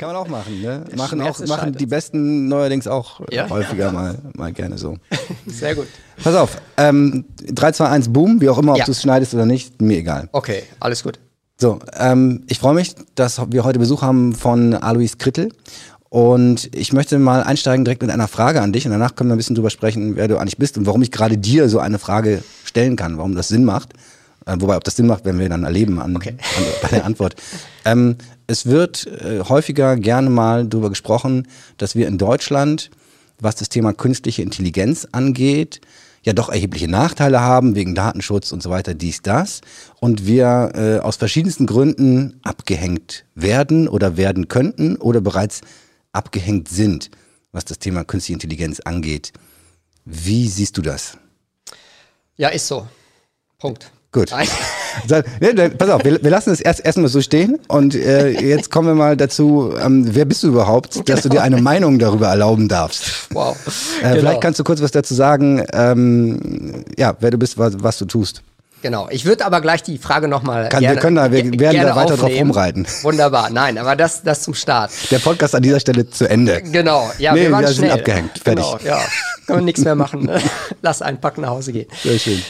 Kann 0.00 0.08
man 0.14 0.16
auch 0.16 0.28
machen, 0.28 0.62
ne? 0.62 0.82
Machen, 0.96 1.20
auch, 1.20 1.38
machen 1.46 1.72
die 1.72 1.84
Besten 1.84 2.48
neuerdings 2.48 2.86
auch 2.86 3.20
Ja? 3.30 3.50
häufiger 3.50 3.92
mal, 3.92 4.16
mal 4.34 4.50
gerne 4.50 4.78
so. 4.78 4.96
Sehr 5.46 5.74
gut. 5.74 5.88
Pass 6.24 6.34
auf, 6.34 6.56
ähm, 6.78 7.26
3, 7.46 7.72
2, 7.72 7.84
1, 7.86 8.08
Boom, 8.10 8.40
wie 8.40 8.48
auch 8.48 8.56
immer, 8.56 8.72
ob 8.72 8.78
Ja. 8.78 8.86
du 8.86 8.92
es 8.92 9.02
schneidest 9.02 9.34
oder 9.34 9.44
nicht, 9.44 9.82
mir 9.82 9.98
egal. 9.98 10.30
Okay, 10.32 10.62
alles 10.80 11.02
gut. 11.02 11.18
So, 11.60 11.80
ähm, 11.98 12.44
ich 12.48 12.58
freue 12.58 12.72
mich, 12.76 12.94
dass 13.14 13.42
wir 13.50 13.62
heute 13.62 13.78
Besuch 13.78 14.00
haben 14.00 14.34
von 14.34 14.72
Alois 14.72 15.18
Krittel. 15.18 15.50
Und 16.08 16.74
ich 16.74 16.94
möchte 16.94 17.18
mal 17.18 17.42
einsteigen 17.42 17.84
direkt 17.84 18.00
mit 18.00 18.10
einer 18.10 18.26
Frage 18.26 18.62
an 18.62 18.72
dich 18.72 18.86
und 18.86 18.92
danach 18.92 19.14
können 19.16 19.28
wir 19.28 19.34
ein 19.34 19.36
bisschen 19.36 19.54
drüber 19.54 19.68
sprechen, 19.68 20.16
wer 20.16 20.28
du 20.28 20.38
eigentlich 20.38 20.56
bist 20.56 20.78
und 20.78 20.86
warum 20.86 21.02
ich 21.02 21.10
gerade 21.10 21.36
dir 21.36 21.68
so 21.68 21.78
eine 21.78 21.98
Frage 21.98 22.42
stellen 22.64 22.96
kann, 22.96 23.18
warum 23.18 23.34
das 23.34 23.48
Sinn 23.48 23.66
macht. 23.66 23.92
Äh, 24.46 24.56
wobei, 24.60 24.76
ob 24.78 24.84
das 24.84 24.96
Sinn 24.96 25.06
macht, 25.06 25.26
werden 25.26 25.38
wir 25.38 25.50
dann 25.50 25.64
erleben 25.64 26.00
an, 26.00 26.16
Okay. 26.16 26.30
an, 26.56 26.64
bei 26.80 26.88
der 26.88 27.04
Antwort. 27.04 27.34
Ähm, 27.84 28.16
es 28.50 28.66
wird 28.66 29.06
äh, 29.06 29.44
häufiger 29.48 29.96
gerne 29.96 30.28
mal 30.28 30.66
darüber 30.66 30.88
gesprochen, 30.88 31.46
dass 31.76 31.94
wir 31.94 32.08
in 32.08 32.18
Deutschland, 32.18 32.90
was 33.38 33.54
das 33.54 33.68
Thema 33.68 33.92
künstliche 33.92 34.42
Intelligenz 34.42 35.06
angeht, 35.12 35.80
ja 36.24 36.32
doch 36.32 36.48
erhebliche 36.48 36.88
Nachteile 36.88 37.40
haben 37.40 37.76
wegen 37.76 37.94
Datenschutz 37.94 38.50
und 38.50 38.60
so 38.62 38.68
weiter, 38.68 38.92
dies, 38.92 39.22
das. 39.22 39.60
Und 40.00 40.26
wir 40.26 40.72
äh, 40.74 40.98
aus 40.98 41.16
verschiedensten 41.16 41.66
Gründen 41.66 42.40
abgehängt 42.42 43.24
werden 43.36 43.88
oder 43.88 44.16
werden 44.16 44.48
könnten 44.48 44.96
oder 44.96 45.20
bereits 45.20 45.60
abgehängt 46.12 46.68
sind, 46.68 47.10
was 47.52 47.64
das 47.64 47.78
Thema 47.78 48.04
künstliche 48.04 48.34
Intelligenz 48.34 48.80
angeht. 48.80 49.32
Wie 50.04 50.48
siehst 50.48 50.76
du 50.76 50.82
das? 50.82 51.16
Ja, 52.36 52.48
ist 52.48 52.66
so. 52.66 52.86
Punkt. 53.58 53.92
Gut. 54.12 54.30
Ja, 55.08 55.22
dann, 55.52 55.78
pass 55.78 55.88
auf, 55.88 56.04
wir, 56.04 56.20
wir 56.22 56.30
lassen 56.30 56.50
es 56.50 56.60
erst 56.60 56.84
erstmal 56.84 57.08
so 57.08 57.20
stehen 57.20 57.58
und 57.68 57.94
äh, 57.94 58.28
jetzt 58.30 58.70
kommen 58.70 58.88
wir 58.88 58.94
mal 58.94 59.16
dazu, 59.16 59.72
ähm, 59.80 60.04
wer 60.14 60.24
bist 60.24 60.42
du 60.42 60.48
überhaupt, 60.48 61.08
dass 61.08 61.22
du 61.22 61.28
dir 61.28 61.42
eine 61.42 61.62
Meinung 61.62 61.98
darüber 62.00 62.26
erlauben 62.26 62.68
darfst? 62.68 63.28
Wow. 63.32 63.56
Äh, 64.02 64.02
Genau. 64.02 64.14
Vielleicht 64.20 64.40
kannst 64.42 64.58
du 64.60 64.64
kurz 64.64 64.82
was 64.82 64.90
dazu 64.90 65.14
sagen, 65.14 65.64
ähm, 65.72 66.84
ja, 66.98 67.14
wer 67.20 67.30
du 67.30 67.38
bist, 67.38 67.56
was, 67.56 67.74
was 67.78 67.98
du 67.98 68.04
tust. 68.04 68.42
Genau. 68.82 69.06
Ich 69.10 69.24
würde 69.24 69.46
aber 69.46 69.60
gleich 69.60 69.82
die 69.84 69.96
Frage 69.96 70.26
nochmal. 70.26 70.68
Wir 70.78 70.96
können 70.96 71.16
da- 71.16 71.30
wir 71.30 71.44
werden 71.60 71.80
da 71.82 71.94
weiter 71.96 72.16
drauf 72.16 72.30
rumreiten. 72.32 72.86
Wunderbar. 73.02 73.48
Nein, 73.50 73.78
aber 73.78 73.94
das, 73.94 74.22
das 74.24 74.42
zum 74.42 74.54
Start. 74.54 74.90
Der 75.12 75.20
Podcast 75.20 75.54
an 75.54 75.62
dieser 75.62 75.78
Stelle 75.80 76.10
zu 76.10 76.28
Ende. 76.28 76.60
Genau. 76.62 77.10
Ja, 77.18 77.32
Nee, 77.32 77.42
wir 77.42 77.52
waren 77.52 77.60
wir 77.62 77.68
sind 77.68 77.76
schnell. 77.86 77.92
abgehängt. 77.92 78.38
Fertig. 78.42 78.64
Genau, 78.64 78.78
ja. 78.84 78.98
Können 79.46 79.60
wir 79.60 79.64
nichts 79.64 79.82
mehr 79.82 79.94
machen. 79.94 80.24
Ne? 80.24 80.40
Lass 80.82 81.00
einpacken, 81.00 81.42
nach 81.42 81.50
Hause 81.50 81.72
gehen. 81.72 81.86
Sehr 82.02 82.18
schön. 82.18 82.42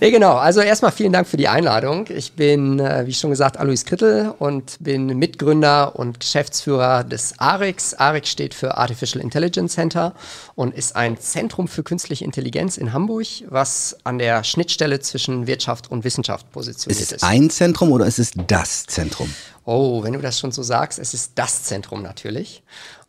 Nee, 0.00 0.10
genau. 0.10 0.34
Also 0.34 0.60
erstmal 0.60 0.92
vielen 0.92 1.12
Dank 1.12 1.26
für 1.26 1.36
die 1.36 1.48
Einladung. 1.48 2.06
Ich 2.08 2.32
bin, 2.34 2.78
äh, 2.80 3.06
wie 3.06 3.14
schon 3.14 3.30
gesagt, 3.30 3.56
Alois 3.56 3.84
Krittel 3.86 4.34
und 4.38 4.76
bin 4.80 5.06
Mitgründer 5.06 5.96
und 5.96 6.20
Geschäftsführer 6.20 7.04
des 7.04 7.38
ARIX. 7.38 7.94
ARIX 7.94 8.28
steht 8.28 8.54
für 8.54 8.76
Artificial 8.76 9.22
Intelligence 9.22 9.74
Center 9.74 10.14
und 10.54 10.74
ist 10.74 10.94
ein 10.96 11.18
Zentrum 11.18 11.68
für 11.68 11.82
künstliche 11.82 12.24
Intelligenz 12.24 12.76
in 12.76 12.92
Hamburg, 12.92 13.26
was 13.48 13.96
an 14.04 14.18
der 14.18 14.44
Schnittstelle 14.44 15.00
zwischen 15.00 15.46
Wirtschaft 15.46 15.90
und 15.90 16.04
Wissenschaft 16.04 16.50
positioniert 16.52 17.00
Ist 17.00 17.12
ist. 17.12 17.16
es 17.18 17.22
ein 17.22 17.48
Zentrum 17.50 17.92
oder 17.92 18.06
ist 18.06 18.18
es 18.18 18.32
das 18.46 18.84
Zentrum? 18.86 19.32
Oh, 19.64 20.02
wenn 20.02 20.12
du 20.12 20.18
das 20.20 20.38
schon 20.38 20.52
so 20.52 20.62
sagst, 20.62 20.98
es 20.98 21.14
ist 21.14 21.32
das 21.36 21.62
Zentrum 21.62 22.02
natürlich. 22.02 22.62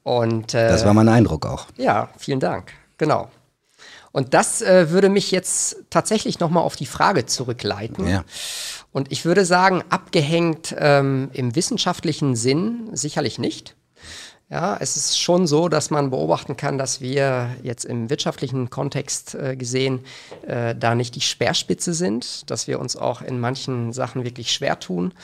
Und 0.03 0.53
äh, 0.53 0.69
Das 0.69 0.85
war 0.85 0.93
mein 0.93 1.09
Eindruck 1.09 1.45
auch. 1.45 1.65
ja, 1.77 2.09
vielen 2.17 2.39
Dank. 2.39 2.71
Genau. 2.97 3.27
Und 4.15 4.33
das 4.33 4.61
äh, 4.61 4.91
würde 4.91 5.09
mich 5.09 5.29
jetzt 5.31 5.75
tatsächlich 5.89 6.39
nochmal 6.39 6.63
auf 6.63 6.77
die 6.77 6.85
Frage 6.85 7.25
zurückleiten. 7.25 8.07
Ja. 8.07 8.23
Und 8.93 9.11
ich 9.11 9.25
würde 9.25 9.43
sagen, 9.43 9.83
abgehängt 9.89 10.73
ähm, 10.79 11.29
im 11.33 11.53
wissenschaftlichen 11.53 12.37
Sinn 12.37 12.87
sicherlich 12.93 13.39
nicht. 13.39 13.75
Ja, 14.47 14.77
es 14.79 14.95
ist 14.95 15.19
schon 15.19 15.47
so, 15.47 15.69
dass 15.69 15.89
man 15.89 16.11
beobachten 16.11 16.55
kann, 16.55 16.77
dass 16.77 17.01
wir 17.01 17.55
jetzt 17.63 17.83
im 17.83 18.11
wirtschaftlichen 18.11 18.69
Kontext 18.69 19.33
äh, 19.33 19.55
gesehen 19.55 20.05
äh, 20.45 20.75
da 20.75 20.93
nicht 20.93 21.15
die 21.15 21.21
Speerspitze 21.21 21.95
sind, 21.95 22.47
dass 22.51 22.67
wir 22.67 22.79
uns 22.79 22.95
auch 22.95 23.23
in 23.23 23.39
manchen 23.39 23.91
Sachen 23.91 24.23
wirklich 24.23 24.53
schwer 24.53 24.79
tun. 24.79 25.15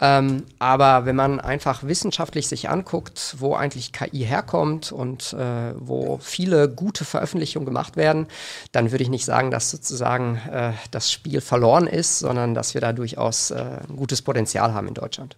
Ähm, 0.00 0.42
aber 0.58 1.06
wenn 1.06 1.14
man 1.14 1.38
einfach 1.38 1.84
wissenschaftlich 1.84 2.48
sich 2.48 2.68
anguckt, 2.68 3.36
wo 3.38 3.54
eigentlich 3.54 3.92
KI 3.92 4.24
herkommt 4.24 4.90
und 4.90 5.34
äh, 5.34 5.72
wo 5.78 6.18
viele 6.20 6.68
gute 6.68 7.04
Veröffentlichungen 7.04 7.66
gemacht 7.66 7.96
werden, 7.96 8.26
dann 8.72 8.90
würde 8.90 9.04
ich 9.04 9.10
nicht 9.10 9.24
sagen, 9.24 9.52
dass 9.52 9.70
sozusagen 9.70 10.40
äh, 10.50 10.72
das 10.90 11.12
Spiel 11.12 11.40
verloren 11.40 11.86
ist, 11.86 12.18
sondern 12.18 12.54
dass 12.54 12.74
wir 12.74 12.80
da 12.80 12.92
durchaus 12.92 13.52
äh, 13.52 13.78
ein 13.88 13.94
gutes 13.94 14.20
Potenzial 14.20 14.74
haben 14.74 14.88
in 14.88 14.94
Deutschland. 14.94 15.36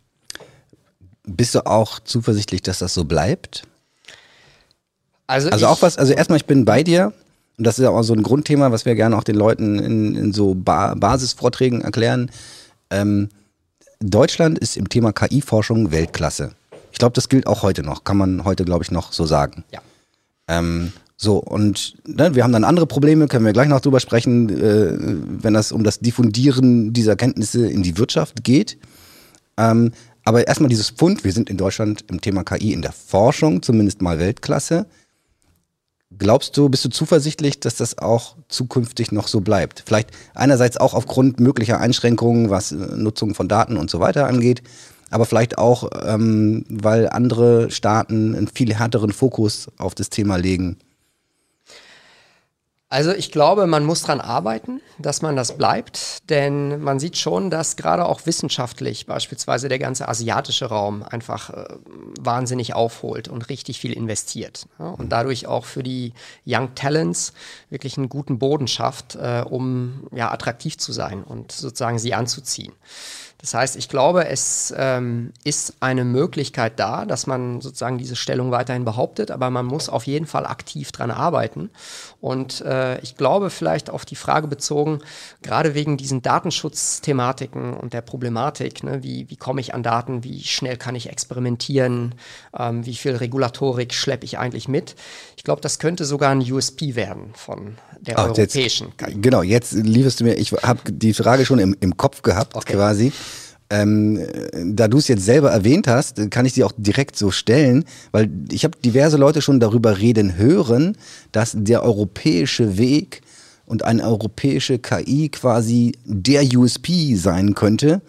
Bist 1.27 1.55
du 1.55 1.67
auch 1.67 2.01
zuversichtlich, 2.01 2.63
dass 2.63 2.79
das 2.79 2.95
so 2.95 3.05
bleibt? 3.05 3.65
Also, 5.27 5.51
Also 5.51 5.67
auch 5.67 5.83
was, 5.83 5.99
also 5.99 6.13
erstmal, 6.13 6.39
ich 6.39 6.47
bin 6.47 6.65
bei 6.65 6.83
dir. 6.83 7.13
Und 7.59 7.67
das 7.67 7.79
ist 7.79 7.85
ja 7.85 7.91
auch 7.91 8.03
so 8.03 8.13
ein 8.13 8.23
Grundthema, 8.23 8.71
was 8.71 8.85
wir 8.85 8.95
gerne 8.95 9.17
auch 9.17 9.25
den 9.25 9.37
Leuten 9.37 9.79
in, 9.79 10.15
in 10.15 10.33
so 10.33 10.55
ba 10.55 10.95
Basisvorträgen 10.95 11.81
erklären. 11.81 12.31
Ähm, 12.91 13.29
Deutschland 14.01 14.59
ist 14.59 14.77
im 14.77 14.89
Thema 14.89 15.13
KI-Forschung 15.13 15.91
Weltklasse. 15.91 16.53
Ich 16.93 16.99
glaube, 16.99 17.15
das 17.15 17.29
gilt 17.29 17.47
auch 17.47 17.63
heute 17.63 17.83
noch. 17.83 18.05
Kann 18.05 18.19
man 18.19 18.45
heute, 18.45 18.65
glaube 18.65 18.85
ich, 18.85 18.91
noch 18.91 19.13
so 19.13 19.27
sagen. 19.27 19.65
Ja. 19.73 19.81
Ähm, 20.49 20.93
so, 21.17 21.39
und 21.39 21.97
ne, 22.07 22.35
wir 22.35 22.45
haben 22.45 22.53
dann 22.53 22.65
andere 22.65 22.87
Probleme, 22.87 23.27
können 23.27 23.47
wir 23.47 23.55
gleich 23.55 23.69
noch 23.69 23.81
drüber 23.81 24.01
sprechen, 24.01 24.51
äh, 24.51 24.93
wenn 25.43 25.55
das 25.55 25.73
um 25.73 25.83
das 25.83 25.99
Diffundieren 26.01 26.93
dieser 26.93 27.17
Kenntnisse 27.17 27.67
in 27.67 27.83
die 27.83 27.97
Wirtschaft 27.97 28.45
geht. 28.45 28.77
Ähm, 29.57 29.93
aber 30.27 30.49
erstmal 30.49 30.69
dieses 30.69 30.91
Pfund, 30.91 31.23
wir 31.23 31.33
sind 31.33 31.49
in 31.49 31.57
Deutschland 31.57 32.05
im 32.11 32.21
Thema 32.21 32.43
KI 32.43 32.73
in 32.73 32.83
der 32.83 32.91
Forschung, 32.91 33.63
zumindest 33.63 34.03
mal 34.03 34.19
Weltklasse. 34.19 34.87
Glaubst 36.19 36.57
du, 36.57 36.69
bist 36.69 36.85
du 36.85 36.89
zuversichtlich, 36.89 37.61
dass 37.61 37.77
das 37.77 37.99
auch 37.99 38.35
zukünftig 38.49 39.13
noch 39.13 39.29
so 39.29 39.41
bleibt? 39.41 39.85
Vielleicht 39.87 40.11
einerseits 40.35 40.79
auch 40.79 40.95
aufgrund 40.95 41.39
möglicher 41.39 41.79
Einschränkungen, 41.79 42.51
was 42.51 42.73
äh, 42.73 42.75
Nutzung 42.75 43.37
von 43.37 43.47
Daten 43.47 43.77
und 43.77 43.89
so 43.89 44.01
weiter 44.01 44.27
angeht, 44.27 44.65
aber 45.11 45.27
vielleicht 45.27 45.59
auch, 45.59 45.89
ähm, 46.05 46.65
weil 46.69 47.09
andere 47.09 47.71
Staaten 47.71 48.35
einen 48.35 48.49
viel 48.49 48.75
härteren 48.75 49.13
Fokus 49.13 49.69
auf 49.79 49.95
das 49.95 50.11
Thema 50.11 50.37
legen. 50.37 50.77
Also 52.89 53.13
ich 53.13 53.33
glaube, 53.33 53.67
man 53.67 53.85
muss 53.85 54.03
dran 54.03 54.21
arbeiten, 54.21 54.81
dass 54.99 55.21
man 55.21 55.35
das 55.35 55.57
bleibt, 55.57 56.31
denn 56.31 56.81
man 56.81 57.01
sieht 57.01 57.17
schon, 57.17 57.51
dass 57.51 57.75
gerade 57.75 58.05
auch 58.05 58.27
wissenschaftlich 58.27 59.07
beispielsweise 59.07 59.69
der 59.69 59.81
ganze 59.81 60.07
asiatische 60.07 60.67
Raum 60.67 61.03
einfach 61.03 61.51
äh, 61.51 61.65
wahnsinnig 62.21 62.75
aufholt 62.75 63.27
und 63.27 63.49
richtig 63.49 63.81
viel 63.81 63.93
investiert 63.93 64.69
ja, 64.79 64.91
und 64.91 65.11
dadurch 65.11 65.49
auch 65.49 65.65
für 65.65 65.83
die 65.83 66.13
Young 66.47 66.77
Talents 66.77 67.33
wirklich 67.71 67.99
einen 67.99 68.09
guten 68.09 68.39
Boden 68.39 68.69
schafft, 68.69 69.17
äh, 69.17 69.43
um 69.45 70.07
ja 70.13 70.31
attraktiv 70.31 70.79
zu 70.79 70.93
sein 70.93 71.25
und 71.25 71.51
sozusagen 71.51 71.99
sie 71.99 72.15
anzuziehen. 72.15 72.73
Das 73.39 73.53
heißt, 73.53 73.77
ich 73.77 73.89
glaube, 73.89 74.27
es 74.27 74.73
ähm, 74.77 75.33
ist 75.45 75.75
eine 75.81 76.05
Möglichkeit 76.05 76.81
da, 76.81 77.05
dass 77.05 77.27
man 77.27 77.61
sozusagen 77.61 77.99
diese 77.99 78.17
Stellung 78.17 78.51
weiterhin 78.51 78.85
behauptet, 78.85 79.31
aber 79.31 79.51
man 79.51 79.67
muss 79.67 79.89
auf 79.89 80.07
jeden 80.07 80.27
Fall 80.27 80.47
aktiv 80.47 80.91
dran 80.91 81.11
arbeiten. 81.11 81.71
Und 82.21 82.61
äh, 82.63 82.99
ich 83.01 83.17
glaube, 83.17 83.51
vielleicht 83.51 83.91
auf 83.91 84.05
die 84.05 84.17
Frage 84.17 84.49
bezogen, 84.49 85.01
gerade 85.43 85.75
wegen 85.75 85.97
diesen 85.97 86.23
Datenschutzthematiken 86.23 87.75
und 87.75 87.93
der 87.93 88.01
Problematik, 88.01 88.83
ne, 88.83 89.03
wie, 89.03 89.29
wie 89.31 89.37
komme 89.37 89.61
ich 89.61 89.75
an 89.75 89.83
Daten, 89.83 90.25
wie 90.25 90.43
schnell 90.43 90.77
kann 90.77 90.95
ich 90.95 91.09
experimentieren, 91.11 92.15
ähm, 92.59 92.87
wie 92.87 92.95
viel 92.95 93.17
Regulatorik 93.17 93.93
schleppe 93.95 94.25
ich 94.25 94.39
eigentlich 94.39 94.69
mit. 94.69 94.95
Ich 95.37 95.45
glaube, 95.45 95.61
das 95.61 95.79
könnte 95.79 96.05
sogar 96.05 96.31
ein 96.31 96.41
USP 96.41 96.95
werden 96.95 97.31
von 97.35 97.77
der 98.01 98.19
Ach, 98.19 98.29
jetzt- 98.29 98.39
europäischen 98.57 98.97
KI. 98.97 99.21
Genau, 99.21 99.43
jetzt 99.43 99.73
lieferst 99.73 100.21
du 100.21 100.25
mir, 100.25 100.35
ich 100.35 100.53
habe 100.53 100.81
die 100.91 101.15
Frage 101.15 101.45
schon 101.45 101.59
im, 101.59 101.77
im 101.81 101.97
Kopf 101.97 102.23
gehabt, 102.23 102.55
Okay. 102.57 102.75
quasi. 102.75 103.13
Ähm, 103.69 104.21
da 104.75 104.87
du 104.87 104.99
es 104.99 105.09
jetzt 105.09 105.25
selber 105.25 105.51
erwähnt 105.51 105.89
hast, 105.89 106.31
kann 106.31 106.47
ich 106.47 106.53
sie 106.53 106.63
auch 106.63 106.73
direkt 106.77 107.17
so 107.17 107.31
stellen, 107.33 107.85
weil 108.13 108.31
ich 108.53 108.65
habe 108.65 108.79
diverse 108.85 109.17
Leute 109.17 109.43
schon 109.43 109.59
darüber 109.59 109.99
reden 109.99 110.37
hören, 110.37 110.97
dass 111.33 111.53
der 111.57 111.83
europäische 111.83 112.79
Weg 112.79 113.23
und 113.65 113.85
eine 113.85 114.05
europäische 114.05 114.79
KI 114.79 115.29
quasi 115.31 115.93
der 116.05 116.45
USP 116.57 117.17
sein 117.17 117.55
könnte, 117.55 118.03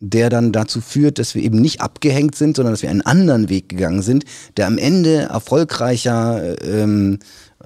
der 0.00 0.30
dann 0.30 0.50
dazu 0.50 0.80
führt, 0.80 1.18
dass 1.18 1.34
wir 1.34 1.42
eben 1.42 1.60
nicht 1.60 1.82
abgehängt 1.82 2.34
sind, 2.34 2.56
sondern 2.56 2.72
dass 2.72 2.82
wir 2.82 2.90
einen 2.90 3.02
anderen 3.02 3.50
Weg 3.50 3.68
gegangen 3.68 4.00
sind, 4.02 4.24
der 4.56 4.66
am 4.66 4.78
Ende 4.78 5.28
erfolgreicher 5.30 6.58
ähm, 6.64 7.18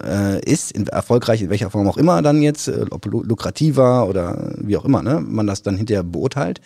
äh, 0.04 0.40
ist, 0.44 0.72
in, 0.72 0.86
erfolgreich 0.88 1.42
in 1.42 1.50
welcher 1.50 1.70
Form 1.70 1.88
auch 1.88 1.96
immer 1.96 2.20
dann 2.22 2.42
jetzt, 2.42 2.68
äh, 2.68 2.84
ob 2.90 3.06
lu- 3.06 3.22
lukrativer 3.22 4.08
oder 4.08 4.52
wie 4.58 4.76
auch 4.76 4.84
immer, 4.84 5.02
ne, 5.02 5.20
man 5.20 5.46
das 5.46 5.62
dann 5.62 5.76
hinterher 5.76 6.02
beurteilt. 6.02 6.60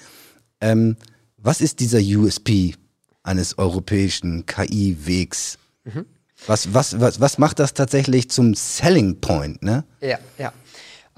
Ähm, 0.61 0.97
was 1.37 1.61
ist 1.61 1.81
dieser 1.81 2.01
USP 2.01 2.75
eines 3.23 3.59
europäischen 3.59 4.47
KI-Wegs? 4.47 5.59
Was, 6.47 6.73
was, 6.73 7.01
was, 7.01 7.21
was 7.21 7.39
macht 7.39 7.59
das 7.59 7.75
tatsächlich 7.75 8.31
zum 8.31 8.55
Selling 8.55 9.21
Point, 9.21 9.63
ne? 9.63 9.85
Ja, 10.01 10.19
ja. 10.39 10.53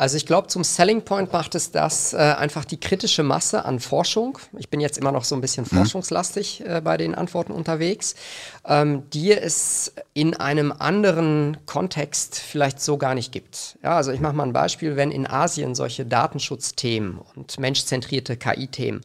Also 0.03 0.17
ich 0.17 0.27
glaube, 0.27 0.49
zum 0.49 0.65
Selling 0.65 1.03
Point 1.03 1.33
macht 1.33 1.55
es 1.55 1.71
das 1.71 2.13
äh, 2.13 2.17
einfach 2.17 2.65
die 2.65 2.81
kritische 2.81 3.23
Masse 3.23 3.65
an 3.65 3.79
Forschung. 3.79 4.37
Ich 4.59 4.69
bin 4.69 4.81
jetzt 4.81 4.99
immer 4.99 5.13
noch 5.13 5.23
so 5.23 5.37
ein 5.37 5.41
bisschen 5.41 5.65
mhm. 5.71 5.77
forschungslastig 5.77 6.65
äh, 6.67 6.81
bei 6.81 6.97
den 6.97 7.15
Antworten 7.15 7.53
unterwegs, 7.53 8.17
ähm, 8.65 9.09
die 9.11 9.31
es 9.31 9.93
in 10.13 10.35
einem 10.35 10.73
anderen 10.77 11.57
Kontext 11.67 12.37
vielleicht 12.37 12.81
so 12.81 12.99
gar 12.99 13.15
nicht 13.15 13.31
gibt. 13.31 13.79
Ja, 13.85 13.95
also 13.95 14.11
ich 14.11 14.19
mache 14.19 14.33
mal 14.33 14.43
ein 14.43 14.53
Beispiel, 14.53 14.97
wenn 14.97 15.13
in 15.13 15.25
Asien 15.25 15.77
solche 15.77 16.05
Datenschutzthemen 16.05 17.21
und 17.37 17.61
menschzentrierte 17.61 18.37
KI-Themen 18.37 19.03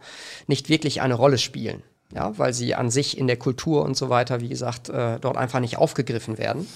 nicht 0.48 0.68
wirklich 0.68 1.02
eine 1.02 1.14
Rolle 1.14 1.38
spielen, 1.38 1.84
ja, 2.12 2.36
weil 2.40 2.56
sie 2.56 2.74
an 2.74 2.90
sich 2.90 3.20
in 3.20 3.28
der 3.28 3.38
Kultur 3.38 3.86
und 3.86 3.96
so 3.96 4.10
weiter, 4.10 4.42
wie 4.42 4.50
gesagt, 4.50 4.90
äh, 4.90 5.20
dort 5.20 5.38
einfach 5.38 5.60
nicht 5.60 5.78
aufgegriffen 5.78 6.40
werden 6.40 6.68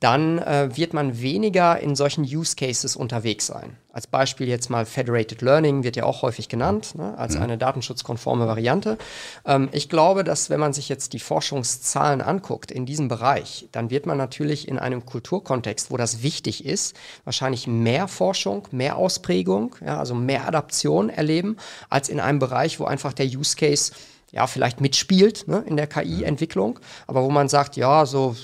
dann 0.00 0.38
äh, 0.38 0.76
wird 0.76 0.94
man 0.94 1.20
weniger 1.20 1.78
in 1.78 1.94
solchen 1.94 2.24
Use 2.24 2.56
Cases 2.56 2.96
unterwegs 2.96 3.46
sein. 3.46 3.76
Als 3.92 4.06
Beispiel 4.06 4.48
jetzt 4.48 4.68
mal 4.68 4.84
Federated 4.84 5.40
Learning 5.40 5.82
wird 5.82 5.96
ja 5.96 6.04
auch 6.04 6.20
häufig 6.22 6.48
genannt, 6.48 6.96
ne, 6.96 7.16
als 7.16 7.36
eine 7.36 7.56
datenschutzkonforme 7.56 8.46
Variante. 8.46 8.98
Ähm, 9.46 9.68
ich 9.72 9.88
glaube, 9.88 10.22
dass 10.22 10.50
wenn 10.50 10.60
man 10.60 10.72
sich 10.72 10.88
jetzt 10.88 11.12
die 11.12 11.18
Forschungszahlen 11.18 12.20
anguckt 12.20 12.70
in 12.70 12.84
diesem 12.84 13.08
Bereich, 13.08 13.68
dann 13.72 13.88
wird 13.88 14.04
man 14.04 14.18
natürlich 14.18 14.68
in 14.68 14.78
einem 14.78 15.06
Kulturkontext, 15.06 15.90
wo 15.90 15.96
das 15.96 16.22
wichtig 16.22 16.66
ist, 16.66 16.94
wahrscheinlich 17.24 17.66
mehr 17.66 18.06
Forschung, 18.08 18.68
mehr 18.70 18.96
Ausprägung, 18.96 19.76
ja, 19.84 19.98
also 19.98 20.14
mehr 20.14 20.46
Adaption 20.46 21.08
erleben, 21.08 21.56
als 21.88 22.08
in 22.08 22.20
einem 22.20 22.38
Bereich, 22.38 22.78
wo 22.80 22.84
einfach 22.84 23.14
der 23.14 23.26
Use 23.26 23.56
Case 23.56 23.92
ja, 24.32 24.46
vielleicht 24.46 24.80
mitspielt 24.80 25.46
ne, 25.48 25.64
in 25.66 25.76
der 25.76 25.86
KI-Entwicklung, 25.86 26.78
aber 27.06 27.22
wo 27.22 27.30
man 27.30 27.48
sagt, 27.48 27.76
ja, 27.76 28.06
so 28.06 28.36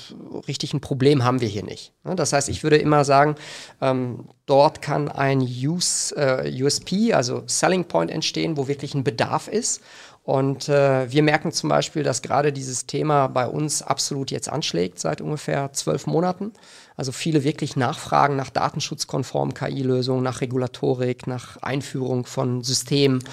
richtig 0.48 0.74
ein 0.74 0.80
Problem 0.80 1.24
haben 1.24 1.40
wir 1.40 1.48
hier 1.48 1.64
nicht. 1.64 1.92
Ne? 2.04 2.14
Das 2.14 2.32
heißt, 2.32 2.48
ich 2.48 2.62
würde 2.62 2.76
immer 2.76 3.04
sagen, 3.04 3.34
ähm, 3.80 4.28
dort 4.46 4.80
kann 4.80 5.08
ein 5.08 5.40
Use, 5.40 6.14
äh, 6.16 6.62
USP, 6.62 7.12
also 7.12 7.42
Selling 7.46 7.84
Point 7.84 8.10
entstehen, 8.10 8.56
wo 8.56 8.68
wirklich 8.68 8.94
ein 8.94 9.04
Bedarf 9.04 9.48
ist. 9.48 9.82
Und 10.24 10.68
äh, 10.68 11.10
wir 11.10 11.22
merken 11.24 11.50
zum 11.50 11.68
Beispiel, 11.68 12.04
dass 12.04 12.22
gerade 12.22 12.52
dieses 12.52 12.86
Thema 12.86 13.26
bei 13.26 13.46
uns 13.46 13.82
absolut 13.82 14.30
jetzt 14.30 14.48
anschlägt 14.48 15.00
seit 15.00 15.20
ungefähr 15.20 15.72
zwölf 15.72 16.06
Monaten. 16.06 16.52
Also 16.96 17.10
viele 17.10 17.42
wirklich 17.42 17.74
nachfragen 17.74 18.36
nach 18.36 18.50
datenschutzkonformen 18.50 19.54
KI-Lösungen, 19.54 20.22
nach 20.22 20.40
Regulatorik, 20.40 21.26
nach 21.26 21.56
Einführung 21.56 22.24
von 22.24 22.62
Systemen. 22.62 23.24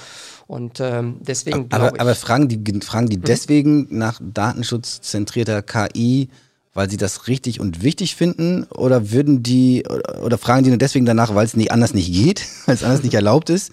Und 0.50 0.80
ähm, 0.80 1.18
deswegen 1.20 1.68
aber, 1.70 1.94
ich, 1.94 2.02
aber 2.02 2.16
fragen 2.16 2.48
die, 2.48 2.82
fragen 2.82 3.08
die 3.08 3.18
mhm. 3.18 3.22
deswegen 3.22 3.86
nach 3.92 4.20
datenschutzzentrierter 4.20 5.62
KI, 5.62 6.30
weil 6.74 6.90
sie 6.90 6.98
das 6.98 7.28
richtig 7.28 7.60
und 7.60 7.84
wichtig 7.84 8.16
finden? 8.16 8.64
Oder 8.64 9.12
würden 9.12 9.44
die, 9.44 9.86
oder, 9.88 10.24
oder 10.24 10.40
fragen 10.40 10.64
die 10.64 10.70
nur 10.70 10.80
deswegen 10.80 11.06
danach, 11.06 11.36
weil 11.36 11.46
es 11.46 11.56
nicht 11.56 11.72
anders 11.72 11.94
nicht 11.94 12.12
geht, 12.12 12.48
weil 12.66 12.74
es 12.74 12.84
anders 12.84 13.04
nicht 13.04 13.14
erlaubt 13.14 13.52
ist? 13.52 13.72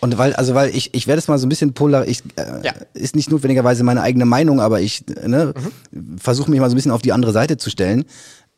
Und 0.00 0.16
weil, 0.16 0.32
also 0.32 0.54
weil 0.54 0.74
ich, 0.74 0.94
ich 0.94 1.06
werde 1.06 1.18
es 1.18 1.28
mal 1.28 1.36
so 1.36 1.44
ein 1.44 1.50
bisschen 1.50 1.74
polar, 1.74 2.08
ich, 2.08 2.22
äh, 2.36 2.64
ja. 2.64 2.72
ist 2.94 3.14
nicht 3.14 3.30
notwendigerweise 3.30 3.84
meine 3.84 4.00
eigene 4.00 4.24
Meinung, 4.24 4.58
aber 4.58 4.80
ich 4.80 5.04
ne, 5.22 5.52
mhm. 5.92 6.16
versuche 6.16 6.50
mich 6.50 6.60
mal 6.60 6.70
so 6.70 6.74
ein 6.74 6.76
bisschen 6.76 6.92
auf 6.92 7.02
die 7.02 7.12
andere 7.12 7.32
Seite 7.32 7.58
zu 7.58 7.68
stellen. 7.68 8.06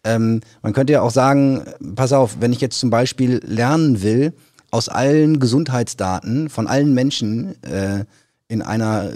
Ähm, 0.05 0.43
man 0.63 0.75
könnte 0.75 0.93
ja 0.93 1.03
auch 1.03 1.11
sagen, 1.11 1.65
pass 1.97 2.13
auf, 2.13 2.37
wenn 2.39 2.53
ich 2.53 2.61
jetzt 2.61 2.79
zum 2.79 2.91
Beispiel 2.91 3.41
lernen 3.45 4.01
will, 4.01 4.33
aus 4.71 4.89
allen 4.89 5.41
Gesundheitsdaten 5.41 6.49
von 6.49 6.67
allen 6.67 6.95
Menschen 6.95 7.63
äh, 7.63 8.05
in 8.49 8.63
einer 8.63 9.11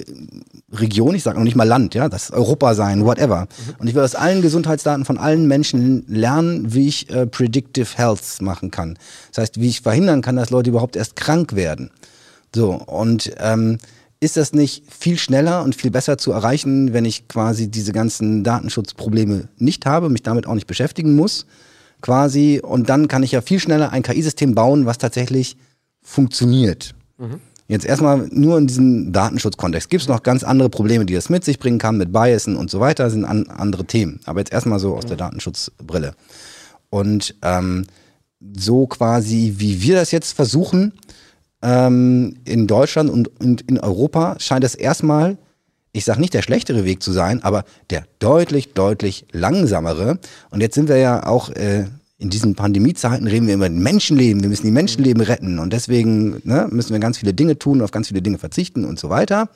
Region, 0.71 1.15
ich 1.15 1.23
sage 1.23 1.39
noch 1.39 1.45
nicht 1.45 1.57
mal 1.57 1.67
Land, 1.67 1.95
ja, 1.95 2.11
das 2.11 2.31
Europa 2.31 2.75
sein, 2.75 3.05
whatever. 3.05 3.43
Mhm. 3.43 3.75
Und 3.79 3.87
ich 3.89 3.95
will 3.95 4.03
aus 4.03 4.15
allen 4.15 4.43
Gesundheitsdaten 4.43 5.07
von 5.07 5.17
allen 5.17 5.49
Menschen 5.49 6.05
lernen, 6.07 6.75
wie 6.75 6.89
ich 6.89 7.11
äh, 7.11 7.27
Predictive 7.27 7.97
Health 7.97 8.43
machen 8.43 8.71
kann. 8.71 8.99
Das 9.31 9.43
heißt, 9.43 9.61
wie 9.61 9.69
ich 9.69 9.81
verhindern 9.81 10.21
kann, 10.21 10.37
dass 10.37 10.51
Leute 10.51 10.71
überhaupt 10.71 10.97
erst 10.97 11.17
krank 11.17 11.55
werden. 11.55 11.91
So, 12.55 12.73
und 12.75 13.33
ähm, 13.39 13.79
ist 14.21 14.37
das 14.37 14.53
nicht 14.53 14.85
viel 14.93 15.19
schneller 15.19 15.63
und 15.63 15.75
viel 15.75 15.91
besser 15.91 16.19
zu 16.19 16.31
erreichen, 16.31 16.93
wenn 16.93 17.07
ich 17.07 17.27
quasi 17.27 17.69
diese 17.69 17.93
ganzen 17.93 18.45
Datenschutzprobleme 18.45 19.49
nicht 19.57 19.87
habe, 19.87 20.11
mich 20.11 20.23
damit 20.23 20.47
auch 20.47 20.55
nicht 20.55 20.67
beschäftigen 20.67 21.17
muss? 21.17 21.47
Quasi 22.03 22.61
und 22.63 22.89
dann 22.89 23.09
kann 23.09 23.23
ich 23.23 23.33
ja 23.33 23.41
viel 23.41 23.59
schneller 23.59 23.93
ein 23.93 24.03
KI-System 24.03 24.55
bauen, 24.55 24.85
was 24.87 24.99
tatsächlich 24.99 25.57
funktioniert. 26.03 26.95
Mhm. 27.19 27.41
Jetzt 27.69 27.87
erstmal 27.87 28.29
nur 28.31 28.59
in 28.59 28.67
diesem 28.67 29.13
Datenschutzkontext. 29.13 29.89
Gibt 29.89 30.03
es 30.03 30.09
noch 30.09 30.23
ganz 30.23 30.45
andere 30.45 30.69
Probleme, 30.69 31.07
die 31.07 31.15
das 31.15 31.31
mit 31.31 31.45
sich 31.45 31.59
bringen 31.59 31.79
kann, 31.79 31.97
mit 31.97 32.13
Biasen 32.13 32.57
und 32.57 32.71
so 32.71 32.81
weiter, 32.81 33.09
sind 33.09 33.25
an, 33.25 33.47
andere 33.47 33.87
Themen. 33.87 34.21
Aber 34.27 34.41
jetzt 34.41 34.53
erstmal 34.53 34.79
so 34.79 34.95
aus 34.95 35.05
mhm. 35.05 35.09
der 35.09 35.17
Datenschutzbrille. 35.17 36.15
Und 36.91 37.35
ähm, 37.41 37.87
so 38.55 38.87
quasi, 38.87 39.55
wie 39.57 39.81
wir 39.81 39.95
das 39.95 40.11
jetzt 40.11 40.33
versuchen, 40.33 40.93
ähm, 41.63 42.37
in 42.45 42.67
Deutschland 42.67 43.09
und, 43.09 43.29
und 43.41 43.63
in 43.63 43.79
Europa, 43.79 44.37
scheint 44.39 44.65
es 44.65 44.75
erstmal 44.75 45.39
ich 45.93 46.05
sage 46.05 46.21
nicht 46.21 46.35
der 46.35 46.43
schlechtere 46.43 46.85
Weg 46.85 47.03
zu 47.03 47.13
sein, 47.13 47.43
aber 47.43 47.65
der 47.91 48.05
deutlich, 48.19 48.73
deutlich 48.73 49.27
langsamere. 49.33 50.19
Und 50.51 50.61
jetzt 50.61 50.75
sind 50.75 50.89
wir 50.89 50.97
ja 50.97 51.27
auch 51.27 51.51
äh, 51.51 51.85
in 52.23 52.31
diesen 52.31 52.55
Pandemiezeiten 52.55 53.27
reden 53.27 53.49
wir 53.49 53.55
über 53.55 53.69
Menschenleben. 53.69 54.43
Wir 54.43 54.49
müssen 54.49 54.67
die 54.67 54.73
Menschenleben 54.73 55.23
retten. 55.23 55.59
Und 55.59 55.73
deswegen 55.73 56.41
ne, 56.45 56.69
müssen 56.71 56.93
wir 56.93 57.01
ganz 57.01 57.19
viele 57.19 57.35
Dinge 57.35 57.59
tun, 57.59 57.83
auf 57.83 57.91
ganz 57.91 58.09
viele 58.09 58.23
Dinge 58.23 58.39
verzichten 58.39 58.85
und 58.85 58.99
so 58.99 59.11
weiter. 59.11 59.49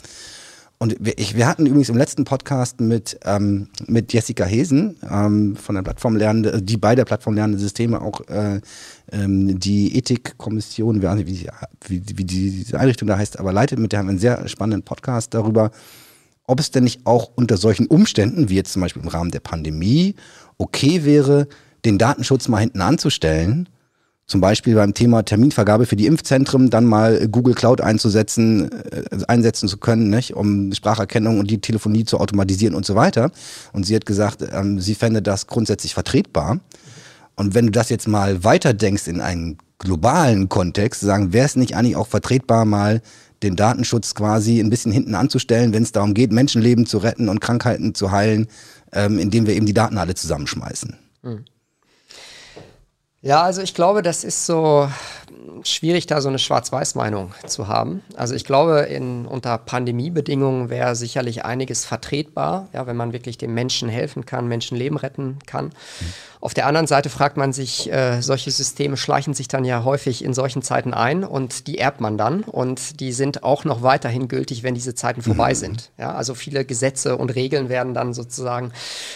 Und 0.79 0.97
wir, 0.99 1.17
ich, 1.17 1.37
wir 1.37 1.47
hatten 1.47 1.65
übrigens 1.65 1.89
im 1.89 1.97
letzten 1.97 2.25
Podcast 2.25 2.81
mit, 2.81 3.19
ähm, 3.25 3.69
mit 3.87 4.13
Jessica 4.13 4.45
Hesen 4.45 4.97
ähm, 5.09 5.57
von 5.57 5.77
der 5.77 5.83
Plattform 5.83 6.17
Lernende, 6.17 6.61
die 6.61 6.77
bei 6.77 6.95
der 6.95 7.05
Plattform 7.05 7.35
Lernende 7.35 7.59
Systeme 7.59 8.03
auch 8.03 8.21
äh, 8.29 8.61
ähm, 9.11 9.59
die 9.59 9.97
Ethikkommission, 9.97 11.01
wie, 11.01 11.27
wie, 11.27 11.49
wie, 11.87 12.19
wie 12.19 12.25
diese 12.25 12.79
Einrichtung 12.79 13.09
da 13.09 13.17
heißt, 13.17 13.39
aber 13.39 13.53
leitet. 13.53 13.79
Mit 13.79 13.93
der 13.93 14.01
haben 14.01 14.07
wir 14.07 14.11
einen 14.11 14.19
sehr 14.19 14.47
spannenden 14.49 14.83
Podcast 14.83 15.33
darüber, 15.33 15.71
ob 16.47 16.61
es 16.61 16.71
denn 16.71 16.85
nicht 16.85 17.07
auch 17.07 17.31
unter 17.35 17.57
solchen 17.57 17.87
Umständen, 17.87 18.49
wie 18.49 18.55
jetzt 18.55 18.73
zum 18.73 18.83
Beispiel 18.83 19.03
im 19.03 19.09
Rahmen 19.09 19.31
der 19.31 19.41
Pandemie, 19.41 20.15
okay 20.59 21.05
wäre, 21.05 21.49
den 21.85 21.99
Datenschutz 21.99 22.49
mal 22.49 22.59
hinten 22.59 22.81
anzustellen. 22.81 23.69
Zum 24.29 24.41
Beispiel 24.41 24.75
beim 24.75 24.93
Thema 24.93 25.23
Terminvergabe 25.23 25.87
für 25.87 25.95
die 25.95 26.07
Impfzentren 26.07 26.69
dann 26.69 26.85
mal 26.85 27.29
Google 27.29 27.55
Cloud 27.55 27.81
einzusetzen, 27.81 28.73
äh, 28.73 29.05
einsetzen 29.29 29.69
zu 29.69 29.79
können, 29.79 30.11
nicht? 30.11 30.35
um 30.35 30.73
Spracherkennung 30.73 31.39
und 31.39 31.49
die 31.49 31.61
Telefonie 31.61 32.05
zu 32.05 32.19
automatisieren 32.19 32.75
und 32.75 32.85
so 32.85 32.97
weiter. 32.97 33.31
Und 33.73 33.87
sie 33.87 33.95
hat 33.95 34.05
gesagt, 34.05 34.45
ähm, 34.53 34.81
sie 34.81 34.97
fände 34.97 35.23
das 35.23 35.47
grundsätzlich 35.47 35.95
vertretbar. 35.95 36.59
Und 37.37 37.55
wenn 37.55 37.67
du 37.67 37.73
das 37.73 37.89
jetzt 37.89 38.09
mal 38.09 38.43
weiterdenkst 38.43 39.07
in 39.07 39.21
einen 39.21 39.59
globalen 39.79 40.49
Kontext, 40.49 41.03
sagen, 41.03 41.33
wäre 41.33 41.47
es 41.47 41.55
nicht 41.55 41.77
eigentlich 41.77 41.97
auch 41.97 42.09
vertretbar, 42.09 42.65
mal 42.65 43.03
den 43.43 43.57
Datenschutz 43.57 44.15
quasi 44.15 44.61
ein 44.61 44.71
bisschen 44.71 44.93
hinten 44.93 45.15
anzustellen, 45.15 45.73
wenn 45.73 45.83
es 45.83 45.93
darum 45.93 46.15
geht, 46.15 46.33
Menschenleben 46.33 46.87
zu 46.87 46.99
retten 46.99 47.29
und 47.29 47.41
Krankheiten 47.41 47.95
zu 47.95 48.11
heilen, 48.11 48.49
ähm, 48.93 49.19
indem 49.19 49.47
wir 49.47 49.55
eben 49.55 49.67
die 49.67 49.75
Daten 49.75 49.99
alle 49.99 50.15
zusammenschmeißen. 50.15 50.97
Mhm. 51.23 51.45
Ja, 53.23 53.43
also 53.43 53.61
ich 53.61 53.75
glaube, 53.75 54.03
das 54.03 54.23
ist 54.23 54.47
so 54.47 54.89
schwierig, 55.65 56.07
da 56.07 56.21
so 56.21 56.29
eine 56.29 56.39
Schwarz-Weiß-Meinung 56.39 57.33
zu 57.47 57.67
haben. 57.67 58.03
Also 58.15 58.35
ich 58.35 58.45
glaube, 58.45 58.81
in, 58.83 59.27
unter 59.27 59.59
Pandemiebedingungen 59.59 60.71
wäre 60.71 60.95
sicherlich 60.95 61.45
einiges 61.45 61.85
vertretbar, 61.85 62.69
ja, 62.73 62.87
wenn 62.87 62.97
man 62.97 63.13
wirklich 63.13 63.37
den 63.37 63.53
Menschen 63.53 63.89
helfen 63.89 64.27
kann, 64.27 64.47
Menschenleben 64.47 64.97
retten 64.97 65.39
kann. 65.47 65.67
Mhm. 65.67 65.73
Auf 66.47 66.55
der 66.55 66.69
anderen 66.69 66.87
Seite 66.87 67.11
fragt 67.11 67.37
man 67.37 67.53
sich, 67.53 67.93
äh, 67.93 68.21
solche 68.23 68.53
Systeme 68.53 68.97
schleichen 68.97 69.35
sich 69.35 69.49
dann 69.49 69.65
ja 69.65 69.83
häufig 69.83 70.23
in 70.23 70.33
solchen 70.33 70.63
Zeiten 70.63 70.95
ein 70.95 71.25
und 71.25 71.67
die 71.67 71.79
erbt 71.79 72.01
man 72.01 72.17
dann 72.17 72.45
und 72.45 73.01
die 73.01 73.11
sind 73.11 73.43
auch 73.43 73.65
noch 73.65 73.83
weiterhin 73.83 74.29
gültig, 74.29 74.63
wenn 74.63 74.77
diese 74.77 74.95
Zeiten 74.95 75.23
vorbei 75.23 75.51
mhm. 75.51 75.57
sind. 75.57 75.91
Ja, 75.99 76.15
also 76.15 76.37
viele 76.37 76.65
Gesetze 76.65 77.17
und 77.17 77.35
Regeln 77.35 77.69
werden 77.69 77.95
dann 77.95 78.15
sozusagen 78.15 78.71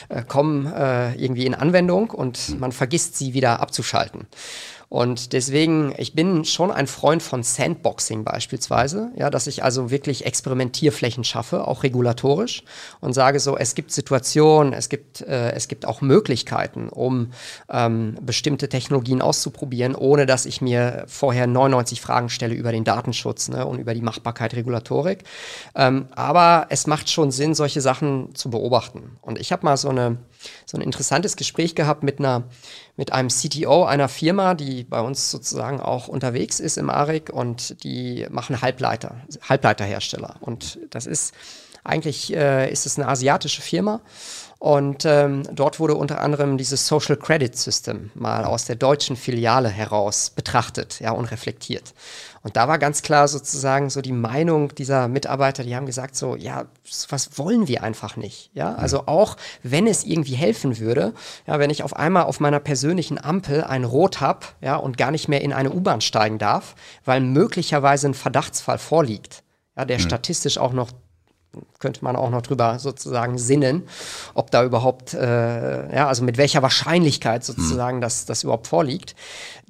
äh, 0.08 0.24
kommen 0.24 0.66
äh, 0.72 1.14
irgendwie 1.14 1.46
in 1.46 1.54
Anwendung 1.54 2.10
und 2.10 2.58
man 2.58 2.72
vergisst 2.72 3.16
sie 3.16 3.32
wieder 3.32 3.60
abzuschalten. 3.60 4.26
Und 4.90 5.34
deswegen, 5.34 5.94
ich 5.98 6.14
bin 6.14 6.44
schon 6.44 6.72
ein 6.72 6.88
Freund 6.88 7.22
von 7.22 7.44
Sandboxing 7.44 8.24
beispielsweise, 8.24 9.12
ja, 9.14 9.30
dass 9.30 9.46
ich 9.46 9.62
also 9.62 9.92
wirklich 9.92 10.26
Experimentierflächen 10.26 11.22
schaffe, 11.22 11.68
auch 11.68 11.84
regulatorisch 11.84 12.64
und 13.00 13.12
sage 13.12 13.38
so, 13.38 13.56
es 13.56 13.76
gibt 13.76 13.92
Situationen, 13.92 14.72
es 14.72 14.88
gibt, 14.88 15.20
äh, 15.20 15.52
es 15.52 15.68
gibt 15.68 15.86
auch 15.86 16.00
Möglichkeiten, 16.00 16.88
um 16.88 17.30
ähm, 17.70 18.18
bestimmte 18.20 18.68
Technologien 18.68 19.22
auszuprobieren, 19.22 19.94
ohne 19.94 20.26
dass 20.26 20.44
ich 20.44 20.60
mir 20.60 21.04
vorher 21.06 21.46
99 21.46 22.00
Fragen 22.00 22.28
stelle 22.28 22.54
über 22.54 22.72
den 22.72 22.82
Datenschutz 22.82 23.48
ne, 23.48 23.64
und 23.66 23.78
über 23.78 23.94
die 23.94 24.02
Machbarkeit 24.02 24.54
Regulatorik. 24.54 25.22
Ähm, 25.76 26.08
aber 26.16 26.66
es 26.70 26.88
macht 26.88 27.08
schon 27.08 27.30
Sinn, 27.30 27.54
solche 27.54 27.80
Sachen 27.80 28.34
zu 28.34 28.50
beobachten. 28.50 29.18
Und 29.22 29.38
ich 29.38 29.52
habe 29.52 29.64
mal 29.64 29.76
so 29.76 29.88
eine 29.88 30.18
so 30.66 30.78
ein 30.78 30.82
interessantes 30.82 31.36
Gespräch 31.36 31.74
gehabt 31.74 32.02
mit 32.02 32.18
einer 32.18 32.44
mit 32.96 33.12
einem 33.12 33.28
CTO 33.28 33.84
einer 33.84 34.08
Firma, 34.08 34.54
die 34.54 34.84
bei 34.84 35.00
uns 35.00 35.30
sozusagen 35.30 35.80
auch 35.80 36.08
unterwegs 36.08 36.60
ist 36.60 36.76
im 36.76 36.90
ARIC 36.90 37.30
und 37.30 37.82
die 37.82 38.26
machen 38.30 38.60
Halbleiter, 38.60 39.22
Halbleiterhersteller. 39.48 40.36
Und 40.40 40.78
das 40.90 41.06
ist 41.06 41.32
Eigentlich 41.82 42.34
äh, 42.34 42.70
ist 42.70 42.86
es 42.86 42.98
eine 42.98 43.08
asiatische 43.08 43.62
Firma. 43.62 44.00
Und 44.58 45.06
ähm, 45.06 45.44
dort 45.54 45.80
wurde 45.80 45.94
unter 45.94 46.20
anderem 46.20 46.58
dieses 46.58 46.86
Social 46.86 47.16
Credit 47.16 47.56
System 47.56 48.10
mal 48.14 48.44
aus 48.44 48.66
der 48.66 48.76
deutschen 48.76 49.16
Filiale 49.16 49.70
heraus 49.70 50.28
betrachtet 50.28 51.00
ja, 51.00 51.12
und 51.12 51.24
reflektiert. 51.24 51.94
Und 52.42 52.56
da 52.56 52.68
war 52.68 52.78
ganz 52.78 53.02
klar 53.02 53.28
sozusagen 53.28 53.90
so 53.90 54.00
die 54.00 54.12
Meinung 54.12 54.74
dieser 54.74 55.08
Mitarbeiter, 55.08 55.62
die 55.62 55.76
haben 55.76 55.84
gesagt 55.84 56.16
so, 56.16 56.36
ja, 56.36 56.64
was 57.10 57.38
wollen 57.38 57.68
wir 57.68 57.82
einfach 57.82 58.16
nicht. 58.16 58.50
Ja, 58.54 58.74
also 58.74 59.06
auch 59.06 59.36
wenn 59.62 59.86
es 59.86 60.04
irgendwie 60.04 60.34
helfen 60.34 60.78
würde, 60.78 61.12
ja, 61.46 61.58
wenn 61.58 61.68
ich 61.68 61.82
auf 61.82 61.94
einmal 61.94 62.24
auf 62.24 62.40
meiner 62.40 62.60
persönlichen 62.60 63.22
Ampel 63.22 63.62
ein 63.64 63.84
Rot 63.84 64.20
habe, 64.20 64.46
ja, 64.62 64.76
und 64.76 64.96
gar 64.96 65.10
nicht 65.10 65.28
mehr 65.28 65.42
in 65.42 65.52
eine 65.52 65.70
U-Bahn 65.70 66.00
steigen 66.00 66.38
darf, 66.38 66.76
weil 67.04 67.20
möglicherweise 67.20 68.08
ein 68.08 68.14
Verdachtsfall 68.14 68.78
vorliegt, 68.78 69.42
ja, 69.76 69.84
der 69.84 69.98
mhm. 69.98 70.02
statistisch 70.02 70.56
auch 70.56 70.72
noch 70.72 70.90
könnte 71.80 72.04
man 72.04 72.14
auch 72.14 72.30
noch 72.30 72.42
drüber 72.42 72.78
sozusagen 72.78 73.36
sinnen, 73.36 73.88
ob 74.34 74.52
da 74.52 74.62
überhaupt, 74.62 75.14
äh, 75.14 75.94
ja, 75.94 76.06
also 76.06 76.22
mit 76.22 76.38
welcher 76.38 76.62
Wahrscheinlichkeit 76.62 77.44
sozusagen 77.44 77.96
mhm. 77.96 78.02
das, 78.02 78.24
das 78.24 78.44
überhaupt 78.44 78.68
vorliegt, 78.68 79.16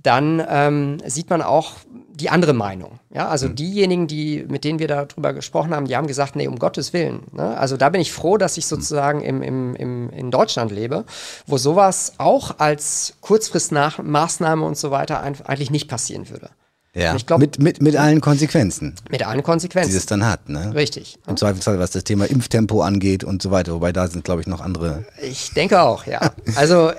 dann 0.02 0.44
ähm, 0.46 0.98
sieht 1.06 1.30
man 1.30 1.40
auch 1.40 1.72
die 2.20 2.30
andere 2.30 2.52
Meinung. 2.52 3.00
Ja, 3.12 3.28
also 3.28 3.48
mhm. 3.48 3.56
diejenigen, 3.56 4.06
die, 4.06 4.44
mit 4.48 4.64
denen 4.64 4.78
wir 4.78 4.88
darüber 4.88 5.32
gesprochen 5.32 5.74
haben, 5.74 5.86
die 5.86 5.96
haben 5.96 6.06
gesagt, 6.06 6.36
nee, 6.36 6.46
um 6.46 6.58
Gottes 6.58 6.92
Willen. 6.92 7.22
Ne? 7.32 7.56
Also 7.56 7.76
da 7.76 7.88
bin 7.88 8.00
ich 8.00 8.12
froh, 8.12 8.36
dass 8.36 8.56
ich 8.56 8.66
sozusagen 8.66 9.22
im, 9.22 9.42
im, 9.42 9.74
im, 9.74 10.10
in 10.10 10.30
Deutschland 10.30 10.70
lebe, 10.70 11.04
wo 11.46 11.58
sowas 11.58 12.14
auch 12.18 12.58
als 12.58 13.14
Kurzfristmaßnahme 13.20 14.64
und 14.64 14.76
so 14.76 14.90
weiter 14.90 15.22
eigentlich 15.22 15.70
nicht 15.70 15.88
passieren 15.88 16.28
würde. 16.28 16.50
Ja, 16.92 17.16
glaub, 17.24 17.38
mit, 17.38 17.60
mit, 17.60 17.80
mit 17.80 17.94
allen 17.94 18.20
Konsequenzen. 18.20 18.96
Mit 19.10 19.24
allen 19.24 19.44
Konsequenzen. 19.44 19.92
Die 19.92 19.96
es 19.96 20.06
dann 20.06 20.26
hat, 20.26 20.48
ne? 20.48 20.74
Richtig. 20.74 21.18
Im 21.28 21.36
Zweifelsfall, 21.36 21.78
was 21.78 21.92
das 21.92 22.02
Thema 22.02 22.24
Impftempo 22.24 22.82
angeht 22.82 23.22
und 23.22 23.40
so 23.40 23.52
weiter. 23.52 23.72
Wobei 23.72 23.92
da 23.92 24.08
sind, 24.08 24.24
glaube 24.24 24.40
ich, 24.40 24.48
noch 24.48 24.60
andere. 24.60 25.04
Ich 25.22 25.52
denke 25.54 25.82
auch, 25.82 26.06
ja. 26.06 26.32
Also 26.56 26.90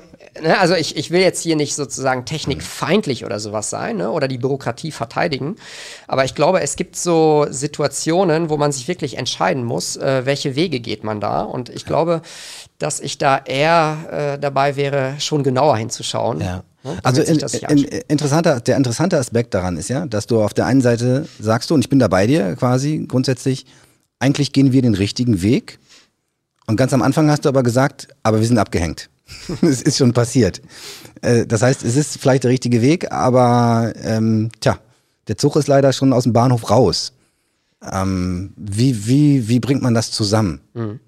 ne, 0.41 0.59
also 0.59 0.75
ich, 0.75 0.95
ich 0.95 1.11
will 1.11 1.21
jetzt 1.21 1.41
hier 1.41 1.55
nicht 1.55 1.75
sozusagen 1.75 2.25
technikfeindlich 2.25 3.25
oder 3.25 3.39
sowas 3.39 3.69
sein 3.69 3.97
ne, 3.97 4.11
oder 4.11 4.27
die 4.27 4.37
Bürokratie 4.37 4.91
verteidigen, 4.91 5.55
aber 6.07 6.25
ich 6.25 6.35
glaube, 6.35 6.61
es 6.61 6.75
gibt 6.75 6.95
so 6.95 7.47
Situationen, 7.49 8.49
wo 8.49 8.57
man 8.57 8.71
sich 8.71 8.87
wirklich 8.87 9.17
entscheiden 9.17 9.63
muss, 9.63 9.97
äh, 9.97 10.25
welche 10.25 10.55
Wege 10.55 10.79
geht 10.79 11.03
man 11.03 11.19
da 11.19 11.41
und 11.41 11.69
ich 11.69 11.85
glaube, 11.85 12.21
dass 12.77 12.99
ich 12.99 13.17
da 13.17 13.37
eher 13.37 14.35
äh, 14.35 14.39
dabei 14.39 14.75
wäre, 14.75 15.15
schon 15.19 15.43
genauer 15.43 15.77
hinzuschauen. 15.77 16.41
Ja. 16.41 16.63
Ne, 16.83 16.97
also 17.03 17.21
in, 17.21 17.39
in, 17.39 17.83
interessanter, 18.07 18.59
der 18.59 18.77
interessante 18.77 19.17
Aspekt 19.17 19.53
daran 19.53 19.77
ist 19.77 19.89
ja, 19.89 20.05
dass 20.05 20.25
du 20.25 20.41
auf 20.41 20.53
der 20.53 20.65
einen 20.65 20.81
Seite 20.81 21.27
sagst 21.39 21.69
du, 21.69 21.75
und 21.75 21.81
ich 21.81 21.89
bin 21.89 21.99
da 21.99 22.07
bei 22.07 22.25
dir 22.25 22.55
quasi 22.55 23.05
grundsätzlich, 23.07 23.65
eigentlich 24.19 24.51
gehen 24.51 24.71
wir 24.71 24.81
den 24.81 24.95
richtigen 24.95 25.41
Weg. 25.41 25.79
Und 26.67 26.77
ganz 26.77 26.93
am 26.93 27.01
Anfang 27.01 27.29
hast 27.29 27.45
du 27.45 27.49
aber 27.49 27.63
gesagt, 27.63 28.07
aber 28.23 28.39
wir 28.39 28.47
sind 28.47 28.57
abgehängt. 28.57 29.09
es 29.61 29.81
ist 29.81 29.97
schon 29.97 30.13
passiert. 30.13 30.61
Äh, 31.21 31.45
das 31.45 31.61
heißt, 31.61 31.83
es 31.83 31.95
ist 31.95 32.17
vielleicht 32.17 32.43
der 32.43 32.51
richtige 32.51 32.81
Weg, 32.81 33.11
aber 33.11 33.93
ähm, 34.03 34.49
tja, 34.59 34.79
der 35.27 35.37
Zug 35.37 35.55
ist 35.55 35.67
leider 35.67 35.93
schon 35.93 36.13
aus 36.13 36.23
dem 36.23 36.33
Bahnhof 36.33 36.69
raus. 36.69 37.13
Ähm, 37.91 38.53
wie, 38.57 39.07
wie, 39.07 39.47
wie 39.47 39.59
bringt 39.59 39.81
man 39.81 39.93
das 39.93 40.11
zusammen? 40.11 40.61
Mhm. 40.73 40.99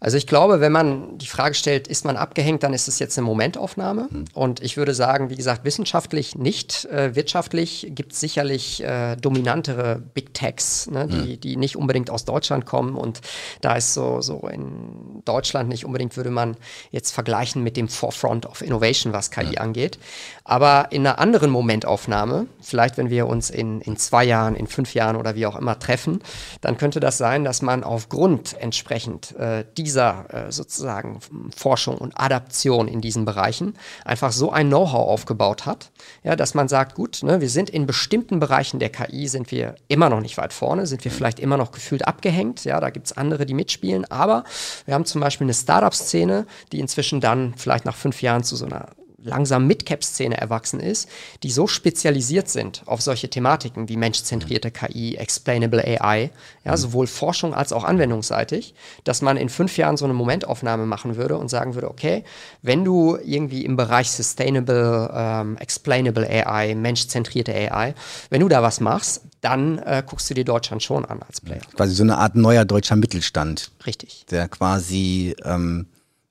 Also 0.00 0.16
ich 0.16 0.26
glaube, 0.26 0.60
wenn 0.60 0.72
man 0.72 1.18
die 1.18 1.26
Frage 1.26 1.54
stellt, 1.54 1.86
ist 1.86 2.06
man 2.06 2.16
abgehängt, 2.16 2.62
dann 2.62 2.72
ist 2.72 2.88
es 2.88 2.98
jetzt 2.98 3.18
eine 3.18 3.26
Momentaufnahme. 3.26 4.08
Mhm. 4.10 4.24
Und 4.32 4.62
ich 4.62 4.78
würde 4.78 4.94
sagen, 4.94 5.28
wie 5.28 5.36
gesagt, 5.36 5.64
wissenschaftlich 5.64 6.36
nicht. 6.36 6.86
Äh, 6.86 7.14
wirtschaftlich 7.14 7.92
gibt 7.94 8.12
es 8.12 8.20
sicherlich 8.20 8.82
äh, 8.82 9.16
dominantere 9.16 10.02
Big 10.14 10.32
Techs, 10.32 10.90
ne, 10.90 11.06
die, 11.06 11.36
mhm. 11.36 11.40
die 11.40 11.56
nicht 11.56 11.76
unbedingt 11.76 12.10
aus 12.10 12.24
Deutschland 12.24 12.64
kommen. 12.64 12.96
Und 12.96 13.20
da 13.60 13.76
ist 13.76 13.92
so, 13.92 14.22
so 14.22 14.48
in 14.48 15.22
Deutschland 15.26 15.68
nicht 15.68 15.84
unbedingt, 15.84 16.16
würde 16.16 16.30
man 16.30 16.56
jetzt 16.90 17.12
vergleichen 17.12 17.62
mit 17.62 17.76
dem 17.76 17.88
Forefront 17.88 18.46
of 18.46 18.62
Innovation, 18.62 19.12
was 19.12 19.30
KI 19.30 19.50
mhm. 19.50 19.58
angeht. 19.58 19.98
Aber 20.44 20.88
in 20.90 21.06
einer 21.06 21.18
anderen 21.18 21.50
Momentaufnahme, 21.50 22.46
vielleicht 22.62 22.96
wenn 22.96 23.10
wir 23.10 23.26
uns 23.26 23.50
in, 23.50 23.82
in 23.82 23.98
zwei 23.98 24.24
Jahren, 24.24 24.56
in 24.56 24.66
fünf 24.66 24.94
Jahren 24.94 25.16
oder 25.16 25.34
wie 25.34 25.44
auch 25.44 25.56
immer 25.56 25.78
treffen, 25.78 26.22
dann 26.62 26.78
könnte 26.78 27.00
das 27.00 27.18
sein, 27.18 27.44
dass 27.44 27.60
man 27.60 27.84
aufgrund 27.84 28.56
entsprechend 28.58 29.36
äh, 29.36 29.64
dieser 29.76 29.89
dieser 29.90 30.26
äh, 30.32 30.52
sozusagen 30.52 31.18
Forschung 31.56 31.98
und 31.98 32.18
Adaption 32.18 32.86
in 32.86 33.00
diesen 33.00 33.24
Bereichen 33.24 33.74
einfach 34.04 34.30
so 34.30 34.52
ein 34.52 34.68
Know-how 34.68 35.08
aufgebaut 35.08 35.66
hat, 35.66 35.90
ja, 36.22 36.36
dass 36.36 36.54
man 36.54 36.68
sagt, 36.68 36.94
gut, 36.94 37.22
ne, 37.24 37.40
wir 37.40 37.50
sind 37.50 37.70
in 37.70 37.86
bestimmten 37.86 38.38
Bereichen 38.38 38.78
der 38.78 38.90
KI, 38.90 39.26
sind 39.26 39.50
wir 39.50 39.74
immer 39.88 40.08
noch 40.08 40.20
nicht 40.20 40.38
weit 40.38 40.52
vorne, 40.52 40.86
sind 40.86 41.04
wir 41.04 41.10
vielleicht 41.10 41.40
immer 41.40 41.56
noch 41.56 41.72
gefühlt 41.72 42.06
abgehängt, 42.06 42.64
ja, 42.64 42.78
da 42.78 42.90
gibt 42.90 43.06
es 43.06 43.16
andere, 43.16 43.46
die 43.46 43.54
mitspielen, 43.54 44.04
aber 44.10 44.44
wir 44.86 44.94
haben 44.94 45.04
zum 45.04 45.20
Beispiel 45.20 45.46
eine 45.46 45.54
Startup-Szene, 45.54 46.46
die 46.70 46.78
inzwischen 46.78 47.20
dann 47.20 47.54
vielleicht 47.56 47.84
nach 47.84 47.96
fünf 47.96 48.22
Jahren 48.22 48.44
zu 48.44 48.54
so 48.54 48.66
einer 48.66 48.90
langsam 49.22 49.66
Mid-Cap-Szene 49.66 50.36
erwachsen 50.36 50.80
ist, 50.80 51.08
die 51.42 51.50
so 51.50 51.66
spezialisiert 51.66 52.48
sind 52.48 52.82
auf 52.86 53.00
solche 53.00 53.28
Thematiken 53.28 53.88
wie 53.88 53.96
menschzentrierte 53.96 54.70
KI, 54.70 55.16
Explainable 55.16 55.82
AI, 55.84 56.30
ja, 56.64 56.76
sowohl 56.76 57.06
Forschung 57.06 57.54
als 57.54 57.72
auch 57.72 57.84
anwendungsseitig, 57.84 58.74
dass 59.04 59.22
man 59.22 59.36
in 59.36 59.48
fünf 59.48 59.76
Jahren 59.76 59.96
so 59.96 60.04
eine 60.04 60.14
Momentaufnahme 60.14 60.86
machen 60.86 61.16
würde 61.16 61.36
und 61.36 61.48
sagen 61.48 61.74
würde, 61.74 61.90
okay, 61.90 62.24
wenn 62.62 62.84
du 62.84 63.16
irgendwie 63.16 63.64
im 63.64 63.76
Bereich 63.76 64.10
Sustainable, 64.10 65.10
ähm, 65.14 65.56
Explainable 65.58 66.28
AI, 66.28 66.74
menschzentrierte 66.74 67.52
AI, 67.54 67.94
wenn 68.30 68.40
du 68.40 68.48
da 68.48 68.62
was 68.62 68.80
machst, 68.80 69.22
dann 69.40 69.78
äh, 69.78 70.02
guckst 70.06 70.28
du 70.30 70.34
dir 70.34 70.44
Deutschland 70.44 70.82
schon 70.82 71.04
an 71.04 71.20
als 71.26 71.40
Player. 71.40 71.62
Quasi 71.74 71.94
so 71.94 72.02
eine 72.02 72.18
Art 72.18 72.34
neuer 72.36 72.64
deutscher 72.64 72.96
Mittelstand. 72.96 73.70
Richtig. 73.86 74.26
Der 74.30 74.48
quasi 74.48 75.34
ähm 75.44 75.86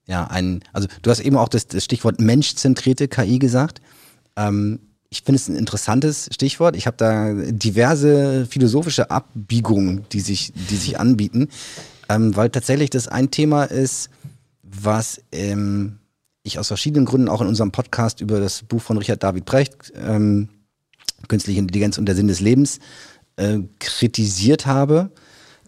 ja, 0.09 0.25
ein, 0.25 0.61
also 0.73 0.87
du 1.03 1.11
hast 1.11 1.19
eben 1.19 1.37
auch 1.37 1.49
das, 1.49 1.67
das 1.67 1.85
Stichwort 1.85 2.19
menschzentrierte 2.19 3.07
KI 3.07 3.37
gesagt. 3.37 3.79
Ähm, 4.35 4.79
ich 5.11 5.21
finde 5.21 5.35
es 5.35 5.47
ein 5.47 5.55
interessantes 5.55 6.29
Stichwort. 6.31 6.75
Ich 6.75 6.87
habe 6.87 6.97
da 6.97 7.33
diverse 7.33 8.47
philosophische 8.47 9.11
Abbiegungen, 9.11 10.05
die 10.11 10.19
sich, 10.19 10.51
die 10.55 10.75
sich 10.75 10.99
anbieten, 10.99 11.49
ähm, 12.09 12.35
weil 12.35 12.49
tatsächlich 12.49 12.89
das 12.89 13.07
ein 13.07 13.29
Thema 13.29 13.65
ist, 13.65 14.09
was 14.63 15.21
ähm, 15.31 15.99
ich 16.41 16.57
aus 16.57 16.69
verschiedenen 16.69 17.05
Gründen 17.05 17.29
auch 17.29 17.41
in 17.41 17.47
unserem 17.47 17.71
Podcast 17.71 18.19
über 18.19 18.39
das 18.39 18.63
Buch 18.63 18.81
von 18.81 18.97
Richard 18.97 19.21
David 19.21 19.45
Brecht, 19.45 19.93
ähm, 19.95 20.49
Künstliche 21.27 21.59
Intelligenz 21.59 21.99
und 21.99 22.07
der 22.07 22.15
Sinn 22.15 22.27
des 22.27 22.39
Lebens, 22.39 22.79
äh, 23.35 23.59
kritisiert 23.77 24.65
habe 24.65 25.11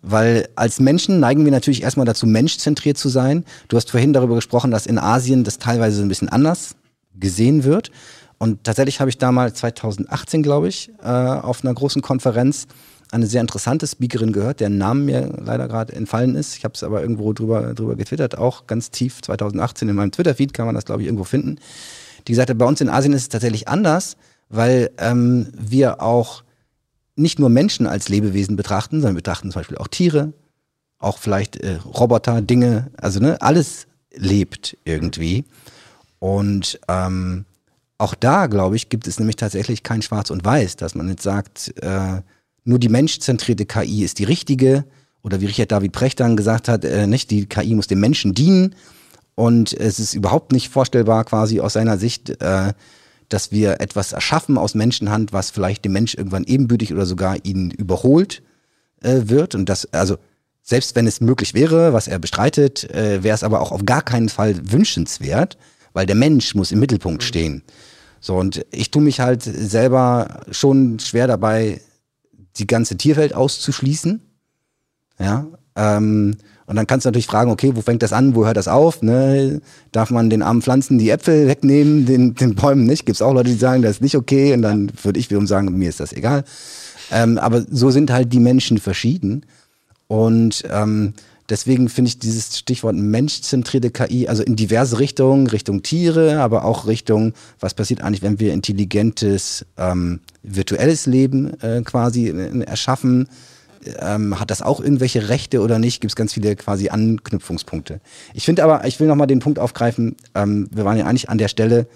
weil 0.02 0.50
als 0.56 0.80
Menschen 0.80 1.20
neigen 1.20 1.46
wir 1.46 1.52
natürlich 1.52 1.84
erstmal 1.84 2.06
dazu, 2.06 2.26
menschzentriert 2.26 2.98
zu 2.98 3.10
sein. 3.10 3.46
Du 3.68 3.78
hast 3.78 3.92
vorhin 3.92 4.14
darüber 4.14 4.36
gesprochen, 4.36 4.72
dass 4.72 4.86
in 4.86 4.98
Asien 4.98 5.44
das 5.44 5.58
teilweise 5.58 5.98
so 5.98 6.02
ein 6.02 6.08
bisschen 6.08 6.30
anders 6.30 6.76
gesehen 7.20 7.64
wird. 7.64 7.92
Und 8.38 8.64
tatsächlich 8.64 9.00
habe 9.00 9.10
ich 9.10 9.20
damals 9.20 9.60
2018, 9.60 10.42
glaube 10.42 10.68
ich, 10.68 10.92
äh, 11.04 11.08
auf 11.08 11.64
einer 11.64 11.74
großen 11.74 12.02
Konferenz 12.02 12.68
eine 13.12 13.28
sehr 13.28 13.42
interessante 13.42 13.86
Speakerin 13.86 14.32
gehört, 14.32 14.62
deren 14.62 14.78
Name 14.78 15.02
mir 15.02 15.30
leider 15.44 15.68
gerade 15.68 15.94
entfallen 15.94 16.36
ist. 16.36 16.58
Ich 16.58 16.64
habe 16.64 16.74
es 16.74 16.82
aber 16.82 17.02
irgendwo 17.02 17.34
drüber, 17.34 17.74
drüber 17.74 17.96
getwittert, 17.96 18.38
auch 18.38 18.68
ganz 18.68 18.90
tief 18.90 19.22
2018 19.22 19.90
in 19.90 19.96
meinem 19.96 20.12
Twitter-Feed 20.12 20.54
kann 20.54 20.66
man 20.66 20.76
das, 20.76 20.86
glaube 20.86 21.02
ich, 21.02 21.08
irgendwo 21.08 21.26
finden. 21.26 21.60
Die 22.28 22.32
gesagt 22.32 22.50
hat, 22.50 22.58
bei 22.58 22.66
uns 22.66 22.82
in 22.82 22.90
Asien 22.90 23.14
ist 23.14 23.24
es 23.24 23.30
tatsächlich 23.30 23.68
anders, 23.68 24.16
weil 24.50 24.92
ähm, 24.98 25.48
wir 25.58 26.02
auch 26.02 26.44
nicht 27.16 27.40
nur 27.40 27.50
Menschen 27.50 27.88
als 27.88 28.10
Lebewesen 28.10 28.56
betrachten, 28.56 29.02
sondern 29.02 29.16
betrachten 29.16 29.52
zum 29.52 29.60
Beispiel 29.60 29.78
auch 29.78 29.88
Tiere, 29.88 30.34
auch 31.00 31.18
vielleicht 31.18 31.58
äh, 31.58 31.76
Roboter, 31.76 32.42
Dinge, 32.42 32.92
also 32.98 33.20
ne, 33.20 33.42
alles 33.42 33.88
lebt 34.14 34.78
irgendwie. 34.86 35.46
Und 36.20 36.80
ähm, 36.88 37.46
auch 37.98 38.16
da, 38.16 38.48
glaube 38.48 38.76
ich, 38.76 38.90
gibt 38.90 39.08
es 39.08 39.20
nämlich 39.20 39.36
tatsächlich 39.36 39.84
kein 39.84 40.02
Schwarz 40.02 40.30
und 40.30 40.44
Weiß, 40.44 40.76
dass 40.76 40.96
man 40.96 41.10
jetzt 41.10 41.24
sagt, 41.24 41.74
äh, 41.82 42.22
nur 42.64 42.80
die 42.80 42.90
menschzentrierte 42.90 43.66
KI 43.66 44.04
ist 44.04 44.20
die 44.20 44.24
richtige. 44.24 44.86
Oder 45.24 45.40
wie 45.40 45.46
Richard 45.46 45.72
David 45.72 45.92
Precht 45.92 46.20
dann 46.20 46.36
gesagt 46.36 46.68
hat, 46.68 46.84
äh, 46.84 47.08
nicht, 47.08 47.32
die 47.32 47.46
KI 47.46 47.76
muss 47.76 47.88
dem 47.88 48.00
Menschen 48.00 48.34
dienen. 48.34 48.76
Und 49.36 49.74
es 49.74 50.00
ist 50.00 50.14
überhaupt 50.14 50.52
nicht 50.52 50.70
vorstellbar, 50.70 51.24
quasi 51.26 51.60
aus 51.60 51.74
seiner 51.74 51.98
Sicht, 51.98 52.42
äh, 52.42 52.74
dass 53.34 53.52
wir 53.52 53.80
etwas 53.80 54.12
erschaffen 54.12 54.58
aus 54.58 54.76
Menschenhand, 54.76 55.34
was 55.34 55.52
vielleicht 55.52 55.86
dem 55.86 55.94
Mensch 55.94 56.16
irgendwann 56.16 56.44
ebenbürtig 56.44 56.94
oder 56.94 57.06
sogar 57.06 57.38
ihn 57.46 57.72
überholt 57.72 58.42
äh, 59.02 59.22
wird. 59.26 59.56
Und 59.56 59.70
das, 59.70 59.92
also 59.94 60.18
selbst 60.62 60.96
wenn 60.96 61.08
es 61.08 61.22
möglich 61.22 61.54
wäre, 61.54 61.94
was 61.94 62.08
er 62.08 62.20
bestreitet, 62.20 62.90
äh, 62.92 63.24
wäre 63.24 63.36
es 63.36 63.44
aber 63.44 63.62
auch 63.62 63.72
auf 63.72 63.86
gar 63.86 64.02
keinen 64.02 64.30
Fall 64.30 64.56
wünschenswert, 64.72 65.58
weil 65.94 66.06
der 66.06 66.16
Mensch 66.16 66.56
muss 66.56 66.72
im 66.72 66.80
Mittelpunkt 66.80 67.24
stehen. 67.24 67.64
So, 68.20 68.38
und 68.38 68.66
ich 68.72 68.92
tue 68.92 69.02
mich 69.02 69.20
halt 69.20 69.42
selber 69.44 70.42
schon 70.52 71.00
schwer 71.00 71.28
dabei, 71.28 71.82
die 72.58 72.68
ganze 72.68 72.98
Tierwelt 72.98 73.34
auszuschließen. 73.34 74.22
Ja. 75.20 75.48
Ähm, 75.76 76.38
und 76.72 76.78
dann 76.78 76.88
kannst 76.88 77.06
du 77.06 77.10
natürlich 77.10 77.28
fragen, 77.28 77.52
okay, 77.52 77.74
wo 77.76 77.82
fängt 77.82 78.02
das 78.02 78.14
an, 78.14 78.34
wo 78.34 78.46
hört 78.46 78.56
das 78.56 78.70
auf? 78.70 79.02
Ne? 79.02 79.60
Darf 79.92 80.10
man 80.10 80.30
den 80.30 80.42
armen 80.42 80.62
Pflanzen 80.62 80.98
die 80.98 81.10
Äpfel 81.10 81.50
wegnehmen, 81.50 82.06
den, 82.06 82.34
den 82.34 82.56
Bäumen 82.56 82.86
nicht? 82.86 83.06
Gibt 83.06 83.18
es 83.18 83.22
auch 83.22 83.34
Leute, 83.34 83.50
die 83.50 83.58
sagen, 83.58 83.82
das 83.82 83.96
ist 83.96 84.02
nicht 84.02 84.16
okay. 84.16 84.54
Und 84.54 84.62
dann 84.62 84.90
würde 85.04 85.20
ich 85.20 85.30
wiederum 85.30 85.48
sagen, 85.48 85.78
mir 85.78 85.90
ist 85.90 86.00
das 86.00 86.14
egal. 86.14 86.46
Ähm, 87.12 87.38
aber 87.40 87.66
so 87.70 87.92
sind 87.92 88.10
halt 88.10 88.32
die 88.32 88.40
Menschen 88.40 88.78
verschieden. 88.78 89.46
Und 90.08 90.64
ähm, 90.72 91.12
deswegen 91.50 91.90
finde 91.90 92.08
ich 92.08 92.20
dieses 92.20 92.60
Stichwort 92.60 92.96
menschzentrierte 92.96 93.92
KI, 93.92 94.30
also 94.30 94.42
in 94.42 94.56
diverse 94.56 95.00
Richtungen, 95.00 95.48
Richtung 95.48 95.84
Tiere, 95.84 96.40
aber 96.40 96.64
auch 96.64 96.88
Richtung, 96.88 97.34
was 97.60 97.74
passiert 97.74 98.02
eigentlich, 98.02 98.22
wenn 98.22 98.40
wir 98.40 98.54
intelligentes 98.54 99.66
ähm, 99.78 100.22
virtuelles 100.42 101.06
Leben 101.06 101.52
äh, 101.60 101.82
quasi 101.82 102.30
äh, 102.30 102.62
erschaffen. 102.62 103.28
Ähm, 104.00 104.40
hat 104.40 104.52
das 104.52 104.62
auch 104.62 104.80
irgendwelche 104.80 105.30
Rechte 105.30 105.62
oder 105.62 105.80
nicht? 105.80 106.02
Gibt 106.02 106.12
es 106.12 106.16
ganz 106.16 106.34
viele 106.34 106.56
quasi 106.56 106.90
Anknüpfungspunkte. 106.90 108.00
Ich 108.34 108.46
finde 108.46 108.64
aber, 108.64 108.86
ich 108.86 109.00
will 109.00 109.08
nochmal 109.08 109.28
den 109.28 109.40
Punkt 109.40 109.60
aufgreifen, 109.60 110.16
ähm, 110.36 110.70
wir 110.72 110.86
waren 110.86 110.98
ja 110.98 111.06
eigentlich 111.06 111.30
an 111.30 111.38
der 111.38 111.48
Stelle, 111.48 111.88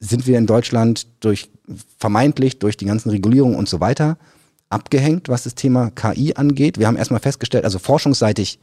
sind 0.00 0.26
wir 0.26 0.38
in 0.38 0.46
Deutschland 0.46 1.06
durch 1.20 1.50
vermeintlich 1.98 2.58
durch 2.58 2.76
die 2.76 2.84
ganzen 2.84 3.10
Regulierungen 3.10 3.56
und 3.56 3.68
so 3.68 3.80
weiter 3.80 4.18
abgehängt, 4.68 5.28
was 5.28 5.44
das 5.44 5.54
Thema 5.54 5.90
KI 5.90 6.34
angeht. 6.34 6.78
Wir 6.78 6.86
haben 6.86 6.96
erstmal 6.96 7.20
festgestellt, 7.20 7.64
also 7.64 7.78
forschungsseitig 7.78 8.58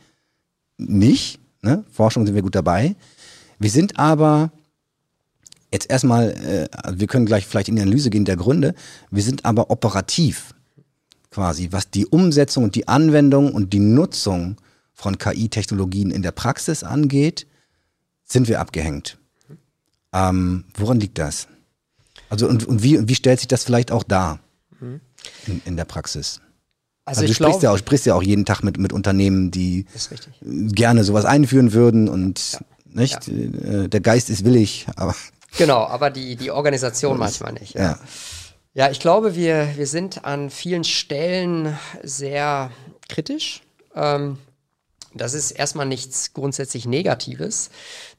nicht, 0.77 1.39
ne? 1.61 1.83
Forschung 1.91 2.25
sind 2.25 2.35
wir 2.35 2.41
gut 2.41 2.55
dabei. 2.55 2.95
Wir 3.59 3.69
sind 3.69 3.97
aber 3.97 4.51
jetzt 5.71 5.89
erstmal, 5.89 6.31
äh, 6.31 6.67
wir 6.93 7.07
können 7.07 7.25
gleich 7.25 7.45
vielleicht 7.47 7.69
in 7.69 7.75
die 7.75 7.81
Analyse 7.81 8.09
gehen 8.09 8.25
der 8.25 8.35
Gründe, 8.35 8.75
wir 9.09 9.23
sind 9.23 9.45
aber 9.45 9.69
operativ 9.69 10.53
quasi, 11.31 11.69
was 11.71 11.89
die 11.89 12.05
Umsetzung 12.05 12.65
und 12.65 12.75
die 12.75 12.87
Anwendung 12.87 13.53
und 13.53 13.73
die 13.73 13.79
Nutzung 13.79 14.57
von 14.93 15.17
KI-Technologien 15.17 16.11
in 16.11 16.21
der 16.21 16.31
Praxis 16.31 16.83
angeht, 16.83 17.47
sind 18.23 18.47
wir 18.47 18.59
abgehängt. 18.59 19.17
Ähm, 20.13 20.65
woran 20.75 20.99
liegt 20.99 21.17
das? 21.17 21.47
Also 22.29 22.47
und, 22.47 22.65
und 22.65 22.83
wie, 22.83 23.07
wie 23.07 23.15
stellt 23.15 23.39
sich 23.39 23.47
das 23.47 23.63
vielleicht 23.63 23.91
auch 23.91 24.03
dar 24.03 24.39
in, 25.47 25.61
in 25.65 25.77
der 25.77 25.85
Praxis? 25.85 26.41
Also, 27.05 27.21
also 27.21 27.27
du 27.27 27.33
sprichst, 27.33 27.59
glaub, 27.59 27.63
ja 27.63 27.71
auch, 27.71 27.77
sprichst 27.77 28.05
ja 28.05 28.15
auch 28.15 28.23
jeden 28.23 28.45
Tag 28.45 28.63
mit, 28.63 28.77
mit 28.77 28.93
Unternehmen, 28.93 29.51
die 29.51 29.85
gerne 30.41 31.03
sowas 31.03 31.25
einführen 31.25 31.73
würden 31.73 32.07
und 32.07 32.53
ja. 32.53 32.59
nicht, 32.85 33.27
ja. 33.27 33.83
Äh, 33.83 33.89
der 33.89 34.01
Geist 34.01 34.29
ist 34.29 34.45
willig, 34.45 34.87
aber. 34.95 35.15
Genau, 35.57 35.85
aber 35.85 36.09
die, 36.09 36.35
die 36.35 36.51
Organisation 36.51 37.17
manchmal 37.17 37.53
nicht. 37.53 37.73
Ja. 37.73 37.81
ja. 37.81 37.99
Ja, 38.73 38.89
ich 38.89 39.01
glaube, 39.01 39.35
wir, 39.35 39.75
wir 39.75 39.87
sind 39.87 40.23
an 40.23 40.49
vielen 40.49 40.85
Stellen 40.85 41.77
sehr 42.03 42.71
kritisch. 43.09 43.61
Ähm, 43.95 44.37
das 45.13 45.33
ist 45.33 45.51
erstmal 45.51 45.85
nichts 45.85 46.33
grundsätzlich 46.33 46.85
Negatives. 46.85 47.69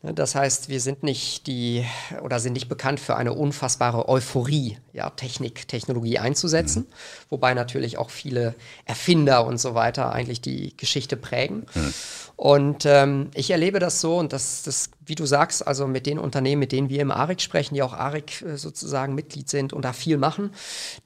Ne, 0.03 0.13
das 0.13 0.35
heißt, 0.35 0.69
wir 0.69 0.81
sind 0.81 1.03
nicht 1.03 1.47
die 1.47 1.87
oder 2.23 2.39
sind 2.39 2.53
nicht 2.53 2.69
bekannt 2.69 3.01
für 3.01 3.17
eine 3.17 3.33
unfassbare 3.33 4.11
Euphorie, 4.11 4.77
ja, 4.93 5.09
Technik, 5.09 5.67
Technologie 5.69 6.19
einzusetzen, 6.19 6.83
mhm. 6.83 6.95
wobei 7.31 7.55
natürlich 7.55 7.97
auch 7.97 8.11
viele 8.11 8.55
Erfinder 8.85 9.47
und 9.47 9.59
so 9.59 9.75
weiter 9.75 10.13
eigentlich 10.13 10.43
die 10.43 10.77
Geschichte 10.77 11.17
prägen. 11.17 11.65
Mhm. 11.75 11.95
Und 12.43 12.87
ähm, 12.87 13.31
ich 13.35 13.53
erlebe 13.53 13.79
das 13.79 14.01
so 14.01 14.19
und 14.19 14.33
das, 14.33 14.65
das, 14.65 14.91
wie 15.07 15.15
du 15.15 15.27
sagst, 15.27 15.65
also 15.65 15.87
mit 15.87 16.07
den 16.07 16.19
Unternehmen, 16.19 16.59
mit 16.59 16.73
denen 16.73 16.89
wir 16.89 17.01
im 17.01 17.13
ARIC 17.13 17.41
sprechen, 17.41 17.77
die 17.77 17.85
auch 17.85 17.93
ARIC 17.93 18.43
äh, 18.43 18.57
sozusagen 18.57 19.15
Mitglied 19.15 19.49
sind 19.49 19.73
und 19.73 19.85
da 19.85 19.93
viel 19.93 20.17
machen, 20.17 20.51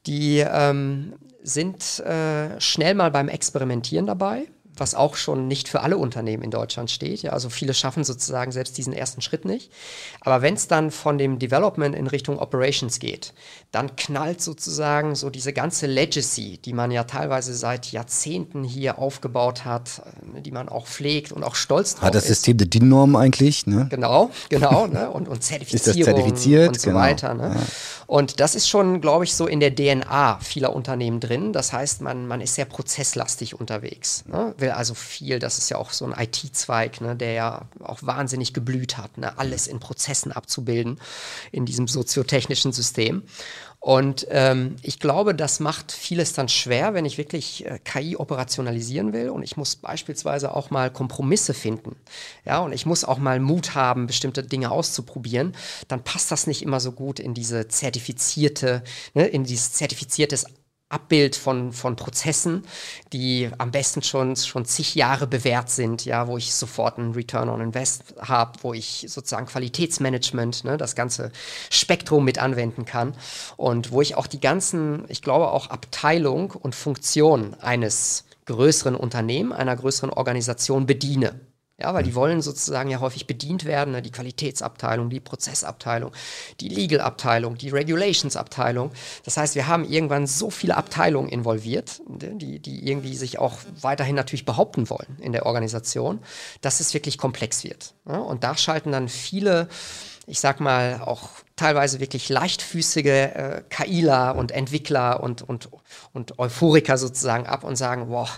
die 0.06 0.38
ähm, 0.38 1.12
sind 1.42 2.00
äh, 2.00 2.58
schnell 2.58 2.94
mal 2.94 3.10
beim 3.10 3.28
Experimentieren 3.28 4.06
dabei 4.06 4.46
was 4.80 4.94
auch 4.94 5.16
schon 5.16 5.48
nicht 5.48 5.68
für 5.68 5.80
alle 5.80 5.96
Unternehmen 5.96 6.42
in 6.42 6.50
Deutschland 6.50 6.90
steht. 6.90 7.22
Ja, 7.22 7.32
also 7.32 7.48
viele 7.48 7.74
schaffen 7.74 8.04
sozusagen 8.04 8.52
selbst 8.52 8.76
diesen 8.78 8.92
ersten 8.92 9.20
Schritt 9.20 9.44
nicht. 9.44 9.70
Aber 10.20 10.42
wenn 10.42 10.54
es 10.54 10.68
dann 10.68 10.90
von 10.90 11.18
dem 11.18 11.38
Development 11.38 11.94
in 11.94 12.06
Richtung 12.06 12.38
Operations 12.38 12.98
geht, 12.98 13.32
dann 13.72 13.96
knallt 13.96 14.40
sozusagen 14.40 15.14
so 15.14 15.30
diese 15.30 15.52
ganze 15.52 15.86
Legacy, 15.86 16.58
die 16.58 16.72
man 16.72 16.90
ja 16.90 17.04
teilweise 17.04 17.54
seit 17.54 17.92
Jahrzehnten 17.92 18.64
hier 18.64 18.98
aufgebaut 18.98 19.64
hat, 19.64 20.02
äh, 20.34 20.40
die 20.40 20.50
man 20.50 20.68
auch 20.68 20.86
pflegt 20.86 21.32
und 21.32 21.44
auch 21.44 21.54
stolz 21.54 21.94
drauf 21.94 22.04
Hat 22.04 22.14
das 22.14 22.26
System 22.26 22.56
der 22.56 22.66
DIN-Norm 22.66 23.16
eigentlich? 23.16 23.66
Ne? 23.66 23.86
Genau, 23.90 24.30
genau. 24.48 24.86
ne? 24.86 25.10
Und, 25.10 25.28
und 25.28 25.42
Zertifizierung 25.42 25.90
ist 26.00 26.06
das 26.06 26.14
zertifiziert? 26.14 26.68
und 26.68 26.80
so 26.80 26.90
genau. 26.90 27.00
weiter. 27.00 27.34
Ne? 27.34 27.54
Ja. 27.54 27.66
Und 28.06 28.38
das 28.38 28.54
ist 28.54 28.68
schon, 28.68 29.00
glaube 29.00 29.24
ich, 29.24 29.34
so 29.34 29.46
in 29.46 29.58
der 29.58 29.74
DNA 29.74 30.38
vieler 30.40 30.74
Unternehmen 30.74 31.18
drin. 31.18 31.52
Das 31.52 31.72
heißt, 31.72 32.02
man, 32.02 32.26
man 32.26 32.40
ist 32.40 32.54
sehr 32.54 32.64
prozesslastig 32.64 33.58
unterwegs. 33.58 34.24
Ne? 34.26 34.54
Will 34.58 34.70
also 34.70 34.94
viel, 34.94 35.38
das 35.38 35.58
ist 35.58 35.70
ja 35.70 35.76
auch 35.78 35.90
so 35.90 36.04
ein 36.04 36.14
IT-Zweig, 36.16 37.00
ne, 37.00 37.16
der 37.16 37.32
ja 37.32 37.62
auch 37.82 37.98
wahnsinnig 38.02 38.52
geblüht 38.52 38.96
hat, 38.96 39.18
ne? 39.18 39.36
alles 39.38 39.66
in 39.66 39.80
Prozessen 39.80 40.30
abzubilden 40.30 41.00
in 41.50 41.66
diesem 41.66 41.88
soziotechnischen 41.88 42.72
System. 42.72 43.22
Und 43.86 44.26
ähm, 44.30 44.74
ich 44.82 44.98
glaube, 44.98 45.32
das 45.32 45.60
macht 45.60 45.92
vieles 45.92 46.32
dann 46.32 46.48
schwer, 46.48 46.92
wenn 46.94 47.04
ich 47.04 47.18
wirklich 47.18 47.64
äh, 47.66 47.78
KI 47.84 48.16
operationalisieren 48.16 49.12
will. 49.12 49.30
Und 49.30 49.44
ich 49.44 49.56
muss 49.56 49.76
beispielsweise 49.76 50.56
auch 50.56 50.70
mal 50.70 50.90
Kompromisse 50.90 51.54
finden. 51.54 51.94
Ja, 52.44 52.58
und 52.58 52.72
ich 52.72 52.84
muss 52.84 53.04
auch 53.04 53.18
mal 53.18 53.38
Mut 53.38 53.76
haben, 53.76 54.08
bestimmte 54.08 54.42
Dinge 54.42 54.72
auszuprobieren. 54.72 55.54
Dann 55.86 56.02
passt 56.02 56.32
das 56.32 56.48
nicht 56.48 56.62
immer 56.62 56.80
so 56.80 56.90
gut 56.90 57.20
in 57.20 57.32
diese 57.32 57.68
zertifizierte, 57.68 58.82
ne, 59.14 59.28
in 59.28 59.44
dieses 59.44 59.74
zertifiziertes 59.74 60.46
Abbild 60.88 61.34
von, 61.34 61.72
von 61.72 61.96
Prozessen, 61.96 62.64
die 63.12 63.50
am 63.58 63.72
besten 63.72 64.02
schon, 64.02 64.36
schon 64.36 64.64
zig 64.64 64.94
Jahre 64.94 65.26
bewährt 65.26 65.68
sind, 65.68 66.04
ja, 66.04 66.28
wo 66.28 66.36
ich 66.36 66.54
sofort 66.54 66.98
einen 66.98 67.12
Return 67.12 67.48
on 67.48 67.60
Invest 67.60 68.14
habe, 68.20 68.58
wo 68.62 68.72
ich 68.72 69.04
sozusagen 69.08 69.46
Qualitätsmanagement, 69.46 70.62
ne, 70.62 70.76
das 70.76 70.94
ganze 70.94 71.32
Spektrum 71.70 72.24
mit 72.24 72.38
anwenden 72.38 72.84
kann 72.84 73.16
und 73.56 73.90
wo 73.90 74.00
ich 74.00 74.14
auch 74.14 74.28
die 74.28 74.40
ganzen, 74.40 75.04
ich 75.08 75.22
glaube 75.22 75.50
auch 75.50 75.70
Abteilung 75.70 76.52
und 76.52 76.76
Funktion 76.76 77.54
eines 77.54 78.24
größeren 78.44 78.94
Unternehmen, 78.94 79.52
einer 79.52 79.74
größeren 79.74 80.10
Organisation 80.10 80.86
bediene. 80.86 81.40
Ja, 81.78 81.92
weil 81.92 82.04
die 82.04 82.14
wollen 82.14 82.40
sozusagen 82.40 82.88
ja 82.88 83.00
häufig 83.00 83.26
bedient 83.26 83.66
werden, 83.66 83.90
ne? 83.92 84.00
die 84.00 84.10
Qualitätsabteilung, 84.10 85.10
die 85.10 85.20
Prozessabteilung, 85.20 86.10
die 86.60 86.70
Legal-Abteilung, 86.70 87.58
die 87.58 87.68
Regulations-Abteilung. 87.68 88.92
Das 89.24 89.36
heißt, 89.36 89.56
wir 89.56 89.66
haben 89.66 89.84
irgendwann 89.84 90.26
so 90.26 90.48
viele 90.48 90.74
Abteilungen 90.74 91.28
involviert, 91.28 92.00
ne? 92.08 92.34
die, 92.36 92.60
die 92.60 92.88
irgendwie 92.88 93.14
sich 93.14 93.38
auch 93.38 93.58
weiterhin 93.78 94.16
natürlich 94.16 94.46
behaupten 94.46 94.88
wollen 94.88 95.18
in 95.20 95.32
der 95.32 95.44
Organisation, 95.44 96.20
dass 96.62 96.80
es 96.80 96.94
wirklich 96.94 97.18
komplex 97.18 97.62
wird. 97.62 97.92
Ja? 98.08 98.20
Und 98.20 98.42
da 98.42 98.56
schalten 98.56 98.90
dann 98.90 99.10
viele, 99.10 99.68
ich 100.26 100.40
sag 100.40 100.60
mal, 100.60 101.02
auch 101.02 101.28
teilweise 101.56 102.00
wirklich 102.00 102.30
leichtfüßige 102.30 103.06
äh, 103.06 103.62
KIler 103.68 104.34
und 104.36 104.50
Entwickler 104.50 105.22
und, 105.22 105.42
und, 105.42 105.68
und 106.14 106.38
Euphoriker 106.38 106.96
sozusagen 106.96 107.46
ab 107.46 107.64
und 107.64 107.76
sagen, 107.76 108.08
boah, 108.08 108.30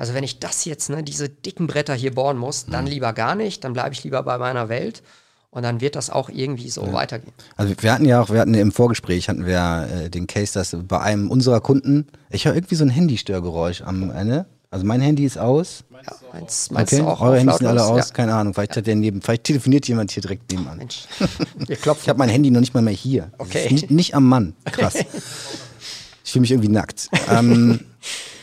also 0.00 0.14
wenn 0.14 0.24
ich 0.24 0.38
das 0.38 0.64
jetzt, 0.64 0.88
ne, 0.88 1.02
diese 1.02 1.28
dicken 1.28 1.66
Bretter 1.66 1.92
hier 1.92 2.14
bohren 2.14 2.38
muss, 2.38 2.64
dann 2.64 2.86
mhm. 2.86 2.90
lieber 2.90 3.12
gar 3.12 3.34
nicht, 3.34 3.64
dann 3.64 3.74
bleibe 3.74 3.92
ich 3.92 4.02
lieber 4.02 4.22
bei 4.22 4.38
meiner 4.38 4.70
Welt. 4.70 5.02
Und 5.50 5.62
dann 5.62 5.80
wird 5.80 5.94
das 5.94 6.10
auch 6.10 6.30
irgendwie 6.30 6.70
so 6.70 6.86
ja. 6.86 6.92
weitergehen. 6.92 7.32
Also 7.56 7.74
wir 7.76 7.92
hatten 7.92 8.04
ja 8.06 8.22
auch, 8.22 8.30
wir 8.30 8.40
hatten 8.40 8.54
im 8.54 8.72
Vorgespräch 8.72 9.28
hatten 9.28 9.44
wir 9.44 9.88
äh, 9.92 10.08
den 10.08 10.26
Case, 10.26 10.54
dass 10.54 10.74
bei 10.88 11.00
einem 11.00 11.28
unserer 11.30 11.60
Kunden, 11.60 12.06
ich 12.30 12.46
höre 12.46 12.54
irgendwie 12.54 12.76
so 12.76 12.84
ein 12.84 12.88
Handystörgeräusch 12.88 13.82
am 13.82 14.10
Ende. 14.10 14.46
Also 14.70 14.86
mein 14.86 15.00
Handy 15.02 15.24
ist 15.24 15.36
aus. 15.36 15.84
Ja, 15.90 16.16
meins, 16.32 16.70
meins 16.70 16.92
okay, 16.92 17.02
auch 17.02 17.20
eure 17.20 17.38
Handys 17.38 17.58
sind 17.58 17.66
alle 17.66 17.84
aus, 17.84 18.08
ja. 18.08 18.14
keine 18.14 18.34
Ahnung. 18.34 18.54
Vielleicht, 18.54 18.76
ja. 18.76 18.94
neben, 18.94 19.20
vielleicht 19.20 19.44
telefoniert 19.44 19.86
jemand 19.86 20.12
hier 20.12 20.22
direkt 20.22 20.50
nebenan. 20.50 20.78
Mensch, 20.78 21.08
wir 21.56 21.76
klopfen. 21.76 22.04
ich 22.04 22.08
habe 22.08 22.18
mein 22.20 22.30
Handy 22.30 22.50
noch 22.50 22.60
nicht 22.60 22.72
mal 22.72 22.82
mehr 22.82 22.94
hier. 22.94 23.32
Okay. 23.36 23.68
Nicht, 23.70 23.90
nicht, 23.90 24.14
am 24.14 24.26
Mann. 24.26 24.54
Krass. 24.64 24.94
ich 26.24 26.32
fühle 26.32 26.40
mich 26.40 26.52
irgendwie 26.52 26.70
nackt. 26.70 27.10
ähm, 27.28 27.80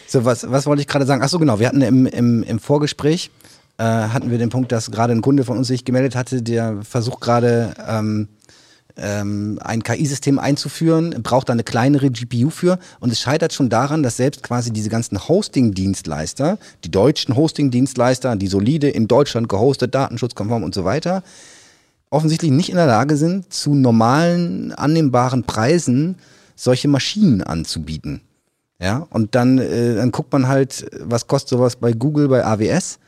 so, 0.08 0.26
was, 0.26 0.50
was 0.50 0.66
wollte 0.66 0.82
ich 0.82 0.88
gerade 0.88 1.06
sagen? 1.06 1.22
Ach 1.24 1.30
so, 1.30 1.40
genau. 1.40 1.60
Wir 1.60 1.68
hatten 1.68 1.82
im, 1.82 2.06
im, 2.06 2.44
im 2.44 2.60
Vorgespräch, 2.60 3.30
äh, 3.78 3.84
hatten 3.84 4.32
wir 4.32 4.38
den 4.38 4.50
Punkt, 4.50 4.72
dass 4.72 4.90
gerade 4.90 5.14
ein 5.14 5.22
Kunde 5.22 5.44
von 5.44 5.58
uns 5.58 5.68
sich 5.68 5.86
gemeldet 5.86 6.16
hatte, 6.16 6.42
der 6.42 6.78
versucht 6.84 7.22
gerade, 7.22 7.74
ähm, 7.88 8.30
ähm, 8.98 9.60
ein 9.62 9.84
KI-System 9.84 10.40
einzuführen, 10.40 11.22
braucht 11.22 11.50
da 11.50 11.54
eine 11.54 11.64
kleinere 11.64 12.10
GPU 12.10 12.50
für 12.50 12.80
und 13.00 13.12
es 13.12 13.22
scheitert 13.22 13.54
schon 13.54 13.70
daran, 13.70 14.04
dass 14.04 14.18
selbst 14.18 14.44
quasi 14.44 14.72
diese 14.72 14.90
ganzen 14.90 15.28
Hosting-Dienstleister, 15.28 16.58
die 16.84 16.92
deutschen 16.92 17.36
Hosting-Dienstleister, 17.36 18.36
die 18.36 18.48
solide 18.48 18.90
in 18.90 19.08
Deutschland 19.08 19.50
gehostet, 19.50 19.94
datenschutzkonform 19.94 20.64
und 20.64 20.74
so 20.74 20.84
weiter, 20.84 21.24
offensichtlich 22.10 22.52
nicht 22.52 22.70
in 22.70 22.76
der 22.76 22.88
Lage 22.88 23.18
sind, 23.18 23.54
zu 23.54 23.76
normalen, 23.76 24.72
annehmbaren 24.74 25.44
Preisen 25.44 26.16
solche 26.56 26.88
Maschinen 26.88 27.44
anzubieten. 27.44 28.22
Ja, 28.80 29.08
und 29.10 29.34
dann, 29.34 29.58
äh, 29.58 29.96
dann 29.96 30.12
guckt 30.12 30.32
man 30.32 30.48
halt, 30.48 30.86
was 31.02 31.28
kostet 31.28 31.50
sowas 31.50 31.76
bei 31.78 31.94
Google, 31.94 32.28
bei 32.28 32.46
AWS, 32.46 33.00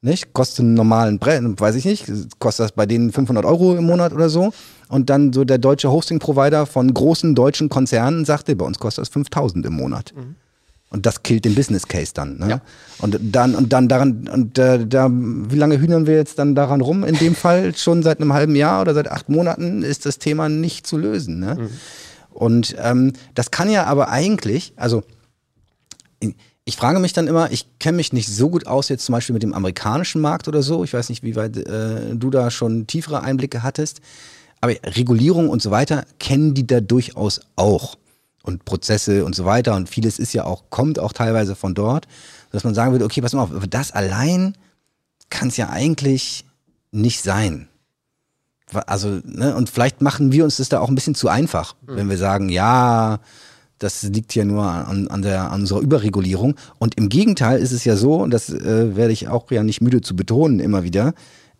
nicht? 0.00 0.32
Kostet 0.32 0.60
einen 0.60 0.74
normalen 0.74 1.18
Brett, 1.18 1.42
weiß 1.60 1.74
ich 1.74 1.84
nicht, 1.84 2.06
kostet 2.38 2.64
das 2.64 2.72
bei 2.72 2.86
denen 2.86 3.12
500 3.12 3.44
Euro 3.44 3.76
im 3.76 3.84
Monat 3.84 4.12
oder 4.12 4.28
so. 4.28 4.52
Und 4.88 5.10
dann 5.10 5.32
so 5.32 5.44
der 5.44 5.58
deutsche 5.58 5.90
Hosting-Provider 5.90 6.66
von 6.66 6.92
großen 6.94 7.34
deutschen 7.34 7.68
Konzernen 7.68 8.24
sagte, 8.24 8.56
bei 8.56 8.64
uns 8.64 8.78
kostet 8.78 9.02
das 9.02 9.08
5000 9.10 9.66
im 9.66 9.74
Monat. 9.74 10.14
Mhm. 10.16 10.36
Und 10.90 11.04
das 11.04 11.22
killt 11.22 11.44
den 11.44 11.54
Business 11.54 11.86
Case 11.86 12.12
dann. 12.14 12.38
Ne? 12.38 12.48
Ja. 12.48 12.60
Und 13.00 13.18
dann, 13.20 13.54
und 13.54 13.74
dann 13.74 13.88
daran, 13.88 14.26
und 14.32 14.56
äh, 14.56 14.86
da, 14.86 15.10
wie 15.10 15.56
lange 15.56 15.78
hühnern 15.78 16.06
wir 16.06 16.14
jetzt 16.14 16.38
dann 16.38 16.54
daran 16.54 16.80
rum? 16.80 17.04
In 17.04 17.16
dem 17.16 17.34
Fall 17.34 17.74
schon 17.76 18.02
seit 18.02 18.20
einem 18.20 18.32
halben 18.32 18.56
Jahr 18.56 18.80
oder 18.80 18.94
seit 18.94 19.10
acht 19.10 19.28
Monaten 19.28 19.82
ist 19.82 20.06
das 20.06 20.18
Thema 20.18 20.48
nicht 20.48 20.86
zu 20.86 20.96
lösen. 20.96 21.40
Ne? 21.40 21.56
Mhm. 21.58 21.68
Und 22.30 22.76
ähm, 22.80 23.12
das 23.34 23.50
kann 23.50 23.68
ja 23.68 23.84
aber 23.84 24.08
eigentlich, 24.08 24.72
also 24.76 25.02
ich 26.64 26.76
frage 26.76 26.98
mich 26.98 27.14
dann 27.14 27.28
immer, 27.28 27.50
ich 27.50 27.66
kenne 27.78 27.96
mich 27.96 28.12
nicht 28.12 28.28
so 28.28 28.50
gut 28.50 28.66
aus 28.66 28.90
jetzt 28.90 29.06
zum 29.06 29.14
Beispiel 29.14 29.32
mit 29.32 29.42
dem 29.42 29.54
amerikanischen 29.54 30.20
Markt 30.20 30.48
oder 30.48 30.62
so. 30.62 30.84
Ich 30.84 30.92
weiß 30.92 31.08
nicht, 31.08 31.22
wie 31.22 31.34
weit 31.34 31.56
äh, 31.56 32.14
du 32.14 32.28
da 32.30 32.50
schon 32.50 32.86
tiefere 32.86 33.22
Einblicke 33.22 33.62
hattest. 33.62 34.00
Aber 34.60 34.74
Regulierung 34.84 35.48
und 35.48 35.62
so 35.62 35.70
weiter 35.70 36.04
kennen 36.18 36.52
die 36.52 36.66
da 36.66 36.80
durchaus 36.80 37.40
auch. 37.56 37.96
Und 38.42 38.64
Prozesse 38.64 39.24
und 39.24 39.34
so 39.34 39.44
weiter. 39.44 39.76
Und 39.76 39.88
vieles 39.88 40.18
ist 40.18 40.32
ja 40.32 40.44
auch, 40.44 40.64
kommt 40.70 40.98
auch 40.98 41.12
teilweise 41.12 41.54
von 41.54 41.74
dort, 41.74 42.06
dass 42.50 42.64
man 42.64 42.74
sagen 42.74 42.92
würde, 42.92 43.04
okay, 43.04 43.20
pass 43.20 43.32
mal 43.32 43.42
auf, 43.42 43.50
das 43.68 43.92
allein 43.92 44.54
kann 45.30 45.48
es 45.48 45.56
ja 45.56 45.70
eigentlich 45.70 46.44
nicht 46.90 47.22
sein. 47.22 47.68
Also, 48.86 49.20
ne, 49.24 49.56
und 49.56 49.70
vielleicht 49.70 50.02
machen 50.02 50.32
wir 50.32 50.44
uns 50.44 50.58
das 50.58 50.68
da 50.68 50.80
auch 50.80 50.88
ein 50.88 50.94
bisschen 50.94 51.14
zu 51.14 51.28
einfach, 51.28 51.74
mhm. 51.86 51.96
wenn 51.96 52.10
wir 52.10 52.18
sagen, 52.18 52.50
ja, 52.50 53.20
das 53.78 54.02
liegt 54.02 54.34
ja 54.34 54.44
nur 54.44 54.64
an, 54.64 55.08
an, 55.08 55.22
der, 55.22 55.50
an 55.50 55.60
unserer 55.60 55.80
Überregulierung. 55.80 56.56
Und 56.78 56.96
im 56.96 57.08
Gegenteil 57.08 57.60
ist 57.60 57.72
es 57.72 57.84
ja 57.84 57.96
so, 57.96 58.14
und 58.16 58.30
das 58.30 58.50
äh, 58.50 58.96
werde 58.96 59.12
ich 59.12 59.28
auch 59.28 59.50
ja 59.50 59.62
nicht 59.62 59.80
müde 59.80 60.00
zu 60.00 60.16
betonen 60.16 60.60
immer 60.60 60.82
wieder, 60.82 61.14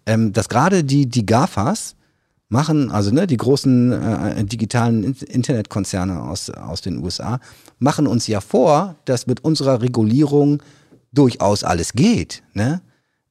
ähm, 0.06 0.32
dass 0.32 0.48
gerade 0.48 0.84
die, 0.84 1.06
die 1.06 1.26
GAFAs 1.26 1.94
machen, 2.48 2.90
also 2.90 3.10
ne, 3.10 3.26
die 3.26 3.36
großen 3.36 3.92
äh, 3.92 4.44
digitalen 4.44 5.04
Internetkonzerne 5.04 6.22
aus, 6.22 6.50
aus 6.50 6.80
den 6.80 7.02
USA, 7.02 7.40
machen 7.78 8.06
uns 8.06 8.26
ja 8.26 8.40
vor, 8.40 8.96
dass 9.04 9.26
mit 9.26 9.44
unserer 9.44 9.82
Regulierung 9.82 10.62
durchaus 11.12 11.62
alles 11.62 11.92
geht. 11.92 12.42
Ne? 12.54 12.80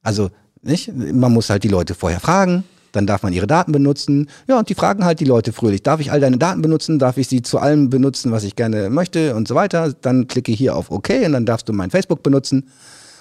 Also 0.02 0.30
nicht? 0.62 0.92
man 0.94 1.32
muss 1.32 1.50
halt 1.50 1.64
die 1.64 1.68
Leute 1.68 1.94
vorher 1.94 2.20
fragen, 2.20 2.64
dann 2.92 3.06
darf 3.06 3.22
man 3.22 3.32
ihre 3.32 3.46
Daten 3.46 3.72
benutzen. 3.72 4.28
Ja, 4.46 4.58
und 4.58 4.68
die 4.68 4.74
fragen 4.74 5.04
halt 5.04 5.20
die 5.20 5.24
Leute 5.24 5.52
fröhlich, 5.52 5.82
darf 5.82 6.00
ich 6.00 6.10
all 6.12 6.20
deine 6.20 6.38
Daten 6.38 6.62
benutzen? 6.62 6.98
Darf 6.98 7.16
ich 7.16 7.28
sie 7.28 7.42
zu 7.42 7.58
allem 7.58 7.90
benutzen, 7.90 8.32
was 8.32 8.44
ich 8.44 8.56
gerne 8.56 8.90
möchte 8.90 9.34
und 9.34 9.48
so 9.48 9.54
weiter? 9.54 9.92
Dann 10.00 10.26
klicke 10.26 10.52
hier 10.52 10.76
auf 10.76 10.90
OK 10.90 11.10
und 11.24 11.32
dann 11.32 11.46
darfst 11.46 11.68
du 11.68 11.72
mein 11.72 11.90
Facebook 11.90 12.22
benutzen. 12.22 12.68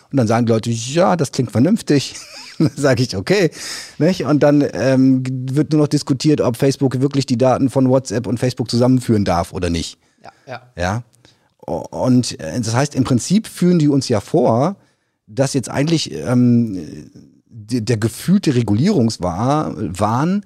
Und 0.09 0.17
dann 0.17 0.27
sagen 0.27 0.45
die 0.45 0.53
Leute, 0.53 0.69
ja, 0.69 1.17
das 1.17 1.31
klingt 1.31 1.51
vernünftig. 1.51 2.15
dann 2.59 2.71
sage 2.75 3.03
ich, 3.03 3.17
okay. 3.17 3.51
Nicht? 3.97 4.23
Und 4.23 4.41
dann 4.41 4.65
ähm, 4.73 5.23
wird 5.51 5.73
nur 5.73 5.81
noch 5.81 5.87
diskutiert, 5.87 6.39
ob 6.39 6.55
Facebook 6.55 7.01
wirklich 7.01 7.25
die 7.25 7.37
Daten 7.37 7.69
von 7.69 7.89
WhatsApp 7.89 8.25
und 8.25 8.39
Facebook 8.39 8.69
zusammenführen 8.69 9.25
darf 9.25 9.51
oder 9.51 9.69
nicht. 9.69 9.97
Ja. 10.23 10.31
ja. 10.47 10.61
ja? 10.77 11.03
Und 11.59 12.39
äh, 12.39 12.59
das 12.59 12.73
heißt, 12.73 12.95
im 12.95 13.03
Prinzip 13.03 13.47
führen 13.47 13.79
die 13.79 13.89
uns 13.89 14.07
ja 14.07 14.21
vor, 14.21 14.77
dass 15.27 15.53
jetzt 15.53 15.69
eigentlich 15.69 16.13
ähm, 16.13 17.36
der 17.69 17.97
gefühlte 17.97 18.55
Regulierungswahn 18.55 20.45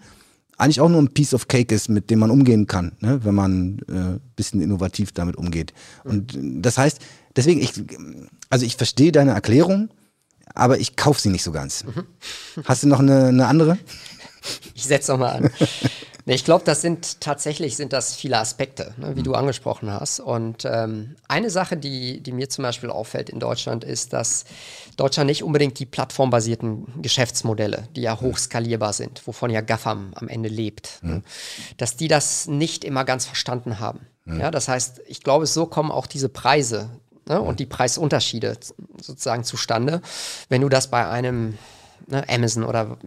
eigentlich 0.57 0.79
auch 0.79 0.89
nur 0.89 1.01
ein 1.01 1.13
Piece 1.13 1.34
of 1.34 1.47
Cake 1.47 1.73
ist, 1.73 1.89
mit 1.89 2.12
dem 2.12 2.19
man 2.19 2.29
umgehen 2.29 2.67
kann, 2.67 2.91
ne? 2.99 3.23
wenn 3.23 3.34
man 3.34 3.79
äh, 3.89 4.19
bisschen 4.36 4.62
innovativ 4.62 5.12
damit 5.12 5.36
umgeht. 5.36 5.73
Und 6.03 6.38
das 6.39 6.77
heißt, 6.77 6.99
deswegen, 7.36 7.62
ich, 7.62 7.73
also 8.49 8.65
ich 8.65 8.75
verstehe 8.75 9.12
deine 9.12 9.31
Erklärung, 9.31 9.89
aber 10.53 10.79
ich 10.79 10.95
kaufe 10.95 11.19
sie 11.19 11.29
nicht 11.29 11.43
so 11.43 11.51
ganz. 11.51 11.84
Mhm. 11.84 12.05
Hast 12.65 12.84
du 12.84 12.88
noch 12.88 12.99
eine, 12.99 13.27
eine 13.27 13.47
andere? 13.47 13.77
Ich 14.73 14.86
setze 14.86 15.12
nochmal 15.12 15.38
an. 15.38 15.49
Nee, 16.25 16.36
ich 16.36 16.45
glaube, 16.45 16.63
das 16.65 16.81
sind 16.81 17.21
tatsächlich 17.21 17.75
sind 17.75 17.93
das 17.93 18.15
viele 18.15 18.38
Aspekte, 18.38 18.93
ne, 18.97 19.15
wie 19.15 19.19
mhm. 19.19 19.25
du 19.25 19.34
angesprochen 19.34 19.91
hast. 19.91 20.19
Und 20.19 20.65
ähm, 20.65 21.15
eine 21.27 21.49
Sache, 21.49 21.77
die, 21.77 22.21
die 22.21 22.31
mir 22.31 22.49
zum 22.49 22.63
Beispiel 22.63 22.89
auffällt 22.89 23.29
in 23.29 23.39
Deutschland, 23.39 23.84
ist, 23.84 24.13
dass 24.13 24.45
Deutschland 24.97 25.27
nicht 25.27 25.43
unbedingt 25.43 25.79
die 25.79 25.86
plattformbasierten 25.86 27.01
Geschäftsmodelle, 27.01 27.88
die 27.95 28.01
ja 28.01 28.19
hochskalierbar 28.19 28.93
sind, 28.93 29.25
wovon 29.25 29.49
ja 29.49 29.62
GAFAM 29.62 30.13
am 30.15 30.27
Ende 30.27 30.49
lebt, 30.49 30.99
mhm. 31.01 31.10
ne, 31.10 31.23
dass 31.77 31.97
die 31.97 32.07
das 32.07 32.47
nicht 32.47 32.84
immer 32.84 33.05
ganz 33.05 33.25
verstanden 33.25 33.79
haben. 33.79 34.07
Mhm. 34.25 34.39
Ja, 34.39 34.51
das 34.51 34.67
heißt, 34.67 35.01
ich 35.07 35.21
glaube, 35.21 35.45
so 35.45 35.65
kommen 35.65 35.91
auch 35.91 36.07
diese 36.07 36.29
Preise 36.29 36.89
ne, 37.27 37.41
und 37.41 37.60
die 37.60 37.65
Preisunterschiede 37.65 38.57
sozusagen 39.01 39.43
zustande, 39.43 40.01
wenn 40.49 40.62
du 40.62 40.69
das 40.69 40.89
bei 40.89 41.07
einem 41.07 41.57
ne, 42.07 42.23
Amazon 42.29 42.63
oder 42.63 42.97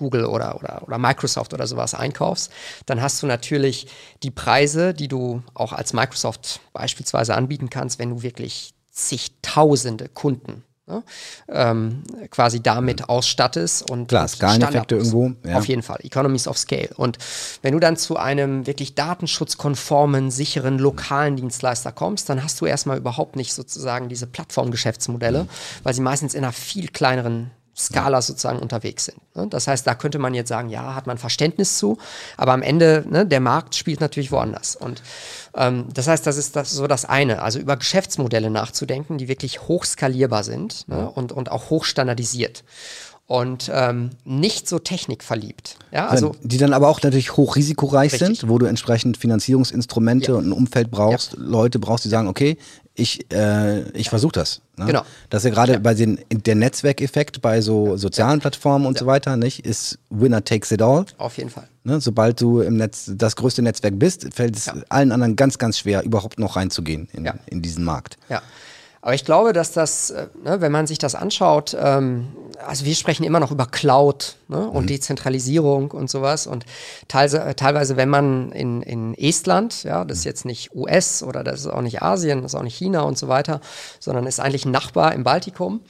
Google 0.00 0.24
oder, 0.24 0.56
oder, 0.56 0.82
oder 0.84 0.98
Microsoft 0.98 1.54
oder 1.54 1.66
sowas 1.66 1.94
einkaufst, 1.94 2.50
dann 2.86 3.00
hast 3.00 3.22
du 3.22 3.26
natürlich 3.26 3.86
die 4.24 4.32
Preise, 4.32 4.92
die 4.94 5.06
du 5.06 5.42
auch 5.54 5.72
als 5.72 5.92
Microsoft 5.92 6.60
beispielsweise 6.72 7.36
anbieten 7.36 7.70
kannst, 7.70 8.00
wenn 8.00 8.10
du 8.10 8.22
wirklich 8.22 8.74
zigtausende 8.90 10.08
Kunden 10.08 10.64
ne, 10.90 11.02
ähm, 11.48 12.02
quasi 12.30 12.60
damit 12.60 13.08
ausstattest 13.08 13.90
und 13.90 14.08
Klar, 14.08 14.28
Skaleneffekte 14.28 14.96
irgendwo. 14.96 15.32
Ja. 15.46 15.58
Auf 15.58 15.66
jeden 15.66 15.82
Fall, 15.82 15.98
Economies 16.02 16.48
of 16.48 16.58
Scale. 16.58 16.90
Und 16.96 17.18
wenn 17.62 17.72
du 17.72 17.80
dann 17.80 17.96
zu 17.96 18.16
einem 18.16 18.66
wirklich 18.66 18.94
datenschutzkonformen, 18.94 20.30
sicheren, 20.30 20.78
lokalen 20.78 21.36
Dienstleister 21.36 21.92
kommst, 21.92 22.28
dann 22.28 22.42
hast 22.42 22.60
du 22.60 22.66
erstmal 22.66 22.98
überhaupt 22.98 23.36
nicht 23.36 23.54
sozusagen 23.54 24.08
diese 24.08 24.26
Plattformgeschäftsmodelle, 24.26 25.44
mhm. 25.44 25.48
weil 25.82 25.94
sie 25.94 26.02
meistens 26.02 26.34
in 26.34 26.44
einer 26.44 26.52
viel 26.52 26.88
kleineren 26.88 27.50
Skala 27.76 28.20
sozusagen 28.20 28.58
unterwegs 28.58 29.06
sind. 29.06 29.18
Ne? 29.34 29.46
Das 29.48 29.66
heißt, 29.66 29.86
da 29.86 29.94
könnte 29.94 30.18
man 30.18 30.34
jetzt 30.34 30.48
sagen, 30.48 30.68
ja, 30.68 30.94
hat 30.94 31.06
man 31.06 31.18
Verständnis 31.18 31.78
zu, 31.78 31.98
aber 32.36 32.52
am 32.52 32.62
Ende, 32.62 33.04
ne, 33.08 33.26
der 33.26 33.40
Markt 33.40 33.74
spielt 33.74 34.00
natürlich 34.00 34.32
woanders. 34.32 34.76
Und 34.76 35.02
ähm, 35.54 35.86
das 35.94 36.08
heißt, 36.08 36.26
das 36.26 36.36
ist 36.36 36.56
das, 36.56 36.70
so 36.70 36.86
das 36.86 37.04
eine, 37.04 37.42
also 37.42 37.58
über 37.58 37.76
Geschäftsmodelle 37.76 38.50
nachzudenken, 38.50 39.18
die 39.18 39.28
wirklich 39.28 39.62
hochskalierbar 39.62 40.44
sind 40.44 40.88
ne, 40.88 41.08
und, 41.08 41.32
und 41.32 41.50
auch 41.50 41.70
hochstandardisiert 41.70 42.64
und 43.30 43.70
ähm, 43.72 44.10
nicht 44.24 44.68
so 44.68 44.80
technikverliebt. 44.80 45.76
Ja, 45.92 46.08
also 46.08 46.34
die 46.42 46.58
dann 46.58 46.72
aber 46.72 46.88
auch 46.88 47.00
natürlich 47.00 47.36
hochrisikoreich 47.36 48.14
richtig. 48.14 48.40
sind, 48.40 48.48
wo 48.48 48.58
du 48.58 48.66
entsprechend 48.66 49.18
Finanzierungsinstrumente 49.18 50.32
ja. 50.32 50.38
und 50.38 50.48
ein 50.48 50.52
Umfeld 50.52 50.90
brauchst, 50.90 51.34
ja. 51.34 51.38
Leute 51.38 51.78
brauchst, 51.78 52.04
die 52.04 52.08
sagen, 52.08 52.26
okay, 52.26 52.58
ich, 53.00 53.32
äh, 53.32 53.88
ich 53.90 54.10
versuche 54.10 54.32
das. 54.32 54.60
Ne? 54.76 54.86
Genau. 54.86 55.02
Das 55.30 55.42
ist 55.42 55.48
ja 55.48 55.54
gerade 55.54 55.72
ja. 55.74 55.78
bei 55.78 55.94
den 55.94 56.20
der 56.30 56.54
Netzwerkeffekt 56.54 57.40
bei 57.40 57.60
so 57.60 57.96
sozialen 57.96 58.40
Plattformen 58.40 58.86
und 58.86 58.98
so 58.98 59.06
weiter, 59.06 59.36
nicht, 59.36 59.64
ist 59.66 59.98
Winner 60.10 60.44
takes 60.44 60.70
it 60.70 60.82
all. 60.82 61.06
Auf 61.18 61.36
jeden 61.38 61.50
Fall. 61.50 61.68
Ne? 61.84 62.00
Sobald 62.00 62.40
du 62.40 62.60
im 62.60 62.76
Netz 62.76 63.10
das 63.14 63.36
größte 63.36 63.62
Netzwerk 63.62 63.98
bist, 63.98 64.28
fällt 64.32 64.56
es 64.56 64.70
allen 64.88 65.12
anderen 65.12 65.36
ganz, 65.36 65.58
ganz 65.58 65.78
schwer, 65.78 66.02
überhaupt 66.04 66.38
noch 66.38 66.56
reinzugehen 66.56 67.08
in, 67.12 67.30
in 67.46 67.62
diesen 67.62 67.84
Markt. 67.84 68.18
Ja. 68.28 68.42
Aber 69.02 69.14
ich 69.14 69.24
glaube, 69.24 69.52
dass 69.54 69.72
das, 69.72 70.10
äh, 70.10 70.26
ne, 70.44 70.60
wenn 70.60 70.72
man 70.72 70.86
sich 70.86 70.98
das 70.98 71.14
anschaut, 71.14 71.76
ähm, 71.78 72.28
also 72.66 72.84
wir 72.84 72.94
sprechen 72.94 73.24
immer 73.24 73.40
noch 73.40 73.50
über 73.50 73.64
Cloud 73.64 74.36
ne, 74.48 74.68
und 74.68 74.82
mhm. 74.82 74.88
Dezentralisierung 74.88 75.90
und 75.90 76.10
sowas. 76.10 76.46
Und 76.46 76.66
teilweise, 77.08 77.42
äh, 77.42 77.54
teilweise, 77.54 77.96
wenn 77.96 78.10
man 78.10 78.52
in, 78.52 78.82
in 78.82 79.14
Estland, 79.14 79.84
ja, 79.84 80.04
das 80.04 80.18
ist 80.18 80.24
jetzt 80.24 80.44
nicht 80.44 80.74
US 80.74 81.22
oder 81.22 81.42
das 81.42 81.60
ist 81.60 81.66
auch 81.68 81.80
nicht 81.80 82.02
Asien, 82.02 82.42
das 82.42 82.52
ist 82.52 82.58
auch 82.58 82.62
nicht 82.62 82.76
China 82.76 83.00
und 83.02 83.16
so 83.16 83.28
weiter, 83.28 83.60
sondern 84.00 84.26
ist 84.26 84.38
eigentlich 84.38 84.66
ein 84.66 84.70
Nachbar 84.70 85.14
im 85.14 85.24
Baltikum, 85.24 85.80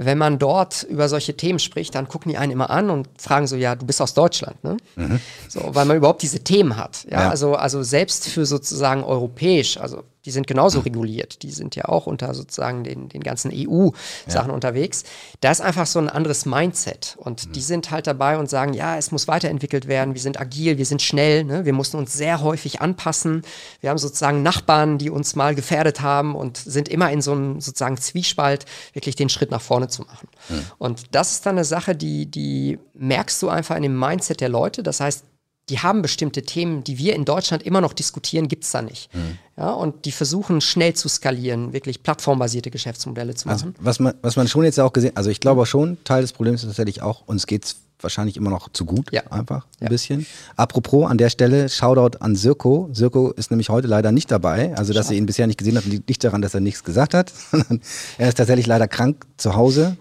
wenn 0.00 0.16
man 0.16 0.38
dort 0.38 0.84
über 0.84 1.08
solche 1.08 1.36
Themen 1.36 1.58
spricht, 1.58 1.94
dann 1.94 2.08
gucken 2.08 2.30
die 2.30 2.38
einen 2.38 2.52
immer 2.52 2.70
an 2.70 2.88
und 2.90 3.08
fragen 3.18 3.46
so, 3.46 3.56
ja, 3.56 3.74
du 3.74 3.84
bist 3.84 4.00
aus 4.00 4.14
Deutschland, 4.14 4.62
ne? 4.62 4.76
Mhm. 4.96 5.20
So, 5.48 5.60
weil 5.72 5.86
man 5.86 5.96
überhaupt 5.96 6.22
diese 6.22 6.40
Themen 6.40 6.76
hat. 6.76 7.04
Ja? 7.10 7.22
ja? 7.22 7.30
Also, 7.30 7.54
also 7.54 7.82
selbst 7.82 8.28
für 8.28 8.46
sozusagen 8.46 9.02
europäisch, 9.02 9.76
also 9.78 10.04
die 10.28 10.32
sind 10.32 10.46
genauso 10.46 10.80
reguliert, 10.80 11.42
die 11.42 11.50
sind 11.50 11.74
ja 11.74 11.86
auch 11.86 12.06
unter 12.06 12.34
sozusagen 12.34 12.84
den, 12.84 13.08
den 13.08 13.22
ganzen 13.22 13.50
EU-Sachen 13.50 14.50
ja. 14.50 14.54
unterwegs. 14.54 15.04
Da 15.40 15.50
ist 15.50 15.62
einfach 15.62 15.86
so 15.86 15.98
ein 16.00 16.10
anderes 16.10 16.44
Mindset. 16.44 17.16
Und 17.18 17.46
mhm. 17.46 17.52
die 17.52 17.62
sind 17.62 17.90
halt 17.90 18.06
dabei 18.06 18.36
und 18.36 18.50
sagen, 18.50 18.74
ja, 18.74 18.98
es 18.98 19.10
muss 19.10 19.26
weiterentwickelt 19.26 19.88
werden, 19.88 20.12
wir 20.12 20.20
sind 20.20 20.38
agil, 20.38 20.76
wir 20.76 20.84
sind 20.84 21.00
schnell, 21.00 21.44
ne? 21.44 21.64
wir 21.64 21.72
mussten 21.72 21.96
uns 21.96 22.12
sehr 22.12 22.42
häufig 22.42 22.82
anpassen. 22.82 23.40
Wir 23.80 23.88
haben 23.88 23.96
sozusagen 23.96 24.42
Nachbarn, 24.42 24.98
die 24.98 25.08
uns 25.08 25.34
mal 25.34 25.54
gefährdet 25.54 26.02
haben 26.02 26.34
und 26.34 26.58
sind 26.58 26.90
immer 26.90 27.10
in 27.10 27.22
so 27.22 27.32
einem 27.32 27.62
sozusagen 27.62 27.96
Zwiespalt, 27.96 28.66
wirklich 28.92 29.16
den 29.16 29.30
Schritt 29.30 29.50
nach 29.50 29.62
vorne 29.62 29.87
zu 29.88 30.02
machen. 30.02 30.28
Mhm. 30.48 30.62
Und 30.78 31.02
das 31.12 31.32
ist 31.32 31.46
dann 31.46 31.56
eine 31.56 31.64
Sache, 31.64 31.94
die, 31.94 32.26
die 32.26 32.78
merkst 32.94 33.40
du 33.42 33.48
einfach 33.48 33.76
in 33.76 33.82
dem 33.82 33.98
Mindset 33.98 34.40
der 34.40 34.48
Leute. 34.48 34.82
Das 34.82 35.00
heißt, 35.00 35.24
die 35.68 35.80
haben 35.80 36.00
bestimmte 36.00 36.42
Themen, 36.42 36.82
die 36.82 36.98
wir 36.98 37.14
in 37.14 37.24
Deutschland 37.24 37.62
immer 37.62 37.80
noch 37.80 37.92
diskutieren, 37.92 38.48
gibt 38.48 38.64
es 38.64 38.70
da 38.70 38.80
nicht. 38.80 39.14
Mhm. 39.14 39.38
Ja, 39.56 39.70
und 39.70 40.04
die 40.04 40.12
versuchen 40.12 40.60
schnell 40.60 40.94
zu 40.94 41.08
skalieren, 41.08 41.72
wirklich 41.72 42.02
plattformbasierte 42.02 42.70
Geschäftsmodelle 42.70 43.34
zu 43.34 43.48
also, 43.48 43.66
machen. 43.66 43.74
Also, 43.76 43.86
was, 43.86 44.00
man, 44.00 44.14
was 44.22 44.36
man 44.36 44.48
schon 44.48 44.64
jetzt 44.64 44.80
auch 44.80 44.92
gesehen 44.92 45.16
also 45.16 45.30
ich 45.30 45.40
glaube 45.40 45.66
schon, 45.66 45.98
Teil 46.04 46.22
des 46.22 46.32
Problems 46.32 46.62
ist 46.62 46.68
tatsächlich 46.68 47.02
auch, 47.02 47.26
uns 47.26 47.46
geht 47.46 47.64
es 47.64 47.76
wahrscheinlich 48.00 48.36
immer 48.36 48.50
noch 48.50 48.68
zu 48.72 48.84
gut, 48.84 49.12
ja. 49.12 49.22
einfach 49.30 49.66
ein 49.80 49.84
ja. 49.84 49.88
bisschen. 49.88 50.26
Apropos 50.56 51.08
an 51.10 51.18
der 51.18 51.30
Stelle, 51.30 51.68
Shoutout 51.68 52.18
an 52.18 52.36
Sirko. 52.36 52.88
Sirko 52.92 53.30
ist 53.32 53.50
nämlich 53.50 53.68
heute 53.68 53.88
leider 53.88 54.12
nicht 54.12 54.30
dabei. 54.30 54.76
Also, 54.76 54.92
dass 54.92 55.06
Schade. 55.06 55.14
ihr 55.14 55.18
ihn 55.18 55.26
bisher 55.26 55.46
nicht 55.46 55.58
gesehen 55.58 55.76
habt, 55.76 55.86
liegt 55.86 56.08
nicht 56.08 56.22
daran, 56.22 56.42
dass 56.42 56.54
er 56.54 56.60
nichts 56.60 56.84
gesagt 56.84 57.14
hat, 57.14 57.32
sondern 57.50 57.80
er 58.18 58.28
ist 58.28 58.36
tatsächlich 58.36 58.66
leider 58.66 58.88
krank 58.88 59.26
zu 59.36 59.54
Hause. 59.54 59.96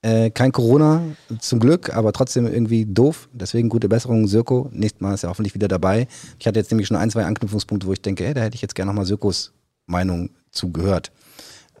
Äh, 0.00 0.30
kein 0.30 0.52
Corona, 0.52 1.02
zum 1.40 1.58
Glück, 1.58 1.94
aber 1.94 2.12
trotzdem 2.12 2.46
irgendwie 2.46 2.86
doof. 2.86 3.28
Deswegen 3.32 3.68
gute 3.68 3.88
Besserung, 3.88 4.28
Sirko. 4.28 4.70
Nächstes 4.72 5.00
Mal 5.00 5.14
ist 5.14 5.24
er 5.24 5.30
hoffentlich 5.30 5.54
wieder 5.54 5.66
dabei. 5.66 6.06
Ich 6.38 6.46
hatte 6.46 6.60
jetzt 6.60 6.70
nämlich 6.70 6.86
schon 6.86 6.96
ein, 6.96 7.10
zwei 7.10 7.24
Anknüpfungspunkte, 7.24 7.86
wo 7.86 7.92
ich 7.92 8.00
denke, 8.00 8.24
hey, 8.24 8.34
da 8.34 8.42
hätte 8.42 8.54
ich 8.54 8.62
jetzt 8.62 8.76
gerne 8.76 8.90
nochmal 8.90 9.06
Sirkos 9.06 9.52
Meinung 9.86 10.30
zugehört. 10.52 11.10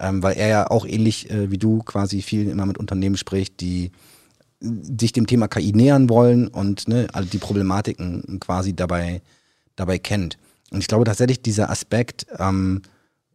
Ähm, 0.00 0.22
weil 0.22 0.36
er 0.36 0.48
ja 0.48 0.70
auch 0.70 0.84
ähnlich 0.86 1.30
äh, 1.30 1.50
wie 1.50 1.58
du 1.58 1.82
quasi 1.82 2.22
viel 2.22 2.48
immer 2.48 2.66
mit 2.66 2.78
Unternehmen 2.78 3.16
spricht, 3.16 3.60
die 3.60 3.92
sich 4.60 5.12
dem 5.12 5.26
Thema 5.26 5.48
KI 5.48 5.72
nähern 5.72 6.08
wollen 6.08 6.48
und 6.48 6.88
ne, 6.88 7.08
all 7.12 7.24
die 7.24 7.38
Problematiken 7.38 8.40
quasi 8.40 8.74
dabei, 8.74 9.22
dabei 9.76 9.98
kennt. 9.98 10.36
Und 10.70 10.80
ich 10.80 10.88
glaube 10.88 11.04
tatsächlich 11.04 11.42
dieser 11.42 11.70
Aspekt, 11.70 12.26
ähm, 12.38 12.82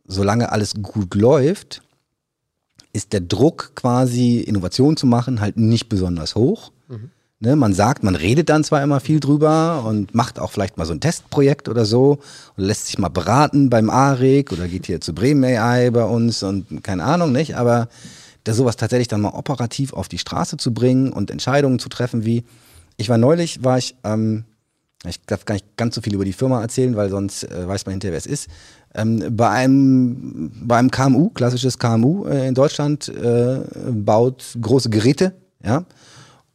solange 0.05 0.51
alles 0.51 0.73
gut 0.81 1.15
läuft, 1.15 1.81
ist 2.91 3.13
der 3.13 3.21
Druck 3.21 3.71
quasi 3.75 4.39
Innovation 4.39 4.97
zu 4.97 5.07
machen 5.07 5.41
halt 5.41 5.57
nicht 5.57 5.89
besonders 5.89 6.35
hoch. 6.35 6.71
Mhm. 6.87 7.09
Ne, 7.39 7.57
man 7.57 7.73
sagt, 7.73 8.03
man 8.03 8.15
redet 8.15 8.47
dann 8.47 8.63
zwar 8.63 8.81
immer 8.83 9.01
viel 9.01 9.19
drüber 9.19 9.83
und 9.85 10.15
macht 10.15 10.39
auch 10.39 10.51
vielleicht 10.51 10.77
mal 10.77 10.85
so 10.85 10.93
ein 10.93 11.01
Testprojekt 11.01 11.67
oder 11.67 11.83
so 11.83 12.19
und 12.55 12.63
lässt 12.63 12.85
sich 12.85 12.97
mal 12.99 13.09
beraten 13.09 13.69
beim 13.69 13.89
ARIC 13.89 14.53
oder 14.53 14.69
geht 14.69 14.85
hier 14.85 15.01
zu 15.01 15.13
Bremen 15.13 15.43
AI 15.43 15.89
bei 15.89 16.05
uns 16.05 16.41
und 16.43 16.83
keine 16.83 17.03
Ahnung, 17.03 17.33
nicht? 17.33 17.57
Aber 17.57 17.89
da 18.43 18.53
sowas 18.53 18.75
tatsächlich 18.75 19.07
dann 19.07 19.21
mal 19.21 19.33
operativ 19.33 19.93
auf 19.93 20.07
die 20.07 20.17
Straße 20.17 20.57
zu 20.57 20.73
bringen 20.73 21.13
und 21.13 21.31
Entscheidungen 21.31 21.79
zu 21.79 21.89
treffen, 21.89 22.25
wie 22.25 22.43
ich 22.97 23.09
war 23.09 23.17
neulich, 23.17 23.63
war 23.63 23.77
ich, 23.77 23.95
ähm, 24.03 24.45
ich 25.05 25.21
darf 25.21 25.45
gar 25.45 25.55
nicht 25.55 25.77
ganz 25.77 25.95
so 25.95 26.01
viel 26.01 26.13
über 26.13 26.25
die 26.25 26.33
Firma 26.33 26.61
erzählen, 26.61 26.95
weil 26.95 27.09
sonst 27.09 27.43
äh, 27.43 27.67
weiß 27.67 27.85
man 27.85 27.93
hinterher, 27.93 28.13
wer 28.13 28.19
es 28.19 28.25
ist. 28.25 28.47
Ähm, 28.93 29.23
bei, 29.31 29.49
einem, 29.49 30.51
bei 30.63 30.77
einem 30.77 30.91
KMU, 30.91 31.29
klassisches 31.29 31.79
KMU 31.79 32.25
äh, 32.25 32.47
in 32.47 32.53
Deutschland, 32.53 33.07
äh, 33.09 33.61
baut 33.91 34.57
große 34.61 34.89
Geräte, 34.89 35.33
ja 35.63 35.85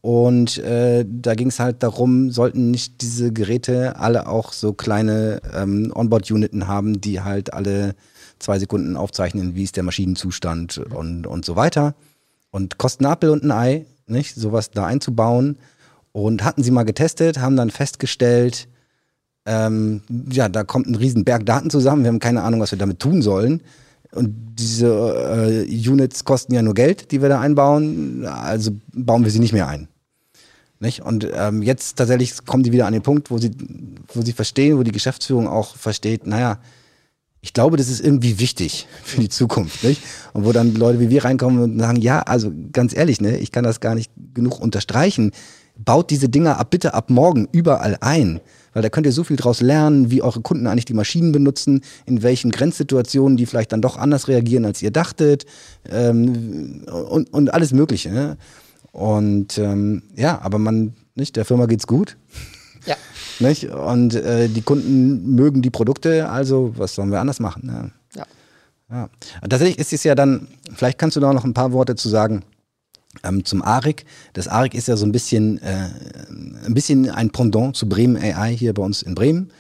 und 0.01 0.59
äh, 0.59 1.05
da 1.07 1.35
ging 1.35 1.48
es 1.48 1.59
halt 1.59 1.83
darum, 1.83 2.31
sollten 2.31 2.70
nicht 2.70 3.03
diese 3.03 3.33
Geräte 3.33 3.96
alle 3.96 4.29
auch 4.29 4.53
so 4.53 4.72
kleine 4.72 5.40
ähm, 5.55 5.92
Onboard-Uniten 5.94 6.68
haben, 6.68 7.01
die 7.01 7.20
halt 7.20 7.53
alle 7.53 7.94
zwei 8.38 8.59
Sekunden 8.59 8.96
aufzeichnen, 8.96 9.55
wie 9.55 9.64
ist 9.64 9.77
der 9.77 9.83
Maschinenzustand 9.83 10.79
und, 10.79 11.27
und 11.27 11.44
so 11.44 11.57
weiter. 11.57 11.94
Und 12.51 12.79
kosten 12.79 13.07
Apfel 13.07 13.31
und 13.31 13.44
ein 13.44 13.51
Ei, 13.51 13.87
nicht, 14.07 14.35
sowas 14.35 14.70
da 14.70 14.87
einzubauen. 14.87 15.59
Und 16.12 16.44
hatten 16.44 16.62
sie 16.62 16.70
mal 16.70 16.85
getestet, 16.85 17.38
haben 17.38 17.57
dann 17.57 17.70
festgestellt, 17.70 18.68
ähm, 19.46 20.03
ja, 20.31 20.48
da 20.48 20.64
kommt 20.64 20.87
ein 20.87 20.94
riesen 20.94 21.24
Berg 21.24 21.46
Daten 21.46 21.70
zusammen, 21.70 22.03
wir 22.03 22.09
haben 22.09 22.18
keine 22.18 22.42
Ahnung, 22.42 22.61
was 22.61 22.70
wir 22.70 22.79
damit 22.79 22.98
tun 22.98 23.22
sollen. 23.22 23.62
Und 24.12 24.35
diese 24.59 25.66
äh, 25.66 25.88
Units 25.88 26.24
kosten 26.24 26.55
ja 26.55 26.62
nur 26.62 26.74
Geld, 26.74 27.12
die 27.12 27.22
wir 27.22 27.29
da 27.29 27.40
einbauen, 27.40 28.27
also 28.27 28.72
bauen 28.92 29.24
wir 29.24 29.31
sie 29.31 29.38
nicht 29.38 29.53
mehr 29.53 29.68
ein. 29.68 29.88
Nicht? 30.81 31.03
Und 31.03 31.29
ähm, 31.35 31.62
jetzt 31.62 31.96
tatsächlich 31.96 32.44
kommen 32.44 32.62
die 32.62 32.72
wieder 32.72 32.87
an 32.87 32.92
den 32.92 33.03
Punkt, 33.03 33.31
wo 33.31 33.38
sie, 33.38 33.51
wo 34.12 34.22
sie 34.22 34.33
verstehen, 34.33 34.79
wo 34.79 34.83
die 34.83 34.92
Geschäftsführung 34.92 35.48
auch 35.48 35.77
versteht, 35.77 36.27
naja, 36.27 36.59
ich 37.49 37.55
glaube, 37.55 37.79
das 37.79 37.89
ist 37.89 38.01
irgendwie 38.01 38.39
wichtig 38.39 38.87
für 39.03 39.23
die 39.23 39.31
Zukunft. 39.31 39.83
Nicht? 39.83 40.03
Und 40.35 40.45
wo 40.45 40.53
dann 40.53 40.75
Leute 40.75 41.01
wie 41.01 41.09
wir 41.09 41.25
reinkommen 41.25 41.63
und 41.63 41.79
sagen, 41.79 41.99
ja, 41.99 42.21
also 42.21 42.53
ganz 42.75 42.95
ehrlich, 42.95 43.23
ne, 43.23 43.39
ich 43.39 43.53
kann 43.53 43.65
das 43.65 43.81
gar 43.81 43.95
nicht 43.95 44.13
genug 44.35 44.61
unterstreichen. 44.61 45.33
Baut 45.75 46.11
diese 46.11 46.29
Dinger 46.29 46.59
ab 46.59 46.69
bitte 46.71 46.93
ab 46.93 47.09
morgen 47.09 47.49
überall 47.51 47.97
ein. 48.03 48.41
Weil 48.75 48.83
da 48.83 48.91
könnt 48.91 49.07
ihr 49.07 49.13
so 49.13 49.25
viel 49.25 49.39
draus 49.39 49.63
lernen, 49.63 50.11
wie 50.11 50.21
eure 50.21 50.43
Kunden 50.43 50.67
eigentlich 50.67 50.85
die 50.85 50.93
Maschinen 50.93 51.33
benutzen, 51.33 51.81
in 52.05 52.23
welchen 52.23 52.51
Grenzsituationen 52.51 53.39
die 53.39 53.47
vielleicht 53.47 53.73
dann 53.73 53.81
doch 53.81 53.97
anders 53.97 54.29
reagieren, 54.29 54.67
als 54.67 54.83
ihr 54.83 54.91
dachtet 54.91 55.47
ähm, 55.89 56.83
und, 57.09 57.33
und 57.33 57.55
alles 57.55 57.73
Mögliche. 57.73 58.11
Ne? 58.11 58.37
Und 58.93 59.57
ähm, 59.57 60.03
ja, 60.15 60.39
aber 60.43 60.59
man, 60.59 60.93
nicht, 61.15 61.35
der 61.37 61.47
Firma 61.47 61.65
geht's 61.65 61.87
gut. 61.87 62.19
Ja. 62.85 62.97
Nicht? 63.40 63.70
Und 63.70 64.14
äh, 64.14 64.48
die 64.48 64.62
Kunden 64.62 65.35
mögen 65.35 65.62
die 65.62 65.70
Produkte, 65.70 66.29
also 66.29 66.72
was 66.77 66.94
sollen 66.94 67.11
wir 67.11 67.20
anders 67.20 67.40
machen? 67.40 67.66
Ne? 67.66 67.90
Ja. 68.14 68.27
ja. 68.90 69.09
Tatsächlich 69.48 69.79
ist 69.79 69.92
es 69.92 70.05
ja 70.05 70.14
dann, 70.14 70.48
vielleicht 70.74 70.98
kannst 70.98 71.16
du 71.16 71.20
da 71.20 71.33
noch 71.33 71.44
ein 71.44 71.55
paar 71.55 71.72
Worte 71.72 71.94
zu 71.94 72.09
sagen. 72.09 72.42
Ähm, 73.24 73.44
zum 73.44 73.62
ARIC. 73.62 74.05
Das 74.35 74.48
ARIC 74.48 74.74
ist 74.74 74.87
ja 74.87 74.96
so 74.96 75.07
ein 75.07 75.12
bisschen, 75.12 75.59
äh, 75.62 75.88
ein 76.66 76.74
bisschen 76.74 77.11
ein 77.11 77.31
Pendant 77.31 77.74
zu 77.74 77.88
Bremen 77.88 78.16
AI 78.16 78.55
hier 78.55 78.74
bei 78.74 78.83
uns 78.83 79.03
in 79.03 79.14
Bremen. 79.14 79.51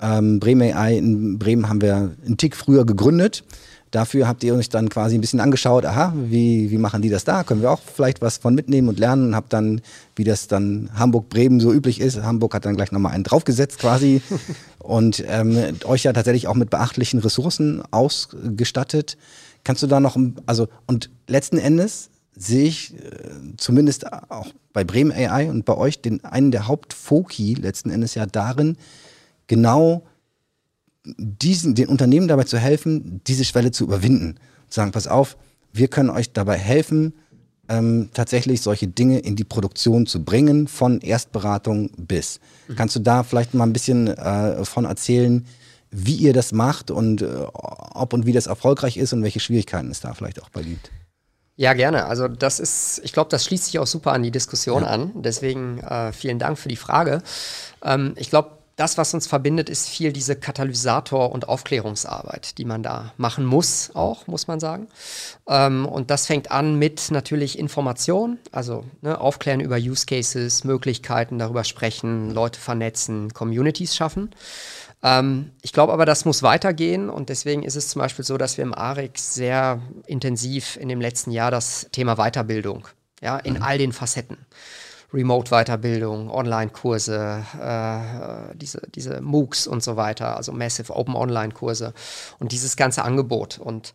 Ähm, 0.00 0.38
Bremen 0.38 0.72
AI 0.72 0.98
in 0.98 1.38
Bremen 1.38 1.68
haben 1.68 1.80
wir 1.80 2.12
einen 2.24 2.36
Tick 2.36 2.54
früher 2.54 2.84
gegründet. 2.84 3.42
Dafür 3.90 4.28
habt 4.28 4.44
ihr 4.44 4.54
euch 4.54 4.68
dann 4.68 4.88
quasi 4.88 5.16
ein 5.16 5.20
bisschen 5.20 5.40
angeschaut, 5.40 5.84
aha, 5.84 6.14
wie, 6.16 6.70
wie 6.70 6.78
machen 6.78 7.02
die 7.02 7.08
das 7.08 7.24
da? 7.24 7.42
Können 7.42 7.60
wir 7.60 7.72
auch 7.72 7.80
vielleicht 7.80 8.20
was 8.20 8.38
von 8.38 8.54
mitnehmen 8.54 8.88
und 8.88 9.00
lernen 9.00 9.28
und 9.28 9.34
habt 9.34 9.52
dann, 9.52 9.80
wie 10.14 10.22
das 10.22 10.46
dann 10.46 10.90
Hamburg-Bremen 10.94 11.58
so 11.58 11.72
üblich 11.72 12.00
ist, 12.00 12.22
Hamburg 12.22 12.54
hat 12.54 12.64
dann 12.64 12.76
gleich 12.76 12.92
nochmal 12.92 13.12
einen 13.12 13.24
draufgesetzt 13.24 13.78
quasi 13.80 14.22
und 14.78 15.24
ähm, 15.26 15.58
euch 15.84 16.04
ja 16.04 16.12
tatsächlich 16.12 16.46
auch 16.46 16.54
mit 16.54 16.70
beachtlichen 16.70 17.18
Ressourcen 17.18 17.82
ausgestattet. 17.90 19.16
Kannst 19.64 19.82
du 19.82 19.88
da 19.88 19.98
noch, 19.98 20.16
also 20.46 20.68
und 20.86 21.10
letzten 21.26 21.58
Endes 21.58 22.10
sehe 22.36 22.66
ich 22.66 22.94
äh, 22.94 23.56
zumindest 23.56 24.12
auch 24.12 24.48
bei 24.72 24.84
Bremen 24.84 25.10
AI 25.10 25.50
und 25.50 25.64
bei 25.64 25.76
euch 25.76 26.00
den 26.00 26.24
einen 26.24 26.52
der 26.52 26.68
Hauptfoki 26.68 27.54
letzten 27.54 27.90
Endes 27.90 28.14
ja 28.14 28.26
darin, 28.26 28.76
genau 29.48 30.04
diesen, 31.04 31.74
den 31.74 31.88
Unternehmen 31.88 32.28
dabei 32.28 32.44
zu 32.44 32.58
helfen, 32.58 33.20
diese 33.26 33.44
Schwelle 33.44 33.70
zu 33.70 33.84
überwinden. 33.84 34.36
Zu 34.68 34.76
sagen, 34.76 34.92
pass 34.92 35.06
auf, 35.06 35.36
wir 35.72 35.88
können 35.88 36.10
euch 36.10 36.32
dabei 36.32 36.58
helfen, 36.58 37.14
ähm, 37.68 38.10
tatsächlich 38.12 38.62
solche 38.62 38.88
Dinge 38.88 39.20
in 39.20 39.36
die 39.36 39.44
Produktion 39.44 40.06
zu 40.06 40.24
bringen, 40.24 40.68
von 40.68 41.00
Erstberatung 41.00 41.90
bis. 41.96 42.40
Mhm. 42.68 42.76
Kannst 42.76 42.96
du 42.96 43.00
da 43.00 43.22
vielleicht 43.22 43.54
mal 43.54 43.64
ein 43.64 43.72
bisschen 43.72 44.08
äh, 44.08 44.64
von 44.64 44.84
erzählen, 44.84 45.46
wie 45.90 46.16
ihr 46.16 46.32
das 46.32 46.52
macht 46.52 46.90
und 46.90 47.22
äh, 47.22 47.26
ob 47.52 48.12
und 48.12 48.26
wie 48.26 48.32
das 48.32 48.46
erfolgreich 48.46 48.96
ist 48.96 49.12
und 49.12 49.22
welche 49.22 49.40
Schwierigkeiten 49.40 49.90
es 49.90 50.00
da 50.00 50.14
vielleicht 50.14 50.42
auch 50.42 50.50
bei 50.50 50.62
gibt? 50.62 50.90
Ja, 51.56 51.74
gerne. 51.74 52.06
Also 52.06 52.26
das 52.26 52.58
ist, 52.58 53.00
ich 53.04 53.12
glaube, 53.12 53.28
das 53.30 53.44
schließt 53.44 53.66
sich 53.66 53.78
auch 53.78 53.86
super 53.86 54.12
an 54.12 54.22
die 54.22 54.30
Diskussion 54.30 54.82
ja. 54.82 54.88
an. 54.88 55.10
Deswegen 55.14 55.78
äh, 55.80 56.12
vielen 56.12 56.38
Dank 56.38 56.58
für 56.58 56.68
die 56.68 56.76
Frage. 56.76 57.22
Ähm, 57.84 58.14
ich 58.16 58.30
glaube, 58.30 58.59
das, 58.80 58.96
was 58.96 59.12
uns 59.12 59.26
verbindet, 59.26 59.68
ist 59.68 59.90
viel 59.90 60.10
diese 60.10 60.34
Katalysator- 60.34 61.32
und 61.32 61.46
Aufklärungsarbeit, 61.46 62.56
die 62.56 62.64
man 62.64 62.82
da 62.82 63.12
machen 63.18 63.44
muss, 63.44 63.90
auch, 63.92 64.26
muss 64.26 64.46
man 64.46 64.58
sagen. 64.58 64.88
Ähm, 65.46 65.84
und 65.84 66.10
das 66.10 66.26
fängt 66.26 66.50
an 66.50 66.76
mit 66.76 67.10
natürlich 67.10 67.58
Information, 67.58 68.38
also 68.52 68.84
ne, 69.02 69.20
aufklären 69.20 69.60
über 69.60 69.76
Use 69.76 70.06
Cases, 70.06 70.64
Möglichkeiten, 70.64 71.38
darüber 71.38 71.64
sprechen, 71.64 72.30
Leute 72.30 72.58
vernetzen, 72.58 73.34
Communities 73.34 73.94
schaffen. 73.94 74.30
Ähm, 75.02 75.50
ich 75.60 75.74
glaube 75.74 75.92
aber, 75.92 76.06
das 76.06 76.24
muss 76.24 76.42
weitergehen 76.42 77.10
und 77.10 77.28
deswegen 77.28 77.62
ist 77.64 77.76
es 77.76 77.88
zum 77.88 78.00
Beispiel 78.00 78.24
so, 78.24 78.38
dass 78.38 78.56
wir 78.56 78.64
im 78.64 78.74
ARIC 78.74 79.18
sehr 79.18 79.82
intensiv 80.06 80.76
in 80.76 80.88
dem 80.88 81.02
letzten 81.02 81.32
Jahr 81.32 81.50
das 81.50 81.88
Thema 81.92 82.16
Weiterbildung, 82.16 82.88
ja, 83.20 83.36
in 83.36 83.54
mhm. 83.54 83.62
all 83.62 83.76
den 83.76 83.92
Facetten 83.92 84.38
Remote-Weiterbildung, 85.12 86.30
Online-Kurse, 86.30 87.44
äh, 87.60 88.54
diese, 88.56 88.82
diese 88.94 89.20
MOOCs 89.20 89.66
und 89.66 89.82
so 89.82 89.96
weiter, 89.96 90.36
also 90.36 90.52
Massive 90.52 90.94
Open 90.94 91.16
Online-Kurse 91.16 91.92
und 92.38 92.52
dieses 92.52 92.76
ganze 92.76 93.02
Angebot. 93.02 93.58
Und 93.58 93.92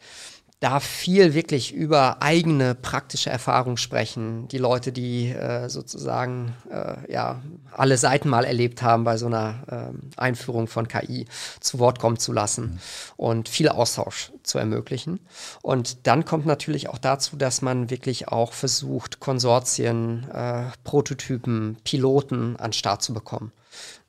da 0.59 0.79
viel 0.79 1.33
wirklich 1.33 1.73
über 1.73 2.21
eigene 2.21 2.75
praktische 2.75 3.29
Erfahrung 3.29 3.77
sprechen. 3.77 4.47
Die 4.47 4.57
Leute, 4.57 4.91
die 4.91 5.29
äh, 5.29 5.69
sozusagen 5.69 6.55
äh, 6.71 7.11
ja, 7.11 7.41
alle 7.71 7.97
Seiten 7.97 8.29
mal 8.29 8.45
erlebt 8.45 8.81
haben 8.81 9.03
bei 9.03 9.17
so 9.17 9.25
einer 9.25 9.91
äh, 10.15 10.19
Einführung 10.19 10.67
von 10.67 10.87
KI, 10.87 11.27
zu 11.59 11.79
Wort 11.79 11.99
kommen 11.99 12.17
zu 12.17 12.31
lassen 12.31 12.79
und 13.17 13.49
viel 13.49 13.69
Austausch 13.69 14.31
zu 14.43 14.57
ermöglichen. 14.57 15.19
Und 15.61 16.07
dann 16.07 16.23
kommt 16.25 16.45
natürlich 16.45 16.89
auch 16.89 16.99
dazu, 16.99 17.35
dass 17.35 17.61
man 17.61 17.89
wirklich 17.89 18.29
auch 18.29 18.53
versucht, 18.53 19.19
Konsortien, 19.19 20.29
äh, 20.31 20.63
Prototypen, 20.83 21.77
Piloten 21.83 22.55
an 22.55 22.71
Start 22.71 23.01
zu 23.01 23.13
bekommen. 23.13 23.51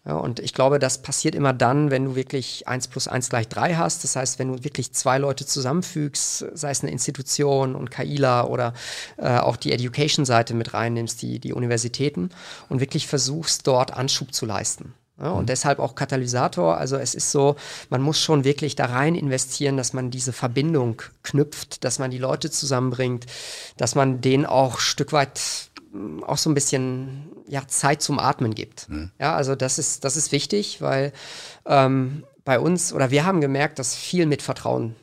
Ja, 0.06 0.14
und 0.14 0.38
ich 0.38 0.54
glaube, 0.54 0.78
das 0.78 0.98
passiert 0.98 1.34
immer 1.34 1.52
dann, 1.52 1.90
wenn 1.90 2.04
du 2.04 2.14
wirklich 2.14 2.68
1 2.68 2.86
plus 2.88 3.08
1 3.08 3.28
gleich 3.28 3.48
3 3.48 3.74
hast. 3.74 4.04
Das 4.04 4.14
heißt, 4.14 4.38
wenn 4.38 4.52
du 4.52 4.62
wirklich 4.62 4.92
zwei 4.92 5.18
Leute 5.18 5.44
zusammenfügst, 5.44 6.46
sei 6.54 6.70
es 6.70 6.82
eine 6.82 6.92
Institution 6.92 7.74
und 7.74 7.90
KILA 7.90 8.44
oder 8.44 8.72
äh, 9.16 9.38
auch 9.38 9.56
die 9.56 9.72
Education-Seite 9.72 10.54
mit 10.54 10.74
reinnimmst, 10.74 11.20
die, 11.22 11.40
die 11.40 11.52
Universitäten, 11.52 12.30
und 12.68 12.78
wirklich 12.78 13.08
versuchst, 13.08 13.66
dort 13.66 13.94
Anschub 13.94 14.32
zu 14.32 14.46
leisten. 14.46 14.94
Ja, 15.18 15.30
und 15.30 15.42
mhm. 15.42 15.46
deshalb 15.46 15.80
auch 15.80 15.96
Katalysator. 15.96 16.76
Also 16.76 16.96
es 16.96 17.16
ist 17.16 17.32
so, 17.32 17.56
man 17.90 18.00
muss 18.00 18.20
schon 18.20 18.44
wirklich 18.44 18.76
da 18.76 18.84
rein 18.86 19.16
investieren, 19.16 19.76
dass 19.76 19.92
man 19.92 20.12
diese 20.12 20.32
Verbindung 20.32 21.02
knüpft, 21.24 21.82
dass 21.82 21.98
man 21.98 22.12
die 22.12 22.18
Leute 22.18 22.50
zusammenbringt, 22.50 23.26
dass 23.76 23.96
man 23.96 24.20
denen 24.20 24.46
auch 24.46 24.78
Stück 24.78 25.12
weit 25.12 25.40
auch 26.26 26.38
so 26.38 26.50
ein 26.50 26.54
bisschen 26.54 27.30
ja, 27.48 27.66
Zeit 27.66 28.02
zum 28.02 28.18
Atmen 28.18 28.54
gibt. 28.54 28.88
Mhm. 28.88 29.10
Ja, 29.18 29.34
also 29.34 29.54
das 29.54 29.78
ist, 29.78 30.04
das 30.04 30.16
ist 30.16 30.32
wichtig, 30.32 30.80
weil 30.80 31.12
ähm, 31.66 32.24
bei 32.44 32.58
uns 32.58 32.92
oder 32.92 33.10
wir 33.10 33.24
haben 33.24 33.40
gemerkt, 33.40 33.78
dass 33.78 33.94
viel 33.94 34.26
mit 34.26 34.42
Vertrauen 34.42 34.96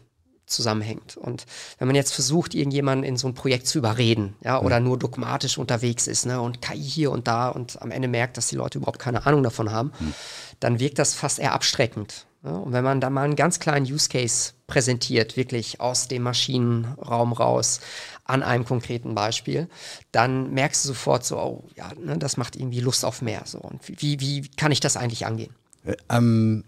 zusammenhängt. 0.46 1.18
Und 1.18 1.46
wenn 1.78 1.88
man 1.88 1.96
jetzt 1.96 2.14
versucht, 2.14 2.54
irgendjemanden 2.54 3.04
in 3.04 3.18
so 3.18 3.28
ein 3.28 3.34
Projekt 3.34 3.68
zu 3.68 3.78
überreden, 3.78 4.36
ja, 4.44 4.60
mhm. 4.60 4.66
oder 4.66 4.80
nur 4.80 4.98
dogmatisch 4.98 5.58
unterwegs 5.58 6.08
ist, 6.08 6.26
ne, 6.26 6.42
und 6.42 6.62
KI 6.62 6.82
hier 6.82 7.12
und 7.12 7.28
da 7.28 7.50
und 7.50 7.82
am 7.82 7.92
Ende 7.92 8.08
merkt, 8.08 8.38
dass 8.38 8.48
die 8.48 8.56
Leute 8.56 8.78
überhaupt 8.78 9.00
keine 9.00 9.26
Ahnung 9.26 9.44
davon 9.44 9.72
haben, 9.72 9.92
mhm. 10.00 10.14
dann 10.60 10.80
wirkt 10.80 11.00
das 11.00 11.14
fast 11.14 11.40
eher 11.40 11.54
abstreckend. 11.54 12.26
Ja, 12.44 12.52
und 12.52 12.74
wenn 12.74 12.84
man 12.84 13.00
da 13.00 13.10
mal 13.10 13.24
einen 13.24 13.36
ganz 13.36 13.60
kleinen 13.60 13.86
Use 13.86 14.10
Case 14.10 14.54
präsentiert, 14.68 15.38
wirklich 15.38 15.82
aus 15.82 16.08
dem 16.08 16.24
Maschinenraum 16.24 17.34
raus, 17.34 17.82
an 18.26 18.44
einem 18.44 18.66
konkreten 18.66 19.16
Beispiel, 19.16 19.68
dann 20.12 20.54
merkst 20.54 20.84
du 20.84 20.90
sofort 20.90 21.26
so, 21.26 21.38
oh 21.38 21.64
ja, 21.76 21.92
ne, 22.00 22.18
das 22.18 22.38
macht 22.38 22.56
irgendwie 22.56 22.80
Lust 22.80 23.04
auf 23.04 23.22
mehr. 23.22 23.44
So. 23.46 23.60
Und 23.60 23.82
wie, 23.88 24.20
wie 24.20 24.48
kann 24.48 24.72
ich 24.72 24.80
das 24.80 24.96
eigentlich 24.96 25.26
angehen? 25.26 25.54
Äh, 25.84 25.96
ähm, 26.10 26.64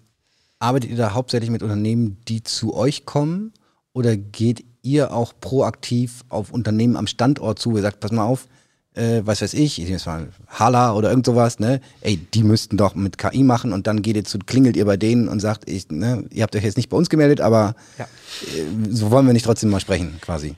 arbeitet 0.60 0.92
ihr 0.92 0.98
da 0.98 1.14
hauptsächlich 1.14 1.50
mit 1.50 1.64
Unternehmen, 1.64 2.18
die 2.28 2.44
zu 2.44 2.76
euch 2.76 3.06
kommen? 3.06 3.54
Oder 3.94 4.18
geht 4.18 4.66
ihr 4.82 5.14
auch 5.14 5.34
proaktiv 5.40 6.26
auf 6.28 6.52
Unternehmen 6.52 6.98
am 6.98 7.08
Standort 7.08 7.60
zu, 7.60 7.78
sagt, 7.78 8.02
pass 8.02 8.12
mal 8.12 8.26
auf, 8.26 8.48
äh, 8.96 9.22
was 9.24 9.42
weiß 9.42 9.54
ich, 9.54 9.82
ich 9.82 9.90
jetzt 9.90 10.06
mal 10.06 10.30
Hala 10.48 10.94
oder 10.94 11.10
irgend 11.10 11.26
sowas, 11.26 11.60
ne? 11.60 11.82
Ey, 12.02 12.18
die 12.18 12.44
müssten 12.44 12.78
doch 12.78 12.96
mit 12.96 13.18
KI 13.18 13.44
machen 13.44 13.74
und 13.74 13.88
dann 13.88 14.02
geht 14.02 14.16
ihr 14.16 14.24
zu, 14.24 14.40
klingelt 14.40 14.76
ihr 14.76 14.86
bei 14.86 14.98
denen 14.98 15.28
und 15.28 15.40
sagt, 15.40 15.70
ich, 15.70 15.90
ne, 15.90 16.26
ihr 16.32 16.44
habt 16.44 16.56
euch 16.56 16.64
jetzt 16.64 16.78
nicht 16.78 16.90
bei 16.90 16.98
uns 16.98 17.10
gemeldet, 17.10 17.42
aber 17.42 17.76
ja. 17.98 18.06
äh, 18.06 18.90
so 18.90 19.12
wollen 19.12 19.26
wir 19.26 19.34
nicht 19.34 19.46
trotzdem 19.46 19.70
mal 19.70 19.80
sprechen, 19.80 20.18
quasi. 20.22 20.56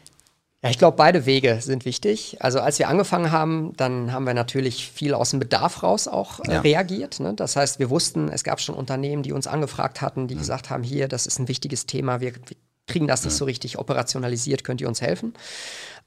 Ja, 0.63 0.71
ich 0.71 0.80
glaube, 0.80 0.97
beide 0.97 1.28
Wege 1.28 1.60
sind 1.62 1.86
wichtig. 1.86 2.38
Also 2.39 2.60
als 2.60 2.80
wir 2.80 2.89
angefangen 2.89 3.32
haben, 3.32 3.73
dann 3.78 4.12
haben 4.12 4.26
wir 4.26 4.34
natürlich 4.34 4.91
viel 4.91 5.13
aus 5.13 5.30
dem 5.30 5.39
Bedarf 5.39 5.84
raus 5.84 6.08
auch 6.08 6.39
äh, 6.41 6.54
ja. 6.54 6.62
reagiert. 6.62 7.19
Ne? 7.19 7.34
Das 7.36 7.56
heißt, 7.56 7.78
wir 7.78 7.91
wussten, 7.91 8.30
es 8.30 8.43
gab 8.43 8.60
schon 8.60 8.73
Unternehmen, 8.73 9.21
die 9.21 9.34
uns 9.34 9.45
angefragt 9.45 10.02
hatten, 10.02 10.28
die 10.28 10.34
mhm. 10.34 10.39
gesagt 10.39 10.71
haben, 10.71 10.84
hier, 10.84 11.08
das 11.08 11.28
ist 11.28 11.39
ein 11.39 11.47
wichtiges 11.47 11.86
Thema, 11.86 12.21
wir, 12.21 12.34
wir 12.34 12.58
kriegen 12.88 13.08
das 13.08 13.23
nicht 13.23 13.36
so 13.36 13.45
richtig 13.45 13.78
operationalisiert, 13.78 14.63
könnt 14.63 14.82
ihr 14.82 14.88
uns 14.88 15.02
helfen? 15.02 15.34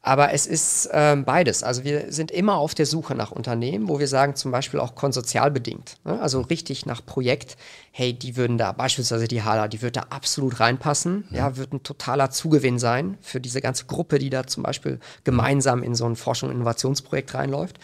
Aber 0.02 0.32
es 0.32 0.46
ist 0.46 0.88
ähm, 0.92 1.24
beides. 1.24 1.62
Also 1.62 1.84
wir 1.84 2.10
sind 2.10 2.30
immer 2.30 2.54
auf 2.54 2.74
der 2.74 2.86
Suche 2.86 3.14
nach 3.14 3.32
Unternehmen, 3.32 3.86
wo 3.86 3.98
wir 3.98 4.08
sagen, 4.08 4.34
zum 4.34 4.50
Beispiel 4.50 4.80
auch 4.80 4.94
konsozialbedingt. 4.94 5.96
Ne? 6.04 6.18
Also 6.18 6.40
richtig 6.40 6.86
nach 6.86 7.04
Projekt, 7.04 7.58
hey, 7.92 8.14
die 8.14 8.36
würden 8.36 8.56
da, 8.56 8.72
beispielsweise 8.72 9.28
die 9.28 9.42
Hala, 9.42 9.68
die 9.68 9.82
wird 9.82 9.96
da 9.96 10.06
absolut 10.08 10.58
reinpassen. 10.58 11.24
Ja. 11.30 11.36
ja, 11.36 11.56
wird 11.58 11.74
ein 11.74 11.82
totaler 11.82 12.30
Zugewinn 12.30 12.78
sein 12.78 13.18
für 13.20 13.40
diese 13.40 13.60
ganze 13.60 13.84
Gruppe, 13.84 14.18
die 14.18 14.30
da 14.30 14.46
zum 14.46 14.62
Beispiel 14.62 15.00
gemeinsam 15.24 15.82
in 15.82 15.94
so 15.94 16.06
ein 16.06 16.16
Forschung- 16.16 16.48
und 16.48 16.56
Innovationsprojekt 16.56 17.34
reinläuft. 17.34 17.78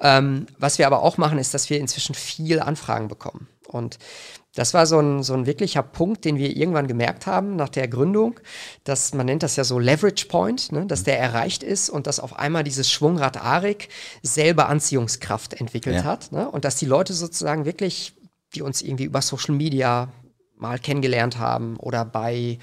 Ähm, 0.00 0.46
was 0.58 0.78
wir 0.78 0.86
aber 0.86 1.02
auch 1.02 1.18
machen, 1.18 1.38
ist, 1.38 1.52
dass 1.52 1.68
wir 1.68 1.78
inzwischen 1.78 2.14
viel 2.14 2.60
Anfragen 2.60 3.08
bekommen. 3.08 3.48
Und 3.66 3.98
das 4.54 4.74
war 4.74 4.86
so 4.86 4.98
ein, 4.98 5.22
so 5.22 5.34
ein 5.34 5.46
wirklicher 5.46 5.82
Punkt, 5.82 6.24
den 6.24 6.36
wir 6.36 6.56
irgendwann 6.56 6.88
gemerkt 6.88 7.26
haben 7.26 7.54
nach 7.54 7.68
der 7.68 7.86
Gründung, 7.86 8.40
dass 8.84 9.14
man 9.14 9.26
nennt 9.26 9.42
das 9.42 9.56
ja 9.56 9.64
so 9.64 9.78
Leverage 9.78 10.26
Point, 10.26 10.72
ne, 10.72 10.86
dass 10.86 11.04
der 11.04 11.18
erreicht 11.20 11.62
ist 11.62 11.88
und 11.88 12.06
dass 12.06 12.18
auf 12.18 12.38
einmal 12.38 12.64
dieses 12.64 12.90
Schwungrad 12.90 13.42
Arik 13.42 13.88
selber 14.22 14.68
Anziehungskraft 14.68 15.54
entwickelt 15.54 15.96
ja. 15.96 16.04
hat. 16.04 16.32
Ne, 16.32 16.50
und 16.50 16.64
dass 16.64 16.76
die 16.76 16.86
Leute 16.86 17.12
sozusagen 17.12 17.64
wirklich, 17.64 18.14
die 18.54 18.62
uns 18.62 18.82
irgendwie 18.82 19.04
über 19.04 19.22
Social 19.22 19.54
Media 19.54 20.12
mal 20.56 20.78
kennengelernt 20.78 21.38
haben 21.38 21.76
oder 21.76 22.04
bei 22.04 22.58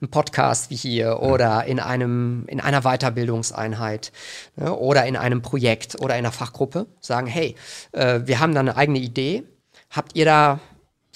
einem 0.00 0.10
Podcast 0.10 0.70
wie 0.70 0.76
hier 0.76 1.20
oder 1.20 1.64
in 1.64 1.80
einem 1.80 2.44
in 2.46 2.60
einer 2.60 2.82
Weiterbildungseinheit 2.82 4.12
ne, 4.56 4.76
oder 4.76 5.06
in 5.06 5.16
einem 5.16 5.42
Projekt 5.42 6.00
oder 6.00 6.14
in 6.14 6.20
einer 6.20 6.32
Fachgruppe 6.32 6.86
sagen, 7.00 7.26
hey, 7.26 7.56
äh, 7.92 8.20
wir 8.24 8.40
haben 8.40 8.54
da 8.54 8.60
eine 8.60 8.76
eigene 8.76 8.98
Idee. 8.98 9.44
Habt 9.90 10.14
ihr 10.14 10.26
da 10.26 10.60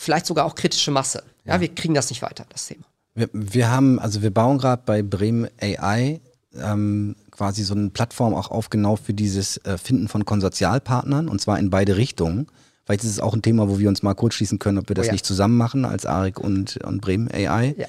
vielleicht 0.05 0.27
sogar 0.27 0.45
auch 0.45 0.55
kritische 0.55 0.91
Masse. 0.91 1.23
Ja, 1.45 1.55
ja. 1.55 1.61
wir 1.61 1.75
kriegen 1.75 1.95
das 1.95 2.11
nicht 2.11 2.23
weiter, 2.23 2.47
das 2.49 2.67
Thema. 2.67 2.85
Wir, 3.15 3.29
wir 3.33 3.71
haben, 3.71 3.99
also 3.99 4.23
wir 4.23 4.33
bauen 4.33 4.59
gerade 4.59 4.83
bei 4.85 5.03
Bremen 5.03 5.49
AI 5.61 6.21
ähm, 6.61 7.17
quasi 7.31 7.65
so 7.65 7.75
eine 7.75 7.91
Plattform 7.91 8.35
auch 8.35 8.51
auf 8.51 8.71
genau 8.71 8.97
für 8.97 9.15
dieses 9.15 9.59
äh, 9.59 9.79
Finden 9.79 10.09
von 10.09 10.25
Konsortialpartnern 10.25 11.29
und 11.29 11.41
zwar 11.41 11.59
in 11.59 11.71
beide 11.71 11.97
Richtungen. 11.97 12.47
Vielleicht 12.85 13.03
ist 13.03 13.11
es 13.11 13.21
auch 13.21 13.35
ein 13.35 13.43
Thema, 13.43 13.69
wo 13.69 13.79
wir 13.79 13.89
uns 13.89 14.03
mal 14.03 14.15
kurz 14.15 14.35
schließen 14.35 14.59
können, 14.59 14.79
ob 14.79 14.89
wir 14.89 14.95
das 14.95 15.07
oh 15.07 15.09
ja. 15.09 15.13
nicht 15.13 15.25
zusammen 15.25 15.57
machen 15.57 15.85
als 15.85 16.07
ARIC 16.07 16.39
und, 16.39 16.77
und 16.85 17.01
Bremen 17.01 17.31
AI. 17.31 17.75
Ja. 17.79 17.87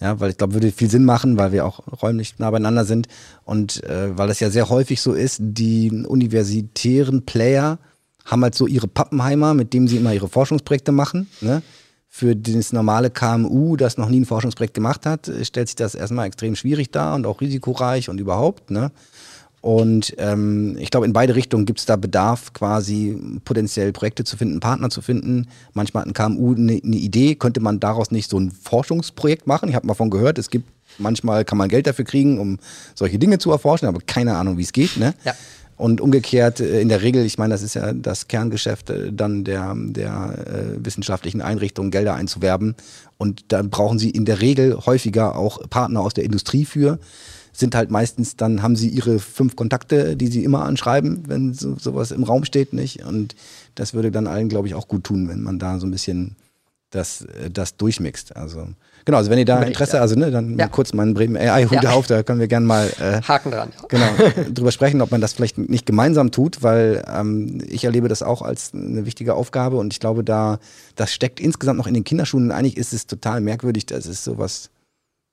Ja, 0.00 0.18
weil 0.18 0.30
ich 0.30 0.36
glaube, 0.36 0.54
würde 0.54 0.72
viel 0.72 0.90
Sinn 0.90 1.04
machen, 1.04 1.38
weil 1.38 1.52
wir 1.52 1.64
auch 1.64 2.02
räumlich 2.02 2.36
nah 2.38 2.50
beieinander 2.50 2.84
sind 2.84 3.06
und 3.44 3.84
äh, 3.84 4.18
weil 4.18 4.26
das 4.26 4.40
ja 4.40 4.50
sehr 4.50 4.68
häufig 4.68 5.00
so 5.00 5.12
ist, 5.12 5.38
die 5.40 5.92
universitären 5.92 7.24
Player 7.24 7.78
haben 8.24 8.42
halt 8.42 8.54
so 8.54 8.66
ihre 8.66 8.88
Pappenheimer, 8.88 9.54
mit 9.54 9.72
denen 9.72 9.88
sie 9.88 9.96
immer 9.96 10.12
ihre 10.12 10.28
Forschungsprojekte 10.28 10.92
machen. 10.92 11.28
Ne? 11.40 11.62
Für 12.08 12.36
das 12.36 12.72
normale 12.72 13.10
KMU, 13.10 13.76
das 13.76 13.96
noch 13.96 14.08
nie 14.08 14.20
ein 14.20 14.26
Forschungsprojekt 14.26 14.74
gemacht 14.74 15.06
hat, 15.06 15.30
stellt 15.42 15.68
sich 15.68 15.76
das 15.76 15.94
erstmal 15.94 16.26
extrem 16.26 16.56
schwierig 16.56 16.90
dar 16.90 17.14
und 17.14 17.26
auch 17.26 17.40
risikoreich 17.40 18.08
und 18.08 18.20
überhaupt. 18.20 18.70
Ne? 18.70 18.90
Und 19.62 20.14
ähm, 20.18 20.76
ich 20.78 20.90
glaube, 20.90 21.06
in 21.06 21.12
beide 21.12 21.36
Richtungen 21.36 21.66
gibt 21.66 21.78
es 21.78 21.86
da 21.86 21.94
Bedarf, 21.94 22.52
quasi 22.52 23.16
potenziell 23.44 23.92
Projekte 23.92 24.24
zu 24.24 24.36
finden, 24.36 24.58
Partner 24.58 24.90
zu 24.90 25.00
finden. 25.02 25.46
Manchmal 25.72 26.02
hat 26.02 26.08
ein 26.08 26.14
KMU 26.14 26.54
eine 26.54 26.80
ne 26.82 26.96
Idee, 26.96 27.36
könnte 27.36 27.60
man 27.60 27.78
daraus 27.78 28.10
nicht 28.10 28.28
so 28.28 28.40
ein 28.40 28.50
Forschungsprojekt 28.50 29.46
machen. 29.46 29.68
Ich 29.68 29.76
habe 29.76 29.86
mal 29.86 29.94
von 29.94 30.10
gehört, 30.10 30.36
es 30.38 30.50
gibt 30.50 30.68
manchmal 30.98 31.44
kann 31.44 31.58
man 31.58 31.68
Geld 31.68 31.86
dafür 31.86 32.04
kriegen, 32.04 32.40
um 32.40 32.58
solche 32.96 33.20
Dinge 33.20 33.38
zu 33.38 33.52
erforschen, 33.52 33.86
aber 33.86 34.00
keine 34.04 34.36
Ahnung, 34.36 34.58
wie 34.58 34.62
es 34.62 34.72
geht. 34.72 34.96
Ne? 34.96 35.14
Ja. 35.24 35.32
Und 35.82 36.00
umgekehrt, 36.00 36.60
äh, 36.60 36.80
in 36.80 36.88
der 36.88 37.02
Regel, 37.02 37.26
ich 37.26 37.38
meine, 37.38 37.54
das 37.54 37.62
ist 37.62 37.74
ja 37.74 37.92
das 37.92 38.28
Kerngeschäft 38.28 38.88
äh, 38.88 39.12
dann 39.12 39.42
der, 39.42 39.74
der 39.76 40.38
äh, 40.46 40.84
wissenschaftlichen 40.84 41.42
Einrichtungen, 41.42 41.90
Gelder 41.90 42.14
einzuwerben. 42.14 42.76
Und 43.18 43.46
da 43.48 43.62
brauchen 43.62 43.98
sie 43.98 44.10
in 44.10 44.24
der 44.24 44.40
Regel 44.40 44.76
häufiger 44.86 45.34
auch 45.34 45.68
Partner 45.70 46.02
aus 46.02 46.14
der 46.14 46.22
Industrie 46.22 46.66
für. 46.66 47.00
Sind 47.52 47.74
halt 47.74 47.90
meistens, 47.90 48.36
dann 48.36 48.62
haben 48.62 48.76
sie 48.76 48.90
ihre 48.90 49.18
fünf 49.18 49.56
Kontakte, 49.56 50.16
die 50.16 50.28
sie 50.28 50.44
immer 50.44 50.64
anschreiben, 50.66 51.24
wenn 51.26 51.52
so, 51.52 51.76
sowas 51.76 52.12
im 52.12 52.22
Raum 52.22 52.44
steht, 52.44 52.72
nicht? 52.72 53.04
Und 53.04 53.34
das 53.74 53.92
würde 53.92 54.12
dann 54.12 54.28
allen, 54.28 54.48
glaube 54.48 54.68
ich, 54.68 54.74
auch 54.74 54.86
gut 54.86 55.02
tun, 55.02 55.28
wenn 55.28 55.42
man 55.42 55.58
da 55.58 55.80
so 55.80 55.88
ein 55.88 55.90
bisschen 55.90 56.36
das, 56.90 57.22
äh, 57.22 57.50
das 57.50 57.76
durchmixt. 57.76 58.36
Also 58.36 58.68
genau, 59.04 59.18
also 59.18 59.30
wenn 59.30 59.38
ihr 59.38 59.44
da 59.44 59.54
Unbedingt, 59.54 59.76
Interesse, 59.76 59.96
ja. 59.96 60.02
also 60.02 60.14
ne, 60.14 60.30
dann 60.30 60.58
ja. 60.58 60.68
kurz 60.68 60.92
meinen 60.92 61.14
Bremen 61.14 61.36
AI-Hut 61.36 61.82
ja. 61.82 61.90
auf, 61.90 62.06
da 62.06 62.22
können 62.22 62.40
wir 62.40 62.48
gerne 62.48 62.66
mal 62.66 62.88
äh, 63.00 63.22
Haken 63.22 63.50
dran. 63.50 63.72
Genau, 63.88 64.06
drüber 64.52 64.72
sprechen, 64.72 65.00
ob 65.00 65.10
man 65.10 65.20
das 65.20 65.32
vielleicht 65.32 65.58
nicht 65.58 65.86
gemeinsam 65.86 66.30
tut, 66.30 66.62
weil 66.62 67.04
ähm, 67.12 67.62
ich 67.68 67.84
erlebe 67.84 68.08
das 68.08 68.22
auch 68.22 68.42
als 68.42 68.72
eine 68.74 69.06
wichtige 69.06 69.34
Aufgabe 69.34 69.76
und 69.76 69.92
ich 69.92 70.00
glaube, 70.00 70.24
da 70.24 70.58
das 70.96 71.12
steckt 71.12 71.40
insgesamt 71.40 71.78
noch 71.78 71.86
in 71.86 71.94
den 71.94 72.04
Kinderschuhen. 72.04 72.44
Und 72.44 72.50
eigentlich 72.52 72.76
ist 72.76 72.92
es 72.92 73.06
total 73.06 73.40
merkwürdig, 73.40 73.86
dass 73.86 74.06
es 74.06 74.24
sowas 74.24 74.70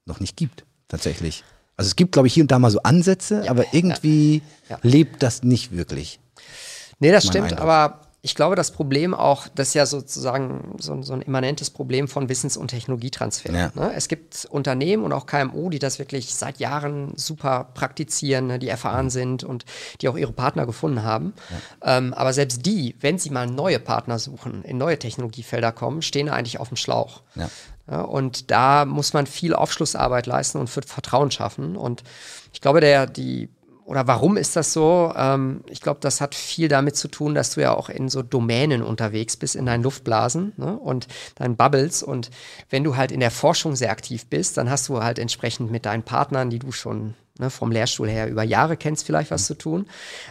noch 0.06 0.20
nicht 0.20 0.36
gibt, 0.36 0.66
tatsächlich. 0.88 1.44
Also 1.78 1.88
es 1.88 1.96
gibt, 1.96 2.12
glaube 2.12 2.28
ich, 2.28 2.34
hier 2.34 2.44
und 2.44 2.52
da 2.52 2.60
mal 2.60 2.72
so 2.72 2.82
Ansätze, 2.84 3.50
aber 3.50 3.66
irgendwie 3.72 4.42
lebt 4.82 5.24
das 5.24 5.44
nicht 5.44 5.76
wirklich. 5.76 6.20
Nee, 7.00 7.12
das 7.12 7.26
stimmt, 7.26 7.54
Eindruck. 7.54 7.62
aber 7.62 8.02
ich 8.22 8.36
glaube, 8.36 8.56
das 8.56 8.72
Problem 8.72 9.14
auch, 9.14 9.48
das 9.56 9.70
ist 9.70 9.74
ja 9.76 9.86
sozusagen 9.86 10.76
so, 10.78 11.02
so 11.04 11.14
ein 11.14 11.22
immanentes 11.22 11.70
Problem 11.70 12.10
von 12.10 12.28
Wissens- 12.28 12.58
und 12.58 12.68
Technologietransfer. 12.68 13.54
Ja. 13.54 13.72
Ne? 13.76 13.94
Es 13.96 14.10
gibt 14.10 14.46
Unternehmen 14.50 15.04
und 15.04 15.14
auch 15.14 15.26
KMU, 15.26 15.70
die 15.70 15.80
das 15.80 16.00
wirklich 16.00 16.34
seit 16.36 16.60
Jahren 16.60 17.14
super 17.16 17.70
praktizieren, 17.74 18.48
ne? 18.48 18.60
die 18.60 18.68
erfahren 18.68 19.06
mhm. 19.06 19.12
sind 19.12 19.44
und 19.46 19.64
die 20.02 20.10
auch 20.10 20.18
ihre 20.18 20.34
Partner 20.34 20.66
gefunden 20.66 21.04
haben. 21.04 21.34
Ja. 21.82 21.98
Ähm, 21.98 22.14
aber 22.14 22.34
selbst 22.34 22.66
die, 22.66 22.96
wenn 23.00 23.18
sie 23.18 23.30
mal 23.30 23.48
neue 23.48 23.80
Partner 23.80 24.20
suchen, 24.20 24.64
in 24.64 24.78
neue 24.78 25.00
Technologiefelder 25.00 25.72
kommen, 25.72 26.02
stehen 26.02 26.28
eigentlich 26.28 26.60
auf 26.60 26.68
dem 26.68 26.78
Schlauch. 26.78 27.22
Ja. 27.36 27.50
Und 28.02 28.52
da 28.52 28.86
muss 28.86 29.14
man 29.14 29.26
viel 29.26 29.56
Aufschlussarbeit 29.56 30.28
leisten 30.28 30.60
und 30.60 30.70
Vertrauen 30.70 31.32
schaffen. 31.32 31.76
Und 31.76 32.04
ich 32.54 32.62
glaube, 32.62 32.82
der, 32.82 33.08
die 33.08 33.50
oder 33.90 34.06
warum 34.06 34.38
ist 34.38 34.56
das 34.56 34.72
so? 34.72 35.12
Ähm, 35.16 35.64
ich 35.68 35.82
glaube, 35.82 36.00
das 36.00 36.22
hat 36.22 36.36
viel 36.36 36.68
damit 36.68 36.96
zu 36.96 37.08
tun, 37.08 37.34
dass 37.34 37.56
du 37.56 37.62
ja 37.62 37.74
auch 37.74 37.90
in 37.90 38.08
so 38.08 38.22
Domänen 38.22 38.84
unterwegs 38.84 39.36
bist, 39.36 39.56
in 39.56 39.66
deinen 39.66 39.82
Luftblasen 39.82 40.54
ne? 40.58 40.78
und 40.78 41.08
deinen 41.34 41.56
Bubbles. 41.56 42.04
Und 42.04 42.30
wenn 42.70 42.84
du 42.84 42.98
halt 42.98 43.12
in 43.12 43.20
der 43.20 43.32
Forschung 43.32 43.76
sehr 43.76 43.90
aktiv 43.90 44.28
bist, 44.28 44.58
dann 44.58 44.70
hast 44.70 44.90
du 44.90 45.02
halt 45.02 45.18
entsprechend 45.18 45.72
mit 45.72 45.88
deinen 45.88 46.04
Partnern, 46.04 46.52
die 46.52 46.60
du 46.60 46.72
schon 46.72 47.16
ne, 47.40 47.50
vom 47.50 47.72
Lehrstuhl 47.72 48.08
her 48.08 48.30
über 48.30 48.44
Jahre 48.44 48.78
kennst, 48.78 49.08
vielleicht 49.08 49.32
was 49.32 49.42
mhm. 49.42 49.48
zu 49.48 49.58
tun. 49.58 49.86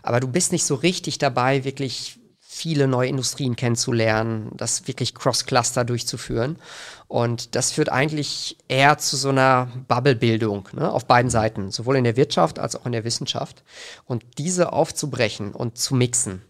Aber 0.05 0.21
du 0.21 0.29
bist 0.29 0.53
nicht 0.53 0.65
so 0.65 0.77
richtig 0.77 1.19
dabei, 1.19 1.65
wirklich 1.65 2.21
viele 2.59 2.89
neue 2.89 3.09
Industrien 3.09 3.55
kennenzulernen, 3.55 4.51
das 4.55 4.89
wirklich 4.89 5.15
Cross-Cluster 5.15 5.85
durchzuführen. 5.85 6.59
Und 7.07 7.55
das 7.55 7.71
führt 7.71 7.89
eigentlich 7.89 8.59
eher 8.67 8.99
zu 8.99 9.17
so 9.17 9.29
einer 9.29 9.69
Bubble-Bildung 9.87 10.69
ne, 10.73 10.91
auf 10.91 11.07
beiden 11.07 11.31
Seiten, 11.31 11.71
sowohl 11.71 11.97
in 11.97 12.05
der 12.05 12.17
Wirtschaft 12.17 12.59
als 12.59 12.75
auch 12.75 12.85
in 12.85 12.93
der 12.93 13.05
Wissenschaft. 13.05 13.63
Und 14.05 14.25
diese 14.39 14.73
aufzubrechen 14.73 15.53
und 15.53 15.79
zu 15.79 15.95
mixen, 15.95 16.43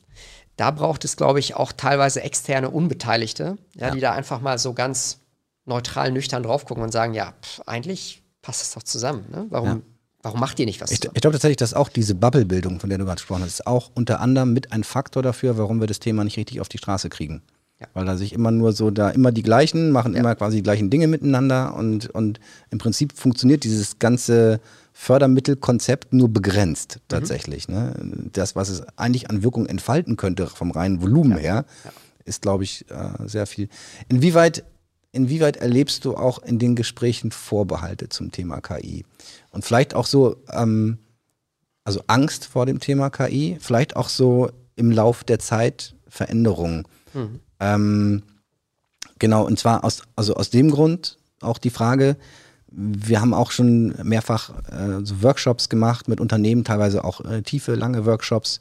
da 0.56 0.70
braucht 0.70 1.04
es, 1.04 1.16
glaube 1.16 1.38
ich, 1.38 1.54
auch 1.54 1.72
teilweise 1.72 2.22
externe 2.22 2.70
Unbeteiligte, 2.70 3.58
ja, 3.74 3.88
ja. 3.88 3.90
die 3.92 4.00
da 4.00 4.12
einfach 4.12 4.40
mal 4.40 4.58
so 4.58 4.72
ganz 4.72 5.20
neutral, 5.66 6.10
nüchtern 6.10 6.42
drauf 6.42 6.64
gucken 6.64 6.82
und 6.82 6.90
sagen, 6.90 7.12
ja, 7.12 7.34
pff, 7.42 7.60
eigentlich 7.66 8.22
passt 8.40 8.62
es 8.62 8.72
doch 8.72 8.82
zusammen. 8.82 9.26
Ne? 9.30 9.46
Warum, 9.50 9.68
ja. 9.68 9.80
Warum 10.22 10.40
macht 10.40 10.58
ihr 10.58 10.66
nicht 10.66 10.80
was? 10.80 10.90
Ich, 10.90 11.04
ich 11.04 11.20
glaube 11.20 11.32
tatsächlich, 11.32 11.58
dass 11.58 11.74
auch 11.74 11.88
diese 11.88 12.14
Bubble-Bildung, 12.14 12.80
von 12.80 12.90
der 12.90 12.98
du 12.98 13.04
gerade 13.04 13.16
gesprochen 13.16 13.42
hast, 13.42 13.60
ist 13.60 13.66
auch 13.66 13.90
unter 13.94 14.20
anderem 14.20 14.52
mit 14.52 14.72
ein 14.72 14.82
Faktor 14.82 15.22
dafür, 15.22 15.58
warum 15.58 15.80
wir 15.80 15.86
das 15.86 16.00
Thema 16.00 16.24
nicht 16.24 16.36
richtig 16.36 16.60
auf 16.60 16.68
die 16.68 16.78
Straße 16.78 17.08
kriegen. 17.08 17.42
Ja. 17.80 17.86
Weil 17.94 18.06
da 18.06 18.16
sich 18.16 18.32
immer 18.32 18.50
nur 18.50 18.72
so, 18.72 18.90
da 18.90 19.10
immer 19.10 19.30
die 19.30 19.44
gleichen, 19.44 19.92
machen 19.92 20.14
ja. 20.14 20.20
immer 20.20 20.34
quasi 20.34 20.56
die 20.56 20.62
gleichen 20.64 20.90
Dinge 20.90 21.06
miteinander 21.06 21.74
und, 21.76 22.10
und 22.10 22.40
im 22.70 22.78
Prinzip 22.78 23.16
funktioniert 23.16 23.62
dieses 23.62 24.00
ganze 24.00 24.60
Fördermittelkonzept 24.92 26.12
nur 26.12 26.28
begrenzt 26.28 26.96
mhm. 26.96 27.00
tatsächlich. 27.06 27.68
Mhm. 27.68 27.74
Ne? 27.74 27.94
Das, 28.32 28.56
was 28.56 28.68
es 28.68 28.82
eigentlich 28.96 29.30
an 29.30 29.44
Wirkung 29.44 29.66
entfalten 29.66 30.16
könnte 30.16 30.48
vom 30.48 30.72
reinen 30.72 31.00
Volumen 31.00 31.32
ja. 31.32 31.38
her, 31.38 31.64
ist, 32.24 32.42
glaube 32.42 32.64
ich, 32.64 32.84
äh, 32.90 33.28
sehr 33.28 33.46
viel. 33.46 33.68
Inwieweit 34.08 34.64
inwieweit 35.12 35.56
erlebst 35.56 36.04
du 36.04 36.16
auch 36.16 36.42
in 36.42 36.58
den 36.58 36.76
Gesprächen 36.76 37.30
Vorbehalte 37.30 38.08
zum 38.08 38.30
Thema 38.30 38.60
KI? 38.60 39.04
Und 39.58 39.64
vielleicht 39.64 39.92
auch 39.92 40.06
so, 40.06 40.36
ähm, 40.52 40.98
also 41.82 42.00
Angst 42.06 42.44
vor 42.44 42.64
dem 42.64 42.78
Thema 42.78 43.10
KI, 43.10 43.56
vielleicht 43.58 43.96
auch 43.96 44.08
so 44.08 44.52
im 44.76 44.92
Lauf 44.92 45.24
der 45.24 45.40
Zeit 45.40 45.96
Veränderungen. 46.06 46.86
Mhm. 47.12 47.40
Ähm, 47.58 48.22
genau, 49.18 49.44
und 49.44 49.58
zwar 49.58 49.82
aus, 49.82 50.02
also 50.14 50.34
aus 50.34 50.50
dem 50.50 50.70
Grund 50.70 51.18
auch 51.40 51.58
die 51.58 51.70
Frage, 51.70 52.16
wir 52.68 53.20
haben 53.20 53.34
auch 53.34 53.50
schon 53.50 53.96
mehrfach 54.04 54.50
äh, 54.70 55.04
so 55.04 55.24
Workshops 55.24 55.68
gemacht 55.68 56.06
mit 56.06 56.20
Unternehmen, 56.20 56.62
teilweise 56.62 57.02
auch 57.02 57.24
äh, 57.24 57.42
tiefe, 57.42 57.74
lange 57.74 58.06
Workshops, 58.06 58.60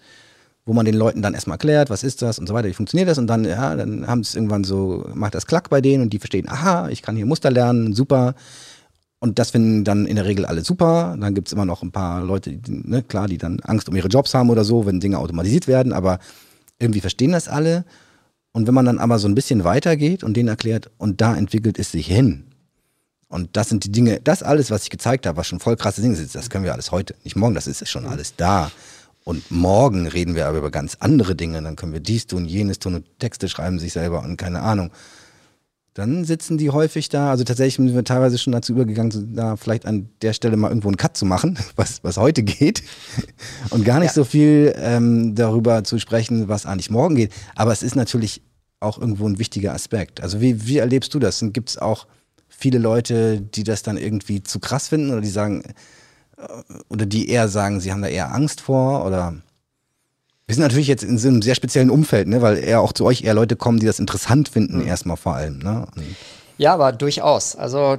wo 0.66 0.74
man 0.74 0.88
den 0.88 0.96
Leuten 0.96 1.22
dann 1.22 1.36
erstmal 1.36 1.58
erklärt, 1.58 1.92
was 1.92 2.04
ist 2.04 2.24
das 2.24 2.40
und 2.40 2.48
so 2.48 2.56
weiter, 2.56 2.70
wie 2.70 2.74
funktioniert 2.74 3.08
das 3.08 3.20
und 3.20 3.28
dann, 3.28 3.46
ja, 3.46 3.76
dann 3.76 4.08
haben 4.08 4.22
es 4.22 4.34
irgendwann 4.34 4.64
so, 4.64 5.08
macht 5.14 5.36
das 5.36 5.46
Klack 5.46 5.70
bei 5.70 5.80
denen 5.80 6.02
und 6.02 6.10
die 6.10 6.18
verstehen, 6.18 6.50
aha, 6.50 6.90
ich 6.90 7.04
kann 7.04 7.16
hier 7.16 7.28
Muster 7.28 7.52
lernen, 7.52 7.94
super. 7.94 8.34
Und 9.20 9.40
das 9.40 9.52
finden 9.52 9.84
dann 9.84 10.06
in 10.06 10.16
der 10.16 10.26
Regel 10.26 10.46
alle 10.46 10.64
super. 10.64 11.16
Dann 11.20 11.34
gibt 11.34 11.48
es 11.48 11.54
immer 11.54 11.66
noch 11.66 11.82
ein 11.82 11.92
paar 11.92 12.24
Leute, 12.24 12.52
die, 12.52 12.72
ne, 12.72 13.02
klar, 13.02 13.28
die 13.28 13.38
dann 13.38 13.60
Angst 13.62 13.90
um 13.90 13.96
ihre 13.96 14.10
Jobs 14.10 14.34
haben 14.34 14.50
oder 14.50 14.64
so, 14.64 14.86
wenn 14.86 15.00
Dinge 15.00 15.18
automatisiert 15.18 15.68
werden, 15.68 15.92
aber 15.92 16.20
irgendwie 16.80 17.02
verstehen 17.02 17.32
das 17.32 17.48
alle. 17.48 17.86
Und 18.52 18.68
wenn 18.68 18.74
man 18.74 18.86
dann 18.86 19.00
aber 19.00 19.20
so 19.20 19.28
ein 19.28 19.36
bisschen 19.36 19.64
weitergeht 19.64 20.24
und 20.24 20.36
denen 20.36 20.50
erklärt, 20.50 20.92
und 20.98 21.22
da 21.22 21.36
entwickelt 21.36 21.80
es 21.80 21.92
sich 21.92 22.08
hin. 22.08 22.46
Und 23.28 23.58
das 23.58 23.70
sind 23.70 23.84
die 23.84 23.92
Dinge, 23.92 24.22
das 24.24 24.44
alles, 24.44 24.72
was 24.72 24.84
ich 24.84 24.90
gezeigt 24.90 25.26
habe, 25.26 25.38
was 25.38 25.48
schon 25.48 25.60
voll 25.60 25.76
krasse 25.76 26.02
Dinge 26.02 26.16
sind, 26.16 26.34
das 26.34 26.50
können 26.50 26.64
wir 26.64 26.74
alles 26.74 26.92
heute, 26.92 27.14
nicht 27.24 27.36
morgen, 27.36 27.56
das 27.56 27.68
ist 27.68 27.88
schon 27.90 28.06
alles 28.06 28.36
da. 28.36 28.72
Und 29.28 29.52
morgen 29.52 30.08
reden 30.08 30.36
wir 30.36 30.48
aber 30.48 30.60
über 30.60 30.72
ganz 30.72 30.96
andere 31.02 31.36
Dinge. 31.36 31.62
Dann 31.62 31.76
können 31.76 31.92
wir 31.92 32.00
dies 32.00 32.28
tun, 32.28 32.46
jenes 32.46 32.80
tun 32.80 32.96
und 32.96 33.20
Texte 33.20 33.50
schreiben 33.50 33.78
sich 33.78 33.92
selber 33.92 34.24
und 34.24 34.38
keine 34.38 34.62
Ahnung. 34.62 34.90
Dann 35.98 36.26
sitzen 36.26 36.60
die 36.60 36.70
häufig 36.70 37.10
da. 37.10 37.32
Also 37.32 37.44
tatsächlich 37.44 37.76
sind 37.76 37.96
wir 37.96 38.04
teilweise 38.04 38.38
schon 38.38 38.54
dazu 38.54 38.72
übergegangen, 38.74 39.34
da 39.36 39.56
vielleicht 39.56 39.88
an 39.88 40.10
der 40.22 40.34
Stelle 40.34 40.56
mal 40.56 40.68
irgendwo 40.68 40.90
einen 40.90 40.98
Cut 40.98 41.18
zu 41.18 41.26
machen, 41.26 41.58
was, 41.76 42.04
was 42.04 42.18
heute 42.18 42.44
geht. 42.44 42.84
Und 43.72 43.84
gar 43.84 44.00
nicht 44.00 44.10
ja. 44.10 44.14
so 44.14 44.24
viel 44.24 44.76
ähm, 44.78 45.34
darüber 45.34 45.84
zu 45.84 45.98
sprechen, 45.98 46.48
was 46.48 46.68
eigentlich 46.68 46.92
morgen 46.92 47.16
geht. 47.16 47.34
Aber 47.56 47.72
es 47.72 47.82
ist 47.82 47.96
natürlich 47.96 48.44
auch 48.80 49.00
irgendwo 49.00 49.28
ein 49.28 49.40
wichtiger 49.40 49.74
Aspekt. 49.74 50.22
Also 50.22 50.40
wie, 50.40 50.68
wie 50.68 50.78
erlebst 50.78 51.16
du 51.16 51.20
das? 51.20 51.44
Gibt 51.52 51.70
es 51.70 51.80
auch 51.80 52.06
viele 52.48 52.78
Leute, 52.78 53.42
die 53.42 53.64
das 53.64 53.82
dann 53.82 53.98
irgendwie 53.98 54.44
zu 54.44 54.60
krass 54.60 54.90
finden 54.90 55.10
oder 55.10 55.22
die 55.22 55.30
sagen, 55.30 55.64
oder 56.90 57.08
die 57.08 57.28
eher 57.28 57.48
sagen, 57.48 57.80
sie 57.80 57.92
haben 57.92 58.04
da 58.04 58.08
eher 58.08 58.36
Angst 58.36 58.62
vor 58.62 59.04
oder 59.04 59.34
wir 60.48 60.56
sind 60.56 60.64
natürlich 60.64 60.88
jetzt 60.88 61.04
in 61.04 61.18
so 61.18 61.28
einem 61.28 61.42
sehr 61.42 61.56
speziellen 61.56 61.90
Umfeld, 61.90 62.30
ne, 62.30 62.42
weil 62.42 62.58
eher 62.58 62.80
auch 62.80 62.94
zu 62.94 63.06
euch 63.06 63.24
eher 63.24 63.34
Leute 63.34 63.58
kommen, 63.58 63.80
die 63.80 63.86
das 63.86 64.00
interessant 64.00 64.48
finden, 64.48 64.80
mhm. 64.80 64.88
erstmal 64.88 65.18
vor 65.18 65.36
allem. 65.36 65.60
Ne? 65.60 65.86
Ja, 66.58 66.74
aber 66.74 66.94
durchaus. 66.94 67.58
Also 67.58 67.98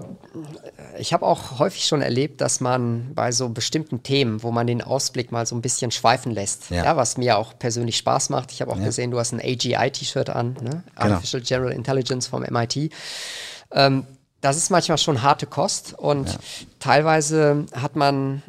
ich 0.99 1.13
habe 1.13 1.27
auch 1.27 1.59
häufig 1.59 1.85
schon 1.85 2.01
erlebt, 2.01 2.41
dass 2.41 2.61
man 2.61 3.13
bei 3.15 3.33
so 3.33 3.51
bestimmten 3.51 4.03
Themen, 4.03 4.43
wo 4.43 4.51
man 4.51 4.67
den 4.67 4.81
Ausblick 4.81 5.31
mal 5.31 5.45
so 5.45 5.55
ein 5.55 5.61
bisschen 5.61 5.91
schweifen 5.91 6.33
lässt, 6.33 6.71
ja, 6.71 6.85
ja 6.85 6.97
was 6.97 7.19
mir 7.19 7.37
auch 7.37 7.59
persönlich 7.59 7.99
Spaß 7.99 8.31
macht. 8.31 8.51
Ich 8.51 8.63
habe 8.63 8.73
auch 8.73 8.79
ja. 8.79 8.87
gesehen, 8.87 9.11
du 9.11 9.19
hast 9.19 9.33
ein 9.33 9.41
AGI-T-Shirt 9.41 10.31
an, 10.31 10.57
ne? 10.63 10.71
genau. 10.71 10.83
Artificial 10.97 11.43
General 11.43 11.73
Intelligence 11.73 12.29
vom 12.29 12.43
MIT. 12.43 12.91
Ähm, 13.73 14.07
das 14.41 14.57
ist 14.57 14.71
manchmal 14.71 14.97
schon 14.97 15.23
harte 15.23 15.47
Kost 15.47 15.99
und 15.99 16.31
ja. 16.31 16.39
teilweise 16.79 17.67
hat 17.73 17.95
man 17.95 18.43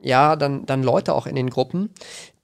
ja 0.00 0.34
dann, 0.36 0.66
dann 0.66 0.82
Leute 0.82 1.14
auch 1.14 1.26
in 1.26 1.36
den 1.36 1.50
Gruppen, 1.50 1.90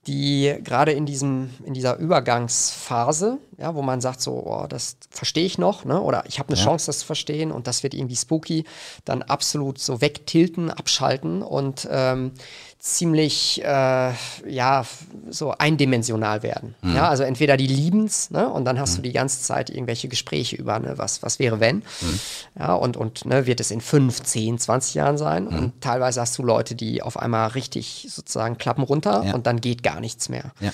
die 0.07 0.57
gerade 0.63 0.93
in 0.93 1.05
diesem 1.05 1.51
in 1.65 1.75
dieser 1.75 1.97
Übergangsphase, 1.97 3.39
ja, 3.59 3.75
wo 3.75 3.83
man 3.83 4.01
sagt 4.01 4.23
so, 4.23 4.43
oh, 4.47 4.67
das 4.67 4.97
verstehe 5.11 5.45
ich 5.45 5.59
noch, 5.59 5.85
ne, 5.85 6.01
oder 6.01 6.25
ich 6.27 6.39
habe 6.39 6.49
eine 6.49 6.59
ja. 6.59 6.65
Chance, 6.65 6.87
das 6.87 7.01
zu 7.01 7.07
verstehen 7.07 7.53
und 7.53 7.67
das 7.67 7.83
wird 7.83 7.93
irgendwie 7.93 8.17
spooky, 8.17 8.65
dann 9.05 9.23
absolut 9.23 9.79
so 9.79 10.01
wegtilten, 10.01 10.71
abschalten 10.71 11.43
und 11.43 11.87
ähm, 11.91 12.33
ziemlich 12.81 13.63
äh, 13.63 14.13
ja 14.49 14.87
so 15.29 15.53
eindimensional 15.53 16.43
werden. 16.43 16.75
Mhm. 16.81 16.97
Ja, 16.97 17.09
also 17.11 17.23
entweder 17.23 17.59
die 17.59 17.67
lieben's, 17.67 18.31
ne, 18.31 18.49
und 18.49 18.65
dann 18.65 18.81
hast 18.81 18.93
mhm. 18.93 18.97
du 18.97 19.03
die 19.03 19.13
ganze 19.13 19.43
Zeit 19.43 19.69
irgendwelche 19.69 20.09
Gespräche 20.09 20.57
über, 20.57 20.79
ne, 20.79 20.97
was 20.97 21.23
was 21.23 21.39
wäre 21.39 21.61
wenn, 21.61 21.77
mhm. 21.77 22.21
ja, 22.59 22.75
und 22.75 22.97
und 22.97 23.27
ne, 23.27 23.47
wird 23.47 23.61
es 23.61 23.71
in 23.71 23.83
5, 23.83 24.23
10, 24.23 24.59
20 24.59 24.95
Jahren 24.95 25.19
sein 25.19 25.45
mhm. 25.45 25.59
und 25.59 25.81
teilweise 25.83 26.23
hast 26.23 26.39
du 26.39 26.43
Leute, 26.43 26.75
die 26.75 27.03
auf 27.03 27.19
einmal 27.19 27.49
richtig 27.49 28.07
sozusagen 28.09 28.57
klappen 28.57 28.83
runter 28.83 29.25
ja. 29.27 29.35
und 29.35 29.47
dann 29.47 29.61
geht 29.61 29.83
gar 29.83 30.01
nichts 30.01 30.31
mehr. 30.31 30.53
Ja. 30.61 30.73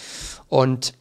Und 0.49 0.95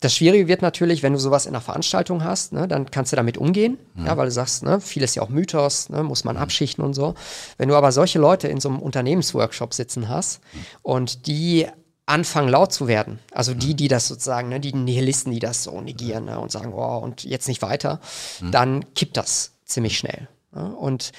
das 0.00 0.14
Schwierige 0.14 0.46
wird 0.46 0.62
natürlich, 0.62 1.02
wenn 1.02 1.12
du 1.12 1.18
sowas 1.18 1.46
in 1.46 1.54
einer 1.54 1.60
Veranstaltung 1.60 2.22
hast, 2.22 2.52
ne, 2.52 2.68
dann 2.68 2.90
kannst 2.90 3.12
du 3.12 3.16
damit 3.16 3.36
umgehen, 3.36 3.78
mhm. 3.94 4.06
ja, 4.06 4.16
weil 4.16 4.26
du 4.26 4.32
sagst, 4.32 4.62
ne, 4.62 4.80
vieles 4.80 5.14
ja 5.14 5.22
auch 5.22 5.28
Mythos, 5.28 5.88
ne, 5.88 6.02
muss 6.02 6.24
man 6.24 6.36
mhm. 6.36 6.42
abschichten 6.42 6.84
und 6.84 6.94
so. 6.94 7.14
Wenn 7.56 7.68
du 7.68 7.74
aber 7.74 7.90
solche 7.90 8.18
Leute 8.18 8.48
in 8.48 8.60
so 8.60 8.68
einem 8.68 8.78
Unternehmensworkshop 8.78 9.74
sitzen 9.74 10.08
hast 10.08 10.40
mhm. 10.52 10.58
und 10.82 11.26
die 11.26 11.66
anfangen 12.06 12.48
laut 12.48 12.72
zu 12.72 12.86
werden, 12.86 13.18
also 13.32 13.54
die, 13.54 13.72
mhm. 13.72 13.76
die 13.76 13.88
das 13.88 14.06
sozusagen, 14.08 14.48
ne, 14.48 14.60
die 14.60 14.72
Nihilisten, 14.72 15.32
die 15.32 15.40
das 15.40 15.64
so 15.64 15.80
negieren 15.80 16.26
ne, 16.26 16.38
und 16.38 16.52
sagen, 16.52 16.72
oh, 16.72 16.98
und 16.98 17.24
jetzt 17.24 17.48
nicht 17.48 17.62
weiter, 17.62 18.00
mhm. 18.40 18.52
dann 18.52 18.94
kippt 18.94 19.16
das 19.16 19.52
ziemlich 19.64 19.98
schnell. 19.98 20.28
Ne, 20.52 20.76
und 20.76 21.10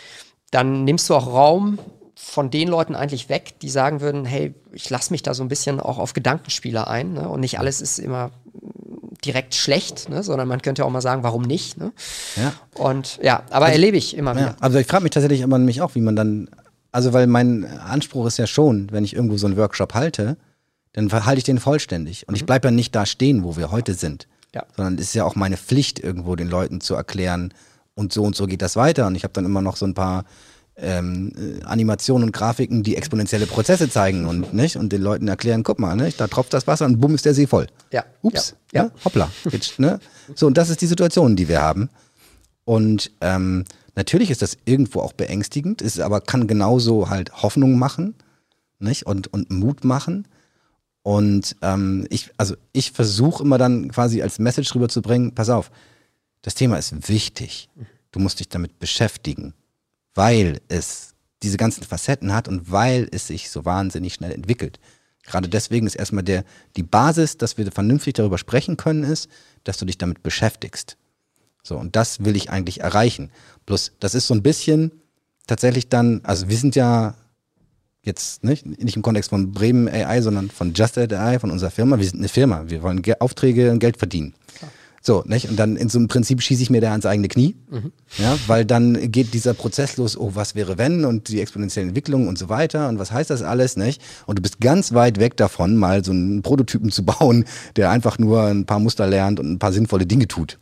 dann 0.51 0.85
nimmst 0.85 1.09
du 1.09 1.15
auch 1.15 1.27
Raum 1.27 1.79
von 2.15 2.51
den 2.51 2.67
Leuten 2.67 2.95
eigentlich 2.95 3.29
weg, 3.29 3.59
die 3.61 3.69
sagen 3.69 4.01
würden, 4.01 4.25
hey, 4.25 4.53
ich 4.73 4.89
lasse 4.89 5.11
mich 5.11 5.23
da 5.23 5.33
so 5.33 5.41
ein 5.41 5.47
bisschen 5.47 5.79
auch 5.79 5.97
auf 5.97 6.13
Gedankenspiele 6.13 6.85
ein 6.85 7.13
ne? 7.13 7.29
und 7.29 7.39
nicht 7.39 7.59
alles 7.59 7.79
ist 7.79 7.97
immer 7.97 8.31
direkt 9.25 9.55
schlecht, 9.55 10.09
ne? 10.09 10.23
sondern 10.23 10.47
man 10.47 10.61
könnte 10.61 10.85
auch 10.85 10.89
mal 10.89 11.01
sagen, 11.01 11.23
warum 11.23 11.43
nicht. 11.43 11.77
Ne? 11.77 11.91
Ja. 12.35 12.53
Und 12.75 13.19
ja, 13.21 13.43
aber 13.49 13.65
also, 13.65 13.73
erlebe 13.73 13.97
ich 13.97 14.15
immer 14.15 14.35
wieder. 14.35 14.55
also 14.59 14.77
ich 14.77 14.87
frage 14.87 15.03
mich 15.03 15.11
tatsächlich 15.11 15.41
immer 15.41 15.57
nämlich 15.57 15.81
auch, 15.81 15.95
wie 15.95 16.01
man 16.01 16.15
dann, 16.15 16.49
also 16.91 17.13
weil 17.13 17.27
mein 17.27 17.65
Anspruch 17.65 18.27
ist 18.27 18.37
ja 18.37 18.47
schon, 18.47 18.91
wenn 18.91 19.03
ich 19.03 19.15
irgendwo 19.15 19.37
so 19.37 19.47
einen 19.47 19.57
Workshop 19.57 19.93
halte, 19.93 20.37
dann 20.93 21.11
halte 21.11 21.37
ich 21.37 21.43
den 21.43 21.59
vollständig. 21.59 22.27
Und 22.27 22.33
mhm. 22.33 22.37
ich 22.37 22.45
bleibe 22.45 22.67
ja 22.67 22.71
nicht 22.71 22.95
da 22.95 23.05
stehen, 23.05 23.43
wo 23.43 23.57
wir 23.57 23.71
heute 23.71 23.93
sind. 23.93 24.27
Ja. 24.55 24.63
Sondern 24.75 24.95
es 24.95 25.01
ist 25.01 25.13
ja 25.13 25.25
auch 25.25 25.35
meine 25.35 25.57
Pflicht, 25.57 25.99
irgendwo 25.99 26.35
den 26.35 26.49
Leuten 26.49 26.81
zu 26.81 26.95
erklären, 26.95 27.53
und 27.99 28.13
so 28.13 28.23
und 28.23 28.35
so 28.35 28.47
geht 28.47 28.61
das 28.61 28.75
weiter. 28.75 29.05
Und 29.05 29.15
ich 29.15 29.23
habe 29.23 29.33
dann 29.33 29.45
immer 29.45 29.61
noch 29.61 29.75
so 29.75 29.85
ein 29.85 29.93
paar 29.93 30.23
ähm, 30.81 31.31
äh, 31.37 31.63
Animationen 31.63 32.29
und 32.29 32.31
Grafiken, 32.31 32.83
die 32.83 32.95
exponentielle 32.95 33.45
Prozesse 33.45 33.89
zeigen 33.89 34.25
und 34.25 34.53
nicht 34.53 34.77
und 34.77 34.91
den 34.91 35.01
Leuten 35.01 35.27
erklären, 35.27 35.63
guck 35.63 35.79
mal, 35.79 35.95
nicht, 35.95 36.19
da 36.19 36.27
tropft 36.27 36.53
das 36.53 36.67
Wasser 36.67 36.85
und 36.85 36.99
bumm 36.99 37.15
ist 37.15 37.25
der 37.25 37.33
See 37.33 37.47
voll. 37.47 37.67
Ja. 37.91 38.05
Ups, 38.21 38.55
ja, 38.71 38.85
ja. 38.85 38.91
hoppla. 39.03 39.31
Jetzt, 39.51 39.79
ne? 39.79 39.99
So, 40.35 40.47
und 40.47 40.57
das 40.57 40.69
ist 40.69 40.81
die 40.81 40.87
Situation, 40.87 41.35
die 41.35 41.47
wir 41.47 41.61
haben. 41.61 41.89
Und 42.65 43.11
ähm, 43.21 43.65
natürlich 43.95 44.31
ist 44.31 44.41
das 44.41 44.57
irgendwo 44.65 45.01
auch 45.01 45.13
beängstigend, 45.13 45.81
ist 45.81 45.99
aber 45.99 46.21
kann 46.21 46.47
genauso 46.47 47.09
halt 47.09 47.41
Hoffnung 47.41 47.77
machen, 47.77 48.15
nicht? 48.79 49.05
Und, 49.05 49.31
und 49.33 49.49
Mut 49.49 49.83
machen. 49.83 50.27
Und 51.01 51.55
ähm, 51.61 52.05
ich, 52.09 52.29
also 52.37 52.55
ich 52.71 52.91
versuche 52.91 53.43
immer 53.43 53.57
dann 53.57 53.89
quasi 53.89 54.21
als 54.21 54.39
Message 54.39 54.73
rüberzubringen, 54.75 55.33
pass 55.33 55.49
auf, 55.49 55.71
das 56.41 56.55
Thema 56.55 56.77
ist 56.77 57.09
wichtig. 57.09 57.69
Du 58.11 58.19
musst 58.19 58.39
dich 58.39 58.49
damit 58.49 58.79
beschäftigen 58.79 59.53
weil 60.15 60.61
es 60.67 61.13
diese 61.43 61.57
ganzen 61.57 61.83
Facetten 61.83 62.33
hat 62.33 62.47
und 62.47 62.71
weil 62.71 63.07
es 63.11 63.27
sich 63.27 63.49
so 63.49 63.65
wahnsinnig 63.65 64.13
schnell 64.13 64.31
entwickelt. 64.31 64.79
Gerade 65.23 65.47
deswegen 65.47 65.85
ist 65.87 65.95
erstmal 65.95 66.23
der, 66.23 66.43
die 66.75 66.83
Basis, 66.83 67.37
dass 67.37 67.57
wir 67.57 67.71
vernünftig 67.71 68.15
darüber 68.15 68.37
sprechen 68.37 68.77
können, 68.77 69.03
ist, 69.03 69.29
dass 69.63 69.77
du 69.77 69.85
dich 69.85 69.97
damit 69.97 70.23
beschäftigst. 70.23 70.97
So, 71.61 71.77
und 71.77 71.95
das 71.95 72.23
will 72.23 72.35
ich 72.35 72.49
eigentlich 72.49 72.81
erreichen. 72.81 73.31
Plus, 73.65 73.91
das 73.99 74.15
ist 74.15 74.27
so 74.27 74.33
ein 74.33 74.41
bisschen 74.41 74.91
tatsächlich 75.45 75.89
dann, 75.89 76.21
also 76.23 76.49
wir 76.49 76.57
sind 76.57 76.75
ja 76.75 77.15
jetzt 78.01 78.43
nicht, 78.43 78.65
nicht 78.65 78.95
im 78.95 79.01
Kontext 79.01 79.29
von 79.29 79.51
Bremen 79.51 79.87
AI, 79.87 80.21
sondern 80.21 80.49
von 80.49 80.73
Just 80.73 80.97
AI, 80.97 81.39
von 81.39 81.51
unserer 81.51 81.71
Firma. 81.71 81.99
Wir 81.99 82.05
sind 82.05 82.19
eine 82.19 82.29
Firma. 82.29 82.63
Wir 82.67 82.81
wollen 82.81 83.03
Aufträge 83.19 83.71
und 83.71 83.79
Geld 83.79 83.97
verdienen. 83.97 84.33
Klar. 84.57 84.71
So, 85.01 85.23
nicht? 85.25 85.49
Und 85.49 85.57
dann 85.57 85.77
in 85.77 85.89
so 85.89 85.97
einem 85.97 86.07
Prinzip 86.07 86.41
schieße 86.41 86.61
ich 86.61 86.69
mir 86.69 86.81
da 86.81 86.91
ans 86.91 87.05
eigene 87.05 87.29
Knie. 87.29 87.55
Mhm. 87.69 87.91
Ja, 88.17 88.37
weil 88.47 88.65
dann 88.65 89.11
geht 89.11 89.33
dieser 89.33 89.53
Prozess 89.53 89.97
los, 89.97 90.17
oh, 90.17 90.31
was 90.33 90.55
wäre 90.55 90.77
wenn 90.77 91.05
und 91.05 91.29
die 91.29 91.39
exponentielle 91.39 91.87
Entwicklung 91.87 92.27
und 92.27 92.37
so 92.37 92.49
weiter 92.49 92.89
und 92.89 92.99
was 92.99 93.11
heißt 93.11 93.29
das 93.29 93.41
alles, 93.41 93.77
nicht? 93.77 94.01
Und 94.25 94.37
du 94.37 94.41
bist 94.41 94.59
ganz 94.59 94.93
weit 94.93 95.19
weg 95.19 95.37
davon, 95.37 95.77
mal 95.77 96.03
so 96.03 96.11
einen 96.11 96.41
Prototypen 96.41 96.91
zu 96.91 97.03
bauen, 97.05 97.45
der 97.75 97.91
einfach 97.91 98.17
nur 98.17 98.43
ein 98.43 98.65
paar 98.65 98.79
Muster 98.79 99.07
lernt 99.07 99.39
und 99.39 99.49
ein 99.49 99.59
paar 99.59 99.71
sinnvolle 99.71 100.05
Dinge 100.05 100.27
tut. 100.27 100.59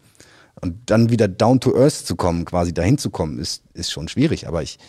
Und 0.60 0.76
dann 0.88 1.10
wieder 1.10 1.28
down 1.28 1.60
to 1.60 1.76
earth 1.76 2.06
zu 2.06 2.16
kommen, 2.16 2.46
quasi 2.46 2.74
dahin 2.74 2.98
zu 2.98 3.10
kommen, 3.10 3.38
ist, 3.38 3.64
ist 3.74 3.92
schon 3.92 4.08
schwierig. 4.08 4.48
Aber 4.48 4.64
ich, 4.64 4.80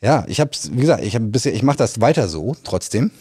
ja, 0.00 0.24
ich 0.26 0.40
hab's, 0.40 0.70
wie 0.72 0.80
gesagt, 0.80 1.04
ich 1.04 1.14
habe 1.14 1.26
bisher, 1.26 1.54
ich 1.54 1.62
mache 1.62 1.76
das 1.76 2.00
weiter 2.00 2.28
so, 2.28 2.56
trotzdem. 2.64 3.12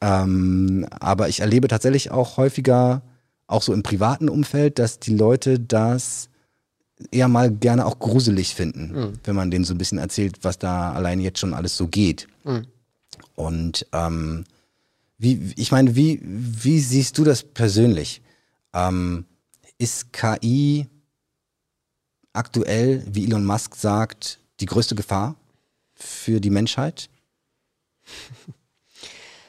Ähm, 0.00 0.86
aber 1.00 1.28
ich 1.28 1.40
erlebe 1.40 1.68
tatsächlich 1.68 2.10
auch 2.10 2.36
häufiger 2.36 3.02
auch 3.48 3.62
so 3.62 3.72
im 3.72 3.82
privaten 3.82 4.28
Umfeld, 4.28 4.78
dass 4.78 5.00
die 5.00 5.14
Leute 5.14 5.58
das 5.58 6.28
eher 7.10 7.28
mal 7.28 7.50
gerne 7.50 7.86
auch 7.86 7.98
gruselig 7.98 8.54
finden, 8.54 8.92
mhm. 8.92 9.12
wenn 9.24 9.34
man 9.34 9.50
denen 9.50 9.64
so 9.64 9.74
ein 9.74 9.78
bisschen 9.78 9.98
erzählt, 9.98 10.38
was 10.42 10.58
da 10.58 10.92
allein 10.92 11.20
jetzt 11.20 11.40
schon 11.40 11.54
alles 11.54 11.76
so 11.76 11.88
geht. 11.88 12.28
Mhm. 12.44 12.66
Und 13.34 13.86
ähm, 13.92 14.44
wie, 15.16 15.52
ich 15.56 15.72
meine, 15.72 15.96
wie, 15.96 16.20
wie 16.22 16.80
siehst 16.80 17.18
du 17.18 17.24
das 17.24 17.42
persönlich? 17.42 18.22
Ähm, 18.72 19.24
ist 19.78 20.12
KI 20.12 20.86
aktuell, 22.32 23.04
wie 23.10 23.24
Elon 23.24 23.44
Musk 23.44 23.74
sagt, 23.76 24.40
die 24.60 24.66
größte 24.66 24.94
Gefahr 24.94 25.36
für 25.94 26.40
die 26.40 26.50
Menschheit? 26.50 27.08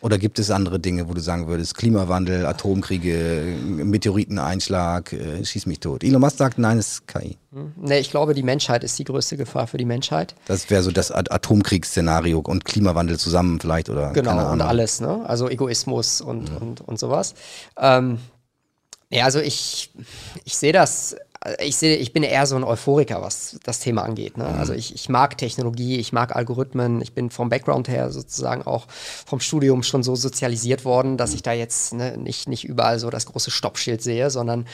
Oder 0.02 0.18
gibt 0.18 0.40
es 0.40 0.50
andere 0.50 0.80
Dinge, 0.80 1.10
wo 1.10 1.14
du 1.14 1.20
sagen 1.20 1.48
würdest, 1.48 1.76
Klimawandel, 1.76 2.46
Atomkriege, 2.46 3.56
Meteoriteneinschlag, 3.66 5.12
äh, 5.12 5.44
schieß 5.44 5.66
mich 5.66 5.82
tot. 5.82 6.04
Elon 6.04 6.22
Musk 6.22 6.38
sagt, 6.38 6.58
nein, 6.58 6.78
es 6.78 6.94
ist 6.94 7.08
KI. 7.08 7.38
Hm. 7.52 7.74
Nee, 7.76 8.00
ich 8.00 8.10
glaube, 8.10 8.34
die 8.34 8.44
Menschheit 8.44 8.84
ist 8.84 8.98
die 8.98 9.04
größte 9.04 9.36
Gefahr 9.36 9.68
für 9.68 9.78
die 9.78 9.86
Menschheit. 9.86 10.36
Das 10.46 10.70
wäre 10.70 10.84
so 10.84 10.92
das 10.92 11.12
Atomkriegsszenario 11.12 12.40
und 12.40 12.64
Klimawandel 12.64 13.18
zusammen 13.18 13.60
vielleicht 13.60 13.90
oder 13.90 14.14
Genau, 14.14 14.52
und 14.52 14.62
alles, 14.62 15.02
ne? 15.02 15.26
Also 15.28 15.50
Egoismus 15.50 16.22
und, 16.22 16.50
mhm. 16.50 16.58
und, 16.58 16.82
und 16.82 17.00
sowas. 17.00 17.34
Ähm, 17.78 18.20
ja, 19.10 19.26
also 19.26 19.40
ich, 19.40 19.92
ich 20.46 20.56
sehe 20.56 20.72
das 20.72 21.16
ich 21.60 21.78
sehe, 21.78 21.96
ich 21.96 22.12
bin 22.12 22.24
eher 22.24 22.46
so 22.46 22.58
ein 22.58 22.66
Euphoriker, 22.66 23.22
was 23.22 23.58
das 23.64 23.80
Thema 23.80 24.04
angeht. 24.04 24.38
Ne? 24.38 24.46
Also 24.46 24.74
ich, 24.74 24.94
ich 24.94 25.08
mag 25.08 25.38
Technologie, 25.38 25.98
ich 25.98 26.12
mag 26.12 26.36
Algorithmen, 26.36 27.02
ich 27.02 27.14
bin 27.14 27.30
vom 27.30 27.48
Background 27.48 27.88
her 27.88 28.12
sozusagen 28.12 28.64
auch 28.64 28.88
vom 28.90 29.40
Studium 29.40 29.84
schon 29.84 30.04
so 30.04 30.16
sozialisiert 30.16 30.84
worden, 30.84 31.16
dass 31.16 31.34
ich 31.34 31.42
da 31.42 31.54
jetzt 31.54 31.94
ne, 31.94 32.18
nicht, 32.18 32.50
nicht 32.50 32.66
überall 32.66 33.00
so 33.00 33.10
das 33.10 33.26
große 33.26 33.52
Stoppschild 33.52 34.02
sehe, 34.02 34.30
sondern 34.30 34.68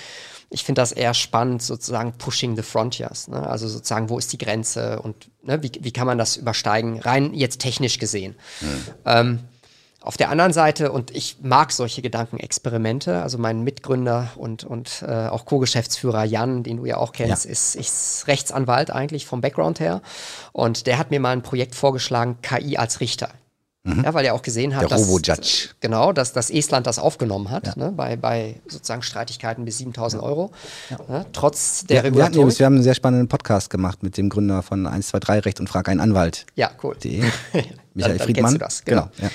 ich 0.50 0.64
finde 0.64 0.82
das 0.82 0.92
eher 0.92 1.14
spannend, 1.14 1.62
sozusagen 1.62 2.14
pushing 2.14 2.56
the 2.56 2.64
frontiers. 2.64 3.28
Ne? 3.28 3.48
Also 3.48 3.68
sozusagen, 3.68 4.10
wo 4.10 4.18
ist 4.18 4.34
die 4.34 4.38
Grenze 4.40 5.00
und 5.02 5.30
ne, 5.44 5.62
wie, 5.62 5.72
wie 5.82 5.92
kann 5.92 6.08
man 6.08 6.18
das 6.18 6.36
übersteigen, 6.36 7.00
rein 7.00 7.34
jetzt 7.36 7.62
technisch 7.62 8.00
gesehen. 8.00 8.36
Mhm. 8.62 8.86
Ähm, 9.06 9.40
auf 10.06 10.18
der 10.18 10.30
anderen 10.30 10.54
Seite, 10.54 10.92
und 10.92 11.10
ich 11.16 11.38
mag 11.42 11.72
solche 11.72 12.04
Gedankenexperimente, 12.04 13.24
also 13.24 13.40
mein 13.40 13.64
Mitgründer 13.64 14.30
und, 14.36 14.64
und 14.64 15.04
äh, 15.08 15.28
auch 15.28 15.46
Co-Geschäftsführer 15.46 16.24
Jan, 16.24 16.62
den 16.62 16.78
du 16.78 16.86
ja 16.86 16.98
auch 16.98 17.12
kennst, 17.12 17.46
ja. 17.46 17.52
Ist, 17.52 17.76
ist 17.76 18.28
Rechtsanwalt 18.28 18.92
eigentlich 18.92 19.26
vom 19.26 19.42
Background 19.42 19.80
her. 19.80 20.02
Und 20.52 20.86
der 20.86 21.00
hat 21.00 21.10
mir 21.10 21.20
mal 21.20 21.32
ein 21.32 21.42
Projekt 21.42 21.74
vorgeschlagen, 21.74 22.38
KI 22.44 22.78
als 22.78 23.00
Richter. 23.00 23.30
Mhm. 23.84 24.04
Ja, 24.04 24.14
weil 24.14 24.26
er 24.26 24.34
auch 24.34 24.42
gesehen 24.42 24.76
hat, 24.76 24.92
dass, 24.92 25.76
genau, 25.80 26.12
dass 26.12 26.34
das 26.34 26.50
Estland 26.50 26.88
das 26.88 26.98
aufgenommen 26.98 27.52
hat, 27.52 27.68
ja. 27.68 27.74
ne, 27.76 27.92
bei, 27.92 28.16
bei 28.16 28.56
sozusagen 28.68 29.04
Streitigkeiten 29.04 29.64
bis 29.64 29.78
7000 29.78 30.24
Euro. 30.24 30.52
Ja. 30.90 30.98
Ne, 31.08 31.26
trotz 31.34 31.86
der 31.86 32.04
ja. 32.04 32.16
Wir, 32.16 32.26
hatten, 32.26 32.36
wir 32.36 32.66
haben 32.66 32.76
einen 32.76 32.84
sehr 32.84 32.96
spannenden 32.96 33.28
Podcast 33.28 33.70
gemacht 33.70 34.02
mit 34.02 34.18
dem 34.18 34.30
Gründer 34.30 34.64
von 34.64 34.88
123 34.88 35.46
Recht 35.46 35.60
und 35.60 35.70
Frag 35.70 35.88
einen 35.88 36.00
Anwalt. 36.00 36.48
Ja, 36.56 36.72
cool. 36.82 36.96
Die, 37.04 37.20
Michael 37.54 37.74
dann, 37.94 38.18
dann 38.18 38.20
Friedmann. 38.20 38.58
Das, 38.58 38.84
genau. 38.84 39.10
genau 39.18 39.30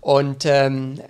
und 0.00 0.46
ähm, 0.46 1.00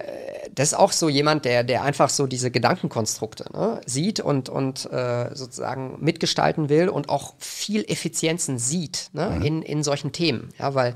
das 0.54 0.72
ist 0.72 0.74
auch 0.74 0.92
so 0.92 1.08
jemand, 1.08 1.44
der, 1.44 1.64
der 1.64 1.82
einfach 1.82 2.10
so 2.10 2.26
diese 2.26 2.50
Gedankenkonstrukte 2.50 3.46
ne, 3.52 3.80
sieht 3.86 4.20
und, 4.20 4.48
und 4.48 4.90
äh, 4.92 5.34
sozusagen 5.34 5.98
mitgestalten 6.00 6.68
will 6.68 6.88
und 6.88 7.08
auch 7.08 7.34
viel 7.38 7.84
Effizienzen 7.84 8.58
sieht 8.58 9.10
ne, 9.12 9.30
mhm. 9.30 9.42
in, 9.42 9.62
in 9.62 9.82
solchen 9.82 10.12
Themen. 10.12 10.50
Ja, 10.58 10.74
weil 10.74 10.94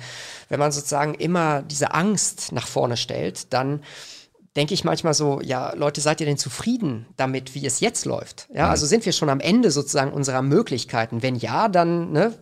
wenn 0.48 0.58
man 0.58 0.72
sozusagen 0.72 1.14
immer 1.14 1.62
diese 1.62 1.94
Angst 1.94 2.52
nach 2.52 2.66
vorne 2.66 2.96
stellt, 2.96 3.52
dann 3.52 3.80
denke 4.56 4.74
ich 4.74 4.84
manchmal 4.84 5.14
so, 5.14 5.40
ja, 5.40 5.72
Leute, 5.74 6.00
seid 6.00 6.20
ihr 6.20 6.26
denn 6.26 6.38
zufrieden 6.38 7.06
damit, 7.16 7.54
wie 7.54 7.66
es 7.66 7.80
jetzt 7.80 8.04
läuft? 8.04 8.48
Ja, 8.52 8.66
mhm. 8.66 8.70
also 8.70 8.86
sind 8.86 9.04
wir 9.04 9.12
schon 9.12 9.28
am 9.28 9.40
Ende 9.40 9.70
sozusagen 9.70 10.12
unserer 10.12 10.42
Möglichkeiten? 10.42 11.22
Wenn 11.22 11.36
ja, 11.36 11.68
dann 11.68 12.12
ne, 12.12 12.34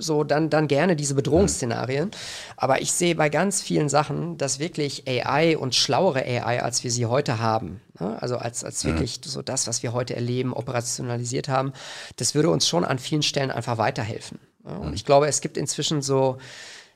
so 0.00 0.24
dann, 0.24 0.50
dann 0.50 0.68
gerne 0.68 0.96
diese 0.96 1.14
Bedrohungsszenarien. 1.14 2.10
Aber 2.56 2.80
ich 2.80 2.92
sehe 2.92 3.14
bei 3.14 3.28
ganz 3.28 3.62
vielen 3.62 3.88
Sachen, 3.88 4.38
dass 4.38 4.58
wirklich 4.58 5.06
AI 5.06 5.56
und 5.56 5.74
schlauere 5.74 6.20
AI, 6.24 6.62
als 6.62 6.82
wir 6.84 6.90
sie 6.90 7.06
heute 7.06 7.38
haben, 7.38 7.80
ne? 7.98 8.20
also 8.20 8.36
als, 8.36 8.64
als 8.64 8.84
wirklich 8.84 9.20
so 9.24 9.42
das, 9.42 9.66
was 9.66 9.82
wir 9.82 9.92
heute 9.92 10.16
erleben, 10.16 10.52
operationalisiert 10.52 11.48
haben, 11.48 11.72
das 12.16 12.34
würde 12.34 12.50
uns 12.50 12.66
schon 12.66 12.84
an 12.84 12.98
vielen 12.98 13.22
Stellen 13.22 13.50
einfach 13.50 13.78
weiterhelfen. 13.78 14.38
Ne? 14.64 14.78
Und 14.78 14.94
ich 14.94 15.04
glaube, 15.04 15.28
es 15.28 15.40
gibt 15.40 15.56
inzwischen 15.56 16.02
so 16.02 16.38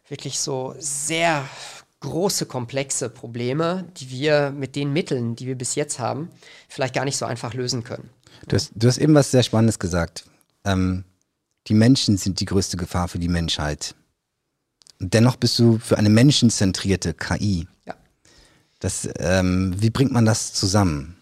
wirklich 0.08 0.40
so 0.40 0.74
sehr 0.78 1.44
große, 2.00 2.46
komplexe 2.46 3.08
Probleme, 3.08 3.86
die 3.96 4.10
wir 4.10 4.50
mit 4.50 4.76
den 4.76 4.92
Mitteln, 4.92 5.36
die 5.36 5.46
wir 5.46 5.56
bis 5.56 5.74
jetzt 5.74 5.98
haben, 5.98 6.30
vielleicht 6.68 6.94
gar 6.94 7.04
nicht 7.04 7.16
so 7.16 7.24
einfach 7.24 7.54
lösen 7.54 7.82
können. 7.82 8.10
Du 8.46 8.56
hast, 8.56 8.72
du 8.74 8.88
hast 8.88 8.98
eben 8.98 9.14
was 9.14 9.30
sehr 9.30 9.42
Spannendes 9.42 9.78
gesagt. 9.78 10.24
Ähm, 10.64 11.04
die 11.66 11.74
Menschen 11.74 12.16
sind 12.16 12.40
die 12.40 12.44
größte 12.44 12.76
Gefahr 12.76 13.08
für 13.08 13.18
die 13.18 13.28
Menschheit. 13.28 13.94
Und 15.00 15.14
dennoch 15.14 15.36
bist 15.36 15.58
du 15.58 15.78
für 15.78 15.98
eine 15.98 16.10
menschenzentrierte 16.10 17.14
KI. 17.14 17.66
Ja. 17.86 17.94
Das, 18.80 19.08
ähm, 19.18 19.74
wie 19.78 19.90
bringt 19.90 20.12
man 20.12 20.24
das 20.24 20.52
zusammen? 20.52 21.16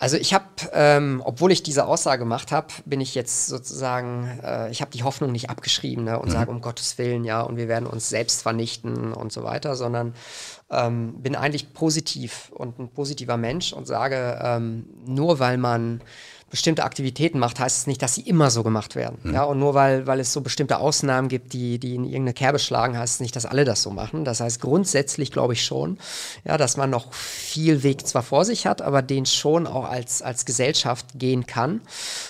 Also 0.00 0.16
ich 0.16 0.32
habe, 0.32 0.46
ähm, 0.72 1.20
obwohl 1.22 1.52
ich 1.52 1.62
diese 1.62 1.84
Aussage 1.84 2.20
gemacht 2.20 2.52
habe, 2.52 2.68
bin 2.86 3.02
ich 3.02 3.14
jetzt 3.14 3.48
sozusagen, 3.48 4.40
äh, 4.42 4.70
ich 4.70 4.80
habe 4.80 4.90
die 4.90 5.02
Hoffnung 5.02 5.30
nicht 5.30 5.50
abgeschrieben 5.50 6.04
ne, 6.04 6.18
und 6.18 6.28
mhm. 6.28 6.32
sage 6.32 6.50
um 6.50 6.62
Gottes 6.62 6.96
Willen, 6.96 7.22
ja, 7.24 7.42
und 7.42 7.58
wir 7.58 7.68
werden 7.68 7.86
uns 7.86 8.08
selbst 8.08 8.40
vernichten 8.40 9.12
und 9.12 9.30
so 9.30 9.44
weiter, 9.44 9.76
sondern 9.76 10.14
ähm, 10.70 11.20
bin 11.20 11.36
eigentlich 11.36 11.74
positiv 11.74 12.50
und 12.54 12.78
ein 12.78 12.88
positiver 12.88 13.36
Mensch 13.36 13.74
und 13.74 13.86
sage, 13.86 14.40
ähm, 14.42 14.86
nur 15.04 15.38
weil 15.38 15.58
man 15.58 16.00
bestimmte 16.50 16.82
Aktivitäten 16.84 17.38
macht, 17.38 17.60
heißt 17.60 17.78
es 17.78 17.86
nicht, 17.86 18.02
dass 18.02 18.16
sie 18.16 18.22
immer 18.22 18.50
so 18.50 18.64
gemacht 18.64 18.96
werden. 18.96 19.18
Mhm. 19.22 19.34
Ja, 19.34 19.44
und 19.44 19.58
nur 19.60 19.74
weil, 19.74 20.06
weil 20.06 20.18
es 20.18 20.32
so 20.32 20.40
bestimmte 20.40 20.78
Ausnahmen 20.78 21.28
gibt, 21.28 21.52
die, 21.52 21.78
die 21.78 21.94
in 21.94 22.04
irgendeine 22.04 22.34
Kerbe 22.34 22.58
schlagen, 22.58 22.98
heißt 22.98 23.14
es 23.14 23.20
nicht, 23.20 23.36
dass 23.36 23.46
alle 23.46 23.64
das 23.64 23.82
so 23.82 23.90
machen. 23.90 24.24
Das 24.24 24.40
heißt, 24.40 24.60
grundsätzlich 24.60 25.30
glaube 25.30 25.52
ich 25.52 25.64
schon, 25.64 25.98
ja, 26.44 26.58
dass 26.58 26.76
man 26.76 26.90
noch 26.90 27.12
viel 27.12 27.84
Weg 27.84 28.06
zwar 28.06 28.24
vor 28.24 28.44
sich 28.44 28.66
hat, 28.66 28.82
aber 28.82 29.00
den 29.00 29.26
schon 29.26 29.68
auch 29.68 29.88
als, 29.88 30.22
als 30.22 30.44
Gesellschaft 30.44 31.06
gehen 31.14 31.46
kann. 31.46 31.82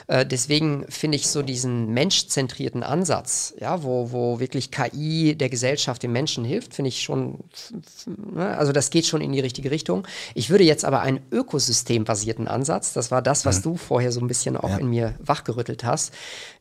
Äh, 0.07 0.27
deswegen 0.27 0.85
finde 0.91 1.17
ich 1.17 1.29
so 1.29 1.41
diesen 1.43 1.93
menschzentrierten 1.95 2.83
Ansatz, 2.83 3.55
ja, 3.59 3.83
wo, 3.83 4.13
wo 4.13 4.39
wirklich 4.39 4.71
KI 4.71 5.35
der 5.35 5.49
Gesellschaft, 5.49 6.03
dem 6.03 6.13
Menschen 6.13 6.45
hilft, 6.45 6.75
finde 6.75 6.91
ich 6.91 7.03
schon, 7.03 7.39
ne, 8.35 8.57
also 8.59 8.73
das 8.73 8.91
geht 8.91 9.07
schon 9.07 9.23
in 9.23 9.33
die 9.33 9.41
richtige 9.41 9.71
Richtung. 9.71 10.07
Ich 10.35 10.51
würde 10.51 10.65
jetzt 10.65 10.85
aber 10.85 11.01
einen 11.01 11.21
ökosystembasierten 11.33 12.49
Ansatz, 12.49 12.93
das 12.93 13.11
war 13.11 13.23
das, 13.23 13.47
was 13.47 13.59
mhm. 13.59 13.63
du 13.63 13.77
vorher 13.77 14.10
so 14.13 14.21
ein 14.21 14.29
bisschen 14.29 14.57
auch 14.57 14.71
ja. 14.71 14.77
in 14.79 14.91
mir 14.91 15.15
wachgerüttelt 15.19 15.85
hast, 15.85 16.13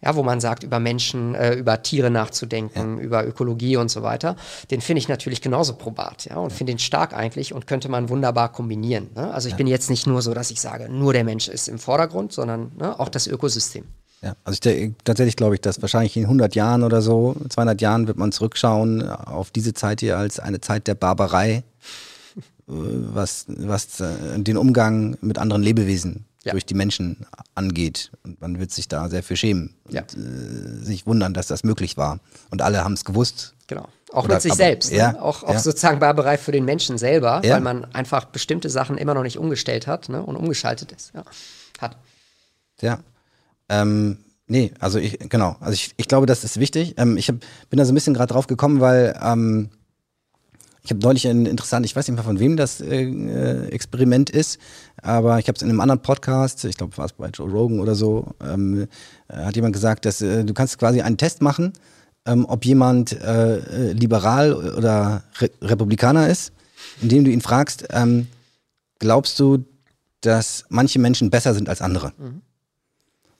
ja, 0.01 0.15
wo 0.15 0.23
man 0.23 0.39
sagt, 0.39 0.63
über 0.63 0.79
Menschen, 0.79 1.35
äh, 1.35 1.53
über 1.53 1.81
Tiere 1.81 2.09
nachzudenken, 2.09 2.97
ja. 2.97 3.03
über 3.03 3.27
Ökologie 3.27 3.77
und 3.77 3.89
so 3.89 4.03
weiter, 4.03 4.35
den 4.71 4.81
finde 4.81 4.99
ich 4.99 5.07
natürlich 5.07 5.41
genauso 5.41 5.73
probat, 5.73 6.25
ja, 6.25 6.37
und 6.37 6.51
finde 6.51 6.71
ihn 6.71 6.79
stark 6.79 7.13
eigentlich 7.13 7.53
und 7.53 7.67
könnte 7.67 7.89
man 7.89 8.09
wunderbar 8.09 8.51
kombinieren. 8.51 9.09
Ne? 9.15 9.33
Also 9.33 9.49
ich 9.49 9.55
bin 9.55 9.67
jetzt 9.67 9.89
nicht 9.89 10.07
nur 10.07 10.21
so, 10.21 10.33
dass 10.33 10.51
ich 10.51 10.61
sage, 10.61 10.89
nur 10.89 11.13
der 11.13 11.23
Mensch 11.23 11.47
ist 11.47 11.67
im 11.67 11.79
Vordergrund, 11.79 12.33
sondern 12.33 12.71
ne, 12.77 12.99
auch 12.99 13.09
das 13.09 13.27
Ökosystem. 13.27 13.85
Ja, 14.21 14.35
also 14.43 14.69
ich, 14.69 14.91
tatsächlich 15.03 15.37
glaube 15.37 15.55
ich, 15.55 15.61
dass 15.61 15.81
wahrscheinlich 15.81 16.17
in 16.17 16.23
100 16.23 16.53
Jahren 16.55 16.83
oder 16.83 17.01
so, 17.01 17.35
200 17.47 17.79
Jahren 17.81 18.07
wird 18.07 18.17
man 18.17 18.31
zurückschauen 18.31 19.07
auf 19.09 19.51
diese 19.51 19.73
Zeit 19.73 20.01
hier 20.01 20.17
als 20.17 20.39
eine 20.39 20.59
Zeit 20.59 20.87
der 20.87 20.95
Barbarei, 20.95 21.63
äh, 22.37 22.43
was, 22.67 23.45
was 23.47 23.99
äh, 24.01 24.39
den 24.39 24.57
Umgang 24.57 25.17
mit 25.21 25.37
anderen 25.37 25.63
Lebewesen 25.63 26.25
ja. 26.49 26.51
durch 26.53 26.65
die 26.65 26.73
Menschen 26.73 27.25
angeht. 27.55 28.11
Und 28.23 28.41
man 28.41 28.59
wird 28.59 28.71
sich 28.71 28.87
da 28.87 29.09
sehr 29.09 29.23
viel 29.23 29.37
schämen 29.37 29.75
ja. 29.89 30.01
und 30.01 30.17
äh, 30.17 30.83
sich 30.83 31.07
wundern, 31.07 31.33
dass 31.33 31.47
das 31.47 31.63
möglich 31.63 31.97
war. 31.97 32.19
Und 32.51 32.61
alle 32.61 32.83
haben 32.83 32.93
es 32.93 33.05
gewusst. 33.05 33.55
Genau. 33.67 33.87
Auch 34.11 34.25
Oder, 34.25 34.35
mit 34.35 34.41
sich 34.41 34.51
aber, 34.51 34.57
selbst. 34.57 34.91
Ne? 34.91 34.97
Ja, 34.97 35.21
Auch, 35.21 35.43
auch 35.43 35.59
sozusagen 35.59 35.99
Barbarei 35.99 36.37
für 36.37 36.51
den 36.51 36.65
Menschen 36.65 36.97
selber, 36.97 37.41
weil 37.43 37.61
man 37.61 37.85
einfach 37.93 38.25
bestimmte 38.25 38.69
Sachen 38.69 38.97
immer 38.97 39.13
noch 39.13 39.23
nicht 39.23 39.37
umgestellt 39.37 39.85
hat 39.85 40.09
ne? 40.09 40.23
und 40.23 40.35
umgeschaltet 40.35 40.91
ist. 40.91 41.13
Ja. 41.13 41.23
Hat. 41.79 41.95
Ja. 42.81 42.99
Ähm, 43.69 44.17
nee, 44.47 44.73
also 44.79 44.97
ich, 44.97 45.19
genau. 45.29 45.55
Also 45.59 45.73
ich, 45.73 45.93
ich 45.97 46.07
glaube, 46.07 46.25
das 46.25 46.43
ist 46.43 46.59
wichtig. 46.59 46.95
Ähm, 46.97 47.17
ich 47.17 47.29
hab, 47.29 47.35
bin 47.69 47.77
da 47.77 47.85
so 47.85 47.91
ein 47.91 47.95
bisschen 47.95 48.15
gerade 48.15 48.33
drauf 48.33 48.47
gekommen, 48.47 48.79
weil 48.79 49.17
ähm, 49.21 49.69
ich 50.89 50.91
habe 50.91 51.05
neulich 51.05 51.27
ein 51.27 51.45
interessant, 51.45 51.85
ich 51.85 51.95
weiß 51.95 52.07
nicht 52.07 52.15
mehr 52.15 52.23
von 52.23 52.39
wem 52.39 52.57
das 52.57 52.81
äh, 52.81 53.03
äh 53.03 53.67
Experiment 53.67 54.31
ist, 54.31 54.57
aber 55.03 55.37
ich 55.37 55.47
habe 55.47 55.55
es 55.55 55.61
in 55.61 55.69
einem 55.69 55.81
anderen 55.81 56.01
Podcast, 56.01 56.65
ich 56.65 56.77
glaube, 56.77 56.97
war 56.97 57.05
es 57.05 57.13
bei 57.13 57.29
Joe 57.29 57.47
Rogan 57.47 57.79
oder 57.79 57.93
so, 57.93 58.33
ähm, 58.41 58.87
äh, 59.27 59.35
hat 59.35 59.55
jemand 59.55 59.73
gesagt, 59.73 60.05
dass 60.05 60.19
äh, 60.21 60.43
du 60.43 60.51
kannst 60.55 60.79
quasi 60.79 61.01
einen 61.01 61.17
Test 61.17 61.43
machen, 61.43 61.73
ähm, 62.25 62.43
ob 62.47 62.65
jemand 62.65 63.11
äh, 63.21 63.91
liberal 63.91 64.51
oder 64.51 65.21
Re 65.37 65.51
Republikaner 65.61 66.27
ist, 66.27 66.53
indem 67.03 67.23
du 67.23 67.29
ihn 67.29 67.41
fragst, 67.41 67.85
ähm, 67.91 68.25
glaubst 68.97 69.39
du, 69.39 69.63
dass 70.21 70.65
manche 70.69 70.97
Menschen 70.97 71.29
besser 71.29 71.53
sind 71.53 71.69
als 71.69 71.83
andere? 71.83 72.13
Mhm. 72.17 72.41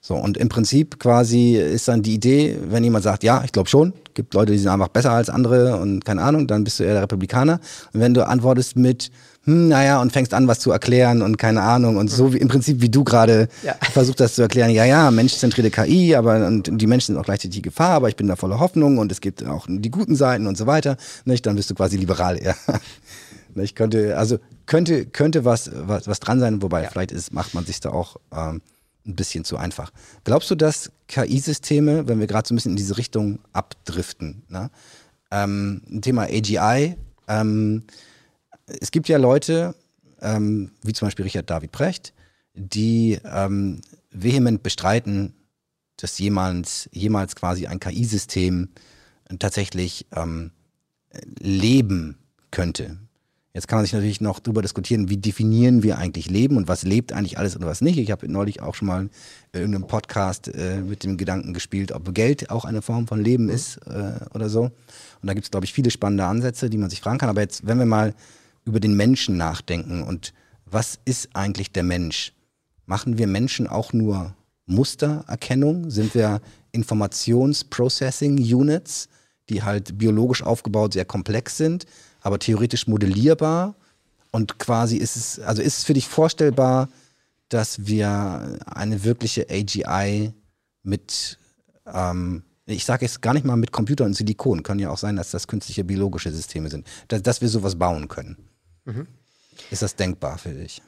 So, 0.01 0.15
und 0.15 0.37
im 0.37 0.47
Prinzip 0.47 0.97
quasi 0.97 1.55
ist 1.55 1.89
dann 1.89 2.01
die 2.01 2.13
Idee, 2.13 2.57
wenn 2.69 2.83
jemand 2.83 3.03
sagt, 3.03 3.23
ja, 3.23 3.43
ich 3.43 3.51
glaube 3.51 3.69
schon, 3.69 3.93
gibt 4.13 4.33
Leute, 4.33 4.53
die 4.53 4.57
sind 4.57 4.69
einfach 4.69 4.87
besser 4.87 5.11
als 5.11 5.29
andere 5.29 5.77
und 5.77 6.05
keine 6.05 6.21
Ahnung, 6.21 6.47
dann 6.47 6.63
bist 6.63 6.79
du 6.79 6.83
eher 6.83 6.93
der 6.93 7.03
Republikaner. 7.03 7.59
Und 7.93 7.99
wenn 7.99 8.13
du 8.13 8.25
antwortest 8.25 8.77
mit, 8.77 9.11
hm, 9.43 9.67
naja, 9.67 10.01
und 10.01 10.13
fängst 10.13 10.33
an, 10.33 10.47
was 10.47 10.59
zu 10.59 10.71
erklären 10.71 11.21
und 11.21 11.37
keine 11.37 11.61
Ahnung 11.63 11.97
und 11.97 12.09
so 12.09 12.33
wie 12.33 12.37
im 12.37 12.47
Prinzip 12.47 12.81
wie 12.81 12.89
du 12.89 13.03
gerade 13.03 13.49
ja. 13.61 13.75
versucht 13.91 14.21
hast 14.21 14.35
zu 14.35 14.41
erklären, 14.41 14.71
ja, 14.71 14.85
ja, 14.85 15.11
menschzentrierte 15.11 15.69
KI, 15.69 16.15
aber 16.15 16.47
und 16.47 16.69
die 16.71 16.87
Menschen 16.87 17.13
sind 17.13 17.17
auch 17.17 17.25
gleichzeitig 17.25 17.57
die 17.57 17.61
Gefahr, 17.61 17.91
aber 17.91 18.07
ich 18.07 18.15
bin 18.15 18.27
da 18.27 18.37
voller 18.37 18.59
Hoffnung 18.59 18.99
und 18.99 19.11
es 19.11 19.19
gibt 19.19 19.45
auch 19.45 19.67
die 19.67 19.91
guten 19.91 20.15
Seiten 20.15 20.47
und 20.47 20.57
so 20.57 20.65
weiter, 20.65 20.95
nicht? 21.25 21.45
Dann 21.45 21.57
bist 21.57 21.69
du 21.69 21.75
quasi 21.75 21.97
liberal, 21.97 22.41
ja. 22.41 22.55
Ich 23.55 23.73
könnte, 23.73 24.15
also 24.15 24.37
könnte, 24.67 25.07
könnte 25.07 25.43
was, 25.43 25.71
was, 25.73 26.07
was 26.07 26.19
dran 26.19 26.39
sein, 26.39 26.61
wobei 26.61 26.83
ja. 26.83 26.89
vielleicht 26.89 27.11
ist, 27.11 27.33
macht 27.33 27.55
man 27.55 27.65
sich 27.65 27.79
da 27.79 27.89
auch 27.89 28.17
ähm, 28.31 28.61
ein 29.09 29.15
bisschen 29.15 29.43
zu 29.43 29.57
einfach. 29.57 29.91
Glaubst 30.23 30.49
du, 30.51 30.55
dass 30.55 30.91
KI-Systeme, 31.07 32.07
wenn 32.07 32.19
wir 32.19 32.27
gerade 32.27 32.47
so 32.47 32.53
ein 32.53 32.57
bisschen 32.57 32.71
in 32.71 32.77
diese 32.77 32.97
Richtung 32.97 33.39
abdriften, 33.51 34.43
ne? 34.47 34.69
ähm, 35.31 35.81
Thema 36.01 36.23
AGI, 36.23 36.95
ähm, 37.27 37.83
es 38.67 38.91
gibt 38.91 39.09
ja 39.09 39.17
Leute, 39.17 39.75
ähm, 40.21 40.71
wie 40.83 40.93
zum 40.93 41.07
Beispiel 41.07 41.23
Richard 41.23 41.49
David 41.49 41.71
Precht, 41.71 42.13
die 42.53 43.19
ähm, 43.23 43.81
vehement 44.11 44.63
bestreiten, 44.63 45.33
dass 45.97 46.17
jemals, 46.19 46.89
jemals 46.93 47.35
quasi 47.35 47.67
ein 47.67 47.79
KI-System 47.79 48.69
tatsächlich 49.37 50.07
ähm, 50.15 50.51
leben 51.39 52.17
könnte. 52.51 52.97
Jetzt 53.53 53.67
kann 53.67 53.79
man 53.79 53.85
sich 53.85 53.93
natürlich 53.93 54.21
noch 54.21 54.39
darüber 54.39 54.61
diskutieren, 54.61 55.09
wie 55.09 55.17
definieren 55.17 55.81
wir 55.81 55.97
eigentlich 55.97 56.29
Leben 56.29 56.55
und 56.55 56.67
was 56.67 56.83
lebt 56.83 57.13
eigentlich 57.13 57.39
alles 57.39 57.55
und 57.55 57.65
was 57.65 57.81
nicht. 57.81 57.97
Ich 57.97 58.11
habe 58.11 58.31
neulich 58.31 58.61
auch 58.61 58.75
schon 58.75 58.87
mal 58.87 59.09
in 59.53 59.59
irgendeinem 59.59 59.87
Podcast 59.87 60.49
äh, 60.49 60.81
mit 60.81 61.03
dem 61.03 61.17
Gedanken 61.17 61.55
gespielt, 61.55 61.91
ob 61.91 62.13
Geld 62.13 62.51
auch 62.51 62.63
eine 62.63 62.83
Form 62.83 63.07
von 63.07 63.23
Leben 63.23 63.49
ist 63.49 63.77
äh, 63.87 64.11
oder 64.35 64.49
so. 64.49 64.65
Und 64.65 64.73
da 65.23 65.33
gibt 65.33 65.45
es, 65.45 65.51
glaube 65.51 65.65
ich, 65.65 65.73
viele 65.73 65.89
spannende 65.89 66.25
Ansätze, 66.25 66.69
die 66.69 66.77
man 66.77 66.91
sich 66.91 67.01
fragen 67.01 67.17
kann. 67.17 67.29
Aber 67.29 67.41
jetzt, 67.41 67.65
wenn 67.65 67.79
wir 67.79 67.87
mal 67.87 68.13
über 68.65 68.79
den 68.79 68.95
Menschen 68.95 69.35
nachdenken 69.37 70.03
und 70.03 70.31
was 70.65 70.99
ist 71.05 71.29
eigentlich 71.33 71.71
der 71.71 71.81
Mensch? 71.81 72.33
Machen 72.85 73.17
wir 73.17 73.25
Menschen 73.25 73.65
auch 73.65 73.93
nur 73.93 74.35
Mustererkennung? 74.67 75.89
Sind 75.89 76.13
wir 76.13 76.39
Informationsprocessing-Units, 76.71 79.09
die 79.49 79.63
halt 79.63 79.97
biologisch 79.97 80.43
aufgebaut 80.43 80.93
sehr 80.93 81.05
komplex 81.05 81.57
sind? 81.57 81.87
Aber 82.21 82.39
theoretisch 82.39 82.87
modellierbar. 82.87 83.75
Und 84.31 84.59
quasi 84.59 84.97
ist 84.97 85.15
es, 85.15 85.39
also 85.39 85.61
ist 85.61 85.79
es 85.79 85.83
für 85.83 85.93
dich 85.93 86.07
vorstellbar, 86.07 86.89
dass 87.49 87.87
wir 87.87 88.59
eine 88.65 89.03
wirkliche 89.03 89.47
AGI 89.49 90.33
mit, 90.83 91.39
ähm, 91.91 92.43
ich 92.65 92.85
sage 92.85 93.05
jetzt 93.05 93.21
gar 93.21 93.33
nicht 93.33 93.45
mal 93.45 93.55
mit 93.55 93.71
Computer 93.71 94.05
und 94.05 94.13
Silikon, 94.13 94.61
können 94.61 94.79
ja 94.79 94.91
auch 94.91 94.97
sein, 94.97 95.15
dass 95.15 95.31
das 95.31 95.47
künstliche 95.47 95.83
biologische 95.83 96.31
Systeme 96.31 96.69
sind, 96.69 96.85
dass, 97.07 97.23
dass 97.23 97.41
wir 97.41 97.49
sowas 97.49 97.75
bauen 97.75 98.07
können. 98.07 98.37
Mhm. 98.85 99.07
Ist 99.71 99.81
das 99.81 99.95
denkbar 99.95 100.37
für 100.37 100.53
dich? 100.53 100.81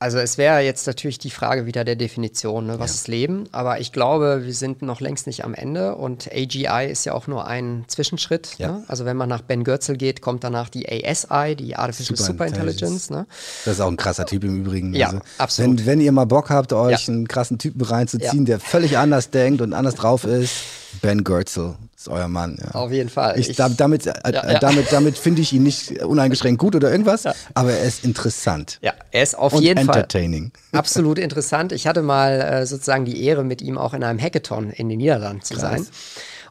Also 0.00 0.18
es 0.18 0.38
wäre 0.38 0.60
jetzt 0.60 0.86
natürlich 0.86 1.18
die 1.18 1.30
Frage 1.30 1.66
wieder 1.66 1.84
der 1.84 1.96
Definition, 1.96 2.66
ne? 2.68 2.78
was 2.78 2.92
ja. 2.92 2.94
ist 2.94 3.08
Leben? 3.08 3.48
Aber 3.50 3.80
ich 3.80 3.90
glaube, 3.90 4.42
wir 4.44 4.54
sind 4.54 4.80
noch 4.80 5.00
längst 5.00 5.26
nicht 5.26 5.44
am 5.44 5.54
Ende 5.54 5.96
und 5.96 6.30
AGI 6.32 6.88
ist 6.88 7.04
ja 7.04 7.14
auch 7.14 7.26
nur 7.26 7.48
ein 7.48 7.84
Zwischenschritt. 7.88 8.54
Ja. 8.58 8.72
Ne? 8.72 8.84
Also 8.86 9.04
wenn 9.06 9.16
man 9.16 9.28
nach 9.28 9.42
Ben 9.42 9.64
Goertzel 9.64 9.96
geht, 9.96 10.20
kommt 10.20 10.44
danach 10.44 10.68
die 10.68 10.88
ASI, 10.88 11.56
die 11.56 11.74
Artificial 11.74 12.16
Super, 12.16 12.46
Intelligence. 12.46 13.10
Ne? 13.10 13.26
Das 13.64 13.74
ist 13.74 13.80
auch 13.80 13.88
ein 13.88 13.96
krasser 13.96 14.24
Typ 14.24 14.44
im 14.44 14.60
Übrigen. 14.60 14.94
Ja, 14.94 15.08
also, 15.08 15.20
absolut. 15.38 15.78
Wenn, 15.80 15.86
wenn, 15.86 16.00
ihr 16.00 16.12
mal 16.12 16.26
Bock 16.26 16.50
habt, 16.50 16.72
euch 16.72 17.08
ja. 17.08 17.12
einen 17.12 17.26
krassen 17.26 17.58
Typen 17.58 17.82
reinzuziehen, 17.82 18.44
der 18.44 18.60
völlig 18.60 18.98
anders 18.98 19.30
denkt 19.30 19.60
und 19.60 19.72
anders 19.72 19.96
drauf 19.96 20.22
ist, 20.22 20.54
Ben 21.02 21.24
Goertzel 21.24 21.74
ist 22.08 22.14
euer 22.14 22.28
Mann. 22.28 22.58
Ja. 22.60 22.80
Auf 22.80 22.92
jeden 22.92 23.08
Fall. 23.08 23.38
Ich, 23.38 23.50
ich, 23.50 23.56
damit 23.56 24.06
äh, 24.06 24.12
ja, 24.32 24.52
ja. 24.52 24.58
damit, 24.58 24.92
damit 24.92 25.18
finde 25.18 25.42
ich 25.42 25.52
ihn 25.52 25.62
nicht 25.62 26.02
uneingeschränkt 26.02 26.60
gut 26.60 26.74
oder 26.74 26.90
irgendwas, 26.90 27.24
aber 27.54 27.72
er 27.72 27.84
ist 27.84 28.04
interessant. 28.04 28.78
Ja, 28.82 28.92
er 29.10 29.22
ist 29.22 29.36
auf 29.36 29.52
und 29.52 29.62
jeden 29.62 29.78
entertaining. 29.78 30.52
Fall 30.70 30.78
absolut 30.80 31.18
interessant. 31.18 31.72
Ich 31.72 31.86
hatte 31.86 32.02
mal 32.02 32.40
äh, 32.40 32.66
sozusagen 32.66 33.04
die 33.04 33.22
Ehre, 33.24 33.44
mit 33.44 33.62
ihm 33.62 33.78
auch 33.78 33.94
in 33.94 34.02
einem 34.02 34.20
Hackathon 34.20 34.70
in 34.70 34.88
den 34.88 34.98
Niederlanden 34.98 35.42
zu 35.42 35.54
Krass. 35.54 35.62
sein 35.62 35.86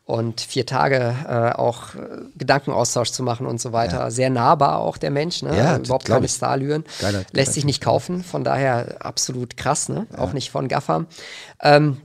und 0.05 0.39
vier 0.39 0.65
Tage 0.65 1.15
äh, 1.27 1.57
auch 1.57 1.95
äh, 1.95 1.99
Gedankenaustausch 2.37 3.11
zu 3.11 3.23
machen 3.23 3.45
und 3.45 3.59
so 3.59 3.73
weiter. 3.73 3.99
Ja. 3.99 4.11
Sehr 4.11 4.29
nahbar 4.29 4.79
auch 4.79 4.97
der 4.97 5.11
Mensch, 5.11 5.41
ne? 5.41 5.55
Ja, 5.55 5.77
überhaupt 5.77 6.05
keine 6.05 6.29
Starlüren. 6.29 6.85
Lässt 7.33 7.53
sich 7.53 7.65
nicht 7.65 7.83
kaufen, 7.83 8.23
von 8.23 8.45
daher 8.45 8.95
absolut 8.99 9.57
krass, 9.57 9.89
ne? 9.89 10.07
Ja. 10.13 10.19
Auch 10.19 10.31
nicht 10.31 10.49
von 10.49 10.69
Gaffern. 10.69 11.07
Ähm, 11.61 11.97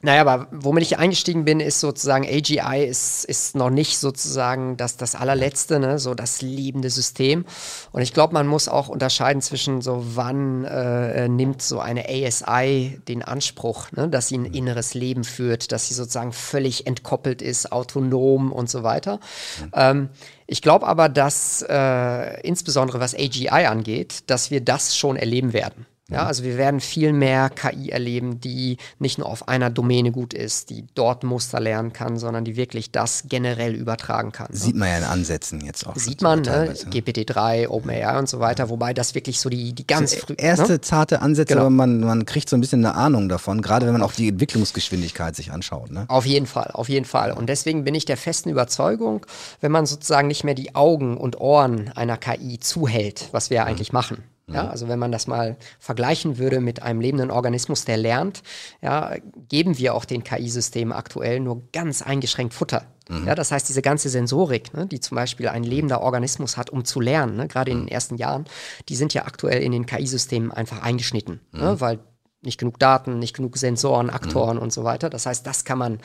naja, 0.00 0.20
aber 0.20 0.46
womit 0.52 0.84
ich 0.84 0.98
eingestiegen 0.98 1.44
bin, 1.44 1.58
ist 1.58 1.80
sozusagen 1.80 2.24
AGI 2.24 2.86
ist, 2.86 3.24
ist 3.24 3.56
noch 3.56 3.70
nicht 3.70 3.98
sozusagen 3.98 4.76
das, 4.76 4.96
das 4.96 5.16
allerletzte, 5.16 5.80
ne? 5.80 5.98
so 5.98 6.14
das 6.14 6.40
liebende 6.40 6.88
System. 6.88 7.44
Und 7.90 8.02
ich 8.02 8.14
glaube, 8.14 8.34
man 8.34 8.46
muss 8.46 8.68
auch 8.68 8.88
unterscheiden 8.88 9.42
zwischen 9.42 9.82
so, 9.82 10.04
wann 10.14 10.64
äh, 10.64 11.28
nimmt 11.28 11.62
so 11.62 11.80
eine 11.80 12.04
ASI 12.08 13.00
den 13.08 13.22
Anspruch, 13.22 13.90
ne? 13.92 14.08
dass 14.08 14.28
sie 14.28 14.38
ein 14.38 14.44
inneres 14.44 14.94
Leben 14.94 15.24
führt, 15.24 15.72
dass 15.72 15.88
sie 15.88 15.94
sozusagen 15.94 16.32
völlig 16.32 16.86
entkoppelt 16.86 17.42
ist, 17.42 17.72
autonom 17.72 18.52
und 18.52 18.70
so 18.70 18.84
weiter. 18.84 19.18
Mhm. 19.60 19.70
Ähm, 19.74 20.08
ich 20.46 20.62
glaube 20.62 20.86
aber, 20.86 21.08
dass 21.08 21.62
äh, 21.68 22.40
insbesondere 22.42 23.00
was 23.00 23.14
AGI 23.14 23.48
angeht, 23.48 24.30
dass 24.30 24.52
wir 24.52 24.60
das 24.60 24.96
schon 24.96 25.16
erleben 25.16 25.52
werden. 25.52 25.86
Ja, 26.10 26.24
also 26.24 26.42
wir 26.42 26.56
werden 26.56 26.80
viel 26.80 27.12
mehr 27.12 27.50
KI 27.50 27.90
erleben, 27.90 28.40
die 28.40 28.78
nicht 28.98 29.18
nur 29.18 29.28
auf 29.28 29.46
einer 29.46 29.68
Domäne 29.68 30.10
gut 30.10 30.32
ist, 30.32 30.70
die 30.70 30.86
dort 30.94 31.22
Muster 31.22 31.60
lernen 31.60 31.92
kann, 31.92 32.16
sondern 32.16 32.46
die 32.46 32.56
wirklich 32.56 32.90
das 32.90 33.24
generell 33.28 33.74
übertragen 33.74 34.32
kann. 34.32 34.48
Sieht 34.50 34.74
man 34.74 34.88
ja 34.88 34.98
in 34.98 35.04
Ansätzen 35.04 35.60
jetzt 35.60 35.86
auch. 35.86 35.94
Sieht 35.96 36.22
man, 36.22 36.40
ne? 36.40 36.72
GPT-3, 36.90 37.68
OpenAI 37.68 38.18
und 38.18 38.26
so 38.26 38.40
weiter, 38.40 38.70
wobei 38.70 38.94
das 38.94 39.14
wirklich 39.14 39.38
so 39.38 39.50
die, 39.50 39.74
die 39.74 39.86
ganz 39.86 40.14
früh. 40.14 40.32
Erste 40.38 40.72
ne? 40.72 40.80
zarte 40.80 41.20
Ansätze, 41.20 41.52
genau. 41.52 41.66
aber 41.66 41.70
man, 41.70 42.00
man 42.00 42.24
kriegt 42.24 42.48
so 42.48 42.56
ein 42.56 42.62
bisschen 42.62 42.82
eine 42.86 42.94
Ahnung 42.94 43.28
davon, 43.28 43.60
gerade 43.60 43.84
wenn 43.84 43.92
man 43.92 44.02
auch 44.02 44.12
die 44.12 44.28
Entwicklungsgeschwindigkeit 44.28 45.36
sich 45.36 45.52
anschaut. 45.52 45.90
Ne? 45.90 46.06
Auf 46.08 46.24
jeden 46.24 46.46
Fall, 46.46 46.70
auf 46.72 46.88
jeden 46.88 47.04
Fall. 47.04 47.32
Und 47.32 47.50
deswegen 47.50 47.84
bin 47.84 47.94
ich 47.94 48.06
der 48.06 48.16
festen 48.16 48.48
Überzeugung, 48.48 49.26
wenn 49.60 49.72
man 49.72 49.84
sozusagen 49.84 50.28
nicht 50.28 50.42
mehr 50.42 50.54
die 50.54 50.74
Augen 50.74 51.18
und 51.18 51.38
Ohren 51.38 51.92
einer 51.94 52.16
KI 52.16 52.58
zuhält, 52.60 53.28
was 53.32 53.50
wir 53.50 53.56
ja 53.58 53.64
mhm. 53.64 53.68
eigentlich 53.68 53.92
machen 53.92 54.22
ja, 54.48 54.64
mhm. 54.64 54.68
also 54.70 54.88
wenn 54.88 54.98
man 54.98 55.12
das 55.12 55.26
mal 55.26 55.56
vergleichen 55.78 56.38
würde 56.38 56.60
mit 56.60 56.82
einem 56.82 57.00
lebenden 57.00 57.30
Organismus, 57.30 57.84
der 57.84 57.96
lernt, 57.96 58.42
ja, 58.80 59.16
geben 59.48 59.78
wir 59.78 59.94
auch 59.94 60.04
den 60.04 60.24
KI-Systemen 60.24 60.92
aktuell 60.92 61.40
nur 61.40 61.62
ganz 61.72 62.02
eingeschränkt 62.02 62.54
Futter. 62.54 62.86
Mhm. 63.08 63.26
Ja, 63.26 63.34
das 63.34 63.52
heißt, 63.52 63.68
diese 63.68 63.82
ganze 63.82 64.08
Sensorik, 64.08 64.74
ne, 64.74 64.86
die 64.86 65.00
zum 65.00 65.16
Beispiel 65.16 65.48
ein 65.48 65.64
lebender 65.64 66.00
Organismus 66.00 66.56
hat, 66.56 66.70
um 66.70 66.84
zu 66.84 67.00
lernen, 67.00 67.36
ne, 67.36 67.48
gerade 67.48 67.70
in 67.70 67.78
den 67.78 67.84
mhm. 67.84 67.92
ersten 67.92 68.16
Jahren, 68.16 68.46
die 68.88 68.96
sind 68.96 69.14
ja 69.14 69.24
aktuell 69.24 69.62
in 69.62 69.72
den 69.72 69.86
KI-Systemen 69.86 70.50
einfach 70.50 70.82
eingeschnitten, 70.82 71.40
ne, 71.52 71.58
mhm. 71.58 71.64
ne, 71.64 71.80
weil 71.80 71.98
nicht 72.40 72.58
genug 72.58 72.78
Daten, 72.78 73.18
nicht 73.18 73.34
genug 73.34 73.56
Sensoren, 73.56 74.10
Aktoren 74.10 74.56
mhm. 74.56 74.62
und 74.62 74.72
so 74.72 74.84
weiter. 74.84 75.10
Das 75.10 75.26
heißt, 75.26 75.46
das 75.46 75.64
kann 75.64 75.78
man 75.78 75.98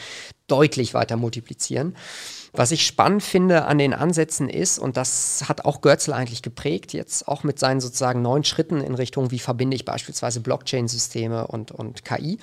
deutlich 0.48 0.94
weiter 0.94 1.16
multiplizieren. 1.16 1.96
Was 2.56 2.72
ich 2.72 2.86
spannend 2.86 3.24
finde 3.24 3.66
an 3.66 3.80
den 3.80 3.96
Ansätzen 3.96 4.48
ist, 4.48 4.78
und 4.78 4.96
das 4.96 5.46
hat 5.50 5.66
auch 5.66 5.82
Görzl 5.82 6.14
eigentlich 6.14 6.44
geprägt, 6.44 6.94
jetzt 6.94 7.28
auch 7.28 7.44
mit 7.44 7.58
seinen 7.58 7.82
sozusagen 7.82 8.22
neuen 8.22 8.44
Schritten 8.44 8.80
in 8.80 8.94
Richtung, 8.94 9.32
wie 9.32 9.40
verbinde 9.40 9.76
ich 9.76 9.86
beispielsweise 9.86 10.40
Blockchain-Systeme 10.40 11.48
und, 11.48 11.72
und 11.72 12.06
KI, 12.06 12.38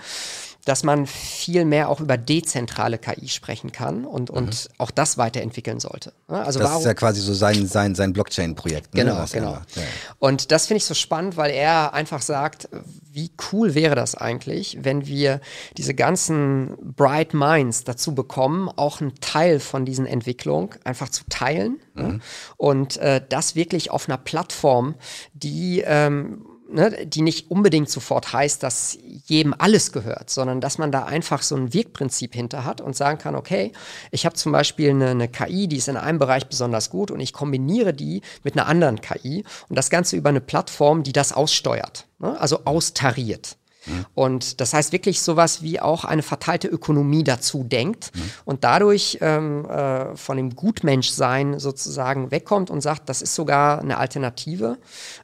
dass 0.64 0.82
man 0.82 1.06
viel 1.06 1.64
mehr 1.64 1.88
auch 1.88 2.00
über 2.00 2.16
dezentrale 2.16 2.98
KI 2.98 3.28
sprechen 3.28 3.72
kann 3.72 4.04
und, 4.04 4.30
und 4.30 4.46
mhm. 4.46 4.74
auch 4.78 4.90
das 4.90 5.18
weiterentwickeln 5.18 5.80
sollte. 5.80 6.12
Also 6.28 6.58
das 6.58 6.68
warum, 6.68 6.80
ist 6.80 6.86
ja 6.86 6.94
quasi 6.94 7.20
so 7.20 7.34
sein, 7.34 7.66
sein, 7.66 7.94
sein 7.94 8.12
Blockchain-Projekt. 8.12 8.94
Ne, 8.94 9.04
genau, 9.04 9.24
genau. 9.32 9.52
Ja. 9.52 9.82
Und 10.18 10.52
das 10.52 10.66
finde 10.66 10.78
ich 10.78 10.84
so 10.84 10.94
spannend, 10.94 11.36
weil 11.36 11.50
er 11.50 11.94
einfach 11.94 12.22
sagt, 12.22 12.68
wie 13.12 13.30
cool 13.52 13.74
wäre 13.74 13.94
das 13.94 14.14
eigentlich, 14.14 14.78
wenn 14.82 15.06
wir 15.06 15.40
diese 15.76 15.94
ganzen 15.94 16.76
Bright 16.80 17.34
Minds 17.34 17.84
dazu 17.84 18.14
bekommen, 18.14 18.68
auch 18.68 19.00
einen 19.00 19.14
Teil 19.20 19.61
von 19.61 19.84
diesen 19.84 20.06
Entwicklungen 20.06 20.70
einfach 20.84 21.08
zu 21.08 21.24
teilen 21.28 21.80
mhm. 21.94 22.02
ne? 22.02 22.20
und 22.56 22.96
äh, 22.98 23.22
das 23.28 23.54
wirklich 23.54 23.90
auf 23.90 24.08
einer 24.08 24.18
Plattform, 24.18 24.94
die 25.32 25.82
ähm, 25.84 26.44
ne, 26.73 27.07
die 27.07 27.23
nicht 27.23 27.51
unbedingt 27.51 27.89
sofort 27.89 28.33
heißt, 28.33 28.62
dass 28.62 28.99
jedem 29.27 29.55
alles 29.57 29.93
gehört, 29.93 30.31
sondern 30.31 30.61
dass 30.61 30.79
man 30.79 30.93
da 30.93 31.05
einfach 31.05 31.43
so 31.43 31.57
ein 31.57 31.73
Wirkprinzip 31.73 32.35
hinter 32.35 32.64
hat 32.64 32.81
und 32.81 32.97
sagen 32.97 33.18
kann, 33.18 33.35
okay, 33.35 33.73
ich 34.11 34.25
habe 34.27 34.35
zum 34.35 34.53
Beispiel 34.53 34.91
eine, 34.91 35.11
eine, 35.11 35.29
KI, 35.29 35.68
die 35.68 35.77
ist 35.77 35.89
in 35.89 35.97
einem 35.97 36.18
Bereich 36.18 36.47
besonders 36.47 36.91
gut 36.91 37.11
und 37.11 37.21
ich 37.21 37.33
kombiniere 37.33 37.93
die 37.93 38.23
mit 38.43 38.55
einer 38.55 38.66
anderen 38.66 39.01
KI 39.01 39.45
und 39.68 39.77
das 39.77 39.91
Ganze 39.91 40.16
über 40.16 40.29
eine 40.29 40.41
Plattform, 40.41 41.03
die 41.03 41.12
das 41.12 41.33
aussteuert, 41.33 42.07
ne, 42.18 42.39
also 42.41 42.64
austariert. 42.64 43.57
Mhm. 43.87 44.07
Und 44.14 44.61
das 44.61 44.74
heißt 44.74 44.93
wirklich 44.93 45.20
sowas 45.20 45.62
wie 45.62 45.81
auch 45.81 46.05
eine 46.05 46.22
verteilte 46.22 46.68
Ökonomie 46.68 47.24
dazu 47.24 47.64
denkt 47.64 48.11
mhm. 48.14 48.31
und 48.45 48.64
dadurch 48.64 49.18
ähm, 49.20 49.64
äh, 49.66 50.16
von 50.16 50.37
dem 50.37 50.55
Gutmenschsein 50.55 51.59
sozusagen 51.59 52.31
wegkommt 52.31 52.70
und 52.70 52.81
sagt, 52.81 53.09
das 53.09 53.22
ist 53.22 53.35
sogar 53.35 53.81
eine 53.81 53.99
Alternative 53.99 54.78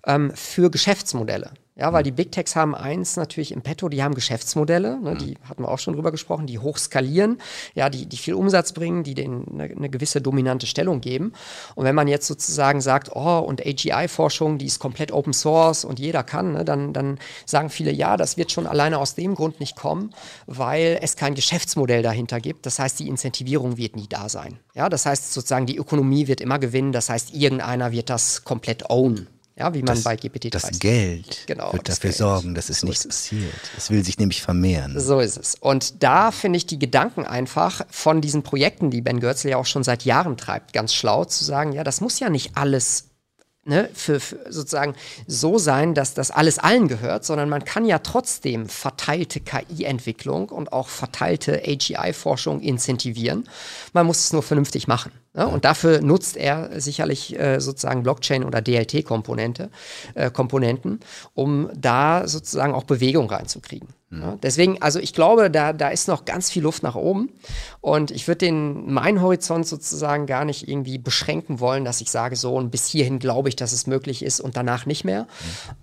ähm, 0.07 0.33
für 0.35 0.71
Geschäftsmodelle. 0.71 1.51
Ja, 1.79 1.93
weil 1.93 2.03
die 2.03 2.11
Big 2.11 2.33
Techs 2.33 2.57
haben 2.57 2.75
eins 2.75 3.17
natürlich 3.17 3.53
im 3.53 3.61
Petto, 3.61 3.91
die 3.91 4.03
haben 4.03 4.15
Geschäftsmodelle, 4.15 4.99
ne, 4.99 5.15
die 5.15 5.37
hatten 5.47 5.63
wir 5.63 5.69
auch 5.69 5.79
schon 5.79 5.93
drüber 5.93 6.11
gesprochen, 6.11 6.47
die 6.47 6.59
hoch 6.59 6.79
skalieren, 6.79 7.39
ja, 7.75 7.91
die, 7.91 8.07
die 8.07 8.17
viel 8.17 8.33
Umsatz 8.33 8.73
bringen, 8.73 9.03
die 9.03 9.15
denen 9.15 9.47
eine, 9.53 9.65
eine 9.65 9.91
gewisse 9.91 10.23
dominante 10.23 10.67
Stellung 10.67 11.03
geben. 11.03 11.35
Und 11.75 11.85
wenn 11.85 11.95
man 11.95 12.09
jetzt 12.09 12.29
sozusagen 12.29 12.81
sagt, 12.81 13.15
oh, 13.15 13.41
und 13.41 13.61
AGI-Forschung, 13.61 14.57
die 14.57 14.65
ist 14.65 14.79
komplett 14.79 15.13
Open 15.13 15.35
Source 15.35 15.85
und 15.85 15.99
jeder 15.99 16.23
kann, 16.23 16.53
ne, 16.53 16.65
dann, 16.65 16.95
dann 16.95 17.19
sagen 17.45 17.69
viele, 17.69 17.93
ja, 17.93 18.17
das 18.17 18.39
wird 18.39 18.53
schon 18.53 18.67
alleine 18.67 18.99
aus 18.99 19.15
dem 19.15 19.35
Grund 19.35 19.61
nicht 19.61 19.77
kommen, 19.77 20.15
weil 20.47 20.99
es 21.03 21.17
kein 21.17 21.35
Geschäftsmodell 21.35 22.03
dahinter 22.03 22.41
gibt. 22.41 22.65
Das 22.65 22.79
heißt, 22.79 22.99
die 23.01 23.09
Incentivierung 23.09 23.77
wird 23.77 23.97
nie 23.97 24.09
da 24.09 24.31
sein. 24.31 24.59
Ja, 24.75 24.89
das 24.89 25.05
heißt 25.05 25.35
sozusagen, 25.35 25.67
die 25.67 25.77
Ökonomie 25.77 26.27
wird 26.27 26.41
immer 26.41 26.59
gewinnen, 26.59 26.93
das 26.93 27.11
heißt, 27.11 27.35
irgendeiner 27.35 27.93
wird 27.93 28.09
das 28.09 28.45
komplett 28.45 28.89
own. 28.89 29.27
Ja, 29.59 29.73
wie 29.73 29.79
man 29.79 29.95
das, 29.95 30.05
bei 30.05 30.17
GPT-3 30.17 30.51
Das 30.51 30.79
Geld 30.79 31.45
genau, 31.47 31.73
wird 31.73 31.89
dafür 31.89 32.11
Geld. 32.11 32.17
sorgen, 32.17 32.55
dass 32.55 32.69
es 32.69 32.81
so 32.81 32.87
nichts 32.87 33.07
passiert. 33.07 33.55
Es 33.75 33.91
will 33.91 34.05
sich 34.05 34.19
nämlich 34.19 34.43
vermehren. 34.43 35.01
So 35.01 35.19
ist 35.19 35.39
es. 35.39 35.55
Und 35.55 36.03
da 36.03 36.31
finde 36.31 36.59
ich 36.59 36.67
die 36.67 36.79
Gedanken 36.79 37.25
einfach 37.25 37.87
von 37.91 38.21
diesen 38.21 38.43
Projekten, 38.43 38.91
die 38.91 39.01
Ben 39.01 39.19
Goertzel 39.19 39.53
ja 39.53 39.57
auch 39.57 39.65
schon 39.65 39.83
seit 39.83 40.05
Jahren 40.05 40.37
treibt, 40.37 40.75
ganz 40.75 40.93
schlau 40.93 41.25
zu 41.25 41.43
sagen, 41.43 41.73
ja, 41.73 41.85
das 41.85 42.03
muss 42.03 42.21
ja 42.21 42.29
nicht 42.29 42.55
alles 42.55 43.09
ne, 43.67 43.89
für, 43.95 44.21
für 44.21 44.41
sozusagen 44.51 44.95
so 45.27 45.59
sein, 45.59 45.95
dass 45.95 46.15
das 46.15 46.31
alles 46.31 46.59
allen 46.59 46.89
gehört, 46.89 47.25
sondern 47.25 47.49
man 47.49 47.65
kann 47.65 47.85
ja 47.85 47.99
trotzdem 47.99 48.69
verteilte 48.69 49.41
KI-Entwicklung 49.41 50.51
und 50.51 50.73
auch 50.73 50.89
verteilte 50.89 51.63
AGI-Forschung 51.67 52.61
incentivieren. 52.61 53.49
Man 53.93 54.07
muss 54.07 54.21
es 54.21 54.33
nur 54.33 54.43
vernünftig 54.43 54.87
machen. 54.87 55.13
Ne? 55.37 55.47
Und 55.47 55.65
dafür 55.65 56.01
nutzt 56.01 56.37
er 56.37 56.81
sicherlich 56.81 57.39
äh, 57.39 57.61
sozusagen 57.61 58.03
Blockchain 58.03 58.43
oder 58.43 58.63
DLT-Komponente, 58.63 59.71
äh, 60.15 60.31
Komponenten, 60.31 61.01
um 61.35 61.71
da 61.77 62.27
sozusagen 62.27 62.75
auch 62.75 62.85
Bewegung 62.85 63.31
reinzukriegen. 63.31 63.89
Mhm. 64.11 64.23
Ja? 64.23 64.39
Deswegen, 64.43 64.81
also 64.81 64.99
ich 64.99 65.13
glaube, 65.13 65.51
da, 65.51 65.73
da 65.73 65.89
ist 65.89 66.09
noch 66.09 66.25
ganz 66.25 66.51
viel 66.51 66.63
Luft 66.63 66.83
nach 66.83 66.95
oben. 66.95 67.31
Und 67.81 68.11
ich 68.11 68.27
würde 68.27 68.39
den 68.39 68.91
meinen 68.93 69.21
Horizont 69.21 69.67
sozusagen 69.67 70.27
gar 70.27 70.45
nicht 70.45 70.69
irgendwie 70.69 70.99
beschränken 70.99 71.61
wollen, 71.61 71.85
dass 71.85 72.01
ich 72.01 72.11
sage, 72.11 72.37
so 72.37 72.55
und 72.55 72.71
bis 72.71 72.87
hierhin 72.87 73.19
glaube 73.19 73.49
ich, 73.49 73.57
dass 73.57 73.73
es 73.73 73.87
möglich 73.87 74.25
ist 74.25 74.41
und 74.41 74.57
danach 74.57 74.87
nicht 74.87 75.05
mehr. 75.05 75.23
Mhm. 75.23 75.27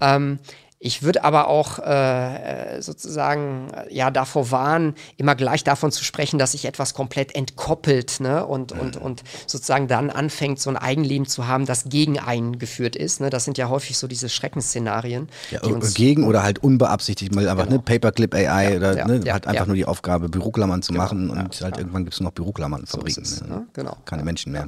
Ähm, 0.02 0.40
ich 0.86 1.02
würde 1.02 1.24
aber 1.24 1.48
auch 1.48 1.80
äh, 1.80 2.82
sozusagen 2.82 3.72
ja 3.90 4.12
davor 4.12 4.52
warnen, 4.52 4.96
immer 5.16 5.34
gleich 5.34 5.64
davon 5.64 5.94
zu 5.94 6.04
sprechen, 6.04 6.38
dass 6.38 6.52
sich 6.52 6.66
etwas 6.66 6.94
komplett 6.94 7.34
entkoppelt 7.36 8.20
ne? 8.20 8.46
und, 8.46 8.74
und, 8.74 8.98
und 8.98 9.24
sozusagen 9.48 9.88
dann 9.88 10.10
anfängt, 10.10 10.60
so 10.60 10.70
ein 10.70 10.76
Eigenleben 10.76 11.26
zu 11.26 11.48
haben, 11.48 11.66
das 11.66 11.86
gegen 11.86 12.20
einen 12.20 12.60
geführt 12.60 12.98
ist. 12.98 13.22
Ne? 13.22 13.30
Das 13.30 13.46
sind 13.46 13.58
ja 13.58 13.70
häufig 13.70 13.98
so 13.98 14.08
diese 14.08 14.28
Schreckensszenarien. 14.28 15.30
Ja, 15.52 15.62
gegen 15.94 16.26
oder 16.26 16.44
halt 16.44 16.60
unbeabsichtigt, 16.60 17.34
mal 17.34 17.48
einfach 17.48 17.64
ne, 17.64 17.78
genau. 17.78 17.78
ne, 17.78 17.84
Paperclip 17.86 18.36
AI 18.36 18.72
ja, 18.72 18.76
oder 18.76 18.98
ja, 18.98 19.08
ne, 19.08 19.34
hat 19.34 19.48
einfach 19.48 19.68
nur 19.68 19.78
die 19.78 19.86
Aufgabe, 19.86 20.28
Büroklammern 20.28 20.82
zu 20.82 20.92
genau, 20.92 21.06
machen 21.06 21.30
und 21.30 21.62
halt 21.62 21.78
irgendwann 21.78 22.04
gibt 22.04 22.16
es 22.16 22.20
nur 22.20 22.28
noch 22.28 22.34
Büroklammern 22.34 22.86
zu 22.88 22.98
bringen. 22.98 23.24
So 23.24 23.46
ne? 23.46 23.68
Genau. 23.72 23.96
Keine 24.04 24.26
Menschen 24.26 24.52
mehr. 24.52 24.68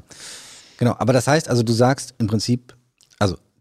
Genau, 0.78 0.96
aber 0.98 1.12
das 1.12 1.28
heißt 1.28 1.50
also, 1.50 1.62
du 1.62 1.74
sagst 1.74 2.14
im 2.20 2.28
Prinzip, 2.28 2.74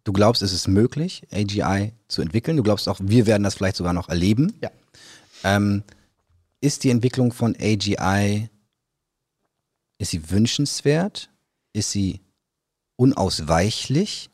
Du 0.04 0.12
glaubst, 0.12 0.42
es 0.42 0.52
ist 0.52 0.68
möglich, 0.68 1.26
AGI 1.32 1.92
zu 2.08 2.20
entwickeln. 2.20 2.56
Du 2.56 2.62
glaubst 2.62 2.88
auch, 2.88 3.00
wir 3.02 3.26
werden 3.26 3.42
das 3.42 3.54
vielleicht 3.54 3.76
sogar 3.76 3.94
noch 3.94 4.08
erleben. 4.08 4.54
Ja. 4.60 4.70
Ähm, 5.44 5.82
ist 6.60 6.84
die 6.84 6.90
Entwicklung 6.90 7.32
von 7.32 7.56
AGI, 7.56 8.48
ist 9.98 10.10
sie 10.10 10.30
wünschenswert? 10.30 11.30
Ist 11.72 11.90
sie 11.90 12.20
unausweichlich? 12.96 14.30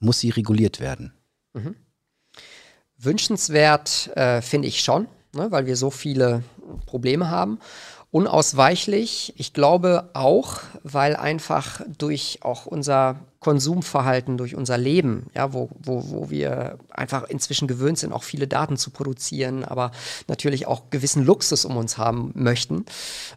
Muss 0.00 0.20
sie 0.20 0.30
reguliert 0.30 0.80
werden? 0.80 1.12
Mhm. 1.52 1.74
Wünschenswert 2.96 4.10
äh, 4.16 4.42
finde 4.42 4.68
ich 4.68 4.80
schon, 4.80 5.06
ne, 5.32 5.50
weil 5.50 5.66
wir 5.66 5.76
so 5.76 5.90
viele 5.90 6.42
Probleme 6.86 7.30
haben 7.30 7.60
unausweichlich. 8.10 9.34
Ich 9.36 9.52
glaube 9.52 10.10
auch, 10.14 10.60
weil 10.82 11.16
einfach 11.16 11.82
durch 11.98 12.40
auch 12.42 12.66
unser 12.66 13.16
Konsumverhalten, 13.40 14.36
durch 14.36 14.56
unser 14.56 14.76
Leben, 14.78 15.26
ja, 15.34 15.52
wo, 15.52 15.70
wo, 15.78 16.10
wo 16.10 16.30
wir 16.30 16.78
einfach 16.90 17.24
inzwischen 17.24 17.68
gewöhnt 17.68 17.98
sind, 17.98 18.12
auch 18.12 18.24
viele 18.24 18.48
Daten 18.48 18.76
zu 18.76 18.90
produzieren, 18.90 19.64
aber 19.64 19.92
natürlich 20.26 20.66
auch 20.66 20.90
gewissen 20.90 21.24
Luxus 21.24 21.64
um 21.64 21.76
uns 21.76 21.98
haben 21.98 22.32
möchten 22.34 22.84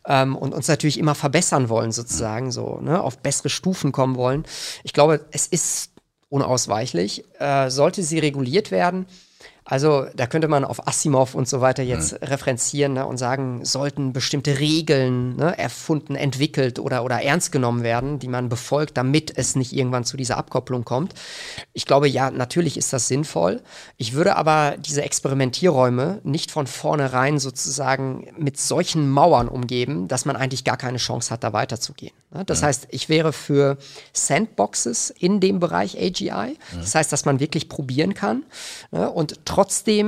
ähm, 0.08 0.36
und 0.36 0.54
uns 0.54 0.68
natürlich 0.68 0.98
immer 0.98 1.14
verbessern 1.14 1.70
wollen, 1.70 1.92
sozusagen, 1.92 2.52
so, 2.52 2.80
ne, 2.82 3.02
auf 3.02 3.20
bessere 3.20 3.50
Stufen 3.50 3.92
kommen 3.92 4.16
wollen. 4.16 4.44
Ich 4.84 4.94
glaube, 4.94 5.26
es 5.32 5.46
ist 5.46 5.92
unausweichlich. 6.30 7.26
Äh, 7.40 7.70
sollte 7.70 8.02
sie 8.02 8.18
reguliert 8.18 8.72
werden, 8.72 9.06
also 9.72 10.06
da 10.14 10.28
könnte 10.28 10.50
man 10.50 10.66
auf 10.66 10.86
Asimov 10.86 11.34
und 11.34 11.48
so 11.48 11.62
weiter 11.62 11.82
jetzt 11.82 12.12
mhm. 12.12 12.28
referenzieren 12.28 12.92
ne, 12.92 13.06
und 13.06 13.16
sagen, 13.16 13.64
sollten 13.64 14.12
bestimmte 14.12 14.60
Regeln 14.60 15.38
ne, 15.38 15.58
erfunden, 15.58 16.16
entwickelt 16.16 16.78
oder, 16.78 17.06
oder 17.06 17.22
ernst 17.22 17.54
genommen 17.54 17.82
werden, 17.82 18.20
die 18.20 18.28
man 18.28 18.50
befolgt, 18.50 18.98
damit 18.98 19.32
es 19.38 19.56
nicht 19.56 19.72
irgendwann 19.72 20.04
zu 20.04 20.18
dieser 20.18 20.36
Abkopplung 20.36 20.84
kommt. 20.84 21.14
Ich 21.72 21.86
glaube, 21.86 22.10
ja, 22.10 22.32
natürlich 22.32 22.76
ist 22.76 22.92
das 22.92 23.08
sinnvoll. 23.08 23.62
Ich 23.96 24.12
würde 24.12 24.36
aber 24.36 24.76
diese 24.78 25.04
Experimentierräume 25.04 26.20
nicht 26.26 26.52
von 26.52 26.68
vornherein 26.68 27.40
sozusagen 27.40 28.28
mit 28.38 28.60
solchen 28.60 29.10
Mauern 29.10 29.48
umgeben, 29.48 30.10
dass 30.10 30.26
man 30.26 30.36
eigentlich 30.36 30.66
gar 30.66 30.76
keine 30.76 30.98
Chance 30.98 31.32
hat, 31.32 31.46
da 31.46 31.54
weiterzugehen. 31.54 32.12
Ne? 32.34 32.44
Das 32.44 32.60
mhm. 32.60 32.66
heißt, 32.66 32.88
ich 32.92 33.08
wäre 33.08 33.32
für 33.32 33.78
Sandboxes 34.12 35.12
in 35.12 35.40
dem 35.40 35.62
Bereich 35.62 35.98
AGI. 35.98 36.58
Mhm. 36.74 36.80
Das 36.82 36.94
heißt, 36.94 37.12
dass 37.12 37.24
man 37.24 37.40
wirklich 37.40 37.70
probieren 37.70 38.14
kann 38.14 38.44
ne, 38.92 39.10
und 39.10 39.46
trotzdem, 39.46 39.61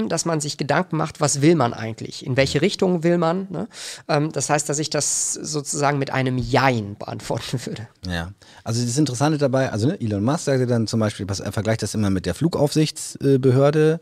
dass 0.10 0.26
man 0.26 0.40
sich 0.42 0.58
Gedanken 0.58 0.98
macht, 0.98 1.22
was 1.22 1.42
will 1.42 1.56
man 1.56 1.74
eigentlich? 1.74 2.26
In 2.26 2.38
welche 2.38 2.62
Richtung 2.62 3.04
will 3.04 3.18
man? 3.18 3.48
Ne? 3.50 3.68
Ähm, 4.08 4.32
das 4.32 4.50
heißt, 4.50 4.68
dass 4.70 4.80
ich 4.80 4.90
das 4.90 5.34
sozusagen 5.34 6.00
mit 6.00 6.12
einem 6.12 6.38
Jein 6.38 6.96
beantworten 6.98 7.60
würde. 7.66 7.88
Ja, 8.08 8.32
also 8.64 8.84
das 8.84 8.98
Interessante 8.98 9.38
dabei, 9.38 9.72
also 9.72 9.88
ne, 9.88 10.00
Elon 10.00 10.24
Musk 10.24 10.46
sagte 10.46 10.68
dann 10.68 10.88
zum 10.88 11.00
Beispiel, 11.00 11.26
er 11.28 11.52
vergleicht 11.52 11.84
das 11.84 11.94
immer 11.94 12.10
mit 12.10 12.26
der 12.26 12.34
Flugaufsichtsbehörde 12.34 14.00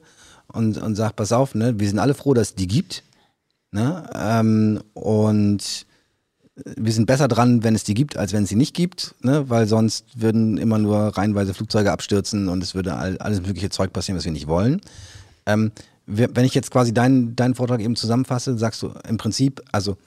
und, 0.47 0.77
und 0.77 0.95
sagt, 0.95 1.15
pass 1.15 1.31
auf, 1.31 1.55
ne, 1.55 1.79
wir 1.79 1.87
sind 1.87 1.99
alle 1.99 2.13
froh, 2.13 2.33
dass 2.33 2.49
es 2.49 2.55
die 2.55 2.67
gibt. 2.67 3.03
Ne? 3.71 4.09
Ähm, 4.13 4.81
und 4.93 5.85
wir 6.77 6.93
sind 6.93 7.05
besser 7.05 7.27
dran, 7.27 7.63
wenn 7.63 7.75
es 7.75 7.83
die 7.83 7.93
gibt, 7.93 8.17
als 8.17 8.33
wenn 8.33 8.43
es 8.43 8.49
sie 8.49 8.55
nicht 8.55 8.75
gibt, 8.75 9.15
ne? 9.21 9.49
weil 9.49 9.67
sonst 9.67 10.05
würden 10.15 10.57
immer 10.57 10.77
nur 10.77 11.17
reihenweise 11.17 11.53
Flugzeuge 11.53 11.91
abstürzen 11.91 12.49
und 12.49 12.61
es 12.61 12.75
würde 12.75 12.95
all, 12.95 13.17
alles 13.19 13.41
mögliche 13.41 13.69
Zeug 13.69 13.93
passieren, 13.93 14.17
was 14.17 14.25
wir 14.25 14.31
nicht 14.31 14.47
wollen. 14.47 14.81
Ähm, 15.45 15.71
wenn 16.05 16.45
ich 16.45 16.53
jetzt 16.53 16.71
quasi 16.71 16.93
deinen, 16.93 17.35
deinen 17.35 17.55
Vortrag 17.55 17.79
eben 17.79 17.95
zusammenfasse, 17.95 18.57
sagst 18.57 18.81
du 18.81 18.93
im 19.07 19.17
Prinzip, 19.17 19.61
also 19.71 19.97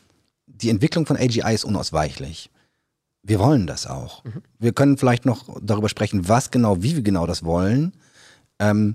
die 0.47 0.71
Entwicklung 0.71 1.07
von 1.07 1.17
AGI 1.17 1.55
ist 1.55 1.65
unausweichlich. 1.65 2.51
Wir 3.23 3.39
wollen 3.39 3.67
das 3.67 3.87
auch. 3.87 4.23
Mhm. 4.25 4.43
Wir 4.59 4.73
können 4.73 4.99
vielleicht 4.99 5.25
noch 5.25 5.49
darüber 5.63 5.89
sprechen, 5.89 6.29
was 6.29 6.51
genau, 6.51 6.83
wie 6.83 6.97
wir 6.97 7.03
genau 7.03 7.27
das 7.27 7.43
wollen. 7.43 7.95
Ähm, 8.59 8.95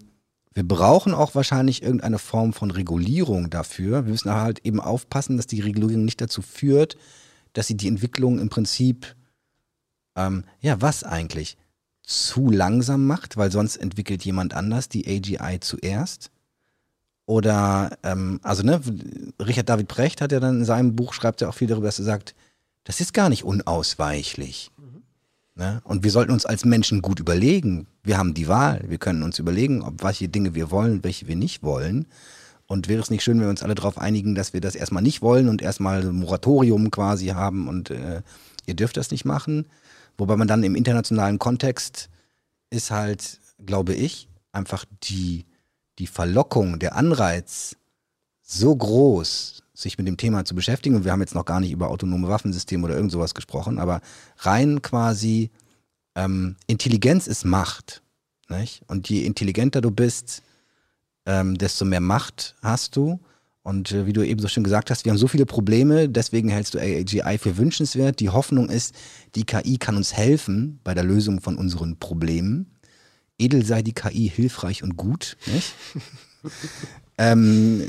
wir 0.54 0.68
brauchen 0.68 1.14
auch 1.14 1.36
wahrscheinlich 1.36 1.82
irgendeine 1.82 2.20
Form 2.20 2.54
von 2.54 2.70
Regulierung 2.72 3.50
dafür. 3.50 4.06
Wir 4.06 4.12
müssen 4.12 4.32
halt 4.32 4.66
eben 4.66 4.80
aufpassen, 4.80 5.38
dass 5.38 5.48
die 5.48 5.62
Regulierung 5.62 6.06
nicht 6.06 6.22
dazu 6.22 6.42
führt, 6.42 6.98
dass 7.54 7.68
sie 7.68 7.78
die 7.78 7.88
Entwicklung 7.88 8.40
im 8.40 8.50
Prinzip, 8.50 9.16
ähm, 10.16 10.44
ja, 10.60 10.82
was 10.82 11.04
eigentlich? 11.04 11.58
Zu 12.10 12.50
langsam 12.50 13.06
macht, 13.06 13.38
weil 13.38 13.52
sonst 13.52 13.78
entwickelt 13.78 14.26
jemand 14.26 14.56
anders 14.56 14.90
die 14.90 15.06
AGI 15.08 15.60
zuerst. 15.60 16.32
Oder, 17.28 17.98
ähm, 18.02 18.40
also 18.42 18.64
ne, 18.64 18.82
Richard 19.40 19.70
David 19.70 19.88
Brecht 19.88 20.20
hat 20.20 20.32
ja 20.32 20.40
dann 20.40 20.60
in 20.60 20.66
seinem 20.66 20.96
Buch, 20.96 21.14
schreibt 21.14 21.42
ja 21.42 21.50
auch 21.50 21.54
viel 21.54 21.68
darüber, 21.68 21.86
dass 21.86 22.00
er 22.00 22.06
sagt, 22.06 22.34
das 22.84 23.00
ist 23.00 23.14
gar 23.14 23.30
nicht 23.30 23.44
unausweichlich. 23.44 24.72
Mhm. 24.78 25.04
Ne? 25.54 25.82
Und 25.84 26.04
wir 26.04 26.10
sollten 26.10 26.32
uns 26.32 26.48
als 26.48 26.66
Menschen 26.66 27.04
gut 27.04 27.20
überlegen. 27.20 27.86
Wir 28.02 28.18
haben 28.18 28.34
die 28.34 28.48
Wahl. 28.48 28.84
Wir 28.88 28.98
können 28.98 29.22
uns 29.22 29.38
überlegen, 29.38 29.84
ob 29.84 30.02
welche 30.04 30.30
Dinge 30.30 30.56
wir 30.56 30.72
wollen, 30.72 31.04
welche 31.04 31.28
wir 31.28 31.36
nicht 31.36 31.62
wollen. 31.62 32.08
Und 32.66 32.88
wäre 32.88 33.04
es 33.04 33.12
nicht 33.12 33.24
schön, 33.24 33.38
wenn 33.38 33.46
wir 33.46 33.52
uns 33.52 33.62
alle 33.62 33.76
darauf 33.76 34.00
einigen, 34.00 34.34
dass 34.34 34.54
wir 34.54 34.62
das 34.62 34.74
erstmal 34.74 35.04
nicht 35.04 35.22
wollen 35.22 35.48
und 35.48 35.62
erstmal 35.62 36.02
ein 36.02 36.16
Moratorium 36.16 36.90
quasi 36.90 37.28
haben 37.28 37.68
und 37.68 37.92
äh, 37.92 38.24
ihr 38.66 38.74
dürft 38.74 38.98
das 38.98 39.12
nicht 39.12 39.26
machen. 39.26 39.68
Wobei 40.20 40.36
man 40.36 40.48
dann 40.48 40.64
im 40.64 40.76
internationalen 40.76 41.40
Kontext 41.40 42.10
ist 42.70 42.92
halt, 42.92 43.40
glaube 43.66 43.94
ich, 43.94 44.28
einfach 44.52 44.86
die, 45.04 45.46
die 45.98 46.08
Verlockung, 46.08 46.78
der 46.78 46.96
Anreiz 46.96 47.78
so 48.44 48.76
groß, 48.76 49.64
sich 49.74 49.98
mit 49.98 50.08
dem 50.08 50.18
Thema 50.18 50.44
zu 50.44 50.56
beschäftigen. 50.56 50.96
Und 50.96 51.06
wir 51.06 51.14
haben 51.14 51.22
jetzt 51.22 51.36
noch 51.36 51.46
gar 51.46 51.62
nicht 51.62 51.72
über 51.72 51.90
autonome 51.90 52.28
Waffensysteme 52.28 52.84
oder 52.84 52.96
irgend 52.96 53.14
sowas 53.14 53.34
gesprochen, 53.34 53.80
aber 53.80 54.02
rein 54.40 54.82
quasi 54.82 55.52
ähm, 56.16 56.58
Intelligenz 56.68 57.26
ist 57.28 57.46
Macht. 57.46 58.02
Nicht? 58.50 58.82
Und 58.88 59.08
je 59.10 59.24
intelligenter 59.24 59.80
du 59.80 59.90
bist, 59.90 60.42
ähm, 61.26 61.58
desto 61.58 61.86
mehr 61.86 62.02
Macht 62.02 62.56
hast 62.62 62.98
du. 62.98 63.20
Und 63.64 63.92
äh, 63.92 64.06
wie 64.06 64.14
du 64.14 64.26
eben 64.26 64.40
so 64.40 64.48
schön 64.48 64.64
gesagt 64.64 64.90
hast, 64.90 65.06
wir 65.06 65.12
haben 65.12 65.18
so 65.18 65.28
viele 65.28 65.46
Probleme, 65.46 66.10
deswegen 66.10 66.50
hältst 66.50 66.74
du 66.74 66.80
AGI 66.80 67.38
für 67.38 67.58
wünschenswert. 67.58 68.20
Die 68.20 68.30
Hoffnung 68.30 68.70
ist, 68.70 68.96
die 69.36 69.44
KI 69.44 69.78
kann 69.78 69.98
uns 69.98 70.14
helfen 70.14 70.80
bei 70.84 70.94
der 70.94 71.04
Lösung 71.04 71.42
von 71.42 71.58
unseren 71.58 71.98
Problemen. 71.98 72.68
Edel 73.38 73.66
sei 73.66 73.82
die 73.82 73.94
KI 73.94 74.30
hilfreich 74.30 74.84
und 74.84 74.98
gut, 74.98 75.38
nicht? 75.46 75.74
ähm, 77.18 77.84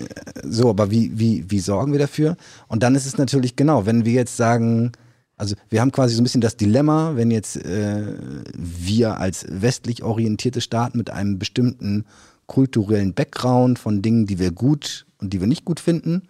so, 0.44 0.70
aber 0.70 0.90
wie, 0.90 1.18
wie, 1.18 1.50
wie 1.50 1.60
sorgen 1.60 1.92
wir 1.92 1.98
dafür? 1.98 2.36
Und 2.68 2.82
dann 2.82 2.94
ist 2.94 3.06
es 3.06 3.18
natürlich 3.18 3.56
genau, 3.56 3.86
wenn 3.86 4.04
wir 4.04 4.12
jetzt 4.12 4.36
sagen, 4.36 4.92
also 5.36 5.56
wir 5.68 5.80
haben 5.80 5.92
quasi 5.92 6.14
so 6.14 6.20
ein 6.20 6.24
bisschen 6.24 6.40
das 6.40 6.56
Dilemma, 6.56 7.16
wenn 7.16 7.30
jetzt 7.30 7.56
äh, 7.56 8.14
wir 8.54 9.18
als 9.18 9.46
westlich 9.48 10.02
orientierte 10.02 10.60
Staat 10.60 10.94
mit 10.94 11.10
einem 11.10 11.38
bestimmten 11.38 12.04
kulturellen 12.46 13.14
Background 13.14 13.78
von 13.78 14.02
Dingen, 14.02 14.26
die 14.26 14.38
wir 14.38 14.50
gut 14.50 15.06
und 15.20 15.32
die 15.32 15.40
wir 15.40 15.46
nicht 15.46 15.64
gut 15.64 15.80
finden, 15.80 16.22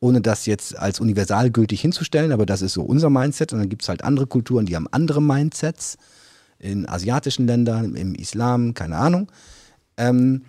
ohne 0.00 0.20
das 0.20 0.46
jetzt 0.46 0.76
als 0.78 1.00
universal 1.00 1.50
gültig 1.50 1.80
hinzustellen, 1.80 2.32
aber 2.32 2.46
das 2.46 2.62
ist 2.62 2.74
so 2.74 2.82
unser 2.82 3.10
Mindset 3.10 3.52
und 3.52 3.60
dann 3.60 3.68
gibt 3.68 3.82
es 3.82 3.88
halt 3.88 4.04
andere 4.04 4.26
Kulturen, 4.26 4.66
die 4.66 4.76
haben 4.76 4.88
andere 4.90 5.22
Mindsets, 5.22 5.96
in 6.58 6.88
asiatischen 6.88 7.46
Ländern, 7.46 7.94
im 7.94 8.14
Islam, 8.14 8.74
keine 8.74 8.96
Ahnung. 8.96 9.30
Ähm, 9.96 10.42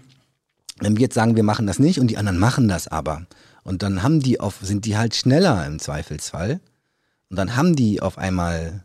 wenn 0.80 0.96
wir 0.96 1.04
jetzt 1.04 1.16
sagen, 1.16 1.36
wir 1.36 1.44
machen 1.44 1.68
das 1.68 1.80
nicht 1.80 2.00
und 2.00 2.08
die 2.08 2.18
anderen 2.18 2.38
machen 2.38 2.68
das 2.68 2.88
aber 2.88 3.26
und 3.64 3.82
dann 3.82 4.04
haben 4.04 4.20
die 4.22 4.40
auf, 4.40 4.60
sind 4.62 4.86
die 4.86 4.98
halt 4.98 5.16
schneller 5.16 5.66
im 5.66 5.80
Zweifelsfall 5.80 6.60
und 7.30 7.38
dann 7.38 7.56
haben 7.56 7.76
die 7.76 8.02
auf 8.02 8.18
einmal 8.18 8.84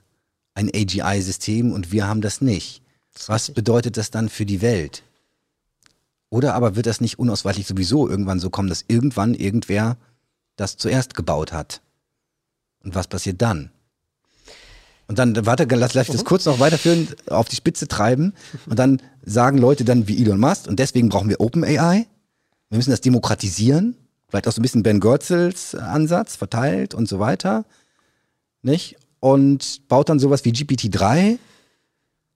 ein 0.54 0.70
AGI-System 0.74 1.72
und 1.72 1.92
wir 1.92 2.06
haben 2.06 2.20
das 2.20 2.40
nicht. 2.40 2.82
Was 3.26 3.50
bedeutet 3.50 3.96
das 3.96 4.11
dann 4.11 4.28
für 4.28 4.46
die 4.46 4.62
Welt? 4.62 5.02
Oder 6.31 6.55
aber 6.55 6.76
wird 6.76 6.87
das 6.87 7.01
nicht 7.01 7.18
unausweichlich 7.18 7.66
sowieso 7.66 8.09
irgendwann 8.09 8.39
so 8.39 8.51
kommen, 8.51 8.68
dass 8.68 8.85
irgendwann 8.87 9.35
irgendwer 9.35 9.97
das 10.57 10.76
zuerst 10.76 11.14
gebaut 11.14 11.53
hat? 11.53 11.83
Und 12.83 12.95
was 12.95 13.09
passiert 13.09 13.43
dann? 13.43 13.70
Und 15.09 15.18
dann, 15.18 15.45
warte, 15.45 15.64
lass, 15.74 15.95
lass 15.95 16.07
ich 16.07 16.12
das 16.12 16.22
mhm. 16.22 16.28
kurz 16.28 16.47
noch 16.47 16.61
weiterführen, 16.61 17.09
auf 17.26 17.49
die 17.49 17.57
Spitze 17.57 17.89
treiben. 17.89 18.33
Und 18.66 18.78
dann 18.78 19.03
sagen 19.24 19.59
Leute 19.59 19.85
dann 19.85 20.07
wie 20.07 20.22
Elon 20.22 20.39
Musk, 20.39 20.68
und 20.68 20.78
deswegen 20.78 21.09
brauchen 21.09 21.28
wir 21.28 21.41
OpenAI. 21.41 22.07
Wir 22.68 22.76
müssen 22.76 22.93
das 22.93 23.01
demokratisieren. 23.01 23.97
Vielleicht 24.28 24.47
auch 24.47 24.53
so 24.53 24.61
ein 24.61 24.62
bisschen 24.62 24.85
Ben 24.85 25.01
Goetzels 25.01 25.74
Ansatz 25.74 26.37
verteilt 26.37 26.95
und 26.95 27.09
so 27.09 27.18
weiter. 27.18 27.64
Nicht? 28.62 28.99
Und 29.18 29.89
baut 29.89 30.09
dann 30.09 30.20
sowas 30.20 30.45
wie 30.45 30.53
GPT-3. 30.53 31.39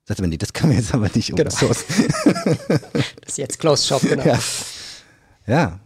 Sagt 0.06 0.20
man, 0.20 0.28
nee, 0.30 0.36
das 0.36 0.52
können 0.52 0.72
wir 0.72 0.78
jetzt 0.78 0.92
aber 0.92 1.08
nicht 1.14 1.32
Open 1.32 1.44
genau. 1.44 1.56
Source. 1.56 1.84
das 2.24 3.28
ist 3.28 3.38
jetzt 3.38 3.58
Closed 3.58 3.86
Shop, 3.86 4.02
genau. 4.02 4.24
Ja. 4.24 4.38
ja. 5.46 5.80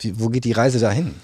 Wie, 0.00 0.20
wo 0.20 0.28
geht 0.28 0.44
die 0.44 0.52
Reise 0.52 0.78
dahin? 0.78 1.14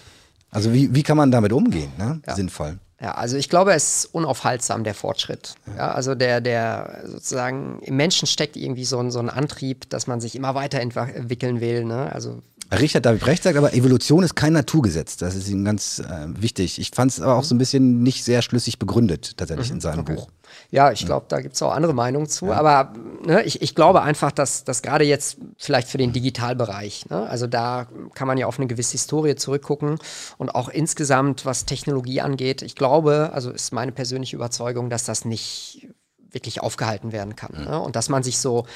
Also 0.50 0.72
wie, 0.72 0.94
wie 0.94 1.02
kann 1.02 1.16
man 1.16 1.30
damit 1.30 1.52
umgehen, 1.52 1.92
ne? 1.98 2.20
Ja. 2.26 2.34
sinnvoll? 2.34 2.78
Ja, 3.00 3.12
also 3.16 3.36
ich 3.36 3.50
glaube, 3.50 3.74
es 3.74 4.04
ist 4.04 4.14
unaufhaltsam, 4.14 4.82
der 4.82 4.94
Fortschritt. 4.94 5.56
Ja, 5.76 5.92
also 5.92 6.14
der, 6.14 6.40
der 6.40 7.02
sozusagen 7.04 7.80
im 7.82 7.96
Menschen 7.96 8.26
steckt 8.26 8.56
irgendwie 8.56 8.84
so 8.86 8.98
ein, 8.98 9.10
so 9.10 9.18
ein 9.18 9.28
Antrieb, 9.28 9.90
dass 9.90 10.06
man 10.06 10.20
sich 10.22 10.34
immer 10.34 10.54
weiterentwickeln 10.54 11.60
will. 11.60 11.84
Ne? 11.84 12.10
Also 12.10 12.40
Richard 12.80 13.04
David 13.04 13.20
Brecht 13.20 13.42
sagt 13.42 13.56
aber, 13.56 13.74
Evolution 13.74 14.22
ist 14.22 14.34
kein 14.34 14.52
Naturgesetz. 14.52 15.16
Das 15.16 15.34
ist 15.34 15.48
ihm 15.48 15.64
ganz 15.64 15.98
äh, 16.00 16.26
wichtig. 16.28 16.78
Ich 16.78 16.90
fand 16.90 17.10
es 17.10 17.20
aber 17.20 17.36
auch 17.36 17.44
so 17.44 17.54
ein 17.54 17.58
bisschen 17.58 18.02
nicht 18.02 18.24
sehr 18.24 18.42
schlüssig 18.42 18.78
begründet, 18.78 19.36
tatsächlich 19.36 19.68
mhm. 19.68 19.76
in 19.76 19.80
seinem 19.80 20.00
okay. 20.00 20.14
Buch. 20.14 20.28
Ja, 20.70 20.92
ich 20.92 21.04
glaube, 21.04 21.26
da 21.28 21.40
gibt 21.40 21.54
es 21.54 21.62
auch 21.62 21.72
andere 21.72 21.94
Meinungen 21.94 22.28
zu. 22.28 22.46
Ja. 22.46 22.54
Aber 22.54 22.92
ne, 23.24 23.42
ich, 23.42 23.62
ich 23.62 23.74
glaube 23.74 24.02
einfach, 24.02 24.30
dass 24.30 24.64
das 24.64 24.82
gerade 24.82 25.04
jetzt 25.04 25.38
vielleicht 25.58 25.88
für 25.88 25.98
den 25.98 26.12
Digitalbereich, 26.12 27.06
ne, 27.10 27.28
also 27.28 27.46
da 27.46 27.88
kann 28.14 28.28
man 28.28 28.38
ja 28.38 28.46
auf 28.46 28.58
eine 28.58 28.66
gewisse 28.66 28.92
Historie 28.92 29.34
zurückgucken 29.34 29.98
und 30.38 30.54
auch 30.54 30.68
insgesamt, 30.68 31.44
was 31.44 31.66
Technologie 31.66 32.20
angeht. 32.20 32.62
Ich 32.62 32.74
glaube, 32.74 33.30
also 33.32 33.50
ist 33.50 33.72
meine 33.72 33.92
persönliche 33.92 34.36
Überzeugung, 34.36 34.90
dass 34.90 35.04
das 35.04 35.24
nicht 35.24 35.88
wirklich 36.30 36.60
aufgehalten 36.60 37.12
werden 37.12 37.36
kann. 37.36 37.64
Ne? 37.64 37.80
Und 37.80 37.96
dass 37.96 38.08
man 38.08 38.22
sich 38.22 38.38
so 38.38 38.66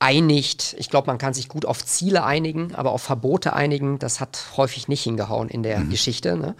einigt. 0.00 0.74
Ich 0.78 0.88
glaube, 0.88 1.08
man 1.08 1.18
kann 1.18 1.34
sich 1.34 1.48
gut 1.48 1.66
auf 1.66 1.84
Ziele 1.84 2.24
einigen, 2.24 2.74
aber 2.74 2.92
auf 2.92 3.02
Verbote 3.02 3.52
einigen, 3.52 3.98
das 3.98 4.18
hat 4.18 4.46
häufig 4.56 4.88
nicht 4.88 5.02
hingehauen 5.02 5.50
in 5.50 5.62
der 5.62 5.80
mhm. 5.80 5.90
Geschichte. 5.90 6.36
Ne? 6.38 6.56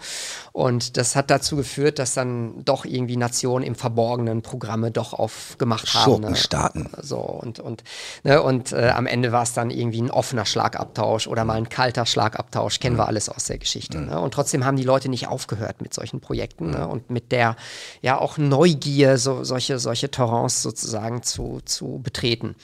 Und 0.51 0.95
das 0.95 1.15
hat 1.15 1.31
dazu 1.31 1.55
geführt, 1.55 1.97
dass 1.97 2.13
dann 2.13 2.63
doch 2.63 2.85
irgendwie 2.85 3.17
Nationen 3.17 3.65
im 3.65 3.73
Verborgenen 3.73 4.43
Programme 4.43 4.91
doch 4.91 5.13
aufgemacht 5.13 5.91
haben. 5.95 6.21
Ne? 6.21 6.35
Staaten. 6.35 6.91
So 7.01 7.17
und 7.17 7.59
und 7.59 7.83
ne? 8.23 8.43
und 8.43 8.73
äh, 8.73 8.89
am 8.89 9.07
Ende 9.07 9.31
war 9.31 9.41
es 9.41 9.53
dann 9.53 9.71
irgendwie 9.71 10.03
ein 10.03 10.11
offener 10.11 10.45
Schlagabtausch 10.45 11.25
oder 11.25 11.43
mal 11.43 11.57
ein 11.57 11.67
kalter 11.67 12.05
Schlagabtausch. 12.05 12.79
Kennen 12.79 12.95
mhm. 12.95 12.99
wir 12.99 13.07
alles 13.07 13.27
aus 13.27 13.45
der 13.45 13.57
Geschichte. 13.57 13.97
Mhm. 13.97 14.05
Ne? 14.05 14.19
Und 14.19 14.35
trotzdem 14.35 14.65
haben 14.65 14.77
die 14.77 14.83
Leute 14.83 15.09
nicht 15.09 15.27
aufgehört 15.27 15.81
mit 15.81 15.95
solchen 15.95 16.21
Projekten 16.21 16.69
ne? 16.69 16.85
Mhm. 16.85 16.91
und 16.91 17.09
mit 17.09 17.31
der 17.31 17.55
ja 18.03 18.19
auch 18.19 18.37
Neugier, 18.37 19.17
so, 19.17 19.43
solche 19.43 19.79
solche 19.79 20.11
Torrents 20.11 20.61
sozusagen 20.61 21.23
zu 21.23 21.59
zu 21.65 21.99
betreten. 22.03 22.55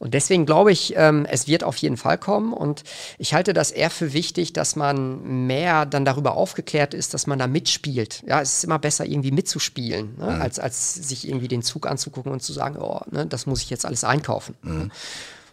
Und 0.00 0.14
deswegen 0.14 0.46
glaube 0.46 0.72
ich, 0.72 0.94
ähm, 0.96 1.26
es 1.28 1.46
wird 1.46 1.62
auf 1.62 1.76
jeden 1.76 1.98
Fall 1.98 2.16
kommen. 2.16 2.54
Und 2.54 2.84
ich 3.18 3.34
halte 3.34 3.52
das 3.52 3.70
eher 3.70 3.90
für 3.90 4.14
wichtig, 4.14 4.54
dass 4.54 4.74
man 4.74 5.46
mehr 5.46 5.84
dann 5.84 6.06
darüber 6.06 6.36
aufgeklärt 6.36 6.94
ist, 6.94 7.12
dass 7.12 7.26
man 7.26 7.38
da 7.38 7.46
mitspielt. 7.46 8.24
Ja, 8.26 8.40
es 8.40 8.56
ist 8.56 8.64
immer 8.64 8.78
besser, 8.78 9.04
irgendwie 9.04 9.30
mitzuspielen, 9.30 10.16
ne? 10.16 10.24
mhm. 10.24 10.40
als, 10.40 10.58
als 10.58 10.94
sich 10.94 11.28
irgendwie 11.28 11.48
den 11.48 11.62
Zug 11.62 11.86
anzugucken 11.86 12.32
und 12.32 12.42
zu 12.42 12.54
sagen, 12.54 12.78
oh, 12.78 13.02
ne, 13.10 13.26
das 13.26 13.44
muss 13.44 13.60
ich 13.60 13.68
jetzt 13.68 13.84
alles 13.84 14.02
einkaufen. 14.02 14.56
Mhm. 14.62 14.90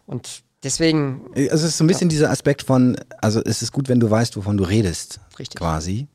Und 0.06 0.43
deswegen. 0.64 1.30
Also 1.36 1.66
es 1.66 1.72
ist 1.72 1.78
so 1.78 1.84
ein 1.84 1.88
bisschen 1.88 2.10
ja. 2.10 2.16
dieser 2.16 2.32
Aspekt 2.32 2.64
von, 2.64 2.95
also 3.22 3.41
es 3.43 3.62
ist 3.62 3.74
gut, 3.74 3.89
wenn 3.89 4.00
du 4.00 4.10
weißt, 4.10 4.38
wovon 4.38 4.56
du 4.56 4.64
redest. 4.64 5.20
Richtig. 5.38 5.60
Quasi. 5.60 6.08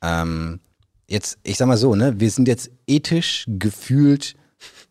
Ähm, 0.00 0.60
jetzt, 1.06 1.36
ich 1.42 1.58
sag 1.58 1.68
mal 1.68 1.76
so, 1.76 1.94
ne, 1.94 2.18
wir 2.18 2.30
sind 2.30 2.48
jetzt 2.48 2.70
ethisch 2.86 3.44
gefühlt 3.46 4.36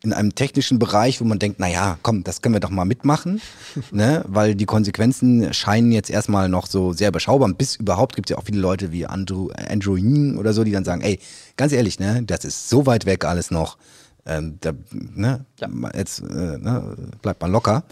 in 0.02 0.12
einem 0.12 0.34
technischen 0.34 0.78
Bereich, 0.78 1.20
wo 1.20 1.24
man 1.24 1.38
denkt, 1.38 1.58
naja, 1.58 1.98
komm, 2.02 2.22
das 2.22 2.40
können 2.40 2.54
wir 2.54 2.60
doch 2.60 2.70
mal 2.70 2.84
mitmachen, 2.84 3.40
ne? 3.90 4.24
weil 4.28 4.54
die 4.54 4.64
Konsequenzen 4.64 5.52
scheinen 5.52 5.92
jetzt 5.92 6.10
erstmal 6.10 6.48
noch 6.48 6.66
so 6.66 6.92
sehr 6.92 7.08
überschaubar. 7.08 7.52
Bis 7.52 7.76
überhaupt 7.76 8.14
gibt 8.14 8.30
es 8.30 8.34
ja 8.34 8.38
auch 8.38 8.44
viele 8.44 8.60
Leute 8.60 8.92
wie 8.92 9.06
Andrew, 9.06 9.50
Andrew 9.68 9.96
Ying 9.96 10.38
oder 10.38 10.52
so, 10.52 10.64
die 10.64 10.70
dann 10.72 10.84
sagen, 10.84 11.00
ey, 11.00 11.18
ganz 11.56 11.72
ehrlich, 11.72 11.98
ne, 11.98 12.22
das 12.24 12.44
ist 12.44 12.68
so 12.68 12.86
weit 12.86 13.06
weg 13.06 13.24
alles 13.24 13.50
noch. 13.50 13.76
Ähm, 14.24 14.58
da, 14.60 14.72
ne, 14.92 15.44
ja. 15.58 15.68
Jetzt 15.94 16.20
äh, 16.20 16.58
ne, 16.58 16.96
bleibt 17.22 17.40
man 17.40 17.50
locker. 17.50 17.84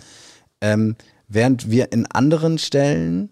Ähm, 0.61 0.97
während 1.29 1.71
wir 1.71 1.93
in 1.93 2.07
anderen 2.07 2.59
Stellen, 2.59 3.31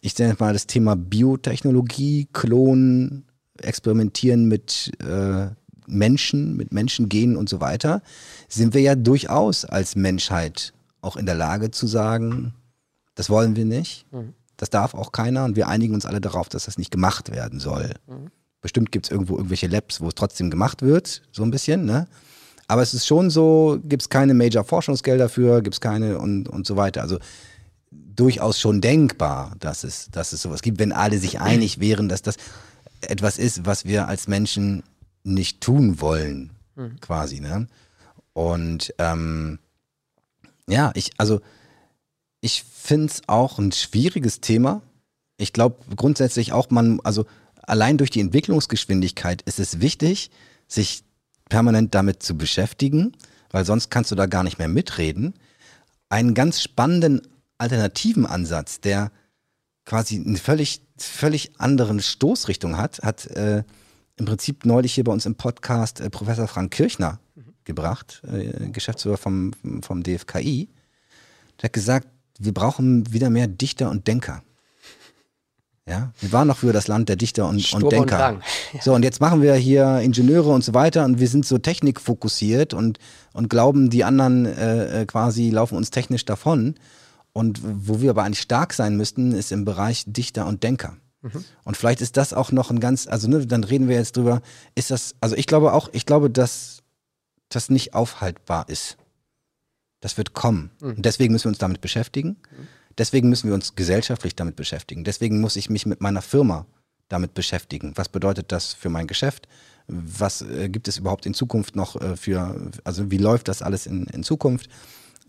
ich 0.00 0.18
nenne 0.18 0.36
mal 0.38 0.52
das 0.52 0.66
Thema 0.66 0.94
Biotechnologie, 0.94 2.28
Klonen, 2.32 3.24
Experimentieren 3.60 4.46
mit 4.46 4.92
äh, 5.00 5.48
Menschen, 5.90 6.56
mit 6.56 6.72
Menschengenen 6.72 7.36
und 7.36 7.48
so 7.48 7.60
weiter, 7.60 8.02
sind 8.48 8.74
wir 8.74 8.80
ja 8.80 8.94
durchaus 8.94 9.64
als 9.64 9.96
Menschheit 9.96 10.72
auch 11.00 11.16
in 11.16 11.26
der 11.26 11.34
Lage 11.34 11.70
zu 11.70 11.86
sagen, 11.86 12.54
das 13.14 13.30
wollen 13.30 13.56
wir 13.56 13.64
nicht, 13.64 14.06
mhm. 14.12 14.34
das 14.56 14.70
darf 14.70 14.94
auch 14.94 15.12
keiner 15.12 15.44
und 15.44 15.56
wir 15.56 15.68
einigen 15.68 15.94
uns 15.94 16.06
alle 16.06 16.20
darauf, 16.20 16.48
dass 16.48 16.64
das 16.64 16.78
nicht 16.78 16.90
gemacht 16.90 17.30
werden 17.32 17.60
soll. 17.60 17.94
Mhm. 18.06 18.30
Bestimmt 18.60 18.92
gibt 18.92 19.06
es 19.06 19.12
irgendwo 19.12 19.36
irgendwelche 19.36 19.68
Labs, 19.68 20.00
wo 20.00 20.08
es 20.08 20.14
trotzdem 20.14 20.50
gemacht 20.50 20.82
wird, 20.82 21.22
so 21.32 21.42
ein 21.42 21.50
bisschen, 21.50 21.84
ne? 21.84 22.08
Aber 22.70 22.82
es 22.82 22.92
ist 22.92 23.06
schon 23.06 23.30
so, 23.30 23.78
gibt 23.82 24.02
es 24.02 24.08
keine 24.10 24.34
Major-Forschungsgelder 24.34 25.30
für, 25.30 25.62
gibt 25.62 25.76
es 25.76 25.80
keine 25.80 26.18
und, 26.18 26.50
und 26.50 26.66
so 26.66 26.76
weiter. 26.76 27.00
Also 27.00 27.18
durchaus 27.90 28.60
schon 28.60 28.82
denkbar, 28.82 29.54
dass 29.58 29.84
es, 29.84 30.10
dass 30.10 30.32
es 30.32 30.42
sowas 30.42 30.60
gibt, 30.60 30.78
wenn 30.78 30.92
alle 30.92 31.18
sich 31.18 31.40
einig 31.40 31.80
wären, 31.80 32.10
dass 32.10 32.20
das 32.20 32.36
etwas 33.00 33.38
ist, 33.38 33.64
was 33.64 33.86
wir 33.86 34.08
als 34.08 34.28
Menschen 34.28 34.82
nicht 35.34 35.60
tun 35.60 36.00
wollen, 36.00 36.50
mhm. 36.76 37.00
quasi, 37.00 37.40
ne? 37.40 37.68
Und 38.32 38.94
ähm, 38.98 39.58
ja, 40.68 40.92
ich, 40.94 41.10
also 41.18 41.40
ich 42.40 42.62
finde 42.62 43.06
es 43.06 43.22
auch 43.26 43.58
ein 43.58 43.72
schwieriges 43.72 44.40
Thema. 44.40 44.82
Ich 45.36 45.52
glaube 45.52 45.76
grundsätzlich 45.96 46.52
auch, 46.52 46.70
man, 46.70 47.00
also 47.02 47.26
allein 47.62 47.98
durch 47.98 48.10
die 48.10 48.20
Entwicklungsgeschwindigkeit 48.20 49.42
ist 49.42 49.58
es 49.58 49.80
wichtig, 49.80 50.30
sich 50.66 51.02
permanent 51.48 51.94
damit 51.94 52.22
zu 52.22 52.36
beschäftigen, 52.36 53.16
weil 53.50 53.64
sonst 53.64 53.90
kannst 53.90 54.10
du 54.10 54.14
da 54.14 54.26
gar 54.26 54.44
nicht 54.44 54.58
mehr 54.58 54.68
mitreden. 54.68 55.34
Einen 56.08 56.34
ganz 56.34 56.62
spannenden 56.62 57.22
alternativen 57.58 58.26
Ansatz, 58.26 58.80
der 58.80 59.10
quasi 59.84 60.16
eine 60.16 60.38
völlig, 60.38 60.82
völlig 60.96 61.58
anderen 61.58 62.00
Stoßrichtung 62.00 62.76
hat, 62.76 63.00
hat 63.02 63.26
äh, 63.28 63.64
im 64.18 64.26
Prinzip 64.26 64.64
neulich 64.64 64.94
hier 64.94 65.04
bei 65.04 65.12
uns 65.12 65.26
im 65.26 65.34
Podcast 65.34 66.00
äh, 66.00 66.10
Professor 66.10 66.46
Frank 66.46 66.72
Kirchner 66.72 67.20
mhm. 67.34 67.42
gebracht, 67.64 68.22
äh, 68.30 68.68
Geschäftsführer 68.70 69.16
vom, 69.16 69.52
vom 69.82 70.02
DFKI. 70.02 70.68
Der 71.60 71.64
hat 71.64 71.72
gesagt, 71.72 72.08
wir 72.38 72.54
brauchen 72.54 73.12
wieder 73.12 73.30
mehr 73.30 73.46
Dichter 73.46 73.90
und 73.90 74.06
Denker. 74.06 74.42
Ja, 75.88 76.12
wir 76.20 76.32
waren 76.32 76.48
noch 76.48 76.58
früher 76.58 76.74
das 76.74 76.86
Land 76.86 77.08
der 77.08 77.16
Dichter 77.16 77.48
und, 77.48 77.72
und 77.72 77.90
Denker. 77.90 78.34
Und 78.34 78.42
ja. 78.74 78.82
So, 78.82 78.94
und 78.94 79.02
jetzt 79.04 79.20
machen 79.20 79.40
wir 79.40 79.54
hier 79.54 80.00
Ingenieure 80.00 80.50
und 80.50 80.62
so 80.62 80.74
weiter 80.74 81.04
und 81.04 81.18
wir 81.18 81.28
sind 81.28 81.46
so 81.46 81.56
technikfokussiert 81.56 82.74
und, 82.74 82.98
und 83.32 83.48
glauben, 83.48 83.88
die 83.88 84.04
anderen 84.04 84.44
äh, 84.44 85.02
äh 85.02 85.06
quasi 85.06 85.48
laufen 85.48 85.76
uns 85.76 85.90
technisch 85.90 86.26
davon. 86.26 86.74
Und 87.32 87.60
wo 87.62 88.00
wir 88.00 88.10
aber 88.10 88.24
eigentlich 88.24 88.40
stark 88.40 88.74
sein 88.74 88.96
müssten, 88.96 89.32
ist 89.32 89.50
im 89.50 89.64
Bereich 89.64 90.04
Dichter 90.06 90.46
und 90.46 90.62
Denker. 90.62 90.96
Mhm. 91.22 91.44
Und 91.64 91.76
vielleicht 91.76 92.00
ist 92.00 92.16
das 92.16 92.32
auch 92.32 92.52
noch 92.52 92.70
ein 92.70 92.80
ganz, 92.80 93.06
also 93.06 93.28
ne, 93.28 93.46
dann 93.46 93.64
reden 93.64 93.88
wir 93.88 93.96
jetzt 93.96 94.16
drüber, 94.16 94.40
ist 94.74 94.90
das, 94.90 95.14
also 95.20 95.36
ich 95.36 95.46
glaube 95.46 95.72
auch, 95.72 95.88
ich 95.92 96.06
glaube, 96.06 96.30
dass 96.30 96.82
das 97.48 97.70
nicht 97.70 97.94
aufhaltbar 97.94 98.68
ist. 98.68 98.96
Das 100.00 100.16
wird 100.16 100.32
kommen. 100.32 100.70
Mhm. 100.80 100.88
Und 100.90 101.04
deswegen 101.04 101.32
müssen 101.32 101.44
wir 101.44 101.50
uns 101.50 101.58
damit 101.58 101.80
beschäftigen. 101.80 102.30
Mhm. 102.30 102.68
Deswegen 102.98 103.28
müssen 103.28 103.48
wir 103.48 103.54
uns 103.54 103.74
gesellschaftlich 103.74 104.34
damit 104.34 104.56
beschäftigen. 104.56 105.04
Deswegen 105.04 105.40
muss 105.40 105.56
ich 105.56 105.70
mich 105.70 105.86
mit 105.86 106.00
meiner 106.00 106.22
Firma 106.22 106.66
damit 107.08 107.34
beschäftigen. 107.34 107.92
Was 107.94 108.08
bedeutet 108.08 108.52
das 108.52 108.74
für 108.74 108.88
mein 108.88 109.06
Geschäft? 109.06 109.48
Was 109.86 110.42
äh, 110.42 110.68
gibt 110.68 110.88
es 110.88 110.98
überhaupt 110.98 111.24
in 111.24 111.32
Zukunft 111.32 111.74
noch 111.74 112.00
äh, 112.00 112.16
für, 112.16 112.70
also 112.84 113.10
wie 113.10 113.16
läuft 113.16 113.48
das 113.48 113.62
alles 113.62 113.86
in, 113.86 114.06
in 114.08 114.22
Zukunft? 114.22 114.68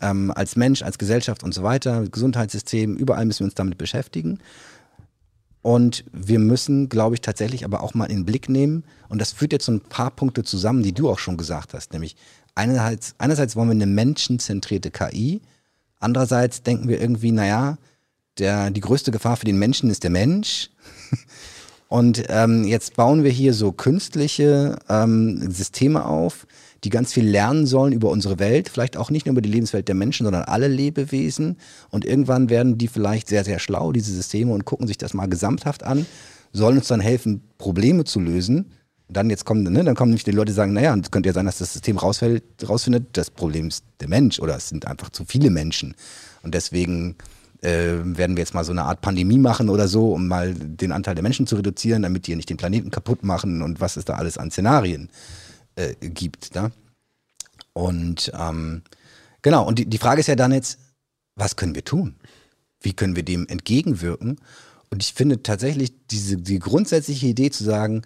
Ähm, 0.01 0.31
als 0.31 0.55
Mensch, 0.55 0.81
als 0.81 0.97
Gesellschaft 0.97 1.43
und 1.43 1.53
so 1.53 1.63
weiter, 1.63 2.07
Gesundheitssystem, 2.07 2.95
überall 2.95 3.25
müssen 3.25 3.41
wir 3.41 3.45
uns 3.45 3.55
damit 3.55 3.77
beschäftigen. 3.77 4.39
Und 5.61 6.05
wir 6.13 6.39
müssen, 6.39 6.87
glaube 6.87 7.15
ich, 7.15 7.21
tatsächlich 7.21 7.65
aber 7.65 7.83
auch 7.83 7.93
mal 7.93 8.05
in 8.05 8.17
den 8.17 8.25
Blick 8.25 8.49
nehmen, 8.49 8.83
und 9.09 9.19
das 9.19 9.33
führt 9.33 9.51
jetzt 9.51 9.65
so 9.65 9.73
ein 9.73 9.81
paar 9.81 10.11
Punkte 10.11 10.43
zusammen, 10.43 10.83
die 10.83 10.93
du 10.93 11.09
auch 11.09 11.19
schon 11.19 11.37
gesagt 11.37 11.73
hast, 11.73 11.93
nämlich 11.93 12.15
einerseits, 12.55 13.15
einerseits 13.17 13.55
wollen 13.55 13.69
wir 13.69 13.73
eine 13.73 13.85
menschenzentrierte 13.85 14.91
KI, 14.91 15.41
andererseits 15.99 16.63
denken 16.63 16.87
wir 16.87 17.01
irgendwie, 17.01 17.31
naja, 17.31 17.77
der, 18.37 18.71
die 18.71 18.81
größte 18.81 19.11
Gefahr 19.11 19.37
für 19.37 19.45
den 19.45 19.59
Menschen 19.59 19.89
ist 19.89 20.03
der 20.03 20.11
Mensch. 20.11 20.69
Und 21.89 22.23
ähm, 22.29 22.65
jetzt 22.65 22.95
bauen 22.95 23.23
wir 23.23 23.31
hier 23.31 23.53
so 23.53 23.71
künstliche 23.71 24.77
ähm, 24.87 25.51
Systeme 25.51 26.05
auf, 26.05 26.45
die 26.83 26.89
ganz 26.89 27.13
viel 27.13 27.27
lernen 27.27 27.65
sollen 27.65 27.93
über 27.93 28.09
unsere 28.09 28.39
Welt, 28.39 28.69
vielleicht 28.69 28.97
auch 28.97 29.09
nicht 29.09 29.25
nur 29.25 29.33
über 29.33 29.41
die 29.41 29.49
Lebenswelt 29.49 29.87
der 29.87 29.95
Menschen, 29.95 30.25
sondern 30.25 30.43
alle 30.43 30.67
Lebewesen. 30.67 31.57
Und 31.89 32.05
irgendwann 32.05 32.49
werden 32.49 32.77
die 32.77 32.87
vielleicht 32.87 33.27
sehr, 33.27 33.43
sehr 33.43 33.59
schlau, 33.59 33.91
diese 33.91 34.13
Systeme, 34.13 34.53
und 34.53 34.65
gucken 34.65 34.87
sich 34.87 34.97
das 34.97 35.13
mal 35.13 35.27
gesamthaft 35.27 35.83
an, 35.83 36.05
sollen 36.53 36.77
uns 36.77 36.87
dann 36.87 37.01
helfen, 37.01 37.41
Probleme 37.57 38.05
zu 38.05 38.19
lösen. 38.19 38.71
Dann 39.09 39.29
jetzt 39.29 39.43
kommen, 39.43 39.63
ne, 39.63 39.83
dann 39.83 39.95
kommen 39.95 40.11
nämlich 40.11 40.23
die 40.23 40.31
Leute, 40.31 40.51
die 40.51 40.55
sagen, 40.55 40.73
naja, 40.73 40.95
es 40.95 41.11
könnte 41.11 41.29
ja 41.29 41.33
sein, 41.33 41.47
dass 41.47 41.57
das 41.57 41.73
System 41.73 41.97
rausfällt, 41.97 42.43
rausfindet, 42.67 43.07
das 43.13 43.31
Problem 43.31 43.67
ist 43.67 43.83
der 43.99 44.07
Mensch 44.07 44.39
oder 44.39 44.55
es 44.55 44.69
sind 44.69 44.85
einfach 44.85 45.09
zu 45.09 45.25
viele 45.25 45.49
Menschen. 45.49 45.95
Und 46.43 46.53
deswegen 46.53 47.15
äh, 47.61 47.95
werden 48.03 48.37
wir 48.37 48.43
jetzt 48.43 48.53
mal 48.53 48.63
so 48.63 48.71
eine 48.71 48.83
Art 48.83 49.01
Pandemie 49.01 49.39
machen 49.39 49.69
oder 49.69 49.87
so, 49.87 50.13
um 50.13 50.27
mal 50.27 50.53
den 50.53 50.91
Anteil 50.91 51.15
der 51.15 51.23
Menschen 51.23 51.47
zu 51.47 51.55
reduzieren, 51.55 52.03
damit 52.03 52.27
die 52.27 52.35
nicht 52.35 52.49
den 52.49 52.57
Planeten 52.57 52.91
kaputt 52.91 53.23
machen 53.23 53.63
und 53.63 53.81
was 53.81 53.97
es 53.97 54.05
da 54.05 54.13
alles 54.13 54.37
an 54.37 54.51
Szenarien 54.51 55.09
äh, 55.79 55.95
gibt. 56.01 56.53
Ne? 56.55 56.71
Und 57.73 58.31
ähm, 58.37 58.81
genau, 59.41 59.65
und 59.65 59.79
die, 59.79 59.85
die 59.85 59.97
Frage 59.97 60.19
ist 60.19 60.27
ja 60.27 60.35
dann 60.35 60.51
jetzt, 60.51 60.79
was 61.35 61.55
können 61.55 61.75
wir 61.75 61.85
tun? 61.85 62.15
Wie 62.81 62.93
können 62.93 63.15
wir 63.15 63.23
dem 63.23 63.47
entgegenwirken? 63.47 64.39
Und 64.89 65.03
ich 65.03 65.13
finde 65.13 65.41
tatsächlich 65.41 65.93
diese 66.07 66.37
die 66.37 66.59
grundsätzliche 66.59 67.27
Idee 67.27 67.49
zu 67.49 67.63
sagen, 67.63 68.01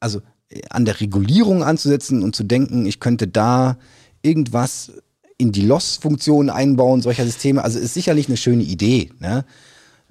also 0.00 0.22
äh, 0.48 0.62
an 0.70 0.84
der 0.84 1.00
Regulierung 1.00 1.62
anzusetzen 1.62 2.22
und 2.22 2.34
zu 2.34 2.44
denken, 2.44 2.86
ich 2.86 3.00
könnte 3.00 3.28
da 3.28 3.76
irgendwas 4.22 4.92
in 5.36 5.52
die 5.52 5.66
Loss-Funktion 5.66 6.50
einbauen, 6.50 7.02
solcher 7.02 7.26
Systeme, 7.26 7.64
also 7.64 7.78
ist 7.78 7.94
sicherlich 7.94 8.28
eine 8.28 8.36
schöne 8.36 8.62
Idee. 8.62 9.10
Ne? 9.18 9.44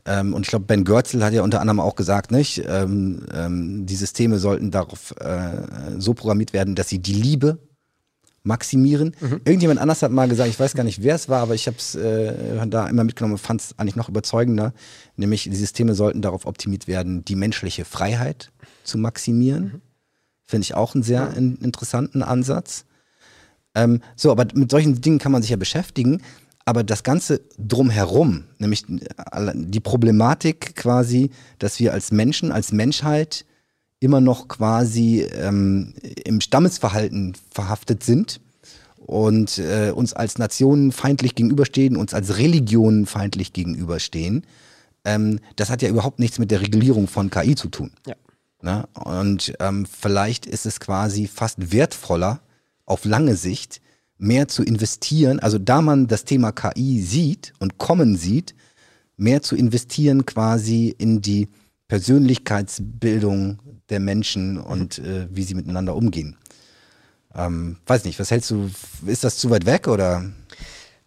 Ähm, 0.06 0.34
und 0.34 0.44
ich 0.44 0.50
glaube, 0.50 0.66
Ben 0.66 0.84
Görzel 0.84 1.24
hat 1.24 1.34
ja 1.34 1.44
unter 1.44 1.62
anderem 1.62 1.80
auch 1.80 1.96
gesagt, 1.96 2.32
nicht, 2.32 2.64
ähm, 2.68 3.26
ähm, 3.34 3.86
die 3.86 3.96
Systeme 3.96 4.40
sollten 4.40 4.72
darauf 4.72 5.14
äh, 5.20 6.00
so 6.00 6.14
programmiert 6.14 6.54
werden, 6.54 6.76
dass 6.76 6.90
sie 6.90 7.00
die 7.00 7.14
Liebe 7.14 7.60
maximieren. 8.44 9.16
Mhm. 9.20 9.42
Irgendjemand 9.46 9.80
anders 9.80 10.02
hat 10.02 10.12
mal 10.12 10.28
gesagt, 10.28 10.50
ich 10.50 10.60
weiß 10.60 10.74
gar 10.74 10.84
nicht, 10.84 11.04
wer 11.04 11.16
es 11.16 11.30
war, 11.30 11.42
aber 11.42 11.54
ich 11.54 11.68
habe 11.68 11.78
es 11.78 11.96
äh, 11.96 12.68
da 12.68 12.88
immer 12.88 13.04
mitgenommen 13.04 13.34
und 13.34 13.40
fand 13.40 13.62
es 13.62 13.78
eigentlich 13.78 13.96
noch 13.96 14.10
überzeugender, 14.10 14.74
nämlich 15.16 15.44
die 15.44 15.56
Systeme 15.56 15.94
sollten 15.94 16.22
darauf 16.22 16.46
optimiert 16.46 16.88
werden, 16.88 17.24
die 17.24 17.36
menschliche 17.36 17.86
Freiheit 17.86 18.52
zu 18.84 18.98
maximieren. 18.98 19.64
Mhm. 19.64 19.82
Finde 20.44 20.64
ich 20.64 20.74
auch 20.74 20.96
einen 20.96 21.04
sehr 21.04 21.34
in, 21.38 21.58
interessanten 21.58 22.24
Ansatz. 22.24 22.86
Ähm, 23.76 24.02
so, 24.16 24.32
aber 24.32 24.48
mit 24.54 24.72
solchen 24.72 25.00
Dingen 25.00 25.20
kann 25.20 25.32
man 25.32 25.42
sich 25.42 25.52
ja 25.52 25.58
beschäftigen. 25.58 26.22
Aber 26.66 26.84
das 26.84 27.04
Ganze 27.04 27.42
drumherum, 27.58 28.46
nämlich 28.60 28.86
die 28.88 29.80
Problematik 29.80 30.76
quasi, 30.76 31.32
dass 31.60 31.80
wir 31.80 31.94
als 31.94 32.12
Menschen, 32.12 32.52
als 32.52 32.72
Menschheit 32.72 33.46
immer 34.00 34.22
noch 34.22 34.48
quasi 34.48 35.22
ähm, 35.22 35.94
im 36.26 36.42
Stammesverhalten 36.42 37.36
verhaftet 37.52 38.04
sind 38.04 38.42
und 38.98 39.58
äh, 39.58 39.92
uns 39.92 40.14
als 40.14 40.38
Nationen 40.38 40.92
feindlich 40.92 41.36
gegenüberstehen, 41.36 41.98
uns 41.98 42.14
als 42.14 42.38
Religionen 42.38 43.06
feindlich 43.06 43.54
gegenüberstehen, 43.54 44.46
ähm, 45.06 45.40
das 45.56 45.70
hat 45.70 45.82
ja 45.82 45.90
überhaupt 45.90 46.20
nichts 46.20 46.40
mit 46.40 46.52
der 46.52 46.62
Regulierung 46.62 47.08
von 47.08 47.30
KI 47.30 47.56
zu 47.56 47.70
tun. 47.70 47.92
Ja. 48.06 48.16
Ne? 48.62 48.88
Und 48.94 49.54
ähm, 49.60 49.86
vielleicht 49.86 50.46
ist 50.46 50.66
es 50.66 50.80
quasi 50.80 51.28
fast 51.28 51.72
wertvoller 51.72 52.42
auf 52.86 53.06
lange 53.06 53.36
Sicht, 53.36 53.82
mehr 54.22 54.48
zu 54.48 54.64
investieren, 54.64 55.40
also 55.40 55.58
da 55.58 55.82
man 55.82 56.08
das 56.08 56.26
Thema 56.26 56.52
KI 56.52 57.02
sieht 57.02 57.54
und 57.60 57.80
kommen 57.80 58.16
sieht, 58.16 58.54
mehr 59.18 59.42
zu 59.42 59.56
investieren 59.56 60.26
quasi 60.26 60.94
in 60.96 61.22
die 61.22 61.50
Persönlichkeitsbildung 61.88 63.60
der 63.90 64.00
Menschen 64.00 64.60
und 64.60 65.00
äh, 65.00 65.28
wie 65.32 65.44
sie 65.44 65.56
miteinander 65.56 65.96
umgehen. 65.96 66.38
Ähm, 67.34 67.78
weiß 67.88 68.06
nicht, 68.06 68.20
was 68.20 68.30
hältst 68.30 68.52
du, 68.52 68.70
ist 69.08 69.24
das 69.24 69.38
zu 69.38 69.50
weit 69.50 69.66
weg 69.66 69.88
oder? 69.88 70.24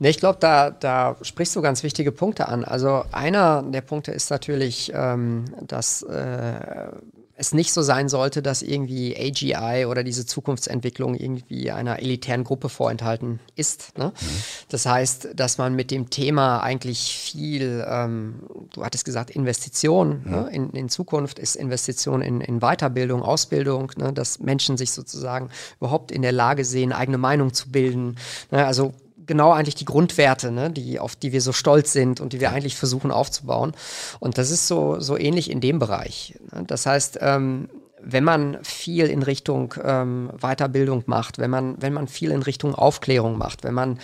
Ne, 0.00 0.10
ich 0.10 0.18
glaube, 0.18 0.38
da, 0.40 0.70
da 0.70 1.16
sprichst 1.22 1.54
du 1.54 1.62
ganz 1.62 1.84
wichtige 1.84 2.10
Punkte 2.10 2.48
an. 2.48 2.64
Also 2.64 3.04
einer 3.12 3.62
der 3.62 3.80
Punkte 3.80 4.10
ist 4.10 4.30
natürlich, 4.30 4.90
ähm, 4.92 5.44
dass 5.66 6.02
äh, 6.02 6.88
es 7.36 7.52
nicht 7.52 7.72
so 7.72 7.82
sein 7.82 8.08
sollte, 8.08 8.42
dass 8.42 8.62
irgendwie 8.62 9.16
AGI 9.16 9.86
oder 9.86 10.04
diese 10.04 10.24
Zukunftsentwicklung 10.24 11.14
irgendwie 11.16 11.72
einer 11.72 11.98
elitären 11.98 12.44
Gruppe 12.44 12.68
vorenthalten 12.68 13.40
ist. 13.56 13.98
Ne? 13.98 14.12
Mhm. 14.20 14.26
Das 14.68 14.86
heißt, 14.86 15.30
dass 15.34 15.58
man 15.58 15.74
mit 15.74 15.90
dem 15.90 16.10
Thema 16.10 16.60
eigentlich 16.60 17.12
viel, 17.12 17.84
ähm, 17.88 18.42
du 18.72 18.84
hattest 18.84 19.04
gesagt, 19.04 19.30
Investition 19.30 20.22
mhm. 20.24 20.30
ne? 20.30 20.48
in, 20.52 20.70
in, 20.70 20.88
Zukunft 20.88 21.40
ist 21.40 21.56
Investition 21.56 22.22
in, 22.22 22.40
in 22.40 22.60
Weiterbildung, 22.60 23.22
Ausbildung, 23.22 23.90
ne? 23.96 24.12
dass 24.12 24.38
Menschen 24.38 24.76
sich 24.76 24.92
sozusagen 24.92 25.50
überhaupt 25.80 26.12
in 26.12 26.22
der 26.22 26.32
Lage 26.32 26.64
sehen, 26.64 26.92
eigene 26.92 27.18
Meinung 27.18 27.52
zu 27.52 27.70
bilden. 27.70 28.16
Ne? 28.52 28.64
Also 28.64 28.92
genau 29.26 29.52
eigentlich 29.52 29.74
die 29.74 29.84
Grundwerte, 29.84 30.50
ne, 30.50 30.70
die, 30.70 30.98
auf 30.98 31.16
die 31.16 31.32
wir 31.32 31.40
so 31.40 31.52
stolz 31.52 31.92
sind 31.92 32.20
und 32.20 32.32
die 32.32 32.40
wir 32.40 32.52
eigentlich 32.52 32.76
versuchen 32.76 33.10
aufzubauen. 33.10 33.72
Und 34.20 34.38
das 34.38 34.50
ist 34.50 34.66
so, 34.66 35.00
so 35.00 35.16
ähnlich 35.18 35.50
in 35.50 35.60
dem 35.60 35.78
Bereich. 35.78 36.38
Ne? 36.52 36.64
Das 36.66 36.86
heißt, 36.86 37.18
ähm, 37.20 37.68
wenn 38.06 38.24
man 38.24 38.58
viel 38.62 39.06
in 39.06 39.22
Richtung 39.22 39.74
ähm, 39.82 40.30
Weiterbildung 40.38 41.04
macht, 41.06 41.38
wenn 41.38 41.50
man, 41.50 41.80
wenn 41.80 41.94
man 41.94 42.06
viel 42.06 42.30
in 42.30 42.42
Richtung 42.42 42.74
Aufklärung 42.74 43.38
macht, 43.38 43.64
wenn 43.64 43.74
man 43.74 43.98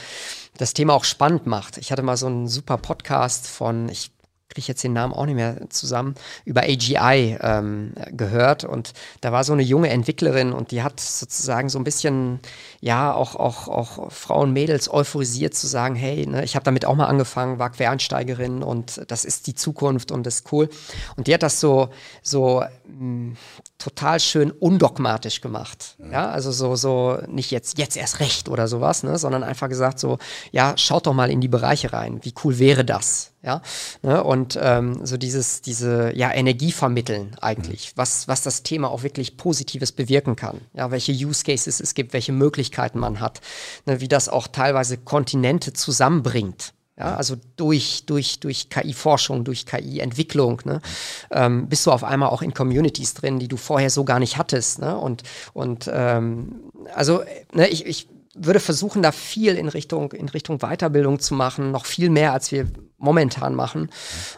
das 0.56 0.74
Thema 0.74 0.94
auch 0.94 1.04
spannend 1.04 1.46
macht. 1.46 1.76
Ich 1.76 1.92
hatte 1.92 2.02
mal 2.02 2.16
so 2.16 2.26
einen 2.26 2.48
super 2.48 2.78
Podcast 2.78 3.46
von, 3.46 3.88
ich 3.88 4.10
kriege 4.50 4.60
ich 4.60 4.68
jetzt 4.68 4.82
den 4.82 4.92
Namen 4.92 5.14
auch 5.14 5.26
nicht 5.26 5.36
mehr 5.36 5.70
zusammen, 5.70 6.16
über 6.44 6.62
AGI 6.62 7.38
ähm, 7.40 7.92
gehört. 8.10 8.64
Und 8.64 8.92
da 9.20 9.30
war 9.30 9.44
so 9.44 9.52
eine 9.52 9.62
junge 9.62 9.90
Entwicklerin 9.90 10.52
und 10.52 10.72
die 10.72 10.82
hat 10.82 10.98
sozusagen 10.98 11.68
so 11.68 11.78
ein 11.78 11.84
bisschen, 11.84 12.40
ja, 12.80 13.14
auch, 13.14 13.36
auch, 13.36 13.68
auch 13.68 14.10
Frauen, 14.10 14.52
Mädels 14.52 14.92
euphorisiert 14.92 15.54
zu 15.54 15.68
sagen, 15.68 15.94
hey, 15.94 16.26
ne, 16.26 16.44
ich 16.44 16.56
habe 16.56 16.64
damit 16.64 16.84
auch 16.84 16.96
mal 16.96 17.06
angefangen, 17.06 17.60
war 17.60 17.70
Quereinsteigerin 17.70 18.64
und 18.64 19.00
das 19.08 19.24
ist 19.24 19.46
die 19.46 19.54
Zukunft 19.54 20.10
und 20.10 20.26
das 20.26 20.40
ist 20.40 20.52
cool. 20.52 20.68
Und 21.16 21.28
die 21.28 21.34
hat 21.34 21.44
das 21.44 21.60
so, 21.60 21.90
so 22.22 22.64
mh, 22.88 23.04
mm, 23.04 23.36
total 23.80 24.20
schön 24.20 24.50
undogmatisch 24.50 25.40
gemacht. 25.40 25.96
Ja. 26.10 26.30
also 26.30 26.52
so, 26.52 26.76
so 26.76 27.18
nicht 27.26 27.50
jetzt, 27.50 27.78
jetzt 27.78 27.96
erst 27.96 28.20
recht 28.20 28.48
oder 28.48 28.68
sowas, 28.68 29.02
ne, 29.02 29.18
sondern 29.18 29.42
einfach 29.42 29.68
gesagt 29.68 29.98
so, 29.98 30.18
ja, 30.52 30.74
schaut 30.76 31.06
doch 31.06 31.14
mal 31.14 31.30
in 31.30 31.40
die 31.40 31.48
Bereiche 31.48 31.92
rein. 31.92 32.20
Wie 32.22 32.34
cool 32.44 32.58
wäre 32.58 32.84
das? 32.84 33.32
Ja, 33.42 33.62
ne, 34.02 34.22
und 34.22 34.58
ähm, 34.60 35.04
so 35.04 35.16
dieses, 35.16 35.62
diese, 35.62 36.14
ja, 36.14 36.30
Energie 36.30 36.72
vermitteln 36.72 37.36
eigentlich, 37.40 37.92
mhm. 37.92 37.92
was, 37.96 38.28
was 38.28 38.42
das 38.42 38.62
Thema 38.62 38.90
auch 38.90 39.02
wirklich 39.02 39.38
Positives 39.38 39.92
bewirken 39.92 40.36
kann. 40.36 40.60
Ja, 40.74 40.90
welche 40.90 41.12
Use 41.12 41.42
Cases 41.42 41.80
es 41.80 41.94
gibt, 41.94 42.12
welche 42.12 42.32
Möglichkeiten 42.32 42.98
man 42.98 43.18
hat, 43.18 43.40
ne, 43.86 44.00
wie 44.00 44.08
das 44.08 44.28
auch 44.28 44.46
teilweise 44.46 44.98
Kontinente 44.98 45.72
zusammenbringt. 45.72 46.74
Ja, 47.00 47.16
also 47.16 47.36
durch, 47.56 48.04
durch, 48.04 48.40
durch 48.40 48.68
KI-Forschung, 48.68 49.42
durch 49.42 49.64
KI-Entwicklung, 49.64 50.60
ne, 50.66 50.82
ähm, 51.30 51.66
bist 51.66 51.86
du 51.86 51.92
auf 51.92 52.04
einmal 52.04 52.28
auch 52.28 52.42
in 52.42 52.52
Communities 52.52 53.14
drin, 53.14 53.38
die 53.38 53.48
du 53.48 53.56
vorher 53.56 53.88
so 53.88 54.04
gar 54.04 54.18
nicht 54.18 54.36
hattest. 54.36 54.80
Ne? 54.80 54.94
Und, 54.98 55.22
und 55.54 55.90
ähm, 55.90 56.60
also 56.94 57.22
ne, 57.54 57.68
ich, 57.68 57.86
ich 57.86 58.06
würde 58.34 58.60
versuchen, 58.60 59.00
da 59.00 59.12
viel 59.12 59.56
in 59.56 59.68
Richtung, 59.68 60.12
in 60.12 60.28
Richtung 60.28 60.58
Weiterbildung 60.58 61.20
zu 61.20 61.32
machen, 61.32 61.70
noch 61.70 61.86
viel 61.86 62.10
mehr, 62.10 62.34
als 62.34 62.52
wir 62.52 62.66
momentan 63.00 63.54
machen, 63.54 63.90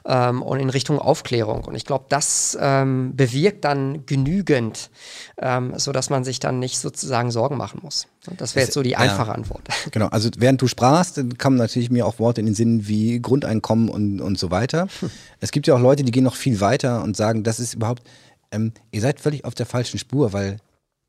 ähm, 0.07 0.43
und 0.43 0.61
in 0.61 0.71
Richtung 0.71 0.99
Aufklärung. 0.99 1.65
Und 1.65 1.75
ich 1.75 1.85
glaube, 1.85 2.07
das 2.09 2.57
ähm, 2.61 3.15
bewirkt 3.15 3.65
dann 3.65 4.07
genügend, 4.07 4.91
ähm, 5.39 5.75
sodass 5.77 6.11
man 6.11 6.25
sich 6.25 6.41
dann 6.41 6.59
nicht 6.59 6.79
sozusagen 6.79 7.31
Sorgen 7.31 7.57
machen 7.57 7.81
muss. 7.83 8.07
Das 8.39 8.55
wäre 8.55 8.65
jetzt 8.65 8.75
so 8.75 8.83
die 8.83 8.97
einfache 8.97 9.29
ja, 9.29 9.35
Antwort. 9.35 9.63
Genau, 9.91 10.07
also 10.07 10.31
während 10.39 10.63
du 10.63 10.69
sprachst, 10.69 11.21
kamen 11.39 11.57
natürlich 11.57 11.91
mir 11.91 12.07
auch 12.07 12.19
Worte 12.19 12.41
in 12.41 12.47
den 12.47 12.55
Sinn 12.55 12.87
wie 12.87 13.21
Grundeinkommen 13.21 13.89
und, 13.89 14.21
und 14.21 14.39
so 14.39 14.51
weiter. 14.51 14.87
Hm. 15.01 15.11
Es 15.41 15.51
gibt 15.51 15.67
ja 15.67 15.75
auch 15.75 15.81
Leute, 15.81 16.05
die 16.05 16.13
gehen 16.13 16.25
noch 16.25 16.37
viel 16.37 16.61
weiter 16.61 17.03
und 17.03 17.17
sagen, 17.17 17.43
das 17.43 17.59
ist 17.59 17.75
überhaupt, 17.75 18.05
ähm, 18.53 18.73
ihr 18.93 19.01
seid 19.01 19.21
völlig 19.21 19.45
auf 19.45 19.55
der 19.55 19.67
falschen 19.67 19.99
Spur, 19.99 20.33
weil 20.33 20.59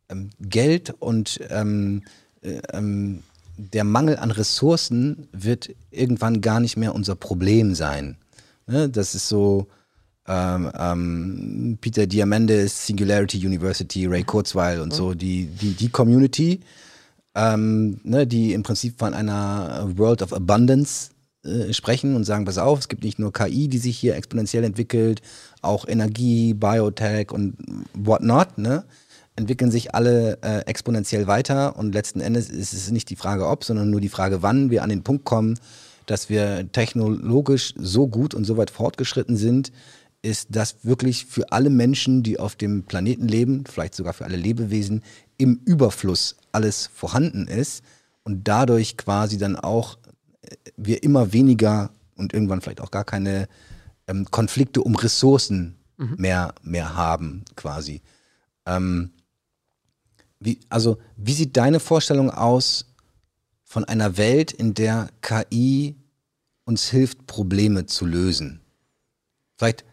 ähm, 0.09 0.31
Geld 0.39 0.93
und 0.99 1.39
ähm, 1.49 2.03
äh, 2.41 2.59
ähm, 2.73 3.23
der 3.57 3.83
Mangel 3.83 4.17
an 4.17 4.31
Ressourcen 4.31 5.27
wird 5.31 5.69
irgendwann 5.91 6.41
gar 6.41 6.59
nicht 6.59 6.77
mehr 6.77 6.95
unser 6.95 7.15
Problem 7.15 7.75
sein. 7.75 8.17
Ne? 8.67 8.89
Das 8.89 9.15
ist 9.15 9.27
so 9.27 9.67
ähm, 10.27 10.71
ähm, 10.77 11.77
Peter 11.81 12.07
Diamandis, 12.07 12.87
Singularity 12.87 13.45
University, 13.45 14.05
Ray 14.05 14.23
Kurzweil 14.23 14.79
und 14.79 14.93
so, 14.93 15.13
die, 15.13 15.47
die, 15.47 15.73
die 15.73 15.89
Community, 15.89 16.61
ähm, 17.35 17.99
ne, 18.03 18.25
die 18.25 18.53
im 18.53 18.63
Prinzip 18.63 18.97
von 18.99 19.13
einer 19.13 19.89
World 19.97 20.21
of 20.21 20.33
Abundance 20.33 21.09
äh, 21.43 21.73
sprechen 21.73 22.15
und 22.15 22.23
sagen, 22.23 22.45
pass 22.45 22.57
auf, 22.57 22.79
es 22.79 22.87
gibt 22.87 23.03
nicht 23.03 23.19
nur 23.19 23.33
KI, 23.33 23.67
die 23.67 23.79
sich 23.79 23.97
hier 23.97 24.15
exponentiell 24.15 24.63
entwickelt, 24.63 25.21
auch 25.61 25.87
Energie, 25.87 26.53
Biotech 26.53 27.31
und 27.31 27.55
whatnot, 27.93 28.57
ne? 28.57 28.85
Entwickeln 29.35 29.71
sich 29.71 29.95
alle 29.95 30.37
äh, 30.41 30.59
exponentiell 30.65 31.27
weiter 31.27 31.75
und 31.75 31.93
letzten 31.93 32.19
Endes 32.19 32.49
ist 32.49 32.73
es 32.73 32.91
nicht 32.91 33.09
die 33.09 33.15
Frage 33.15 33.47
ob, 33.47 33.63
sondern 33.63 33.89
nur 33.89 34.01
die 34.01 34.09
Frage 34.09 34.41
wann 34.41 34.69
wir 34.69 34.83
an 34.83 34.89
den 34.89 35.03
Punkt 35.03 35.25
kommen, 35.25 35.59
dass 36.05 36.29
wir 36.29 36.71
technologisch 36.71 37.73
so 37.77 38.07
gut 38.07 38.33
und 38.33 38.45
so 38.45 38.57
weit 38.57 38.69
fortgeschritten 38.69 39.37
sind, 39.37 39.71
ist, 40.21 40.55
dass 40.55 40.77
wirklich 40.83 41.25
für 41.25 41.51
alle 41.51 41.69
Menschen, 41.69 42.23
die 42.23 42.39
auf 42.39 42.55
dem 42.55 42.83
Planeten 42.83 43.27
leben, 43.27 43.65
vielleicht 43.69 43.95
sogar 43.95 44.13
für 44.13 44.25
alle 44.25 44.37
Lebewesen, 44.37 45.03
im 45.37 45.59
Überfluss 45.65 46.37
alles 46.51 46.89
vorhanden 46.93 47.47
ist 47.47 47.83
und 48.23 48.47
dadurch 48.47 48.97
quasi 48.97 49.37
dann 49.37 49.55
auch 49.55 49.97
äh, 50.41 50.55
wir 50.77 51.03
immer 51.03 51.33
weniger 51.33 51.89
und 52.15 52.33
irgendwann 52.33 52.61
vielleicht 52.61 52.81
auch 52.81 52.91
gar 52.91 53.03
keine 53.03 53.47
ähm, 54.07 54.25
Konflikte 54.31 54.81
um 54.81 54.95
Ressourcen 54.95 55.75
mhm. 55.97 56.15
mehr, 56.17 56.53
mehr 56.61 56.95
haben, 56.95 57.43
quasi. 57.55 58.01
Ähm, 58.65 59.11
wie, 60.43 60.59
also, 60.69 60.97
wie 61.15 61.33
sieht 61.33 61.55
deine 61.57 61.79
Vorstellung 61.79 62.29
aus 62.29 62.93
von 63.63 63.85
einer 63.85 64.17
Welt, 64.17 64.51
in 64.51 64.73
der 64.73 65.09
KI 65.21 65.95
uns 66.65 66.89
hilft, 66.89 67.27
Probleme 67.27 67.85
zu 67.85 68.05
lösen? 68.05 68.61
Vielleicht, 69.57 69.85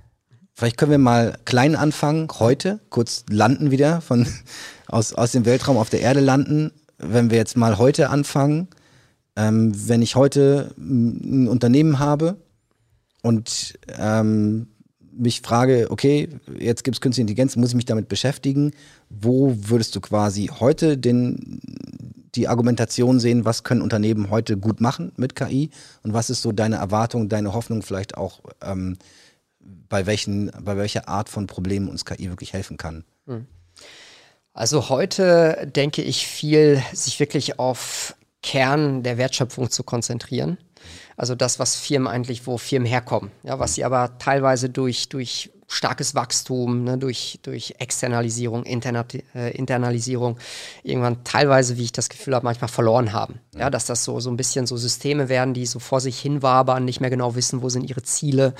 vielleicht 0.54 0.76
können 0.76 0.90
wir 0.90 0.98
mal 0.98 1.38
klein 1.44 1.76
anfangen, 1.76 2.28
heute, 2.38 2.80
kurz 2.90 3.24
landen 3.30 3.70
wieder, 3.70 4.00
von, 4.00 4.26
aus, 4.88 5.12
aus 5.12 5.32
dem 5.32 5.44
Weltraum 5.44 5.76
auf 5.76 5.90
der 5.90 6.00
Erde 6.00 6.20
landen. 6.20 6.72
Wenn 6.98 7.30
wir 7.30 7.38
jetzt 7.38 7.56
mal 7.56 7.78
heute 7.78 8.10
anfangen, 8.10 8.68
ähm, 9.36 9.72
wenn 9.88 10.02
ich 10.02 10.16
heute 10.16 10.74
ein 10.76 11.48
Unternehmen 11.48 11.98
habe 11.98 12.36
und 13.22 13.78
ähm, 13.96 14.68
mich 15.20 15.40
frage, 15.40 15.88
okay, 15.90 16.28
jetzt 16.58 16.84
gibt 16.84 16.96
es 16.96 17.00
künstliche 17.00 17.22
Intelligenz, 17.22 17.56
muss 17.56 17.70
ich 17.70 17.74
mich 17.74 17.84
damit 17.84 18.08
beschäftigen? 18.08 18.72
Wo 19.08 19.54
würdest 19.56 19.94
du 19.96 20.00
quasi 20.00 20.50
heute 20.58 20.98
den, 20.98 21.60
die 22.34 22.48
Argumentation 22.48 23.20
sehen, 23.20 23.44
was 23.44 23.64
können 23.64 23.82
Unternehmen 23.82 24.30
heute 24.30 24.56
gut 24.56 24.80
machen 24.80 25.12
mit 25.16 25.34
KI? 25.34 25.70
Und 26.02 26.12
was 26.12 26.30
ist 26.30 26.42
so 26.42 26.52
deine 26.52 26.76
Erwartung, 26.76 27.28
deine 27.28 27.52
Hoffnung 27.52 27.82
vielleicht 27.82 28.16
auch, 28.16 28.40
ähm, 28.62 28.96
bei, 29.88 30.06
welchen, 30.06 30.50
bei 30.62 30.76
welcher 30.76 31.08
Art 31.08 31.28
von 31.28 31.46
Problemen 31.46 31.88
uns 31.88 32.04
KI 32.04 32.28
wirklich 32.28 32.52
helfen 32.52 32.76
kann? 32.76 33.04
Hm. 33.26 33.46
Also 34.52 34.88
heute 34.88 35.70
denke 35.74 36.02
ich 36.02 36.26
viel, 36.26 36.82
sich 36.92 37.20
wirklich 37.20 37.58
auf 37.58 38.14
Kern 38.42 39.02
der 39.02 39.18
Wertschöpfung 39.18 39.70
zu 39.70 39.82
konzentrieren. 39.84 40.58
Also 41.16 41.34
das, 41.34 41.58
was 41.58 41.76
Firmen 41.76 42.08
eigentlich, 42.08 42.46
wo 42.46 42.58
Firmen 42.58 42.86
herkommen. 42.86 43.30
Ja, 43.42 43.58
was 43.58 43.74
sie 43.74 43.84
aber 43.84 44.18
teilweise 44.18 44.70
durch, 44.70 45.08
durch 45.08 45.50
starkes 45.70 46.16
Wachstum, 46.16 46.84
ne, 46.84 46.98
durch, 46.98 47.38
durch 47.42 47.76
Externalisierung, 47.78 48.64
Interna 48.64 49.04
äh, 49.34 49.56
Internalisierung 49.56 50.36
irgendwann 50.82 51.22
teilweise, 51.22 51.76
wie 51.76 51.84
ich 51.84 51.92
das 51.92 52.08
Gefühl 52.08 52.34
habe, 52.34 52.44
manchmal 52.44 52.68
verloren 52.68 53.12
haben. 53.12 53.40
Ja, 53.56 53.70
dass 53.70 53.86
das 53.86 54.04
so, 54.04 54.18
so 54.18 54.30
ein 54.30 54.36
bisschen 54.36 54.66
so 54.66 54.76
Systeme 54.76 55.28
werden, 55.28 55.54
die 55.54 55.66
so 55.66 55.78
vor 55.78 56.00
sich 56.00 56.18
hin 56.18 56.42
wabern, 56.42 56.84
nicht 56.84 57.00
mehr 57.00 57.10
genau 57.10 57.36
wissen, 57.36 57.62
wo 57.62 57.68
sind 57.68 57.88
ihre 57.88 58.02
Ziele. 58.02 58.54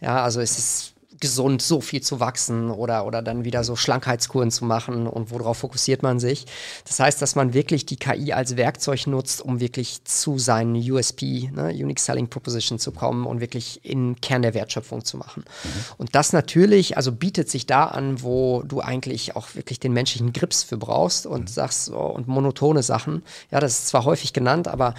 Ja, 0.00 0.22
also 0.22 0.40
es 0.40 0.58
ist 0.58 0.89
gesund, 1.20 1.60
so 1.60 1.80
viel 1.80 2.00
zu 2.00 2.18
wachsen 2.18 2.70
oder, 2.70 3.06
oder 3.06 3.22
dann 3.22 3.44
wieder 3.44 3.62
so 3.62 3.76
Schlankheitskuren 3.76 4.50
zu 4.50 4.64
machen 4.64 5.06
und 5.06 5.30
worauf 5.30 5.58
fokussiert 5.58 6.02
man 6.02 6.18
sich. 6.18 6.46
Das 6.86 6.98
heißt, 6.98 7.20
dass 7.20 7.36
man 7.36 7.52
wirklich 7.54 7.84
die 7.86 7.96
KI 7.96 8.32
als 8.32 8.56
Werkzeug 8.56 9.06
nutzt, 9.06 9.42
um 9.42 9.60
wirklich 9.60 10.02
zu 10.04 10.38
seinen 10.38 10.76
USP, 10.76 11.50
ne, 11.52 11.68
Unique 11.68 12.00
Selling 12.00 12.28
Proposition 12.28 12.78
zu 12.78 12.92
kommen 12.92 13.26
und 13.26 13.40
wirklich 13.40 13.84
in 13.84 14.20
Kern 14.20 14.42
der 14.42 14.54
Wertschöpfung 14.54 15.04
zu 15.04 15.18
machen. 15.18 15.44
Mhm. 15.46 15.68
Und 15.98 16.14
das 16.14 16.32
natürlich, 16.32 16.96
also 16.96 17.12
bietet 17.12 17.50
sich 17.50 17.66
da 17.66 17.84
an, 17.84 18.22
wo 18.22 18.62
du 18.62 18.80
eigentlich 18.80 19.36
auch 19.36 19.54
wirklich 19.54 19.78
den 19.78 19.92
menschlichen 19.92 20.32
Grips 20.32 20.62
für 20.62 20.78
brauchst 20.78 21.26
und 21.26 21.42
mhm. 21.42 21.46
sagst, 21.48 21.90
oh, 21.90 22.06
und 22.06 22.28
monotone 22.28 22.82
Sachen. 22.82 23.22
Ja, 23.50 23.60
das 23.60 23.80
ist 23.80 23.88
zwar 23.88 24.04
häufig 24.04 24.32
genannt, 24.32 24.68
aber 24.68 24.94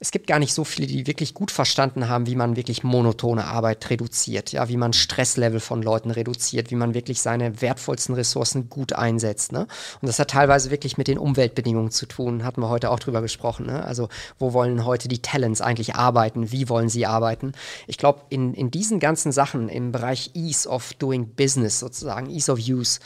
es 0.00 0.10
gibt 0.10 0.26
gar 0.26 0.38
nicht 0.38 0.54
so 0.54 0.64
viele, 0.64 0.86
die 0.86 1.06
wirklich 1.06 1.34
gut 1.34 1.50
verstanden 1.50 2.08
haben, 2.08 2.26
wie 2.26 2.36
man 2.36 2.56
wirklich 2.56 2.82
monotone 2.82 3.44
Arbeit 3.44 3.88
reduziert, 3.90 4.52
ja, 4.52 4.68
wie 4.68 4.76
man 4.76 4.92
Stresslevel 4.92 5.60
von 5.66 5.82
Leuten 5.82 6.10
reduziert, 6.10 6.70
wie 6.70 6.76
man 6.76 6.94
wirklich 6.94 7.20
seine 7.20 7.60
wertvollsten 7.60 8.14
Ressourcen 8.14 8.70
gut 8.70 8.92
einsetzt. 8.92 9.52
Ne? 9.52 9.66
Und 10.00 10.06
das 10.06 10.18
hat 10.18 10.30
teilweise 10.30 10.70
wirklich 10.70 10.96
mit 10.96 11.08
den 11.08 11.18
Umweltbedingungen 11.18 11.90
zu 11.90 12.06
tun, 12.06 12.44
hatten 12.44 12.62
wir 12.62 12.68
heute 12.68 12.90
auch 12.90 12.98
drüber 12.98 13.20
gesprochen. 13.20 13.66
Ne? 13.66 13.84
Also 13.84 14.08
wo 14.38 14.52
wollen 14.52 14.84
heute 14.84 15.08
die 15.08 15.20
Talents 15.20 15.60
eigentlich 15.60 15.94
arbeiten, 15.94 16.52
wie 16.52 16.68
wollen 16.68 16.88
sie 16.88 17.06
arbeiten? 17.06 17.52
Ich 17.86 17.98
glaube, 17.98 18.22
in, 18.30 18.54
in 18.54 18.70
diesen 18.70 19.00
ganzen 19.00 19.32
Sachen 19.32 19.68
im 19.68 19.92
Bereich 19.92 20.30
Ease 20.34 20.68
of 20.68 20.94
Doing 20.94 21.28
Business 21.34 21.80
sozusagen, 21.80 22.30
Ease 22.30 22.50
of 22.50 22.58
Use, 22.58 23.00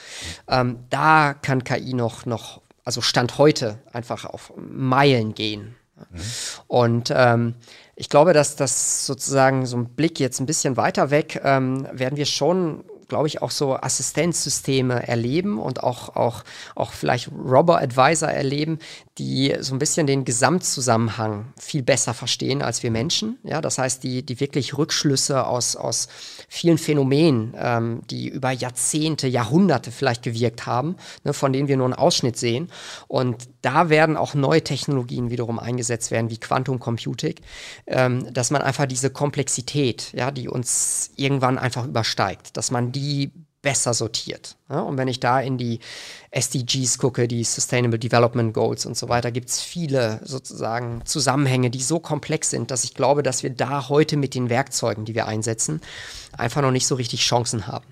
ähm, 0.49 0.81
da 0.91 1.35
kann 1.35 1.65
KI 1.65 1.95
noch, 1.95 2.27
noch, 2.27 2.61
also 2.85 3.01
Stand 3.01 3.39
heute 3.39 3.79
einfach 3.93 4.25
auf 4.25 4.53
Meilen 4.57 5.35
gehen. 5.35 5.75
Mhm. 6.11 6.21
Und 6.67 7.13
ähm, 7.15 7.55
ich 8.01 8.09
glaube, 8.09 8.33
dass 8.33 8.57
das 8.57 9.05
sozusagen 9.05 9.67
so 9.67 9.77
ein 9.77 9.85
Blick 9.85 10.19
jetzt 10.21 10.41
ein 10.41 10.47
bisschen 10.47 10.79
weiter 10.79 11.11
weg, 11.11 11.39
ähm, 11.45 11.87
werden 11.93 12.17
wir 12.17 12.25
schon 12.25 12.83
glaube 13.11 13.27
ich, 13.27 13.43
auch 13.43 13.51
so 13.51 13.75
Assistenzsysteme 13.75 15.07
erleben 15.07 15.59
und 15.59 15.83
auch, 15.83 16.17
auch, 16.17 16.45
auch 16.77 16.93
vielleicht 16.93 17.29
Robber-Advisor 17.33 18.29
erleben, 18.29 18.79
die 19.21 19.55
so 19.61 19.75
ein 19.75 19.79
bisschen 19.79 20.07
den 20.07 20.25
Gesamtzusammenhang 20.25 21.53
viel 21.59 21.83
besser 21.83 22.15
verstehen 22.15 22.63
als 22.63 22.83
wir 22.83 22.91
Menschen. 22.91 23.39
Ja, 23.45 23.61
das 23.61 23.77
heißt, 23.77 24.03
die, 24.03 24.25
die 24.25 24.41
wirklich 24.41 24.79
Rückschlüsse 24.79 25.47
aus, 25.47 25.77
aus 25.77 26.09
vielen 26.49 26.79
Phänomenen, 26.79 27.55
ähm, 27.55 28.01
die 28.09 28.29
über 28.29 28.51
Jahrzehnte, 28.51 29.29
Jahrhunderte 29.29 29.93
vielleicht 29.93 30.23
gewirkt 30.23 30.65
haben, 30.65 30.97
ne, 31.23 31.35
von 31.35 31.53
denen 31.53 31.69
wir 31.69 31.77
nur 31.77 31.85
einen 31.85 31.95
Ausschnitt 31.95 32.39
sehen. 32.39 32.71
Und 33.09 33.47
da 33.61 33.91
werden 33.91 34.17
auch 34.17 34.33
neue 34.33 34.65
Technologien 34.65 35.29
wiederum 35.29 35.59
eingesetzt 35.59 36.11
werden, 36.11 36.31
wie 36.31 36.39
Quantum 36.39 36.81
Computing, 36.81 37.35
ähm, 37.89 38.33
dass 38.33 38.51
man 38.51 38.63
einfach 38.63 38.87
diese 38.87 39.11
Komplexität, 39.11 40.15
ja, 40.15 40.31
die 40.31 40.49
uns 40.49 41.11
irgendwann 41.17 41.59
einfach 41.59 41.85
übersteigt, 41.87 42.57
dass 42.57 42.71
man 42.71 42.91
die 42.91 43.33
besser 43.63 43.95
sortiert. 43.95 44.57
Ja, 44.69 44.81
und 44.81 44.97
wenn 44.97 45.09
ich 45.09 45.21
da 45.21 45.41
in 45.41 45.59
die 45.59 45.81
SDGs 46.31 46.99
gucke, 46.99 47.29
die 47.29 47.45
Sustainable 47.45 47.99
Development 47.99 48.55
Goals 48.55 48.87
und 48.87 48.97
so 48.97 49.09
weiter, 49.09 49.31
gibt 49.31 49.51
es 49.51 49.61
viele 49.61 50.21
sozusagen 50.25 51.03
Zusammenhänge, 51.05 51.71
die 51.71 51.83
so 51.83 52.01
komplex 52.01 52.51
sind, 52.51 52.71
dass 52.71 52.85
ich 52.85 52.95
glaube, 52.95 53.23
dass 53.23 53.43
wir 53.43 53.51
da 53.51 53.89
heute 53.89 54.17
mit 54.17 54.35
den 54.35 54.49
Werkzeugen, 54.49 55.05
die 55.05 55.15
wir 55.15 55.27
einsetzen, 55.27 55.81
einfach 56.33 56.63
noch 56.63 56.71
nicht 56.71 56.87
so 56.87 56.95
richtig 56.95 57.21
Chancen 57.23 57.67
haben. 57.67 57.87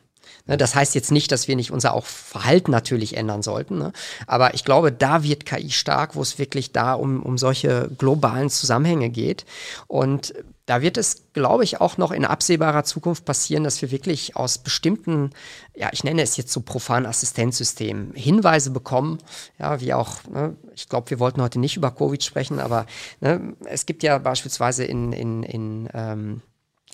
Ne, 0.46 0.56
das 0.56 0.74
heißt 0.74 0.94
jetzt 0.94 1.12
nicht, 1.12 1.30
dass 1.30 1.46
wir 1.46 1.56
nicht 1.56 1.70
unser 1.70 1.94
auch 1.94 2.06
Verhalten 2.06 2.70
natürlich 2.70 3.16
ändern 3.16 3.42
sollten. 3.42 3.78
Ne? 3.78 3.92
Aber 4.26 4.54
ich 4.54 4.64
glaube, 4.64 4.90
da 4.90 5.22
wird 5.22 5.44
KI 5.44 5.70
stark, 5.70 6.16
wo 6.16 6.22
es 6.22 6.38
wirklich 6.38 6.72
da 6.72 6.94
um, 6.94 7.22
um 7.22 7.36
solche 7.36 7.90
globalen 7.98 8.48
Zusammenhänge 8.48 9.10
geht. 9.10 9.44
Und 9.86 10.34
da 10.68 10.82
wird 10.82 10.98
es, 10.98 11.32
glaube 11.32 11.64
ich, 11.64 11.80
auch 11.80 11.96
noch 11.96 12.12
in 12.12 12.26
absehbarer 12.26 12.84
Zukunft 12.84 13.24
passieren, 13.24 13.64
dass 13.64 13.80
wir 13.80 13.90
wirklich 13.90 14.36
aus 14.36 14.58
bestimmten, 14.58 15.30
ja, 15.74 15.88
ich 15.92 16.04
nenne 16.04 16.20
es 16.20 16.36
jetzt 16.36 16.52
so 16.52 16.60
profan 16.60 17.06
Assistenzsystemen, 17.06 18.12
Hinweise 18.12 18.70
bekommen, 18.70 19.16
ja, 19.58 19.80
wie 19.80 19.94
auch, 19.94 20.22
ne, 20.30 20.56
ich 20.74 20.90
glaube, 20.90 21.08
wir 21.08 21.20
wollten 21.20 21.40
heute 21.40 21.58
nicht 21.58 21.78
über 21.78 21.90
Covid 21.90 22.22
sprechen, 22.22 22.60
aber 22.60 22.84
ne, 23.20 23.56
es 23.64 23.86
gibt 23.86 24.02
ja 24.02 24.18
beispielsweise 24.18 24.84
in, 24.84 25.14
in, 25.14 25.42
in 25.42 25.88
ähm, 25.94 26.42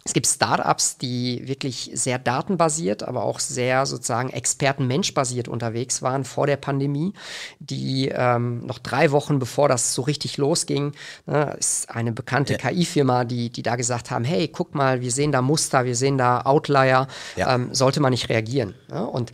es 0.06 0.12
gibt 0.12 0.26
Startups, 0.26 0.98
die 0.98 1.48
wirklich 1.48 1.90
sehr 1.94 2.18
datenbasiert, 2.18 3.02
aber 3.02 3.24
auch 3.24 3.40
sehr 3.40 3.86
sozusagen 3.86 4.28
Experten-Mensch-basiert 4.28 5.48
unterwegs 5.48 6.02
waren 6.02 6.24
vor 6.24 6.46
der 6.46 6.58
Pandemie, 6.58 7.14
die 7.58 8.10
ähm, 8.14 8.66
noch 8.66 8.78
drei 8.78 9.12
Wochen 9.12 9.38
bevor 9.38 9.70
das 9.70 9.94
so 9.94 10.02
richtig 10.02 10.36
losging, 10.36 10.92
ne, 11.24 11.56
ist 11.58 11.88
eine 11.88 12.12
bekannte 12.12 12.52
ja. 12.52 12.58
KI-Firma, 12.58 13.24
die, 13.24 13.48
die 13.48 13.62
da 13.62 13.76
gesagt 13.76 14.10
haben, 14.10 14.24
hey, 14.24 14.48
guck 14.48 14.74
mal, 14.74 15.00
wir 15.00 15.10
sehen 15.10 15.32
da 15.32 15.40
Muster, 15.40 15.86
wir 15.86 15.96
sehen 15.96 16.18
da 16.18 16.42
Outlier, 16.42 17.06
ja. 17.36 17.54
ähm, 17.54 17.72
sollte 17.72 18.00
man 18.00 18.10
nicht 18.10 18.28
reagieren. 18.28 18.74
Ne? 18.90 19.06
Und 19.06 19.32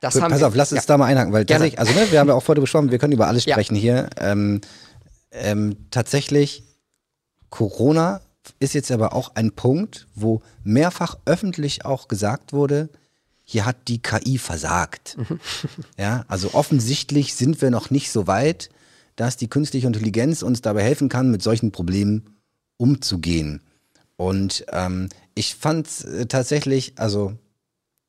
das 0.00 0.16
Pass 0.16 0.42
auf, 0.44 0.54
lass 0.54 0.70
uns 0.70 0.82
ja. 0.82 0.86
da 0.86 0.98
mal 0.98 1.06
einhaken, 1.06 1.32
weil 1.32 1.44
tatsächlich, 1.44 1.80
also 1.80 1.92
ne, 1.92 2.06
wir 2.12 2.20
haben 2.20 2.28
ja 2.28 2.34
auch 2.34 2.42
vorher 2.42 2.60
besprochen, 2.60 2.92
wir 2.92 2.98
können 2.98 3.14
über 3.14 3.26
alles 3.26 3.42
sprechen 3.42 3.74
hier. 3.74 4.10
Ähm, 4.20 4.60
ähm, 5.32 5.88
tatsächlich, 5.90 6.62
Corona 7.50 8.20
ist 8.58 8.74
jetzt 8.74 8.90
aber 8.90 9.14
auch 9.14 9.34
ein 9.34 9.52
Punkt, 9.52 10.06
wo 10.14 10.42
mehrfach 10.62 11.18
öffentlich 11.24 11.84
auch 11.84 12.08
gesagt 12.08 12.52
wurde, 12.52 12.88
hier 13.44 13.66
hat 13.66 13.88
die 13.88 14.00
KI 14.00 14.38
versagt. 14.38 15.16
ja, 15.98 16.24
also 16.28 16.54
offensichtlich 16.54 17.34
sind 17.34 17.60
wir 17.60 17.70
noch 17.70 17.90
nicht 17.90 18.10
so 18.10 18.26
weit, 18.26 18.70
dass 19.16 19.36
die 19.36 19.48
künstliche 19.48 19.86
Intelligenz 19.86 20.42
uns 20.42 20.62
dabei 20.62 20.82
helfen 20.82 21.08
kann, 21.08 21.30
mit 21.30 21.42
solchen 21.42 21.70
Problemen 21.70 22.36
umzugehen. 22.76 23.60
Und 24.16 24.64
ähm, 24.72 25.08
ich 25.34 25.54
fand 25.54 26.04
äh, 26.04 26.26
tatsächlich, 26.26 26.94
also 26.96 27.34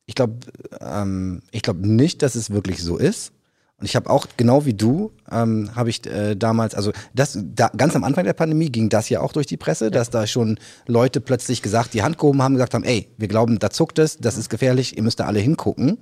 ich 0.05 0.15
glaube, 0.15 0.37
ähm, 0.79 1.41
ich 1.51 1.61
glaube 1.61 1.87
nicht, 1.87 2.21
dass 2.21 2.35
es 2.35 2.49
wirklich 2.49 2.81
so 2.81 2.97
ist. 2.97 3.31
Und 3.77 3.85
ich 3.85 3.95
habe 3.97 4.09
auch, 4.09 4.27
genau 4.37 4.65
wie 4.65 4.73
du, 4.73 5.11
ähm, 5.29 5.69
habe 5.75 5.89
ich 5.89 6.05
äh, 6.07 6.35
damals, 6.35 6.75
also 6.75 6.93
das, 7.13 7.37
da, 7.41 7.69
ganz 7.75 7.95
am 7.95 8.05
Anfang 8.05 8.23
der 8.23 8.33
Pandemie 8.33 8.69
ging 8.69 8.87
das 8.87 9.09
ja 9.09 9.19
auch 9.19 9.33
durch 9.33 9.47
die 9.47 9.57
Presse, 9.57 9.85
ja. 9.85 9.91
dass 9.91 10.09
da 10.09 10.27
schon 10.27 10.59
Leute 10.87 11.19
plötzlich 11.19 11.61
gesagt, 11.61 11.93
die 11.93 12.01
Hand 12.01 12.17
gehoben 12.17 12.41
haben, 12.41 12.53
gesagt 12.53 12.73
haben, 12.73 12.85
ey, 12.85 13.09
wir 13.17 13.27
glauben, 13.27 13.59
da 13.59 13.69
zuckt 13.69 13.99
es, 13.99 14.17
das 14.17 14.37
ist 14.37 14.49
gefährlich, 14.49 14.95
ihr 14.95 15.03
müsst 15.03 15.19
da 15.19 15.25
alle 15.25 15.39
hingucken. 15.39 15.97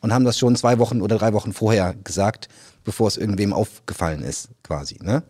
Und 0.00 0.12
haben 0.12 0.24
das 0.24 0.38
schon 0.38 0.54
zwei 0.56 0.78
Wochen 0.78 1.00
oder 1.00 1.16
drei 1.16 1.32
Wochen 1.32 1.52
vorher 1.52 1.94
gesagt, 2.04 2.48
bevor 2.84 3.08
es 3.08 3.16
irgendwem 3.16 3.52
aufgefallen 3.52 4.22
ist, 4.22 4.50
quasi. 4.62 4.98
Ne? 5.02 5.22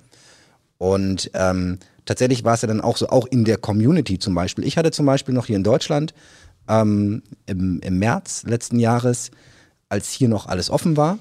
Und 0.77 1.31
ähm, 1.35 1.78
tatsächlich 2.05 2.44
war 2.44 2.55
es 2.55 2.62
ja 2.62 2.68
dann 2.68 2.81
auch 2.81 2.97
so, 2.97 3.09
auch 3.09 3.27
in 3.27 3.44
der 3.44 3.59
Community 3.59 4.18
zum 4.18 4.35
Beispiel. 4.35 4.66
Ich 4.66 4.77
hatte 4.77 4.90
zum 4.90 5.06
Beispiel 5.06 5.35
noch 5.35 5.47
hier 5.47 5.56
in 5.56 5.64
Deutschland 5.64 6.14
ähm, 6.68 7.23
im, 7.47 7.81
im 7.81 7.98
März 7.98 8.43
letzten 8.44 8.78
Jahres, 8.78 9.31
als 9.89 10.10
hier 10.10 10.28
noch 10.28 10.47
alles 10.47 10.68
offen 10.68 10.97
war, 10.97 11.18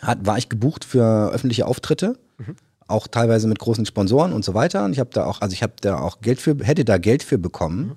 hat, 0.00 0.26
war 0.26 0.38
ich 0.38 0.48
gebucht 0.48 0.84
für 0.84 1.30
öffentliche 1.30 1.66
Auftritte. 1.66 2.18
Mhm. 2.38 2.56
Auch 2.86 3.06
teilweise 3.06 3.48
mit 3.48 3.58
großen 3.58 3.84
Sponsoren 3.84 4.32
und 4.32 4.44
so 4.44 4.54
weiter. 4.54 4.84
Und 4.84 4.92
ich 4.92 4.98
habe 4.98 5.10
da 5.12 5.26
auch, 5.26 5.40
also 5.40 5.52
ich 5.52 5.62
habe 5.62 5.74
da 5.80 5.98
auch 5.98 6.20
Geld 6.20 6.40
für, 6.40 6.56
hätte 6.62 6.84
da 6.84 6.98
Geld 6.98 7.22
für 7.22 7.38
bekommen. 7.38 7.78
Mhm. 7.78 7.96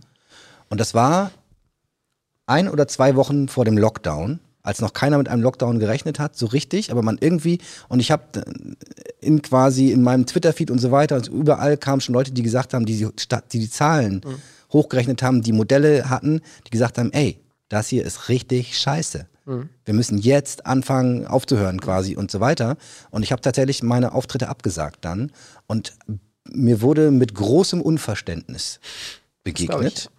Und 0.69 0.79
das 0.79 0.93
war 0.93 1.31
ein 2.45 2.67
oder 2.67 2.87
zwei 2.87 3.15
Wochen 3.15 3.47
vor 3.47 3.65
dem 3.65 3.77
Lockdown 3.77 4.39
als 4.63 4.81
noch 4.81 4.93
keiner 4.93 5.17
mit 5.17 5.27
einem 5.27 5.41
Lockdown 5.41 5.79
gerechnet 5.79 6.19
hat, 6.19 6.37
so 6.37 6.45
richtig, 6.47 6.91
aber 6.91 7.01
man 7.01 7.17
irgendwie, 7.19 7.59
und 7.87 7.99
ich 7.99 8.11
habe 8.11 8.43
in 9.19 9.41
quasi 9.41 9.91
in 9.91 10.03
meinem 10.03 10.25
Twitter-Feed 10.25 10.71
und 10.71 10.79
so 10.79 10.91
weiter, 10.91 11.15
und 11.15 11.27
überall 11.27 11.77
kamen 11.77 12.01
schon 12.01 12.13
Leute, 12.13 12.31
die 12.31 12.43
gesagt 12.43 12.73
haben, 12.73 12.85
die 12.85 12.97
die, 12.97 13.09
die, 13.51 13.59
die 13.59 13.69
Zahlen 13.69 14.21
mhm. 14.25 14.35
hochgerechnet 14.71 15.23
haben, 15.23 15.41
die 15.41 15.53
Modelle 15.53 16.09
hatten, 16.09 16.41
die 16.65 16.69
gesagt 16.69 16.97
haben, 16.97 17.11
ey, 17.11 17.39
das 17.69 17.87
hier 17.87 18.05
ist 18.05 18.29
richtig 18.29 18.77
scheiße. 18.77 19.27
Mhm. 19.45 19.69
Wir 19.85 19.93
müssen 19.93 20.17
jetzt 20.17 20.65
anfangen 20.65 21.25
aufzuhören 21.25 21.79
quasi 21.81 22.15
und 22.15 22.31
so 22.31 22.39
weiter. 22.39 22.77
Und 23.09 23.23
ich 23.23 23.31
habe 23.31 23.41
tatsächlich 23.41 23.83
meine 23.83 24.13
Auftritte 24.13 24.49
abgesagt 24.49 25.05
dann 25.05 25.31
und 25.67 25.93
mir 26.49 26.81
wurde 26.81 27.11
mit 27.11 27.33
großem 27.33 27.81
Unverständnis 27.81 28.79
begegnet. 29.43 30.09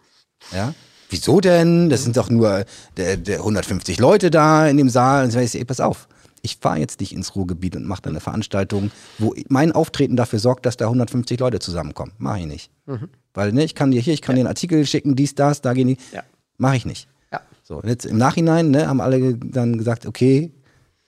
Ja, 0.53 0.75
wieso 1.11 1.41
denn? 1.41 1.91
Das 1.91 2.03
sind 2.03 2.17
doch 2.17 2.31
nur 2.31 2.65
der, 2.97 3.17
der 3.17 3.39
150 3.39 3.99
Leute 3.99 4.31
da 4.31 4.67
in 4.67 4.77
dem 4.77 4.89
Saal. 4.89 5.25
Und 5.25 5.35
ich 5.35 5.55
ey, 5.55 5.65
pass 5.65 5.81
auf, 5.81 6.09
ich 6.43 6.57
fahre 6.57 6.79
jetzt 6.79 7.01
nicht 7.01 7.13
ins 7.13 7.37
Ruhrgebiet 7.37 7.77
und 7.77 7.87
mache 7.87 8.03
da 8.03 8.11
eine 8.11 8.21
Veranstaltung, 8.21 8.91
wo 9.19 9.35
mein 9.49 9.73
Auftreten 9.73 10.17
dafür 10.17 10.41
sorgt, 10.41 10.67
dass 10.67 10.77
da 10.77 10.87
150 10.87 11.39
Leute 11.39 11.61
zusammenkommen. 11.61 12.13
Mache 12.19 12.41
ich 12.41 12.47
nicht. 12.47 12.71
Mhm. 12.87 13.09
Weil, 13.35 13.53
ne, 13.53 13.65
ich 13.65 13.75
kann 13.75 13.93
dir 13.93 14.01
hier, 14.01 14.15
ich 14.15 14.23
kann 14.23 14.35
ja. 14.35 14.39
dir 14.39 14.41
einen 14.43 14.49
Artikel 14.49 14.85
schicken, 14.85 15.15
dies, 15.15 15.35
das, 15.35 15.61
da 15.61 15.73
gehen 15.73 15.89
die. 15.89 15.99
Ja. 16.13 16.23
Mache 16.59 16.77
ich 16.77 16.87
nicht. 16.87 17.09
So, 17.73 17.89
jetzt 17.89 18.05
im 18.05 18.19
Nachhinein, 18.19 18.71
ne, 18.71 18.87
haben 18.87 19.01
alle 19.01 19.35
dann 19.35 19.79
gesagt, 19.79 20.05
okay, 20.05 20.53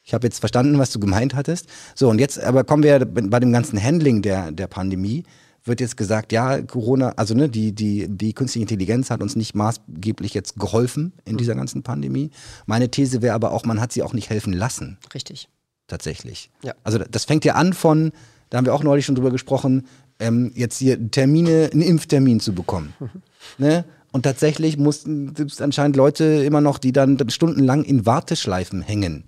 ich 0.03 0.15
habe 0.15 0.27
jetzt 0.27 0.39
verstanden, 0.39 0.78
was 0.78 0.91
du 0.91 0.99
gemeint 0.99 1.35
hattest. 1.35 1.66
So, 1.95 2.09
und 2.09 2.19
jetzt 2.19 2.43
aber 2.43 2.65
kommen 2.65 2.82
wir 2.82 3.05
bei 3.05 3.41
dem 3.41 3.53
ganzen 3.53 3.82
Handling 3.82 4.23
der, 4.23 4.51
der 4.51 4.66
Pandemie 4.66 5.24
wird 5.66 5.81
jetzt 5.81 5.97
gesagt, 5.97 6.32
ja, 6.32 6.61
Corona, 6.62 7.11
also 7.16 7.35
ne, 7.35 7.49
die, 7.49 7.74
die, 7.74 8.07
die 8.09 8.32
künstliche 8.32 8.62
Intelligenz 8.62 9.11
hat 9.11 9.23
uns 9.23 9.36
nicht 9.36 9.55
maßgeblich 9.55 10.35
jetzt 10.35 10.59
geholfen 10.59 11.12
in 11.24 11.36
dieser 11.36 11.55
ganzen 11.55 11.82
Pandemie. 11.82 12.31
Meine 12.66 12.91
These 12.91 13.23
wäre 13.23 13.35
aber 13.35 13.53
auch, 13.53 13.65
man 13.65 13.81
hat 13.81 13.93
sie 13.93 14.03
auch 14.03 14.12
nicht 14.12 14.31
helfen 14.31 14.53
lassen. 14.53 14.99
Richtig. 15.15 15.49
Tatsächlich. 15.86 16.51
Ja. 16.62 16.74
Also 16.82 16.99
das 16.99 17.24
fängt 17.24 17.45
ja 17.45 17.55
an 17.55 17.73
von, 17.73 18.12
da 18.51 18.59
haben 18.59 18.66
wir 18.66 18.74
auch 18.74 18.82
neulich 18.82 19.07
schon 19.07 19.15
drüber 19.15 19.31
gesprochen, 19.31 19.86
ähm, 20.19 20.53
jetzt 20.55 20.78
hier 20.78 21.11
Termine, 21.11 21.70
einen 21.73 21.82
Impftermin 21.82 22.41
zu 22.41 22.55
bekommen. 22.55 22.95
Mhm. 23.01 23.09
Ne? 23.59 23.85
Und 24.15 24.23
tatsächlich 24.23 24.78
mussten 24.78 25.35
es 25.36 25.61
anscheinend 25.61 25.97
Leute 25.97 26.24
immer 26.24 26.61
noch, 26.61 26.78
die 26.78 26.93
dann 26.93 27.19
stundenlang 27.31 27.82
in 27.82 28.07
Warteschleifen 28.07 28.81
hängen 28.81 29.24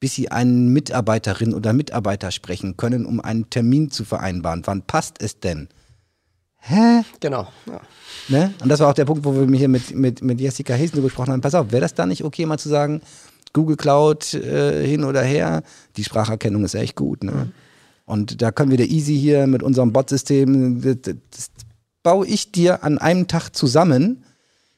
bis 0.00 0.14
sie 0.14 0.30
einen 0.30 0.72
Mitarbeiterin 0.72 1.54
oder 1.54 1.72
Mitarbeiter 1.72 2.30
sprechen 2.30 2.76
können, 2.76 3.04
um 3.04 3.20
einen 3.20 3.50
Termin 3.50 3.90
zu 3.90 4.04
vereinbaren. 4.04 4.62
Wann 4.64 4.82
passt 4.82 5.20
es 5.20 5.40
denn? 5.40 5.68
Hä? 6.60 7.02
Genau. 7.20 7.48
Ja. 7.66 7.80
Ne? 8.28 8.54
Und 8.62 8.68
das 8.68 8.80
war 8.80 8.90
auch 8.90 8.94
der 8.94 9.04
Punkt, 9.04 9.24
wo 9.24 9.34
wir 9.34 9.58
hier 9.58 9.68
mit, 9.68 9.94
mit, 9.94 10.22
mit 10.22 10.40
Jessica 10.40 10.74
Hesen 10.74 11.02
gesprochen 11.02 11.32
haben. 11.32 11.40
Pass 11.40 11.54
auf, 11.54 11.72
wäre 11.72 11.82
das 11.82 11.94
da 11.94 12.06
nicht 12.06 12.24
okay, 12.24 12.46
mal 12.46 12.58
zu 12.58 12.68
sagen, 12.68 13.00
Google 13.52 13.76
Cloud 13.76 14.34
äh, 14.34 14.86
hin 14.86 15.04
oder 15.04 15.22
her, 15.22 15.62
die 15.96 16.04
Spracherkennung 16.04 16.64
ist 16.64 16.74
echt 16.74 16.96
gut. 16.96 17.24
Ne? 17.24 17.32
Mhm. 17.32 17.52
Und 18.04 18.42
da 18.42 18.52
können 18.52 18.70
wir 18.70 18.78
der 18.78 18.90
Easy 18.90 19.16
hier 19.16 19.46
mit 19.46 19.62
unserem 19.62 19.92
Bot-System, 19.92 20.80
baue 22.08 22.26
ich 22.26 22.52
dir 22.52 22.82
an 22.84 22.96
einem 22.96 23.26
Tag 23.26 23.50
zusammen 23.54 24.24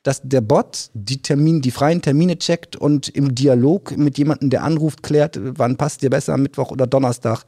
dass 0.03 0.23
der 0.23 0.41
Bot 0.41 0.91
die 0.95 1.21
Termin, 1.21 1.61
die 1.61 1.71
freien 1.71 2.01
Termine 2.01 2.39
checkt 2.39 2.75
und 2.75 3.09
im 3.09 3.35
Dialog 3.35 3.97
mit 3.97 4.17
jemandem, 4.17 4.51
der 4.51 4.65
anruft, 4.65 5.03
klärt, 5.03 5.39
wann 5.41 5.77
passt 5.77 6.03
dir 6.03 6.11
besser, 6.11 6.37
Mittwoch 6.39 6.71
oder 6.71 6.87
Donnerstag, 6.87 7.45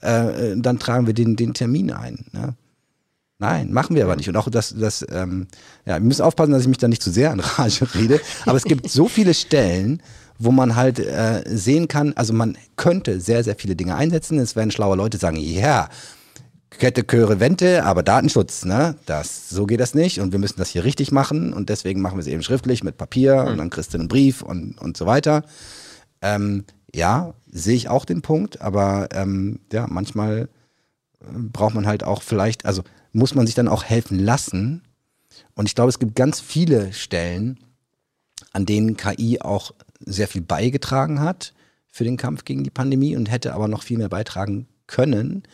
äh, 0.00 0.54
dann 0.56 0.78
tragen 0.78 1.06
wir 1.06 1.14
den, 1.14 1.36
den 1.36 1.54
Termin 1.54 1.90
ein. 1.90 2.26
Ne? 2.32 2.54
Nein, 3.38 3.72
machen 3.72 3.96
wir 3.96 4.04
aber 4.04 4.16
nicht. 4.16 4.28
Und 4.28 4.36
auch 4.36 4.50
das, 4.50 4.74
das 4.78 5.06
ähm, 5.10 5.46
ja, 5.86 5.94
wir 5.94 6.00
müssen 6.00 6.22
aufpassen, 6.22 6.52
dass 6.52 6.62
ich 6.62 6.68
mich 6.68 6.78
da 6.78 6.88
nicht 6.88 7.02
zu 7.02 7.10
sehr 7.10 7.30
an 7.30 7.40
Rage 7.40 7.86
rede. 7.94 8.20
Aber 8.44 8.58
es 8.58 8.64
gibt 8.64 8.90
so 8.90 9.08
viele 9.08 9.32
Stellen, 9.32 10.02
wo 10.38 10.52
man 10.52 10.76
halt 10.76 10.98
äh, 10.98 11.44
sehen 11.46 11.88
kann, 11.88 12.12
also 12.14 12.34
man 12.34 12.58
könnte 12.76 13.20
sehr, 13.20 13.42
sehr 13.42 13.56
viele 13.56 13.74
Dinge 13.74 13.96
einsetzen. 13.96 14.38
Es 14.38 14.54
werden 14.54 14.70
schlaue 14.70 14.96
Leute 14.96 15.16
sagen, 15.16 15.38
ja, 15.38 15.88
Kette, 16.70 17.04
Chöre, 17.04 17.40
Wente, 17.40 17.84
aber 17.84 18.02
Datenschutz, 18.02 18.64
ne? 18.64 18.96
Das, 19.06 19.48
so 19.48 19.66
geht 19.66 19.80
das 19.80 19.94
nicht 19.94 20.20
und 20.20 20.32
wir 20.32 20.38
müssen 20.38 20.58
das 20.58 20.68
hier 20.68 20.84
richtig 20.84 21.12
machen 21.12 21.52
und 21.52 21.68
deswegen 21.68 22.00
machen 22.00 22.16
wir 22.16 22.20
es 22.20 22.26
eben 22.26 22.42
schriftlich 22.42 22.82
mit 22.82 22.96
Papier 22.98 23.42
mhm. 23.42 23.48
und 23.48 23.58
dann 23.58 23.70
kriegst 23.70 23.94
du 23.94 23.98
einen 23.98 24.08
Brief 24.08 24.42
und, 24.42 24.78
und 24.78 24.96
so 24.96 25.06
weiter. 25.06 25.44
Ähm, 26.20 26.64
ja, 26.94 27.34
sehe 27.50 27.76
ich 27.76 27.88
auch 27.88 28.04
den 28.04 28.22
Punkt, 28.22 28.60
aber 28.60 29.08
ähm, 29.12 29.60
ja, 29.72 29.86
manchmal 29.88 30.48
äh, 31.20 31.24
braucht 31.34 31.74
man 31.74 31.86
halt 31.86 32.04
auch 32.04 32.22
vielleicht, 32.22 32.66
also 32.66 32.82
muss 33.12 33.34
man 33.34 33.46
sich 33.46 33.54
dann 33.54 33.68
auch 33.68 33.84
helfen 33.84 34.18
lassen. 34.18 34.82
Und 35.54 35.66
ich 35.68 35.74
glaube, 35.74 35.88
es 35.88 35.98
gibt 35.98 36.14
ganz 36.14 36.40
viele 36.40 36.92
Stellen, 36.92 37.58
an 38.52 38.66
denen 38.66 38.96
KI 38.96 39.40
auch 39.40 39.72
sehr 40.00 40.28
viel 40.28 40.42
beigetragen 40.42 41.20
hat 41.20 41.54
für 41.90 42.04
den 42.04 42.16
Kampf 42.16 42.44
gegen 42.44 42.64
die 42.64 42.70
Pandemie 42.70 43.16
und 43.16 43.30
hätte 43.30 43.54
aber 43.54 43.68
noch 43.68 43.82
viel 43.82 43.98
mehr 43.98 44.08
beitragen 44.08 44.66
können. 44.86 45.44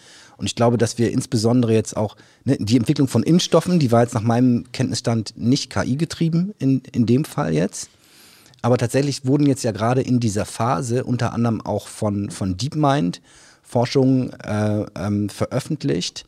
Und 0.42 0.46
ich 0.46 0.56
glaube, 0.56 0.76
dass 0.76 0.98
wir 0.98 1.12
insbesondere 1.12 1.72
jetzt 1.72 1.96
auch 1.96 2.16
ne, 2.42 2.56
die 2.58 2.76
Entwicklung 2.76 3.06
von 3.06 3.22
Impfstoffen, 3.22 3.78
die 3.78 3.92
war 3.92 4.02
jetzt 4.02 4.12
nach 4.12 4.22
meinem 4.22 4.64
Kenntnisstand 4.72 5.34
nicht 5.36 5.70
KI 5.70 5.94
getrieben 5.94 6.52
in, 6.58 6.82
in 6.90 7.06
dem 7.06 7.24
Fall 7.24 7.54
jetzt. 7.54 7.90
Aber 8.60 8.76
tatsächlich 8.76 9.24
wurden 9.24 9.46
jetzt 9.46 9.62
ja 9.62 9.70
gerade 9.70 10.02
in 10.02 10.18
dieser 10.18 10.44
Phase 10.44 11.04
unter 11.04 11.32
anderem 11.32 11.60
auch 11.60 11.86
von, 11.86 12.28
von 12.28 12.56
DeepMind 12.56 13.22
Forschungen 13.62 14.32
äh, 14.40 14.84
ähm, 14.96 15.28
veröffentlicht, 15.28 16.24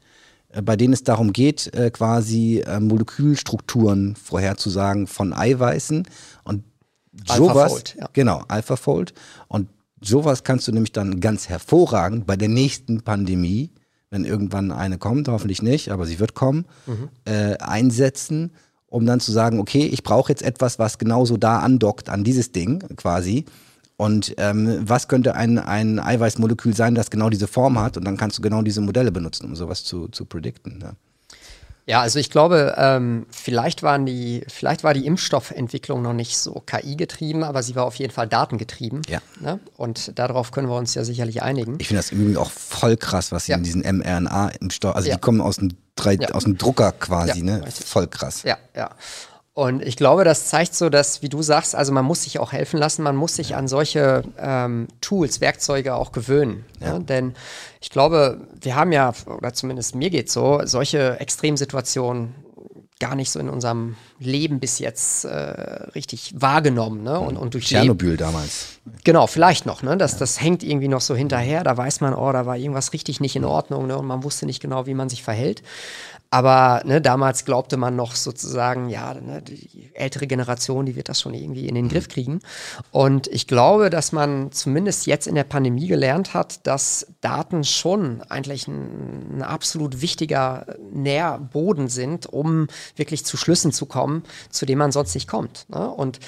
äh, 0.51 0.63
bei 0.63 0.77
denen 0.77 0.95
es 0.95 1.03
darum 1.03 1.33
geht, 1.33 1.75
äh, 1.75 1.91
quasi 1.91 2.63
äh, 2.65 2.79
Molekülstrukturen 2.79 4.15
vorherzusagen 4.15 5.09
von 5.09 5.33
Eiweißen. 5.33 6.07
Und 6.45 6.63
sowas, 7.27 7.83
ja. 7.99 8.09
genau, 8.13 8.45
AlphaFold. 8.47 9.13
Und 9.49 9.71
sowas 10.01 10.45
kannst 10.45 10.69
du 10.69 10.73
nämlich 10.73 10.93
dann 10.93 11.19
ganz 11.19 11.49
hervorragend 11.49 12.29
bei 12.29 12.37
der 12.37 12.49
nächsten 12.49 13.03
Pandemie 13.03 13.73
wenn 14.15 14.25
irgendwann 14.25 14.71
eine 14.71 14.97
kommt, 14.97 15.27
hoffentlich 15.27 15.61
nicht, 15.61 15.91
aber 15.91 16.07
sie 16.07 16.21
wird 16.21 16.35
kommen, 16.35 16.67
mhm. 16.87 17.09
äh, 17.25 17.57
einsetzen, 17.59 18.53
um 18.87 19.05
dann 19.05 19.19
zu 19.19 19.33
sagen, 19.33 19.59
okay, 19.59 19.87
ich 19.87 20.05
brauche 20.05 20.31
jetzt 20.31 20.43
etwas, 20.43 20.79
was 20.79 20.99
genauso 20.99 21.37
da 21.37 21.59
andockt 21.59 22.09
an 22.09 22.23
dieses 22.23 22.53
Ding 22.53 22.79
quasi. 22.97 23.45
Und 23.97 24.35
ähm, 24.39 24.79
was 24.83 25.09
könnte 25.09 25.35
ein, 25.35 25.59
ein 25.59 25.99
Eiweißmolekül 25.99 26.75
sein, 26.75 26.95
das 26.95 27.11
genau 27.11 27.29
diese 27.29 27.49
Form 27.49 27.79
hat? 27.81 27.97
Und 27.97 28.05
dann 28.05 28.17
kannst 28.17 28.39
du 28.39 28.43
genau 28.43 28.63
diese 28.63 28.81
Modelle 28.81 29.11
benutzen, 29.11 29.47
um 29.47 29.57
sowas 29.57 29.83
zu, 29.83 30.07
zu 30.09 30.25
predikten. 30.25 30.79
Ja. 30.81 30.93
Ja, 31.87 32.01
also 32.01 32.19
ich 32.19 32.31
glaube, 32.31 32.75
ähm, 32.79 33.27
vielleicht, 33.31 33.83
waren 33.83 34.07
die, 34.07 34.43
vielleicht 34.49 34.85
war 34.85 34.95
die 34.95 35.07
Impfstoffentwicklung 35.07 36.01
noch 36.01 36.15
nicht 36.15 36.39
so 36.39 36.63
KI-getrieben, 36.65 37.43
aber 37.43 37.63
sie 37.63 37.77
war 37.77 37.85
auf 37.85 37.97
jeden 37.97 38.13
Fall 38.13 38.27
datengetrieben. 38.27 39.03
Ja. 39.07 39.21
Ne? 39.39 39.61
Und 39.77 40.19
darauf 40.19 40.51
können 40.51 40.69
wir 40.69 40.77
uns 40.77 40.95
ja 40.95 41.05
sicherlich 41.05 41.43
einigen. 41.43 41.77
Ich 41.79 41.89
finde 41.89 41.99
das 41.99 42.11
übrigens 42.11 42.39
auch 42.39 42.51
voll 42.51 42.97
krass, 42.97 43.33
was 43.33 43.47
sie 43.47 43.53
ja. 43.53 43.59
in 43.59 43.65
diesen 43.65 43.83
mRNA-Impfstoff, 43.83 44.97
also 44.97 45.09
ja. 45.09 45.17
die 45.17 45.21
kommen 45.21 45.43
aus 45.43 45.57
dem, 45.57 45.77
drei, 45.95 46.15
ja. 46.15 46.31
aus 46.31 46.45
dem 46.45 46.57
Drucker 46.57 46.93
quasi, 46.93 47.43
ne? 47.43 47.63
Voll 47.71 48.07
krass. 48.07 48.45
Ja, 48.45 48.57
ja. 48.75 48.91
Und 49.57 49.83
ich 49.83 49.97
glaube, 49.97 50.25
das 50.25 50.47
zeigt 50.47 50.75
so, 50.75 50.91
dass, 50.91 51.23
wie 51.23 51.29
du 51.29 51.41
sagst, 51.41 51.77
also 51.77 51.93
man 51.93 52.05
muss 52.05 52.25
sich 52.25 52.41
auch 52.41 52.51
helfen 52.51 52.77
lassen, 52.77 53.05
man 53.05 53.15
muss 53.15 53.37
sich 53.37 53.51
ja. 53.51 53.57
an 53.57 53.69
solche 53.69 54.25
ähm, 54.37 54.89
Tools, 55.01 55.41
Werkzeuge 55.41 55.95
auch 55.95 56.11
gewöhnen. 56.11 56.65
Ja. 56.81 56.99
Ne? 56.99 57.05
Denn 57.05 57.35
ich 57.81 57.91
glaube, 57.91 58.41
wir 58.61 58.75
haben 58.75 58.91
ja, 58.91 59.13
oder 59.27 59.55
zumindest 59.55 59.95
mir 59.95 60.11
geht 60.11 60.29
so, 60.29 60.61
solche 60.65 61.21
Extremsituationen 61.21 62.35
gar 62.99 63.15
nicht 63.15 63.31
so 63.31 63.39
in 63.39 63.49
unserem 63.49 63.97
Leben 64.19 64.61
bis 64.61 64.79
jetzt 64.79 65.25
äh, 65.25 65.31
richtig 65.95 66.35
wahrgenommen. 66.37 67.03
Ne? 67.03 67.21
Und, 67.21 67.37
und 67.37 67.55
durch 67.55 67.67
Tschernobyl 67.67 68.17
damals. 68.17 68.79
Genau, 69.05 69.27
vielleicht 69.27 69.67
noch. 69.67 69.83
Ne? 69.83 69.97
Das, 69.97 70.13
ja. 70.13 70.19
das 70.21 70.41
hängt 70.41 70.63
irgendwie 70.63 70.89
noch 70.89 71.01
so 71.01 71.15
hinterher. 71.15 71.65
Da 71.65 71.77
weiß 71.77 72.01
man, 72.01 72.15
oh, 72.15 72.33
da 72.33 72.47
war 72.47 72.57
irgendwas 72.57 72.93
richtig 72.93 73.21
nicht 73.21 73.37
in 73.37 73.45
Ordnung 73.45 73.87
ne? 73.87 73.99
und 73.99 74.07
man 74.07 74.25
wusste 74.25 74.47
nicht 74.47 74.61
genau, 74.61 74.87
wie 74.87 74.95
man 74.95 75.09
sich 75.09 75.23
verhält. 75.23 75.63
Aber 76.35 76.83
ne, 76.85 77.01
damals 77.01 77.45
glaubte 77.45 77.77
man 77.77 77.95
noch 77.95 78.17
sozusagen, 78.17 78.89
ja, 78.89 79.15
ne, 79.15 79.41
die 79.41 79.93
ältere 79.95 80.27
Generation, 80.27 80.85
die 80.85 80.97
wird 80.97 81.09
das 81.09 81.21
schon 81.21 81.33
irgendwie 81.33 81.69
in 81.69 81.77
den 81.77 81.89
Griff 81.89 82.09
kriegen. 82.09 82.41
Und 82.91 83.29
ich 83.29 83.47
glaube, 83.47 83.89
dass 83.89 84.11
man 84.11 84.51
zumindest 84.51 85.07
jetzt 85.07 85.29
in 85.29 85.37
der 85.37 85.45
Pandemie 85.45 85.87
gelernt 85.87 86.35
hat, 86.35 86.67
dass 86.67 87.07
Daten 87.21 87.63
schon 87.63 88.21
eigentlich 88.23 88.67
ein, 88.67 89.37
ein 89.37 89.43
absolut 89.43 90.01
wichtiger 90.01 90.75
Nährboden 90.93 91.87
sind, 91.87 92.27
um 92.27 92.67
wirklich 92.97 93.25
zu 93.25 93.37
Schlüssen 93.37 93.71
zu 93.71 93.87
kommen, 93.87 94.25
zu 94.51 94.67
denen 94.67 94.81
man 94.81 94.91
sonst 94.91 95.15
nicht 95.15 95.29
kommt. 95.29 95.67
Ne? 95.69 95.89
Und 95.89 96.19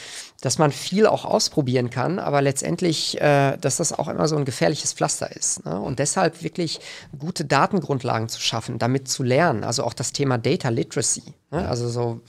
dass 0.40 0.58
man 0.58 0.70
viel 0.72 1.06
auch 1.06 1.24
ausprobieren 1.24 1.90
kann, 1.90 2.18
aber 2.18 2.42
letztendlich, 2.42 3.20
äh, 3.20 3.56
dass 3.56 3.76
das 3.76 3.92
auch 3.92 4.08
immer 4.08 4.28
so 4.28 4.36
ein 4.36 4.44
gefährliches 4.44 4.92
Pflaster 4.92 5.34
ist. 5.34 5.64
Ne? 5.64 5.80
Und 5.80 5.98
deshalb 5.98 6.42
wirklich 6.42 6.80
gute 7.18 7.44
Datengrundlagen 7.44 8.28
zu 8.28 8.40
schaffen, 8.40 8.78
damit 8.78 9.08
zu 9.08 9.22
lernen. 9.22 9.64
Also 9.64 9.84
auch 9.84 9.94
das 9.94 10.12
Thema 10.12 10.38
Data 10.38 10.68
Literacy. 10.68 11.22
Ne? 11.50 11.68
Also 11.68 11.88
so 11.88 12.20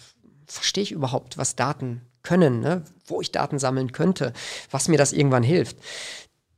verstehe 0.46 0.84
ich 0.84 0.92
überhaupt, 0.92 1.38
was 1.38 1.56
Daten 1.56 2.02
können, 2.24 2.62
ne? 2.62 2.84
wo 3.06 3.22
ich 3.22 3.32
Daten 3.32 3.60
sammeln 3.60 3.92
könnte, 3.92 4.34
was 4.72 4.88
mir 4.88 4.98
das 4.98 5.14
irgendwann 5.14 5.44
hilft 5.44 5.78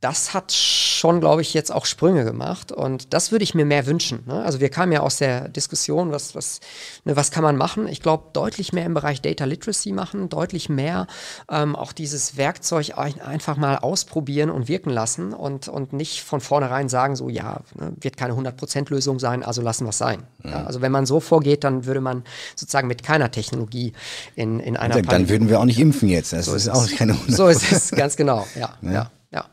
das 0.00 0.32
hat 0.32 0.50
schon, 0.52 1.20
glaube 1.20 1.42
ich, 1.42 1.52
jetzt 1.52 1.70
auch 1.70 1.84
Sprünge 1.84 2.24
gemacht. 2.24 2.72
Und 2.72 3.12
das 3.12 3.32
würde 3.32 3.42
ich 3.42 3.54
mir 3.54 3.66
mehr 3.66 3.86
wünschen. 3.86 4.22
Ne? 4.26 4.42
Also 4.42 4.58
wir 4.58 4.70
kamen 4.70 4.92
ja 4.92 5.00
aus 5.00 5.18
der 5.18 5.48
Diskussion, 5.48 6.10
was, 6.10 6.34
was, 6.34 6.60
ne, 7.04 7.16
was 7.16 7.30
kann 7.30 7.42
man 7.42 7.56
machen? 7.56 7.86
Ich 7.86 8.00
glaube, 8.00 8.30
deutlich 8.32 8.72
mehr 8.72 8.86
im 8.86 8.94
Bereich 8.94 9.20
Data 9.20 9.44
Literacy 9.44 9.92
machen, 9.92 10.30
deutlich 10.30 10.70
mehr 10.70 11.06
ähm, 11.50 11.76
auch 11.76 11.92
dieses 11.92 12.38
Werkzeug 12.38 12.96
einfach 12.96 13.58
mal 13.58 13.76
ausprobieren 13.76 14.48
und 14.48 14.68
wirken 14.68 14.88
lassen 14.88 15.34
und, 15.34 15.68
und 15.68 15.92
nicht 15.92 16.22
von 16.22 16.40
vornherein 16.40 16.88
sagen, 16.88 17.14
so 17.14 17.28
ja, 17.28 17.60
ne, 17.74 17.92
wird 18.00 18.16
keine 18.16 18.32
100%-Lösung 18.32 19.18
sein, 19.18 19.42
also 19.42 19.60
lassen 19.60 19.84
wir 19.84 19.90
es 19.90 19.98
sein. 19.98 20.22
Ja. 20.42 20.50
Ja, 20.50 20.64
also 20.64 20.80
wenn 20.80 20.92
man 20.92 21.04
so 21.04 21.20
vorgeht, 21.20 21.62
dann 21.62 21.84
würde 21.84 22.00
man 22.00 22.24
sozusagen 22.56 22.88
mit 22.88 23.02
keiner 23.02 23.30
Technologie 23.30 23.92
in, 24.34 24.60
in 24.60 24.78
einer 24.78 24.94
Dann, 24.94 25.04
dann 25.04 25.28
würden 25.28 25.50
wir 25.50 25.60
auch 25.60 25.66
nicht 25.66 25.78
impfen 25.78 26.08
jetzt. 26.08 26.32
Das 26.32 26.46
so 26.46 26.54
ist, 26.54 26.66
ist 26.66 26.68
auch 26.70 26.88
keine 26.96 27.12
100%. 27.12 27.36
So 27.36 27.48
ist 27.48 27.70
es, 27.70 27.90
ganz 27.90 28.16
genau. 28.16 28.46
ja. 28.58 28.70
ja. 28.80 28.92
Ja. 28.92 29.10
Ja. 29.30 29.46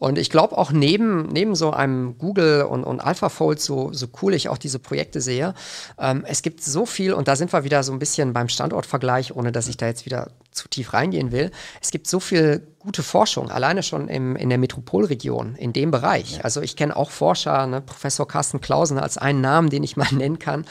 Und 0.00 0.16
ich 0.16 0.30
glaube 0.30 0.56
auch 0.56 0.72
neben, 0.72 1.26
neben 1.26 1.54
so 1.54 1.72
einem 1.72 2.16
Google 2.16 2.62
und, 2.62 2.84
und 2.84 3.00
AlphaFold, 3.00 3.60
so, 3.60 3.92
so 3.92 4.06
cool 4.22 4.32
ich 4.32 4.48
auch 4.48 4.56
diese 4.56 4.78
Projekte 4.78 5.20
sehe, 5.20 5.54
ähm, 5.98 6.24
es 6.26 6.40
gibt 6.40 6.64
so 6.64 6.86
viel, 6.86 7.12
und 7.12 7.28
da 7.28 7.36
sind 7.36 7.52
wir 7.52 7.64
wieder 7.64 7.82
so 7.82 7.92
ein 7.92 7.98
bisschen 7.98 8.32
beim 8.32 8.48
Standortvergleich, 8.48 9.36
ohne 9.36 9.52
dass 9.52 9.68
ich 9.68 9.76
da 9.76 9.86
jetzt 9.86 10.06
wieder 10.06 10.30
zu 10.60 10.68
tief 10.68 10.92
reingehen 10.92 11.32
will. 11.32 11.50
Es 11.80 11.90
gibt 11.90 12.06
so 12.06 12.20
viel 12.20 12.66
gute 12.78 13.02
Forschung, 13.02 13.50
alleine 13.50 13.82
schon 13.82 14.08
im, 14.08 14.36
in 14.36 14.48
der 14.48 14.56
Metropolregion, 14.56 15.54
in 15.54 15.74
dem 15.74 15.90
Bereich. 15.90 16.36
Ja. 16.36 16.40
Also 16.42 16.62
ich 16.62 16.76
kenne 16.76 16.96
auch 16.96 17.10
Forscher, 17.10 17.66
ne, 17.66 17.82
Professor 17.82 18.26
Carsten 18.26 18.62
Klausen 18.62 18.98
als 18.98 19.18
einen 19.18 19.42
Namen, 19.42 19.68
den 19.68 19.82
ich 19.82 19.98
mal 19.98 20.08
nennen 20.12 20.38
kann. 20.38 20.64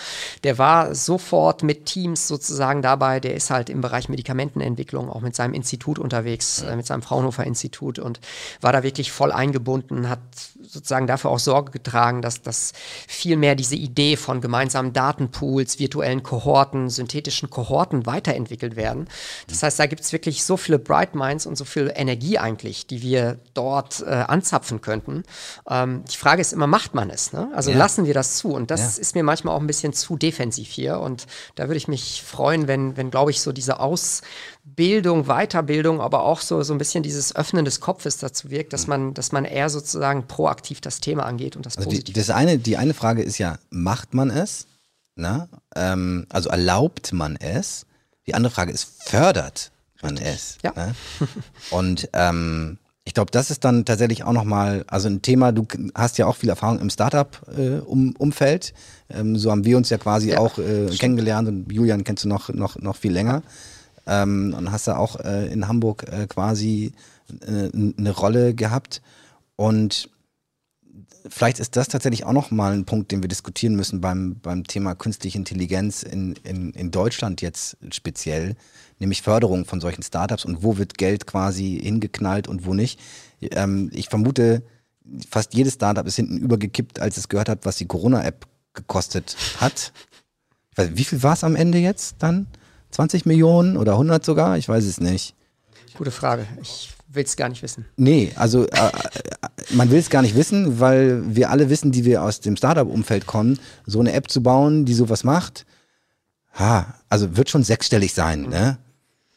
Der 0.44 0.57
war 0.57 0.95
sofort 0.95 1.61
mit 1.61 1.86
Teams 1.86 2.28
sozusagen 2.28 2.82
dabei. 2.82 3.20
Der 3.20 3.36
ist 3.36 3.52
halt 3.52 3.70
im 3.70 3.82
Bereich 3.82 4.10
Medikamentenentwicklung 4.10 5.10
auch 5.10 5.22
mit 5.22 5.36
seinem 5.36 5.53
Institut 5.53 5.99
unterwegs, 5.99 6.64
ja. 6.66 6.72
äh, 6.72 6.76
mit 6.76 6.88
seinem 6.88 7.03
Fraunhofer 7.03 7.44
Institut 7.45 7.99
und 7.99 8.20
war 8.60 8.74
da 8.74 8.82
wirklich 8.82 9.11
voll 9.11 9.32
eingebunden, 9.32 10.10
hat 10.10 10.20
sozusagen 10.69 11.07
dafür 11.07 11.31
auch 11.31 11.39
Sorge 11.39 11.71
getragen, 11.71 12.21
dass, 12.21 12.41
dass 12.41 12.73
viel 13.07 13.37
mehr 13.37 13.55
diese 13.55 13.75
Idee 13.75 14.15
von 14.15 14.39
gemeinsamen 14.39 14.93
Datenpools, 14.93 15.79
virtuellen 15.79 16.21
Kohorten, 16.21 16.89
synthetischen 16.89 17.49
Kohorten 17.49 18.05
weiterentwickelt 18.05 18.75
werden. 18.75 19.07
Das 19.47 19.63
heißt, 19.63 19.79
da 19.79 19.87
gibt 19.87 20.01
es 20.01 20.11
wirklich 20.13 20.43
so 20.43 20.57
viele 20.57 20.77
Bright 20.77 21.15
Minds 21.15 21.45
und 21.45 21.57
so 21.57 21.65
viel 21.65 21.91
Energie 21.95 22.37
eigentlich, 22.37 22.85
die 22.85 23.01
wir 23.01 23.39
dort 23.53 24.01
äh, 24.01 24.09
anzapfen 24.09 24.81
könnten. 24.81 25.23
Ähm, 25.67 26.03
die 26.11 26.17
Frage 26.17 26.41
ist 26.41 26.53
immer, 26.53 26.67
macht 26.67 26.93
man 26.93 27.09
es? 27.09 27.33
Ne? 27.33 27.51
Also 27.55 27.71
ja. 27.71 27.77
lassen 27.77 28.05
wir 28.05 28.13
das 28.13 28.37
zu? 28.37 28.49
Und 28.49 28.69
das 28.69 28.97
ja. 28.97 29.01
ist 29.01 29.15
mir 29.15 29.23
manchmal 29.23 29.55
auch 29.55 29.61
ein 29.61 29.67
bisschen 29.67 29.93
zu 29.93 30.17
defensiv 30.17 30.69
hier. 30.69 30.99
Und 30.99 31.25
da 31.55 31.67
würde 31.67 31.77
ich 31.77 31.87
mich 31.87 32.23
freuen, 32.23 32.67
wenn, 32.67 32.95
wenn 32.95 33.09
glaube 33.09 33.31
ich, 33.31 33.41
so 33.41 33.51
diese 33.51 33.79
Ausbildung, 34.69 35.25
Weiterbildung, 35.25 35.99
aber 35.99 36.23
auch 36.23 36.41
so, 36.41 36.61
so 36.63 36.73
ein 36.73 36.77
bisschen 36.77 37.03
dieses 37.03 37.35
Öffnen 37.35 37.65
des 37.65 37.79
Kopfes 37.79 38.17
dazu 38.17 38.49
wirkt, 38.49 38.71
dass 38.71 38.83
mhm. 38.83 38.89
man, 38.89 39.13
dass 39.13 39.31
man 39.31 39.45
eher 39.45 39.69
sozusagen 39.69 40.27
proaktiv 40.27 40.79
das 40.79 40.99
Thema 40.99 41.25
angeht 41.25 41.55
und 41.55 41.65
das 41.65 41.77
also 41.77 41.89
positiv. 41.89 42.13
Die, 42.13 42.19
das 42.19 42.29
eine, 42.29 42.57
die 42.57 42.77
eine 42.77 42.93
Frage 42.93 43.21
ist 43.21 43.37
ja, 43.39 43.57
macht 43.69 44.13
man 44.13 44.29
es? 44.29 44.67
Na? 45.15 45.49
Ähm, 45.75 46.25
also 46.29 46.49
erlaubt 46.49 47.11
man 47.13 47.35
es? 47.35 47.85
Die 48.27 48.35
andere 48.35 48.53
Frage 48.53 48.71
ist, 48.71 49.03
fördert 49.03 49.71
man 50.01 50.17
es. 50.17 50.57
Ja. 50.63 50.71
Ne? 50.75 50.95
Und 51.71 52.09
ähm, 52.13 52.77
ich 53.03 53.13
glaube, 53.13 53.31
das 53.31 53.49
ist 53.49 53.65
dann 53.65 53.85
tatsächlich 53.85 54.23
auch 54.23 54.33
nochmal, 54.33 54.85
also 54.87 55.09
ein 55.09 55.21
Thema, 55.21 55.51
du 55.51 55.65
hast 55.95 56.19
ja 56.19 56.27
auch 56.27 56.35
viel 56.35 56.49
Erfahrung 56.49 56.79
im 56.79 56.89
Startup-Umfeld. 56.89 58.73
Äh, 59.09 59.19
ähm, 59.19 59.35
so 59.35 59.51
haben 59.51 59.65
wir 59.65 59.75
uns 59.77 59.89
ja 59.89 59.97
quasi 59.97 60.29
ja, 60.29 60.39
auch 60.39 60.57
äh, 60.59 60.87
kennengelernt 60.95 61.47
und 61.47 61.71
Julian 61.71 62.03
kennst 62.03 62.23
du 62.23 62.29
noch, 62.29 62.49
noch, 62.49 62.77
noch 62.77 62.95
viel 62.95 63.11
länger. 63.11 63.41
Ähm, 64.10 64.56
und 64.57 64.72
hast 64.72 64.88
da 64.88 64.98
auch 64.98 65.19
äh, 65.19 65.52
in 65.52 65.68
Hamburg 65.68 66.03
äh, 66.11 66.26
quasi 66.27 66.94
äh, 67.41 67.69
eine 67.73 68.11
Rolle 68.11 68.56
gehabt. 68.56 69.02
Und 69.56 70.10
vielleicht 71.27 71.60
ist 71.60 71.76
das 71.76 71.88
tatsächlich 71.88 72.26
auch 72.26 72.34
nochmal 72.34 72.73
ein 72.73 72.86
Punkt, 72.86 73.11
den 73.11 73.22
wir 73.22 73.27
diskutieren 73.27 73.76
müssen 73.76 74.02
beim, 74.02 74.40
beim 74.41 74.64
Thema 74.65 74.95
künstliche 74.95 75.38
Intelligenz 75.38 76.03
in, 76.03 76.36
in, 76.44 76.72
in 76.72 76.91
Deutschland 76.91 77.41
jetzt 77.41 77.77
speziell 77.91 78.56
nämlich 78.99 79.22
Förderung 79.22 79.65
von 79.65 79.80
solchen 79.80 80.03
Startups 80.03 80.45
und 80.45 80.64
wo 80.64 80.77
wird 80.77 80.98
Geld 80.98 81.26
quasi 81.26 81.80
hingeknallt 81.81 82.48
und 82.48 82.65
wo 82.65 82.73
nicht. 82.73 82.99
Ähm, 83.41 83.90
ich 83.94 84.10
vermute, 84.10 84.64
fast 85.30 85.53
jedes 85.53 85.76
Startup 85.76 86.06
ist 86.06 86.15
hinten 86.15 86.38
übergekippt, 86.38 86.99
als 86.99 87.18
es 87.18 87.30
gehört 87.30 87.49
hat, 87.49 87.65
was 87.65 87.77
die 87.77 87.88
Corona-App 87.88 88.45
gekostet 88.73 89.36
hat. 89.57 89.94
Wie 90.76 91.03
viel 91.03 91.23
war 91.23 91.34
es 91.34 91.44
am 91.44 91.56
Ende 91.56 91.77
jetzt 91.77 92.15
dann? 92.19 92.48
20 92.91 93.26
Millionen 93.26 93.78
oder 93.78 93.94
100 93.94 94.24
sogar? 94.24 94.57
Ich 94.57 94.68
weiß 94.68 94.86
es 94.86 94.99
nicht. 94.99 95.36
Gute 95.98 96.11
Frage. 96.11 96.48
Ich 96.61 96.90
will 97.07 97.24
es 97.24 97.36
gar 97.36 97.49
nicht 97.49 97.61
wissen. 97.64 97.86
Nee, 97.98 98.32
also 98.36 98.66
äh, 98.68 98.88
äh 98.88 98.91
man 99.72 99.91
will 99.91 99.99
es 99.99 100.10
gar 100.10 100.22
nicht 100.22 100.36
wissen, 100.36 100.80
weil 100.80 101.36
wir 101.36 101.49
alle 101.49 101.70
wissen, 101.70 101.91
die 101.91 102.06
wir 102.06 102.24
aus 102.24 102.40
dem 102.40 102.56
Startup-Umfeld 102.56 103.26
kommen, 103.26 103.60
so 103.86 103.99
eine 103.99 104.14
App 104.14 104.30
zu 104.30 104.41
bauen, 104.41 104.86
die 104.86 104.94
sowas 104.94 105.24
macht, 105.24 105.66
ha, 106.53 106.95
also 107.10 107.38
wird 107.38 107.49
schon 107.49 107.64
sechsstellig 107.64 108.14
sein, 108.14 108.44
mhm. 108.44 108.49
ne? 108.49 108.78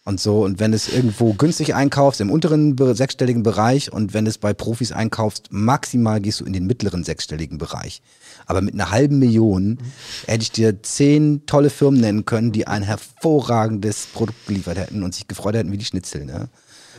Und 0.05 0.21
so. 0.21 0.43
Und 0.45 0.59
wenn 0.59 0.73
es 0.73 0.93
irgendwo 0.93 1.33
günstig 1.35 1.75
einkaufst, 1.75 2.21
im 2.21 2.31
unteren 2.31 2.77
sechsstelligen 2.95 3.43
Bereich 3.43 3.93
und 3.93 4.15
wenn 4.15 4.27
es 4.27 4.39
bei 4.39 4.53
Profis 4.53 4.93
einkaufst, 4.93 5.49
maximal 5.51 6.21
gehst 6.21 6.41
du 6.41 6.45
in 6.45 6.53
den 6.53 6.67
mittleren 6.67 7.05
sechsstelligen 7.05 7.59
Bereich. 7.59 8.03
Aber 8.47 8.61
mit 8.61 8.75
einer 8.75 8.91
halben 8.91 9.19
Million 9.19 9.79
hätte 10.27 10.43
ich 10.43 10.53
dir 10.53 10.83
zehn 10.83 11.47
tolle 11.47 11.71
Firmen 11.71 12.01
nennen 12.01 12.25
können, 12.25 12.53
die 12.53 12.67
ein 12.67 12.83
hervorragendes 12.83 14.07
Produkt 14.07 14.47
geliefert 14.47 14.79
hätten 14.79 15.03
und 15.03 15.15
sich 15.15 15.29
gefreut 15.29 15.55
hätten 15.55 15.71
wie 15.71 15.79
die 15.79 15.85
Schnitzel. 15.85 16.25
Ne? 16.25 16.49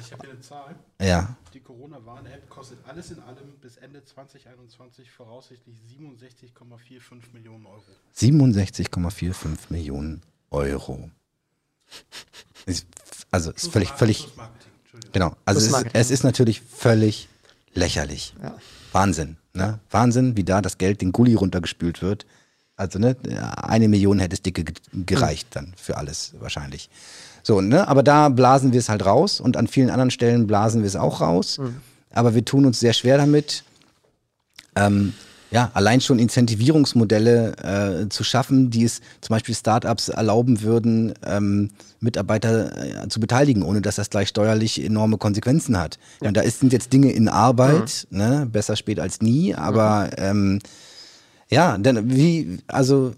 Ich 0.02 0.12
habe 0.12 0.24
hier 0.24 0.34
eine 0.34 0.42
Zahl. 0.42 0.76
Ja. 1.02 1.36
Die 1.54 1.60
Corona-Warn-App 1.60 2.50
kostet 2.50 2.80
alles 2.88 3.12
in 3.12 3.20
allem 3.20 3.60
bis 3.62 3.76
Ende 3.78 4.04
2021 4.04 5.12
voraussichtlich 5.12 5.76
67,45 6.00 7.34
Millionen 7.34 7.66
Euro. 7.66 7.84
67,45 8.16 9.58
Millionen 9.70 10.22
Euro. 10.50 11.10
Also 13.32 13.52
ist 13.52 13.72
völlig, 13.72 13.90
völlig. 13.90 14.28
Genau. 15.12 15.36
Also 15.46 15.60
es 15.60 15.68
ist, 15.68 15.86
es 15.94 16.12
ist, 16.12 16.24
natürlich 16.24 16.62
völlig 16.62 17.28
lächerlich. 17.74 18.36
Ja. 18.42 18.56
Wahnsinn. 18.92 19.38
Ne? 19.54 19.80
Wahnsinn, 19.90 20.38
wie 20.38 20.44
da 20.44 20.62
das 20.62 20.78
Geld 20.78 21.02
den 21.02 21.12
Gully 21.12 21.34
runtergespült 21.34 22.02
wird. 22.02 22.26
Also 22.76 23.00
ne, 23.00 23.16
eine 23.56 23.88
Million 23.88 24.20
hätte 24.20 24.36
es 24.36 24.42
dicke 24.42 24.64
gereicht 24.94 25.48
dann 25.52 25.74
für 25.78 25.98
alles 25.98 26.34
wahrscheinlich. 26.40 26.90
So, 27.44 27.62
ne, 27.62 27.88
aber 27.88 28.04
da 28.04 28.30
blasen 28.30 28.72
wir 28.72 28.80
es 28.80 28.90
halt 28.90 29.06
raus 29.06 29.40
und 29.40 29.58
an 29.58 29.68
vielen 29.68 29.90
anderen 29.90 30.12
Stellen 30.12 30.48
blasen 30.48 30.82
wir 30.82 30.88
es 30.88 30.96
auch 30.96 31.22
raus. 31.22 31.58
Mhm. 31.58 31.82
Aber 32.12 32.36
wir 32.36 32.46
tun 32.46 32.66
uns 32.66 32.80
sehr 32.80 32.94
schwer 32.94 33.18
damit. 33.18 33.64
Ähm, 34.76 35.14
ja, 35.54 35.70
allein 35.76 36.02
schon 36.02 36.18
Incentivierungsmodelle 36.18 38.06
äh, 38.06 38.10
zu 38.10 38.24
schaffen, 38.24 38.72
die 38.72 38.86
es 38.86 39.02
zum 39.22 39.36
Beispiel 39.36 39.54
Startups 39.54 40.10
erlauben 40.10 40.64
würden, 40.64 41.14
ähm, 41.24 41.70
Mitarbeiter 42.00 43.04
äh, 43.04 43.08
zu 43.08 43.20
beteiligen, 43.20 43.62
ohne 43.62 43.80
dass 43.80 43.98
das 43.98 44.10
gleich 44.10 44.30
steuerlich 44.30 44.84
enorme 44.84 45.18
Konsequenzen 45.20 45.78
hat. 45.78 46.00
Ja. 46.22 46.30
Und 46.30 46.38
da 46.38 46.42
ist, 46.42 46.60
sind 46.60 46.74
jetzt 46.74 46.92
Dinge 46.92 47.12
in 47.12 47.30
Arbeit, 47.30 48.08
mhm. 48.10 48.18
ne? 48.18 48.48
besser 48.52 48.76
spät 48.76 49.00
als 49.00 49.22
nie, 49.22 49.54
aber 49.54 50.06
mhm. 50.06 50.12
ähm, 50.18 50.60
ja, 51.52 51.78
denn 51.78 52.10
wie, 52.10 52.58
also 52.66 53.14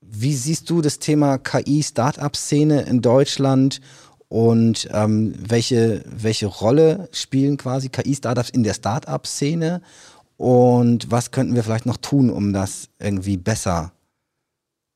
wie 0.00 0.34
siehst 0.34 0.70
du 0.70 0.80
das 0.80 1.00
Thema 1.00 1.36
KI-Startup-Szene 1.36 2.80
in 2.82 3.02
Deutschland 3.02 3.82
und 4.28 4.88
ähm, 4.90 5.34
welche, 5.38 6.02
welche 6.06 6.46
Rolle 6.46 7.10
spielen 7.12 7.58
quasi 7.58 7.90
KI-Startups 7.90 8.48
in 8.48 8.62
der 8.62 8.72
Startup-Szene? 8.72 9.82
Und 10.36 11.10
was 11.10 11.30
könnten 11.30 11.54
wir 11.54 11.62
vielleicht 11.62 11.86
noch 11.86 11.96
tun, 11.96 12.30
um 12.30 12.52
das 12.52 12.88
irgendwie 12.98 13.36
besser 13.36 13.92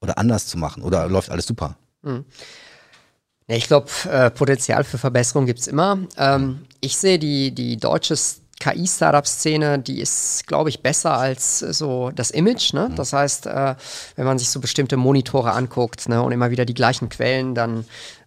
oder 0.01 0.19
anders 0.19 0.47
zu 0.47 0.59
machen? 0.59 0.83
Oder 0.83 1.09
läuft 1.09 1.31
alles 1.31 1.47
super? 1.47 1.77
Hm. 2.03 2.25
Ja, 3.47 3.57
ich 3.57 3.67
glaube, 3.67 3.89
äh, 4.11 4.31
Potenzial 4.31 4.85
für 4.85 4.99
Verbesserung 4.99 5.47
gibt 5.47 5.61
es 5.61 5.69
immer. 5.69 5.99
Ähm, 6.17 6.67
ich 6.81 6.97
sehe 6.97 7.19
die, 7.19 7.53
die 7.55 7.77
deutsche 7.79 8.17
KI-Startup-Szene, 8.61 9.79
die 9.79 10.01
ist, 10.01 10.47
glaube 10.47 10.69
ich, 10.69 10.83
besser 10.83 11.17
als 11.17 11.61
so 11.61 12.11
das 12.11 12.31
Image. 12.31 12.73
Ne? 12.73 12.89
Mhm. 12.89 12.97
Das 12.97 13.13
heißt, 13.13 13.47
äh, 13.47 13.75
wenn 14.17 14.25
man 14.27 14.39
sich 14.39 14.51
so 14.51 14.61
bestimmte 14.61 14.97
Monitore 14.97 15.53
anguckt 15.53 16.09
ne, 16.09 16.23
und 16.23 16.33
immer 16.33 16.51
wieder 16.51 16.65
die 16.65 16.75
gleichen 16.75 17.09
Quellen, 17.09 17.55
dann 17.55 17.85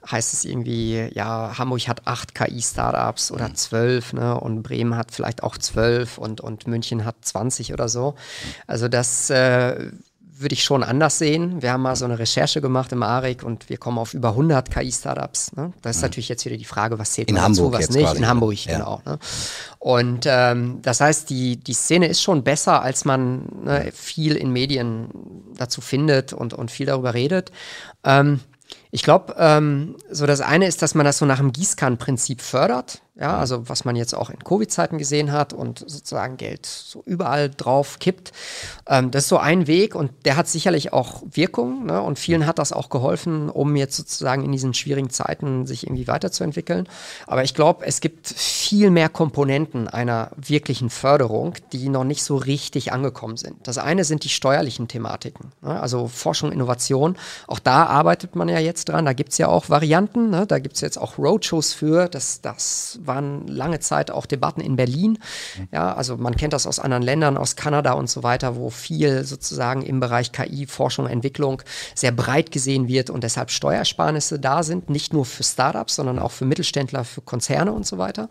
heißt 0.09 0.33
es 0.33 0.45
irgendwie, 0.45 1.09
ja, 1.13 1.57
Hamburg 1.57 1.87
hat 1.87 2.07
acht 2.07 2.33
KI-Startups 2.33 3.31
oder 3.31 3.49
mhm. 3.49 3.55
zwölf, 3.55 4.13
ne? 4.13 4.39
Und 4.39 4.63
Bremen 4.63 4.95
hat 4.95 5.11
vielleicht 5.11 5.43
auch 5.43 5.57
zwölf 5.57 6.17
und, 6.17 6.41
und 6.41 6.65
München 6.65 7.05
hat 7.05 7.15
20 7.21 7.73
oder 7.73 7.87
so. 7.87 8.15
Also 8.65 8.87
das 8.87 9.29
äh, 9.29 9.91
würde 10.41 10.53
ich 10.53 10.63
schon 10.63 10.83
anders 10.83 11.17
sehen. 11.17 11.61
Wir 11.61 11.71
haben 11.71 11.81
mal 11.81 11.95
so 11.95 12.05
eine 12.05 12.19
Recherche 12.19 12.61
gemacht 12.61 12.91
im 12.91 13.03
ARIC 13.03 13.43
und 13.43 13.69
wir 13.69 13.77
kommen 13.77 13.97
auf 13.97 14.13
über 14.13 14.29
100 14.29 14.69
KI-Startups. 14.71 15.55
Ne? 15.55 15.73
Das 15.81 15.95
ist 15.95 16.01
mhm. 16.01 16.05
natürlich 16.05 16.29
jetzt 16.29 16.45
wieder 16.45 16.57
die 16.57 16.65
Frage, 16.65 16.99
was 16.99 17.13
zählt 17.13 17.29
in 17.29 17.35
man 17.35 17.43
Hamburg 17.43 17.73
dazu, 17.73 17.89
was 17.89 17.95
nicht. 17.95 18.05
Quasi. 18.05 18.17
In 18.17 18.27
Hamburg, 18.27 18.65
ja. 18.65 18.77
genau. 18.77 19.01
Ne? 19.05 19.19
Und 19.79 20.25
ähm, 20.27 20.79
das 20.81 21.01
heißt, 21.01 21.29
die, 21.29 21.57
die 21.57 21.73
Szene 21.73 22.07
ist 22.07 22.21
schon 22.21 22.43
besser, 22.43 22.81
als 22.81 23.05
man 23.05 23.45
ne, 23.63 23.91
viel 23.93 24.35
in 24.35 24.51
Medien 24.51 25.09
dazu 25.55 25.81
findet 25.81 26.33
und, 26.33 26.53
und 26.53 26.71
viel 26.71 26.85
darüber 26.85 27.13
redet. 27.13 27.51
Ähm, 28.03 28.39
Ich 28.91 29.03
glaube, 29.03 29.35
ähm, 29.37 29.95
so 30.09 30.25
das 30.25 30.41
eine 30.41 30.67
ist, 30.67 30.81
dass 30.81 30.95
man 30.95 31.05
das 31.05 31.17
so 31.17 31.25
nach 31.25 31.39
dem 31.39 31.51
Gießkannenprinzip 31.53 32.41
fördert. 32.41 33.01
Ja, 33.19 33.37
also 33.37 33.67
was 33.67 33.83
man 33.83 33.97
jetzt 33.97 34.15
auch 34.15 34.29
in 34.29 34.41
Covid-Zeiten 34.41 34.97
gesehen 34.97 35.33
hat 35.33 35.51
und 35.51 35.79
sozusagen 35.79 36.37
Geld 36.37 36.65
so 36.65 37.03
überall 37.05 37.49
drauf 37.49 37.99
kippt. 37.99 38.31
Ähm, 38.87 39.11
das 39.11 39.23
ist 39.23 39.29
so 39.29 39.37
ein 39.37 39.67
Weg 39.67 39.95
und 39.95 40.11
der 40.23 40.37
hat 40.37 40.47
sicherlich 40.47 40.93
auch 40.93 41.21
Wirkung 41.29 41.87
ne? 41.87 42.01
und 42.01 42.19
vielen 42.19 42.45
hat 42.45 42.57
das 42.57 42.71
auch 42.71 42.87
geholfen, 42.87 43.49
um 43.49 43.75
jetzt 43.75 43.97
sozusagen 43.97 44.45
in 44.45 44.53
diesen 44.53 44.73
schwierigen 44.73 45.09
Zeiten 45.09 45.65
sich 45.65 45.85
irgendwie 45.85 46.07
weiterzuentwickeln. 46.07 46.87
Aber 47.27 47.43
ich 47.43 47.53
glaube, 47.53 47.85
es 47.85 47.99
gibt 47.99 48.29
viel 48.29 48.91
mehr 48.91 49.09
Komponenten 49.09 49.89
einer 49.89 50.31
wirklichen 50.37 50.89
Förderung, 50.89 51.55
die 51.73 51.89
noch 51.89 52.05
nicht 52.05 52.23
so 52.23 52.37
richtig 52.37 52.93
angekommen 52.93 53.35
sind. 53.35 53.67
Das 53.67 53.77
eine 53.77 54.05
sind 54.05 54.23
die 54.23 54.29
steuerlichen 54.29 54.87
Thematiken, 54.87 55.51
ne? 55.61 55.81
also 55.81 56.07
Forschung, 56.07 56.53
Innovation. 56.53 57.17
Auch 57.47 57.59
da 57.59 57.87
arbeitet 57.87 58.37
man 58.37 58.47
ja 58.47 58.59
jetzt 58.59 58.87
dran. 58.87 59.03
Da 59.03 59.11
gibt 59.11 59.33
es 59.33 59.37
ja 59.37 59.49
auch 59.49 59.69
Varianten. 59.69 60.29
Ne? 60.29 60.47
Da 60.47 60.59
gibt 60.59 60.75
es 60.75 60.81
jetzt 60.81 60.97
auch 60.97 61.17
Roadshows 61.17 61.73
für. 61.73 62.07
Das, 62.07 62.39
das 62.39 63.00
waren 63.07 63.47
lange 63.47 63.79
Zeit 63.79 64.11
auch 64.11 64.25
Debatten 64.25 64.61
in 64.61 64.75
Berlin. 64.75 65.17
Ja, 65.71 65.93
also 65.93 66.17
man 66.17 66.35
kennt 66.35 66.53
das 66.53 66.67
aus 66.67 66.79
anderen 66.79 67.03
Ländern, 67.03 67.37
aus 67.37 67.55
Kanada 67.55 67.93
und 67.93 68.09
so 68.09 68.23
weiter, 68.23 68.55
wo 68.55 68.69
viel 68.69 69.23
sozusagen 69.23 69.81
im 69.81 69.99
Bereich 69.99 70.31
KI, 70.31 70.65
Forschung, 70.65 71.07
Entwicklung 71.07 71.61
sehr 71.95 72.11
breit 72.11 72.51
gesehen 72.51 72.87
wird 72.87 73.09
und 73.09 73.23
deshalb 73.23 73.51
Steuersparnisse 73.51 74.39
da 74.39 74.63
sind, 74.63 74.89
nicht 74.89 75.13
nur 75.13 75.25
für 75.25 75.43
Startups, 75.43 75.95
sondern 75.95 76.19
auch 76.19 76.31
für 76.31 76.45
Mittelständler, 76.45 77.03
für 77.03 77.21
Konzerne 77.21 77.71
und 77.71 77.85
so 77.85 77.97
weiter. 77.97 78.29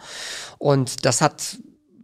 Und 0.58 1.04
das 1.04 1.20
hat 1.20 1.58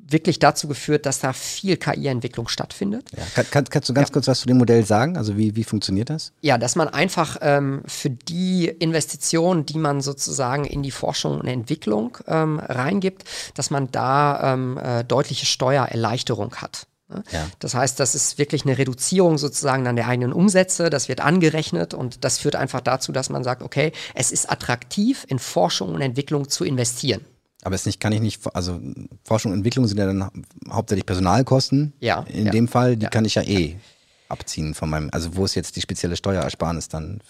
wirklich 0.08 0.38
dazu 0.38 0.68
geführt, 0.68 1.06
dass 1.06 1.20
da 1.20 1.32
viel 1.32 1.76
KI-Entwicklung 1.76 2.48
stattfindet. 2.48 3.10
Ja. 3.16 3.24
Kann, 3.34 3.50
kann, 3.50 3.64
kannst 3.64 3.88
du 3.88 3.94
ganz 3.94 4.08
ja. 4.08 4.12
kurz 4.12 4.28
was 4.28 4.40
zu 4.40 4.46
dem 4.46 4.58
Modell 4.58 4.84
sagen? 4.84 5.16
Also 5.16 5.36
wie, 5.36 5.56
wie 5.56 5.64
funktioniert 5.64 6.10
das? 6.10 6.32
Ja, 6.40 6.58
dass 6.58 6.76
man 6.76 6.88
einfach 6.88 7.38
ähm, 7.40 7.82
für 7.86 8.10
die 8.10 8.66
Investitionen, 8.66 9.66
die 9.66 9.78
man 9.78 10.00
sozusagen 10.00 10.64
in 10.64 10.82
die 10.82 10.90
Forschung 10.90 11.40
und 11.40 11.46
Entwicklung 11.46 12.18
ähm, 12.26 12.58
reingibt, 12.58 13.24
dass 13.54 13.70
man 13.70 13.90
da 13.90 14.54
ähm, 14.54 14.78
äh, 14.78 15.04
deutliche 15.04 15.46
Steuererleichterung 15.46 16.56
hat. 16.56 16.86
Ne? 17.08 17.22
Ja. 17.30 17.46
Das 17.58 17.74
heißt, 17.74 18.00
das 18.00 18.14
ist 18.14 18.38
wirklich 18.38 18.64
eine 18.64 18.78
Reduzierung 18.78 19.38
sozusagen 19.38 19.86
an 19.86 19.96
der 19.96 20.08
eigenen 20.08 20.32
Umsätze, 20.32 20.90
das 20.90 21.08
wird 21.08 21.20
angerechnet 21.20 21.94
und 21.94 22.24
das 22.24 22.38
führt 22.38 22.56
einfach 22.56 22.80
dazu, 22.80 23.12
dass 23.12 23.30
man 23.30 23.44
sagt, 23.44 23.62
okay, 23.62 23.92
es 24.14 24.32
ist 24.32 24.50
attraktiv, 24.50 25.24
in 25.28 25.38
Forschung 25.38 25.94
und 25.94 26.00
Entwicklung 26.00 26.48
zu 26.48 26.64
investieren. 26.64 27.24
Aber 27.62 27.74
es 27.74 27.86
nicht, 27.86 28.00
kann 28.00 28.12
ich 28.12 28.20
nicht, 28.20 28.40
also 28.54 28.80
Forschung 29.24 29.52
und 29.52 29.58
Entwicklung 29.58 29.86
sind 29.86 29.98
ja 29.98 30.06
dann 30.06 30.30
hauptsächlich 30.70 31.06
Personalkosten. 31.06 31.92
Ja. 32.00 32.24
In 32.28 32.46
ja. 32.46 32.52
dem 32.52 32.68
Fall, 32.68 32.96
die 32.96 33.04
ja. 33.04 33.10
kann 33.10 33.24
ich 33.24 33.34
ja 33.34 33.42
eh 33.42 33.76
abziehen 34.28 34.74
von 34.74 34.90
meinem, 34.90 35.08
also 35.12 35.36
wo 35.36 35.44
ist 35.44 35.54
jetzt 35.54 35.76
die 35.76 35.80
spezielle 35.80 36.16
Steuerersparnis 36.16 36.88
dann? 36.88 37.20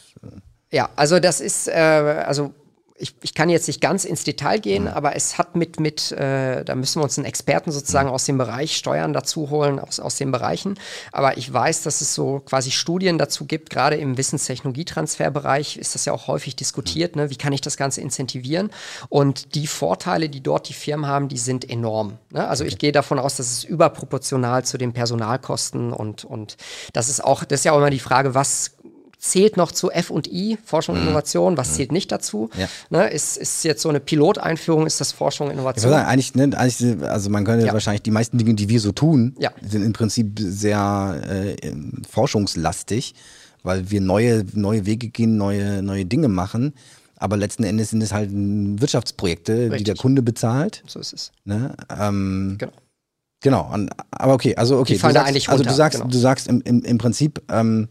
Ja, 0.71 0.91
also 0.97 1.21
das 1.21 1.41
ist, 1.41 1.69
äh, 1.69 1.73
also 1.73 2.55
ich, 2.99 3.15
ich 3.23 3.35
kann 3.35 3.49
jetzt 3.49 3.67
nicht 3.67 3.81
ganz 3.81 4.05
ins 4.05 4.25
Detail 4.25 4.59
gehen, 4.59 4.85
mhm. 4.85 4.91
aber 4.91 5.17
es 5.17 5.39
hat 5.39 5.57
mit, 5.57 5.81
mit 5.81 6.13
äh, 6.13 6.65
da 6.65 6.75
müssen 6.75 7.01
wir 7.01 7.05
uns 7.05 7.19
einen 7.19 7.27
Experten 7.27 7.71
sozusagen 7.71 8.09
mhm. 8.09 8.15
aus 8.15 8.25
dem 8.25 8.39
Bereich 8.39 8.77
Steuern 8.77 9.13
dazu 9.13 9.51
holen, 9.51 9.79
aus, 9.79 10.01
aus 10.01 10.17
den 10.17 10.33
Bereichen. 10.33 10.79
Aber 11.13 11.37
ich 11.37 11.53
weiß, 11.53 11.83
dass 11.83 12.01
es 12.01 12.15
so 12.15 12.41
quasi 12.41 12.71
Studien 12.71 13.19
dazu 13.19 13.45
gibt, 13.45 13.71
gerade 13.71 13.97
im 13.97 14.17
Wissenstechnologietransferbereich 14.17 15.77
ist 15.77 15.95
das 15.95 16.05
ja 16.05 16.13
auch 16.13 16.27
häufig 16.27 16.57
diskutiert, 16.57 17.17
mhm. 17.17 17.23
ne? 17.23 17.31
wie 17.31 17.37
kann 17.37 17.53
ich 17.53 17.61
das 17.61 17.77
Ganze 17.77 18.01
incentivieren? 18.01 18.71
Und 19.09 19.55
die 19.55 19.67
Vorteile, 19.67 20.29
die 20.29 20.43
dort 20.43 20.69
die 20.69 20.75
Firmen 20.75 21.07
haben, 21.07 21.29
die 21.29 21.39
sind 21.39 21.69
enorm. 21.69 22.19
Ne? 22.31 22.47
Also 22.47 22.65
ich 22.65 22.79
gehe 22.79 22.93
davon 22.93 23.19
aus, 23.19 23.37
dass 23.37 23.51
es 23.51 23.65
überproportional 23.65 24.65
zu 24.65 24.79
den 24.79 24.93
Personalkosten 24.93 25.93
und, 25.93 26.25
und 26.25 26.57
das 26.93 27.09
ist 27.09 27.23
auch, 27.23 27.45
das 27.45 27.61
ist 27.61 27.65
ja 27.65 27.73
auch 27.73 27.79
immer 27.79 27.91
die 27.91 27.99
Frage, 27.99 28.35
was 28.35 28.73
zählt 29.31 29.57
noch 29.57 29.73
zu 29.73 29.91
F&I, 29.91 30.59
Forschung 30.65 30.95
und 30.95 31.03
mhm. 31.03 31.09
Innovation, 31.09 31.57
was 31.57 31.71
mhm. 31.71 31.75
zählt 31.75 31.93
nicht 31.93 32.13
dazu? 32.13 32.51
Ja. 32.57 32.69
Ne, 32.91 33.09
ist, 33.09 33.37
ist 33.37 33.65
jetzt 33.65 33.83
so 33.83 33.89
eine 33.89 34.01
Piloteinführung, 34.01 34.87
ist 34.87 35.01
das 35.01 35.13
Forschung 35.13 35.49
und 35.49 35.55
Innovation? 35.55 35.93
Ich 35.93 35.97
sagen, 35.97 36.09
eigentlich, 36.09 36.35
ne, 36.35 36.51
eigentlich, 36.57 37.03
also 37.03 37.31
man 37.31 37.45
könnte 37.45 37.67
ja. 37.67 37.73
wahrscheinlich 37.73 38.03
die 38.03 38.11
meisten 38.11 38.39
Dinge, 38.39 38.55
die 38.55 38.69
wir 38.69 38.81
so 38.81 38.93
tun, 38.93 39.35
ja. 39.39 39.51
sind 39.63 39.85
im 39.85 39.93
Prinzip 39.93 40.39
sehr 40.39 41.21
äh, 41.29 41.73
forschungslastig, 42.09 43.15
weil 43.63 43.91
wir 43.91 44.01
neue, 44.01 44.45
neue 44.55 44.87
Wege 44.87 45.09
gehen, 45.09 45.37
neue, 45.37 45.83
neue 45.83 46.05
Dinge 46.07 46.29
machen. 46.29 46.75
Aber 47.19 47.37
letzten 47.37 47.65
Endes 47.65 47.91
sind 47.91 48.03
es 48.03 48.13
halt 48.13 48.31
Wirtschaftsprojekte, 48.33 49.55
Richtig. 49.55 49.79
die 49.79 49.85
der 49.85 49.97
Kunde 49.97 50.23
bezahlt. 50.23 50.83
So 50.87 51.01
ist 51.01 51.15
es. 51.15 51.33
Ne? 51.45 51.75
Ähm, 51.99 52.57
genau. 52.59 52.73
Genau, 53.43 53.71
aber 54.11 54.35
okay, 54.35 54.57
also 54.57 54.79
okay. 54.79 54.95
Die 54.95 54.99
fallen 54.99 55.15
du 55.15 55.21
sagst, 55.21 55.29
eigentlich 55.29 55.49
runter, 55.49 55.59
also 55.59 55.71
du 55.71 55.77
sagst, 55.77 55.99
genau. 55.99 56.11
du 56.11 56.19
sagst 56.19 56.49
im, 56.49 56.63
im, 56.63 56.83
im 56.83 56.99
Prinzip, 56.99 57.43
ähm, 57.51 57.89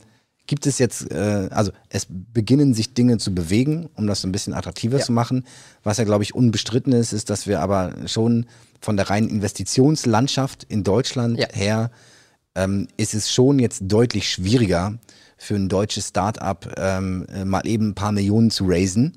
Gibt 0.47 0.67
es 0.67 0.77
jetzt, 0.77 1.11
äh, 1.11 1.49
also 1.51 1.71
es 1.89 2.07
beginnen 2.09 2.73
sich 2.73 2.93
Dinge 2.93 3.17
zu 3.17 3.33
bewegen, 3.33 3.89
um 3.95 4.05
das 4.05 4.21
so 4.21 4.27
ein 4.27 4.31
bisschen 4.31 4.53
attraktiver 4.53 4.99
ja. 4.99 5.03
zu 5.03 5.11
machen. 5.11 5.45
Was 5.83 5.97
ja, 5.97 6.03
glaube 6.03 6.23
ich, 6.23 6.35
unbestritten 6.35 6.93
ist, 6.93 7.13
ist, 7.13 7.29
dass 7.29 7.47
wir 7.47 7.61
aber 7.61 7.93
schon 8.05 8.45
von 8.79 8.97
der 8.97 9.09
reinen 9.09 9.29
Investitionslandschaft 9.29 10.63
in 10.65 10.83
Deutschland 10.83 11.39
ja. 11.39 11.47
her 11.51 11.89
ähm, 12.55 12.87
ist 12.97 13.13
es 13.13 13.31
schon 13.31 13.59
jetzt 13.59 13.81
deutlich 13.83 14.29
schwieriger 14.29 14.97
für 15.37 15.55
ein 15.55 15.67
deutsches 15.67 16.09
Start-up 16.09 16.75
ähm, 16.77 17.25
äh, 17.33 17.43
mal 17.43 17.65
eben 17.67 17.89
ein 17.89 17.95
paar 17.95 18.11
Millionen 18.11 18.51
zu 18.51 18.65
raisen, 18.67 19.13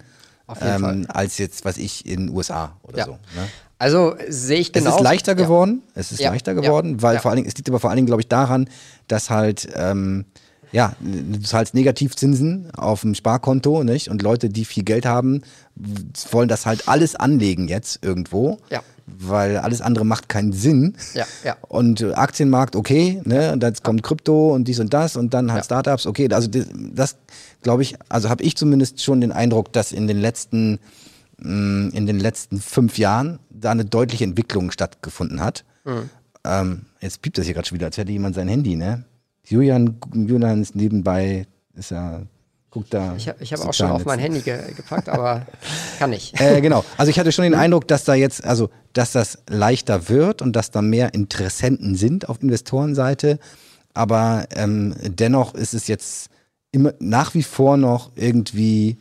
ähm, 0.61 1.07
als 1.09 1.39
jetzt, 1.39 1.65
was 1.65 1.77
ich, 1.77 2.07
in 2.07 2.27
den 2.27 2.37
USA 2.37 2.77
oder 2.83 2.99
ja. 2.99 3.05
so. 3.05 3.13
Ne? 3.13 3.49
Also 3.79 4.17
sehe 4.29 4.59
ich 4.59 4.73
genau. 4.73 4.91
Es 4.91 4.97
ist 4.97 5.03
leichter 5.03 5.35
geworden. 5.37 5.83
Es 5.95 6.11
ist 6.11 6.21
leichter 6.21 6.55
geworden, 6.55 7.01
weil 7.01 7.21
vor 7.21 7.31
allen 7.31 7.37
Dingen, 7.37 7.49
es 7.49 7.57
liegt 7.57 7.69
aber 7.69 7.79
vor 7.79 7.91
allen 7.91 7.99
Dingen, 7.99 8.07
glaube 8.07 8.23
ich, 8.23 8.29
daran, 8.29 8.69
dass 9.07 9.31
halt 9.31 9.69
ähm, 9.75 10.25
ja, 10.73 10.95
du 11.01 11.41
zahlst 11.41 11.75
Negativzinsen 11.75 12.71
auf 12.75 13.01
dem 13.03 13.15
Sparkonto, 13.15 13.85
nicht? 13.85 14.09
Und 14.09 14.23
Leute, 14.23 14.49
die 14.49 14.65
viel 14.65 14.85
Geld 14.85 15.07
haben, 15.07 15.43
wollen 16.31 16.49
das 16.49 16.67
halt 16.67 16.89
alles 16.89 17.15
anlegen 17.15 17.69
jetzt 17.69 18.05
irgendwo. 18.05 18.59
Ja. 18.71 18.83
Weil 19.07 19.57
alles 19.57 19.81
andere 19.81 20.05
macht 20.05 20.29
keinen 20.29 20.53
Sinn. 20.53 20.95
Ja, 21.15 21.25
ja. 21.43 21.57
Und 21.69 22.03
Aktienmarkt, 22.03 22.77
okay, 22.77 23.23
ne? 23.25 23.53
Und 23.53 23.63
jetzt 23.63 23.83
kommt 23.83 24.03
Krypto 24.03 24.55
und 24.55 24.69
dies 24.69 24.81
und 24.81 24.93
das 24.93 25.17
und 25.17 25.33
dann 25.33 25.51
halt 25.51 25.61
ja. 25.61 25.65
Startups, 25.65 26.07
okay. 26.07 26.29
Also 26.31 26.49
das, 26.49 26.67
das 26.75 27.17
glaube 27.63 27.83
ich, 27.83 27.97
also 28.11 28.29
habe 28.29 28.43
ich 28.43 28.57
zumindest 28.57 29.03
schon 29.03 29.23
den 29.23 29.33
Eindruck, 29.33 29.73
dass 29.73 29.93
in 29.93 30.07
den 30.09 30.19
letzten, 30.19 30.79
mm, 31.39 31.89
in 31.95 32.05
den 32.05 32.21
letzten 32.21 32.61
fünf 32.61 32.99
Jahren 32.99 33.39
da 33.49 33.71
eine 33.71 33.87
deutliche 33.87 34.25
Entwicklung 34.25 34.71
stattgefunden 34.71 35.41
hat. 35.41 35.65
Mhm. 35.87 36.11
Ähm, 36.45 36.83
jetzt 37.01 37.23
piept 37.23 37.39
das 37.39 37.47
hier 37.47 37.55
gerade 37.55 37.67
schon 37.67 37.77
wieder, 37.77 37.87
als 37.87 37.97
hätte 37.97 38.13
jemand 38.13 38.35
sein 38.35 38.49
Handy, 38.49 38.77
ne? 38.77 39.05
Julian, 39.49 39.99
Julian 40.15 40.63
ist 40.63 40.77
nebenbei, 40.77 41.47
ist 41.75 41.91
ja, 41.91 42.23
guckt 42.71 42.93
da. 42.93 43.15
Ich 43.17 43.29
habe 43.29 43.45
hab 43.45 43.61
auch 43.69 43.75
schon 43.75 43.91
auf 43.91 44.05
mein 44.05 44.19
Handy 44.19 44.41
ge 44.41 44.59
gepackt, 44.77 45.09
aber 45.09 45.47
kann 45.99 46.11
nicht. 46.11 46.41
Äh, 46.41 46.61
genau. 46.61 46.85
Also 46.97 47.11
ich 47.11 47.19
hatte 47.19 47.33
schon 47.33 47.45
den 47.45 47.55
Eindruck, 47.55 47.89
dass 47.89 48.05
da 48.05 48.15
jetzt, 48.15 48.45
also, 48.45 48.71
dass 48.93 49.13
das 49.13 49.39
leichter 49.49 50.09
wird 50.09 50.43
und 50.43 50.55
dass 50.55 50.71
da 50.71 50.83
mehr 50.83 51.15
Interessenten 51.15 51.95
sind 51.95 52.29
auf 52.29 52.43
Investorenseite. 52.43 53.39
Aber 53.95 54.47
ähm, 54.55 54.95
dennoch 55.03 55.55
ist 55.55 55.75
es 55.75 55.89
jetzt 55.89 56.31
immer 56.71 56.93
nach 56.99 57.35
wie 57.35 57.43
vor 57.43 57.77
noch 57.77 58.11
irgendwie 58.15 58.99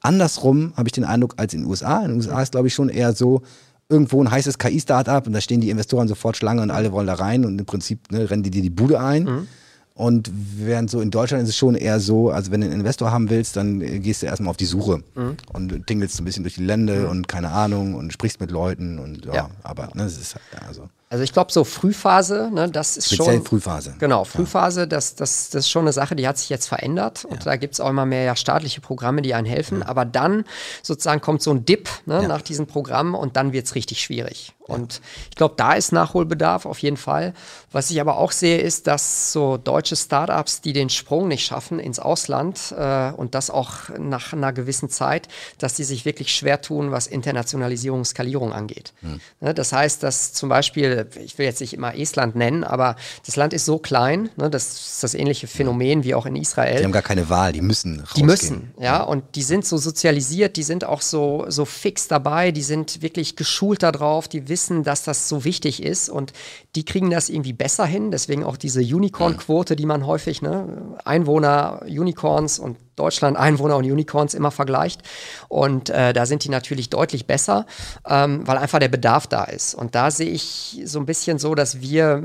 andersrum, 0.00 0.72
habe 0.76 0.88
ich 0.88 0.92
den 0.92 1.04
Eindruck, 1.04 1.34
als 1.36 1.54
in 1.54 1.60
den 1.60 1.68
USA. 1.68 2.00
In 2.00 2.08
den 2.08 2.16
USA 2.16 2.42
ist, 2.42 2.52
glaube 2.52 2.68
ich, 2.68 2.74
schon 2.74 2.88
eher 2.88 3.12
so, 3.12 3.42
irgendwo 3.88 4.22
ein 4.22 4.30
heißes 4.30 4.58
KI-Startup 4.58 5.26
und 5.26 5.32
da 5.34 5.40
stehen 5.40 5.60
die 5.60 5.70
Investoren 5.70 6.08
sofort 6.08 6.36
Schlange 6.36 6.62
und 6.62 6.70
alle 6.70 6.92
wollen 6.92 7.06
da 7.06 7.14
rein 7.14 7.44
und 7.44 7.58
im 7.58 7.66
Prinzip 7.66 8.10
ne, 8.10 8.30
rennen 8.30 8.42
die 8.42 8.50
dir 8.50 8.62
die 8.62 8.70
Bude 8.70 8.98
ein. 8.98 9.24
Mhm. 9.24 9.48
Und 9.96 10.28
während 10.56 10.90
so 10.90 11.00
in 11.00 11.12
Deutschland 11.12 11.44
ist 11.44 11.50
es 11.50 11.56
schon 11.56 11.76
eher 11.76 12.00
so, 12.00 12.30
also 12.30 12.50
wenn 12.50 12.60
du 12.60 12.66
einen 12.66 12.80
Investor 12.80 13.12
haben 13.12 13.30
willst, 13.30 13.56
dann 13.56 13.78
gehst 13.78 14.22
du 14.22 14.26
erstmal 14.26 14.50
auf 14.50 14.56
die 14.56 14.64
Suche 14.64 15.04
mhm. 15.14 15.36
und 15.52 15.86
tingelst 15.86 16.20
ein 16.20 16.24
bisschen 16.24 16.42
durch 16.42 16.56
die 16.56 16.64
Lände 16.64 17.00
mhm. 17.00 17.10
und 17.10 17.28
keine 17.28 17.50
Ahnung 17.50 17.94
und 17.94 18.12
sprichst 18.12 18.40
mit 18.40 18.50
Leuten 18.50 18.98
und 18.98 19.24
ja, 19.26 19.34
ja. 19.34 19.50
aber 19.62 19.90
ne, 19.94 20.02
es 20.02 20.18
ist 20.18 20.34
halt, 20.34 20.66
also. 20.66 20.88
Also 21.14 21.22
ich 21.22 21.32
glaube, 21.32 21.52
so 21.52 21.62
Frühphase, 21.62 22.50
ne, 22.52 22.68
das 22.68 22.96
ist 22.96 23.06
Speziell 23.06 23.36
schon. 23.36 23.44
Frühphase. 23.44 23.94
Genau, 24.00 24.24
Frühphase, 24.24 24.80
ja. 24.80 24.86
das, 24.86 25.14
das, 25.14 25.48
das 25.50 25.60
ist 25.60 25.70
schon 25.70 25.82
eine 25.82 25.92
Sache, 25.92 26.16
die 26.16 26.26
hat 26.26 26.38
sich 26.38 26.48
jetzt 26.48 26.66
verändert. 26.66 27.24
Und 27.24 27.44
ja. 27.44 27.52
da 27.52 27.56
gibt 27.56 27.74
es 27.74 27.80
auch 27.80 27.90
immer 27.90 28.04
mehr 28.04 28.24
ja, 28.24 28.34
staatliche 28.34 28.80
Programme, 28.80 29.22
die 29.22 29.32
einen 29.32 29.46
helfen. 29.46 29.78
Mhm. 29.78 29.82
Aber 29.84 30.06
dann 30.06 30.44
sozusagen 30.82 31.20
kommt 31.20 31.40
so 31.40 31.52
ein 31.52 31.64
Dip 31.64 31.88
ne, 32.06 32.26
nach 32.26 32.42
diesem 32.42 32.66
Programm 32.66 33.14
und 33.14 33.36
dann 33.36 33.52
wird 33.52 33.66
es 33.66 33.76
richtig 33.76 34.02
schwierig. 34.02 34.54
Und 34.66 35.02
ich 35.30 35.36
glaube, 35.36 35.54
da 35.56 35.74
ist 35.74 35.92
Nachholbedarf 35.92 36.64
auf 36.64 36.78
jeden 36.78 36.96
Fall. 36.96 37.34
Was 37.70 37.90
ich 37.90 38.00
aber 38.00 38.16
auch 38.16 38.32
sehe, 38.32 38.58
ist, 38.58 38.86
dass 38.86 39.30
so 39.30 39.58
deutsche 39.58 39.94
Startups, 39.94 40.62
die 40.62 40.72
den 40.72 40.88
Sprung 40.88 41.28
nicht 41.28 41.44
schaffen 41.44 41.78
ins 41.78 41.98
Ausland 41.98 42.74
äh, 42.76 43.12
und 43.12 43.34
das 43.34 43.50
auch 43.50 43.90
nach 43.98 44.32
einer 44.32 44.54
gewissen 44.54 44.88
Zeit, 44.88 45.28
dass 45.58 45.74
die 45.74 45.84
sich 45.84 46.06
wirklich 46.06 46.34
schwer 46.34 46.62
tun, 46.62 46.92
was 46.92 47.06
Internationalisierung, 47.06 48.04
Skalierung 48.06 48.54
angeht. 48.54 48.94
Mhm. 49.02 49.20
Ne, 49.40 49.52
das 49.52 49.72
heißt, 49.72 50.02
dass 50.02 50.32
zum 50.32 50.48
Beispiel 50.48 51.03
ich 51.22 51.38
will 51.38 51.46
jetzt 51.46 51.60
nicht 51.60 51.74
immer 51.74 51.94
Estland 51.96 52.36
nennen, 52.36 52.64
aber 52.64 52.96
das 53.26 53.36
Land 53.36 53.52
ist 53.52 53.64
so 53.64 53.78
klein, 53.78 54.30
ne, 54.36 54.50
das 54.50 54.74
ist 54.74 55.02
das 55.02 55.14
ähnliche 55.14 55.46
Phänomen 55.46 56.04
wie 56.04 56.14
auch 56.14 56.26
in 56.26 56.36
Israel. 56.36 56.78
Die 56.78 56.84
haben 56.84 56.92
gar 56.92 57.02
keine 57.02 57.28
Wahl, 57.28 57.52
die 57.52 57.60
müssen 57.60 58.00
rausgehen. 58.00 58.14
Die 58.14 58.22
müssen, 58.24 58.74
ja, 58.80 59.02
und 59.02 59.24
die 59.34 59.42
sind 59.42 59.64
so 59.66 59.76
sozialisiert, 59.76 60.56
die 60.56 60.62
sind 60.62 60.84
auch 60.84 61.00
so, 61.00 61.46
so 61.48 61.64
fix 61.64 62.08
dabei, 62.08 62.50
die 62.50 62.62
sind 62.62 63.02
wirklich 63.02 63.36
geschult 63.36 63.82
darauf, 63.82 64.28
die 64.28 64.48
wissen, 64.48 64.84
dass 64.84 65.04
das 65.04 65.28
so 65.28 65.44
wichtig 65.44 65.82
ist 65.82 66.08
und 66.08 66.32
die 66.74 66.84
kriegen 66.84 67.10
das 67.10 67.28
irgendwie 67.28 67.52
besser 67.52 67.86
hin. 67.86 68.10
Deswegen 68.10 68.44
auch 68.44 68.56
diese 68.56 68.80
Unicorn-Quote, 68.80 69.76
die 69.76 69.86
man 69.86 70.06
häufig, 70.06 70.42
ne, 70.42 70.96
Einwohner, 71.04 71.82
Unicorns 71.84 72.58
und 72.58 72.78
Deutschland 72.96 73.36
Einwohner 73.36 73.76
und 73.76 73.84
Unicorns 73.84 74.34
immer 74.34 74.50
vergleicht. 74.50 75.02
Und 75.48 75.90
äh, 75.90 76.12
da 76.12 76.26
sind 76.26 76.44
die 76.44 76.48
natürlich 76.48 76.90
deutlich 76.90 77.26
besser, 77.26 77.66
ähm, 78.06 78.46
weil 78.46 78.58
einfach 78.58 78.78
der 78.78 78.88
Bedarf 78.88 79.26
da 79.26 79.44
ist. 79.44 79.74
Und 79.74 79.94
da 79.94 80.10
sehe 80.10 80.30
ich 80.30 80.80
so 80.84 80.98
ein 80.98 81.06
bisschen 81.06 81.38
so, 81.38 81.54
dass 81.54 81.80
wir 81.80 82.22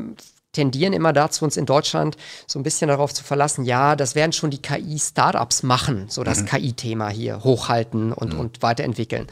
tendieren 0.51 0.93
immer 0.93 1.13
dazu, 1.13 1.45
uns 1.45 1.57
in 1.57 1.65
Deutschland 1.65 2.17
so 2.47 2.59
ein 2.59 2.63
bisschen 2.63 2.87
darauf 2.87 3.13
zu 3.13 3.23
verlassen, 3.23 3.65
ja, 3.65 3.95
das 3.95 4.15
werden 4.15 4.31
schon 4.31 4.49
die 4.49 4.61
KI-Startups 4.61 5.61
machen, 5.63 6.05
so 6.09 6.23
das 6.23 6.41
mhm. 6.41 6.45
KI-Thema 6.47 7.09
hier 7.09 7.43
hochhalten 7.43 8.11
und, 8.11 8.33
mhm. 8.33 8.39
und 8.39 8.61
weiterentwickeln. 8.61 9.27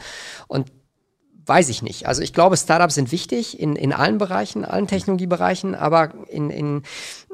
Und 0.46 0.70
weiß 1.48 1.68
ich 1.68 1.82
nicht. 1.82 2.06
Also 2.06 2.22
ich 2.22 2.32
glaube, 2.32 2.56
Startups 2.56 2.94
sind 2.94 3.12
wichtig 3.12 3.58
in, 3.58 3.76
in 3.76 3.92
allen 3.92 4.18
Bereichen, 4.18 4.64
allen 4.64 4.86
Technologiebereichen, 4.86 5.74
aber 5.74 6.12
in, 6.28 6.50
in, 6.50 6.82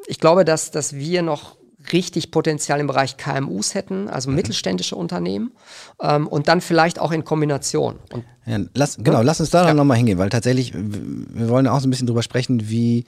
ich 0.06 0.20
glaube, 0.20 0.44
dass, 0.44 0.70
dass 0.70 0.94
wir 0.94 1.22
noch 1.22 1.56
richtig 1.92 2.30
Potenzial 2.30 2.80
im 2.80 2.86
Bereich 2.86 3.16
KMUs 3.16 3.74
hätten, 3.74 4.08
also 4.08 4.30
mhm. 4.30 4.36
mittelständische 4.36 4.96
Unternehmen 4.96 5.52
ähm, 6.00 6.26
und 6.26 6.48
dann 6.48 6.60
vielleicht 6.60 6.98
auch 6.98 7.12
in 7.12 7.24
Kombination. 7.24 7.96
Und, 8.12 8.24
ja, 8.46 8.58
lass, 8.74 8.96
genau, 8.98 9.22
lass 9.22 9.40
uns 9.40 9.50
da 9.50 9.66
ja. 9.66 9.74
nochmal 9.74 9.98
hingehen, 9.98 10.18
weil 10.18 10.30
tatsächlich, 10.30 10.72
wir 10.74 11.48
wollen 11.48 11.66
auch 11.66 11.80
so 11.80 11.86
ein 11.86 11.90
bisschen 11.90 12.06
drüber 12.06 12.22
sprechen, 12.22 12.70
wie 12.70 13.04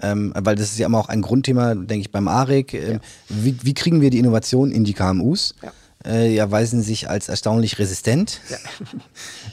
ähm, 0.00 0.32
weil 0.36 0.56
das 0.56 0.72
ist 0.72 0.78
ja 0.78 0.86
immer 0.86 0.98
auch 0.98 1.08
ein 1.08 1.22
Grundthema, 1.22 1.74
denke 1.74 2.00
ich, 2.00 2.10
beim 2.10 2.26
AREG. 2.26 2.74
Ähm, 2.74 2.92
ja. 2.92 2.98
wie, 3.28 3.56
wie, 3.62 3.74
kriegen 3.74 4.00
wir 4.00 4.10
die 4.10 4.18
Innovation 4.18 4.72
in 4.72 4.82
die 4.82 4.94
KMUs? 4.94 5.54
Ja. 5.62 5.72
Äh, 6.04 6.34
ja, 6.34 6.50
weisen 6.50 6.82
sich 6.82 7.08
als 7.08 7.28
erstaunlich 7.28 7.78
resistent. 7.78 8.40
Ja. 8.50 8.56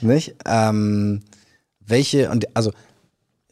nicht? 0.00 0.34
Ähm, 0.46 1.20
welche, 1.80 2.30
und 2.30 2.56
also 2.56 2.72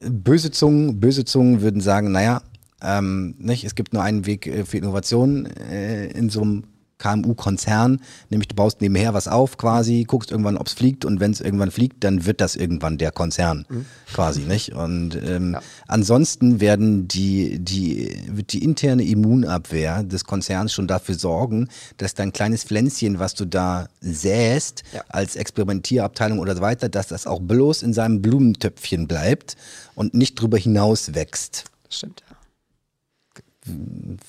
böse 0.01 0.51
Zungen, 0.51 1.01
böse 1.01 1.25
Zungen 1.25 1.61
würden 1.61 1.81
sagen, 1.81 2.13
naja, 2.13 2.43
ähm, 2.83 3.35
nicht? 3.39 3.65
es 3.65 3.75
gibt 3.75 3.93
nur 3.93 4.03
einen 4.03 4.27
Weg 4.27 4.47
äh, 4.47 4.65
für 4.65 4.79
Innovation 4.79 5.47
äh, 5.47 6.09
in 6.09 6.31
so 6.31 6.43
einem 6.43 6.65
KMU-Konzern, 6.99 8.01
nämlich 8.29 8.49
du 8.49 8.55
baust 8.55 8.81
nebenher 8.81 9.15
was 9.15 9.29
auf 9.29 9.57
quasi, 9.57 10.05
guckst 10.05 10.31
irgendwann, 10.31 10.57
ob 10.57 10.67
es 10.67 10.73
fliegt 10.73 11.05
und 11.05 11.21
wenn 11.21 11.31
es 11.31 11.41
irgendwann 11.41 11.71
fliegt, 11.71 12.05
dann 12.05 12.27
wird 12.27 12.41
das 12.41 12.57
irgendwann 12.57 12.99
der 12.99 13.13
Konzern 13.13 13.67
mhm. 13.69 13.87
quasi, 14.13 14.43
nicht? 14.43 14.75
Und 14.75 15.15
ähm, 15.15 15.55
ja. 15.55 15.63
ansonsten 15.87 16.61
werden 16.61 17.09
die, 17.09 17.59
die, 17.59 18.21
wird 18.29 18.53
die 18.53 18.63
interne 18.63 19.05
Immunabwehr 19.05 20.03
des 20.03 20.25
Konzerns 20.25 20.73
schon 20.73 20.87
dafür 20.87 21.15
sorgen, 21.15 21.69
dass 21.97 22.15
dein 22.15 22.33
kleines 22.33 22.65
Pflänzchen, 22.65 23.19
was 23.19 23.35
du 23.35 23.45
da 23.45 23.89
säst, 24.01 24.83
ja. 24.93 25.05
als 25.09 25.37
Experimentierabteilung 25.37 26.39
oder 26.39 26.57
so 26.57 26.61
weiter, 26.61 26.89
dass 26.89 27.09
das 27.09 27.27
auch 27.27 27.41
bloß 27.41 27.83
in 27.83 27.93
seinem 27.93 28.23
Blumentöpfchen 28.23 29.07
bleibt 29.07 29.57
und 29.95 30.15
nicht 30.15 30.35
drüber 30.35 30.59
hinaus 30.59 31.15
wächst. 31.15 31.65
Stimmt, 31.89 32.23
ja. 32.29 32.37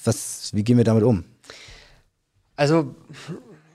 Was, 0.04 0.52
wie 0.54 0.64
gehen 0.64 0.78
wir 0.78 0.84
damit 0.84 1.04
um? 1.04 1.24
Also 2.60 2.94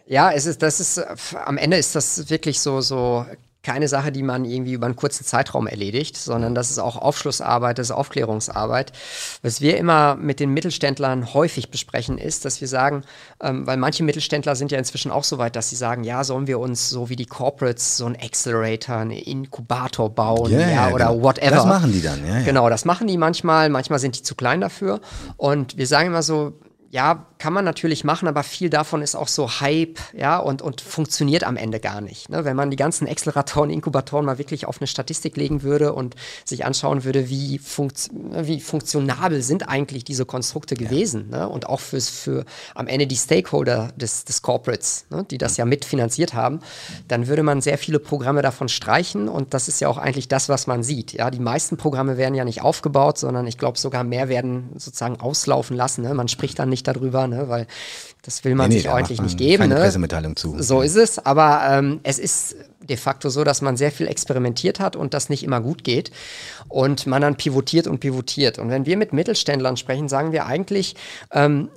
ja, 0.06 0.30
es 0.30 0.44
ist, 0.44 0.62
das 0.62 0.78
ist, 0.78 1.02
am 1.46 1.56
Ende 1.56 1.78
ist 1.78 1.94
das 1.94 2.28
wirklich 2.28 2.60
so, 2.60 2.82
so 2.82 3.24
keine 3.62 3.88
Sache, 3.88 4.12
die 4.12 4.22
man 4.22 4.44
irgendwie 4.44 4.74
über 4.74 4.84
einen 4.84 4.94
kurzen 4.94 5.24
Zeitraum 5.24 5.66
erledigt, 5.66 6.18
sondern 6.18 6.54
das 6.54 6.70
ist 6.70 6.78
auch 6.78 6.96
Aufschlussarbeit, 6.96 7.78
das 7.78 7.86
ist 7.86 7.92
Aufklärungsarbeit. 7.92 8.92
Was 9.40 9.62
wir 9.62 9.78
immer 9.78 10.16
mit 10.16 10.38
den 10.38 10.50
Mittelständlern 10.50 11.32
häufig 11.32 11.70
besprechen, 11.70 12.18
ist, 12.18 12.44
dass 12.44 12.60
wir 12.60 12.68
sagen, 12.68 13.04
ähm, 13.42 13.66
weil 13.66 13.78
manche 13.78 14.04
Mittelständler 14.04 14.54
sind 14.54 14.70
ja 14.70 14.76
inzwischen 14.76 15.10
auch 15.10 15.24
so 15.24 15.38
weit, 15.38 15.56
dass 15.56 15.70
sie 15.70 15.76
sagen, 15.76 16.04
ja, 16.04 16.22
sollen 16.22 16.46
wir 16.46 16.58
uns 16.58 16.90
so 16.90 17.08
wie 17.08 17.16
die 17.16 17.24
Corporates 17.24 17.96
so 17.96 18.04
einen 18.04 18.16
Accelerator, 18.16 18.96
einen 18.96 19.12
Inkubator 19.12 20.14
bauen, 20.14 20.52
yeah, 20.52 20.70
ja, 20.70 20.88
oder 20.90 21.06
genau. 21.08 21.22
whatever. 21.22 21.50
Das 21.56 21.64
machen 21.64 21.90
die 21.90 22.02
dann, 22.02 22.26
ja, 22.26 22.40
ja. 22.40 22.44
Genau, 22.44 22.68
das 22.68 22.84
machen 22.84 23.06
die 23.06 23.16
manchmal, 23.16 23.70
manchmal 23.70 23.98
sind 23.98 24.18
die 24.18 24.22
zu 24.22 24.34
klein 24.34 24.60
dafür. 24.60 25.00
Und 25.38 25.78
wir 25.78 25.86
sagen 25.86 26.08
immer 26.08 26.22
so, 26.22 26.52
ja, 26.94 27.26
kann 27.44 27.52
man 27.52 27.64
natürlich 27.66 28.04
machen, 28.04 28.26
aber 28.26 28.42
viel 28.42 28.70
davon 28.70 29.02
ist 29.02 29.14
auch 29.14 29.28
so 29.28 29.60
Hype, 29.60 29.98
ja, 30.14 30.38
und, 30.38 30.62
und 30.62 30.80
funktioniert 30.80 31.44
am 31.44 31.56
Ende 31.56 31.78
gar 31.78 32.00
nicht. 32.00 32.30
Ne? 32.30 32.46
Wenn 32.46 32.56
man 32.56 32.70
die 32.70 32.76
ganzen 32.76 33.06
Acceleratoren, 33.06 33.68
Inkubatoren 33.68 34.24
mal 34.24 34.38
wirklich 34.38 34.64
auf 34.66 34.78
eine 34.80 34.86
Statistik 34.86 35.36
legen 35.36 35.62
würde 35.62 35.92
und 35.92 36.14
sich 36.46 36.64
anschauen 36.64 37.04
würde, 37.04 37.28
wie, 37.28 37.58
funkt, 37.58 38.08
wie 38.12 38.60
funktionabel 38.60 39.42
sind 39.42 39.68
eigentlich 39.68 40.04
diese 40.04 40.24
Konstrukte 40.24 40.74
gewesen, 40.74 41.28
ja. 41.32 41.40
ne? 41.40 41.48
und 41.50 41.66
auch 41.66 41.80
fürs, 41.80 42.08
für 42.08 42.46
am 42.74 42.86
Ende 42.86 43.06
die 43.06 43.16
Stakeholder 43.16 43.92
des, 43.96 44.24
des 44.24 44.40
Corporates, 44.40 45.04
ne? 45.10 45.26
die 45.30 45.36
das 45.36 45.58
ja 45.58 45.66
mitfinanziert 45.66 46.32
haben, 46.32 46.60
dann 47.08 47.26
würde 47.26 47.42
man 47.42 47.60
sehr 47.60 47.76
viele 47.76 47.98
Programme 47.98 48.40
davon 48.40 48.70
streichen 48.70 49.28
und 49.28 49.52
das 49.52 49.68
ist 49.68 49.80
ja 49.80 49.88
auch 49.88 49.98
eigentlich 49.98 50.28
das, 50.28 50.48
was 50.48 50.66
man 50.66 50.82
sieht. 50.82 51.12
Ja, 51.12 51.30
die 51.30 51.40
meisten 51.40 51.76
Programme 51.76 52.16
werden 52.16 52.34
ja 52.34 52.46
nicht 52.46 52.62
aufgebaut, 52.62 53.18
sondern 53.18 53.46
ich 53.46 53.58
glaube 53.58 53.78
sogar 53.78 54.02
mehr 54.02 54.30
werden 54.30 54.70
sozusagen 54.76 55.20
auslaufen 55.20 55.76
lassen. 55.76 56.04
Ne? 56.04 56.14
Man 56.14 56.28
spricht 56.28 56.58
dann 56.58 56.70
nicht 56.70 56.84
nicht 56.84 56.88
darüber, 56.88 57.26
ne, 57.34 57.48
weil 57.48 57.66
das 58.22 58.44
will 58.44 58.54
man 58.54 58.68
nee, 58.68 58.76
sich 58.76 58.84
nee, 58.84 58.90
ordentlich 58.90 59.20
nicht 59.20 59.38
geben. 59.38 59.62
Keine 59.62 59.74
ne? 59.74 59.80
Pressemitteilung 59.80 60.36
zu. 60.36 60.56
So 60.60 60.80
ist 60.80 60.96
es, 60.96 61.18
aber 61.18 61.62
ähm, 61.68 62.00
es 62.02 62.18
ist 62.18 62.56
de 62.80 62.96
facto 62.96 63.28
so, 63.30 63.44
dass 63.44 63.62
man 63.62 63.76
sehr 63.76 63.92
viel 63.92 64.06
experimentiert 64.06 64.80
hat 64.80 64.96
und 64.96 65.14
das 65.14 65.28
nicht 65.28 65.42
immer 65.42 65.60
gut 65.60 65.84
geht 65.84 66.10
und 66.68 67.06
man 67.06 67.22
dann 67.22 67.36
pivotiert 67.36 67.86
und 67.86 68.00
pivotiert. 68.00 68.58
Und 68.58 68.70
wenn 68.70 68.86
wir 68.86 68.96
mit 68.96 69.12
Mittelständlern 69.12 69.76
sprechen, 69.76 70.08
sagen 70.08 70.32
wir 70.32 70.46
eigentlich, 70.46 70.96
ähm, 71.32 71.68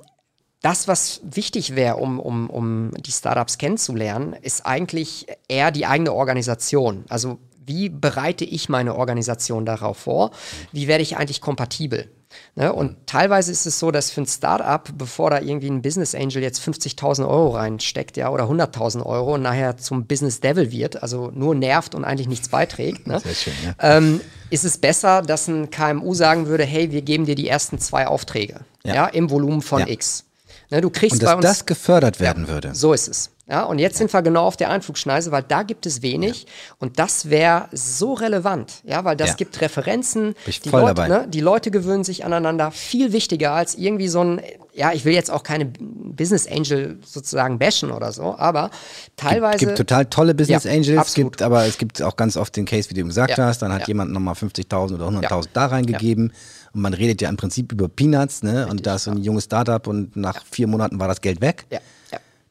das, 0.60 0.88
was 0.88 1.20
wichtig 1.22 1.76
wäre, 1.76 1.96
um, 1.96 2.18
um, 2.18 2.50
um 2.50 2.90
die 2.98 3.12
Startups 3.12 3.58
kennenzulernen, 3.58 4.34
ist 4.40 4.66
eigentlich 4.66 5.26
eher 5.46 5.70
die 5.70 5.86
eigene 5.86 6.12
Organisation. 6.12 7.04
Also 7.08 7.38
wie 7.64 7.88
bereite 7.88 8.44
ich 8.44 8.68
meine 8.68 8.96
Organisation 8.96 9.66
darauf 9.66 9.98
vor? 9.98 10.30
Wie 10.72 10.88
werde 10.88 11.02
ich 11.02 11.16
eigentlich 11.16 11.40
kompatibel? 11.40 12.10
Ne? 12.54 12.72
Und 12.72 13.06
teilweise 13.06 13.52
ist 13.52 13.66
es 13.66 13.78
so, 13.78 13.90
dass 13.90 14.10
für 14.10 14.20
ein 14.22 14.26
Startup, 14.26 14.88
bevor 14.96 15.30
da 15.30 15.40
irgendwie 15.40 15.70
ein 15.70 15.82
Business 15.82 16.14
Angel 16.14 16.42
jetzt 16.42 16.60
50.000 16.60 17.26
Euro 17.26 17.50
reinsteckt, 17.50 18.16
ja, 18.16 18.30
oder 18.30 18.44
100.000 18.44 19.04
Euro 19.04 19.34
und 19.34 19.42
nachher 19.42 19.76
zum 19.76 20.06
Business 20.06 20.40
Devil 20.40 20.70
wird, 20.70 21.02
also 21.02 21.30
nur 21.34 21.54
nervt 21.54 21.94
und 21.94 22.04
eigentlich 22.04 22.28
nichts 22.28 22.48
beiträgt, 22.48 23.06
ne? 23.06 23.20
schön, 23.34 23.54
ja. 23.64 23.74
ähm, 23.96 24.20
ist 24.50 24.64
es 24.64 24.78
besser, 24.78 25.22
dass 25.22 25.48
ein 25.48 25.70
KMU 25.70 26.14
sagen 26.14 26.46
würde, 26.46 26.64
hey, 26.64 26.90
wir 26.90 27.02
geben 27.02 27.26
dir 27.26 27.34
die 27.34 27.48
ersten 27.48 27.78
zwei 27.78 28.06
Aufträge, 28.06 28.60
ja, 28.84 28.94
ja 28.94 29.06
im 29.06 29.30
Volumen 29.30 29.62
von 29.62 29.80
ja. 29.80 29.88
X. 29.88 30.24
Ne, 30.70 30.82
du 30.82 30.90
kriegst 30.90 31.14
und 31.14 31.22
dass 31.22 31.30
bei 31.30 31.36
uns, 31.36 31.44
das 31.44 31.66
gefördert 31.66 32.20
werden 32.20 32.48
würde. 32.48 32.74
So 32.74 32.92
ist 32.92 33.08
es. 33.08 33.30
Ja, 33.50 33.62
und 33.62 33.78
jetzt 33.78 33.96
sind 33.96 34.12
wir 34.12 34.20
genau 34.20 34.44
auf 34.44 34.58
der 34.58 34.68
Einflugschneise, 34.68 35.30
weil 35.32 35.42
da 35.42 35.62
gibt 35.62 35.86
es 35.86 36.02
wenig 36.02 36.42
ja. 36.42 36.48
und 36.80 36.98
das 36.98 37.30
wäre 37.30 37.68
so 37.72 38.12
relevant, 38.12 38.82
ja, 38.84 39.04
weil 39.04 39.16
das 39.16 39.30
ja. 39.30 39.34
gibt 39.36 39.58
Referenzen. 39.62 40.34
Die 40.64 40.68
Leute, 40.68 41.08
ne, 41.08 41.26
die 41.28 41.40
Leute 41.40 41.70
gewöhnen 41.70 42.04
sich 42.04 42.26
aneinander 42.26 42.70
viel 42.70 43.12
wichtiger 43.12 43.52
als 43.52 43.74
irgendwie 43.74 44.08
so 44.08 44.22
ein, 44.22 44.42
ja, 44.74 44.92
ich 44.92 45.06
will 45.06 45.14
jetzt 45.14 45.30
auch 45.30 45.42
keine 45.42 45.64
Business 45.64 46.46
Angel 46.46 46.98
sozusagen 47.02 47.58
bashen 47.58 47.90
oder 47.90 48.12
so, 48.12 48.36
aber 48.36 48.70
teilweise. 49.16 49.54
Es 49.54 49.60
gibt, 49.60 49.76
gibt 49.76 49.88
total 49.88 50.04
tolle 50.04 50.34
Business 50.34 50.64
ja, 50.64 50.70
Angels, 50.72 50.98
absolut. 50.98 51.32
gibt, 51.32 51.42
aber 51.42 51.64
es 51.64 51.78
gibt 51.78 52.02
auch 52.02 52.16
ganz 52.16 52.36
oft 52.36 52.54
den 52.54 52.66
Case, 52.66 52.90
wie 52.90 52.94
du 52.94 53.04
gesagt 53.06 53.38
hast, 53.38 53.62
dann 53.62 53.72
hat 53.72 53.88
jemand 53.88 54.12
nochmal 54.12 54.34
50.000 54.34 54.94
oder 54.94 55.08
100.000 55.08 55.48
da 55.54 55.66
reingegeben. 55.66 56.34
Und 56.74 56.82
man 56.82 56.92
redet 56.92 57.22
ja 57.22 57.30
im 57.30 57.38
Prinzip 57.38 57.72
über 57.72 57.88
Peanuts, 57.88 58.42
ne? 58.42 58.50
Richtig, 58.50 58.70
und 58.70 58.86
da 58.86 58.96
ist 58.96 59.04
so 59.04 59.10
ein 59.10 59.22
junges 59.22 59.44
Startup 59.44 59.86
und 59.86 60.16
nach 60.16 60.44
vier 60.44 60.66
Monaten 60.66 61.00
war 61.00 61.08
das 61.08 61.22
Geld 61.22 61.40
weg. 61.40 61.64
Ja. 61.70 61.80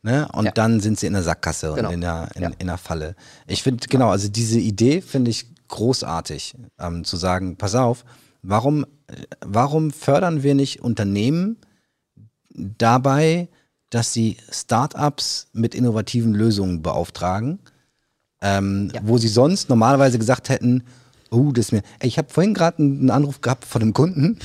Ne? 0.08 0.26
Und 0.32 0.46
ja. 0.46 0.52
dann 0.52 0.80
sind 0.80 0.98
sie 0.98 1.06
in 1.06 1.12
der 1.12 1.22
Sackgasse 1.22 1.74
genau. 1.76 1.90
und 1.90 1.96
in 1.96 2.00
der, 2.00 2.30
in, 2.36 2.42
ja. 2.42 2.52
in 2.60 2.68
der 2.68 2.78
Falle. 2.78 3.14
Ich 3.46 3.62
finde, 3.62 3.86
genau, 3.90 4.10
also 4.10 4.30
diese 4.30 4.58
Idee 4.58 5.02
finde 5.02 5.32
ich 5.32 5.54
großartig, 5.68 6.56
ähm, 6.80 7.04
zu 7.04 7.18
sagen, 7.18 7.58
pass 7.58 7.76
auf, 7.76 8.06
warum, 8.42 8.86
warum 9.46 9.92
fördern 9.92 10.44
wir 10.44 10.56
nicht 10.56 10.82
Unternehmen 10.82 11.58
dabei, 12.56 13.50
dass 13.90 14.14
sie 14.14 14.38
Startups 14.50 15.48
mit 15.52 15.76
innovativen 15.76 16.34
Lösungen 16.34 16.82
beauftragen, 16.82 17.60
ähm, 18.42 18.90
ja. 18.94 19.02
wo 19.04 19.18
sie 19.18 19.28
sonst 19.28 19.68
normalerweise 19.68 20.20
gesagt 20.20 20.48
hätten, 20.48 20.84
oh, 21.32 21.52
das 21.52 21.66
ist 21.66 21.72
mir. 21.74 21.82
Ey, 22.00 22.08
ich 22.08 22.18
habe 22.18 22.30
vorhin 22.30 22.54
gerade 22.54 22.82
einen 22.82 23.10
Anruf 23.10 23.42
gehabt 23.42 23.66
von 23.66 23.82
einem 23.82 23.92
Kunden, 23.92 24.40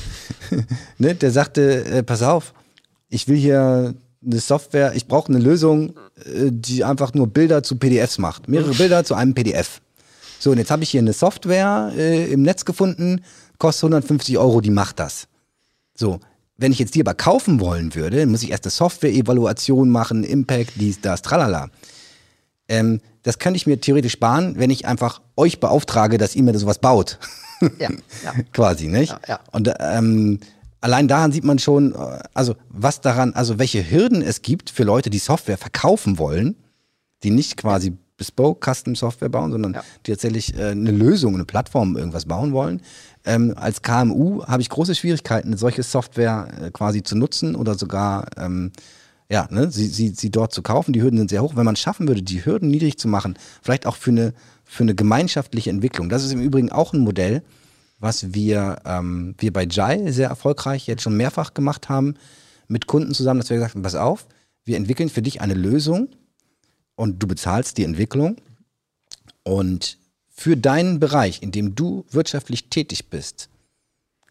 ne, 0.98 1.14
der 1.14 1.30
sagte, 1.30 1.84
äh, 1.84 2.02
pass 2.02 2.22
auf, 2.22 2.52
ich 3.08 3.28
will 3.28 3.36
hier 3.36 3.94
eine 4.24 4.40
Software, 4.40 4.94
ich 4.94 5.06
brauche 5.06 5.32
eine 5.32 5.38
Lösung, 5.38 5.94
äh, 6.24 6.50
die 6.50 6.84
einfach 6.84 7.14
nur 7.14 7.26
Bilder 7.26 7.62
zu 7.62 7.76
PDFs 7.76 8.18
macht. 8.18 8.48
Mehrere 8.48 8.74
Bilder 8.74 9.04
zu 9.04 9.14
einem 9.14 9.34
PDF. 9.34 9.80
So, 10.38 10.50
und 10.50 10.58
jetzt 10.58 10.70
habe 10.70 10.82
ich 10.82 10.90
hier 10.90 11.00
eine 11.00 11.12
Software 11.12 11.92
äh, 11.96 12.32
im 12.32 12.42
Netz 12.42 12.64
gefunden, 12.64 13.22
kostet 13.58 13.84
150 13.84 14.38
Euro, 14.38 14.60
die 14.60 14.70
macht 14.70 14.98
das. 14.98 15.28
So, 15.94 16.20
wenn 16.56 16.72
ich 16.72 16.78
jetzt 16.78 16.94
die 16.94 17.00
aber 17.00 17.14
kaufen 17.14 17.60
wollen 17.60 17.94
würde, 17.94 18.26
muss 18.26 18.42
ich 18.42 18.50
erst 18.50 18.64
eine 18.64 18.70
Software-Evaluation 18.70 19.88
machen, 19.88 20.24
Impact, 20.24 20.72
dies, 20.76 21.00
das, 21.00 21.22
tralala. 21.22 21.70
Ähm, 22.68 23.00
das 23.22 23.38
könnte 23.38 23.56
ich 23.56 23.66
mir 23.66 23.80
theoretisch 23.80 24.12
sparen, 24.12 24.54
wenn 24.58 24.70
ich 24.70 24.86
einfach 24.86 25.20
euch 25.36 25.60
beauftrage, 25.60 26.18
dass 26.18 26.34
ihr 26.34 26.42
mir 26.42 26.58
sowas 26.58 26.78
baut. 26.78 27.18
Ja, 27.78 27.90
ja. 28.24 28.32
Quasi, 28.52 28.88
nicht? 28.88 29.12
Ja, 29.12 29.20
ja. 29.28 29.40
Und 29.52 29.72
ähm, 29.78 30.40
allein 30.82 31.08
daran 31.08 31.32
sieht 31.32 31.44
man 31.44 31.58
schon, 31.58 31.94
äh, 31.94 32.18
also 32.34 32.54
was 32.68 33.00
daran, 33.00 33.32
also 33.32 33.58
welche 33.58 33.90
Hürden 33.90 34.20
es 34.20 34.42
gibt 34.42 34.68
für 34.68 34.84
Leute, 34.84 35.08
die 35.08 35.18
Software 35.18 35.56
verkaufen 35.58 36.18
wollen, 36.18 36.56
die 37.22 37.30
nicht 37.30 37.56
quasi 37.56 37.96
Bespoke 38.18 38.60
Custom 38.70 38.94
Software 38.94 39.30
bauen, 39.30 39.50
sondern 39.50 39.74
Ja. 39.74 39.82
die 40.06 40.12
tatsächlich 40.12 40.54
äh, 40.56 40.70
eine 40.72 40.90
Lösung, 40.90 41.34
eine 41.34 41.44
Plattform, 41.44 41.96
irgendwas 41.96 42.26
bauen 42.26 42.52
wollen. 42.52 42.82
Ähm, 43.24 43.54
als 43.56 43.82
KMU 43.82 44.44
habe 44.44 44.62
ich 44.62 44.68
große 44.68 44.94
Schwierigkeiten, 44.94 45.48
eine 45.48 45.56
solche 45.56 45.82
Software 45.82 46.48
äh, 46.60 46.70
quasi 46.70 47.02
zu 47.02 47.16
nutzen 47.16 47.56
oder 47.56 47.74
sogar 47.74 48.26
ähm, 48.36 48.70
ja, 49.30 49.48
ne, 49.50 49.70
sie, 49.70 49.86
sie, 49.86 50.10
sie 50.10 50.30
dort 50.30 50.52
zu 50.52 50.60
kaufen. 50.62 50.92
Die 50.92 51.00
Hürden 51.02 51.16
sind 51.18 51.30
sehr 51.30 51.42
hoch. 51.42 51.56
Wenn 51.56 51.64
man 51.64 51.74
es 51.74 51.80
schaffen 51.80 52.06
würde, 52.06 52.22
die 52.22 52.44
Hürden 52.44 52.68
niedrig 52.68 52.98
zu 52.98 53.08
machen, 53.08 53.38
vielleicht 53.62 53.86
auch 53.86 53.96
für 53.96 54.10
eine, 54.10 54.34
für 54.64 54.82
eine 54.82 54.94
gemeinschaftliche 54.94 55.70
Entwicklung. 55.70 56.10
Das 56.10 56.22
ist 56.22 56.32
im 56.32 56.42
Übrigen 56.42 56.70
auch 56.70 56.92
ein 56.92 57.00
Modell, 57.00 57.42
was 58.02 58.34
wir, 58.34 58.80
ähm, 58.84 59.34
wir 59.38 59.52
bei 59.52 59.64
Jai 59.64 60.10
sehr 60.10 60.28
erfolgreich 60.28 60.86
jetzt 60.88 61.02
schon 61.02 61.16
mehrfach 61.16 61.54
gemacht 61.54 61.88
haben, 61.88 62.14
mit 62.66 62.86
Kunden 62.86 63.14
zusammen, 63.14 63.40
dass 63.40 63.48
wir 63.48 63.56
gesagt 63.56 63.74
haben, 63.74 63.82
pass 63.82 63.94
auf, 63.94 64.26
wir 64.64 64.76
entwickeln 64.76 65.08
für 65.08 65.22
dich 65.22 65.40
eine 65.40 65.54
Lösung 65.54 66.08
und 66.96 67.22
du 67.22 67.26
bezahlst 67.26 67.78
die 67.78 67.84
Entwicklung 67.84 68.36
und 69.44 69.98
für 70.28 70.56
deinen 70.56 70.98
Bereich, 70.98 71.42
in 71.42 71.52
dem 71.52 71.74
du 71.76 72.04
wirtschaftlich 72.10 72.70
tätig 72.70 73.08
bist, 73.08 73.48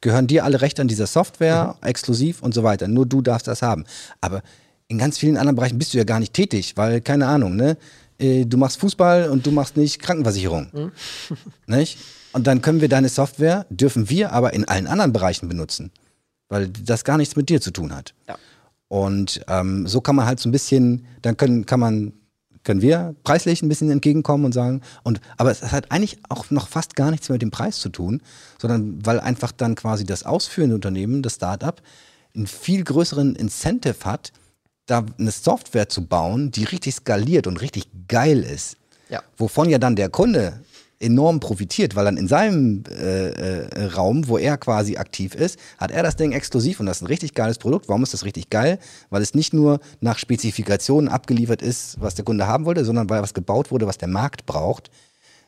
gehören 0.01 0.27
dir 0.27 0.43
alle 0.43 0.59
Rechte 0.61 0.81
an 0.81 0.87
dieser 0.87 1.07
Software, 1.07 1.77
exklusiv 1.81 2.41
und 2.41 2.53
so 2.53 2.63
weiter. 2.63 2.87
Nur 2.87 3.05
du 3.05 3.21
darfst 3.21 3.47
das 3.47 3.61
haben. 3.61 3.85
Aber 4.19 4.41
in 4.87 4.97
ganz 4.97 5.17
vielen 5.17 5.37
anderen 5.37 5.55
Bereichen 5.55 5.77
bist 5.77 5.93
du 5.93 5.97
ja 5.97 6.03
gar 6.03 6.19
nicht 6.19 6.33
tätig, 6.33 6.75
weil, 6.75 6.99
keine 6.99 7.27
Ahnung, 7.27 7.55
ne? 7.55 7.77
äh, 8.19 8.43
Du 8.45 8.57
machst 8.57 8.79
Fußball 8.79 9.29
und 9.29 9.45
du 9.45 9.51
machst 9.51 9.77
nicht 9.77 10.01
Krankenversicherung. 10.01 10.91
Nicht? 11.67 11.99
Und 12.33 12.47
dann 12.47 12.61
können 12.61 12.81
wir 12.81 12.89
deine 12.89 13.09
Software, 13.09 13.65
dürfen 13.69 14.09
wir 14.09 14.31
aber 14.31 14.53
in 14.53 14.67
allen 14.67 14.87
anderen 14.87 15.13
Bereichen 15.13 15.47
benutzen, 15.49 15.91
weil 16.49 16.69
das 16.69 17.03
gar 17.03 17.17
nichts 17.17 17.35
mit 17.35 17.49
dir 17.49 17.61
zu 17.61 17.71
tun 17.71 17.93
hat. 17.95 18.13
Ja. 18.27 18.37
Und 18.87 19.41
ähm, 19.47 19.87
so 19.87 20.01
kann 20.01 20.15
man 20.15 20.25
halt 20.25 20.39
so 20.39 20.49
ein 20.49 20.51
bisschen, 20.51 21.05
dann 21.21 21.37
können, 21.37 21.65
kann 21.65 21.79
man, 21.79 22.13
können 22.63 22.81
wir 22.81 23.15
preislich 23.23 23.61
ein 23.61 23.69
bisschen 23.69 23.89
entgegenkommen 23.89 24.45
und 24.45 24.51
sagen, 24.51 24.81
und 25.03 25.21
aber 25.37 25.51
es 25.51 25.61
hat 25.71 25.91
eigentlich 25.91 26.19
auch 26.29 26.49
noch 26.51 26.67
fast 26.67 26.95
gar 26.95 27.09
nichts 27.09 27.29
mehr 27.29 27.35
mit 27.35 27.41
dem 27.41 27.51
Preis 27.51 27.79
zu 27.79 27.89
tun, 27.89 28.21
sondern 28.59 29.05
weil 29.05 29.19
einfach 29.19 29.51
dann 29.51 29.75
quasi 29.75 30.05
das 30.05 30.23
ausführende 30.23 30.75
Unternehmen, 30.75 31.21
das 31.21 31.35
Startup, 31.35 31.81
einen 32.35 32.47
viel 32.47 32.83
größeren 32.83 33.35
Incentive 33.35 34.03
hat, 34.03 34.31
da 34.85 35.05
eine 35.17 35.31
Software 35.31 35.89
zu 35.89 36.05
bauen, 36.05 36.51
die 36.51 36.65
richtig 36.65 36.95
skaliert 36.95 37.47
und 37.47 37.61
richtig 37.61 37.87
geil 38.07 38.43
ist. 38.43 38.77
Ja. 39.09 39.21
Wovon 39.37 39.69
ja 39.69 39.77
dann 39.77 39.95
der 39.95 40.09
Kunde 40.09 40.59
enorm 41.01 41.39
profitiert, 41.39 41.95
weil 41.95 42.05
dann 42.05 42.17
in 42.17 42.27
seinem 42.27 42.83
äh, 42.89 43.29
äh, 43.29 43.85
Raum, 43.85 44.27
wo 44.27 44.37
er 44.37 44.57
quasi 44.57 44.97
aktiv 44.97 45.35
ist, 45.35 45.59
hat 45.77 45.91
er 45.91 46.03
das 46.03 46.15
Ding 46.15 46.31
exklusiv 46.31 46.79
und 46.79 46.85
das 46.85 46.97
ist 46.97 47.03
ein 47.03 47.07
richtig 47.07 47.33
geiles 47.33 47.57
Produkt. 47.57 47.89
Warum 47.89 48.03
ist 48.03 48.13
das 48.13 48.25
richtig 48.25 48.49
geil? 48.49 48.79
Weil 49.09 49.21
es 49.21 49.33
nicht 49.33 49.53
nur 49.53 49.79
nach 49.99 50.17
Spezifikationen 50.17 51.09
abgeliefert 51.09 51.61
ist, 51.61 51.99
was 51.99 52.15
der 52.15 52.25
Kunde 52.25 52.47
haben 52.47 52.65
wollte, 52.65 52.85
sondern 52.85 53.09
weil 53.09 53.21
was 53.21 53.33
gebaut 53.33 53.71
wurde, 53.71 53.87
was 53.87 53.97
der 53.97 54.07
Markt 54.07 54.45
braucht, 54.45 54.89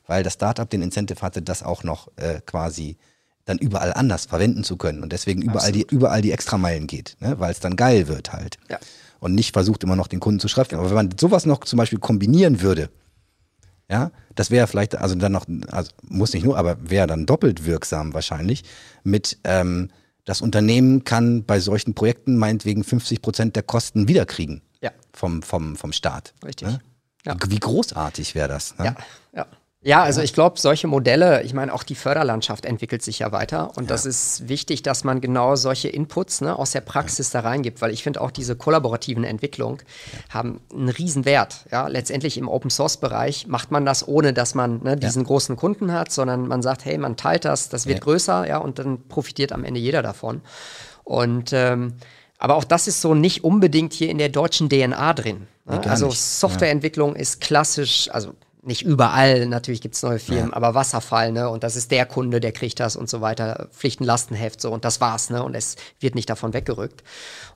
weil 0.08 0.24
das 0.24 0.34
Startup 0.34 0.70
den 0.70 0.82
Incentive 0.82 1.22
hatte, 1.22 1.42
das 1.42 1.64
auch 1.64 1.84
noch 1.84 2.10
äh, 2.18 2.42
quasi 2.46 2.98
dann 3.46 3.58
überall 3.58 3.94
anders 3.94 4.26
verwenden 4.26 4.64
zu 4.64 4.78
können 4.78 5.04
und 5.04 5.12
deswegen 5.12 5.42
überall 5.42 5.72
die, 5.72 5.86
überall 5.90 6.22
die 6.22 6.32
Extrameilen 6.32 6.88
geht, 6.88 7.18
ne? 7.20 7.40
weil 7.40 7.52
es 7.52 7.60
dann 7.60 7.76
geil 7.76 8.08
wird 8.08 8.32
halt. 8.32 8.58
Ja. 8.70 8.80
Und 9.20 9.36
nicht 9.36 9.54
versucht 9.54 9.84
immer 9.84 9.96
noch 9.96 10.08
den 10.08 10.20
Kunden 10.20 10.40
zu 10.40 10.48
schreiben. 10.48 10.78
Aber 10.78 10.90
wenn 10.90 10.96
man 10.96 11.10
sowas 11.20 11.46
noch 11.46 11.60
zum 11.60 11.78
Beispiel 11.78 12.00
kombinieren 12.00 12.62
würde, 12.62 12.90
ja, 13.94 14.12
das 14.34 14.50
wäre 14.50 14.66
vielleicht, 14.66 14.96
also 14.96 15.14
dann 15.14 15.32
noch, 15.32 15.46
also 15.72 15.92
muss 16.02 16.34
nicht 16.34 16.44
nur, 16.44 16.58
aber 16.58 16.78
wäre 16.90 17.06
dann 17.06 17.28
doppelt 17.28 17.64
wirksam 17.66 18.16
wahrscheinlich 18.16 18.64
mit, 19.04 19.38
ähm, 19.44 19.92
das 20.26 20.42
Unternehmen 20.42 21.04
kann 21.04 21.46
bei 21.46 21.60
solchen 21.60 21.94
Projekten 21.94 22.38
meinetwegen 22.38 22.84
50 22.84 23.22
Prozent 23.22 23.56
der 23.56 23.62
Kosten 23.62 24.08
wiederkriegen 24.08 24.64
Ja. 24.82 24.90
vom, 25.14 25.44
vom, 25.44 25.76
vom 25.76 25.94
Staat. 25.94 26.34
Richtig. 26.44 26.68
Ne? 26.70 26.80
Ja. 27.24 27.38
Wie 27.48 27.60
großartig 27.60 28.34
wäre 28.34 28.48
das? 28.48 28.76
Ne? 28.80 28.86
Ja, 28.86 28.96
ja. 29.36 29.46
Ja, 29.86 30.02
also 30.02 30.22
ich 30.22 30.34
glaube, 30.34 30.60
solche 30.60 30.88
Modelle, 30.88 31.44
ich 31.44 31.54
meine, 31.54 31.74
auch 31.74 31.84
die 31.84 31.96
Förderlandschaft 31.96 32.66
entwickelt 32.66 33.04
sich 33.04 33.20
ja 33.20 33.34
weiter 33.34 33.76
und 33.76 33.92
das 33.92 34.06
ist 34.06 34.48
wichtig, 34.48 34.82
dass 34.82 35.04
man 35.04 35.20
genau 35.20 35.58
solche 35.58 35.90
Inputs 35.90 36.40
ne, 36.40 36.58
aus 36.58 36.72
der 36.72 36.80
Praxis 36.80 37.32
da 37.32 37.42
reingibt, 37.42 37.82
weil 37.82 37.92
ich 37.92 38.02
finde 38.02 38.22
auch 38.22 38.32
diese 38.32 38.56
kollaborativen 38.56 39.26
Entwicklungen 39.26 39.80
haben 40.30 40.62
einen 40.72 40.88
riesen 40.88 41.26
Wert. 41.26 41.66
Ja, 41.70 41.88
letztendlich 41.88 42.38
im 42.38 42.48
Open 42.48 42.70
Source 42.70 42.96
Bereich 42.96 43.48
macht 43.48 43.72
man 43.72 43.86
das 43.86 44.08
ohne, 44.08 44.32
dass 44.32 44.56
man 44.56 44.82
ne, 44.84 44.96
diesen 44.96 45.26
großen 45.26 45.58
Kunden 45.58 45.92
hat, 45.92 46.14
sondern 46.14 46.48
man 46.48 46.62
sagt, 46.62 46.86
hey, 46.86 46.98
man 46.98 47.18
teilt 47.18 47.44
das, 47.44 47.68
das 47.68 47.86
wird 47.86 48.00
Ja. 48.00 48.04
größer, 48.06 48.48
ja, 48.48 48.60
und 48.60 48.80
dann 48.80 49.06
profitiert 49.10 49.52
am 49.52 49.66
Ende 49.66 49.82
jeder 49.82 50.02
davon. 50.02 50.42
Und 51.04 51.52
ähm, 51.52 51.96
aber 52.38 52.56
auch 52.56 52.64
das 52.64 52.88
ist 52.88 53.02
so 53.02 53.14
nicht 53.16 53.44
unbedingt 53.44 53.94
hier 53.94 54.10
in 54.10 54.18
der 54.18 54.30
deutschen 54.30 54.70
DNA 54.70 55.14
drin. 55.14 55.48
Ne? 55.66 55.80
gar 55.82 55.92
also 55.92 56.08
nicht. 56.08 56.20
Softwareentwicklung 56.20 57.16
ist 57.16 57.42
klassisch, 57.42 58.10
also 58.12 58.34
nicht 58.66 58.84
überall, 58.84 59.46
natürlich 59.46 59.82
gibt 59.82 59.96
es 59.96 60.04
neue 60.04 60.20
Firmen, 60.20 60.54
aber 60.54 60.74
Wasserfall, 60.74 61.32
ne? 61.32 61.50
Und 61.50 61.64
das 61.64 61.76
ist 61.76 61.92
der 61.92 62.06
Kunde, 62.06 62.40
der 62.40 62.52
kriegt 62.52 62.80
das 62.80 62.96
und 62.96 63.10
so 63.10 63.20
weiter, 63.20 63.68
Pflichtenlastenheft 63.72 64.62
so 64.62 64.72
und 64.72 64.86
das 64.86 65.02
war's, 65.02 65.30
ne? 65.30 65.44
Und 65.44 65.56
es 65.56 65.76
wird 66.00 66.16
nicht 66.16 66.30
davon 66.30 66.54
weggerückt. 66.54 67.04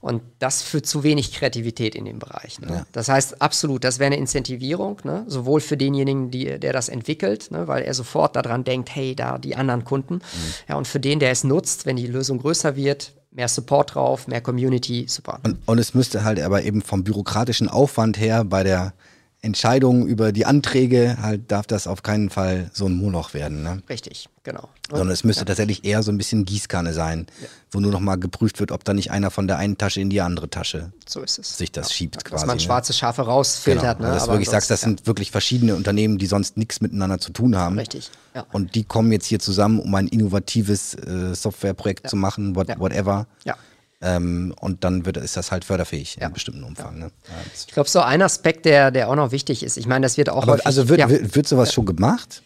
Und 0.02 0.22
das 0.40 0.62
führt 0.62 0.86
zu 0.86 1.04
wenig 1.04 1.32
Kreativität 1.32 1.96
in 1.96 2.06
dem 2.06 2.20
Bereich. 2.20 2.60
Ne? 2.60 2.86
Das 2.92 3.10
heißt, 3.10 3.42
absolut, 3.42 3.84
das 3.84 4.00
wäre 4.00 4.08
eine 4.08 4.18
Incentivierung, 4.18 5.00
ne? 5.04 5.24
sowohl 5.28 5.60
für 5.60 5.78
denjenigen, 5.78 6.30
die, 6.30 6.60
der 6.60 6.74
das 6.74 6.90
entwickelt, 6.90 7.52
ne? 7.52 7.68
weil 7.68 7.84
er 7.84 7.94
sofort 7.94 8.36
daran 8.36 8.64
denkt, 8.64 8.94
hey, 8.96 9.16
da 9.16 9.38
die 9.38 9.56
anderen 9.56 9.86
Kunden. 9.86 10.22
Ja, 10.68 10.76
und 10.76 10.88
für 10.88 11.00
den, 11.00 11.20
der 11.20 11.32
es 11.32 11.44
nutzt, 11.44 11.86
wenn 11.86 11.96
die 11.96 12.08
Lösung 12.08 12.40
größer 12.40 12.76
wird, 12.76 13.14
mehr 13.32 13.48
Support 13.48 13.96
drauf, 13.96 14.28
mehr 14.28 14.42
Community, 14.42 15.06
super. 15.08 15.40
Und, 15.44 15.58
und 15.66 15.80
es 15.80 15.94
müsste 15.94 16.24
halt 16.24 16.40
aber 16.40 16.64
eben 16.64 16.82
vom 16.82 17.04
bürokratischen 17.04 17.68
Aufwand 17.68 18.20
her 18.20 18.44
bei 18.44 18.64
der 18.64 18.94
Entscheidung 19.42 20.08
über 20.08 20.32
die 20.32 20.46
Anträge 20.46 21.18
halt 21.22 21.52
darf 21.52 21.68
das 21.68 21.86
auf 21.88 22.02
keinen 22.02 22.30
Fall 22.30 22.70
so 22.74 22.86
ein 22.88 22.94
Moloch 22.94 23.34
werden. 23.36 23.62
Ne? 23.62 23.82
Richtig, 23.88 24.30
genau. 24.44 24.68
Sondern 24.90 25.10
es 25.12 25.24
müsste 25.24 25.46
tatsächlich 25.46 25.86
eher 25.86 26.02
so 26.02 26.12
ein 26.12 26.18
bisschen 26.18 26.44
Gießkanne 26.44 26.92
sein, 26.94 27.28
wo 27.72 27.80
nur 27.80 27.92
noch 27.92 28.00
mal 28.00 28.16
geprüft 28.16 28.60
wird, 28.60 28.72
ob 28.72 28.84
da 28.84 28.94
nicht 28.96 29.12
einer 29.12 29.30
von 29.30 29.48
der 29.48 29.58
einen 29.58 29.78
Tasche 29.78 30.02
in 30.02 30.10
die 30.10 30.22
andere 30.22 30.50
Tasche 30.50 30.92
So 31.08 31.22
ist 31.22 31.38
es. 31.38 31.56
sich 31.58 31.72
das 31.72 31.94
schiebt 31.94 32.16
Dass 32.16 32.24
quasi. 32.24 32.46
man 32.48 32.58
ne? 32.58 32.62
schwarze 32.62 32.94
Schafe 32.94 33.22
rausfiltert. 33.22 33.98
Genau. 34.00 34.08
Ne? 34.10 34.14
Also, 34.14 34.16
dass 34.16 34.24
Aber 34.24 34.34
wirklich 34.34 34.50
sagst, 34.50 34.72
das 34.72 34.82
sind 34.82 35.06
wirklich 35.06 35.30
verschiedene 35.30 35.76
Unternehmen, 35.76 36.18
die 36.18 36.26
sonst 36.26 36.58
nichts 36.58 36.82
miteinander 36.82 37.20
zu 37.20 37.32
tun 37.32 37.56
haben. 37.56 37.78
Richtig, 37.78 38.10
ja. 38.34 38.46
Und 38.54 38.74
die 38.74 38.86
kommen 38.86 39.12
jetzt 39.12 39.28
hier 39.28 39.40
zusammen, 39.40 39.80
um 39.80 39.94
ein 39.94 40.08
innovatives 40.08 40.96
äh, 40.96 41.36
Softwareprojekt 41.36 42.10
zu 42.10 42.16
machen, 42.16 42.56
what, 42.56 42.70
Ja. 42.70 42.80
whatever. 42.80 43.28
Ja. 43.46 43.56
Ähm, 44.00 44.54
und 44.60 44.84
dann 44.84 45.06
wird, 45.06 45.18
ist 45.18 45.36
das 45.38 45.52
halt 45.52 45.66
förderfähig 45.66 46.18
Ja. 46.22 46.28
in 46.28 46.34
bestimmten 46.34 46.64
Umfang. 46.64 47.00
Ne? 47.00 47.06
Ja, 47.28 47.34
das- 47.52 47.66
Ich 47.68 47.74
glaube, 47.74 47.90
so 47.90 48.00
ein 48.02 48.22
Aspekt, 48.22 48.66
der, 48.66 48.92
der 48.92 49.10
auch 49.10 49.16
noch 49.16 49.32
wichtig 49.32 49.64
ist. 49.64 49.76
Ich 49.78 49.88
meine, 49.88 50.06
das 50.06 50.18
wird 50.18 50.30
auch 50.30 50.44
Aber 50.44 50.54
häufig, 50.54 50.68
also 50.68 50.88
wird, 50.88 51.10
wird, 51.10 51.36
wird 51.36 51.48
sowas 51.48 51.74
schon 51.74 51.86
gemacht? 51.88 52.44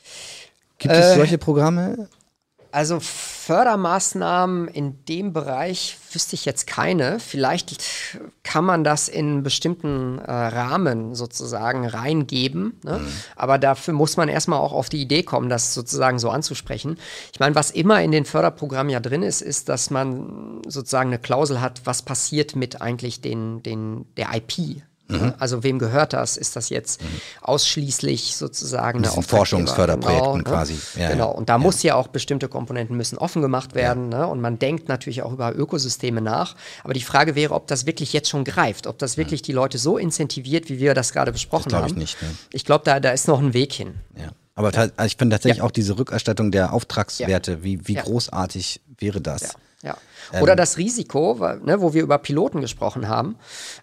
Gibt 0.77 0.93
es 0.95 1.07
Äh, 1.07 1.15
solche 1.15 1.37
Programme? 1.37 2.07
Also 2.71 2.99
Fördermaßnahmen 2.99 4.67
in 4.67 5.03
dem 5.05 5.33
Bereich 5.33 5.97
wüsste 6.11 6.35
ich 6.35 6.45
jetzt 6.45 6.67
keine. 6.67 7.19
Vielleicht 7.19 7.75
kann 8.43 8.63
man 8.63 8.83
das 8.83 9.07
in 9.07 9.43
bestimmten 9.43 10.19
äh, 10.19 10.31
Rahmen 10.31 11.15
sozusagen 11.15 11.85
reingeben. 11.85 12.79
Ne? 12.83 13.01
Aber 13.35 13.57
dafür 13.57 13.93
muss 13.93 14.15
man 14.15 14.29
erstmal 14.29 14.59
auch 14.59 14.73
auf 14.73 14.89
die 14.89 15.01
Idee 15.01 15.23
kommen, 15.23 15.49
das 15.49 15.73
sozusagen 15.73 16.19
so 16.19 16.29
anzusprechen. 16.29 16.97
Ich 17.33 17.39
meine, 17.39 17.55
was 17.55 17.71
immer 17.71 18.01
in 18.01 18.11
den 18.11 18.25
Förderprogrammen 18.25 18.91
ja 18.91 18.99
drin 18.99 19.23
ist, 19.23 19.41
ist, 19.41 19.67
dass 19.67 19.89
man 19.89 20.61
sozusagen 20.67 21.09
eine 21.09 21.19
Klausel 21.19 21.61
hat, 21.61 21.81
was 21.85 22.03
passiert 22.03 22.55
mit 22.55 22.81
eigentlich 22.81 23.21
den, 23.21 23.63
den, 23.63 24.05
der 24.15 24.29
IP. 24.33 24.81
Ne? 25.11 25.33
Also 25.39 25.63
wem 25.63 25.77
gehört 25.79 26.13
das? 26.13 26.37
Ist 26.37 26.55
das 26.55 26.69
jetzt 26.69 27.01
ausschließlich 27.41 28.35
sozusagen 28.37 28.99
eine 28.99 29.07
Diesen 29.07 29.19
Auftraggeber? 29.19 29.37
Forschungsförderprojekten 29.37 30.37
ne? 30.37 30.43
quasi. 30.43 30.79
Ja, 30.95 31.09
genau. 31.11 31.31
ja. 31.31 31.37
Und 31.37 31.49
da 31.49 31.57
muss 31.57 31.83
ja 31.83 31.95
auch 31.95 32.07
bestimmte 32.07 32.47
Komponenten 32.47 32.95
müssen 32.97 33.17
offen 33.17 33.41
gemacht 33.41 33.75
werden. 33.75 34.09
Ne? 34.09 34.25
Und 34.27 34.41
man 34.41 34.59
denkt 34.59 34.87
natürlich 34.87 35.21
auch 35.23 35.33
über 35.33 35.55
Ökosysteme 35.55 36.21
nach. 36.21 36.55
Aber 36.83 36.93
die 36.93 37.01
Frage 37.01 37.35
wäre, 37.35 37.53
ob 37.53 37.67
das 37.67 37.85
wirklich 37.85 38.13
jetzt 38.13 38.29
schon 38.29 38.43
greift, 38.43 38.87
ob 38.87 38.97
das 38.99 39.17
wirklich 39.17 39.41
die 39.41 39.51
Leute 39.51 39.77
so 39.77 39.97
incentiviert, 39.97 40.69
wie 40.69 40.79
wir 40.79 40.93
das 40.93 41.11
gerade 41.13 41.31
besprochen 41.31 41.69
ich 41.69 41.75
haben. 41.75 41.95
nicht, 41.95 42.21
ne. 42.21 42.29
Ich 42.53 42.65
glaube, 42.65 42.83
da, 42.85 42.99
da 42.99 43.11
ist 43.11 43.27
noch 43.27 43.39
ein 43.39 43.53
Weg 43.53 43.73
hin. 43.73 43.95
Ja. 44.17 44.29
Aber 44.55 44.67
also 44.77 44.91
ich 45.05 45.15
finde 45.17 45.35
tatsächlich 45.35 45.59
Ja. 45.59 45.63
auch 45.63 45.71
diese 45.71 45.97
Rückerstattung 45.97 46.51
der 46.51 46.73
Auftragswerte, 46.73 47.63
wie, 47.63 47.87
wie 47.87 47.93
Ja. 47.95 48.03
großartig 48.03 48.81
wäre 48.97 49.21
das? 49.21 49.55
Ja. 49.83 49.97
Ähm. 50.33 50.43
Oder 50.43 50.55
das 50.55 50.77
Risiko, 50.77 51.33
ne, 51.63 51.81
wo 51.81 51.93
wir 51.93 52.03
über 52.03 52.17
Piloten 52.19 52.61
gesprochen 52.61 53.07
haben, 53.07 53.35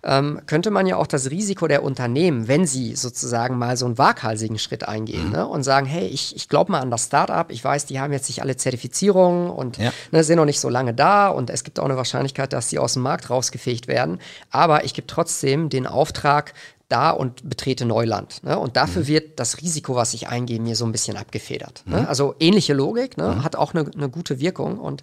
ähm, 0.05 0.41
könnte 0.47 0.71
man 0.71 0.87
ja 0.87 0.97
auch 0.97 1.07
das 1.09 1.31
Risiko 1.31 1.67
der 1.67 1.83
Unternehmen, 1.83 2.47
wenn 2.47 2.67
sie 2.67 2.95
sozusagen 2.95 3.59
mal 3.59 3.77
so 3.77 3.87
einen 3.87 3.99
waghalsigen 3.99 4.59
Schritt 4.59 4.87
eingehen 4.87 5.27
Mhm. 5.27 5.33
ne, 5.33 5.47
und 5.49 5.65
sagen, 5.65 5.87
hey, 5.87 6.07
ich, 6.07 6.37
ich 6.37 6.49
glaube 6.49 6.71
mal 6.73 6.81
an 6.81 6.91
das 6.91 7.07
Startup, 7.07 7.51
ich 7.51 7.63
weiß, 7.65 7.87
die 7.87 7.99
haben 8.01 8.13
jetzt 8.13 8.29
nicht 8.29 8.41
alle 8.43 8.57
Zertifizierungen 8.57 9.51
und 9.51 9.79
Ja. 9.79 9.93
ne, 10.13 10.23
sind 10.25 10.37
noch 10.37 10.45
nicht 10.45 10.61
so 10.61 10.69
lange 10.69 10.95
da 10.95 11.29
und 11.29 11.51
es 11.51 11.65
gibt 11.65 11.79
auch 11.81 11.85
eine 11.85 11.97
Wahrscheinlichkeit, 11.97 12.53
dass 12.53 12.71
sie 12.71 12.79
aus 12.79 12.95
dem 12.95 13.03
Markt 13.03 13.29
rausgefegt 13.31 13.89
werden, 13.89 14.19
aber 14.51 14.85
ich 14.85 14.95
gebe 14.95 15.07
trotzdem 15.07 15.69
den 15.69 15.87
Auftrag, 15.87 16.55
da 16.89 17.11
und 17.11 17.47
betrete 17.49 17.85
Neuland. 17.85 18.43
Ne? 18.45 18.59
Und 18.59 18.77
dafür 18.77 19.03
mhm. 19.03 19.09
wird 19.09 19.39
das 19.41 19.61
Risiko, 19.61 19.95
was 19.95 20.15
ich 20.15 20.29
eingehe, 20.29 20.59
mir 20.59 20.75
so 20.75 20.87
ein 20.87 20.93
bisschen 20.93 21.19
abgefedert. 21.19 21.83
Ne? 21.85 21.97
Mhm. 21.97 22.03
Ne? 22.03 22.09
Also 22.09 22.35
ähnliche 22.41 22.73
Logik, 22.73 23.19
ne? 23.19 23.29
mhm. 23.37 23.45
hat 23.45 23.57
auch 23.57 23.75
eine, 23.75 23.91
eine, 23.95 24.09
gute 24.09 24.41
Wirkung 24.41 24.79
und 24.79 25.03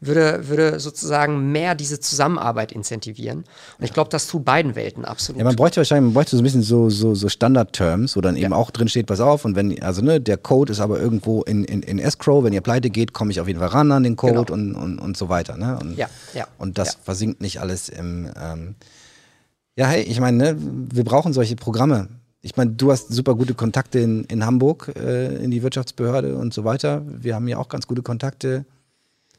würde, 0.00 0.48
würde 0.48 0.78
sozusagen 0.78 1.50
mehr 1.50 1.74
diese 1.74 1.98
Zusammenarbeit 1.98 2.70
incentivieren. 2.70 3.38
Und 3.78 3.84
ich 3.84 3.92
glaube, 3.92 4.10
das 4.10 4.28
tut 4.28 4.44
beiden 4.44 4.76
Welten 4.76 5.04
absolut. 5.04 5.40
Ja, 5.40 5.44
man 5.44 5.56
bräuchte 5.56 5.78
wahrscheinlich, 5.78 6.04
man 6.04 6.14
bräuchte 6.14 6.36
so 6.36 6.42
ein 6.42 6.44
bisschen 6.44 6.62
so, 6.62 6.88
so, 6.88 7.16
so 7.16 7.28
Standard-Terms, 7.28 8.16
wo 8.16 8.20
dann 8.20 8.36
eben 8.36 8.52
ja. 8.52 8.56
auch 8.56 8.70
drin 8.70 8.88
steht, 8.88 9.06
pass 9.06 9.20
auf, 9.20 9.44
und 9.44 9.56
wenn, 9.56 9.82
also 9.82 10.02
ne, 10.02 10.20
der 10.20 10.36
Code 10.36 10.70
ist 10.70 10.80
aber 10.80 11.00
irgendwo 11.00 11.42
in, 11.42 11.64
in, 11.64 11.82
in 11.82 11.98
Escrow, 11.98 12.44
wenn 12.44 12.52
ihr 12.52 12.60
pleite 12.60 12.90
geht, 12.90 13.12
komme 13.12 13.32
ich 13.32 13.40
auf 13.40 13.48
jeden 13.48 13.58
Fall 13.58 13.68
ran 13.68 13.90
an 13.90 14.04
den 14.04 14.14
Code 14.14 14.44
genau. 14.44 14.52
und, 14.52 14.76
und, 14.76 14.98
und 15.00 15.16
so 15.16 15.28
weiter. 15.28 15.56
Ne? 15.56 15.78
Und, 15.80 15.98
ja, 15.98 16.08
ja. 16.32 16.46
und 16.58 16.78
das 16.78 16.96
versinkt 17.02 17.40
nicht 17.40 17.60
alles 17.60 17.88
im 17.88 18.30
ähm, 18.40 18.76
ja, 19.76 19.86
hey, 19.86 20.02
ich 20.02 20.20
meine, 20.20 20.36
ne, 20.36 20.56
wir 20.58 21.04
brauchen 21.04 21.32
solche 21.32 21.56
Programme. 21.56 22.08
Ich 22.42 22.56
meine, 22.56 22.72
du 22.72 22.92
hast 22.92 23.12
super 23.12 23.34
gute 23.34 23.54
Kontakte 23.54 24.00
in, 24.00 24.24
in 24.24 24.44
Hamburg, 24.44 24.92
äh, 24.96 25.36
in 25.36 25.50
die 25.50 25.62
Wirtschaftsbehörde 25.62 26.36
und 26.36 26.52
so 26.52 26.64
weiter. 26.64 27.02
Wir 27.06 27.34
haben 27.34 27.48
ja 27.48 27.58
auch 27.58 27.68
ganz 27.68 27.86
gute 27.86 28.02
Kontakte. 28.02 28.66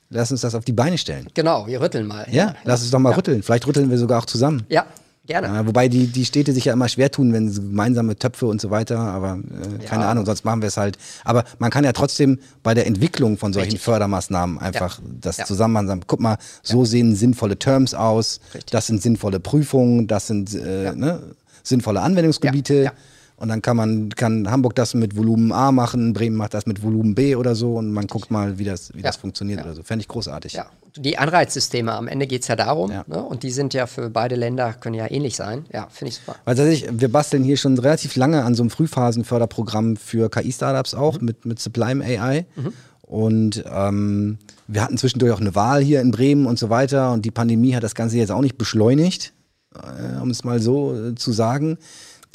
Lass 0.09 0.31
uns 0.31 0.41
das 0.41 0.55
auf 0.55 0.65
die 0.65 0.73
Beine 0.73 0.97
stellen. 0.97 1.27
Genau, 1.33 1.67
wir 1.67 1.81
rütteln 1.81 2.07
mal. 2.07 2.27
Ja, 2.29 2.47
ja. 2.47 2.55
lass 2.63 2.81
uns 2.81 2.91
doch 2.91 2.99
mal 2.99 3.11
ja. 3.11 3.15
rütteln. 3.15 3.43
Vielleicht 3.43 3.67
rütteln 3.67 3.89
wir 3.89 3.97
sogar 3.97 4.19
auch 4.19 4.25
zusammen. 4.25 4.63
Ja, 4.69 4.85
Gerne. 5.27 5.47
Äh, 5.47 5.67
wobei 5.67 5.87
die, 5.87 6.07
die 6.07 6.25
Städte 6.25 6.53
sich 6.53 6.65
ja 6.65 6.73
immer 6.73 6.87
schwer 6.87 7.11
tun, 7.11 7.33
wenn 7.33 7.49
sie 7.49 7.61
gemeinsame 7.61 8.15
Töpfe 8.15 8.45
und 8.45 8.61
so 8.61 8.69
weiter, 8.69 8.99
aber 8.99 9.39
äh, 9.39 9.83
ja. 9.83 9.89
keine 9.89 10.05
Ahnung, 10.05 10.25
sonst 10.25 10.45
machen 10.45 10.61
wir 10.61 10.67
es 10.67 10.77
halt. 10.77 10.97
Aber 11.23 11.43
man 11.59 11.71
kann 11.71 11.83
ja 11.83 11.93
trotzdem 11.93 12.39
bei 12.63 12.73
der 12.73 12.85
Entwicklung 12.85 13.37
von 13.37 13.53
solchen 13.53 13.71
Richtig. 13.71 13.83
Fördermaßnahmen 13.83 14.59
einfach 14.59 14.99
ja. 14.99 15.05
das 15.21 15.37
ja. 15.37 15.45
zusammen 15.45 15.87
sagen, 15.87 16.01
guck 16.05 16.19
mal, 16.19 16.37
so 16.61 16.85
sehen 16.85 17.15
sinnvolle 17.15 17.57
Terms 17.57 17.93
aus, 17.93 18.39
Richtig. 18.53 18.71
das 18.71 18.87
sind 18.87 19.01
sinnvolle 19.01 19.39
Prüfungen, 19.39 20.07
das 20.07 20.27
sind 20.27 20.53
äh, 20.53 20.93
ne, 20.93 21.21
sinnvolle 21.63 22.01
Anwendungsgebiete. 22.01 22.91
Und 23.37 23.49
dann 23.49 23.61
kann 23.61 23.75
man, 23.75 24.09
kann 24.09 24.49
Hamburg 24.49 24.75
das 24.75 24.93
mit 24.93 25.17
Volumen 25.17 25.51
A 25.51 25.73
machen, 25.73 26.13
Bremen 26.13 26.37
macht 26.37 26.53
das 26.53 26.65
mit 26.65 26.81
Volumen 26.81 27.15
B 27.15 27.35
oder 27.35 27.53
so 27.53 27.75
und 27.75 27.91
man 27.91 28.07
guckt 28.07 28.31
mal, 28.31 28.57
wie 28.59 28.63
das, 28.63 28.93
wie 28.93 28.99
ja. 28.99 29.03
das 29.03 29.17
funktioniert 29.17 29.59
ja. 29.59 29.65
oder 29.65 29.75
so. 29.75 29.83
Fände 29.83 30.03
ich 30.03 30.07
großartig. 30.07 30.53
Ja, 30.53 30.67
die 30.97 31.17
Anreizsysteme, 31.17 31.93
am 31.93 32.07
Ende 32.07 32.27
geht 32.27 32.43
es 32.43 32.47
ja 32.47 32.55
darum, 32.55 32.91
ja. 32.91 33.03
Ne? 33.07 33.21
und 33.21 33.43
die 33.43 33.51
sind 33.51 33.73
ja 33.73 33.87
für 33.87 34.09
beide 34.09 34.35
Länder, 34.35 34.73
können 34.73 34.95
ja 34.95 35.09
ähnlich 35.09 35.35
sein. 35.35 35.65
Ja, 35.73 35.87
finde 35.89 36.09
ich 36.09 36.15
super. 36.17 36.35
Also 36.45 36.63
ich, 36.65 36.87
wir 36.91 37.11
basteln 37.11 37.43
hier 37.43 37.57
schon 37.57 37.77
relativ 37.77 38.15
lange 38.15 38.43
an 38.43 38.55
so 38.55 38.63
einem 38.63 38.69
Frühphasenförderprogramm 38.69 39.97
für 39.97 40.29
KI-Startups 40.29 40.93
auch 40.93 41.19
mhm. 41.19 41.25
mit, 41.25 41.45
mit 41.45 41.59
Sublime 41.59 42.03
AI. 42.03 42.45
Mhm. 42.55 42.73
Und 43.01 43.63
ähm, 43.71 44.39
wir 44.67 44.81
hatten 44.81 44.97
zwischendurch 44.97 45.31
auch 45.31 45.41
eine 45.41 45.53
Wahl 45.53 45.83
hier 45.83 46.01
in 46.01 46.11
Bremen 46.11 46.47
und 46.47 46.57
so 46.57 46.69
weiter. 46.69 47.11
Und 47.11 47.23
die 47.23 47.31
Pandemie 47.31 47.75
hat 47.75 47.83
das 47.83 47.93
Ganze 47.93 48.17
jetzt 48.17 48.31
auch 48.31 48.41
nicht 48.41 48.57
beschleunigt, 48.57 49.33
äh, 49.75 50.19
um 50.19 50.31
es 50.31 50.43
mal 50.43 50.59
so 50.59 50.95
äh, 50.95 51.15
zu 51.15 51.31
sagen 51.31 51.77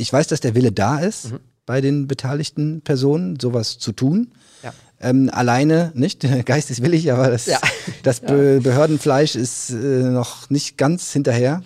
ich 0.00 0.12
weiß, 0.12 0.26
dass 0.28 0.40
der 0.40 0.54
Wille 0.54 0.72
da 0.72 0.98
ist, 0.98 1.32
mhm. 1.32 1.40
bei 1.66 1.80
den 1.80 2.06
beteiligten 2.06 2.80
Personen 2.80 3.38
sowas 3.38 3.78
zu 3.78 3.92
tun. 3.92 4.32
Ja. 5.00 5.08
Ähm, 5.08 5.30
alleine, 5.32 5.92
nicht? 5.94 6.26
Geist 6.44 6.70
ist 6.70 6.82
willig, 6.82 7.12
aber 7.12 7.30
das, 7.30 7.46
ja. 7.46 7.58
das 8.02 8.20
Be 8.20 8.60
Behördenfleisch 8.62 9.36
ist 9.36 9.70
äh, 9.70 9.74
noch 9.74 10.50
nicht 10.50 10.76
ganz 10.76 11.12
hinterher. 11.12 11.62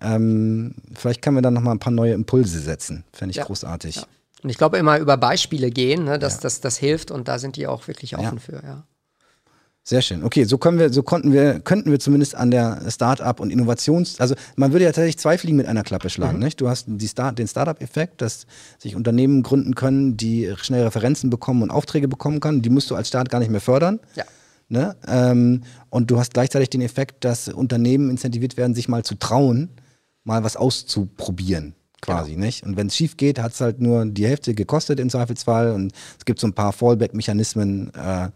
Ähm, 0.00 0.74
vielleicht 0.94 1.22
können 1.22 1.36
wir 1.36 1.42
dann 1.42 1.54
noch 1.54 1.62
mal 1.62 1.72
ein 1.72 1.78
paar 1.78 1.92
neue 1.92 2.12
Impulse 2.12 2.60
setzen. 2.60 3.04
Fände 3.12 3.30
ich 3.30 3.36
ja. 3.36 3.44
großartig. 3.44 4.02
Und 4.42 4.50
ich 4.50 4.58
glaube, 4.58 4.76
immer 4.76 4.98
über 4.98 5.16
Beispiele 5.16 5.70
gehen, 5.70 6.04
ne, 6.04 6.18
dass 6.18 6.38
das, 6.40 6.60
das 6.60 6.76
hilft 6.76 7.10
und 7.10 7.28
da 7.28 7.38
sind 7.38 7.56
die 7.56 7.66
auch 7.66 7.88
wirklich 7.88 8.18
offen 8.18 8.38
für. 8.38 8.62
Ja. 8.62 8.84
Sehr 9.86 10.00
schön. 10.00 10.24
Okay, 10.24 10.44
so 10.44 10.56
können 10.56 10.78
wir, 10.78 10.90
so 10.90 11.02
konnten 11.02 11.30
wir, 11.34 11.60
könnten 11.60 11.90
wir 11.90 12.00
zumindest 12.00 12.34
an 12.34 12.50
der 12.50 12.80
Start-up 12.88 13.38
und 13.38 13.50
Innovations, 13.50 14.18
also 14.18 14.34
man 14.56 14.72
würde 14.72 14.86
ja 14.86 14.90
tatsächlich 14.90 15.18
zwei 15.18 15.36
Fliegen 15.36 15.58
mit 15.58 15.66
einer 15.66 15.82
Klappe 15.82 16.08
schlagen. 16.08 16.38
Mhm. 16.38 16.44
Nicht? 16.44 16.60
Du 16.62 16.70
hast 16.70 16.86
die 16.88 17.06
Start, 17.06 17.38
den 17.38 17.46
Start-up-Effekt, 17.46 18.22
dass 18.22 18.46
sich 18.78 18.96
Unternehmen 18.96 19.42
gründen 19.42 19.74
können, 19.74 20.16
die 20.16 20.54
schnell 20.56 20.84
Referenzen 20.84 21.28
bekommen 21.28 21.62
und 21.62 21.70
Aufträge 21.70 22.08
bekommen 22.08 22.40
können. 22.40 22.62
Die 22.62 22.70
musst 22.70 22.90
du 22.90 22.94
als 22.94 23.08
Staat 23.08 23.28
gar 23.28 23.40
nicht 23.40 23.50
mehr 23.50 23.60
fördern. 23.60 24.00
Ja. 24.14 24.24
Ne? 24.70 24.96
Ähm, 25.06 25.64
und 25.90 26.10
du 26.10 26.18
hast 26.18 26.32
gleichzeitig 26.32 26.70
den 26.70 26.80
Effekt, 26.80 27.22
dass 27.22 27.48
Unternehmen 27.48 28.08
incentiviert 28.08 28.56
werden, 28.56 28.74
sich 28.74 28.88
mal 28.88 29.04
zu 29.04 29.16
trauen, 29.16 29.68
mal 30.24 30.42
was 30.42 30.56
auszuprobieren 30.56 31.74
quasi, 32.00 32.32
genau. 32.32 32.44
nicht? 32.44 32.64
Und 32.64 32.76
wenn 32.76 32.86
es 32.86 32.96
schief 32.96 33.16
geht, 33.16 33.38
hat 33.38 33.52
es 33.52 33.60
halt 33.60 33.80
nur 33.80 34.06
die 34.06 34.26
Hälfte 34.26 34.54
gekostet 34.54 35.00
im 35.00 35.10
Zweifelsfall 35.10 35.72
und 35.72 35.92
es 36.18 36.24
gibt 36.24 36.38
so 36.38 36.46
ein 36.46 36.52
paar 36.54 36.72
Fallback-Mechanismen, 36.72 37.92
äh, 37.94 38.28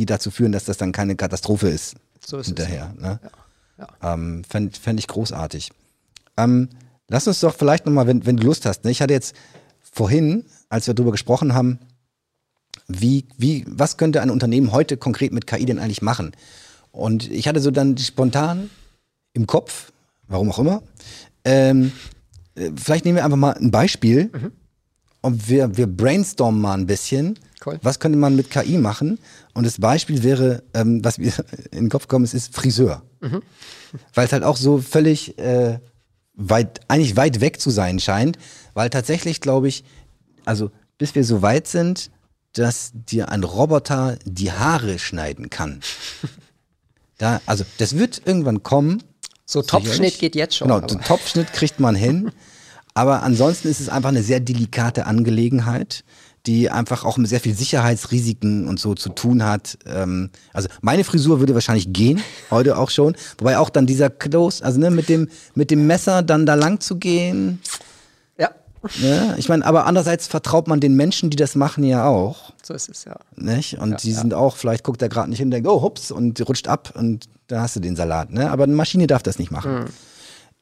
die 0.00 0.06
dazu 0.06 0.30
führen, 0.30 0.52
dass 0.52 0.64
das 0.64 0.78
dann 0.78 0.92
keine 0.92 1.14
Katastrophe 1.14 1.68
ist, 1.68 1.94
so 2.24 2.38
ist 2.38 2.46
hinterher. 2.46 2.92
Es, 2.96 3.02
ne? 3.02 3.20
ja. 3.22 3.30
Ja. 4.02 4.14
Ähm, 4.14 4.44
Fände 4.44 4.78
fänd 4.78 4.98
ich 4.98 5.06
großartig. 5.06 5.70
Ähm, 6.36 6.68
lass 7.08 7.26
uns 7.26 7.40
doch 7.40 7.54
vielleicht 7.54 7.86
nochmal, 7.86 8.06
wenn, 8.06 8.24
wenn 8.26 8.36
du 8.36 8.44
Lust 8.44 8.66
hast, 8.66 8.84
ne? 8.84 8.90
ich 8.90 9.02
hatte 9.02 9.14
jetzt 9.14 9.34
vorhin, 9.80 10.44
als 10.68 10.86
wir 10.86 10.94
darüber 10.94 11.12
gesprochen 11.12 11.54
haben, 11.54 11.78
wie, 12.88 13.26
wie, 13.36 13.64
was 13.68 13.96
könnte 13.96 14.20
ein 14.20 14.30
Unternehmen 14.30 14.72
heute 14.72 14.96
konkret 14.96 15.32
mit 15.32 15.46
KI 15.46 15.64
denn 15.64 15.78
eigentlich 15.78 16.02
machen? 16.02 16.32
Und 16.92 17.30
ich 17.30 17.46
hatte 17.46 17.60
so 17.60 17.70
dann 17.70 17.96
spontan 17.98 18.70
im 19.32 19.46
Kopf, 19.46 19.92
warum 20.28 20.50
auch 20.50 20.58
immer, 20.58 20.82
ähm, 21.44 21.92
äh, 22.54 22.70
vielleicht 22.76 23.04
nehmen 23.04 23.16
wir 23.16 23.24
einfach 23.24 23.36
mal 23.36 23.52
ein 23.52 23.70
Beispiel 23.70 24.30
mhm. 24.32 24.52
und 25.20 25.48
wir, 25.48 25.76
wir 25.76 25.86
brainstormen 25.86 26.60
mal 26.60 26.74
ein 26.74 26.86
bisschen, 26.86 27.38
Cool. 27.64 27.78
Was 27.82 27.98
könnte 27.98 28.18
man 28.18 28.36
mit 28.36 28.50
KI 28.50 28.78
machen? 28.78 29.18
Und 29.52 29.66
das 29.66 29.78
Beispiel 29.78 30.22
wäre, 30.22 30.62
ähm, 30.72 31.04
was 31.04 31.18
mir 31.18 31.32
in 31.70 31.84
den 31.84 31.88
Kopf 31.88 32.04
gekommen 32.04 32.24
ist, 32.24 32.34
ist 32.34 32.54
Friseur. 32.54 33.02
Mhm. 33.20 33.42
Weil 34.14 34.26
es 34.26 34.32
halt 34.32 34.44
auch 34.44 34.56
so 34.56 34.78
völlig 34.78 35.38
äh, 35.38 35.78
weit, 36.34 36.80
eigentlich 36.88 37.16
weit 37.16 37.40
weg 37.40 37.60
zu 37.60 37.70
sein 37.70 37.98
scheint. 37.98 38.38
Weil 38.74 38.88
tatsächlich, 38.90 39.40
glaube 39.40 39.68
ich, 39.68 39.84
also 40.44 40.70
bis 40.96 41.14
wir 41.14 41.24
so 41.24 41.42
weit 41.42 41.66
sind, 41.66 42.10
dass 42.52 42.90
dir 42.94 43.28
ein 43.28 43.44
Roboter 43.44 44.18
die 44.24 44.52
Haare 44.52 44.98
schneiden 44.98 45.50
kann. 45.50 45.80
Da, 47.18 47.42
also 47.44 47.66
das 47.76 47.98
wird 47.98 48.22
irgendwann 48.24 48.62
kommen. 48.62 49.02
So 49.44 49.60
Topfschnitt 49.60 50.18
geht 50.18 50.34
jetzt 50.34 50.56
schon. 50.56 50.68
Genau, 50.68 50.88
so 50.88 50.96
Topfschnitt 50.96 51.52
kriegt 51.52 51.78
man 51.78 51.94
hin. 51.94 52.32
Aber 52.94 53.22
ansonsten 53.22 53.68
ist 53.68 53.78
es 53.78 53.90
einfach 53.90 54.08
eine 54.08 54.22
sehr 54.22 54.40
delikate 54.40 55.04
Angelegenheit 55.04 56.02
die 56.46 56.70
einfach 56.70 57.04
auch 57.04 57.18
mit 57.18 57.28
sehr 57.28 57.40
viel 57.40 57.54
Sicherheitsrisiken 57.54 58.66
und 58.66 58.80
so 58.80 58.94
zu 58.94 59.10
tun 59.10 59.44
hat. 59.44 59.78
Ähm, 59.86 60.30
also 60.52 60.68
meine 60.80 61.04
Frisur 61.04 61.40
würde 61.40 61.54
wahrscheinlich 61.54 61.92
gehen, 61.92 62.22
heute 62.50 62.78
auch 62.78 62.90
schon. 62.90 63.14
Wobei 63.38 63.58
auch 63.58 63.70
dann 63.70 63.86
dieser 63.86 64.10
Close, 64.10 64.64
also 64.64 64.80
ne, 64.80 64.90
mit 64.90 65.08
dem, 65.08 65.28
mit 65.54 65.70
dem 65.70 65.86
Messer 65.86 66.22
dann 66.22 66.46
da 66.46 66.54
lang 66.54 66.80
zu 66.80 66.96
gehen. 66.96 67.60
Ja. 68.38 68.50
Ne? 69.00 69.34
Ich 69.36 69.48
meine, 69.48 69.66
aber 69.66 69.86
andererseits 69.86 70.28
vertraut 70.28 70.66
man 70.66 70.80
den 70.80 70.94
Menschen, 70.94 71.28
die 71.28 71.36
das 71.36 71.54
machen, 71.54 71.84
ja 71.84 72.06
auch. 72.06 72.52
So 72.62 72.72
ist 72.72 72.88
es, 72.88 73.04
ja. 73.04 73.16
Nicht? 73.36 73.78
Und 73.78 73.90
ja, 73.90 73.96
die 73.98 74.12
ja. 74.12 74.20
sind 74.20 74.32
auch, 74.32 74.56
vielleicht 74.56 74.84
guckt 74.84 75.02
er 75.02 75.10
gerade 75.10 75.28
nicht 75.28 75.40
hin 75.40 75.50
denkt, 75.50 75.68
oh, 75.68 75.82
hups, 75.82 76.10
und 76.10 76.40
rutscht 76.48 76.68
ab 76.68 76.94
und 76.96 77.28
da 77.48 77.62
hast 77.62 77.76
du 77.76 77.80
den 77.80 77.96
Salat. 77.96 78.30
Ne? 78.30 78.50
Aber 78.50 78.64
eine 78.64 78.74
Maschine 78.74 79.06
darf 79.06 79.22
das 79.22 79.38
nicht 79.38 79.50
machen. 79.50 79.80
Mhm. 79.80 79.84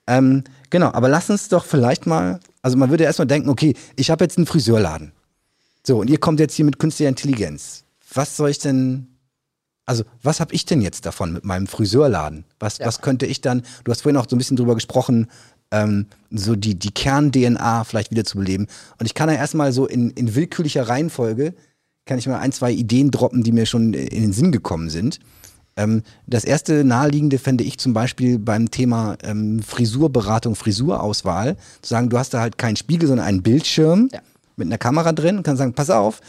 Ähm, 0.09 0.45
genau, 0.71 0.91
aber 0.93 1.09
lass 1.09 1.31
uns 1.31 1.49
doch 1.49 1.67
vielleicht 1.67 2.07
mal, 2.07 2.41
also 2.63 2.77
man 2.77 2.91
würde 2.91 3.05
erstmal 3.05 3.27
denken, 3.27 3.51
okay, 3.51 3.75
ich 3.95 4.11
habe 4.11 4.25
jetzt 4.25 4.39
einen 4.39 4.47
Friseurladen. 4.47 5.13
So, 5.89 6.01
und 6.01 6.11
ihr 6.11 6.19
kommt 6.19 6.39
jetzt 6.39 6.55
hier 6.55 6.67
mit 6.67 6.79
künstlicher 6.79 7.09
Intelligenz. 7.09 7.85
Was 8.13 8.37
soll 8.37 8.51
ich 8.51 8.59
denn, 8.59 9.07
also 9.87 10.05
was 10.23 10.39
habe 10.39 10.53
ich 10.53 10.67
denn 10.67 10.83
jetzt 10.83 11.07
davon 11.07 11.33
mit 11.33 11.47
meinem 11.47 11.67
Friseurladen? 11.67 12.45
Was, 12.61 12.77
ja. 12.77 12.85
was 12.85 13.01
könnte 13.01 13.25
ich 13.25 13.41
dann, 13.41 13.63
du 13.85 13.91
hast 13.91 14.03
vorhin 14.03 14.19
auch 14.19 14.27
so 14.29 14.37
ein 14.37 14.39
bisschen 14.39 14.59
drüber 14.59 14.75
gesprochen, 14.75 15.29
ähm, 15.71 16.05
so 16.31 16.57
die, 16.57 16.79
die 16.79 16.91
Kern-DNA 16.91 17.85
vielleicht 17.85 18.11
wieder 18.11 18.27
zu 18.27 18.37
beleben. 18.37 18.67
Und 18.99 19.07
ich 19.07 19.15
kann 19.15 19.31
ja 19.31 19.37
erstmal 19.37 19.73
so 19.73 19.87
in, 19.87 20.11
in 20.11 20.35
willkürlicher 20.35 20.87
Reihenfolge, 20.87 21.55
kann 22.05 22.19
ich 22.19 22.27
mal 22.27 22.39
ein, 22.39 22.53
zwei 22.53 22.71
Ideen 22.71 23.11
droppen, 23.11 23.43
die 23.43 23.53
mir 23.53 23.65
schon 23.65 23.95
in 23.95 24.21
den 24.21 24.35
Sinn 24.35 24.53
gekommen 24.53 24.91
sind. 24.91 25.21
Ähm, 25.79 26.03
das 26.27 26.45
erste 26.45 26.85
naheliegende 26.85 27.39
fände 27.39 27.65
ich 27.65 27.79
zum 27.79 27.95
Beispiel 27.95 28.39
beim 28.39 28.71
Thema 28.71 29.17
ähm, 29.23 29.63
Frisurberatung, 29.63 30.55
Frisurauswahl, 30.55 31.57
zu 31.81 31.89
sagen, 31.89 32.11
du 32.11 32.19
hast 32.19 32.35
da 32.35 32.41
halt 32.41 32.59
keinen 32.59 32.77
Spiegel, 32.77 33.09
sondern 33.09 33.27
einen 33.27 33.43
Bildschirm. 33.43 34.11
Ja 34.13 34.21
mit 34.59 34.67
einer 34.67 34.79
Kamera 34.79 35.13
drin 35.13 35.39
und 35.39 35.43
kann 35.43 35.57
sagen, 35.57 35.75
pass 35.75 35.91
auf, 35.91 36.21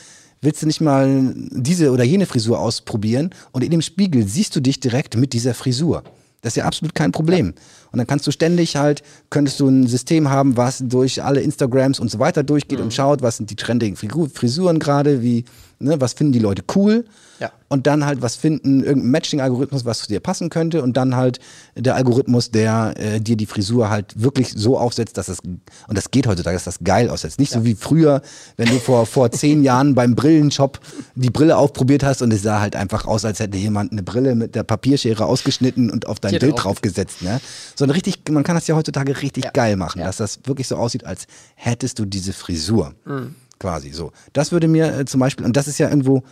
willst 0.41 0.61
du 0.61 0.67
nicht 0.67 0.81
mal 0.81 1.33
diese 1.35 1.91
oder 1.91 2.03
jene 2.03 2.25
Frisur 2.25 2.59
ausprobieren? 2.59 3.31
Und 3.51 3.63
in 3.63 3.71
dem 3.71 3.81
Spiegel 3.81 4.27
siehst 4.27 4.55
du 4.55 4.59
dich 4.59 4.79
direkt 4.79 5.17
mit 5.17 5.33
dieser 5.33 5.53
Frisur. 5.53 6.03
Das 6.41 6.53
ist 6.53 6.57
ja 6.57 6.65
absolut 6.65 6.95
kein 6.95 7.11
Problem. 7.11 7.53
Und 7.91 7.97
dann 7.97 8.07
kannst 8.07 8.25
du 8.25 8.31
ständig 8.31 8.77
halt, 8.77 9.03
könntest 9.29 9.59
du 9.59 9.67
ein 9.67 9.87
System 9.87 10.29
haben, 10.29 10.55
was 10.55 10.81
durch 10.81 11.21
alle 11.21 11.41
Instagrams 11.41 11.99
und 11.99 12.09
so 12.09 12.19
weiter 12.19 12.43
durchgeht 12.43 12.79
mhm. 12.79 12.85
und 12.85 12.93
schaut, 12.93 13.21
was 13.21 13.37
sind 13.37 13.49
die 13.49 13.57
trendigen 13.57 13.97
Frisuren 13.97 14.79
gerade, 14.79 15.21
wie, 15.21 15.43
ne, 15.79 15.99
was 15.99 16.13
finden 16.13 16.31
die 16.31 16.39
Leute 16.39 16.63
cool 16.75 17.05
Ja. 17.39 17.51
und 17.69 17.87
dann 17.87 18.05
halt 18.05 18.21
was 18.21 18.35
finden, 18.35 18.83
irgendein 18.83 19.11
Matching-Algorithmus, 19.11 19.85
was 19.85 19.99
zu 19.99 20.07
dir 20.07 20.19
passen 20.19 20.49
könnte 20.49 20.81
und 20.83 20.97
dann 20.97 21.15
halt 21.15 21.39
der 21.75 21.95
Algorithmus, 21.95 22.51
der 22.51 22.93
äh, 22.97 23.19
dir 23.21 23.37
die 23.37 23.45
Frisur 23.45 23.89
halt 23.89 24.21
wirklich 24.21 24.51
so 24.55 24.77
aufsetzt, 24.77 25.17
dass 25.17 25.27
es, 25.29 25.39
und 25.39 25.61
das 25.97 26.11
geht 26.11 26.27
heutzutage, 26.27 26.55
dass 26.55 26.65
das 26.65 26.79
geil 26.83 27.09
aussetzt. 27.09 27.39
Nicht 27.39 27.51
so 27.51 27.63
wie 27.63 27.75
früher, 27.75 28.21
wenn 28.57 28.67
du 28.67 28.79
vor, 28.79 29.05
vor 29.05 29.31
zehn 29.31 29.63
Jahren 29.63 29.95
beim 29.95 30.15
Brillenshop 30.15 30.79
die 31.15 31.29
Brille 31.29 31.55
aufprobiert 31.57 32.03
hast 32.03 32.21
und 32.21 32.31
es 32.33 32.41
sah 32.41 32.59
halt 32.59 32.75
einfach 32.75 33.05
aus, 33.05 33.23
als 33.25 33.39
hätte 33.39 33.57
jemand 33.57 33.91
eine 33.91 34.03
Brille 34.03 34.35
mit 34.35 34.55
der 34.55 34.63
Papierschere 34.63 35.25
ausgeschnitten 35.25 35.89
und 35.89 36.07
auf 36.07 36.19
dein 36.19 36.31
Bild 36.39 36.53
drauf. 36.53 36.61
draufgesetzt. 36.63 37.21
Ne? 37.21 37.39
So 37.75 37.85
ein 37.85 37.89
richtig, 37.91 38.19
man 38.29 38.43
kann 38.43 38.55
das 38.55 38.67
ja 38.67 38.75
heutzutage 38.75 39.21
richtig 39.21 39.45
Ja. 39.45 39.51
geil 39.51 39.75
machen, 39.77 39.99
Ja. 39.99 40.05
dass 40.07 40.17
das 40.17 40.39
wirklich 40.43 40.67
so 40.67 40.75
aussieht, 40.75 41.05
als 41.05 41.25
hättest 41.55 41.99
du 41.99 42.05
diese 42.05 42.33
Frisur. 42.33 42.93
Mhm. 43.05 43.35
Quasi 43.59 43.91
so. 43.91 44.11
Das 44.33 44.51
würde 44.51 44.67
mir 44.67 44.99
äh, 44.99 45.05
zum 45.05 45.19
Beispiel, 45.19 45.45
und 45.45 45.57
das 45.57 45.67
ist 45.67 45.77
ja 45.79 45.89
irgendwo, 45.89 46.23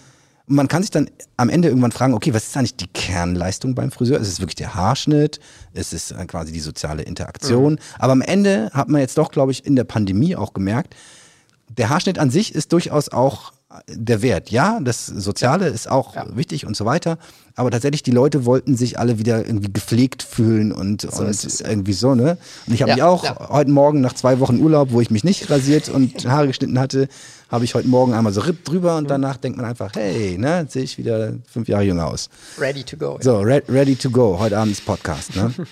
man 0.48 0.68
kann 0.69 0.82
sich 0.82 0.91
dann 0.91 1.10
am 1.36 1.49
Ende 1.49 1.68
irgendwann 1.68 1.91
fragen, 1.91 2.14
okay, 2.14 2.34
was 2.34 2.48
ist 2.48 2.57
eigentlich 2.57 2.78
die 2.78 2.88
Kernleistung 2.88 3.76
beim 3.76 3.91
Friseur? 3.91 4.19
Ist 4.19 4.30
es 4.30 4.40
wirklich 4.40 4.56
der 4.56 4.74
Haarschnitt? 4.76 5.40
Ist 5.74 5.94
es 5.94 6.11
äh, 6.11 6.26
quasi 6.26 6.53
die 6.53 6.61
soziale 6.61 7.03
Interaktion? 7.03 7.74
Mhm. 7.74 7.80
Aber 7.99 8.14
am 8.14 8.22
Ende 8.22 8.69
hat 8.74 8.88
man 8.90 9.02
jetzt 9.02 9.18
doch, 9.18 9.30
glaube 9.30 9.52
ich, 9.52 9.65
in 9.65 9.76
der 9.76 9.84
Pandemie 9.84 10.36
auch 10.36 10.53
gemerkt, 10.53 10.95
der 11.78 11.90
Haarschnitt 11.90 12.18
an 12.18 12.30
sich 12.32 12.56
ist 12.56 12.72
durchaus 12.72 13.10
auch 13.10 13.52
der 13.90 14.22
Wert. 14.22 14.49
Ja, 14.49 14.80
das 14.82 15.06
Soziale 15.07 15.68
ist 15.68 15.90
auch 15.91 16.15
Ja. 16.15 16.26
wichtig 16.36 16.65
und 16.65 16.78
so 16.78 16.86
weiter. 16.86 17.18
Aber 17.56 17.69
tatsächlich, 17.69 18.02
die 18.02 18.11
Leute 18.11 18.45
wollten 18.45 18.78
sich 18.78 18.98
alle 18.98 19.19
wieder 19.19 19.45
irgendwie 19.45 19.72
gepflegt 19.72 20.24
fühlen 20.24 20.72
und, 20.72 21.03
und 21.03 21.28
ist 21.28 21.44
es, 21.44 21.60
ja. 21.60 21.68
irgendwie 21.68 21.91
so, 21.94 22.15
ne? 22.15 22.38
Und 22.65 22.74
ich 22.74 22.82
habe 22.82 22.91
Ja, 22.91 22.95
mich 22.95 23.03
auch 23.03 23.24
ja. 23.26 23.49
heute 23.49 23.69
Morgen 23.69 23.99
nach 23.99 24.14
zwei 24.14 24.40
Wochen 24.40 24.60
Urlaub, 24.61 24.91
wo 24.91 25.02
ich 25.02 25.11
mich 25.11 25.26
nicht 25.26 25.49
rasiert 25.49 25.90
und 25.90 26.26
Haare 26.28 26.48
geschnitten 26.48 26.80
hatte, 26.80 27.10
habe 27.49 27.65
ich 27.65 27.76
heute 27.76 27.88
Morgen 27.88 28.14
einmal 28.14 28.34
so 28.34 28.41
Ripp 28.41 28.65
drüber 28.65 28.94
Mhm. 28.94 28.98
und 28.99 29.10
danach 29.10 29.38
denkt 29.38 29.57
man 29.57 29.65
einfach, 29.65 29.94
hey, 29.95 30.38
ne, 30.38 30.65
sehe 30.69 30.84
ich 30.84 30.98
wieder 30.98 31.34
fünf 31.49 31.68
Jahre 31.68 31.84
jünger 31.84 32.07
aus. 32.07 32.30
Ready 32.60 32.84
to 32.84 32.98
go. 32.98 33.18
So, 33.22 33.40
re 33.40 33.61
ready 33.68 33.95
to 33.95 34.10
go. 34.10 34.38
Heute 34.40 34.57
Abend 34.57 34.74
ist 34.74 34.86
Podcast, 34.86 35.36
ne? 35.36 35.53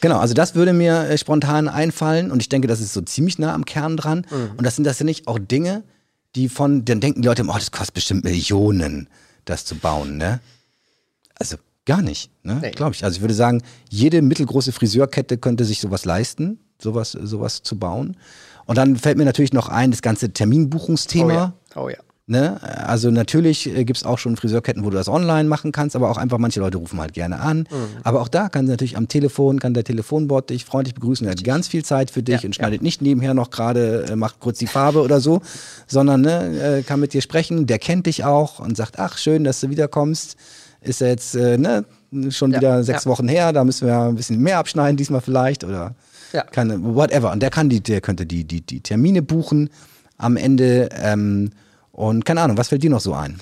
Genau, 0.00 0.18
also 0.18 0.32
das 0.34 0.54
würde 0.54 0.72
mir 0.72 1.02
äh, 1.10 1.18
spontan 1.18 1.68
einfallen 1.68 2.30
und 2.30 2.40
ich 2.40 2.48
denke, 2.48 2.66
das 2.66 2.80
ist 2.80 2.94
so 2.94 3.02
ziemlich 3.02 3.38
nah 3.38 3.52
am 3.54 3.66
Kern 3.66 3.96
dran. 3.98 4.26
Mhm. 4.30 4.52
Und 4.56 4.64
das 4.64 4.74
sind 4.76 4.84
das 4.84 4.96
sind 4.98 5.06
nicht 5.06 5.28
auch 5.28 5.38
Dinge, 5.38 5.82
die 6.34 6.48
von, 6.48 6.84
dann 6.86 7.00
denken 7.00 7.20
die 7.22 7.28
Leute, 7.28 7.44
oh, 7.46 7.52
das 7.52 7.70
kostet 7.70 7.94
bestimmt 7.94 8.24
Millionen, 8.24 9.08
das 9.44 9.64
zu 9.66 9.74
bauen, 9.76 10.16
ne? 10.16 10.40
Also 11.34 11.56
gar 11.84 12.00
nicht, 12.00 12.30
ne? 12.42 12.58
Nee. 12.62 12.70
Glaube 12.70 12.94
ich. 12.94 13.04
Also 13.04 13.16
ich 13.16 13.20
würde 13.20 13.34
sagen, 13.34 13.62
jede 13.90 14.22
mittelgroße 14.22 14.72
Friseurkette 14.72 15.36
könnte 15.36 15.64
sich 15.66 15.80
sowas 15.80 16.04
leisten, 16.06 16.58
sowas, 16.80 17.12
sowas 17.12 17.62
zu 17.62 17.78
bauen. 17.78 18.16
Und 18.70 18.76
dann 18.78 18.94
fällt 18.94 19.18
mir 19.18 19.24
natürlich 19.24 19.52
noch 19.52 19.68
ein, 19.68 19.90
das 19.90 20.00
ganze 20.00 20.26
Oh 20.26 20.30
Terminbuchungsthema. 20.32 21.32
ja. 21.34 21.52
Oh 21.74 21.88
ja. 21.88 21.96
Ne? 22.28 22.60
Also 22.62 23.10
natürlich 23.10 23.66
äh, 23.66 23.84
gibt's 23.84 24.04
auch 24.04 24.18
schon 24.18 24.36
Friseurketten, 24.36 24.84
wo 24.84 24.90
du 24.90 24.96
das 24.96 25.08
online 25.08 25.48
machen 25.48 25.72
kannst, 25.72 25.96
aber 25.96 26.08
auch 26.08 26.16
einfach 26.16 26.38
manche 26.38 26.60
Leute 26.60 26.78
rufen 26.78 27.00
halt 27.00 27.12
gerne 27.12 27.40
an. 27.40 27.66
Mhm. 27.68 27.96
Aber 28.04 28.20
auch 28.20 28.28
da 28.28 28.48
kann 28.48 28.66
natürlich 28.66 28.96
am 28.96 29.08
Telefon, 29.08 29.58
kann 29.58 29.74
der 29.74 29.82
Telefonbot 29.82 30.50
dich 30.50 30.64
freundlich 30.64 30.94
begrüßen, 30.94 31.24
der 31.24 31.32
hat 31.32 31.42
ganz 31.42 31.66
viel 31.66 31.84
Zeit 31.84 32.12
für 32.12 32.22
dich 32.22 32.42
Ja, 32.42 32.46
und 32.46 32.54
schneidet 32.54 32.80
nicht 32.82 33.02
nebenher 33.02 33.34
noch 33.34 33.50
gerade, 33.50 34.04
äh, 34.08 34.14
macht 34.14 34.38
kurz 34.38 34.58
die 34.58 34.68
Farbe 34.68 35.02
oder 35.02 35.18
so, 35.18 35.40
sondern 35.88 36.20
ne, 36.20 36.78
äh, 36.78 36.82
kann 36.84 37.00
mit 37.00 37.12
dir 37.12 37.22
sprechen, 37.22 37.66
der 37.66 37.80
kennt 37.80 38.06
dich 38.06 38.22
auch 38.22 38.60
und 38.60 38.76
sagt, 38.76 39.00
ach 39.00 39.18
schön, 39.18 39.42
dass 39.42 39.58
du 39.58 39.70
wiederkommst. 39.70 40.36
Ist 40.82 41.00
ja 41.00 41.08
jetzt 41.08 41.34
ne, 41.34 41.84
schon 42.28 42.52
Ja, 42.52 42.58
wieder 42.60 42.84
sechs 42.84 43.06
ja. 43.06 43.10
Wochen 43.10 43.26
her, 43.26 43.52
da 43.52 43.64
müssen 43.64 43.88
wir 43.88 43.98
ein 43.98 44.14
bisschen 44.14 44.38
mehr 44.40 44.58
abschneiden 44.58 44.96
diesmal 44.96 45.20
vielleicht 45.20 45.64
oder 45.64 45.96
Ja. 46.32 46.42
kann, 46.42 46.94
whatever. 46.94 47.32
Und 47.32 47.40
der 47.40 47.50
kann 47.50 47.68
die, 47.68 47.80
der 47.80 48.00
könnte 48.00 48.26
die, 48.26 48.44
die, 48.44 48.60
die 48.60 48.80
Termine 48.80 49.22
buchen 49.22 49.70
am 50.18 50.36
Ende. 50.36 50.88
Ähm, 51.00 51.50
und 51.92 52.24
keine 52.24 52.40
Ahnung, 52.42 52.56
was 52.56 52.68
fällt 52.68 52.82
dir 52.82 52.90
noch 52.90 53.00
so 53.00 53.14
ein? 53.14 53.40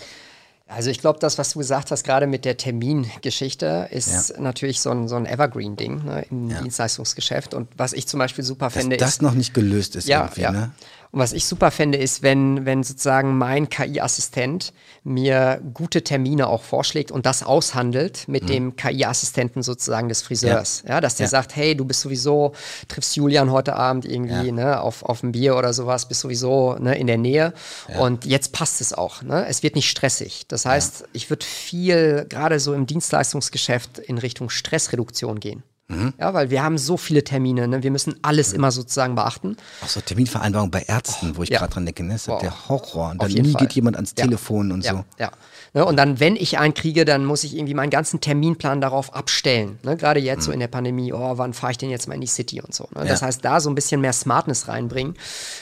Also 0.70 0.90
ich 0.90 0.98
glaube, 0.98 1.18
das, 1.18 1.38
was 1.38 1.52
du 1.54 1.60
gesagt 1.60 1.90
hast, 1.90 2.04
gerade 2.04 2.26
mit 2.26 2.44
der 2.44 2.58
Termingeschichte, 2.58 3.88
ist 3.90 4.38
natürlich 4.38 4.80
so 4.80 4.90
ein, 4.90 5.08
so 5.08 5.16
ein 5.16 5.24
Evergreen-Ding 5.26 6.04
ne, 6.04 6.26
im 6.30 6.50
Ja. 6.50 6.60
Dienstleistungsgeschäft. 6.60 7.54
Und 7.54 7.68
was 7.76 7.92
ich 7.92 8.06
zum 8.06 8.18
Beispiel 8.18 8.44
super 8.44 8.66
Dass 8.66 8.74
fände, 8.74 8.96
das 8.98 9.10
ist. 9.14 9.22
noch 9.22 9.34
nicht 9.34 9.54
gelöst 9.54 9.96
ist 9.96 10.08
Ja, 10.08 10.24
irgendwie, 10.24 10.40
ja. 10.42 10.50
ne? 10.52 10.70
Und 11.10 11.20
was 11.20 11.32
ich 11.32 11.46
super 11.46 11.70
fände, 11.70 11.96
ist, 11.96 12.22
wenn, 12.22 12.66
wenn 12.66 12.82
sozusagen 12.82 13.38
mein 13.38 13.68
KI-Assistent 13.70 14.72
mir 15.04 15.60
gute 15.72 16.02
Termine 16.04 16.48
auch 16.48 16.62
vorschlägt 16.62 17.10
und 17.10 17.24
das 17.24 17.42
aushandelt 17.42 18.28
mit 18.28 18.48
dem 18.50 18.76
KI-Assistenten 18.76 19.62
sozusagen 19.62 20.08
des 20.10 20.20
Friseurs. 20.20 20.82
Ja, 20.86 21.00
dass 21.00 21.16
der 21.16 21.24
Mhm. 21.24 21.26
Ja. 21.28 21.30
sagt, 21.30 21.56
hey, 21.56 21.74
du 21.76 21.84
bist 21.86 22.00
sowieso, 22.02 22.52
triffst 22.88 23.16
Julian 23.16 23.50
heute 23.50 23.74
Abend 23.74 24.04
irgendwie 24.04 24.46
Ja. 24.48 24.52
ne, 24.52 24.80
auf, 24.82 25.02
auf 25.02 25.22
ein 25.22 25.32
Bier 25.32 25.56
oder 25.56 25.72
sowas, 25.72 26.08
bist 26.08 26.20
sowieso 26.20 26.74
ne, 26.78 26.98
in 26.98 27.06
der 27.06 27.18
Nähe. 27.18 27.54
Und 27.98 28.26
jetzt 28.26 28.52
passt 28.52 28.80
es 28.82 28.92
auch. 28.92 29.22
Ne? 29.22 29.46
Es 29.48 29.62
wird 29.62 29.76
nicht 29.76 29.88
stressig. 29.88 30.44
Das 30.48 30.66
heißt, 30.66 31.04
ich 31.14 31.30
würde 31.30 31.44
viel, 31.46 32.26
gerade 32.28 32.60
so 32.60 32.74
im 32.74 32.86
Dienstleistungsgeschäft, 32.86 33.98
in 33.98 34.18
Richtung 34.18 34.50
Stressreduktion 34.50 35.40
gehen. 35.40 35.62
Mhm. 35.88 36.12
Ja, 36.18 36.34
weil 36.34 36.50
wir 36.50 36.62
haben 36.62 36.76
so 36.76 36.98
viele 36.98 37.24
Termine, 37.24 37.66
ne? 37.66 37.82
wir 37.82 37.90
müssen 37.90 38.16
alles 38.20 38.52
immer 38.52 38.70
sozusagen 38.70 39.14
beachten. 39.14 39.56
Auch 39.82 39.88
so 39.88 40.00
Terminvereinbarung 40.02 40.70
bei 40.70 40.82
Ärzten, 40.82 41.36
wo 41.36 41.42
ich 41.42 41.48
ja. 41.48 41.60
gerade 41.60 41.72
dran 41.72 41.86
denke, 41.86 42.02
ne? 42.04 42.12
Das 42.12 42.22
ist 42.22 42.26
Boah. 42.26 42.40
der 42.40 42.68
Horror. 42.68 43.10
Und 43.12 43.22
dann 43.22 43.32
nie 43.32 43.52
Fall. 43.52 43.62
geht 43.62 43.72
jemand 43.72 43.96
ans 43.96 44.12
Ja. 44.16 44.24
Telefon 44.24 44.70
und 44.70 44.84
ja, 44.84 44.92
so. 44.92 45.04
Ja. 45.18 45.30
Ne, 45.74 45.84
und 45.84 45.96
dann, 45.96 46.20
wenn 46.20 46.36
ich 46.36 46.58
einen 46.58 46.74
kriege, 46.74 47.04
dann 47.04 47.24
muss 47.24 47.42
ich 47.44 47.54
irgendwie 47.56 47.74
meinen 47.74 47.90
ganzen 47.90 48.20
Terminplan 48.20 48.80
darauf 48.80 49.14
abstellen. 49.14 49.78
Ne? 49.82 49.96
Gerade 49.96 50.20
jetzt 50.20 50.44
so 50.44 50.52
in 50.52 50.60
der 50.60 50.68
Pandemie, 50.68 51.12
oh, 51.12 51.32
wann 51.36 51.52
fahre 51.54 51.72
ich 51.72 51.78
denn 51.78 51.90
jetzt 51.90 52.06
mal 52.08 52.14
in 52.14 52.20
die 52.22 52.26
City 52.26 52.60
und 52.60 52.74
so. 52.74 52.88
Ne? 52.94 53.04
Das 53.06 53.20
Mhm. 53.22 53.26
Heißt, 53.26 53.44
da 53.44 53.60
so 53.60 53.70
ein 53.70 53.74
bisschen 53.74 54.00
mehr 54.00 54.12
Smartness 54.12 54.68
reinbringen, 54.68 55.14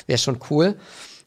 wäre 0.06 0.18
schon 0.18 0.38
cool. 0.50 0.76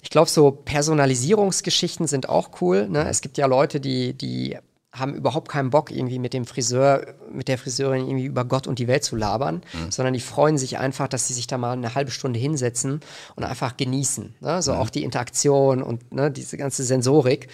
Ich 0.01 0.09
glaube, 0.09 0.29
so 0.29 0.51
Personalisierungsgeschichten 0.51 2.07
sind 2.07 2.29
auch 2.29 2.61
cool. 2.61 2.87
Ne? 2.89 3.07
Es 3.09 3.21
gibt 3.21 3.37
ja 3.37 3.45
Leute, 3.47 3.79
die, 3.79 4.13
die 4.13 4.57
haben 4.91 5.13
überhaupt 5.13 5.49
keinen 5.49 5.69
Bock, 5.69 5.91
irgendwie 5.91 6.17
mit 6.17 6.33
dem 6.33 6.45
Friseur, 6.45 7.05
mit 7.31 7.47
der 7.47 7.59
Friseurin 7.59 8.07
irgendwie 8.07 8.25
über 8.25 8.43
Gott 8.43 8.65
und 8.65 8.79
die 8.79 8.87
Welt 8.87 9.03
zu 9.03 9.15
labern, 9.15 9.61
Mhm. 9.73 9.91
sondern 9.91 10.13
die 10.15 10.19
freuen 10.19 10.57
sich 10.57 10.79
einfach, 10.79 11.07
dass 11.07 11.27
sie 11.27 11.33
sich 11.33 11.45
da 11.45 11.59
mal 11.59 11.73
eine 11.73 11.93
halbe 11.93 12.09
Stunde 12.09 12.39
hinsetzen 12.39 13.01
und 13.35 13.43
einfach 13.43 13.77
genießen. 13.77 14.33
Ne? 14.39 14.55
Mhm. 14.55 14.61
So 14.61 14.73
auch 14.73 14.89
die 14.89 15.03
Interaktion 15.03 15.83
und 15.83 16.11
ne, 16.11 16.31
diese 16.31 16.57
ganze 16.57 16.83
Sensorik. 16.83 17.49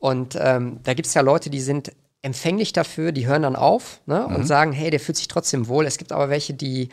Und 0.00 0.36
ähm, 0.40 0.80
da 0.82 0.94
gibt 0.94 1.06
es 1.06 1.14
ja 1.14 1.20
Leute, 1.22 1.48
die 1.48 1.60
sind 1.60 1.92
empfänglich 2.22 2.72
dafür, 2.72 3.12
die 3.12 3.26
hören 3.26 3.42
dann 3.42 3.56
auf 3.56 4.00
ne, 4.06 4.26
Mhm. 4.28 4.34
und 4.34 4.44
sagen, 4.46 4.72
hey, 4.72 4.90
der 4.90 4.98
fühlt 5.00 5.16
sich 5.16 5.28
trotzdem 5.28 5.68
wohl. 5.68 5.86
Es 5.86 5.96
gibt 5.96 6.10
aber 6.12 6.28
welche, 6.28 6.54
die 6.54 6.88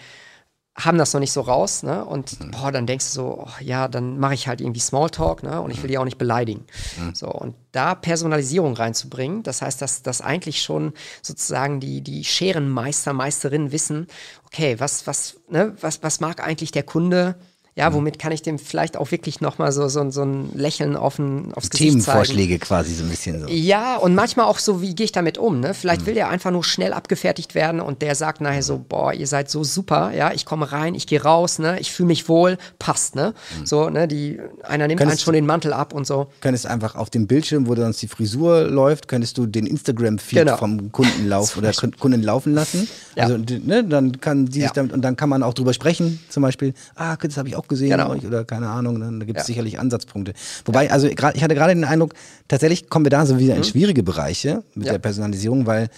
haben 0.79 0.99
das 0.99 1.11
noch 1.13 1.19
nicht 1.19 1.31
so 1.31 1.41
raus, 1.41 1.81
ne? 1.81 2.05
Und 2.05 2.39
Mhm. 2.39 2.51
boah, 2.51 2.71
dann 2.71 2.85
denkst 2.85 3.05
du 3.07 3.11
so, 3.11 3.43
oh, 3.45 3.49
ja, 3.61 3.87
dann 3.87 4.19
mache 4.19 4.35
ich 4.35 4.47
halt 4.47 4.61
irgendwie 4.61 4.79
Smalltalk, 4.79 5.41
ne? 5.41 5.59
Und 5.59 5.71
ich 5.71 5.77
Mhm. 5.79 5.81
will 5.83 5.89
die 5.89 5.97
auch 5.97 6.05
nicht 6.05 6.19
beleidigen. 6.19 6.65
So, 7.13 7.27
und 7.27 7.55
da 7.71 7.95
Personalisierung 7.95 8.75
reinzubringen, 8.75 9.41
das 9.41 9.63
heißt, 9.63 9.81
dass, 9.81 10.03
dass 10.03 10.21
eigentlich 10.21 10.61
schon 10.61 10.93
sozusagen 11.23 11.79
die, 11.79 12.01
die 12.01 12.23
Scherenmeister, 12.23 13.13
Meisterinnen 13.13 13.71
wissen, 13.71 14.07
okay, 14.45 14.79
was, 14.79 15.07
was, 15.07 15.37
ne, 15.49 15.75
was, 15.81 16.03
was 16.03 16.19
mag 16.19 16.43
eigentlich 16.43 16.71
der 16.71 16.83
Kunde? 16.83 17.35
Mhm. 17.77 17.81
Ja, 17.81 17.93
womit 17.93 18.17
kann 18.19 18.31
ich 18.31 18.41
dem 18.41 18.57
vielleicht 18.59 18.97
auch 18.97 19.11
wirklich 19.11 19.39
nochmal 19.39 19.71
so, 19.71 19.87
so, 19.87 20.09
so 20.09 20.23
ein 20.23 20.49
Lächeln 20.55 20.95
auf 20.95 21.19
ein, 21.19 21.53
aufs 21.53 21.69
Gesicht 21.69 21.91
zeigen? 21.91 22.01
Themenvorschläge 22.03 22.59
quasi 22.59 22.93
so 22.95 23.03
ein 23.03 23.09
bisschen 23.09 23.39
so. 23.41 23.47
Ja, 23.47 23.97
und 23.97 24.15
manchmal 24.15 24.47
auch 24.47 24.57
so, 24.59 24.81
wie 24.81 24.95
gehe 24.95 25.05
ich 25.05 25.11
damit 25.11 25.37
um? 25.37 25.59
Ne? 25.59 25.73
Vielleicht 25.73 26.01
Mhm. 26.01 26.05
will 26.07 26.13
der 26.15 26.29
einfach 26.29 26.49
nur 26.51 26.63
schnell 26.63 26.91
abgefertigt 26.93 27.53
werden 27.55 27.79
und 27.79 28.01
der 28.01 28.15
sagt 28.15 28.41
nachher 28.41 28.63
so, 28.63 28.83
boah, 28.89 29.13
ihr 29.13 29.27
seid 29.27 29.49
so 29.49 29.63
super, 29.63 30.11
ja, 30.13 30.31
ich 30.33 30.45
komme 30.45 30.71
rein, 30.71 30.95
ich 30.95 31.05
gehe 31.07 31.21
raus, 31.21 31.59
ne, 31.59 31.79
ich 31.79 31.91
fühle 31.91 32.07
mich 32.07 32.27
wohl, 32.27 32.57
passt, 32.79 33.15
ne? 33.15 33.33
So, 33.63 33.89
ne, 33.89 34.07
die, 34.07 34.39
einer 34.63 34.87
nimmt 34.87 34.97
Mhm. 34.99 35.03
Könntest 35.03 35.19
einen 35.21 35.25
schon 35.25 35.33
den 35.35 35.45
Mantel 35.45 35.71
ab 35.73 35.93
und 35.93 36.07
so. 36.07 36.27
Könntest 36.41 36.65
einfach 36.65 36.95
auf 36.95 37.09
dem 37.11 37.27
Bildschirm, 37.27 37.67
wo 37.67 37.75
sonst 37.75 38.01
die 38.01 38.07
Frisur 38.07 38.63
läuft, 38.63 39.07
könntest 39.07 39.37
du 39.37 39.45
den 39.45 39.67
Instagram-Feed 39.67 40.39
Genau. 40.39 40.57
vom 40.57 40.91
Kunden 40.91 41.27
laufen 41.27 41.59
oder 41.59 41.71
Kun- 41.73 41.95
Kunden 41.97 42.23
laufen 42.23 42.53
lassen. 42.55 42.87
Ja. 43.15 43.23
Also 43.25 43.37
ne, 43.37 43.83
dann 43.83 44.19
kann 44.19 44.49
sie 44.51 44.61
Ja. 44.61 44.65
sich 44.67 44.73
damit 44.73 44.93
und 44.93 45.01
dann 45.03 45.15
kann 45.15 45.29
man 45.29 45.43
auch 45.43 45.53
drüber 45.53 45.73
sprechen, 45.73 46.19
zum 46.29 46.41
Beispiel, 46.43 46.73
ah, 46.95 47.15
das 47.21 47.37
habe 47.37 47.47
ich 47.49 47.55
auch 47.55 47.66
gesehen 47.67 47.89
Genau. 47.89 48.13
oder 48.15 48.45
keine 48.45 48.69
Ahnung, 48.69 48.97
ne, 48.99 49.19
da 49.19 49.25
gibt 49.25 49.39
es 49.39 49.43
Ja. 49.43 49.47
sicherlich 49.47 49.79
Ansatzpunkte. 49.79 50.33
Wobei, 50.65 50.91
also 50.91 51.09
grad, 51.09 51.35
ich 51.35 51.43
hatte 51.43 51.55
gerade 51.55 51.73
den 51.73 51.83
Eindruck, 51.83 52.13
tatsächlich 52.47 52.89
kommen 52.89 53.05
wir 53.05 53.09
da 53.09 53.25
so 53.25 53.39
wieder 53.39 53.55
in 53.55 53.63
schwierige 53.63 54.03
Bereiche 54.03 54.63
mit 54.75 54.87
Mhm. 54.87 54.91
Der 54.91 54.99
Personalisierung, 54.99 55.65
weil 55.65 55.89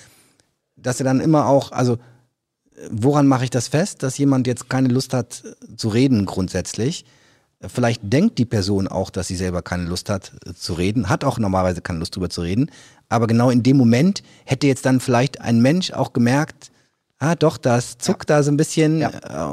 dass 0.75 0.99
ja 0.99 1.05
dann 1.05 1.19
immer 1.19 1.45
auch, 1.47 1.71
also 1.71 1.97
woran 2.89 3.27
mache 3.27 3.43
ich 3.43 3.49
das 3.49 3.67
fest, 3.67 4.03
dass 4.03 4.17
jemand 4.17 4.47
jetzt 4.47 4.69
keine 4.69 4.87
Lust 4.87 5.13
hat 5.13 5.43
äh, 5.45 5.75
zu 5.75 5.89
reden 5.89 6.25
grundsätzlich? 6.25 7.05
Vielleicht 7.67 8.01
denkt 8.03 8.37
die 8.37 8.45
Person 8.45 8.87
auch, 8.87 9.09
dass 9.09 9.27
sie 9.27 9.35
selber 9.35 9.61
keine 9.61 9.83
Lust 9.83 10.09
hat 10.09 10.31
äh, 10.45 10.53
zu 10.53 10.73
reden, 10.73 11.09
hat 11.09 11.25
auch 11.25 11.39
normalerweise 11.39 11.81
keine 11.81 11.99
Lust 11.99 12.15
drüber 12.15 12.29
zu 12.29 12.41
reden, 12.41 12.71
aber 13.09 13.27
genau 13.27 13.49
in 13.49 13.63
dem 13.63 13.75
Moment 13.75 14.23
hätte 14.45 14.67
jetzt 14.67 14.85
dann 14.85 15.01
vielleicht 15.01 15.41
ein 15.41 15.61
Mensch 15.61 15.91
auch 15.91 16.13
gemerkt, 16.13 16.71
ah 17.21 17.35
doch, 17.35 17.57
das 17.57 17.97
zuckt 17.97 18.29
da 18.29 18.43
so 18.43 18.51
ein 18.51 18.57
bisschen 18.57 18.99
Ja. 18.99 19.11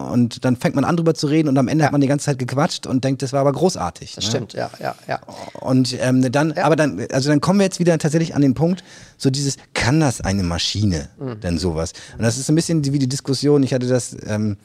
äh, 0.09 0.13
und 0.13 0.45
dann 0.45 0.57
fängt 0.57 0.77
man 0.77 0.85
an 0.85 0.97
drüber 0.97 1.15
zu 1.15 1.27
reden 1.27 1.49
und 1.49 1.59
am 1.59 1.67
Ende 1.69 1.85
hat 1.85 1.93
man 1.93 2.01
die 2.01 2.07
ganze 2.07 2.27
Zeit 2.27 2.39
gequatscht 2.39 2.87
und 2.87 3.03
denkt, 3.05 3.23
das 3.23 3.33
war 3.33 3.41
aber 3.41 3.53
großartig. 3.53 4.15
Das 4.15 4.25
ne? 4.25 4.31
stimmt, 4.31 4.53
ja, 4.55 4.71
ja, 4.81 4.95
ja. 5.09 5.21
Und 5.61 5.97
ähm, 6.01 6.31
dann, 6.31 6.53
aber 6.53 6.77
dann, 6.77 7.05
also 7.13 7.29
dann 7.29 7.41
kommen 7.41 7.59
wir 7.59 7.65
jetzt 7.65 7.81
wieder 7.81 7.99
tatsächlich 7.99 8.35
an 8.35 8.43
den 8.43 8.55
Punkt, 8.55 8.85
so 9.17 9.31
dieses, 9.31 9.57
kann 9.75 9.99
das 10.01 10.21
eine 10.21 10.43
Maschine 10.45 11.09
Mhm. 11.19 11.41
denn 11.41 11.59
sowas? 11.59 11.93
Und 12.17 12.23
das 12.23 12.39
ist 12.39 12.49
ein 12.49 12.55
bisschen 12.55 12.85
wie 12.85 12.99
die 12.99 13.09
Diskussion, 13.09 13.63
ich 13.63 13.75
hatte 13.75 13.89
das 13.89 14.17
ähm, 14.27 14.57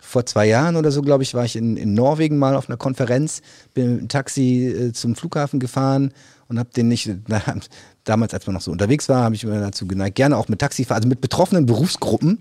vor 0.00 0.24
zwei 0.24 0.46
Jahren 0.46 0.76
oder 0.76 0.90
so, 0.90 1.02
glaube 1.02 1.24
ich, 1.24 1.34
war 1.34 1.44
ich 1.44 1.56
in, 1.56 1.76
in 1.76 1.92
Norwegen 1.92 2.38
mal 2.38 2.54
auf 2.54 2.68
einer 2.68 2.76
Konferenz, 2.78 3.42
bin 3.74 3.92
mit 3.92 4.00
dem 4.02 4.08
Taxi 4.08 4.66
äh, 4.68 4.92
zum 4.92 5.16
Flughafen 5.16 5.60
gefahren 5.60 6.12
und 6.48 6.58
habe 6.58 6.70
den 6.70 6.88
nicht, 6.88 7.10
damals, 8.04 8.34
als 8.34 8.46
man 8.46 8.54
noch 8.54 8.62
so 8.62 8.72
unterwegs 8.72 9.08
war, 9.08 9.22
habe 9.22 9.34
ich 9.34 9.44
mir 9.44 9.60
dazu 9.60 9.86
geneigt, 9.86 10.16
gerne 10.16 10.36
auch 10.36 10.48
mit 10.48 10.60
Taxifahrern, 10.60 11.02
also 11.02 11.08
mit 11.08 11.20
betroffenen 11.20 11.66
Berufsgruppen 11.66 12.38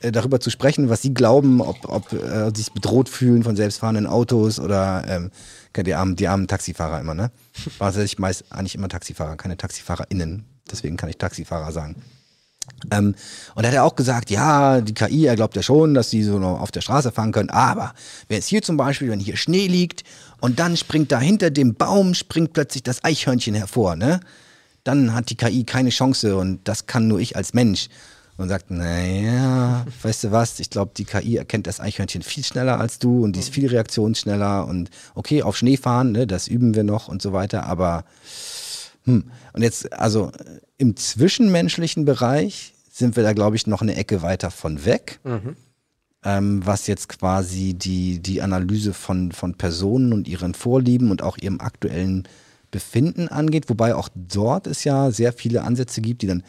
äh, 0.00 0.12
darüber 0.12 0.40
zu 0.40 0.50
sprechen, 0.50 0.88
was 0.88 1.02
sie 1.02 1.14
glauben, 1.14 1.60
ob, 1.60 1.88
ob 1.88 2.12
äh, 2.12 2.50
sie 2.54 2.62
sich 2.62 2.72
bedroht 2.72 3.08
fühlen 3.08 3.42
von 3.42 3.56
selbstfahrenden 3.56 4.06
Autos 4.06 4.58
oder 4.58 5.04
ähm, 5.08 5.30
die, 5.76 5.94
armen, 5.94 6.16
die 6.16 6.28
armen 6.28 6.46
Taxifahrer 6.46 7.00
immer, 7.00 7.14
ne? 7.14 7.30
War 7.78 7.96
ich 7.96 8.18
meist 8.18 8.44
eigentlich 8.50 8.74
immer 8.74 8.88
Taxifahrer, 8.88 9.36
keine 9.36 9.56
TaxifahrerInnen. 9.56 10.44
Deswegen 10.70 10.96
kann 10.96 11.08
ich 11.08 11.18
Taxifahrer 11.18 11.72
sagen. 11.72 11.96
Ähm, 12.90 13.14
und 13.54 13.62
da 13.62 13.68
hat 13.68 13.74
er 13.74 13.84
auch 13.84 13.94
gesagt, 13.94 14.30
ja, 14.30 14.80
die 14.80 14.94
KI, 14.94 15.26
er 15.26 15.36
glaubt 15.36 15.56
ja 15.56 15.62
schon, 15.62 15.94
dass 15.94 16.10
sie 16.10 16.22
so 16.22 16.38
noch 16.38 16.60
auf 16.60 16.70
der 16.70 16.80
Straße 16.80 17.12
fahren 17.12 17.32
können, 17.32 17.50
aber 17.50 17.94
wenn 18.28 18.38
es 18.38 18.46
hier 18.46 18.62
zum 18.62 18.76
Beispiel, 18.76 19.10
wenn 19.10 19.20
hier 19.20 19.36
Schnee 19.36 19.66
liegt 19.66 20.02
und 20.44 20.58
dann 20.58 20.76
springt 20.76 21.10
da 21.10 21.20
hinter 21.20 21.50
dem 21.50 21.72
Baum, 21.72 22.12
springt 22.12 22.52
plötzlich 22.52 22.82
das 22.82 23.02
Eichhörnchen 23.02 23.54
hervor, 23.54 23.96
ne? 23.96 24.20
Dann 24.84 25.14
hat 25.14 25.30
die 25.30 25.36
KI 25.36 25.64
keine 25.64 25.88
Chance 25.88 26.36
und 26.36 26.68
das 26.68 26.84
kann 26.84 27.08
nur 27.08 27.18
ich 27.18 27.34
als 27.34 27.54
Mensch. 27.54 27.88
Und 28.36 28.50
sagt, 28.50 28.70
naja, 28.70 29.86
weißt 30.02 30.24
du 30.24 30.32
was, 30.32 30.60
ich 30.60 30.68
glaube, 30.68 30.90
die 30.94 31.06
KI 31.06 31.38
erkennt 31.38 31.66
das 31.66 31.80
Eichhörnchen 31.80 32.20
viel 32.20 32.44
schneller 32.44 32.78
als 32.78 32.98
du 32.98 33.24
und 33.24 33.36
die 33.36 33.40
ist 33.40 33.54
viel 33.54 33.68
reaktionsschneller 33.68 34.66
und 34.66 34.90
okay, 35.14 35.42
auf 35.42 35.56
Schnee 35.56 35.78
fahren, 35.78 36.12
ne, 36.12 36.26
das 36.26 36.46
üben 36.46 36.74
wir 36.74 36.84
noch 36.84 37.08
und 37.08 37.22
so 37.22 37.32
weiter, 37.32 37.64
aber 37.64 38.04
hm. 39.04 39.24
Und 39.54 39.62
jetzt, 39.62 39.94
also 39.94 40.30
im 40.76 40.94
zwischenmenschlichen 40.94 42.04
Bereich 42.04 42.74
sind 42.92 43.16
wir 43.16 43.22
da, 43.22 43.32
glaube 43.32 43.56
ich, 43.56 43.66
noch 43.66 43.80
eine 43.80 43.96
Ecke 43.96 44.20
weiter 44.20 44.50
von 44.50 44.84
weg. 44.84 45.20
Mhm. 45.24 45.56
Ähm, 46.24 46.64
was 46.64 46.86
jetzt 46.86 47.08
quasi 47.08 47.74
die, 47.74 48.18
die 48.18 48.40
Analyse 48.40 48.94
von, 48.94 49.32
von 49.32 49.54
Personen 49.54 50.12
und 50.14 50.26
ihren 50.26 50.54
Vorlieben 50.54 51.10
und 51.10 51.22
auch 51.22 51.36
ihrem 51.36 51.60
aktuellen 51.60 52.26
Befinden 52.70 53.28
angeht. 53.28 53.68
Wobei 53.68 53.94
auch 53.94 54.08
dort 54.14 54.66
es 54.66 54.84
ja 54.84 55.10
sehr 55.10 55.32
viele 55.32 55.62
Ansätze 55.62 56.00
gibt, 56.00 56.22
die 56.22 56.26
dann 56.26 56.42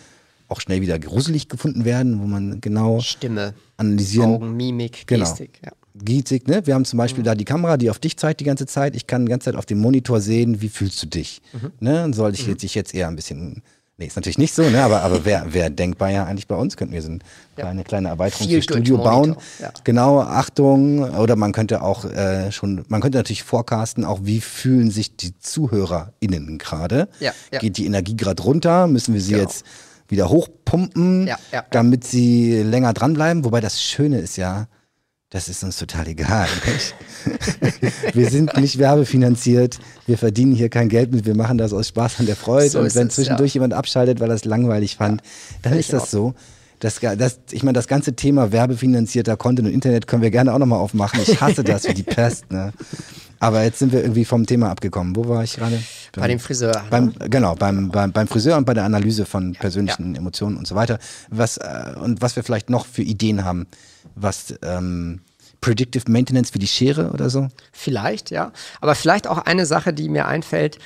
auch 0.47 0.61
schnell 0.61 0.81
wieder 0.81 0.97
gruselig 0.97 1.49
gefunden 1.49 1.85
werden, 1.85 2.22
wo 2.22 2.26
man 2.26 2.61
genau 2.61 2.99
Stimme, 2.99 3.53
analysieren. 3.77 4.31
Augen, 4.31 4.57
Mimik, 4.57 5.07
genau. 5.07 5.26
Gestik. 5.26 5.60
Ja. 5.64 5.72
Giezig, 5.95 6.47
ne? 6.47 6.65
Wir 6.65 6.73
haben 6.73 6.84
zum 6.84 6.97
Beispiel 6.97 7.22
mhm. 7.22 7.26
da 7.26 7.35
die 7.35 7.45
Kamera, 7.45 7.77
die 7.77 7.89
auf 7.89 7.99
dich 7.99 8.18
zeigt 8.18 8.41
die 8.41 8.43
ganze 8.43 8.65
Zeit. 8.65 8.95
Ich 8.95 9.07
kann 9.07 9.26
die 9.26 9.30
ganze 9.30 9.45
Zeit 9.45 9.56
auf 9.56 9.65
dem 9.65 9.80
Monitor 9.80 10.19
sehen, 10.19 10.61
wie 10.61 10.69
fühlst 10.69 11.02
du 11.03 11.07
dich. 11.07 11.41
Mhm. 11.53 11.72
Ne? 11.80 12.14
Soll 12.14 12.34
ich 12.34 12.47
mhm. 12.47 12.57
dich 12.57 12.76
jetzt 12.76 12.93
eher 12.93 13.07
ein 13.07 13.15
bisschen. 13.15 13.61
Nee, 13.97 14.07
ist 14.07 14.17
natürlich 14.17 14.38
nicht 14.38 14.53
so, 14.53 14.69
ne? 14.69 14.84
aber, 14.84 15.03
aber 15.03 15.23
wäre 15.23 15.53
wär 15.53 15.69
denkbar 15.69 16.09
ja 16.11 16.26
eigentlich 16.26 16.47
bei 16.47 16.55
uns. 16.55 16.76
Könnten 16.76 16.93
wir 16.93 17.01
so 17.01 17.09
eine 17.09 17.19
ja. 17.55 17.63
kleine, 17.63 17.84
kleine 17.85 18.09
Erweiterung 18.09 18.47
Viel 18.47 18.57
für 18.57 18.63
Studio 18.63 18.97
bauen. 18.97 19.38
Ja. 19.59 19.72
Genau, 19.85 20.19
Achtung. 20.19 20.99
Oder 21.15 21.38
man 21.38 21.53
könnte 21.53 21.81
auch 21.81 22.03
äh, 22.03 22.51
schon, 22.51 22.84
man 22.89 22.99
könnte 22.99 23.19
natürlich 23.19 23.43
forecasten, 23.43 24.03
auch 24.03 24.19
wie 24.23 24.41
fühlen 24.41 24.91
sich 24.91 25.15
die 25.15 25.39
ZuhörerInnen 25.39 26.57
gerade. 26.57 27.07
Ja, 27.22 27.31
ja. 27.53 27.59
Geht 27.59 27.77
die 27.77 27.85
Energie 27.85 28.17
gerade 28.17 28.43
runter? 28.43 28.88
Müssen 28.88 29.13
wir 29.13 29.22
sie 29.22 29.31
genau. 29.31 29.43
jetzt 29.43 29.65
wieder 30.09 30.27
hochpumpen, 30.30 31.30
damit 31.72 32.03
sie 32.03 32.63
länger 32.63 32.91
dranbleiben? 32.91 33.45
Wobei 33.45 33.61
das 33.61 33.81
Schöne 33.81 34.19
ist 34.19 34.35
ja, 34.35 34.67
das 35.35 35.49
ist 35.49 35.65
uns 35.65 35.75
total 35.75 36.07
egal. 36.07 36.47
wir 38.13 38.29
sind 38.29 38.55
nicht 38.55 38.79
werbefinanziert, 38.79 39.79
wir 40.07 40.17
verdienen 40.17 40.55
hier 40.55 40.69
kein 40.69 40.87
Geld 40.87 41.11
mit, 41.11 41.25
wir 41.25 41.35
machen 41.35 41.57
das 41.57 41.73
aus 41.73 41.89
Spaß 41.89 42.21
an 42.21 42.25
der 42.25 42.37
Freude. 42.37 42.69
So 42.69 42.79
und 42.79 42.95
wenn 42.95 43.07
es, 43.07 43.15
zwischendurch 43.15 43.51
ja. 43.51 43.55
jemand 43.55 43.73
abschaltet, 43.73 44.21
weil 44.21 44.29
er 44.29 44.35
es 44.35 44.45
langweilig 44.45 44.95
fand, 44.95 45.21
ja, 45.21 45.27
dann 45.63 45.73
ist 45.73 45.91
das 45.91 46.03
auch. 46.03 46.07
so. 46.07 46.33
Das, 46.79 47.01
das, 47.01 47.39
ich 47.51 47.63
meine, 47.63 47.73
das 47.73 47.87
ganze 47.87 48.15
Thema 48.15 48.53
werbefinanzierter 48.53 49.35
Content 49.35 49.67
und 49.67 49.73
Internet 49.73 50.07
können 50.07 50.21
wir 50.21 50.31
gerne 50.31 50.53
auch 50.53 50.57
nochmal 50.57 50.79
aufmachen. 50.79 51.19
Ich 51.21 51.41
hasse 51.41 51.65
das 51.65 51.85
wie 51.85 51.93
die 51.93 52.03
Pest. 52.03 52.49
Ne? 52.49 52.71
Aber 53.39 53.63
jetzt 53.63 53.79
sind 53.79 53.91
wir 53.91 54.01
irgendwie 54.01 54.23
vom 54.23 54.45
Thema 54.45 54.69
abgekommen. 54.69 55.17
Wo 55.17 55.27
war 55.27 55.43
ich 55.43 55.57
gerade? 55.57 55.81
Bei 56.15 56.29
dem 56.29 56.39
Friseur. 56.39 56.81
Beim, 56.89 57.07
ne? 57.07 57.29
Genau, 57.29 57.55
beim, 57.55 57.89
beim, 57.89 58.13
beim 58.13 58.27
Friseur 58.27 58.57
und 58.57 58.65
bei 58.65 58.73
der 58.73 58.85
Analyse 58.85 59.25
von 59.25 59.51
persönlichen 59.53 60.13
ja. 60.13 60.19
Emotionen 60.19 60.55
und 60.55 60.65
so 60.65 60.75
weiter. 60.75 60.99
Was, 61.29 61.57
äh, 61.57 61.93
und 62.01 62.21
was 62.21 62.37
wir 62.37 62.43
vielleicht 62.43 62.69
noch 62.69 62.85
für 62.85 63.01
Ideen 63.01 63.43
haben, 63.43 63.67
was 64.15 64.53
ähm, 64.63 65.21
Predictive 65.65 66.03
Maintenance 66.11 66.53
wie 66.53 66.59
die 66.59 66.67
Schere 66.67 67.09
oder 67.09 67.31
so? 67.31 67.47
Vielleicht, 67.71 68.29
ja. 68.29 68.51
Aber 68.81 68.93
vielleicht 68.93 69.25
auch 69.25 69.39
eine 69.39 69.65
Sache, 69.65 69.93
die 69.93 70.09
mir 70.09 70.27
einfällt, 70.27 70.77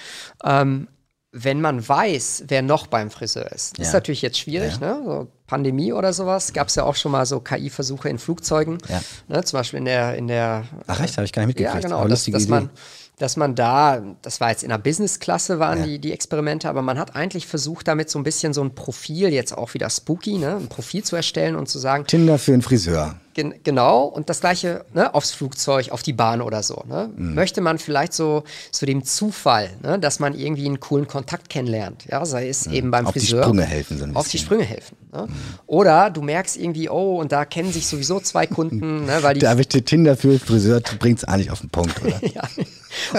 ähm, 0.41 0.87
wenn 1.33 1.59
man 1.59 1.87
weiß, 1.87 2.45
wer 2.47 2.61
noch 2.61 2.87
beim 2.87 3.11
Friseur 3.11 3.51
ist. 3.51 3.73
Das 3.73 3.77
ja. 3.77 3.89
ist 3.89 3.93
natürlich 3.93 4.21
jetzt 4.21 4.39
schwierig, 4.39 4.79
ja. 4.79 4.93
ne? 4.93 5.01
So 5.03 5.27
Pandemie 5.47 5.91
oder 5.91 6.13
sowas. 6.13 6.53
Gab 6.53 6.69
es 6.69 6.75
ja 6.75 6.85
auch 6.85 6.95
schon 6.95 7.11
mal 7.11 7.25
so 7.25 7.41
KI-Versuche 7.41 8.07
in 8.07 8.19
Flugzeugen. 8.19 8.77
Ja. 8.87 9.01
Ne? 9.27 9.43
Zum 9.43 9.59
Beispiel 9.59 9.79
in 9.79 9.85
der, 9.85 10.15
in 10.15 10.27
der 10.27 10.63
Ach 10.87 11.01
echt, 11.01 11.17
habe 11.17 11.25
ich 11.25 11.33
gar 11.33 11.41
nicht 11.41 11.57
mitgekriegt. 11.57 11.83
Ja, 11.83 11.89
genau. 11.89 12.07
Dass, 12.07 12.23
dass 12.23 12.47
man, 12.47 12.69
dass 13.17 13.35
man 13.35 13.55
da, 13.55 14.01
das 14.21 14.39
war 14.39 14.49
jetzt 14.49 14.63
in 14.63 14.69
der 14.69 14.77
Business-Klasse 14.77 15.59
waren 15.59 15.79
ja. 15.79 15.85
die, 15.87 15.99
die 15.99 16.13
Experimente, 16.13 16.69
aber 16.69 16.81
man 16.81 16.97
hat 16.97 17.17
eigentlich 17.17 17.47
versucht, 17.47 17.89
damit 17.89 18.09
so 18.09 18.17
ein 18.17 18.23
bisschen 18.23 18.53
so 18.53 18.63
ein 18.63 18.73
Profil, 18.73 19.33
jetzt 19.33 19.55
auch 19.55 19.73
wieder 19.73 19.89
spooky, 19.89 20.37
ne, 20.37 20.55
ein 20.55 20.67
Profil 20.67 21.03
zu 21.03 21.17
erstellen 21.17 21.57
und 21.57 21.67
zu 21.67 21.79
sagen. 21.79 22.05
Tinder 22.07 22.39
für 22.39 22.53
einen 22.53 22.61
Friseur. 22.61 23.19
Gen 23.39 23.55
genau, 23.63 24.03
und 24.03 24.29
das 24.29 24.41
gleiche 24.41 24.83
ne, 24.93 25.13
aufs 25.13 25.31
Flugzeug, 25.31 25.91
auf 25.91 26.03
die 26.03 26.11
Bahn 26.11 26.41
oder 26.41 26.61
so. 26.61 26.83
Ne? 26.87 27.09
Mhm. 27.15 27.35
Möchte 27.35 27.61
man 27.61 27.77
vielleicht 27.77 28.11
so, 28.11 28.43
so 28.69 28.85
dem 28.85 29.05
Zufall, 29.05 29.69
ne, 29.81 29.97
dass 29.97 30.19
man 30.19 30.37
irgendwie 30.37 30.65
einen 30.65 30.81
coolen 30.81 31.07
Kontakt 31.07 31.49
kennenlernt, 31.49 32.05
ja, 32.09 32.25
sei 32.25 32.49
es 32.49 32.67
mhm. 32.67 32.73
eben 32.73 32.91
beim 32.91 33.07
auf 33.07 33.13
Friseur. 33.13 33.39
Auf 33.39 33.45
die 33.45 33.49
Sprünge 33.49 33.65
helfen. 33.65 33.97
So 33.97 34.05
auf 34.19 34.27
die 34.27 34.37
Sprünge 34.37 34.63
helfen. 34.63 34.97
Ne? 35.13 35.27
Mhm. 35.27 35.33
Oder 35.67 36.09
du 36.09 36.21
merkst 36.21 36.57
irgendwie, 36.57 36.89
oh, 36.89 37.19
und 37.21 37.31
da 37.31 37.45
kennen 37.45 37.71
sich 37.71 37.87
sowieso 37.87 38.19
zwei 38.19 38.45
Kunden, 38.45 39.05
ne, 39.05 39.19
weil 39.21 39.35
die. 39.35 39.39
Da 39.39 39.51
habe 39.51 39.61
ich 39.61 39.69
Tinder 39.69 40.17
für 40.17 40.37
Friseur, 40.37 40.81
bringt 40.99 41.19
es 41.19 41.23
eigentlich 41.23 41.51
auf 41.51 41.61
den 41.61 41.69
Punkt, 41.69 42.03
oder? 42.03 42.19
ja. 42.33 42.43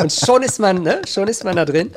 Und 0.01 0.13
schon 0.13 0.43
ist 0.43 0.59
man, 0.59 0.83
ne, 0.83 1.01
schon 1.09 1.29
ist 1.29 1.45
man 1.45 1.57
da 1.57 1.65
drin. 1.65 1.91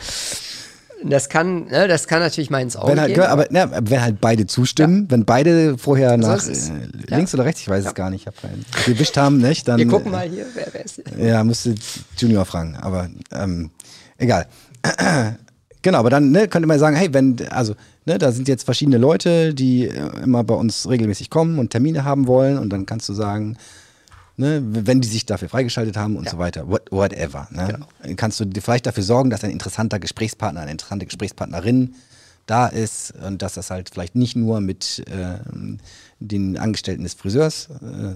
Das 1.06 1.30
kann, 1.30 1.66
ne, 1.66 1.88
das 1.88 2.08
kann 2.08 2.20
natürlich 2.20 2.50
mal 2.50 2.62
ins 2.62 2.76
Auge 2.76 2.92
wenn 2.92 3.02
halt, 3.02 3.14
gehen. 3.14 3.24
Aber 3.24 3.48
ne, 3.50 3.70
wenn 3.84 4.02
halt 4.02 4.22
beide 4.22 4.46
zustimmen, 4.48 5.04
ja. 5.04 5.12
wenn 5.12 5.26
beide 5.26 5.78
vorher 5.78 6.18
nach 6.18 6.46
äh, 6.48 6.54
links 7.08 7.32
ja. 7.32 7.38
oder 7.38 7.46
rechts, 7.46 7.62
ich 7.62 7.70
weiß 7.70 7.84
ja. 7.84 7.90
es 7.90 7.96
gar 7.96 8.10
nicht, 8.10 8.28
ich 8.28 8.42
keinen, 8.42 8.66
gewischt 8.86 9.18
haben, 9.18 9.38
nicht, 9.38 9.68
dann. 9.68 9.78
Wir 9.78 9.88
gucken 9.88 10.12
mal 10.12 10.28
hier, 10.28 10.46
wer, 10.54 10.68
wer 10.72 10.86
ist 10.86 10.96
hier? 10.96 11.26
Ja, 11.26 11.44
müsste 11.44 11.76
Junior 12.18 12.46
fragen, 12.46 12.76
aber 12.76 13.10
ähm, 13.32 13.72
egal. 14.18 14.48
genau, 15.82 16.00
aber 16.00 16.10
dann 16.10 16.32
ne, 16.32 16.48
könnte 16.48 16.68
man 16.68 16.80
sagen, 16.80 16.96
hey, 16.96 17.14
wenn, 17.14 17.38
also, 17.50 17.76
ne, 18.06 18.18
da 18.18 18.32
sind 18.32 18.48
jetzt 18.48 18.64
verschiedene 18.64 18.98
Leute, 18.98 19.54
die 19.54 19.88
äh, 19.88 20.24
immer 20.24 20.44
bei 20.44 20.56
uns 20.56 20.90
regelmäßig 20.90 21.30
kommen 21.30 21.60
und 21.60 21.70
Termine 21.70 22.04
haben 22.04 22.28
wollen 22.28 22.58
und 22.58 22.70
dann 22.70 22.86
kannst 22.86 23.10
du 23.10 23.14
sagen, 23.14 23.58
ne, 24.38 24.61
wenn 24.64 25.01
die 25.01 25.07
sich 25.07 25.26
dafür 25.26 25.49
freigeschaltet 25.49 25.97
haben 25.97 26.15
und 26.15 26.26
ja. 26.26 26.31
so 26.31 26.38
weiter, 26.38 26.68
What, 26.68 26.91
whatever. 26.91 27.47
Ne? 27.51 27.68
Genau. 27.68 28.15
Kannst 28.15 28.39
du 28.39 28.45
vielleicht 28.61 28.85
dafür 28.85 29.03
sorgen, 29.03 29.30
dass 29.30 29.43
ein 29.43 29.51
interessanter 29.51 29.99
Gesprächspartner, 29.99 30.61
eine 30.61 30.72
interessante 30.72 31.05
Gesprächspartnerin 31.05 31.95
da 32.45 32.68
ist 32.68 33.14
und 33.26 33.41
dass 33.41 33.53
das 33.53 33.69
halt 33.69 33.89
vielleicht 33.89 34.15
nicht 34.15 34.35
nur 34.35 34.60
mit 34.60 35.03
äh, 35.07 35.38
den 36.19 36.57
Angestellten 36.57 37.03
des 37.03 37.14
Friseurs, 37.14 37.69
äh, 37.69 38.15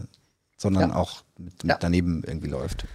sondern 0.57 0.89
ja. 0.89 0.95
auch 0.95 1.23
mit, 1.37 1.63
mit 1.63 1.71
ja. 1.71 1.77
daneben 1.79 2.23
irgendwie 2.25 2.49
läuft. 2.49 2.85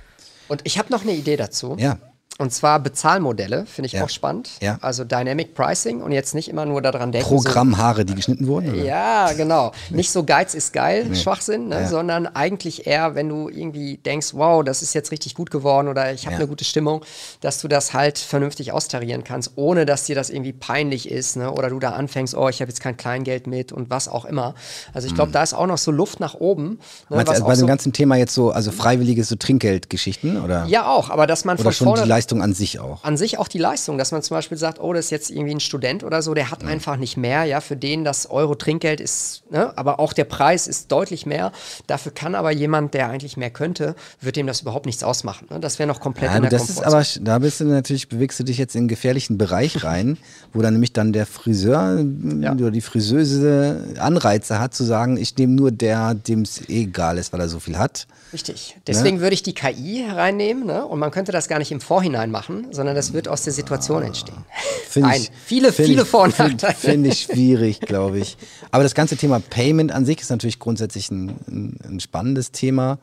Und 0.48 0.60
ich 0.64 0.78
habe 0.78 0.90
noch 0.90 1.02
eine 1.02 1.14
Idee 1.14 1.36
dazu. 1.36 1.76
Ja. 1.78 1.98
Und 2.38 2.52
zwar 2.52 2.80
Bezahlmodelle, 2.80 3.66
finde 3.66 3.86
ich 3.86 3.92
ja. 3.92 4.04
auch 4.04 4.08
spannend. 4.08 4.50
Ja. 4.60 4.78
Also 4.80 5.04
Dynamic 5.04 5.54
Pricing 5.54 6.00
und 6.00 6.12
jetzt 6.12 6.34
nicht 6.34 6.48
immer 6.48 6.64
nur 6.64 6.80
daran 6.80 7.12
denken. 7.12 7.28
Programmhaare, 7.28 8.06
die 8.06 8.14
geschnitten 8.14 8.46
wurden? 8.46 8.70
Oder? 8.72 8.84
Ja, 8.84 9.32
genau. 9.34 9.72
Nicht 9.90 10.10
so 10.10 10.24
Geiz 10.24 10.54
ist 10.54 10.72
geil, 10.72 11.06
nee. 11.08 11.14
Schwachsinn, 11.14 11.68
ne? 11.68 11.82
ja. 11.82 11.86
sondern 11.86 12.26
eigentlich 12.26 12.86
eher, 12.86 13.14
wenn 13.14 13.28
du 13.28 13.50
irgendwie 13.50 13.98
denkst, 13.98 14.28
wow, 14.32 14.64
das 14.64 14.82
ist 14.82 14.94
jetzt 14.94 15.12
richtig 15.12 15.34
gut 15.34 15.50
geworden 15.50 15.88
oder 15.88 16.12
ich 16.12 16.26
habe 16.26 16.36
eine 16.36 16.46
gute 16.46 16.64
Stimmung, 16.64 17.04
dass 17.42 17.60
du 17.60 17.68
das 17.68 17.92
halt 17.92 18.18
vernünftig 18.18 18.72
austarieren 18.72 19.24
kannst, 19.24 19.52
ohne 19.56 19.84
dass 19.84 20.04
dir 20.04 20.14
das 20.14 20.30
irgendwie 20.30 20.54
peinlich 20.54 21.10
ist 21.10 21.36
ne? 21.36 21.52
oder 21.52 21.68
du 21.68 21.78
da 21.78 21.90
anfängst, 21.90 22.34
oh, 22.34 22.48
ich 22.48 22.60
habe 22.60 22.70
jetzt 22.70 22.80
kein 22.80 22.96
Kleingeld 22.96 23.46
mit 23.46 23.72
und 23.72 23.90
was 23.90 24.08
auch 24.08 24.24
immer. 24.24 24.54
Also 24.94 25.06
ich 25.06 25.14
glaube, 25.14 25.28
mhm. 25.28 25.34
da 25.34 25.42
ist 25.42 25.52
auch 25.52 25.66
noch 25.66 25.78
so 25.78 25.90
Luft 25.90 26.18
nach 26.18 26.34
oben. 26.34 26.80
Ne? 27.10 27.16
Meinst, 27.16 27.30
also 27.30 27.44
bei 27.44 27.52
dem 27.52 27.60
so 27.60 27.66
ganzen 27.66 27.92
Thema 27.92 28.16
jetzt 28.16 28.34
so, 28.34 28.50
also 28.52 28.72
freiwillige 28.72 29.22
so 29.22 29.36
Trinkgeldgeschichten? 29.36 30.42
Oder? 30.42 30.64
Ja, 30.66 30.86
auch, 30.86 31.10
aber 31.10 31.26
dass 31.26 31.44
man 31.44 31.58
oder 31.58 31.72
von 31.72 31.86
vorne... 31.88 32.21
Leistung 32.22 32.40
an 32.40 32.54
sich 32.54 32.78
auch. 32.78 33.02
An 33.02 33.16
sich 33.16 33.38
auch 33.38 33.48
die 33.48 33.58
Leistung, 33.58 33.98
dass 33.98 34.12
man 34.12 34.22
zum 34.22 34.36
Beispiel 34.36 34.56
sagt, 34.56 34.80
oh, 34.80 34.92
das 34.92 35.06
ist 35.06 35.10
jetzt 35.10 35.30
irgendwie 35.30 35.54
ein 35.56 35.60
Student 35.60 36.04
oder 36.04 36.22
so, 36.22 36.34
der 36.34 36.52
hat 36.52 36.62
mhm. 36.62 36.68
einfach 36.68 36.96
nicht 36.96 37.16
mehr, 37.16 37.44
ja, 37.44 37.60
für 37.60 37.76
den 37.76 38.04
das 38.04 38.30
Euro 38.30 38.54
Trinkgeld 38.54 39.00
ist, 39.00 39.42
ne, 39.50 39.76
aber 39.76 39.98
auch 39.98 40.12
der 40.12 40.24
Preis 40.24 40.68
ist 40.68 40.92
deutlich 40.92 41.26
mehr. 41.26 41.50
Dafür 41.88 42.12
kann 42.12 42.36
aber 42.36 42.52
jemand, 42.52 42.94
der 42.94 43.08
eigentlich 43.08 43.36
mehr 43.36 43.50
könnte, 43.50 43.96
wird 44.20 44.36
dem 44.36 44.46
das 44.46 44.60
überhaupt 44.60 44.86
nichts 44.86 45.02
ausmachen. 45.02 45.48
Ne? 45.50 45.58
Das 45.58 45.80
wäre 45.80 45.88
noch 45.88 45.98
komplett 45.98 46.30
ja, 46.30 46.36
in 46.36 46.42
der 46.42 46.50
das 46.50 46.70
ist 46.70 46.84
aber, 46.84 47.04
da 47.20 47.40
bist 47.40 47.58
du 47.58 47.64
natürlich, 47.64 48.08
bewegst 48.08 48.38
du 48.38 48.44
dich 48.44 48.58
jetzt 48.58 48.76
in 48.76 48.82
einen 48.82 48.88
gefährlichen 48.88 49.36
Bereich 49.36 49.82
rein, 49.82 50.16
wo 50.52 50.62
dann 50.62 50.74
nämlich 50.74 50.92
dann 50.92 51.12
der 51.12 51.26
Friseur 51.26 52.04
ja. 52.40 52.52
oder 52.52 52.70
die 52.70 52.80
Friseuse 52.80 53.96
Anreize 53.98 54.60
hat 54.60 54.74
zu 54.74 54.84
sagen, 54.84 55.16
ich 55.16 55.36
nehme 55.36 55.54
nur 55.54 55.72
der, 55.72 56.14
dem 56.14 56.42
es 56.42 56.68
egal 56.68 57.18
ist, 57.18 57.32
weil 57.32 57.40
er 57.40 57.48
so 57.48 57.58
viel 57.58 57.78
hat. 57.78 58.06
Richtig. 58.32 58.76
Deswegen 58.86 59.16
ne? 59.16 59.22
würde 59.22 59.34
ich 59.34 59.42
die 59.42 59.54
KI 59.54 60.04
hereinnehmen 60.06 60.66
ne? 60.66 60.86
und 60.86 60.98
man 60.98 61.10
könnte 61.10 61.32
das 61.32 61.48
gar 61.48 61.58
nicht 61.58 61.70
im 61.70 61.80
Vorhinein 61.80 62.30
machen, 62.30 62.68
sondern 62.70 62.94
das 62.94 63.12
wird 63.12 63.28
aus 63.28 63.42
der 63.42 63.52
Situation 63.52 64.02
entstehen. 64.02 64.44
Find 64.88 65.06
Nein, 65.08 65.20
ich, 65.20 65.30
viele, 65.44 65.72
viele 65.72 66.04
Vor- 66.04 66.24
und 66.24 66.38
Nachteile. 66.38 66.74
Finde 66.74 67.10
ich 67.10 67.22
schwierig, 67.22 67.80
glaube 67.80 68.18
ich. 68.18 68.36
Aber 68.70 68.82
das 68.82 68.94
ganze 68.94 69.16
Thema 69.16 69.40
Payment 69.40 69.92
an 69.92 70.06
sich 70.06 70.20
ist 70.20 70.30
natürlich 70.30 70.58
grundsätzlich 70.58 71.10
ein, 71.10 71.28
ein, 71.48 71.78
ein 71.84 72.00
spannendes 72.00 72.52
Thema. 72.52 72.98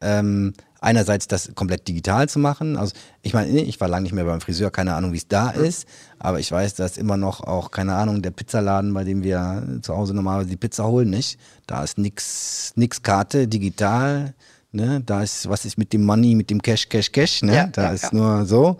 ähm, 0.00 0.54
einerseits 0.82 1.28
das 1.28 1.52
komplett 1.54 1.86
digital 1.86 2.28
zu 2.28 2.38
machen. 2.38 2.76
Also 2.76 2.94
ich 3.22 3.32
meine, 3.32 3.48
ich 3.60 3.80
war 3.80 3.88
lange 3.88 4.02
nicht 4.02 4.12
mehr 4.12 4.24
beim 4.24 4.40
Friseur, 4.40 4.70
keine 4.70 4.94
Ahnung, 4.94 5.12
wie 5.12 5.18
es 5.18 5.28
da 5.28 5.50
ist, 5.50 5.86
aber 6.18 6.40
ich 6.40 6.50
weiß, 6.50 6.74
dass 6.74 6.98
immer 6.98 7.16
noch 7.16 7.40
auch, 7.40 7.70
keine 7.70 7.94
Ahnung, 7.94 8.20
der 8.20 8.32
Pizzaladen, 8.32 8.92
bei 8.92 9.04
dem 9.04 9.22
wir 9.22 9.78
zu 9.82 9.96
Hause 9.96 10.12
normalerweise 10.12 10.50
die 10.50 10.56
Pizza 10.56 10.86
holen, 10.86 11.08
nicht. 11.08 11.38
Da 11.66 11.84
ist 11.84 11.98
nix, 11.98 12.72
nix 12.74 13.02
Karte, 13.02 13.46
digital. 13.46 14.34
Ne? 14.72 15.02
Da 15.04 15.22
ist, 15.22 15.48
was 15.48 15.64
ist 15.64 15.76
mit 15.76 15.92
dem 15.92 16.04
Money, 16.04 16.34
mit 16.34 16.50
dem 16.50 16.60
Cash, 16.62 16.88
Cash, 16.88 17.12
Cash, 17.12 17.42
ne? 17.42 17.54
Ja, 17.54 17.66
da 17.66 17.84
ja, 17.84 17.92
ist 17.92 18.04
ja. 18.04 18.10
nur 18.12 18.46
so. 18.46 18.78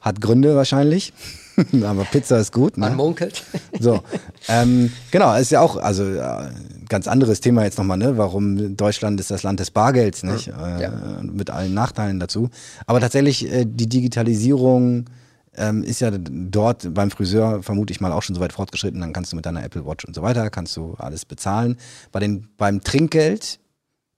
Hat 0.00 0.20
Gründe 0.20 0.54
wahrscheinlich. 0.56 1.12
aber 1.84 2.04
Pizza 2.04 2.38
ist 2.38 2.52
gut. 2.52 2.76
Ne? 2.76 2.86
Man 2.86 2.96
munkelt. 2.96 3.44
So, 3.78 4.02
ähm, 4.48 4.92
genau, 5.10 5.34
ist 5.36 5.50
ja 5.50 5.60
auch, 5.60 5.76
also 5.76 6.04
äh, 6.04 6.50
ganz 6.88 7.08
anderes 7.08 7.40
Thema 7.40 7.64
jetzt 7.64 7.78
nochmal, 7.78 7.98
ne? 7.98 8.16
Warum 8.16 8.76
Deutschland 8.76 9.20
ist 9.20 9.30
das 9.30 9.42
Land 9.42 9.60
des 9.60 9.70
Bargelds, 9.70 10.22
nicht? 10.22 10.48
Äh, 10.48 10.82
Ja. 10.82 10.92
Mit 11.22 11.50
allen 11.50 11.74
Nachteilen 11.74 12.20
dazu. 12.20 12.48
Aber 12.86 13.00
tatsächlich, 13.00 13.52
äh, 13.52 13.64
die 13.66 13.88
Digitalisierung 13.88 15.06
ähm, 15.56 15.82
ist 15.82 16.00
ja 16.00 16.10
dort 16.10 16.94
beim 16.94 17.10
Friseur 17.10 17.62
vermute 17.62 17.92
ich 17.92 18.00
mal 18.00 18.12
auch 18.12 18.22
schon 18.22 18.34
so 18.34 18.40
weit 18.40 18.52
fortgeschritten, 18.52 19.00
dann 19.00 19.12
kannst 19.12 19.32
du 19.32 19.36
mit 19.36 19.44
deiner 19.44 19.62
Apple 19.62 19.84
Watch 19.84 20.04
und 20.04 20.14
so 20.14 20.22
weiter, 20.22 20.48
kannst 20.50 20.76
du 20.76 20.94
alles 20.98 21.24
bezahlen. 21.24 21.76
Bei 22.10 22.20
den, 22.20 22.48
beim 22.56 22.82
Trinkgeld 22.82 23.58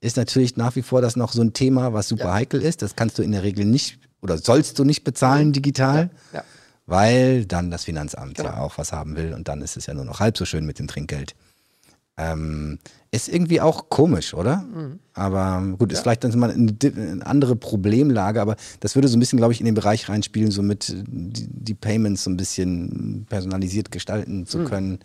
ist 0.05 0.17
natürlich 0.17 0.55
nach 0.57 0.75
wie 0.75 0.81
vor 0.81 1.01
das 1.01 1.15
noch 1.15 1.33
so 1.33 1.41
ein 1.41 1.53
Thema, 1.53 1.93
was 1.93 2.07
super 2.09 2.25
Ja. 2.25 2.33
heikel 2.33 2.61
ist. 2.61 2.81
Das 2.81 2.95
kannst 2.95 3.17
du 3.17 3.23
in 3.23 3.31
der 3.31 3.43
Regel 3.43 3.65
nicht 3.65 3.99
oder 4.21 4.37
sollst 4.37 4.79
du 4.79 4.83
nicht 4.83 5.03
bezahlen 5.03 5.51
digital 5.53 6.09
Ja. 6.33 6.43
weil 6.85 7.45
dann 7.45 7.71
das 7.71 7.83
Finanzamt 7.83 8.37
Genau. 8.37 8.49
ja 8.49 8.57
auch 8.59 8.77
was 8.77 8.91
haben 8.91 9.15
will 9.15 9.33
und 9.33 9.47
dann 9.47 9.61
ist 9.61 9.77
es 9.77 9.85
ja 9.87 9.93
nur 9.93 10.05
noch 10.05 10.19
halb 10.19 10.37
so 10.37 10.45
schön 10.45 10.65
mit 10.65 10.79
dem 10.79 10.87
Trinkgeld. 10.87 11.35
Ähm, 12.17 12.79
ist 13.11 13.27
irgendwie 13.27 13.59
auch 13.59 13.89
komisch, 13.89 14.33
oder? 14.33 14.57
Mhm. 14.57 14.99
Aber 15.13 15.61
gut, 15.77 15.91
ist 15.91 15.99
vielleicht 15.99 16.23
dann 16.23 16.37
mal 16.39 16.49
eine, 16.51 16.73
eine 16.81 17.25
andere 17.25 17.57
Problemlage, 17.57 18.39
aber 18.41 18.55
das 18.79 18.95
würde 18.95 19.09
so 19.09 19.17
ein 19.17 19.19
bisschen, 19.19 19.35
glaube 19.37 19.51
ich, 19.51 19.59
in 19.59 19.65
den 19.65 19.75
Bereich 19.75 20.07
reinspielen, 20.07 20.49
so 20.51 20.61
mit 20.61 20.89
äh, 20.89 21.03
die, 21.05 21.47
die 21.49 21.73
Payments 21.73 22.23
so 22.23 22.29
ein 22.29 22.37
bisschen 22.37 23.25
personalisiert 23.27 23.91
gestalten 23.91 24.39
Mhm. 24.39 24.45
zu 24.45 24.63
können. 24.63 24.99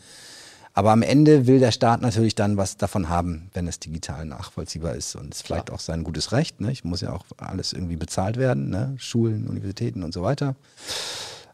Aber 0.80 0.92
am 0.92 1.02
Ende 1.02 1.46
will 1.46 1.58
der 1.58 1.72
Staat 1.72 2.00
natürlich 2.00 2.34
dann 2.34 2.56
was 2.56 2.78
davon 2.78 3.10
haben, 3.10 3.50
wenn 3.52 3.68
es 3.68 3.80
digital 3.80 4.24
nachvollziehbar 4.24 4.94
ist 4.94 5.14
und 5.14 5.34
ist 5.34 5.46
vielleicht 5.46 5.70
auch 5.70 5.78
sein 5.78 6.04
gutes 6.04 6.32
Recht. 6.32 6.62
Ne? 6.62 6.72
Ich 6.72 6.84
muss 6.84 7.02
ja 7.02 7.12
auch 7.12 7.26
alles 7.36 7.74
irgendwie 7.74 7.96
bezahlt 7.96 8.38
werden, 8.38 8.70
ne? 8.70 8.94
Schulen, 8.96 9.46
Universitäten 9.46 10.02
und 10.02 10.14
so 10.14 10.22
weiter. 10.22 10.54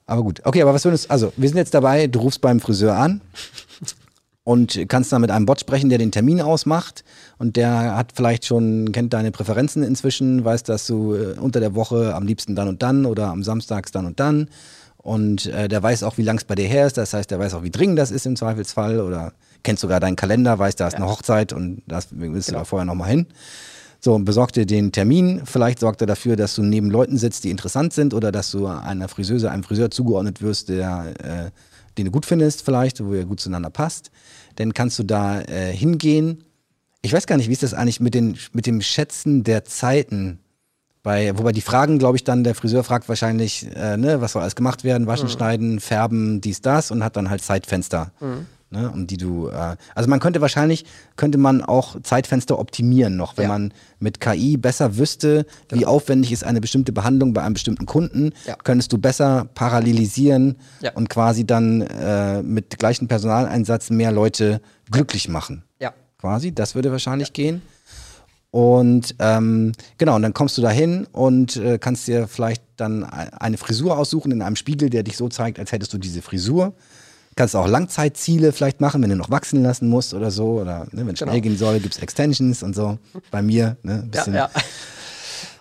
Aber 0.07 0.23
gut, 0.23 0.43
okay, 0.44 0.62
aber 0.62 0.73
was 0.73 0.85
würdest 0.85 1.11
also 1.11 1.32
wir 1.36 1.48
sind 1.48 1.59
jetzt 1.59 1.74
dabei, 1.74 2.07
du 2.07 2.20
rufst 2.20 2.40
beim 2.40 2.61
Friseur 2.61 2.97
an 2.97 3.20
und 4.44 4.78
kannst 4.86 5.12
dann 5.12 5.23
mit 5.23 5.32
einem 5.32 5.44
Bot 5.44 5.59
sprechen, 5.59 5.89
der 5.89 5.98
den 5.98 6.12
Termin 6.12 6.40
ausmacht 6.40 7.03
und 7.39 7.57
der 7.57 7.97
hat 7.97 8.12
vielleicht 8.15 8.44
schon, 8.44 8.93
kennt 8.93 9.12
deine 9.12 9.32
Präferenzen 9.32 9.82
inzwischen, 9.82 10.44
weiß, 10.44 10.62
dass 10.62 10.86
du 10.86 11.15
äh, 11.16 11.32
unter 11.36 11.59
der 11.59 11.74
Woche 11.74 12.15
am 12.15 12.28
liebsten 12.28 12.55
dann 12.55 12.69
und 12.69 12.81
dann 12.81 13.05
oder 13.05 13.27
am 13.27 13.43
Samstags 13.43 13.90
dann 13.90 14.07
und 14.07 14.20
dann 14.20 14.48
und 15.06 15.46
äh, 15.46 15.68
der 15.68 15.80
weiß 15.84 16.02
auch, 16.02 16.18
wie 16.18 16.22
lang 16.22 16.36
es 16.36 16.42
bei 16.42 16.56
dir 16.56 16.66
her 16.66 16.84
ist, 16.84 16.96
das 16.96 17.14
heißt, 17.14 17.30
der 17.30 17.38
weiß 17.38 17.54
auch, 17.54 17.62
wie 17.62 17.70
dringend 17.70 17.96
das 17.96 18.10
ist 18.10 18.26
im 18.26 18.34
Zweifelsfall 18.34 19.00
oder 19.00 19.34
kennt 19.62 19.78
sogar 19.78 20.00
deinen 20.00 20.16
Kalender, 20.16 20.58
weiß, 20.58 20.74
da 20.74 20.88
ist 20.88 20.96
eine 20.96 21.06
Hochzeit 21.06 21.52
und 21.52 21.82
das 21.86 22.08
willst 22.10 22.48
du 22.48 22.54
da 22.54 22.64
vorher 22.64 22.84
nochmal 22.84 23.10
hin. 23.10 23.26
So, 24.00 24.14
und 24.14 24.24
besorg 24.24 24.52
dir 24.52 24.66
den 24.66 24.90
Termin. 24.90 25.42
Vielleicht 25.44 25.78
sorgt 25.78 26.00
er 26.00 26.08
dafür, 26.08 26.34
dass 26.34 26.56
du 26.56 26.62
neben 26.64 26.90
Leuten 26.90 27.18
sitzt, 27.18 27.44
die 27.44 27.50
interessant 27.50 27.92
sind 27.92 28.14
oder 28.14 28.32
dass 28.32 28.50
du 28.50 28.66
einer 28.66 29.06
Friseuse, 29.06 29.48
einem 29.48 29.62
Friseur 29.62 29.92
zugeordnet 29.92 30.42
wirst, 30.42 30.70
der, 30.70 31.14
äh, 31.22 31.50
den 31.96 32.06
du 32.06 32.10
gut 32.10 32.26
findest 32.26 32.64
vielleicht, 32.64 33.04
wo 33.04 33.14
ihr 33.14 33.26
gut 33.26 33.38
zueinander 33.38 33.70
passt. 33.70 34.10
Dann 34.56 34.74
kannst 34.74 34.98
du 34.98 35.04
da 35.04 35.40
äh, 35.42 35.72
hingehen. 35.72 36.42
Ich 37.02 37.12
weiß 37.12 37.28
gar 37.28 37.36
nicht, 37.36 37.48
wie 37.48 37.52
ist 37.52 37.62
das 37.62 37.74
eigentlich 37.74 38.00
mit, 38.00 38.14
den, 38.14 38.36
mit 38.52 38.66
dem 38.66 38.80
Schätzen 38.80 39.44
der 39.44 39.64
Zeiten? 39.64 40.40
Bei, 41.06 41.38
wobei 41.38 41.52
die 41.52 41.60
Fragen, 41.60 42.00
glaube 42.00 42.16
ich, 42.16 42.24
dann, 42.24 42.42
der 42.42 42.56
Friseur 42.56 42.82
fragt 42.82 43.08
wahrscheinlich, 43.08 43.64
äh, 43.76 43.96
ne, 43.96 44.20
was 44.20 44.32
soll 44.32 44.42
alles 44.42 44.56
gemacht 44.56 44.82
werden, 44.82 45.06
waschen, 45.06 45.28
schneiden, 45.28 45.78
färben, 45.78 46.40
dies, 46.40 46.62
das 46.62 46.90
und 46.90 47.04
hat 47.04 47.14
dann 47.16 47.30
halt 47.30 47.42
Zeitfenster. 47.44 48.10
Ne, 48.70 48.90
um 48.92 49.06
die 49.06 49.16
du, 49.16 49.46
äh, 49.46 49.76
also 49.94 50.10
man 50.10 50.18
könnte 50.18 50.40
wahrscheinlich, 50.40 50.84
könnte 51.14 51.38
man 51.38 51.62
auch 51.62 51.94
Zeitfenster 52.02 52.58
optimieren 52.58 53.16
noch, 53.16 53.36
wenn 53.36 53.44
Ja. 53.44 53.48
man 53.50 53.72
mit 54.00 54.18
KI 54.20 54.56
besser 54.56 54.96
wüsste, 54.96 55.46
wie 55.70 55.86
aufwendig 55.86 56.32
ist 56.32 56.42
eine 56.42 56.60
bestimmte 56.60 56.90
Behandlung 56.90 57.32
bei 57.32 57.42
einem 57.44 57.54
bestimmten 57.54 57.86
Kunden, 57.86 58.32
Ja. 58.44 58.56
könntest 58.64 58.92
du 58.92 58.98
besser 58.98 59.46
parallelisieren 59.54 60.56
Ja. 60.80 60.90
und 60.94 61.08
quasi 61.08 61.46
dann 61.46 61.82
äh, 61.82 62.42
mit 62.42 62.80
gleichem 62.80 63.06
Personaleinsatz 63.06 63.90
mehr 63.90 64.10
Leute 64.10 64.60
glücklich 64.90 65.28
machen. 65.28 65.62
Ja. 65.80 65.92
Quasi, 66.18 66.52
das 66.52 66.74
würde 66.74 66.90
wahrscheinlich 66.90 67.32
gehen. 67.32 67.62
Und 68.56 69.14
ähm, 69.18 69.72
genau, 69.98 70.16
und 70.16 70.22
dann 70.22 70.32
kommst 70.32 70.56
du 70.56 70.62
da 70.62 70.70
hin 70.70 71.06
und 71.12 71.56
äh, 71.56 71.76
kannst 71.78 72.08
dir 72.08 72.26
vielleicht 72.26 72.62
dann 72.78 73.04
eine 73.04 73.58
Frisur 73.58 73.98
aussuchen 73.98 74.32
in 74.32 74.40
einem 74.40 74.56
Spiegel, 74.56 74.88
der 74.88 75.02
dich 75.02 75.18
so 75.18 75.28
zeigt, 75.28 75.58
als 75.58 75.72
hättest 75.72 75.92
du 75.92 75.98
diese 75.98 76.22
Frisur. 76.22 76.72
Kannst 77.34 77.54
auch 77.54 77.68
Langzeitziele 77.68 78.52
vielleicht 78.52 78.80
machen, 78.80 79.02
wenn 79.02 79.10
du 79.10 79.16
noch 79.16 79.28
wachsen 79.28 79.62
lassen 79.62 79.90
musst 79.90 80.14
oder 80.14 80.30
so. 80.30 80.58
Oder 80.58 80.86
ne, 80.92 81.06
wenn 81.06 81.08
es 81.10 81.18
schnell 81.18 81.32
Genau. 81.32 81.42
gehen 81.42 81.58
soll, 81.58 81.80
gibt 81.80 81.96
es 81.96 82.00
Extensions 82.02 82.62
und 82.62 82.74
so. 82.74 82.96
Bei 83.30 83.42
mir, 83.42 83.76
ne? 83.82 83.92
Ein 83.92 83.98
Ja, 84.04 84.08
bisschen, 84.10 84.34
ja. 84.34 84.50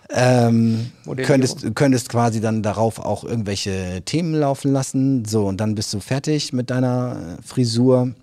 ähm, 0.08 0.90
könntest, 1.26 1.74
könntest 1.74 2.08
quasi 2.08 2.40
dann 2.40 2.62
darauf 2.62 2.98
auch 2.98 3.24
irgendwelche 3.24 4.00
Themen 4.06 4.32
laufen 4.32 4.72
lassen. 4.72 5.26
So, 5.26 5.46
und 5.46 5.58
dann 5.60 5.74
bist 5.74 5.92
du 5.92 6.00
fertig 6.00 6.54
mit 6.54 6.70
deiner 6.70 7.36
äh, 7.40 7.42
Frisur. 7.46 8.14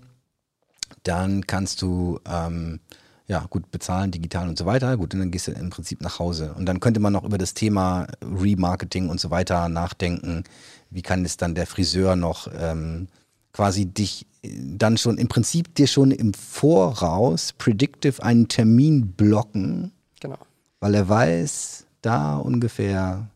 Dann 1.04 1.46
kannst 1.46 1.80
du 1.80 2.18
ähm, 2.28 2.80
ja 3.26 3.46
gut 3.48 3.70
bezahlen, 3.70 4.10
digital 4.10 4.48
und 4.48 4.58
so 4.58 4.66
weiter. 4.66 4.96
Gut, 4.96 5.14
und 5.14 5.20
dann 5.20 5.30
gehst 5.30 5.46
du 5.48 5.52
im 5.52 5.70
Prinzip 5.70 6.00
nach 6.02 6.18
Hause. 6.18 6.54
Und 6.54 6.66
dann 6.66 6.80
könnte 6.80 7.00
man 7.00 7.12
noch 7.12 7.24
über 7.24 7.38
das 7.38 7.54
Thema 7.54 8.06
Remarketing 8.22 9.08
und 9.08 9.20
so 9.20 9.30
weiter 9.30 9.68
nachdenken. 9.68 10.44
Wie 10.90 11.02
kann 11.02 11.24
es 11.24 11.36
dann 11.36 11.54
der 11.54 11.66
Friseur 11.66 12.16
noch 12.16 12.48
ähm, 12.58 13.08
quasi 13.52 13.86
dich 13.86 14.26
äh, 14.42 14.50
dann 14.76 14.98
schon 14.98 15.16
im 15.18 15.28
Prinzip 15.28 15.74
dir 15.74 15.86
schon 15.86 16.10
im 16.10 16.34
Voraus 16.34 17.52
predictive 17.54 18.22
einen 18.22 18.48
Termin 18.48 19.12
blocken, 19.12 19.92
Genau. 20.20 20.38
weil 20.80 20.94
er 20.94 21.08
weiß, 21.08 21.86
da 22.02 22.36
ungefähr 22.36 23.28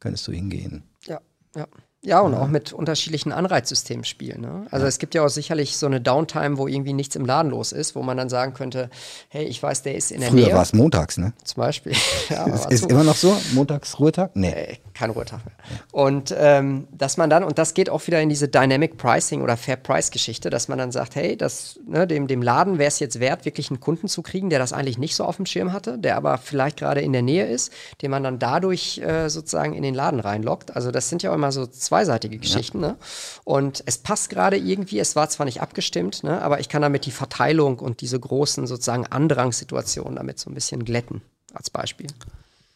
könntest 0.00 0.26
du 0.26 0.32
hingehen. 0.32 0.82
Ja, 1.06 1.20
ja. 1.54 1.66
Ja, 2.02 2.20
und 2.20 2.32
auch 2.34 2.46
mit 2.46 2.72
unterschiedlichen 2.72 3.32
Anreizsystemen 3.32 4.04
spielen. 4.04 4.42
Ne? 4.42 4.66
Also 4.70 4.86
es 4.86 5.00
gibt 5.00 5.16
ja 5.16 5.24
auch 5.24 5.28
sicherlich 5.28 5.76
so 5.76 5.86
eine 5.86 6.00
Downtime, 6.00 6.56
wo 6.56 6.68
irgendwie 6.68 6.92
nichts 6.92 7.16
im 7.16 7.26
Laden 7.26 7.50
los 7.50 7.72
ist, 7.72 7.96
wo 7.96 8.02
man 8.02 8.16
dann 8.16 8.28
sagen 8.28 8.54
könnte, 8.54 8.88
hey, 9.28 9.44
ich 9.44 9.60
weiß, 9.60 9.82
der 9.82 9.96
ist 9.96 10.12
in 10.12 10.20
der 10.20 10.30
Früher 10.30 10.46
Nähe. 10.46 10.54
war 10.54 10.62
es 10.62 10.72
montags, 10.72 11.18
ne? 11.18 11.32
Zum 11.42 11.60
Beispiel. 11.60 11.92
ja, 12.28 12.46
Ist, 12.46 12.82
so. 12.82 12.88
immer 12.88 13.02
noch 13.02 13.16
so? 13.16 13.36
Montags 13.52 13.98
Ruhetag? 13.98 14.30
Nee. 14.34 14.50
Äh, 14.50 14.76
kein 14.94 15.10
Ruhetag 15.10 15.40
mehr. 15.44 15.54
Und 15.90 16.32
ähm, 16.38 16.86
dass 16.92 17.16
man 17.16 17.30
dann, 17.30 17.42
und 17.42 17.58
das 17.58 17.74
geht 17.74 17.90
auch 17.90 18.06
wieder 18.06 18.20
in 18.20 18.28
diese 18.28 18.46
Dynamic 18.46 18.96
Pricing 18.96 19.42
oder 19.42 19.56
Fair 19.56 19.76
Price 19.76 20.12
Geschichte, 20.12 20.50
dass 20.50 20.68
man 20.68 20.78
dann 20.78 20.92
sagt, 20.92 21.16
hey, 21.16 21.36
das, 21.36 21.80
ne, 21.84 22.06
dem, 22.06 22.28
dem 22.28 22.42
Laden 22.42 22.78
wäre 22.78 22.88
es 22.88 23.00
jetzt 23.00 23.18
wert, 23.18 23.44
wirklich 23.44 23.70
einen 23.70 23.80
Kunden 23.80 24.06
zu 24.06 24.22
kriegen, 24.22 24.50
der 24.50 24.60
das 24.60 24.72
eigentlich 24.72 24.98
nicht 24.98 25.16
so 25.16 25.24
auf 25.24 25.36
dem 25.36 25.46
Schirm 25.46 25.72
hatte, 25.72 25.98
der 25.98 26.16
aber 26.16 26.38
vielleicht 26.38 26.78
gerade 26.78 27.00
in 27.00 27.12
der 27.12 27.22
Nähe 27.22 27.46
ist, 27.46 27.72
den 28.02 28.12
man 28.12 28.22
dann 28.22 28.38
dadurch 28.38 28.98
äh, 28.98 29.28
sozusagen 29.28 29.74
in 29.74 29.82
den 29.82 29.94
Laden 29.94 30.20
reinlockt. 30.20 30.76
Also 30.76 30.92
das 30.92 31.08
sind 31.08 31.24
ja 31.24 31.30
auch 31.30 31.34
immer 31.34 31.50
so 31.50 31.66
zweiseitige 31.98 32.38
Geschichten. 32.38 32.80
Ne? 32.80 32.96
Und 33.44 33.82
es 33.86 33.98
passt 33.98 34.30
gerade 34.30 34.56
irgendwie, 34.56 34.98
es 34.98 35.16
war 35.16 35.28
zwar 35.28 35.46
nicht 35.46 35.60
abgestimmt, 35.60 36.22
ne, 36.22 36.40
aber 36.42 36.60
ich 36.60 36.68
kann 36.68 36.82
damit 36.82 37.06
die 37.06 37.10
Verteilung 37.10 37.78
und 37.80 38.00
diese 38.00 38.18
großen 38.18 38.66
sozusagen 38.66 39.06
Andrangssituationen 39.06 40.16
damit 40.16 40.38
so 40.38 40.50
ein 40.50 40.54
bisschen 40.54 40.84
glätten, 40.84 41.22
als 41.52 41.70
Beispiel. 41.70 42.06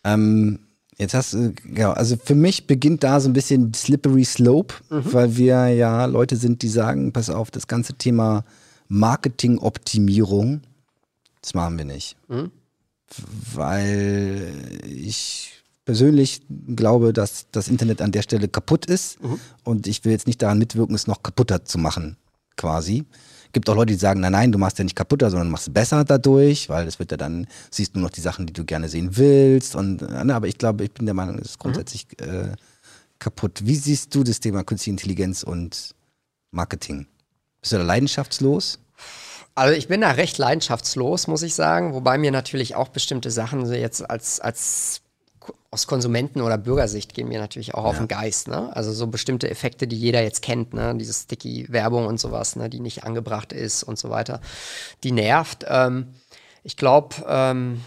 Ähm, 0.04 0.58
jetzt 0.98 1.14
hast 1.14 1.34
du, 1.34 1.54
genau, 1.64 1.92
also 1.92 2.16
für 2.16 2.34
mich 2.34 2.66
beginnt 2.66 3.04
da 3.04 3.20
so 3.20 3.28
ein 3.28 3.32
bisschen 3.32 3.72
Slippery 3.74 4.24
Slope, 4.24 4.74
weil 4.88 5.36
wir 5.36 5.68
ja 5.68 6.04
Leute 6.06 6.36
sind, 6.36 6.62
die 6.62 6.68
sagen, 6.68 7.12
pass 7.12 7.30
auf, 7.30 7.50
das 7.50 7.68
ganze 7.68 7.94
Thema 7.94 8.44
Marketingoptimierung, 8.88 10.62
das 11.40 11.54
machen 11.54 11.78
wir 11.78 11.84
nicht. 11.84 12.16
Weil 13.54 14.52
ich 14.84 15.61
persönlich 15.84 16.42
glaube, 16.48 17.12
dass 17.12 17.46
das 17.50 17.68
Internet 17.68 18.00
an 18.02 18.12
der 18.12 18.22
Stelle 18.22 18.48
kaputt 18.48 18.86
ist 18.86 19.18
und 19.64 19.86
ich 19.86 20.04
will 20.04 20.12
jetzt 20.12 20.26
nicht 20.26 20.42
daran 20.42 20.58
mitwirken, 20.58 20.94
es 20.94 21.06
noch 21.06 21.22
kaputter 21.22 21.64
zu 21.64 21.78
machen, 21.78 22.16
quasi. 22.56 23.04
Gibt 23.52 23.68
auch 23.68 23.74
Leute, 23.74 23.92
die 23.92 23.98
sagen, 23.98 24.20
nein, 24.20 24.32
nein, 24.32 24.52
du 24.52 24.58
machst 24.58 24.78
ja 24.78 24.84
nicht 24.84 24.96
kaputter, 24.96 25.30
sondern 25.30 25.50
machst 25.50 25.68
es 25.68 25.74
besser 25.74 26.04
dadurch, 26.04 26.70
weil 26.70 26.86
es 26.86 26.98
wird 26.98 27.10
ja 27.10 27.18
dann, 27.18 27.46
siehst 27.70 27.94
du 27.94 27.98
nur 27.98 28.08
noch 28.08 28.14
die 28.14 28.22
Sachen, 28.22 28.46
die 28.46 28.52
du 28.54 28.64
gerne 28.64 28.88
sehen 28.88 29.16
willst. 29.16 29.76
Und, 29.76 30.00
äh, 30.00 30.24
ne, 30.24 30.34
aber 30.34 30.46
ich 30.46 30.56
glaube, 30.56 30.84
ich 30.84 30.92
bin 30.92 31.04
der 31.04 31.14
Meinung, 31.14 31.38
es 31.38 31.50
ist 31.50 31.58
grundsätzlich 31.58 32.06
äh, 32.18 32.52
kaputt. 33.18 33.60
Wie 33.64 33.74
siehst 33.74 34.14
du 34.14 34.24
das 34.24 34.40
Thema 34.40 34.64
Künstliche 34.64 34.92
Intelligenz 34.92 35.42
und 35.42 35.94
Marketing? 36.50 37.06
Bist 37.60 37.72
du 37.72 37.76
da 37.76 37.82
leidenschaftslos? 37.82 38.78
Also 39.54 39.74
ich 39.74 39.86
bin 39.86 40.00
da 40.00 40.12
recht 40.12 40.38
leidenschaftslos, 40.38 41.26
muss 41.26 41.42
ich 41.42 41.54
sagen, 41.54 41.92
wobei 41.92 42.16
mir 42.16 42.32
natürlich 42.32 42.74
auch 42.74 42.88
bestimmte 42.88 43.30
Sachen 43.30 43.66
so 43.66 43.74
jetzt 43.74 44.08
als, 44.08 44.40
als 44.40 45.01
aus 45.70 45.86
Konsumenten- 45.86 46.42
oder 46.42 46.58
Bürgersicht 46.58 47.14
gehen 47.14 47.28
mir 47.28 47.40
natürlich 47.40 47.74
auch 47.74 47.84
auf 47.84 47.96
den 47.96 48.08
Geist. 48.08 48.48
Ne? 48.48 48.74
Also 48.76 48.92
so 48.92 49.06
bestimmte 49.06 49.50
Effekte, 49.50 49.86
die 49.86 49.96
jeder 49.96 50.22
jetzt 50.22 50.42
kennt, 50.42 50.74
ne? 50.74 50.94
diese 50.96 51.14
Sticky-Werbung 51.14 52.06
und 52.06 52.20
sowas, 52.20 52.56
ne? 52.56 52.68
die 52.68 52.80
nicht 52.80 53.04
angebracht 53.04 53.52
ist 53.52 53.82
und 53.82 53.98
so 53.98 54.10
weiter, 54.10 54.40
die 55.02 55.12
nervt. 55.12 55.64
Ähm, 55.68 56.08
ich 56.62 56.76
glaube, 56.76 57.16
ähm, 57.26 57.80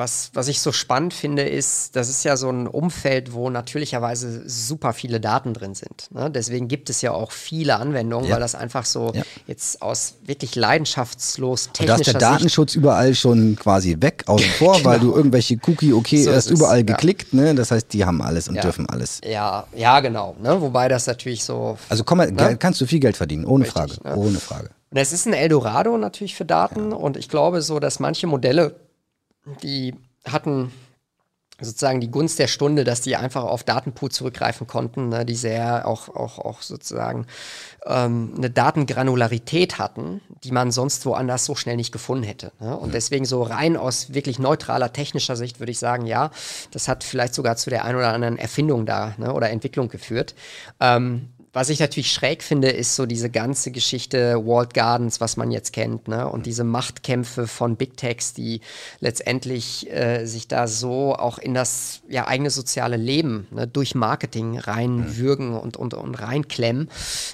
was, 0.00 0.30
was 0.32 0.48
ich 0.48 0.60
so 0.60 0.72
spannend 0.72 1.12
finde, 1.12 1.42
ist, 1.42 1.94
das 1.94 2.08
ist 2.08 2.24
ja 2.24 2.38
so 2.38 2.48
ein 2.48 2.66
Umfeld, 2.66 3.34
wo 3.34 3.50
natürlicherweise 3.50 4.48
super 4.48 4.94
viele 4.94 5.20
Daten 5.20 5.52
drin 5.52 5.74
sind. 5.74 6.08
Ne? 6.10 6.30
Deswegen 6.30 6.68
gibt 6.68 6.88
es 6.88 7.02
ja 7.02 7.12
auch 7.12 7.30
viele 7.30 7.76
Anwendungen, 7.76 8.26
ja. 8.26 8.32
weil 8.34 8.40
das 8.40 8.54
einfach 8.54 8.86
so 8.86 9.12
ja. 9.14 9.22
jetzt 9.46 9.82
aus 9.82 10.14
wirklich 10.24 10.56
leidenschaftslos 10.56 11.70
technischer 11.74 11.86
Da 11.86 12.00
ist 12.00 12.06
der 12.06 12.14
Datenschutz 12.14 12.72
Sicht 12.72 12.82
überall 12.82 13.14
schon 13.14 13.56
quasi 13.56 13.98
weg, 14.00 14.24
außen 14.26 14.48
vor, 14.58 14.78
genau. 14.78 14.88
weil 14.88 15.00
du 15.00 15.14
irgendwelche 15.14 15.58
Cookie, 15.66 15.92
okay, 15.92 16.22
so 16.22 16.30
erst 16.30 16.50
überall 16.50 16.82
geklickt. 16.82 17.32
Ja. 17.32 17.42
Ne? 17.42 17.54
Das 17.54 17.70
heißt, 17.70 17.92
die 17.92 18.04
haben 18.04 18.22
alles 18.22 18.48
und 18.48 18.62
dürfen 18.64 18.88
alles. 18.88 19.20
Ja, 19.22 19.66
ja, 19.76 20.00
genau. 20.00 20.34
Ne? 20.42 20.60
Wobei 20.62 20.88
das 20.88 21.06
natürlich 21.06 21.44
so. 21.44 21.76
Also 21.90 22.04
komm, 22.04 22.18
ne? 22.18 22.56
kannst 22.58 22.80
du 22.80 22.86
viel 22.86 23.00
Geld 23.00 23.18
verdienen, 23.18 23.44
ohne 23.44 23.64
Richtig, 23.66 23.98
Frage. 23.98 24.08
Ne? 24.08 24.16
Ohne 24.16 24.38
Frage. 24.38 24.70
Und 24.90 24.96
es 24.96 25.12
ist 25.12 25.26
ein 25.26 25.34
Eldorado 25.34 25.96
natürlich 25.98 26.34
für 26.34 26.44
Daten 26.44 26.92
und 26.92 27.16
ich 27.16 27.28
glaube 27.28 27.62
so, 27.62 27.78
dass 27.78 28.00
manche 28.00 28.26
Modelle, 28.26 28.74
die 29.62 29.94
hatten 30.24 30.70
sozusagen 31.60 32.00
die 32.00 32.10
Gunst 32.10 32.38
der 32.38 32.46
Stunde, 32.46 32.84
dass 32.84 33.00
die 33.00 33.16
einfach 33.16 33.44
auf 33.44 33.64
Datenpool 33.64 34.10
zurückgreifen 34.10 34.66
konnten, 34.66 35.08
ne, 35.08 35.24
die 35.24 35.34
sehr 35.34 35.86
auch, 35.86 36.08
auch, 36.08 36.38
auch 36.38 36.62
sozusagen 36.62 37.26
ähm, 37.86 38.34
eine 38.36 38.50
Datengranularität 38.50 39.78
hatten, 39.78 40.20
die 40.42 40.52
man 40.52 40.70
sonst 40.70 41.04
woanders 41.06 41.44
so 41.44 41.54
schnell 41.54 41.76
nicht 41.76 41.92
gefunden 41.92 42.24
hätte. 42.24 42.52
Ne? 42.60 42.76
Und 42.76 42.94
deswegen 42.94 43.24
so 43.24 43.42
rein 43.42 43.76
aus 43.76 44.14
wirklich 44.14 44.38
neutraler 44.38 44.92
technischer 44.92 45.36
Sicht 45.36 45.60
würde 45.60 45.72
ich 45.72 45.78
sagen, 45.78 46.06
ja, 46.06 46.30
das 46.70 46.88
hat 46.88 47.04
vielleicht 47.04 47.34
sogar 47.34 47.56
zu 47.56 47.70
der 47.70 47.84
ein 47.84 47.96
oder 47.96 48.12
anderen 48.12 48.38
Erfindung 48.38 48.86
da 48.86 49.14
ne, 49.18 49.32
oder 49.32 49.50
Entwicklung 49.50 49.88
geführt. 49.88 50.34
Ähm, 50.80 51.28
was 51.52 51.68
ich 51.68 51.80
natürlich 51.80 52.12
schräg 52.12 52.42
finde, 52.44 52.68
ist 52.68 52.94
so 52.94 53.06
diese 53.06 53.28
ganze 53.28 53.72
Geschichte 53.72 54.36
Walled 54.46 54.72
Gardens, 54.72 55.20
was 55.20 55.36
man 55.36 55.50
jetzt 55.50 55.72
kennt, 55.72 56.06
ne? 56.06 56.28
Und 56.28 56.46
diese 56.46 56.62
Machtkämpfe 56.62 57.48
von 57.48 57.76
Big 57.76 57.96
Techs, 57.96 58.34
die 58.34 58.60
letztendlich 59.00 59.90
äh, 59.90 60.26
sich 60.26 60.46
da 60.46 60.68
so 60.68 61.14
auch 61.14 61.38
in 61.38 61.54
das 61.54 62.02
ja, 62.08 62.28
eigene 62.28 62.50
soziale 62.50 62.96
Leben 62.96 63.48
ne, 63.50 63.66
durch 63.66 63.96
Marketing 63.96 64.58
reinwürgen 64.58 65.56
und, 65.56 65.76
und, 65.76 65.94
und 65.94 66.14
reinklemmen, 66.14 66.88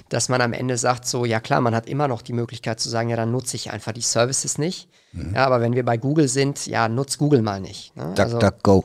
dass 0.09 0.29
man 0.29 0.41
am 0.41 0.53
Ende 0.53 0.77
sagt, 0.77 1.07
so, 1.07 1.23
ja 1.23 1.39
klar, 1.39 1.61
man 1.61 1.75
hat 1.75 1.87
immer 1.87 2.07
noch 2.07 2.23
die 2.23 2.33
Möglichkeit 2.33 2.79
zu 2.79 2.89
sagen, 2.89 3.09
ja, 3.09 3.17
dann 3.17 3.31
nutze 3.31 3.55
ich 3.55 3.71
einfach 3.71 3.91
die 3.91 4.01
Services 4.01 4.57
nicht. 4.57 4.89
Mhm. 5.11 5.35
Ja, 5.35 5.45
aber 5.45 5.61
wenn 5.61 5.73
wir 5.73 5.85
bei 5.85 5.97
Google 5.97 6.27
sind, 6.27 6.65
ja, 6.65 6.89
nutz 6.89 7.19
Google 7.19 7.43
mal 7.43 7.61
nicht. 7.61 7.95
Ne? 7.95 8.13
Duck, 8.15 8.19
also, 8.19 8.39
duck, 8.39 8.63
go. 8.63 8.83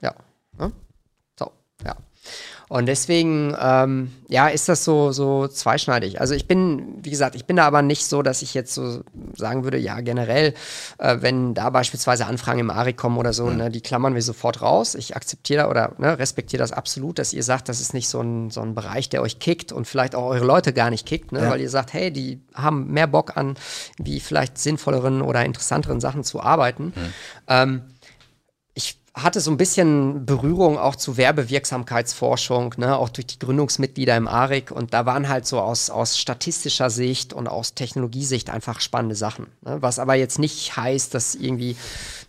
Ja. 0.00 0.14
Ne? 0.56 0.72
So, 1.36 1.50
ja. 1.84 1.96
Und 2.72 2.86
deswegen, 2.86 3.54
ähm, 3.60 4.12
ja, 4.28 4.48
ist 4.48 4.66
das 4.66 4.82
so, 4.82 5.12
so 5.12 5.46
zweischneidig. 5.46 6.22
Also 6.22 6.34
ich 6.34 6.48
bin, 6.48 7.00
wie 7.02 7.10
gesagt, 7.10 7.34
ich 7.34 7.44
bin 7.44 7.56
da 7.56 7.66
aber 7.66 7.82
nicht 7.82 8.06
so, 8.06 8.22
dass 8.22 8.40
ich 8.40 8.54
jetzt 8.54 8.72
so 8.72 9.02
sagen 9.36 9.64
würde, 9.64 9.76
ja, 9.76 10.00
generell, 10.00 10.54
äh, 10.96 11.18
wenn 11.20 11.52
da 11.52 11.68
beispielsweise 11.68 12.24
Anfragen 12.24 12.60
im 12.60 12.70
ARI 12.70 12.94
kommen 12.94 13.18
oder 13.18 13.34
so, 13.34 13.44
mhm. 13.44 13.56
ne, 13.58 13.70
die 13.70 13.82
klammern 13.82 14.14
wir 14.14 14.22
sofort 14.22 14.62
raus. 14.62 14.94
Ich 14.94 15.14
akzeptiere 15.14 15.68
oder 15.68 15.92
ne, 15.98 16.18
respektiere 16.18 16.62
das 16.62 16.72
absolut, 16.72 17.18
dass 17.18 17.34
ihr 17.34 17.42
sagt, 17.42 17.68
das 17.68 17.78
ist 17.78 17.92
nicht 17.92 18.08
so 18.08 18.22
ein, 18.22 18.48
so 18.48 18.62
ein 18.62 18.74
Bereich, 18.74 19.10
der 19.10 19.20
euch 19.20 19.38
kickt 19.38 19.70
und 19.70 19.86
vielleicht 19.86 20.14
auch 20.14 20.30
eure 20.30 20.46
Leute 20.46 20.72
gar 20.72 20.88
nicht 20.88 21.04
kickt, 21.04 21.30
ne, 21.30 21.42
ja. 21.42 21.50
weil 21.50 21.60
ihr 21.60 21.68
sagt, 21.68 21.92
hey, 21.92 22.10
die 22.10 22.40
haben 22.54 22.90
mehr 22.90 23.06
Bock 23.06 23.36
an, 23.36 23.54
wie 23.98 24.18
vielleicht 24.18 24.56
sinnvolleren 24.56 25.20
oder 25.20 25.44
interessanteren 25.44 26.00
Sachen 26.00 26.24
zu 26.24 26.40
arbeiten. 26.40 26.94
Mhm. 26.96 27.12
Ähm, 27.48 27.82
hatte 29.14 29.40
so 29.40 29.50
ein 29.50 29.58
bisschen 29.58 30.24
Berührung 30.24 30.78
auch 30.78 30.96
zu 30.96 31.18
Werbewirksamkeitsforschung, 31.18 32.74
ne, 32.78 32.96
auch 32.96 33.10
durch 33.10 33.26
die 33.26 33.38
Gründungsmitglieder 33.38 34.16
im 34.16 34.26
ARIC. 34.26 34.70
Und 34.70 34.94
da 34.94 35.04
waren 35.04 35.28
halt 35.28 35.46
so 35.46 35.60
aus, 35.60 35.90
aus 35.90 36.18
statistischer 36.18 36.88
Sicht 36.88 37.34
und 37.34 37.46
aus 37.46 37.74
Technologiesicht 37.74 38.48
einfach 38.48 38.80
spannende 38.80 39.14
Sachen. 39.14 39.48
Ne, 39.60 39.82
was 39.82 39.98
aber 39.98 40.14
jetzt 40.14 40.38
nicht 40.38 40.76
heißt, 40.76 41.12
dass 41.12 41.34
irgendwie, 41.34 41.76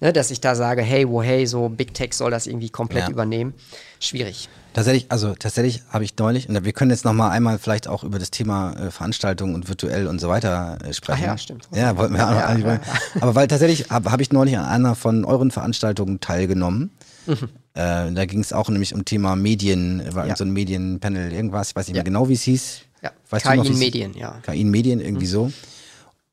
ne, 0.02 0.12
dass 0.12 0.30
ich 0.30 0.42
da 0.42 0.56
sage, 0.56 0.82
hey, 0.82 1.08
wo, 1.08 1.24
hey, 1.24 1.48
so 1.48 1.70
Big 1.70 1.94
Tech 1.94 2.14
soll 2.14 2.32
das 2.32 2.48
irgendwie 2.48 2.70
komplett 2.70 3.06
ja. 3.06 3.12
übernehmen. 3.12 3.54
Schwierig. 4.02 4.50
Tatsächlich, 4.74 5.06
also 5.10 5.36
tatsächlich 5.36 5.84
habe 5.90 6.04
ich 6.04 6.18
neulich, 6.18 6.50
und 6.50 6.66
wir 6.66 6.74
können 6.74 6.90
jetzt 6.90 7.06
noch 7.06 7.14
mal 7.14 7.30
einmal 7.30 7.60
vielleicht 7.60 7.88
auch 7.88 8.04
über 8.04 8.18
das 8.18 8.32
Thema 8.32 8.74
äh, 8.74 8.92
Veranstaltungen 8.92 9.54
und 9.54 9.70
virtuell 9.70 10.08
und 10.08 10.20
so 10.20 10.30
weiter 10.30 10.80
äh, 10.84 10.94
sprechen. 10.94 11.22
Ach 11.24 11.28
ja, 11.28 11.38
stimmt. 11.38 11.68
Ja, 11.72 11.96
wollten 11.96 12.14
wir 12.14 12.22
ja, 12.22 12.30
auch 12.30 12.58
ja, 12.58 12.74
ja, 12.74 12.82
Aber 13.22 13.36
weil 13.36 13.48
tatsächlich 13.48 13.92
habe 13.92 14.12
hab 14.12 14.20
ich 14.20 14.32
neulich 14.32 14.58
an 14.58 14.66
einer 14.66 14.96
von 14.96 15.26
euren 15.26 15.52
Veranstaltungen 15.52 16.20
teilgenommen. 16.20 16.90
Mhm. 17.28 17.50
Äh, 17.76 18.12
da 18.12 18.26
ging 18.26 18.40
es 18.40 18.52
auch 18.52 18.70
nämlich 18.70 18.94
um 18.94 19.06
Thema 19.06 19.36
Medien, 19.36 20.04
war 20.14 20.28
ja. 20.28 20.36
so 20.36 20.44
ein 20.44 20.52
Medienpanel, 20.52 21.32
irgendwas, 21.32 21.70
ich 21.70 21.76
weiß 21.76 21.88
nicht 21.88 21.96
mehr 21.96 22.04
genau, 22.04 22.30
wie 22.30 22.34
es 22.34 22.44
hieß. 22.44 22.82
Ja, 23.02 23.12
weißt 23.30 23.46
KI 23.46 23.68
in 23.68 23.80
Medien, 23.80 24.14
ja. 24.16 24.40
KI 24.44 24.64
Medien, 24.64 25.00
irgendwie 25.00 25.26
mhm. 25.26 25.30
so. 25.30 25.52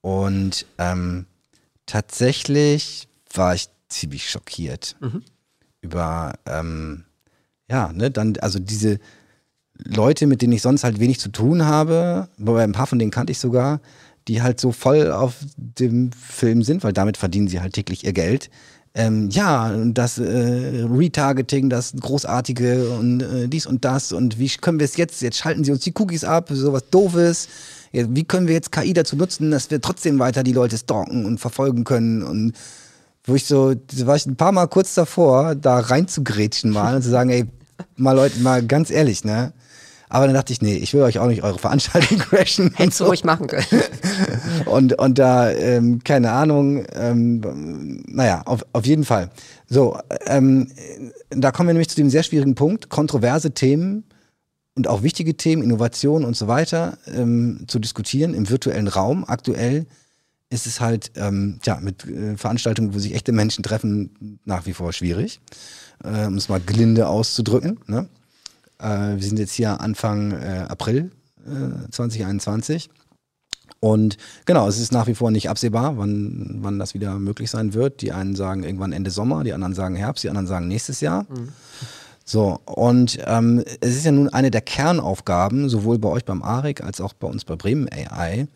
Und 0.03 0.67
ähm, 0.79 1.27
tatsächlich 1.87 3.09
war 3.35 3.55
ich 3.55 3.69
ziemlich 3.89 4.31
schockiert 4.31 4.97
mhm. 5.01 5.23
über 5.81 6.35
ähm, 6.47 7.05
ja, 7.71 7.93
ne, 7.93 8.11
dann, 8.11 8.37
also 8.41 8.59
diese 8.59 8.99
Leute, 9.79 10.27
mit 10.27 10.43
denen 10.43 10.53
ich 10.53 10.63
sonst 10.63 10.85
halt 10.85 11.01
wenig 11.01 11.21
zu 11.21 11.31
tun 11.31 11.65
habe, 11.65 12.29
wobei 12.37 12.65
ein 12.65 12.73
paar 12.73 12.87
von 12.87 12.99
denen 12.99 13.11
kannte 13.11 13.31
ich 13.31 13.39
sogar, 13.39 13.81
die 14.29 14.43
halt 14.43 14.61
so 14.61 14.73
voll 14.73 15.11
auf 15.11 15.37
dem 15.57 16.11
Film 16.13 16.63
sind, 16.63 16.85
weil 16.85 16.93
damit 16.93 17.17
verdienen 17.17 17.49
sie 17.49 17.61
halt 17.61 17.73
täglich 17.73 18.05
ihr 18.05 18.13
Geld. 18.13 18.51
Ähm, 18.93 19.31
ja, 19.31 19.73
das 19.87 20.19
äh, 20.19 20.85
Retargeting, 20.91 21.71
das 21.71 21.95
Großartige 21.99 22.91
und 22.91 23.23
äh, 23.23 23.47
dies 23.47 23.67
und 23.67 23.85
das 23.85 24.13
und 24.13 24.41
wie 24.41 24.49
können 24.49 24.81
wir 24.81 24.85
es 24.85 24.97
jetzt, 24.97 25.23
jetzt 25.23 25.39
schalten 25.39 25.63
sie 25.63 25.71
uns 25.71 25.85
die 25.85 25.95
Cookies 25.97 26.25
ab, 26.25 26.49
sowas 26.53 26.91
Doofes. 26.91 27.49
Ja, 27.93 28.05
wie 28.09 28.25
können 28.25 28.49
wir 28.49 28.55
jetzt 28.55 28.73
KI 28.73 28.93
dazu 28.93 29.15
nutzen, 29.15 29.53
dass 29.53 29.71
wir 29.71 29.81
trotzdem 29.81 30.19
weiter 30.19 30.43
die 30.43 30.53
Leute 30.53 30.77
stalken 30.77 31.25
und 31.25 31.39
verfolgen 31.39 31.85
können 31.85 32.25
und 32.25 32.53
wo 33.25 33.37
ich 33.37 33.47
so, 33.47 33.75
da 33.75 34.07
war 34.07 34.17
ich 34.17 34.27
ein 34.27 34.37
paar 34.37 34.53
Mal 34.53 34.67
kurz 34.67 34.95
davor, 34.95 35.55
da 35.55 35.79
reinzugrätschen 35.79 36.71
mal 36.71 36.97
und 36.97 37.03
zu 37.03 37.11
sagen, 37.11 37.31
ey, 37.31 37.47
mal 37.97 38.13
Leute, 38.13 38.41
mal 38.41 38.65
ganz 38.67 38.91
ehrlich, 38.91 39.25
ne? 39.25 39.53
Aber 40.13 40.27
dann 40.27 40.35
dachte 40.35 40.53
ich, 40.53 40.61
nee, 40.61 40.75
ich 40.75 40.93
will 40.93 41.03
euch 41.03 41.21
auch 41.21 41.29
nicht 41.29 41.45
eure 41.45 41.59
Veranstaltung 41.59 42.19
crashen. 42.31 42.73
Hättest 42.75 42.99
so. 42.99 43.05
du 43.05 43.11
ruhig 43.11 43.23
machen 43.23 43.47
können. 43.47 43.65
und, 44.67 44.99
und 44.99 45.19
da, 45.19 45.51
ähm, 45.53 46.03
keine 46.03 46.33
Ahnung, 46.33 46.85
ähm, 46.95 48.03
naja, 48.09 48.43
auf, 48.45 48.67
auf 48.73 48.85
jeden 48.85 49.05
Fall. 49.05 49.31
So, 49.69 49.97
ähm, 50.27 50.69
da 51.31 51.53
kommen 51.53 51.69
wir 51.69 51.75
nämlich 51.75 51.91
zu 51.91 51.97
dem 51.97 52.11
sehr 52.11 52.25
schwierigen 52.25 52.57
Punkt, 52.57 52.89
kontroverse 52.89 53.53
Themen 53.53 54.03
und 54.75 54.89
auch 54.89 55.05
wichtige 55.05 55.37
Themen, 55.37 55.63
Innovation 55.63 56.25
und 56.25 56.37
so 56.37 56.49
weiter 56.49 56.99
ähm, 57.07 57.65
zu 57.69 57.79
diskutieren 57.79 58.35
im 58.35 58.51
virtuellen 58.51 58.89
Raum. 58.89 59.25
Aktuell 59.25 59.87
ist 60.49 60.67
es 60.67 60.81
halt, 60.81 61.13
ähm, 61.15 61.61
tja, 61.63 61.79
mit 61.81 62.05
äh, 62.07 62.37
Veranstaltungen, 62.37 62.93
wo 62.95 62.99
sich 62.99 63.15
echte 63.15 63.31
Menschen 63.31 63.63
treffen, 63.63 64.41
nach 64.45 64.67
wie 64.67 64.73
vor 64.73 64.93
schwierig 64.93 65.41
äh, 66.05 66.27
um 66.27 66.37
es 66.37 66.49
mal 66.49 66.61
gelinde 66.61 67.09
auszudrücken. 67.09 67.81
Ne? 67.87 68.09
Äh, 68.79 69.17
wir 69.17 69.23
sind 69.23 69.39
jetzt 69.39 69.53
hier 69.53 69.81
Anfang 69.81 70.33
äh, 70.33 70.67
April 70.69 71.11
2021. 71.91 72.87
Äh, 72.87 72.91
Und 73.81 74.17
genau, 74.45 74.69
es 74.69 74.79
ist 74.79 74.93
nach 74.93 75.07
wie 75.07 75.15
vor 75.15 75.31
nicht 75.31 75.49
absehbar, 75.49 75.97
wann, 75.97 76.59
wann 76.61 76.79
das 76.79 76.95
wieder 76.95 77.19
möglich 77.19 77.51
sein 77.51 77.73
wird. 77.75 78.03
Die 78.03 78.13
einen 78.13 78.37
sagen 78.37 78.63
irgendwann 78.63 78.93
Ende 78.93 79.11
Sommer, 79.11 79.43
die 79.45 79.53
anderen 79.53 79.75
sagen 79.75 79.97
Herbst, 79.97 80.25
die 80.25 80.29
anderen 80.29 80.47
sagen 80.47 80.69
nächstes 80.69 81.01
Jahr. 81.01 81.23
Mhm. 81.23 81.49
So, 82.25 82.61
und 82.65 83.19
ähm, 83.27 83.65
es 83.81 83.97
ist 83.97 84.05
ja 84.05 84.13
nun 84.13 84.29
eine 84.29 84.51
der 84.51 84.61
Kernaufgaben, 84.61 85.69
sowohl 85.69 85.99
bei 85.99 86.09
euch 86.11 86.25
beim 86.25 86.43
ARIC 86.43 86.83
als 86.83 87.01
auch 87.01 87.13
bei 87.13 87.27
uns 87.27 87.45
bei 87.45 87.57
Bremen 87.57 87.89
AI, 87.91 88.47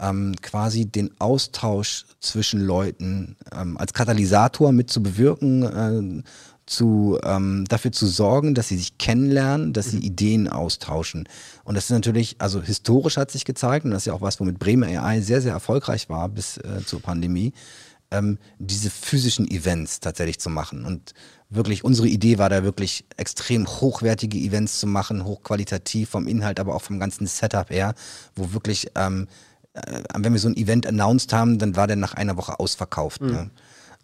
ähm, 0.00 0.34
quasi 0.42 0.84
den 0.84 1.10
Austausch 1.18 2.04
zwischen 2.20 2.60
Leuten 2.60 3.36
ähm, 3.58 3.78
als 3.78 3.94
Katalysator 3.94 4.72
mit 4.72 4.90
zu 4.90 5.02
bewirken, 5.02 5.62
äh, 5.62 6.22
zu, 6.68 7.18
ähm, 7.24 7.64
dafür 7.68 7.92
zu 7.92 8.06
sorgen, 8.06 8.54
dass 8.54 8.68
sie 8.68 8.76
sich 8.76 8.98
kennenlernen, 8.98 9.72
dass 9.72 9.90
sie 9.90 9.96
mhm. 9.96 10.02
Ideen 10.02 10.48
austauschen. 10.48 11.28
Und 11.64 11.74
das 11.74 11.84
ist 11.84 11.90
natürlich, 11.90 12.36
also 12.38 12.62
historisch 12.62 13.16
hat 13.16 13.30
sich 13.30 13.44
gezeigt, 13.44 13.84
und 13.84 13.90
das 13.92 14.02
ist 14.02 14.06
ja 14.06 14.12
auch 14.12 14.20
was, 14.20 14.38
womit 14.38 14.58
Bremen 14.58 14.88
AI 14.88 15.20
sehr, 15.20 15.40
sehr 15.40 15.52
erfolgreich 15.52 16.08
war 16.08 16.28
bis 16.28 16.58
äh, 16.58 16.84
zur 16.84 17.00
Pandemie, 17.00 17.52
ähm, 18.10 18.38
diese 18.58 18.90
physischen 18.90 19.50
Events 19.50 20.00
tatsächlich 20.00 20.38
zu 20.38 20.50
machen. 20.50 20.84
Und 20.84 21.14
wirklich, 21.50 21.84
unsere 21.84 22.08
Idee 22.08 22.38
war 22.38 22.50
da 22.50 22.62
wirklich 22.62 23.04
extrem 23.16 23.66
hochwertige 23.66 24.38
Events 24.38 24.80
zu 24.80 24.86
machen, 24.86 25.24
hochqualitativ 25.24 26.10
vom 26.10 26.26
Inhalt, 26.26 26.60
aber 26.60 26.74
auch 26.74 26.82
vom 26.82 27.00
ganzen 27.00 27.26
Setup 27.26 27.70
her, 27.70 27.94
wo 28.34 28.52
wirklich, 28.52 28.90
ähm, 28.94 29.26
äh, 29.72 30.02
wenn 30.16 30.32
wir 30.32 30.40
so 30.40 30.48
ein 30.48 30.56
Event 30.56 30.86
announced 30.86 31.32
haben, 31.32 31.58
dann 31.58 31.76
war 31.76 31.86
der 31.86 31.96
nach 31.96 32.14
einer 32.14 32.36
Woche 32.36 32.60
ausverkauft. 32.60 33.22
Mhm. 33.22 33.30
Ne? 33.30 33.50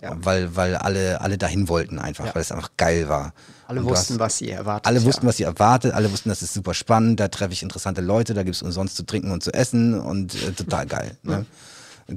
Ja. 0.05 0.17
Weil, 0.21 0.55
weil 0.55 0.77
alle, 0.77 1.21
alle 1.23 1.39
dahin 1.39 1.69
wollten 1.69 1.99
einfach, 1.99 2.27
ja. 2.27 2.35
weil 2.35 2.43
es 2.43 2.53
einfach 2.53 2.73
geil 2.77 3.09
war. 3.09 3.33
Alle 3.67 3.81
und 3.81 3.87
wussten, 3.87 4.15
hast, 4.15 4.21
was 4.21 4.37
sie 4.37 4.51
erwartet. 4.51 4.87
Alle 4.87 5.03
wussten, 5.03 5.27
was 5.27 5.39
sie 5.39 5.45
erwartet, 5.45 5.95
alle 5.95 6.13
wussten, 6.13 6.29
das 6.29 6.43
ist 6.43 6.53
super 6.53 6.75
spannend, 6.75 7.21
da 7.21 7.29
treffe 7.29 7.55
ich 7.55 7.63
interessante 7.63 8.03
Leute, 8.03 8.35
da 8.35 8.43
gibt 8.43 8.55
es 8.55 8.63
umsonst 8.63 8.97
zu 8.97 9.05
trinken 9.05 9.31
und 9.31 9.43
zu 9.43 9.53
essen 9.55 9.99
und 9.99 10.35
äh, 10.35 10.53
total 10.53 10.87
geil. 10.87 11.17
Ne? 11.25 11.47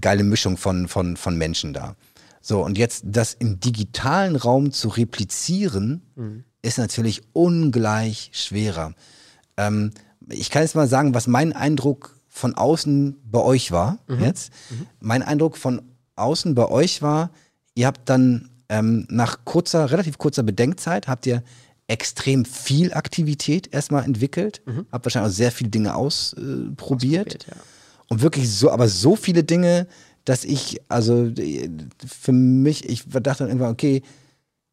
Geile 0.02 0.26
Mischung 0.26 0.58
von, 0.58 0.90
von, 0.90 1.16
von 1.16 1.38
Menschen 1.38 1.72
da. 1.72 1.96
So, 2.42 2.62
und 2.64 2.78
jetzt 2.78 3.04
das 3.06 3.34
im 3.34 3.62
digitalen 3.62 4.36
Raum 4.36 4.74
zu 4.74 4.90
replizieren, 4.90 6.02
mhm. 6.16 6.44
ist 6.62 6.78
natürlich 6.78 7.22
ungleich 7.32 8.32
schwerer. 8.34 8.94
Ähm, 9.56 9.92
ich 10.28 10.50
kann 10.50 10.64
jetzt 10.64 10.76
mal 10.76 10.90
sagen, 10.90 11.14
was 11.14 11.28
mein 11.28 11.54
Eindruck 11.54 12.18
von 12.28 12.54
außen 12.54 13.16
bei 13.24 13.40
euch 13.40 13.72
war 13.72 14.00
mhm. 14.08 14.20
jetzt. 14.20 14.52
Mhm. 14.70 14.88
Mein 15.00 15.24
Eindruck 15.24 15.56
von 15.56 15.82
außen 16.18 16.54
bei 16.54 16.68
euch 16.68 17.02
war, 17.02 17.32
ihr 17.78 17.86
habt 17.86 18.10
dann 18.10 18.50
ähm, 18.70 19.06
nach 19.10 19.46
kurzer, 19.46 19.92
relativ 19.92 20.18
kurzer 20.18 20.44
Bedenkzeit, 20.44 21.08
habt 21.08 21.26
ihr 21.28 21.44
extrem 21.88 22.44
viel 22.44 22.92
Aktivität 22.94 23.74
erstmal 23.74 24.04
entwickelt, 24.04 24.62
mhm. 24.66 24.88
habt 24.92 25.06
wahrscheinlich 25.06 25.32
auch 25.32 25.36
sehr 25.36 25.52
viele 25.52 25.70
Dinge 25.70 25.96
ausprobiert. 25.96 26.76
Ausprobiert 26.82 27.48
ja. 27.48 27.56
Und 28.10 28.22
wirklich 28.22 28.50
so, 28.50 28.72
aber 28.72 28.88
so 28.88 29.16
viele 29.16 29.44
Dinge, 29.44 29.88
dass 30.26 30.44
ich, 30.44 30.82
also 30.90 31.32
für 32.06 32.32
mich, 32.32 32.90
ich 32.90 33.04
dachte 33.08 33.44
dann 33.44 33.50
irgendwann, 33.50 33.72
okay, 33.72 34.02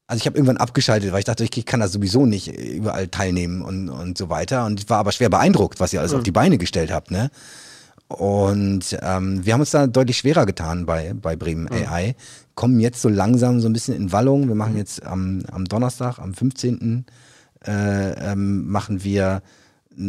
also 0.07 0.21
ich 0.21 0.27
habe 0.27 0.37
irgendwann 0.37 0.57
abgeschaltet, 0.57 1.13
weil 1.13 1.21
ich 1.21 1.25
dachte, 1.25 1.45
ich 1.45 1.67
kann 1.67 1.81
da 1.81 1.89
sowieso 1.89 2.27
nicht 2.27 2.57
überall 2.57 3.09
teilnehmen 3.09 3.63
und, 3.63 3.89
und 3.89 4.17
so 4.17 4.29
weiter. 4.29 4.67
Und 4.67 4.81
ich 4.81 4.89
war 4.89 4.99
aber 4.99 5.13
schwer 5.13 5.31
beeindruckt, 5.31 5.81
was 5.81 5.93
ihr 5.93 6.01
alles 6.01 6.13
mhm. 6.13 6.19
auf 6.19 6.25
die 6.25 6.33
Beine 6.33 6.59
gestellt 6.59 6.91
habt, 6.93 7.11
ne? 7.11 7.31
Und 8.19 8.97
ähm, 9.03 9.45
wir 9.45 9.53
haben 9.53 9.61
uns 9.61 9.71
da 9.71 9.87
deutlich 9.87 10.19
schwerer 10.19 10.47
getan 10.47 10.87
bei, 10.87 11.15
bei 11.15 11.37
Bremen 11.37 11.65
mhm. 11.65 11.87
AI. 11.87 12.15
Kommen 12.55 12.81
jetzt 12.81 13.03
so 13.03 13.09
langsam 13.09 13.61
so 13.61 13.69
ein 13.69 13.73
bisschen 13.73 13.97
in 13.97 14.13
Wallung. 14.13 14.49
Wir 14.49 14.55
machen 14.55 14.73
mhm. 14.73 14.79
jetzt 14.79 15.05
am, 15.05 15.43
am 15.51 15.65
Donnerstag, 15.65 16.19
am 16.19 16.35
15. 16.35 17.07
Äh, 17.67 17.71
ähm, 18.31 18.69
machen 18.69 19.05
wir 19.05 19.43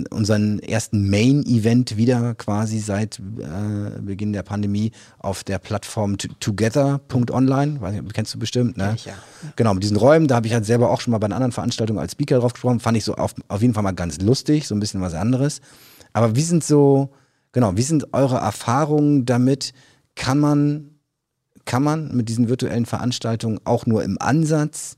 unseren 0.09 0.59
ersten 0.59 1.09
Main-Event 1.09 1.97
wieder 1.97 2.33
quasi 2.35 2.79
seit 2.79 3.19
äh, 3.19 4.01
Beginn 4.01 4.33
der 4.33 4.43
Pandemie 4.43 4.91
auf 5.19 5.43
der 5.43 5.59
Plattform 5.59 6.17
together.online, 6.17 7.79
kennst 8.13 8.33
du 8.33 8.39
bestimmt, 8.39 8.77
ne? 8.77 8.95
Ja. 9.05 9.13
Genau, 9.55 9.73
mit 9.73 9.83
diesen 9.83 9.97
Räumen, 9.97 10.27
da 10.27 10.35
habe 10.35 10.47
ich 10.47 10.53
halt 10.53 10.65
selber 10.65 10.89
auch 10.89 11.01
schon 11.01 11.11
mal 11.11 11.19
bei 11.19 11.25
einer 11.25 11.35
anderen 11.35 11.51
Veranstaltung 11.51 11.99
als 11.99 12.13
Speaker 12.13 12.39
drauf 12.39 12.53
gesprochen, 12.53 12.79
fand 12.79 12.97
ich 12.97 13.03
so 13.03 13.15
auf, 13.15 13.35
auf 13.47 13.61
jeden 13.61 13.73
Fall 13.73 13.83
mal 13.83 13.91
ganz 13.91 14.19
lustig, 14.21 14.67
so 14.67 14.75
ein 14.75 14.79
bisschen 14.79 15.01
was 15.01 15.13
anderes. 15.13 15.61
Aber 16.13 16.35
wie 16.35 16.41
sind 16.41 16.63
so, 16.63 17.09
genau, 17.55 17.77
wie 17.77 17.83
sind 17.83 18.13
eure 18.13 18.35
Erfahrungen 18.35 19.25
damit? 19.25 19.73
Kann 20.13 20.39
man, 20.39 20.99
kann 21.63 21.83
man 21.83 22.13
mit 22.15 22.27
diesen 22.27 22.49
virtuellen 22.49 22.85
Veranstaltungen 22.85 23.59
auch 23.63 23.85
nur 23.85 24.03
im 24.03 24.21
Ansatz 24.21 24.97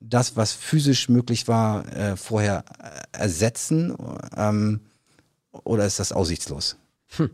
das, 0.00 0.34
was 0.34 0.52
physisch 0.52 1.10
möglich 1.10 1.46
war, 1.46 1.86
äh, 1.94 2.16
vorher 2.16 2.64
äh, 2.78 3.18
ersetzen? 3.18 3.94
Ähm, 4.34 4.80
oder 5.52 5.84
ist 5.84 6.00
das 6.00 6.12
aussichtslos? 6.12 6.76
Hm. 7.16 7.30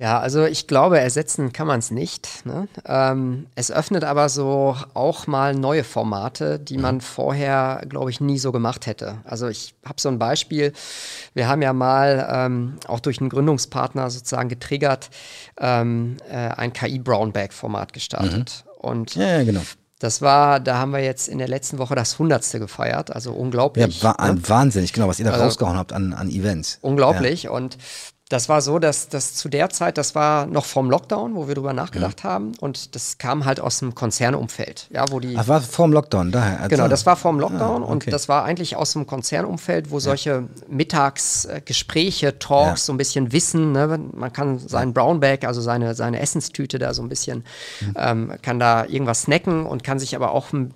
Ja, 0.00 0.18
also 0.18 0.46
ich 0.46 0.66
glaube, 0.66 0.98
ersetzen 0.98 1.52
kann 1.52 1.66
man 1.66 1.78
es 1.78 1.90
nicht. 1.90 2.46
Ne? 2.46 2.68
Ähm, 2.86 3.48
es 3.54 3.70
öffnet 3.70 4.02
aber 4.02 4.30
so 4.30 4.74
auch 4.94 5.26
mal 5.26 5.54
neue 5.54 5.84
Formate, 5.84 6.58
die 6.58 6.78
man 6.78 6.96
mhm. 6.96 7.00
vorher, 7.02 7.82
glaube 7.86 8.10
ich, 8.10 8.18
nie 8.18 8.38
so 8.38 8.50
gemacht 8.50 8.86
hätte. 8.86 9.18
Also 9.24 9.48
ich 9.48 9.74
habe 9.84 10.00
so 10.00 10.08
ein 10.08 10.18
Beispiel. 10.18 10.72
Wir 11.34 11.48
haben 11.48 11.60
ja 11.60 11.74
mal 11.74 12.26
ähm, 12.32 12.78
auch 12.88 13.00
durch 13.00 13.20
einen 13.20 13.28
Gründungspartner 13.28 14.08
sozusagen 14.08 14.48
getriggert 14.48 15.10
ähm, 15.58 16.16
äh, 16.30 16.34
ein 16.34 16.72
KI-Brownback-Format 16.72 17.92
gestartet. 17.92 18.64
Mhm. 18.64 18.70
Und 18.78 19.14
ja, 19.16 19.36
ja, 19.36 19.44
genau. 19.44 19.60
Das 19.98 20.22
war, 20.22 20.60
da 20.60 20.78
haben 20.78 20.92
wir 20.92 21.00
jetzt 21.00 21.28
in 21.28 21.36
der 21.36 21.48
letzten 21.48 21.76
Woche 21.76 21.94
das 21.94 22.18
Hundertste 22.18 22.58
gefeiert, 22.58 23.14
also 23.14 23.32
unglaublich. 23.34 24.00
Ja, 24.00 24.16
wa 24.18 24.32
ne? 24.32 24.48
wahnsinnig, 24.48 24.94
genau, 24.94 25.08
was 25.08 25.18
ihr 25.18 25.26
da 25.26 25.32
also, 25.32 25.44
rausgehauen 25.44 25.76
habt 25.76 25.92
an, 25.92 26.14
an 26.14 26.30
Events. 26.30 26.78
Unglaublich 26.80 27.42
ja. 27.42 27.50
und 27.50 27.76
das 28.30 28.48
war 28.48 28.62
so, 28.62 28.78
dass 28.78 29.08
das 29.08 29.34
zu 29.34 29.48
der 29.48 29.70
Zeit, 29.70 29.98
das 29.98 30.14
war 30.14 30.46
noch 30.46 30.64
vorm 30.64 30.88
Lockdown, 30.88 31.34
wo 31.34 31.48
wir 31.48 31.56
drüber 31.56 31.72
nachgedacht 31.72 32.22
ja. 32.22 32.30
haben. 32.30 32.52
Und 32.60 32.94
das 32.94 33.18
kam 33.18 33.44
halt 33.44 33.58
aus 33.58 33.80
dem 33.80 33.96
Konzernumfeld. 33.96 34.86
Ja, 34.90 35.04
wo 35.10 35.18
die. 35.18 35.36
Ach, 35.36 35.48
war 35.48 35.60
vorm 35.60 35.92
Lockdown, 35.92 36.30
daher. 36.30 36.68
Genau, 36.68 36.86
das 36.86 37.04
war 37.06 37.16
vorm 37.16 37.40
Lockdown 37.40 37.82
ah, 37.82 37.86
okay. 37.86 37.92
und 37.92 38.12
das 38.12 38.28
war 38.28 38.44
eigentlich 38.44 38.76
aus 38.76 38.92
dem 38.92 39.04
Konzernumfeld, 39.08 39.90
wo 39.90 39.96
ja. 39.96 40.00
solche 40.00 40.44
Mittagsgespräche, 40.68 42.38
Talks, 42.38 42.82
ja. 42.82 42.86
so 42.86 42.92
ein 42.92 42.98
bisschen 42.98 43.32
Wissen, 43.32 43.72
ne? 43.72 43.98
man 44.12 44.32
kann 44.32 44.60
seinen 44.60 44.94
Brownback, 44.94 45.44
also 45.44 45.60
seine, 45.60 45.96
seine 45.96 46.20
Essenstüte 46.20 46.78
da 46.78 46.94
so 46.94 47.02
ein 47.02 47.08
bisschen, 47.08 47.42
mhm. 47.80 47.94
ähm, 47.96 48.32
kann 48.42 48.60
da 48.60 48.84
irgendwas 48.84 49.22
snacken 49.22 49.66
und 49.66 49.82
kann 49.82 49.98
sich 49.98 50.14
aber 50.14 50.30
auch 50.30 50.52
ein 50.52 50.72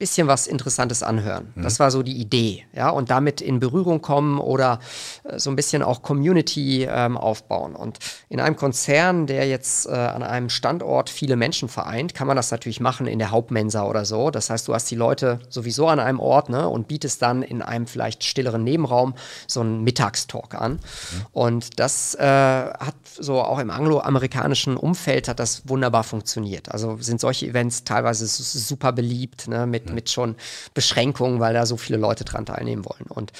bisschen 0.00 0.26
was 0.26 0.46
Interessantes 0.46 1.02
anhören. 1.02 1.52
Mhm. 1.54 1.62
Das 1.62 1.78
war 1.78 1.90
so 1.90 2.02
die 2.02 2.16
Idee, 2.16 2.64
ja, 2.72 2.88
und 2.88 3.10
damit 3.10 3.40
in 3.40 3.60
Berührung 3.60 4.00
kommen 4.00 4.38
oder 4.40 4.80
äh, 5.24 5.38
so 5.38 5.50
ein 5.50 5.56
bisschen 5.56 5.82
auch 5.82 6.02
Community 6.02 6.88
ähm, 6.90 7.18
aufbauen. 7.18 7.76
Und 7.76 7.98
in 8.30 8.40
einem 8.40 8.56
Konzern, 8.56 9.26
der 9.26 9.46
jetzt 9.46 9.86
äh, 9.86 9.90
an 9.90 10.22
einem 10.22 10.48
Standort 10.48 11.10
viele 11.10 11.36
Menschen 11.36 11.68
vereint, 11.68 12.14
kann 12.14 12.26
man 12.26 12.34
das 12.34 12.50
natürlich 12.50 12.80
machen 12.80 13.06
in 13.06 13.18
der 13.18 13.30
Hauptmensa 13.30 13.84
oder 13.84 14.06
so. 14.06 14.30
Das 14.30 14.48
heißt, 14.48 14.66
du 14.66 14.74
hast 14.74 14.90
die 14.90 14.96
Leute 14.96 15.38
sowieso 15.50 15.86
an 15.88 16.00
einem 16.00 16.18
Ort 16.18 16.48
ne, 16.48 16.66
und 16.66 16.88
bietest 16.88 17.20
dann 17.20 17.42
in 17.42 17.60
einem 17.60 17.86
vielleicht 17.86 18.24
stilleren 18.24 18.64
Nebenraum 18.64 19.14
so 19.46 19.60
einen 19.60 19.84
Mittagstalk 19.84 20.54
an. 20.54 20.72
Mhm. 20.72 21.26
Und 21.32 21.78
das 21.78 22.14
äh, 22.14 22.24
hat 22.24 22.94
so 23.18 23.42
auch 23.42 23.58
im 23.58 23.70
angloamerikanischen 23.70 24.78
Umfeld 24.78 25.28
hat 25.28 25.40
das 25.40 25.68
wunderbar 25.68 26.04
funktioniert. 26.04 26.70
Also 26.70 26.96
sind 27.00 27.20
solche 27.20 27.46
Events 27.46 27.84
teilweise 27.84 28.26
super 28.26 28.92
beliebt, 28.92 29.46
ne, 29.46 29.66
mit 29.66 29.89
mit, 29.94 30.10
schon 30.10 30.36
Beschränkungen, 30.74 31.40
weil 31.40 31.54
da 31.54 31.66
so 31.66 31.76
viele 31.76 31.98
Leute 31.98 32.24
dran 32.24 32.46
teilnehmen 32.46 32.84
wollen. 32.84 33.06
Und 33.08 33.32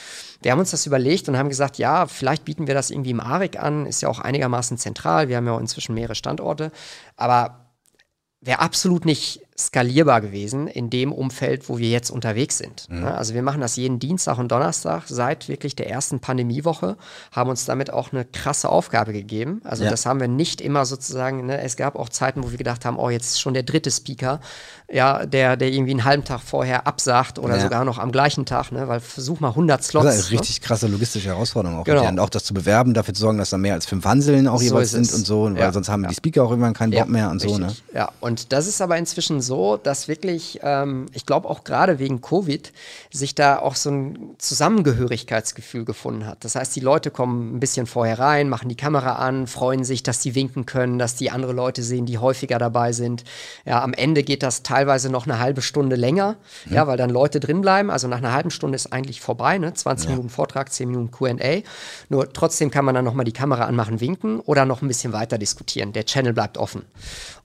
wir 0.43 0.53
haben 0.53 0.59
uns 0.59 0.71
das 0.71 0.87
überlegt 0.87 1.29
und 1.29 1.37
haben 1.37 1.49
gesagt, 1.49 1.79
ja, 1.79 2.07
vielleicht 2.07 2.45
bieten 2.45 2.67
wir 2.67 2.75
das 2.75 2.91
irgendwie 2.91 3.11
im 3.11 3.21
ARIC 3.21 3.59
an, 3.59 3.87
ist 3.87 4.03
ja 4.03 4.09
auch 4.09 4.19
einigermaßen 4.19 4.79
zentral. 4.79 5.29
Wir 5.29 5.37
haben 5.37 5.47
ja 5.47 5.59
inzwischen 5.59 5.95
mehrere 5.95 6.15
Standorte. 6.15 6.73
Aber 7.17 7.67
wäre 8.41 8.61
absolut 8.61 9.05
nicht 9.05 9.43
skalierbar 9.67 10.21
gewesen 10.21 10.67
in 10.67 10.91
dem 10.91 11.13
Umfeld, 11.13 11.69
wo 11.69 11.79
wir 11.79 11.89
jetzt 11.89 12.11
unterwegs 12.11 12.59
sind. 12.59 12.89
Mhm. 12.89 13.05
Also 13.05 13.35
wir 13.35 13.43
machen 13.43 13.61
das 13.61 13.77
jeden 13.77 13.99
Dienstag 13.99 14.39
und 14.39 14.51
Donnerstag 14.51 15.05
seit 15.07 15.49
wirklich 15.49 15.77
der 15.77 15.89
ersten 15.89 16.21
Pandemiewoche, 16.21 16.97
haben 17.33 17.51
uns 17.51 17.65
damit 17.65 17.93
auch 17.93 18.13
eine 18.13 18.25
krasse 18.25 18.69
Aufgabe 18.69 19.13
gegeben. 19.13 19.61
Also 19.65 19.85
ja. 19.85 19.91
das 19.91 20.07
haben 20.07 20.21
wir 20.21 20.29
nicht 20.29 20.61
immer 20.61 20.87
sozusagen, 20.87 21.47
ne, 21.47 21.61
es 21.61 21.77
gab 21.77 21.97
auch 21.97 22.09
Zeiten, 22.09 22.43
wo 22.43 22.51
wir 22.51 22.59
gedacht 22.59 22.85
haben, 22.85 22.99
oh, 22.99 23.11
jetzt 23.11 23.31
ist 23.31 23.41
schon 23.41 23.55
der 23.55 23.63
dritte 23.63 23.91
Speaker, 23.91 24.41
ja, 24.91 25.27
der, 25.27 25.57
der 25.57 25.71
irgendwie 25.71 25.93
einen 25.93 26.05
halben 26.05 26.25
Tag 26.25 26.41
vorher 26.41 26.87
absagt 26.87 27.39
oder 27.39 27.57
ja. 27.57 27.63
sogar 27.63 27.85
noch 27.85 27.99
am 27.99 28.13
gleichen 28.13 28.47
Tag, 28.47 28.73
ne, 28.73 28.89
weil 28.89 29.01
versuch 29.01 29.41
mal 29.41 29.49
100 29.49 29.85
Slots. 29.85 30.07
Das 30.07 30.17
ist 30.17 30.31
eine 30.31 30.41
richtig 30.41 30.61
ne? 30.61 30.67
krasse 30.67 30.87
logistische 30.87 31.29
Herausforderung 31.29 31.79
auch. 31.79 31.85
Genau. 31.85 32.09
Und 32.09 32.19
auch 32.19 32.31
das 32.31 32.45
zu 32.45 32.55
bewerben, 32.55 32.95
dafür 32.95 33.15
zu 33.15 33.21
sorgen, 33.21 33.39
dass 33.39 33.51
da 33.51 33.59
mehr 33.59 33.75
als 33.75 33.87
fünf 33.87 34.05
Hanseln 34.05 34.49
auch 34.49 34.59
so 34.59 34.65
jeweils 34.65 34.91
sind 34.91 35.13
und 35.13 35.27
so, 35.27 35.45
weil 35.45 35.57
ja. 35.57 35.73
sonst 35.73 35.89
haben 35.89 36.07
die 36.09 36.15
Speaker 36.15 36.45
auch 36.45 36.51
irgendwann 36.51 36.75
keinen 36.75 36.93
Bock 36.93 37.09
mehr 37.09 37.31
und 37.31 37.43
richtig. 37.43 37.53
so. 37.53 37.59
Ne? 37.59 37.73
Ja, 37.95 38.11
und 38.21 38.53
das 38.53 38.67
ist 38.67 38.81
aber 38.81 38.97
inzwischen 38.97 39.41
so, 39.41 39.50
dass 39.77 40.09
wirklich, 40.09 40.61
ähm, 40.63 41.07
ich 41.13 41.27
glaube 41.27 41.49
auch 41.49 41.65
gerade 41.65 41.99
wegen 41.99 42.21
Covid, 42.21 42.73
sich 43.11 43.35
da 43.35 43.59
auch 43.59 43.75
so 43.75 43.91
ein 43.91 44.35
Zusammengehörigkeitsgefühl 44.39 45.85
gefunden 45.85 46.27
hat. 46.27 46.45
Das 46.45 46.55
heißt, 46.55 46.75
die 46.77 46.81
Leute 46.81 47.11
kommen 47.11 47.57
ein 47.57 47.61
bisschen 47.61 47.87
vorher 47.87 48.19
rein, 48.19 48.49
machen 48.49 48.69
die 48.69 48.77
Kamera 48.77 49.17
an, 49.17 49.47
freuen 49.47 49.85
sich, 49.85 50.03
dass 50.03 50.21
die 50.21 50.35
winken 50.35 50.67
können, 50.67 50.99
dass 50.99 51.17
die 51.17 51.31
andere 51.31 51.53
Leute 51.53 51.83
sehen, 51.83 52.07
die 52.07 52.19
häufiger 52.19 52.59
dabei 52.59 52.93
sind. 52.93 53.25
Ja, 53.65 53.83
am 53.83 53.93
Ende 53.93 54.23
geht 54.23 54.43
das 54.43 54.63
teilweise 54.63 55.11
noch 55.11 55.27
eine 55.27 55.39
halbe 55.39 55.63
Stunde 55.63 55.97
länger, 55.97 56.37
mhm. 56.67 56.75
ja, 56.75 56.87
weil 56.87 56.97
dann 56.97 57.11
Leute 57.11 57.41
drin 57.41 57.61
bleiben. 57.61 57.91
Also 57.91 58.09
nach 58.09 58.19
einer 58.19 58.33
halben 58.33 58.51
Stunde 58.51 58.77
ist 58.77 58.93
eigentlich 58.93 59.21
vorbei, 59.21 59.59
ne? 59.59 59.75
20 59.75 60.07
ja. 60.07 60.11
Minuten 60.13 60.31
Vortrag, 60.31 60.73
10 60.73 60.89
Minuten 60.89 61.11
QA. 61.11 61.63
Nur 62.09 62.33
trotzdem 62.33 62.71
kann 62.71 62.85
man 62.85 62.95
dann 62.95 63.05
nochmal 63.05 63.25
die 63.25 63.33
Kamera 63.33 63.65
anmachen, 63.65 64.01
winken 64.01 64.41
oder 64.41 64.65
noch 64.65 64.83
ein 64.83 64.89
bisschen 64.89 65.13
weiter 65.13 65.39
diskutieren. 65.39 65.93
Der 65.93 66.05
Channel 66.05 66.33
bleibt 66.33 66.59
offen. 66.59 66.83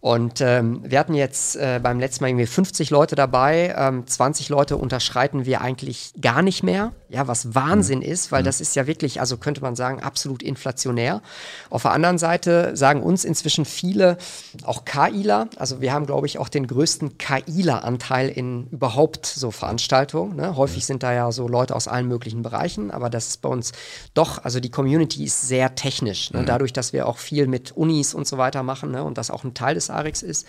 Und 0.05 0.39
ähm, 0.39 0.81
wir 0.83 0.99
hatten 0.99 1.15
jetzt 1.15 1.55
äh, 1.55 1.79
beim 1.81 1.99
letzten 1.99 2.23
Mal 2.23 2.27
irgendwie 2.27 2.45
50 2.45 2.91
Leute 2.91 3.15
dabei, 3.15 3.73
ähm, 3.75 4.05
20 4.05 4.49
Leute 4.49 4.77
unterschreiten 4.77 5.47
wir 5.47 5.61
eigentlich 5.61 6.13
gar 6.21 6.43
nicht 6.43 6.61
mehr. 6.61 6.91
Ja, 7.09 7.27
was 7.27 7.55
Wahnsinn 7.55 7.99
mhm. 7.99 8.05
ist, 8.05 8.31
weil 8.31 8.41
mhm. 8.41 8.45
das 8.45 8.61
ist 8.61 8.75
ja 8.75 8.85
wirklich, 8.85 9.19
also 9.19 9.37
könnte 9.37 9.61
man 9.61 9.75
sagen, 9.75 10.03
absolut 10.03 10.43
inflationär. 10.43 11.23
Auf 11.71 11.83
der 11.83 11.91
anderen 11.91 12.19
Seite 12.19 12.75
sagen 12.75 13.01
uns 13.01 13.25
inzwischen 13.25 13.65
viele, 13.65 14.17
auch 14.63 14.85
KIler, 14.85 15.47
also 15.55 15.81
wir 15.81 15.91
haben, 15.91 16.05
glaube 16.05 16.27
ich, 16.27 16.37
auch 16.37 16.49
den 16.49 16.67
größten 16.67 17.17
KIler-Anteil 17.17 18.29
in 18.29 18.67
überhaupt 18.67 19.25
so 19.25 19.49
Veranstaltungen. 19.49 20.35
Ne? 20.35 20.55
Häufig 20.55 20.83
mhm. 20.83 20.87
sind 20.87 21.03
da 21.03 21.13
ja 21.13 21.31
so 21.31 21.47
Leute 21.47 21.75
aus 21.75 21.87
allen 21.87 22.07
möglichen 22.07 22.43
Bereichen, 22.43 22.91
aber 22.91 23.09
das 23.09 23.27
ist 23.29 23.41
bei 23.41 23.49
uns 23.49 23.71
doch, 24.13 24.43
also 24.43 24.59
die 24.59 24.69
Community 24.69 25.23
ist 25.23 25.47
sehr 25.47 25.73
technisch. 25.73 26.31
Ne? 26.31 26.41
Mhm. 26.41 26.45
Dadurch, 26.45 26.73
dass 26.73 26.93
wir 26.93 27.07
auch 27.07 27.17
viel 27.17 27.47
mit 27.47 27.71
Unis 27.71 28.13
und 28.13 28.27
so 28.27 28.37
weiter 28.37 28.61
machen 28.61 28.91
ne? 28.91 29.03
und 29.03 29.17
das 29.17 29.31
auch 29.31 29.43
ein 29.43 29.55
Teil 29.55 29.73
des 29.73 29.94
Arix 29.95 30.21
ist, 30.21 30.47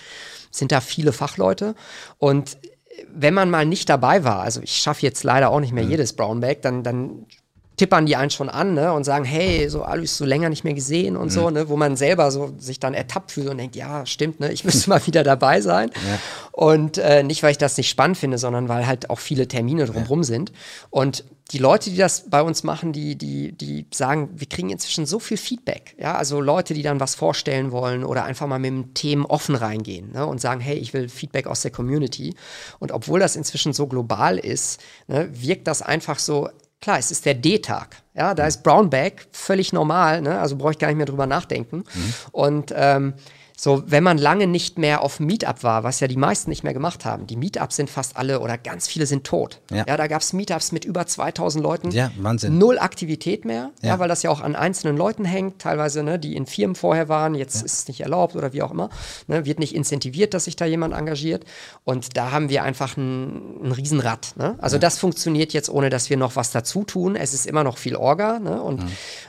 sind 0.50 0.72
da 0.72 0.80
viele 0.80 1.12
Fachleute. 1.12 1.74
Und 2.18 2.58
wenn 3.12 3.34
man 3.34 3.50
mal 3.50 3.66
nicht 3.66 3.88
dabei 3.88 4.24
war, 4.24 4.40
also 4.40 4.60
ich 4.62 4.76
schaffe 4.76 5.02
jetzt 5.02 5.22
leider 5.24 5.50
auch 5.50 5.60
nicht 5.60 5.72
mehr 5.72 5.84
mhm. 5.84 5.90
jedes 5.90 6.14
Brownback, 6.14 6.62
dann, 6.62 6.82
dann 6.82 7.26
tippern 7.76 8.06
die 8.06 8.16
einen 8.16 8.30
schon 8.30 8.48
an 8.48 8.74
ne, 8.74 8.92
und 8.92 9.04
sagen, 9.04 9.24
hey, 9.24 9.68
so 9.68 9.82
Alois 9.82 10.16
so 10.16 10.24
länger 10.24 10.48
nicht 10.48 10.64
mehr 10.64 10.74
gesehen 10.74 11.16
und 11.16 11.26
mhm. 11.26 11.30
so, 11.30 11.50
ne, 11.50 11.68
wo 11.68 11.76
man 11.76 11.96
selber 11.96 12.30
so 12.30 12.52
sich 12.58 12.80
dann 12.80 12.94
ertappt 12.94 13.32
fühlt 13.32 13.48
und 13.48 13.58
denkt, 13.58 13.76
ja, 13.76 14.06
stimmt, 14.06 14.40
ne, 14.40 14.50
ich 14.52 14.64
müsste 14.64 14.90
mal 14.90 15.06
wieder 15.06 15.22
dabei 15.22 15.60
sein. 15.60 15.90
Ja. 15.94 16.18
Und 16.52 16.98
äh, 16.98 17.22
nicht, 17.22 17.42
weil 17.42 17.50
ich 17.50 17.58
das 17.58 17.76
nicht 17.76 17.90
spannend 17.90 18.16
finde, 18.16 18.38
sondern 18.38 18.68
weil 18.68 18.86
halt 18.86 19.10
auch 19.10 19.18
viele 19.18 19.46
Termine 19.46 19.84
drumherum 19.84 20.20
ja. 20.20 20.24
sind. 20.24 20.52
Und 20.90 21.24
die 21.52 21.58
Leute, 21.58 21.90
die 21.90 21.96
das 21.96 22.28
bei 22.28 22.42
uns 22.42 22.64
machen, 22.64 22.92
die, 22.92 23.14
die, 23.14 23.52
die 23.52 23.86
sagen, 23.92 24.30
wir 24.34 24.48
kriegen 24.48 24.70
inzwischen 24.70 25.06
so 25.06 25.20
viel 25.20 25.36
Feedback. 25.36 25.94
Ja, 25.98 26.16
also 26.16 26.40
Leute, 26.40 26.74
die 26.74 26.82
dann 26.82 26.98
was 26.98 27.14
vorstellen 27.14 27.70
wollen 27.70 28.04
oder 28.04 28.24
einfach 28.24 28.48
mal 28.48 28.58
mit 28.58 28.70
dem 28.70 28.94
Themen 28.94 29.24
offen 29.24 29.54
reingehen 29.54 30.12
ne, 30.12 30.26
und 30.26 30.40
sagen, 30.40 30.60
hey, 30.60 30.76
ich 30.76 30.92
will 30.92 31.08
Feedback 31.08 31.46
aus 31.46 31.60
der 31.60 31.70
Community. 31.70 32.34
Und 32.80 32.90
obwohl 32.90 33.20
das 33.20 33.36
inzwischen 33.36 33.72
so 33.72 33.86
global 33.86 34.38
ist, 34.38 34.80
ne, 35.06 35.28
wirkt 35.30 35.68
das 35.68 35.82
einfach 35.82 36.18
so, 36.18 36.48
Klar, 36.80 36.98
es 36.98 37.10
ist 37.10 37.24
der 37.24 37.34
D-Tag. 37.34 37.96
Ja, 38.14 38.34
da 38.34 38.46
ist 38.46 38.62
Brownback 38.62 39.28
völlig 39.32 39.72
normal. 39.72 40.20
Ne? 40.22 40.38
Also 40.38 40.56
brauche 40.56 40.72
ich 40.72 40.78
gar 40.78 40.88
nicht 40.88 40.96
mehr 40.96 41.06
drüber 41.06 41.26
nachdenken. 41.26 41.78
Mhm. 41.78 42.14
Und 42.32 42.74
ähm, 42.76 43.14
so, 43.58 43.82
wenn 43.86 44.04
man 44.04 44.18
lange 44.18 44.46
nicht 44.46 44.76
mehr 44.76 45.00
auf 45.02 45.18
Meetup 45.18 45.62
war, 45.62 45.82
was 45.82 46.00
ja 46.00 46.08
die 46.08 46.16
meisten 46.18 46.50
nicht 46.50 46.62
mehr 46.62 46.74
gemacht 46.74 47.06
haben, 47.06 47.26
die 47.26 47.36
Meetups 47.36 47.76
sind 47.76 47.88
fast 47.88 48.16
alle 48.16 48.40
oder 48.40 48.58
ganz 48.58 48.86
viele 48.86 49.06
sind 49.06 49.24
tot. 49.24 49.60
Ja, 49.70 49.84
Ja. 49.86 49.96
da 49.96 50.06
gab 50.08 50.20
es 50.20 50.34
Meetups 50.34 50.72
mit 50.72 50.84
über 50.84 51.06
2000 51.06 51.62
Leuten. 51.64 51.90
Ja, 51.90 52.10
Wahnsinn. 52.18 52.58
Null 52.58 52.78
Aktivität 52.78 53.46
mehr, 53.46 53.70
ja. 53.80 53.88
Ja. 53.90 53.98
weil 53.98 54.08
das 54.08 54.22
ja 54.22 54.28
auch 54.30 54.42
an 54.42 54.54
einzelnen 54.56 54.96
Leuten 54.98 55.24
hängt, 55.24 55.58
teilweise, 55.58 56.02
ne, 56.02 56.18
die 56.18 56.36
in 56.36 56.44
Firmen 56.44 56.74
vorher 56.76 57.08
waren, 57.08 57.34
jetzt 57.34 57.56
ist 57.64 57.72
es 57.80 57.88
nicht 57.88 58.00
erlaubt 58.02 58.36
oder 58.36 58.52
wie 58.52 58.60
auch 58.62 58.72
immer. 58.72 58.90
Ne, 59.26 59.46
wird 59.46 59.58
nicht 59.58 59.74
incentiviert, 59.74 60.34
dass 60.34 60.44
sich 60.44 60.56
da 60.56 60.66
jemand 60.66 60.92
engagiert. 60.94 61.44
Und 61.84 62.16
da 62.18 62.32
haben 62.32 62.50
wir 62.50 62.62
einfach 62.62 62.98
ein, 62.98 63.64
ein 63.68 63.72
Riesenrad. 63.72 64.34
Ne? 64.36 64.56
Also 64.58 64.76
das 64.76 64.98
funktioniert 64.98 65.54
jetzt, 65.54 65.70
ohne 65.70 65.88
dass 65.88 66.10
wir 66.10 66.18
noch 66.18 66.36
was 66.36 66.50
dazu 66.50 66.84
tun. 66.84 67.16
Es 67.16 67.32
ist 67.32 67.46
immer 67.46 67.64
noch 67.64 67.78
viel 67.78 67.96
Orga. 67.96 68.38
Ne? 68.38 68.60
Und 68.60 68.82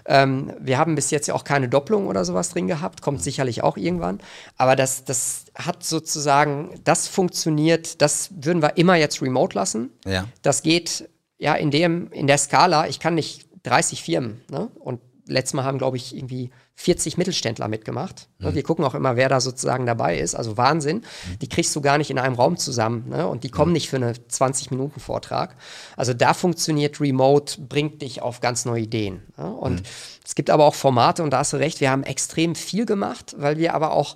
ähm, 0.06 0.52
wir 0.60 0.78
haben 0.78 0.96
bis 0.96 1.12
jetzt 1.12 1.28
ja 1.28 1.34
auch 1.34 1.46
keine 1.46 1.70
Doppelung 1.70 2.08
oder 2.08 2.26
sowas 2.26 2.50
drin 2.50 2.68
gehabt, 2.68 3.02
kommt 3.02 3.24
sicherlich 3.24 3.64
auch 3.64 3.78
irgendwann. 3.78 4.17
Aber 4.56 4.76
das, 4.76 5.04
das 5.04 5.46
hat 5.56 5.84
sozusagen, 5.84 6.80
das 6.84 7.08
funktioniert, 7.08 8.02
das 8.02 8.30
würden 8.32 8.62
wir 8.62 8.78
immer 8.78 8.96
jetzt 8.96 9.22
remote 9.22 9.56
lassen. 9.56 9.92
Ja. 10.06 10.28
Das 10.42 10.62
geht 10.62 11.10
ja 11.38 11.54
in 11.56 11.72
dem, 11.72 12.12
in 12.12 12.28
der 12.28 12.38
Skala, 12.38 12.88
ich 12.88 13.00
kann 13.00 13.16
nicht 13.16 13.48
30 13.64 14.02
Firmen, 14.02 14.42
ne? 14.50 14.70
Und 14.80 15.02
letztes 15.28 15.54
Mal 15.54 15.64
haben, 15.64 15.78
glaube 15.78 15.98
ich, 15.98 16.16
irgendwie 16.16 16.50
40 16.76 17.18
Mittelständler 17.18 17.68
mitgemacht. 17.68 18.28
Ne? 18.40 18.54
Wir 18.54 18.64
gucken 18.64 18.86
auch 18.86 18.94
immer, 18.94 19.16
wer 19.16 19.30
da 19.30 19.42
sozusagen 19.42 19.86
dabei 19.86 20.20
ist. 20.20 20.36
Also 20.36 20.58
Wahnsinn. 20.58 21.04
Die 21.42 21.50
kriegst 21.50 21.76
du 21.76 21.82
gar 21.82 21.98
nicht 21.98 22.12
in 22.12 22.20
einem 22.20 22.36
Raum 22.36 22.58
zusammen. 22.58 23.10
Ne? 23.10 23.28
Und 23.28 23.44
die 23.44 23.50
kommen 23.50 23.72
nicht 23.72 23.90
für 23.90 23.96
eine 23.96 24.14
20-Minuten-Vortrag. 24.14 25.56
Also 25.96 26.14
da 26.14 26.34
funktioniert 26.34 27.02
Remote, 27.02 27.62
bringt 27.62 28.02
dich 28.02 28.22
auf 28.22 28.42
ganz 28.42 28.66
neue 28.66 28.82
Ideen. 28.82 29.22
Ne? 29.38 29.52
Und 29.52 29.84
es 30.24 30.36
gibt 30.36 30.50
aber 30.50 30.66
auch 30.66 30.76
Formate, 30.76 31.24
und 31.24 31.32
da 31.32 31.40
hast 31.40 31.54
du 31.54 31.58
recht, 31.58 31.82
wir 31.82 31.90
haben 31.90 32.04
extrem 32.04 32.54
viel 32.54 32.86
gemacht, 32.86 33.36
weil 33.38 33.58
wir 33.58 33.74
aber 33.74 33.92
auch 33.92 34.16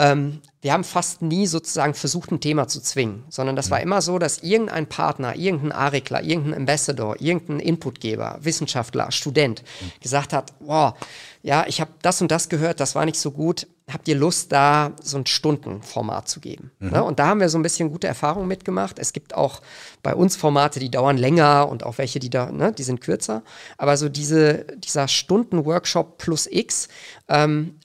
ähm, 0.00 0.40
wir 0.62 0.72
haben 0.72 0.84
fast 0.84 1.20
nie 1.20 1.46
sozusagen 1.46 1.92
versucht, 1.92 2.32
ein 2.32 2.40
Thema 2.40 2.68
zu 2.68 2.80
zwingen, 2.80 3.24
sondern 3.28 3.54
das 3.54 3.70
war 3.70 3.80
immer 3.80 4.00
so, 4.00 4.18
dass 4.18 4.38
irgendein 4.38 4.86
Partner, 4.86 5.36
irgendein 5.36 5.72
Arekler, 5.72 6.22
irgendein 6.22 6.60
Ambassador, 6.60 7.20
irgendein 7.20 7.60
Inputgeber, 7.60 8.38
Wissenschaftler, 8.40 9.12
Student 9.12 9.62
gesagt 10.02 10.32
hat, 10.32 10.54
wow, 10.60 10.94
ja, 11.42 11.66
ich 11.66 11.80
habe 11.82 11.90
das 12.00 12.20
und 12.22 12.30
das 12.30 12.48
gehört, 12.48 12.80
das 12.80 12.94
war 12.94 13.04
nicht 13.04 13.18
so 13.18 13.30
gut. 13.30 13.66
Habt 13.90 14.06
ihr 14.08 14.14
Lust, 14.14 14.52
da 14.52 14.92
so 15.02 15.18
ein 15.18 15.26
Stundenformat 15.26 16.28
zu 16.28 16.40
geben? 16.40 16.70
Ne? 16.78 17.02
Und 17.02 17.18
da 17.18 17.26
haben 17.26 17.40
wir 17.40 17.48
so 17.48 17.58
ein 17.58 17.62
bisschen 17.62 17.90
gute 17.90 18.06
Erfahrungen 18.06 18.46
mitgemacht. 18.46 18.98
Es 18.98 19.12
gibt 19.12 19.34
auch 19.34 19.62
bei 20.02 20.14
uns 20.14 20.36
Formate, 20.36 20.78
die 20.78 20.90
dauern 20.90 21.16
länger 21.18 21.68
und 21.68 21.84
auch 21.84 21.98
welche, 21.98 22.20
die 22.20 22.30
da, 22.30 22.52
ne, 22.52 22.72
die 22.72 22.84
sind 22.84 23.00
kürzer. 23.00 23.42
Aber 23.78 23.96
so 23.96 24.08
diese, 24.08 24.66
dieser 24.76 25.08
Stunden-Workshop 25.08 26.18
plus 26.18 26.46
X, 26.50 26.88
ähm, 27.28 27.79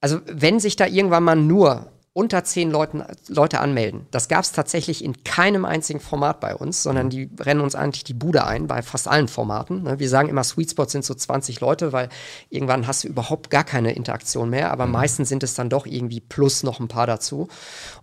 also 0.00 0.20
wenn 0.26 0.60
sich 0.60 0.76
da 0.76 0.86
irgendwann 0.86 1.24
mal 1.24 1.36
nur 1.36 1.90
unter 2.18 2.42
zehn 2.42 2.72
Leuten, 2.72 3.04
Leute 3.28 3.60
anmelden, 3.60 4.06
das 4.10 4.26
gab 4.26 4.42
es 4.42 4.50
tatsächlich 4.50 5.04
in 5.04 5.22
keinem 5.22 5.64
einzigen 5.64 6.00
Format 6.00 6.40
bei 6.40 6.52
uns, 6.52 6.82
sondern 6.82 7.10
die 7.10 7.30
rennen 7.38 7.60
uns 7.60 7.76
eigentlich 7.76 8.02
die 8.02 8.12
Bude 8.12 8.44
ein 8.44 8.66
bei 8.66 8.82
fast 8.82 9.06
allen 9.06 9.28
Formaten. 9.28 9.84
ne? 9.84 10.00
Wir 10.00 10.08
sagen 10.08 10.28
immer, 10.28 10.42
Sweet 10.42 10.72
Spots 10.72 10.90
sind 10.90 11.04
so 11.04 11.14
20 11.14 11.60
Leute, 11.60 11.92
weil 11.92 12.08
irgendwann 12.50 12.88
hast 12.88 13.04
du 13.04 13.08
überhaupt 13.08 13.50
gar 13.50 13.62
keine 13.62 13.92
Interaktion 13.92 14.50
mehr, 14.50 14.72
aber 14.72 14.86
meistens 14.86 15.28
sind 15.28 15.44
es 15.44 15.54
dann 15.54 15.70
doch 15.70 15.86
irgendwie 15.86 16.18
plus 16.18 16.64
noch 16.64 16.80
ein 16.80 16.88
paar 16.88 17.06
dazu. 17.06 17.46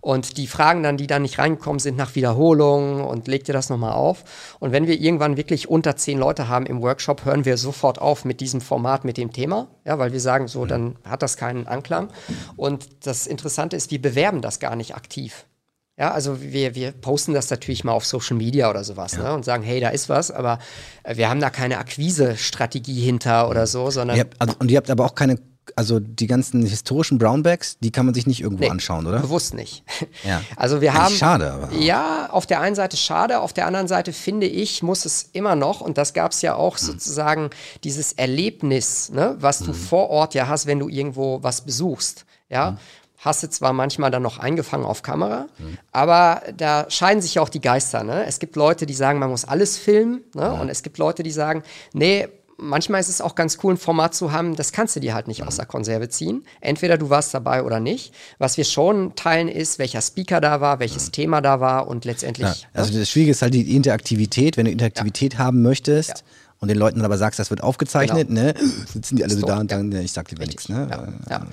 Und 0.00 0.38
die 0.38 0.46
Fragen 0.46 0.82
dann, 0.82 0.96
die 0.96 1.06
dann 1.06 1.20
nicht 1.20 1.38
reingekommen 1.38 1.78
sind, 1.78 1.98
nach 1.98 2.14
Wiederholung 2.14 3.04
und 3.04 3.28
leg 3.28 3.44
dir 3.44 3.52
das 3.52 3.68
nochmal 3.68 3.92
auf. 3.92 4.24
Und 4.60 4.72
wenn 4.72 4.86
wir 4.86 4.98
irgendwann 4.98 5.36
wirklich 5.36 5.68
unter 5.68 5.94
zehn 5.96 6.18
Leute 6.18 6.48
haben 6.48 6.64
im 6.64 6.80
Workshop, 6.80 7.26
hören 7.26 7.44
wir 7.44 7.58
sofort 7.58 8.00
auf 8.00 8.24
mit 8.24 8.40
diesem 8.40 8.62
Format, 8.62 9.04
mit 9.04 9.18
dem 9.18 9.34
Thema, 9.34 9.68
ja, 9.84 9.98
weil 9.98 10.14
wir 10.14 10.20
sagen, 10.20 10.48
so, 10.48 10.64
dann 10.64 10.96
hat 11.04 11.20
das 11.20 11.36
keinen 11.36 11.66
Anklang. 11.66 12.08
Und 12.56 13.04
das 13.06 13.26
Interessante 13.26 13.76
ist, 13.76 13.90
wir 13.90 14.05
bewerben 14.08 14.40
das 14.42 14.58
gar 14.60 14.76
nicht 14.76 14.94
aktiv. 14.94 15.44
Ja, 15.98 16.10
also 16.12 16.42
wir, 16.42 16.74
wir 16.74 16.92
posten 16.92 17.32
das 17.32 17.48
natürlich 17.48 17.82
mal 17.82 17.92
auf 17.92 18.04
Social 18.04 18.36
Media 18.36 18.68
oder 18.68 18.84
sowas 18.84 19.16
ne, 19.16 19.32
und 19.32 19.46
sagen, 19.46 19.62
hey, 19.62 19.80
da 19.80 19.88
ist 19.88 20.10
was, 20.10 20.30
aber 20.30 20.58
äh, 21.04 21.16
wir 21.16 21.30
haben 21.30 21.40
da 21.40 21.48
keine 21.48 21.78
Akquise-Strategie 21.78 23.00
hinter 23.00 23.48
oder 23.48 23.66
so, 23.66 23.90
sondern 23.90 24.16
Ihr 24.18 24.24
habt, 24.24 24.38
also, 24.40 24.54
und 24.58 24.70
ihr 24.70 24.76
habt 24.76 24.90
aber 24.90 25.06
auch 25.06 25.14
keine, 25.14 25.38
also 25.74 25.98
die 25.98 26.26
ganzen 26.26 26.66
historischen 26.66 27.16
Brownbacks, 27.16 27.78
die 27.78 27.90
kann 27.92 28.04
man 28.04 28.14
sich 28.14 28.26
nicht 28.26 28.42
irgendwo 28.42 28.64
Nee, 28.64 28.70
anschauen, 28.70 29.06
oder? 29.06 29.20
Bewusst 29.20 29.54
nicht. 29.54 29.84
Ja. 30.22 30.42
Also 30.56 30.82
wir 30.82 30.92
haben. 30.92 31.14
schade, 31.14 31.50
aber. 31.50 31.72
Ja, 31.72 32.28
auf 32.30 32.44
der 32.44 32.60
einen 32.60 32.76
Seite 32.76 32.98
schade, 32.98 33.40
auf 33.40 33.54
der 33.54 33.66
anderen 33.66 33.88
Seite 33.88 34.12
finde 34.12 34.46
ich, 34.46 34.82
muss 34.82 35.06
es 35.06 35.30
immer 35.32 35.56
noch, 35.56 35.80
und 35.80 35.96
das 35.96 36.12
gab 36.12 36.32
es 36.32 36.42
ja 36.42 36.52
Hm. 36.52 36.60
auch 36.60 36.76
sozusagen, 36.76 37.48
dieses 37.84 38.12
Erlebnis, 38.12 39.08
ne, 39.10 39.36
was 39.38 39.60
du 39.60 39.72
vor 39.72 40.10
Ort 40.10 40.34
ja 40.34 40.46
hast, 40.46 40.66
wenn 40.66 40.78
du 40.78 40.90
irgendwo 40.90 41.42
was 41.42 41.62
besuchst. 41.62 42.26
Ja. 42.50 42.68
Hm. 42.72 42.76
Hast 43.18 43.42
du 43.42 43.48
zwar 43.48 43.72
manchmal 43.72 44.10
dann 44.10 44.22
noch 44.22 44.38
eingefangen 44.38 44.86
auf 44.86 45.02
Kamera, 45.02 45.46
aber 45.92 46.42
da 46.56 46.86
scheiden 46.88 47.22
sich 47.22 47.36
ja 47.36 47.42
auch 47.42 47.48
die 47.48 47.60
Geister. 47.60 48.04
Ne? 48.04 48.24
Es 48.26 48.38
gibt 48.38 48.56
Leute, 48.56 48.86
die 48.86 48.94
sagen, 48.94 49.18
man 49.18 49.30
muss 49.30 49.44
alles 49.44 49.78
filmen, 49.78 50.22
ne? 50.34 50.52
und 50.52 50.68
es 50.68 50.82
gibt 50.82 50.98
Leute, 50.98 51.22
die 51.22 51.30
sagen, 51.30 51.62
nee, 51.92 52.28
manchmal 52.58 53.00
ist 53.00 53.08
es 53.08 53.20
auch 53.20 53.34
ganz 53.34 53.58
cool, 53.62 53.74
ein 53.74 53.76
Format 53.76 54.14
zu 54.14 54.32
haben, 54.32 54.56
das 54.56 54.72
kannst 54.72 54.96
du 54.96 55.00
dir 55.00 55.14
halt 55.14 55.28
nicht 55.28 55.42
aus 55.42 55.56
der 55.56 55.66
Konserve 55.66 56.08
ziehen. 56.08 56.44
Entweder 56.60 56.98
du 56.98 57.10
warst 57.10 57.34
dabei 57.34 57.62
oder 57.62 57.80
nicht. 57.80 58.14
Was 58.38 58.56
wir 58.56 58.64
schon 58.64 59.14
teilen 59.14 59.48
ist, 59.48 59.78
welcher 59.78 60.00
Speaker 60.00 60.40
da 60.40 60.60
war, 60.60 60.80
welches 60.80 61.10
Thema 61.10 61.40
da 61.40 61.60
war 61.60 61.88
und 61.88 62.04
letztendlich. 62.04 62.48
Ja, 62.48 62.68
also 62.74 62.98
das 62.98 63.10
Schwierige 63.10 63.32
ist 63.32 63.42
halt 63.42 63.54
die 63.54 63.74
Interaktivität. 63.74 64.56
Wenn 64.56 64.66
du 64.66 64.70
Interaktivität 64.70 65.38
haben 65.38 65.62
möchtest 65.62 66.08
Ja. 66.08 66.14
Genau. 66.56 66.62
und 66.62 66.68
den 66.68 66.78
Leuten 66.78 66.98
dann 66.98 67.04
aber 67.04 67.18
sagst, 67.18 67.38
das 67.38 67.50
wird 67.50 67.62
aufgezeichnet, 67.62 68.30
ne, 68.30 68.54
sitzen 68.86 69.16
die 69.16 69.24
alle 69.24 69.34
so 69.34 69.46
da 69.46 69.58
und 69.58 69.70
dann, 69.70 69.92
ja, 69.92 70.00
ich 70.00 70.12
sag 70.12 70.30
lieber 70.30 70.46
nichts. 70.46 70.68
Ne? 70.68 70.88
Ja, 70.90 71.08
ja. 71.30 71.46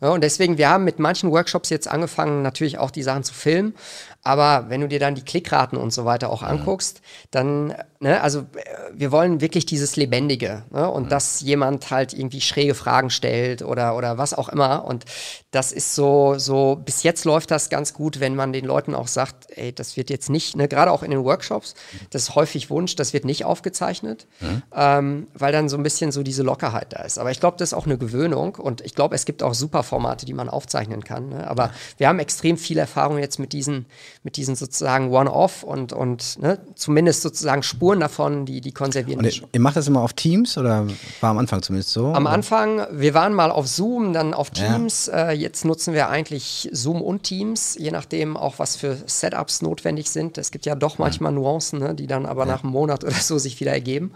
ja, 0.00 0.08
und 0.08 0.22
deswegen, 0.22 0.58
wir 0.58 0.68
haben 0.68 0.84
mit 0.84 0.98
manchen 0.98 1.30
Workshops 1.30 1.70
jetzt 1.70 1.88
angefangen, 1.88 2.42
natürlich 2.42 2.78
auch 2.78 2.90
die 2.90 3.02
Sachen 3.02 3.24
zu 3.24 3.34
filmen. 3.34 3.74
Aber 4.22 4.68
wenn 4.68 4.80
du 4.80 4.88
dir 4.88 4.98
dann 4.98 5.14
die 5.14 5.24
Klickraten 5.24 5.78
und 5.78 5.92
so 5.92 6.04
weiter 6.04 6.30
auch 6.30 6.42
anguckst, 6.42 7.00
dann, 7.30 7.74
ne, 8.00 8.20
also 8.20 8.40
äh, 8.40 8.44
wir 8.92 9.12
wollen 9.12 9.40
wirklich 9.40 9.66
dieses 9.66 9.96
Lebendige 9.96 10.64
ne, 10.70 10.90
und 10.90 11.12
dass 11.12 11.40
jemand 11.42 11.90
halt 11.90 12.12
irgendwie 12.12 12.40
schräge 12.40 12.74
Fragen 12.74 13.10
stellt 13.10 13.62
oder, 13.62 13.96
oder 13.96 14.18
was 14.18 14.34
auch 14.34 14.48
immer. 14.48 14.84
Und 14.84 15.04
das 15.50 15.70
ist 15.72 15.94
so, 15.94 16.34
so, 16.38 16.80
bis 16.82 17.02
jetzt 17.02 17.24
läuft 17.24 17.50
das 17.50 17.68
ganz 17.68 17.94
gut, 17.94 18.18
wenn 18.20 18.34
man 18.34 18.52
den 18.52 18.64
Leuten 18.64 18.94
auch 18.94 19.06
sagt, 19.06 19.46
ey, 19.56 19.72
das 19.72 19.96
wird 19.96 20.10
jetzt 20.10 20.30
nicht, 20.30 20.56
ne, 20.56 20.66
gerade 20.66 20.90
auch 20.90 21.02
in 21.02 21.10
den 21.10 21.24
Workshops, 21.24 21.74
das 22.10 22.22
ist 22.22 22.34
häufig 22.34 22.70
Wunsch, 22.70 22.96
das 22.96 23.12
wird 23.12 23.24
nicht 23.24 23.44
aufgezeichnet, 23.44 24.26
ähm, 24.74 25.28
weil 25.34 25.52
dann 25.52 25.68
so 25.68 25.76
ein 25.76 25.82
bisschen 25.82 26.10
so 26.10 26.22
diese 26.22 26.42
Lockerheit 26.42 26.92
da 26.92 27.02
ist. 27.02 27.18
Aber 27.18 27.30
ich 27.30 27.40
glaube, 27.40 27.56
das 27.58 27.70
ist 27.70 27.74
auch 27.74 27.86
eine 27.86 27.98
Gewöhnung 27.98 28.56
und 28.56 28.80
ich 28.80 28.94
glaube, 28.94 29.14
es 29.14 29.24
gibt 29.24 29.42
auch 29.42 29.54
super 29.54 29.82
Formate, 29.82 30.26
die 30.26 30.34
man 30.34 30.48
aufzeichnen 30.48 31.04
kann. 31.04 31.28
Ne? 31.28 31.48
Aber 31.48 31.70
wir 31.98 32.08
haben 32.08 32.18
extrem 32.18 32.56
viel 32.56 32.78
Erfahrung 32.78 33.18
jetzt 33.18 33.38
mit 33.38 33.52
diesen, 33.52 33.86
mit 34.22 34.36
diesen 34.36 34.56
sozusagen 34.56 35.10
One-Off 35.10 35.62
und, 35.62 35.92
und 35.92 36.38
ne, 36.40 36.58
zumindest 36.74 37.22
sozusagen 37.22 37.62
Spuren 37.62 37.89
davon, 37.98 38.46
die, 38.46 38.60
die 38.60 38.70
konservieren 38.70 39.20
wir 39.22 39.30
ihr, 39.30 39.32
schon. 39.32 39.48
ihr 39.52 39.60
macht 39.60 39.74
das 39.74 39.88
immer 39.88 40.02
auf 40.02 40.12
Teams 40.12 40.56
oder 40.56 40.86
war 41.20 41.30
am 41.30 41.38
Anfang 41.38 41.62
zumindest 41.62 41.90
so? 41.90 42.06
Am 42.12 42.26
Oder? 42.26 42.32
Anfang, 42.34 42.86
wir 42.92 43.14
waren 43.14 43.34
mal 43.34 43.50
auf 43.50 43.66
Zoom, 43.66 44.12
dann 44.12 44.34
auf 44.34 44.50
Ja. 44.54 44.76
Teams. 44.76 45.08
Äh, 45.08 45.32
jetzt 45.32 45.64
nutzen 45.64 45.94
wir 45.94 46.08
eigentlich 46.08 46.68
Zoom 46.72 47.02
und 47.02 47.24
Teams, 47.24 47.76
je 47.78 47.90
nachdem 47.90 48.36
auch, 48.36 48.58
was 48.58 48.76
für 48.76 48.96
Setups 49.06 49.62
notwendig 49.62 50.10
sind. 50.10 50.38
Es 50.38 50.52
gibt 50.52 50.66
ja 50.66 50.76
doch 50.76 50.98
manchmal 50.98 51.32
Nuancen, 51.32 51.80
ne, 51.80 51.94
die 51.94 52.06
dann 52.06 52.26
aber 52.26 52.46
nach 52.46 52.62
einem 52.62 52.72
Monat 52.72 53.02
oder 53.04 53.14
so 53.14 53.38
sich 53.38 53.58
wieder 53.58 53.72
ergeben. 53.72 54.12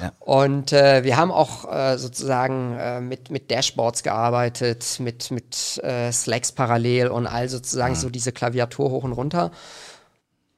Ja. 0.00 0.12
Und 0.18 0.72
äh, 0.72 1.04
wir 1.04 1.16
haben 1.16 1.30
auch 1.30 1.70
äh, 1.72 1.96
sozusagen 1.96 2.76
äh, 2.76 3.00
mit, 3.00 3.30
mit 3.30 3.50
Dashboards 3.50 4.02
gearbeitet, 4.02 4.96
mit, 4.98 5.30
mit 5.30 5.78
äh, 5.84 6.10
Slacks 6.10 6.50
parallel 6.50 7.08
und 7.08 7.26
all 7.26 7.48
sozusagen 7.48 7.94
so 7.94 8.10
diese 8.10 8.32
Klaviatur 8.32 8.90
hoch 8.90 9.04
und 9.04 9.12
runter. 9.12 9.52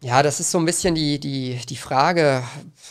Ja, 0.04 0.22
das 0.22 0.38
ist 0.38 0.50
so 0.50 0.58
ein 0.58 0.66
bisschen 0.66 0.94
die, 0.94 1.18
die, 1.18 1.58
die 1.66 1.76
Frage, 1.76 2.42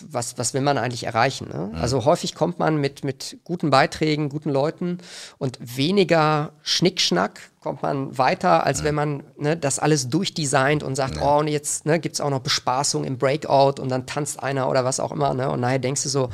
was, 0.02 0.40
was 0.40 0.56
will 0.56 0.62
man 0.62 0.80
eigentlich 0.80 1.04
erreichen? 1.04 1.48
Ne? 1.48 1.70
Also 1.80 2.06
häufig 2.06 2.34
kommt 2.34 2.58
man 2.58 2.78
mit, 2.78 3.04
mit 3.04 3.38
guten 3.44 3.70
Beiträgen, 3.70 4.30
guten 4.30 4.50
Leuten 4.50 4.98
und 5.38 5.60
weniger 5.62 6.54
Schnickschnack 6.64 7.40
kommt 7.62 7.84
man 7.84 8.18
weiter, 8.18 8.66
als 8.66 8.84
wenn 8.84 8.96
man 8.96 9.22
ne, 9.38 9.56
das 9.56 9.78
alles 9.78 10.10
durchdesignt 10.10 10.82
und 10.82 10.96
sagt, 10.96 11.22
oh, 11.22 11.38
und 11.38 11.50
jetzt 11.50 11.86
ne, 11.86 12.00
gibt 12.00 12.16
es 12.16 12.22
auch 12.22 12.32
noch 12.32 12.40
Bespaßung 12.40 13.04
im 13.04 13.20
Breakout 13.20 13.80
und 13.80 13.90
dann 13.90 14.08
tanzt 14.08 14.42
einer 14.42 14.68
oder 14.68 14.84
was 14.84 15.00
auch 15.00 15.12
immer. 15.12 15.36
Ne? 15.36 15.52
Und 15.52 15.60
nachher 15.60 15.78
denkst 15.78 16.02
du 16.02 16.10
so, 16.10 16.30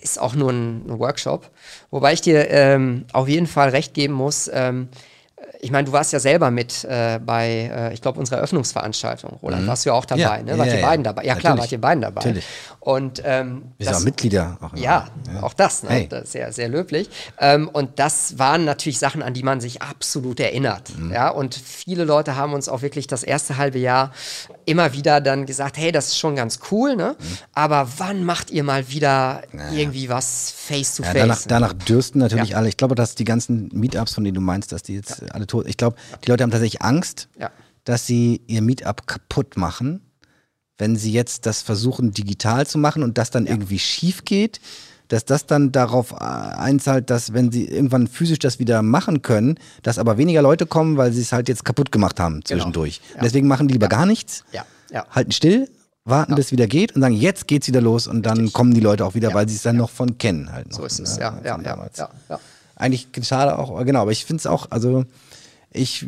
ist 0.00 0.18
auch 0.18 0.34
nur 0.34 0.52
ein, 0.52 0.86
ein 0.88 0.98
Workshop. 1.00 1.50
Wobei 1.90 2.14
ich 2.14 2.22
dir 2.22 2.48
ähm, 2.48 3.04
auf 3.12 3.28
jeden 3.28 3.46
Fall 3.46 3.68
recht 3.68 3.92
geben 3.92 4.14
muss, 4.14 4.50
ähm, 4.54 4.88
ich 5.64 5.70
meine, 5.70 5.86
du 5.86 5.92
warst 5.92 6.12
ja 6.12 6.18
selber 6.18 6.50
mit 6.50 6.82
äh, 6.82 7.20
bei, 7.24 7.70
äh, 7.72 7.94
ich 7.94 8.02
glaube, 8.02 8.18
unserer 8.18 8.38
Eröffnungsveranstaltung, 8.38 9.38
Roland, 9.40 9.62
mhm. 9.62 9.68
warst 9.68 9.84
du 9.84 9.90
ja 9.90 9.94
auch 9.94 10.04
dabei, 10.04 10.38
ja, 10.38 10.42
ne? 10.42 10.58
Wart 10.58 10.66
ja, 10.66 10.74
ihr 10.74 10.80
ja. 10.80 10.86
beiden 10.88 11.04
dabei? 11.04 11.24
Ja, 11.24 11.36
klar, 11.36 11.52
Natürlich. 11.52 11.60
wart 11.60 11.72
ihr 11.72 11.80
beiden 11.80 12.02
dabei. 12.02 12.20
Natürlich. 12.20 12.44
Und 12.80 13.22
ähm, 13.24 13.62
Wir 13.78 13.86
sind 13.86 13.94
auch 13.94 14.00
Mitglieder. 14.00 14.58
Auch 14.60 14.76
ja, 14.76 15.06
auch 15.40 15.54
das, 15.54 15.84
ne? 15.84 15.90
Hey. 15.90 16.08
das 16.08 16.24
ist 16.24 16.32
sehr, 16.32 16.52
sehr 16.52 16.68
löblich. 16.68 17.08
Ähm, 17.38 17.68
und 17.72 18.00
das 18.00 18.40
waren 18.40 18.64
natürlich 18.64 18.98
Sachen, 18.98 19.22
an 19.22 19.34
die 19.34 19.44
man 19.44 19.60
sich 19.60 19.82
absolut 19.82 20.40
erinnert. 20.40 20.98
Mhm. 20.98 21.12
Ja, 21.12 21.28
und 21.28 21.54
viele 21.54 22.02
Leute 22.02 22.34
haben 22.34 22.54
uns 22.54 22.68
auch 22.68 22.82
wirklich 22.82 23.06
das 23.06 23.22
erste 23.22 23.56
halbe 23.56 23.78
Jahr 23.78 24.10
immer 24.64 24.92
wieder 24.94 25.20
dann 25.20 25.46
gesagt, 25.46 25.76
hey, 25.76 25.92
das 25.92 26.08
ist 26.08 26.18
schon 26.18 26.34
ganz 26.34 26.58
cool, 26.72 26.96
ne? 26.96 27.14
Mhm. 27.16 27.24
Aber 27.54 27.86
wann 27.98 28.24
macht 28.24 28.50
ihr 28.50 28.64
mal 28.64 28.88
wieder 28.88 29.42
irgendwie 29.72 30.08
was 30.08 30.52
face 30.56 30.96
to 30.96 31.04
Ja, 31.04 31.10
face? 31.10 31.20
danach, 31.20 31.42
danach 31.46 31.72
dürsten 31.72 32.18
natürlich 32.18 32.56
alle. 32.56 32.68
Ich 32.68 32.76
glaube, 32.76 32.96
dass 32.96 33.14
die 33.14 33.24
ganzen 33.24 33.68
Meetups, 33.72 34.14
von 34.14 34.24
denen 34.24 34.34
du 34.34 34.40
meinst, 34.40 34.72
dass 34.72 34.82
die 34.82 34.94
jetzt 34.94 35.22
alle 35.32 35.46
tot. 35.52 35.66
Ich 35.68 35.76
glaube, 35.76 35.96
die 36.24 36.30
Leute 36.30 36.42
haben 36.42 36.50
tatsächlich 36.50 36.82
Angst, 36.82 37.28
Ja. 37.38 37.50
dass 37.84 38.06
sie 38.06 38.40
ihr 38.46 38.62
Meetup 38.62 39.06
kaputt 39.06 39.56
machen, 39.56 40.00
wenn 40.78 40.96
sie 40.96 41.12
jetzt 41.12 41.46
das 41.46 41.62
versuchen, 41.62 42.12
digital 42.12 42.66
zu 42.66 42.78
machen 42.78 43.02
und 43.02 43.18
das 43.18 43.30
dann 43.30 43.46
irgendwie 43.46 43.78
schief 43.78 44.24
geht. 44.24 44.60
Dass 45.08 45.26
das 45.26 45.44
dann 45.44 45.72
darauf 45.72 46.12
äh, 46.12 46.14
einzahlt, 46.24 47.10
dass 47.10 47.34
wenn 47.34 47.52
sie 47.52 47.66
irgendwann 47.68 48.06
physisch 48.08 48.38
das 48.38 48.58
wieder 48.58 48.80
machen 48.80 49.20
können, 49.20 49.58
dass 49.82 49.98
aber 49.98 50.16
weniger 50.16 50.40
Leute 50.40 50.64
kommen, 50.64 50.96
weil 50.96 51.12
sie 51.12 51.20
es 51.20 51.32
halt 51.32 51.48
jetzt 51.50 51.66
kaputt 51.66 51.92
gemacht 51.92 52.18
haben 52.18 52.42
zwischendurch. 52.44 53.00
Genau. 53.02 53.16
Ja. 53.16 53.22
Deswegen 53.24 53.46
machen 53.46 53.68
die 53.68 53.74
lieber 53.74 53.88
gar 53.88 54.06
nichts, 54.06 54.42
Ja, 54.52 54.64
ja. 54.90 55.04
halten 55.10 55.32
still, 55.32 55.68
warten, 56.04 56.34
bis 56.34 56.46
es 56.46 56.52
wieder 56.52 56.66
geht 56.66 56.94
und 56.96 57.02
sagen, 57.02 57.14
jetzt 57.14 57.46
geht's 57.46 57.66
wieder 57.66 57.82
los 57.82 58.06
und 58.06 58.24
dann 58.24 58.54
kommen 58.54 58.72
die 58.72 58.80
Leute 58.80 59.04
auch 59.04 59.14
wieder, 59.14 59.28
Ja. 59.30 59.34
weil 59.34 59.46
sie 59.50 59.56
es 59.56 59.62
dann 59.62 59.76
noch 59.76 59.90
von 59.90 60.16
kennen 60.16 60.50
halt. 60.50 60.70
Noch, 60.70 60.78
So 60.78 60.84
ist 60.86 60.98
es, 60.98 61.16
ne, 61.18 61.24
ja, 61.24 61.38
ja, 61.44 61.60
ja, 61.60 61.88
ja, 61.94 62.08
ja. 62.30 62.40
Eigentlich 62.76 63.08
schade 63.22 63.58
auch, 63.58 63.84
genau, 63.84 64.00
aber 64.00 64.12
ich 64.12 64.24
finde 64.24 64.40
es 64.40 64.46
auch, 64.46 64.70
also 64.70 65.04
ich 65.72 66.06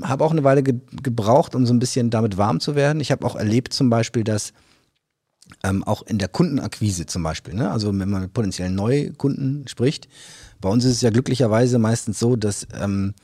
habe 0.00 0.24
auch 0.24 0.30
eine 0.30 0.44
Weile 0.44 0.62
ge 0.62 0.76
gebraucht, 1.02 1.54
um 1.54 1.66
so 1.66 1.74
ein 1.74 1.78
bisschen 1.78 2.10
damit 2.10 2.36
warm 2.38 2.60
zu 2.60 2.74
werden. 2.74 3.00
Ich 3.00 3.10
habe 3.10 3.26
auch 3.26 3.36
erlebt 3.36 3.72
zum 3.72 3.90
Beispiel, 3.90 4.24
dass 4.24 4.52
ähm, 5.64 5.84
auch 5.84 6.02
in 6.02 6.18
der 6.18 6.28
Kundenakquise 6.28 7.06
zum 7.06 7.22
Beispiel, 7.22 7.54
ne? 7.54 7.70
also 7.70 7.88
wenn 7.88 8.08
man 8.08 8.22
mit 8.22 8.32
potenziellen 8.32 8.74
Neukunden 8.74 9.66
spricht, 9.68 10.08
bei 10.60 10.68
uns 10.68 10.84
ist 10.84 10.92
es 10.92 11.00
ja 11.02 11.10
glücklicherweise 11.10 11.78
meistens 11.78 12.18
so, 12.18 12.36
dass 12.36 12.66
ähm, 12.80 13.14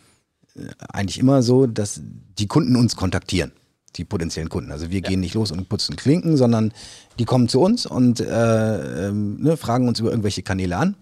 äh, 0.57 0.66
eigentlich 0.89 1.19
immer 1.19 1.43
so, 1.43 1.66
dass 1.66 2.01
die 2.39 2.47
Kunden 2.47 2.77
uns 2.77 2.97
kontaktieren, 2.97 3.53
die 3.97 4.05
potenziellen 4.05 4.49
Kunden. 4.49 4.73
Also 4.73 4.91
wir 4.91 5.01
gehen 5.01 5.20
nicht 5.20 5.35
los 5.35 5.53
und 5.53 5.69
putzen 5.69 5.97
Klinken, 5.97 6.37
sondern 6.37 6.73
die 7.19 7.25
kommen 7.25 7.49
zu 7.49 7.61
uns 7.61 7.87
und 7.87 8.20
äh, 8.20 9.09
ähm, 9.09 9.41
ne, 9.41 9.57
fragen 9.57 9.89
uns 9.89 10.01
über 10.01 10.11
irgendwelche 10.11 10.43
Kanäle 10.43 10.77
an. 10.77 10.97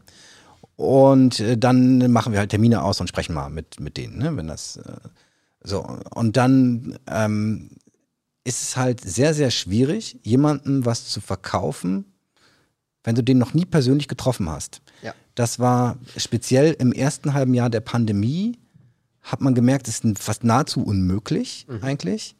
Und 0.76 1.40
äh, 1.40 1.56
dann 1.56 2.10
machen 2.12 2.32
wir 2.32 2.38
halt 2.38 2.50
Termine 2.50 2.82
aus 2.82 3.00
und 3.00 3.08
sprechen 3.08 3.34
mal 3.34 3.48
mit, 3.48 3.80
mit 3.80 3.96
denen, 3.96 4.18
ne, 4.18 4.36
wenn 4.36 4.46
das 4.46 4.76
äh, 4.76 4.96
so. 5.62 5.86
Und 6.14 6.36
dann 6.36 6.98
ähm, 7.08 7.70
ist 8.44 8.62
es 8.62 8.76
halt 8.76 9.00
sehr, 9.00 9.34
sehr 9.34 9.50
schwierig, 9.50 10.18
jemandem 10.22 10.84
was 10.84 11.08
zu 11.08 11.20
verkaufen, 11.20 12.04
wenn 13.04 13.14
du 13.14 13.22
den 13.22 13.38
noch 13.38 13.54
nie 13.54 13.64
persönlich 13.64 14.06
getroffen 14.06 14.48
hast. 14.50 14.82
Ja. 15.02 15.14
Das 15.34 15.58
war 15.58 15.98
speziell 16.16 16.72
im 16.78 16.92
ersten 16.92 17.34
halben 17.34 17.54
Jahr 17.54 17.70
der 17.70 17.80
Pandemie, 17.80 18.58
hat 19.22 19.40
man 19.40 19.54
gemerkt, 19.54 19.88
es 19.88 20.00
ist 20.00 20.18
fast 20.18 20.44
nahezu 20.44 20.84
unmöglich 20.84 21.66
eigentlich. 21.80 22.35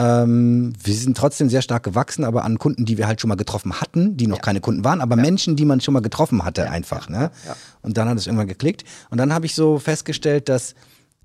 Ähm, 0.00 0.72
wir 0.82 0.94
sind 0.94 1.14
trotzdem 1.16 1.50
sehr 1.50 1.60
stark 1.60 1.82
gewachsen, 1.82 2.24
aber 2.24 2.44
an 2.44 2.58
Kunden, 2.58 2.86
die 2.86 2.96
wir 2.96 3.06
halt 3.06 3.20
schon 3.20 3.28
mal 3.28 3.34
getroffen 3.34 3.80
hatten, 3.82 4.16
die 4.16 4.26
noch 4.26 4.36
Ja. 4.38 4.42
keine 4.42 4.60
Kunden 4.62 4.82
waren, 4.82 5.02
aber 5.02 5.14
Menschen, 5.14 5.56
die 5.56 5.66
man 5.66 5.80
schon 5.82 5.92
mal 5.92 6.00
getroffen 6.00 6.42
hatte, 6.42 6.70
einfach. 6.70 7.08
Ne? 7.10 7.30
ja. 7.46 7.56
Und 7.82 7.98
dann 7.98 8.08
hat 8.08 8.16
es 8.16 8.26
irgendwann 8.26 8.48
geklickt. 8.48 8.84
Und 9.10 9.18
dann 9.18 9.34
habe 9.34 9.44
ich 9.44 9.54
so 9.54 9.78
festgestellt, 9.78 10.48
dass 10.48 10.74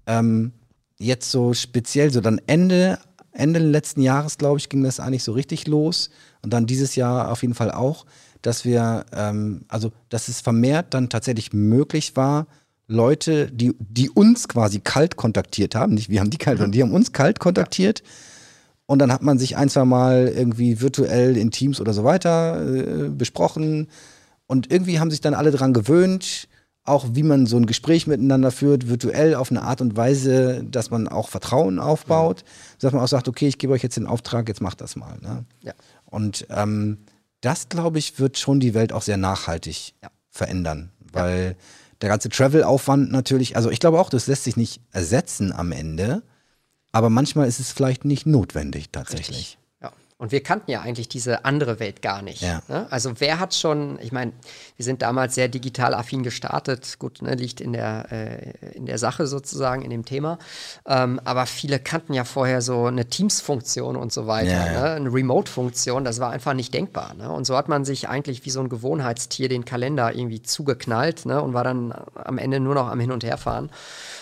ähm, 0.07 0.51
jetzt 0.97 1.31
so 1.31 1.53
speziell, 1.53 2.11
so 2.11 2.19
dann 2.19 2.41
Ende, 2.47 2.99
Ende 3.31 3.59
letzten 3.59 4.01
Jahres, 4.01 4.37
glaube 4.37 4.57
ich, 4.59 4.67
ging 4.67 4.83
das 4.83 4.99
eigentlich 4.99 5.23
so 5.23 5.31
richtig 5.31 5.67
los. 5.67 6.09
Und 6.41 6.51
dann 6.51 6.65
dieses 6.65 6.95
Jahr 6.97 7.31
auf 7.31 7.43
jeden 7.43 7.53
Fall 7.53 7.71
auch, 7.71 8.05
dass 8.41 8.65
wir, 8.65 9.05
ähm, 9.13 9.61
also 9.69 9.93
dass 10.09 10.27
es 10.27 10.41
vermehrt 10.41 10.93
dann 10.93 11.07
tatsächlich 11.09 11.53
möglich 11.53 12.17
war, 12.17 12.47
Leute, 12.87 13.49
die, 13.51 13.73
die 13.79 14.09
uns 14.09 14.47
quasi 14.47 14.79
kalt 14.79 15.15
kontaktiert 15.15 15.75
haben, 15.75 15.93
nicht 15.93 16.09
wir 16.09 16.19
haben 16.19 16.29
die 16.29 16.37
kalt, 16.37 16.57
sondern 16.57 16.71
die 16.73 16.83
haben 16.83 16.91
uns 16.91 17.13
kalt 17.13 17.39
kontaktiert. 17.39 18.03
Und 18.87 18.99
dann 18.99 19.11
hat 19.11 19.23
man 19.23 19.39
sich 19.39 19.57
ein, 19.57 19.69
zwei 19.69 19.85
Mal 19.85 20.27
irgendwie 20.27 20.79
virtuell 20.81 21.37
in 21.37 21.51
Teams 21.51 21.81
oder 21.81 21.93
so 21.93 22.03
weiter 22.03 22.61
äh, 22.61 23.09
besprochen. 23.09 23.87
Und 24.47 24.71
irgendwie 24.71 24.99
haben 24.99 25.09
sich 25.09 25.21
dann 25.21 25.33
alle 25.33 25.51
dran 25.51 25.73
gewöhnt, 25.73 26.47
auch 26.83 27.05
wie 27.13 27.23
man 27.23 27.47
so 27.47 27.57
ein 27.57 27.65
Gespräch 27.65 28.05
miteinander 28.05 28.51
führt, 28.51 28.87
virtuell 28.87 29.33
auf 29.33 29.49
eine 29.49 29.63
Art 29.63 29.81
und 29.81 29.97
Weise, 29.97 30.63
dass 30.69 30.91
man 30.91 31.07
auch 31.07 31.29
Vertrauen 31.29 31.79
aufbaut. 31.79 32.43
Dass 32.79 32.93
man 32.93 33.01
auch 33.01 33.07
sagt, 33.07 33.27
okay, 33.27 33.47
ich 33.47 33.57
gebe 33.57 33.73
euch 33.73 33.81
jetzt 33.81 33.97
den 33.97 34.05
Auftrag, 34.05 34.47
jetzt 34.47 34.61
macht 34.61 34.81
das 34.81 34.95
mal. 34.95 35.17
Ne? 35.19 35.45
Ja. 35.61 35.73
Und 36.05 36.45
ähm, 36.51 36.99
das, 37.41 37.69
glaube 37.69 37.97
ich, 37.97 38.19
wird 38.19 38.37
schon 38.37 38.59
die 38.59 38.75
Welt 38.75 38.93
auch 38.93 39.01
sehr 39.01 39.17
nachhaltig 39.17 39.95
Ja. 40.03 40.09
verändern. 40.29 40.91
Weil 41.11 41.55
der 42.01 42.09
ganze 42.09 42.29
Travel-Aufwand 42.29 43.11
natürlich, 43.11 43.55
also 43.55 43.71
ich 43.71 43.79
glaube 43.79 43.99
auch, 43.99 44.11
das 44.11 44.27
lässt 44.27 44.43
sich 44.43 44.57
nicht 44.57 44.79
ersetzen 44.91 45.51
am 45.51 45.71
Ende. 45.71 46.21
Aber 46.95 47.09
manchmal 47.09 47.45
ist 47.45 47.59
es 47.59 47.73
vielleicht 47.73 48.05
nicht 48.05 48.25
notwendig 48.25 48.89
tatsächlich. 48.89 49.57
Ja. 49.81 49.91
Und 50.17 50.31
wir 50.31 50.41
kannten 50.41 50.71
ja 50.71 50.79
eigentlich 50.79 51.09
diese 51.09 51.43
andere 51.43 51.81
Welt 51.81 52.01
gar 52.01 52.21
nicht. 52.21 52.41
Ja. 52.41 52.61
Ne? 52.69 52.87
Also 52.89 53.19
wer 53.19 53.37
hat 53.37 53.53
schon, 53.53 53.99
ich 54.01 54.13
meine, 54.13 54.31
wir 54.77 54.85
sind 54.85 55.01
damals 55.01 55.35
sehr 55.35 55.49
digital 55.49 55.93
affin 55.93 56.23
gestartet, 56.23 56.97
gut, 56.97 57.21
ne, 57.21 57.35
liegt 57.35 57.59
in 57.59 57.73
der, 57.73 58.09
äh, 58.13 58.75
in 58.77 58.85
der 58.85 58.97
Sache 58.97 59.27
sozusagen, 59.27 59.81
in 59.81 59.89
dem 59.89 60.05
Thema. 60.05 60.39
Ähm, 60.85 61.19
aber 61.25 61.47
viele 61.47 61.79
kannten 61.79 62.13
ja 62.13 62.23
vorher 62.23 62.61
so 62.61 62.85
eine 62.85 63.09
Teams-Funktion 63.09 63.97
und 63.97 64.13
so 64.13 64.25
weiter, 64.25 64.51
Ja, 64.51 64.71
ja. 64.71 64.81
Ne? 64.81 64.91
eine 64.91 65.13
Remote-Funktion, 65.13 66.05
das 66.05 66.21
war 66.21 66.31
einfach 66.31 66.53
nicht 66.53 66.73
denkbar. 66.73 67.13
Ne? 67.13 67.29
Und 67.29 67.45
so 67.45 67.57
hat 67.57 67.67
man 67.67 67.83
sich 67.83 68.07
eigentlich 68.07 68.45
wie 68.45 68.51
so 68.51 68.61
ein 68.61 68.69
Gewohnheitstier 68.69 69.49
den 69.49 69.65
Kalender 69.65 70.15
irgendwie 70.15 70.41
zugeknallt 70.41 71.25
ne? 71.25 71.41
und 71.41 71.53
war 71.53 71.65
dann 71.65 71.93
am 72.15 72.37
Ende 72.37 72.61
nur 72.61 72.73
noch 72.73 72.87
am 72.87 73.01
Hin- 73.01 73.11
und 73.11 73.25
Herfahren. 73.25 73.69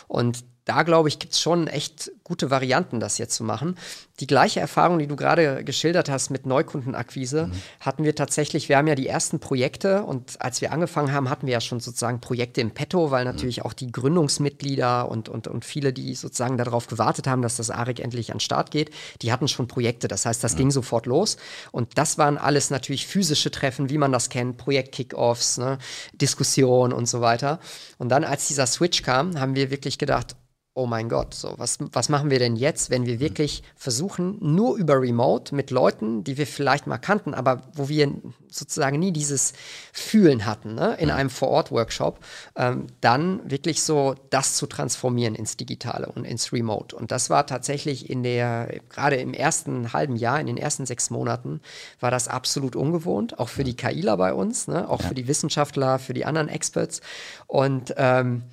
Und 0.07 0.43
da 0.65 0.83
glaube 0.83 1.09
ich, 1.09 1.19
gibt 1.19 1.33
es 1.33 1.41
schon 1.41 1.67
echt 1.67 2.11
gute 2.23 2.49
Varianten, 2.49 2.99
das 2.99 3.17
jetzt 3.17 3.35
zu 3.35 3.43
machen. 3.43 3.75
Die 4.19 4.27
gleiche 4.27 4.59
Erfahrung, 4.59 4.99
die 4.99 5.07
du 5.07 5.15
gerade 5.15 5.63
geschildert 5.63 6.09
hast 6.09 6.29
mit 6.29 6.45
Neukundenakquise, 6.45 7.51
hatten 7.81 8.05
wir 8.05 8.15
tatsächlich. 8.15 8.69
Wir 8.69 8.77
haben 8.77 8.87
ja 8.87 8.95
die 8.95 9.07
ersten 9.07 9.39
Projekte 9.39 10.03
und 10.03 10.41
als 10.41 10.61
wir 10.61 10.71
angefangen 10.71 11.11
haben, 11.11 11.29
hatten 11.29 11.47
wir 11.47 11.53
ja 11.53 11.61
schon 11.61 11.81
sozusagen 11.81 12.21
Projekte 12.21 12.61
im 12.61 12.71
Petto, 12.71 13.11
weil 13.11 13.25
natürlich 13.25 13.63
auch 13.65 13.73
die 13.73 13.91
Gründungsmitglieder 13.91 15.09
und, 15.09 15.27
und, 15.27 15.47
und 15.47 15.65
viele, 15.65 15.91
die 15.91 16.15
sozusagen 16.15 16.57
darauf 16.57 16.87
gewartet 16.87 17.27
haben, 17.27 17.41
dass 17.41 17.57
das 17.57 17.69
ARIC 17.69 17.99
endlich 17.99 18.31
an 18.31 18.37
den 18.37 18.41
Start 18.41 18.71
geht, 18.71 18.91
die 19.21 19.31
hatten 19.31 19.49
schon 19.49 19.67
Projekte. 19.67 20.07
Das 20.07 20.25
heißt, 20.25 20.43
das 20.43 20.55
ging 20.55 20.71
sofort 20.71 21.05
los. 21.05 21.37
Und 21.71 21.97
das 21.97 22.17
waren 22.17 22.37
alles 22.37 22.69
natürlich 22.69 23.05
physische 23.05 23.51
Treffen, 23.51 23.89
wie 23.89 23.97
man 23.97 24.13
das 24.13 24.29
kennt, 24.29 24.57
Projekt-Kickoffs, 24.57 25.57
ne, 25.57 25.77
Diskussionen 26.13 26.93
und 26.93 27.07
so 27.07 27.19
weiter. 27.19 27.59
Und 27.97 28.09
dann, 28.09 28.23
als 28.23 28.47
dieser 28.47 28.67
Switch 28.67 29.01
kam, 29.01 29.39
haben 29.39 29.55
wir 29.55 29.71
wirklich 29.71 29.97
gedacht, 29.97 30.35
oh 30.75 30.87
mein 30.87 31.07
Gott, 31.07 31.35
so, 31.35 31.53
was, 31.57 31.77
was 31.91 32.09
machen 32.09 32.31
wir 32.31 32.39
denn 32.39 32.55
jetzt, 32.55 32.89
wenn 32.89 33.05
wir 33.05 33.19
wirklich 33.19 33.61
versuchen, 33.75 34.37
nur 34.41 34.75
über 34.77 34.99
Remote 34.99 35.53
mit 35.53 35.69
Leuten, 35.69 36.23
die 36.23 36.37
wir 36.37 36.47
vielleicht 36.47 36.87
mal 36.87 36.97
kannten, 36.97 37.35
aber 37.35 37.61
wo 37.73 37.89
wir 37.89 38.11
sozusagen 38.49 38.97
nie 38.97 39.11
dieses 39.11 39.53
Fühlen 39.91 40.47
hatten, 40.47 40.73
ne, 40.73 40.95
in 40.99 41.11
einem 41.11 41.29
Vor-Ort-Workshop, 41.29 42.19
ähm, 42.55 42.87
dann 43.01 43.39
wirklich 43.49 43.83
so 43.83 44.15
das 44.31 44.55
zu 44.55 44.65
transformieren 44.65 45.35
ins 45.35 45.57
Digitale 45.57 46.07
und 46.07 46.25
ins 46.25 46.51
Remote. 46.51 46.95
Und 46.95 47.11
das 47.11 47.29
war 47.29 47.45
tatsächlich 47.45 48.09
in 48.09 48.23
der, 48.23 48.79
gerade 48.89 49.17
im 49.17 49.35
ersten 49.35 49.93
halben 49.93 50.15
Jahr, 50.15 50.39
in 50.39 50.47
den 50.47 50.57
ersten 50.57 50.87
sechs 50.87 51.11
Monaten, 51.11 51.61
war 51.99 52.09
das 52.09 52.27
absolut 52.27 52.75
ungewohnt, 52.75 53.37
auch 53.37 53.49
für 53.49 53.63
die 53.63 53.75
KIler 53.75 54.17
bei 54.17 54.33
uns, 54.33 54.67
ne, 54.67 54.89
auch 54.89 55.03
für 55.03 55.13
die 55.13 55.27
Wissenschaftler, 55.27 55.99
für 55.99 56.13
die 56.13 56.25
anderen 56.25 56.49
Experts. 56.49 57.01
Und 57.45 57.93
ähm, 57.97 58.43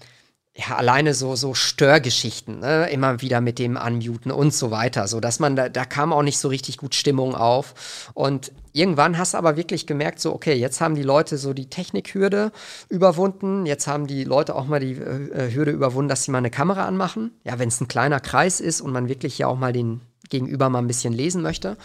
ja, 0.61 0.77
alleine 0.77 1.15
so, 1.15 1.37
so 1.37 1.55
Störgeschichten, 1.55 2.61
ne? 2.61 2.91
immer 2.91 3.23
wieder 3.23 3.41
mit 3.41 3.59
dem 3.59 3.77
Unmuten 3.77 4.31
und 4.31 4.53
so 4.53 4.71
weiter, 4.71 5.09
so 5.09 5.21
dass 5.21 5.41
man 5.41 5.57
da, 5.57 5.69
da 5.69 5.85
kam 5.85 6.13
auch 6.13 6.23
nicht 6.23 6.39
so 6.39 6.49
richtig 6.49 6.77
gut 6.77 6.95
Stimmung 6.95 7.35
auf. 7.35 8.11
Und 8.15 8.53
irgendwann 8.73 9.17
hast 9.17 9.35
du 9.35 9.39
aber 9.39 9.57
wirklich 9.57 9.87
gemerkt, 9.87 10.21
so, 10.21 10.35
okay, 10.35 10.55
jetzt 10.55 10.81
haben 10.81 10.95
die 10.95 11.03
Leute 11.03 11.39
so 11.39 11.55
die 11.55 11.71
Technikhürde 11.71 12.53
überwunden, 12.89 13.65
jetzt 13.65 13.87
haben 13.87 14.07
die 14.07 14.25
Leute 14.25 14.55
auch 14.55 14.67
mal 14.67 14.81
die 14.81 14.93
äh, 14.93 15.53
Hürde 15.53 15.71
überwunden, 15.71 16.09
dass 16.09 16.25
sie 16.25 16.31
mal 16.31 16.39
eine 16.39 16.51
Kamera 16.51 16.85
anmachen. 16.87 17.31
Ja, 17.45 17.59
wenn 17.59 17.69
es 17.69 17.81
ein 17.81 17.89
kleiner 17.89 18.21
Kreis 18.21 18.61
ist 18.61 18.81
und 18.81 18.93
man 18.93 19.09
wirklich 19.09 19.39
ja 19.39 19.47
auch 19.47 19.59
mal 19.59 19.73
den 19.73 20.01
Gegenüber 20.29 20.69
mal 20.69 20.79
ein 20.81 20.87
bisschen 20.87 21.13
lesen 21.13 21.43
möchte. 21.43 21.77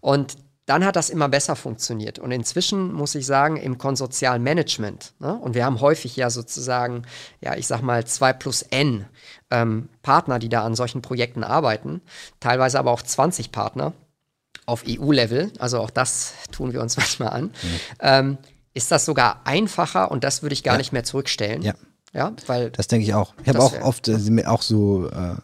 Und 0.00 0.36
dann 0.68 0.84
hat 0.84 0.96
das 0.96 1.08
immer 1.10 1.28
besser 1.28 1.56
funktioniert. 1.56 2.18
Und 2.18 2.30
inzwischen 2.30 2.92
muss 2.92 3.14
ich 3.14 3.24
sagen, 3.26 3.56
im 3.56 3.78
konsortialen 3.78 4.42
Management, 4.42 5.14
ne, 5.18 5.34
und 5.34 5.54
wir 5.54 5.64
haben 5.64 5.80
häufig 5.80 6.14
ja 6.16 6.28
sozusagen, 6.30 7.02
ja, 7.40 7.54
ich 7.56 7.66
sag 7.66 7.80
mal, 7.82 8.04
zwei 8.06 8.32
plus 8.32 8.62
N 8.62 9.06
ähm, 9.50 9.88
Partner, 10.02 10.38
die 10.38 10.48
da 10.50 10.64
an 10.64 10.74
solchen 10.74 11.00
Projekten 11.00 11.42
arbeiten, 11.42 12.02
teilweise 12.40 12.78
aber 12.78 12.90
auch 12.90 13.02
20 13.02 13.50
Partner 13.50 13.94
auf 14.66 14.84
EU-Level, 14.86 15.52
also 15.58 15.78
auch 15.80 15.90
das 15.90 16.34
tun 16.52 16.72
wir 16.74 16.82
uns 16.82 16.96
manchmal 16.98 17.30
an, 17.30 17.50
ähm, 18.00 18.36
ist 18.74 18.90
das 18.90 19.06
sogar 19.06 19.40
einfacher 19.44 20.10
und 20.10 20.22
das 20.22 20.42
würde 20.42 20.52
ich 20.52 20.62
gar 20.62 20.74
Ja. 20.74 20.78
nicht 20.78 20.92
mehr 20.92 21.04
zurückstellen. 21.04 21.62
Ja. 21.62 21.74
Ja, 22.14 22.32
weil 22.46 22.70
Das 22.70 22.88
denke 22.88 23.04
ich 23.06 23.12
auch. 23.12 23.34
Ich 23.42 23.48
habe 23.50 23.60
auch 23.60 23.72
wär- 23.72 23.84
oft 23.84 24.08
äh, 24.08 24.46
auch 24.46 24.62
so, 24.62 25.08
äh, 25.10 25.34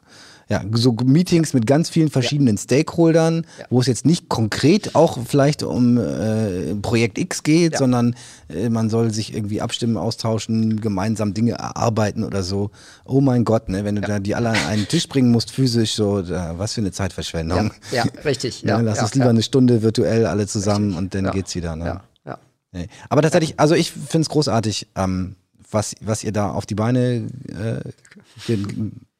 ja, 0.48 0.62
so 0.72 0.92
Meetings 1.04 1.54
mit 1.54 1.66
ganz 1.66 1.88
vielen 1.88 2.10
verschiedenen 2.10 2.58
Stakeholdern, 2.58 3.46
Ja. 3.58 3.66
wo 3.70 3.80
es 3.80 3.86
jetzt 3.86 4.04
nicht 4.04 4.28
konkret 4.28 4.94
auch 4.94 5.18
vielleicht 5.26 5.62
um 5.62 5.96
äh, 5.98 6.74
Projekt 6.82 7.18
X 7.18 7.42
geht, 7.42 7.72
Ja. 7.72 7.78
sondern 7.78 8.14
äh, 8.48 8.68
man 8.68 8.90
soll 8.90 9.10
sich 9.12 9.34
irgendwie 9.34 9.60
abstimmen, 9.62 9.96
austauschen, 9.96 10.80
gemeinsam 10.80 11.32
Dinge 11.34 11.52
erarbeiten 11.52 12.24
oder 12.24 12.42
so. 12.42 12.70
Oh 13.04 13.20
mein 13.20 13.44
Gott, 13.44 13.68
ne, 13.68 13.84
wenn 13.84 13.94
du 13.96 14.02
da 14.02 14.18
die 14.18 14.34
alle 14.34 14.50
an 14.50 14.56
einen 14.68 14.86
Tisch 14.88 15.08
bringen 15.08 15.30
musst, 15.30 15.50
physisch, 15.50 15.94
so, 15.94 16.20
da, 16.22 16.58
was 16.58 16.74
für 16.74 16.80
eine 16.82 16.92
Zeitverschwendung. 16.92 17.72
ja, 17.90 18.04
ja, 18.04 18.10
richtig. 18.24 18.62
Ja, 18.62 18.68
Ja, 18.76 18.80
lass 18.80 18.98
ja, 18.98 19.04
uns 19.04 19.14
lieber 19.14 19.26
ja. 19.26 19.30
eine 19.30 19.42
Stunde 19.42 19.82
virtuell 19.82 20.26
alle 20.26 20.46
zusammen 20.46 20.94
und 20.94 21.14
dann 21.14 21.24
Ja. 21.26 21.30
geht's 21.30 21.54
wieder. 21.54 21.76
Ne? 21.76 21.84
Ja, 21.86 22.04
ja. 22.26 22.38
Nee. 22.72 22.88
Aber 23.08 23.22
tatsächlich, 23.22 23.58
also 23.58 23.74
ich 23.74 23.92
finde 23.92 24.22
es 24.22 24.28
großartig, 24.28 24.88
ähm, 24.96 25.36
was, 25.70 25.94
was 26.00 26.22
ihr 26.22 26.32
da 26.32 26.50
auf 26.50 26.66
die 26.66 26.74
Beine 26.76 27.28
äh, 27.48 27.80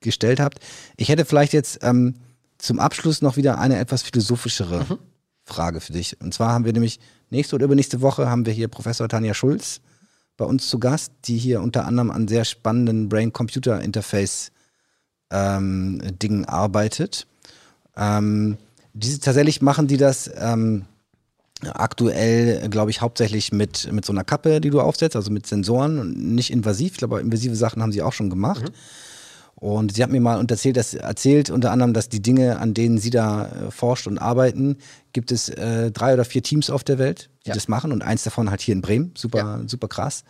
gestellt 0.04 0.38
habt. 0.38 0.58
Ich 0.96 1.08
hätte 1.08 1.24
vielleicht 1.24 1.52
jetzt 1.52 1.80
ähm, 1.82 2.14
zum 2.58 2.78
Abschluss 2.78 3.20
noch 3.22 3.36
wieder 3.36 3.58
eine 3.58 3.78
etwas 3.78 4.02
philosophischere 4.02 4.86
Mhm. 4.88 4.98
Frage 5.44 5.80
für 5.80 5.92
dich. 5.92 6.20
Und 6.20 6.32
zwar 6.32 6.52
haben 6.52 6.64
wir 6.64 6.72
nämlich 6.72 7.00
nächste 7.30 7.56
oder 7.56 7.66
übernächste 7.66 8.00
Woche 8.00 8.30
haben 8.30 8.46
wir 8.46 8.52
hier 8.52 8.68
Professor 8.68 9.08
Tanja 9.08 9.34
Schulz 9.34 9.80
bei 10.36 10.44
uns 10.44 10.68
zu 10.68 10.78
Gast, 10.78 11.12
die 11.26 11.36
hier 11.36 11.60
unter 11.60 11.84
anderem 11.84 12.10
an 12.10 12.28
sehr 12.28 12.44
spannenden 12.44 13.08
Brain-Computer-Interface 13.08 14.52
ähm, 15.30 16.00
Dingen 16.22 16.44
arbeitet. 16.44 17.26
Ähm, 17.96 18.56
diese, 18.94 19.20
tatsächlich 19.20 19.60
machen 19.60 19.86
die 19.86 19.96
das 19.96 20.30
ähm, 20.36 20.86
aktuell, 21.72 22.68
glaube 22.68 22.90
ich, 22.90 23.00
hauptsächlich 23.00 23.52
mit, 23.52 23.90
mit 23.92 24.04
so 24.04 24.12
einer 24.12 24.24
Kappe, 24.24 24.60
die 24.60 24.70
du 24.70 24.80
aufsetzt, 24.80 25.16
also 25.16 25.30
mit 25.30 25.46
Sensoren 25.46 25.98
und 25.98 26.34
nicht 26.34 26.50
invasiv. 26.50 26.92
Ich 26.92 26.98
glaube, 26.98 27.20
invasive 27.20 27.54
Sachen 27.54 27.82
haben 27.82 27.92
sie 27.92 28.02
auch 28.02 28.12
schon 28.12 28.30
gemacht. 28.30 28.72
Und 29.56 29.94
sie 29.94 30.02
hat 30.02 30.10
mir 30.10 30.20
mal 30.20 30.44
erzählt, 30.44 30.76
dass, 30.76 30.94
erzählt 30.94 31.48
unter 31.50 31.70
anderem, 31.70 31.94
dass 31.94 32.08
die 32.08 32.20
Dinge, 32.20 32.58
an 32.58 32.74
denen 32.74 32.98
sie 32.98 33.10
da 33.10 33.46
äh, 33.46 33.70
forscht 33.70 34.06
und 34.06 34.18
arbeiten, 34.18 34.76
gibt 35.12 35.32
es 35.32 35.48
äh, 35.48 35.90
drei 35.90 36.12
oder 36.14 36.24
vier 36.24 36.42
Teams 36.42 36.68
auf 36.70 36.84
der 36.84 36.98
Welt, 36.98 37.30
die 37.44 37.48
Ja. 37.50 37.54
das 37.54 37.68
machen 37.68 37.92
und 37.92 38.02
eins 38.02 38.24
davon 38.24 38.50
halt 38.50 38.60
hier 38.60 38.74
in 38.74 38.82
Bremen. 38.82 39.12
Super, 39.16 39.38
Ja. 39.38 39.60
super 39.66 39.88
krass. 39.88 40.24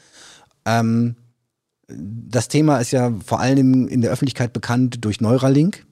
Ähm, 0.67 1.17
das 1.89 2.49
Thema 2.49 2.79
ist 2.79 2.93
ja 2.93 3.13
vor 3.27 3.41
allem 3.41 3.89
in 3.89 4.01
der 4.03 4.11
Öffentlichkeit 4.11 4.53
bekannt 4.53 5.05
durch 5.05 5.21
Neuralink. 5.21 5.85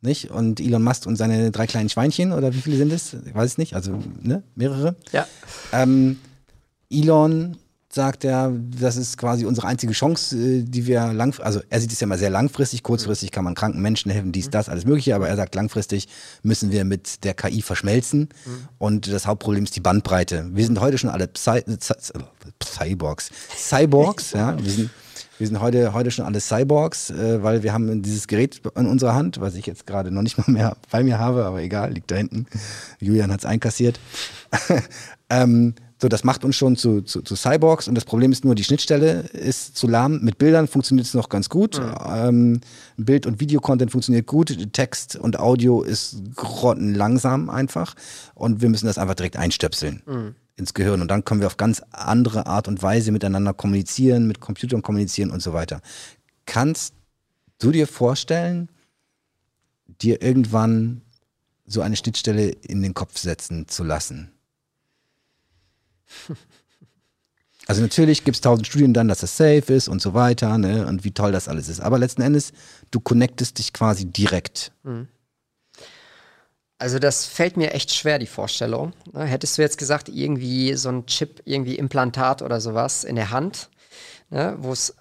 Nicht? 0.00 0.30
Und 0.32 0.58
Elon 0.58 0.82
Musk 0.82 1.06
und 1.06 1.14
seine 1.14 1.52
drei 1.52 1.68
kleinen 1.68 1.88
Schweinchen, 1.88 2.32
oder 2.32 2.52
wie 2.52 2.60
viele 2.60 2.76
sind 2.76 2.92
es? 2.92 3.14
Ich 3.14 3.32
weiß 3.34 3.52
es 3.52 3.58
nicht, 3.58 3.74
also 3.74 3.96
ne? 4.20 4.42
mehrere. 4.56 4.96
Ja. 5.12 5.26
Ähm, 5.72 6.18
Elon 6.90 7.56
sagt 7.94 8.24
er, 8.24 8.50
das 8.78 8.96
ist 8.96 9.18
quasi 9.18 9.44
unsere 9.44 9.66
einzige 9.66 9.92
Chance, 9.92 10.36
äh, 10.36 10.62
die 10.62 10.86
wir 10.86 11.12
lang, 11.12 11.38
also 11.40 11.60
er 11.68 11.80
sieht 11.80 11.92
es 11.92 12.00
ja 12.00 12.06
mal 12.06 12.18
sehr 12.18 12.30
langfristig, 12.30 12.82
kurzfristig 12.82 13.30
kann 13.30 13.44
man 13.44 13.54
kranken 13.54 13.82
Menschen 13.82 14.10
helfen, 14.10 14.32
dies, 14.32 14.48
das, 14.48 14.68
alles 14.70 14.86
mögliche, 14.86 15.14
aber 15.14 15.28
er 15.28 15.36
sagt, 15.36 15.54
langfristig 15.54 16.08
müssen 16.42 16.72
wir 16.72 16.84
mit 16.84 17.22
der 17.24 17.34
KI 17.34 17.60
verschmelzen 17.60 18.30
und 18.78 19.12
das 19.12 19.26
Hauptproblem 19.26 19.64
ist 19.64 19.76
die 19.76 19.80
Bandbreite. 19.80 20.48
Wir 20.52 20.64
sind 20.64 20.80
heute 20.80 20.96
schon 20.96 21.10
alle 21.10 21.28
Psy 21.28 21.60
Cy- 21.80 22.22
Cyborgs. 22.64 23.30
Cyborgs, 23.56 24.32
ja, 24.34 24.56
wir 24.58 24.70
sind, 24.70 24.90
wir 25.36 25.46
sind 25.46 25.60
heute, 25.60 25.92
heute 25.92 26.10
schon 26.10 26.24
alle 26.24 26.40
Cyborgs, 26.40 27.10
äh, 27.10 27.42
weil 27.42 27.62
wir 27.62 27.74
haben 27.74 28.00
dieses 28.02 28.26
Gerät 28.26 28.62
in 28.74 28.86
unserer 28.86 29.14
Hand, 29.14 29.40
was 29.40 29.54
ich 29.54 29.66
jetzt 29.66 29.86
gerade 29.86 30.10
noch 30.10 30.22
nicht 30.22 30.38
mal 30.38 30.50
mehr 30.50 30.76
bei 30.90 31.02
mir 31.02 31.18
habe, 31.18 31.44
aber 31.44 31.60
egal, 31.60 31.92
liegt 31.92 32.10
da 32.10 32.16
hinten. 32.16 32.46
Julian 33.00 33.30
hat 33.30 33.40
es 33.40 33.46
einkassiert. 33.46 34.00
ähm, 35.30 35.74
so, 36.02 36.08
das 36.08 36.24
macht 36.24 36.44
uns 36.44 36.56
schon 36.56 36.74
zu, 36.74 37.02
zu, 37.02 37.22
zu 37.22 37.36
Cyborgs 37.36 37.86
und 37.86 37.94
das 37.94 38.04
Problem 38.04 38.32
ist 38.32 38.44
nur, 38.44 38.56
die 38.56 38.64
Schnittstelle 38.64 39.20
ist 39.20 39.76
zu 39.76 39.86
lahm. 39.86 40.20
Mit 40.22 40.36
Bildern 40.36 40.66
funktioniert 40.66 41.06
es 41.06 41.14
noch 41.14 41.28
ganz 41.28 41.48
gut. 41.48 41.80
Ähm, 42.04 42.60
Bild- 42.96 43.24
und 43.24 43.38
Videocontent 43.38 43.92
funktioniert 43.92 44.26
gut. 44.26 44.72
Text 44.72 45.14
und 45.14 45.38
Audio 45.38 45.82
ist 45.82 46.16
grottenlangsam 46.34 47.48
einfach. 47.50 47.94
Und 48.34 48.62
wir 48.62 48.68
müssen 48.68 48.86
das 48.86 48.98
einfach 48.98 49.14
direkt 49.14 49.36
einstöpseln 49.36 50.02
ins 50.56 50.74
Gehirn. 50.74 51.02
Und 51.02 51.08
dann 51.08 51.24
können 51.24 51.38
wir 51.38 51.46
auf 51.46 51.56
ganz 51.56 51.82
andere 51.92 52.46
Art 52.46 52.66
und 52.66 52.82
Weise 52.82 53.12
miteinander 53.12 53.54
kommunizieren, 53.54 54.26
mit 54.26 54.40
Computern 54.40 54.82
kommunizieren 54.82 55.30
und 55.30 55.40
so 55.40 55.52
weiter. 55.52 55.82
Kannst 56.46 56.94
du 57.60 57.70
dir 57.70 57.86
vorstellen, 57.86 58.70
dir 59.86 60.20
irgendwann 60.20 61.02
so 61.64 61.80
eine 61.80 61.94
Schnittstelle 61.94 62.48
in 62.48 62.82
den 62.82 62.92
Kopf 62.92 63.18
setzen 63.18 63.68
zu 63.68 63.84
lassen? 63.84 64.31
Also 67.68 67.80
natürlich 67.80 68.24
gibt 68.24 68.36
es 68.36 68.40
tausend 68.40 68.66
Studien 68.66 68.92
dann, 68.92 69.06
dass 69.06 69.20
das 69.20 69.36
safe 69.36 69.72
ist 69.72 69.86
und 69.86 70.02
so 70.02 70.14
weiter, 70.14 70.58
ne? 70.58 70.84
Und 70.86 71.04
wie 71.04 71.12
toll 71.12 71.30
das 71.30 71.46
alles 71.46 71.68
ist. 71.68 71.80
Aber 71.80 71.96
letzten 71.96 72.22
Endes, 72.22 72.52
du 72.90 72.98
connectest 72.98 73.58
dich 73.58 73.72
quasi 73.72 74.06
direkt. 74.06 74.72
Also 76.78 76.98
das 76.98 77.26
fällt 77.26 77.56
mir 77.56 77.72
echt 77.72 77.94
schwer, 77.94 78.18
die 78.18 78.26
Vorstellung. 78.26 78.92
Ne, 79.12 79.24
hättest 79.24 79.56
du 79.56 79.62
jetzt 79.62 79.78
gesagt, 79.78 80.08
irgendwie 80.08 80.74
so 80.74 80.88
ein 80.88 81.06
Chip, 81.06 81.40
irgendwie 81.44 81.76
Implantat 81.76 82.42
oder 82.42 82.60
sowas 82.60 83.04
in 83.04 83.14
der 83.14 83.30
Hand, 83.30 83.70
ne, 84.30 84.56
wo 84.58 84.72
es 84.72 84.96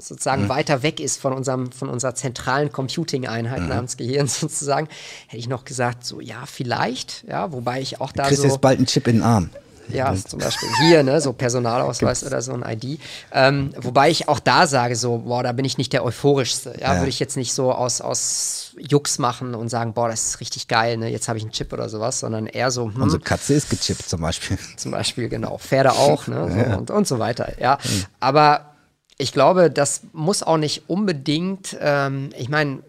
sozusagen 0.00 0.48
weiter 0.48 0.82
weg 0.82 0.98
ist 1.00 1.20
von 1.20 1.34
unserem, 1.34 1.70
von 1.70 1.90
unserer 1.90 2.14
zentralen 2.14 2.72
Computing-Einheit 2.72 3.68
namens 3.68 3.98
Gehirn 3.98 4.26
sozusagen, 4.28 4.88
hätte 5.26 5.36
ich 5.36 5.48
noch 5.48 5.66
gesagt, 5.66 6.06
so 6.06 6.22
ja, 6.22 6.46
vielleicht, 6.46 7.24
ja, 7.28 7.52
wobei 7.52 7.82
ich 7.82 8.00
auch 8.00 8.12
da 8.12 8.22
Du 8.22 8.28
kriegst 8.28 8.42
so. 8.42 8.48
jetzt 8.48 8.62
bald 8.62 8.78
einen 8.78 8.86
Chip 8.86 9.06
in 9.06 9.16
den 9.16 9.22
Arm. 9.22 9.50
Ja, 9.88 10.14
zum 10.14 10.38
Beispiel 10.38 10.68
hier, 10.80 11.02
ne, 11.02 11.20
so 11.20 11.32
Personalausweis 11.32 12.24
oder 12.24 12.40
so 12.42 12.52
ein 12.54 12.62
ID. 12.66 12.98
Ähm, 13.32 13.70
wobei 13.76 14.10
ich 14.10 14.28
auch 14.28 14.40
da 14.40 14.66
sage, 14.66 14.96
so, 14.96 15.18
boah, 15.18 15.42
da 15.42 15.52
bin 15.52 15.64
ich 15.64 15.78
nicht 15.78 15.92
der 15.92 16.04
euphorischste. 16.04 16.74
Ja, 16.80 16.94
Ja. 16.94 17.00
würde 17.00 17.10
ich 17.10 17.20
jetzt 17.20 17.36
nicht 17.36 17.52
so 17.52 17.72
aus, 17.72 18.00
aus 18.00 18.72
Jux 18.78 19.18
machen 19.18 19.54
und 19.54 19.68
sagen, 19.68 19.92
boah, 19.92 20.08
das 20.08 20.26
ist 20.26 20.40
richtig 20.40 20.68
geil, 20.68 20.96
ne, 20.96 21.08
jetzt 21.10 21.28
habe 21.28 21.38
ich 21.38 21.44
einen 21.44 21.52
Chip 21.52 21.72
oder 21.72 21.88
sowas, 21.88 22.20
sondern 22.20 22.46
eher 22.46 22.70
so, 22.70 22.86
hm, 22.92 23.02
Unsere 23.02 23.22
Katze 23.22 23.54
ist 23.54 23.70
gechippt 23.70 24.08
zum 24.08 24.20
Beispiel. 24.20 24.58
zum 24.76 24.90
Beispiel, 24.90 25.28
genau, 25.28 25.58
Pferde 25.58 25.92
auch, 25.92 26.26
ne, 26.26 26.50
so, 26.50 26.76
und, 26.78 26.90
und 26.90 27.06
so 27.06 27.18
weiter, 27.18 27.60
ja. 27.60 27.78
Aber 28.20 28.74
ich 29.18 29.32
glaube, 29.32 29.70
das 29.70 30.00
muss 30.12 30.42
auch 30.42 30.56
nicht 30.56 30.84
unbedingt, 30.88 31.76
ähm, 31.80 32.30
ich 32.36 32.48
meine, 32.48 32.80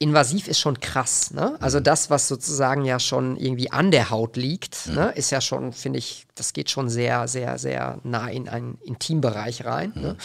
invasiv 0.00 0.48
ist 0.48 0.58
schon 0.58 0.80
krass, 0.80 1.30
ne? 1.30 1.56
Also 1.60 1.78
das, 1.78 2.08
was 2.08 2.26
sozusagen 2.26 2.86
ja 2.86 2.98
schon 2.98 3.36
irgendwie 3.36 3.70
an 3.70 3.90
der 3.90 4.08
Haut 4.08 4.36
liegt, 4.38 4.88
ne, 4.88 5.12
ist 5.14 5.30
ja 5.30 5.42
schon, 5.42 5.74
finde 5.74 5.98
ich, 5.98 6.26
das 6.34 6.54
geht 6.54 6.70
schon 6.70 6.88
sehr, 6.88 7.28
sehr, 7.28 7.58
sehr 7.58 7.98
nah 8.02 8.26
in 8.28 8.48
einen 8.48 8.78
Intimbereich 8.82 9.66
rein. 9.66 9.92
Ne? 9.94 10.16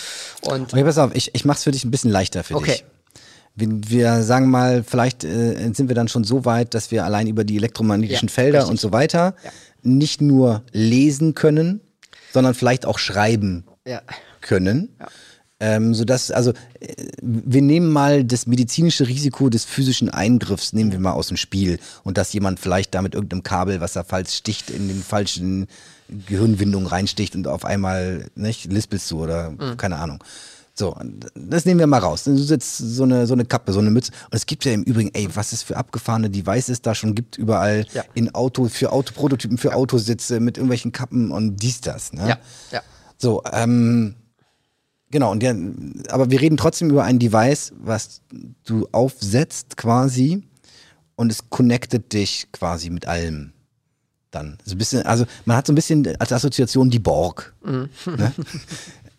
Und 0.41 0.73
Okay, 0.73 0.83
pass 0.85 0.97
auf, 0.97 1.13
ich, 1.13 1.35
ich 1.35 1.43
mach's 1.43 1.63
für 1.63 1.71
dich 1.71 1.83
ein 1.83 1.91
bisschen 1.91 2.09
leichter 2.09 2.45
für 2.45 2.55
Okay. 2.55 2.71
dich. 2.71 2.85
Wir, 3.57 3.67
wir 3.89 4.23
sagen 4.23 4.49
mal, 4.49 4.81
vielleicht 4.81 5.25
äh, 5.25 5.71
sind 5.73 5.89
wir 5.89 5.95
dann 5.95 6.07
schon 6.07 6.23
so 6.23 6.45
weit, 6.45 6.73
dass 6.73 6.91
wir 6.91 7.03
allein 7.03 7.27
über 7.27 7.43
die 7.43 7.57
elektromagnetischen 7.57 8.29
Ja, 8.29 8.33
Felder 8.33 8.59
richtig. 8.59 8.71
und 8.71 8.79
so 8.79 8.93
weiter 8.93 9.35
Ja. 9.43 9.51
nicht 9.81 10.21
nur 10.21 10.63
lesen 10.71 11.35
können, 11.35 11.81
sondern 12.33 12.53
vielleicht 12.53 12.85
auch 12.85 12.97
schreiben 12.97 13.65
ja, 13.85 14.01
können. 14.39 14.95
Ähm, 15.59 15.93
sodass, 15.93 16.31
also, 16.31 16.51
äh, 16.81 16.93
wir 17.21 17.61
nehmen 17.61 17.89
mal 17.91 18.25
das 18.25 18.45
medizinische 18.45 19.07
Risiko 19.07 19.49
des 19.49 19.63
physischen 19.63 20.09
Eingriffs, 20.09 20.73
nehmen 20.73 20.91
wir 20.91 20.99
mal 20.99 21.13
aus 21.13 21.27
dem 21.27 21.37
Spiel. 21.37 21.79
Und 22.03 22.17
dass 22.17 22.33
jemand 22.33 22.59
vielleicht 22.59 22.93
da 22.93 23.01
mit 23.01 23.13
irgendeinem 23.15 23.43
Kabel, 23.43 23.79
was 23.79 23.95
er 23.95 24.03
falsch 24.03 24.33
sticht, 24.33 24.69
in 24.69 24.89
den 24.89 25.01
falschen 25.01 25.67
Gehirnwindungen 26.09 26.87
reinsticht 26.87 27.35
und 27.35 27.47
auf 27.47 27.63
einmal, 27.63 28.25
nicht, 28.35 28.71
lispelst 28.71 29.09
du 29.11 29.23
oder 29.23 29.53
keine 29.77 29.97
Ahnung. 29.97 30.21
So, 30.77 30.93
das 31.35 31.63
nehmen 31.63 31.79
wir 31.79 31.87
mal 31.87 31.99
raus. 31.99 32.25
Du 32.25 32.35
sitzt 32.37 32.77
so 32.77 33.03
eine, 33.03 33.25
so 33.27 33.33
eine 33.33 33.45
Kappe, 33.45 33.71
so 33.71 33.79
eine 33.79 33.91
Mütze. 33.91 34.11
Und 34.25 34.35
es 34.35 34.45
gibt 34.45 34.65
ja 34.65 34.73
im 34.73 34.83
Übrigen, 34.83 35.09
ey, 35.13 35.29
was 35.33 35.53
es 35.53 35.63
für 35.63 35.77
abgefahrene 35.77 36.29
Devices 36.29 36.81
da 36.81 36.93
schon 36.93 37.15
gibt, 37.15 37.37
überall 37.37 37.85
Ja. 37.93 38.03
in 38.13 38.35
Auto, 38.35 38.67
für 38.67 38.91
Autoprototypen, 38.91 39.57
für 39.57 39.73
Autositze 39.73 40.41
mit 40.41 40.57
irgendwelchen 40.57 40.91
Kappen 40.91 41.31
und 41.31 41.55
dies, 41.63 41.79
das. 41.79 42.11
Ne? 42.11 42.27
ja, 42.27 42.39
ja. 42.73 42.81
So, 43.17 43.41
ähm, 43.53 44.15
genau, 45.11 45.31
und 45.31 45.41
der, 45.41 45.55
aber 46.09 46.29
wir 46.29 46.41
reden 46.41 46.57
trotzdem 46.57 46.89
über 46.89 47.03
ein 47.03 47.19
Device, 47.19 47.73
was 47.77 48.21
du 48.63 48.87
aufsetzt 48.91 49.77
quasi 49.77 50.43
und 51.15 51.31
es 51.31 51.49
connectet 51.49 52.13
dich 52.13 52.47
quasi 52.51 52.89
mit 52.89 53.07
allem. 53.07 53.51
Dann. 54.31 54.57
So 54.65 54.75
ein 54.75 54.77
bisschen, 54.77 55.03
also 55.03 55.25
man 55.45 55.55
hat 55.55 55.67
so 55.67 55.71
ein 55.71 55.75
bisschen 55.75 56.05
als 56.19 56.33
Assoziation 56.33 56.89
die 56.89 56.99
Borg. 56.99 57.53
Ne? 57.63 57.89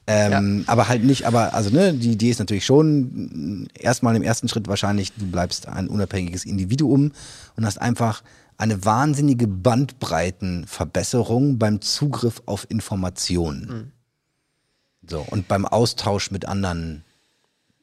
ähm, 0.07 0.65
Aber 0.67 0.89
halt 0.89 1.05
nicht, 1.05 1.25
aber 1.25 1.55
also 1.55 1.71
ne, 1.71 1.95
die 1.95 2.13
Idee 2.13 2.29
ist 2.31 2.39
natürlich 2.39 2.67
schon, 2.67 3.67
erstmal 3.79 4.15
im 4.15 4.23
ersten 4.23 4.49
Schritt 4.49 4.69
wahrscheinlich, 4.69 5.15
du 5.15 5.27
bleibst 5.27 5.69
ein 5.69 5.89
unabhängiges 5.89 6.45
Individuum 6.45 7.13
und 7.57 7.65
hast 7.65 7.81
einfach 7.81 8.23
eine 8.59 8.85
wahnsinnige 8.85 9.49
Bandbreitenverbesserung 9.49 11.59
beim 11.59 11.81
Zugriff 11.81 12.43
auf 12.45 12.71
Informationen. 12.71 13.93
So, 15.09 15.25
und 15.31 15.49
beim 15.49 15.67
Austausch 15.67 16.31
mit 16.31 16.47
anderen 16.47 17.05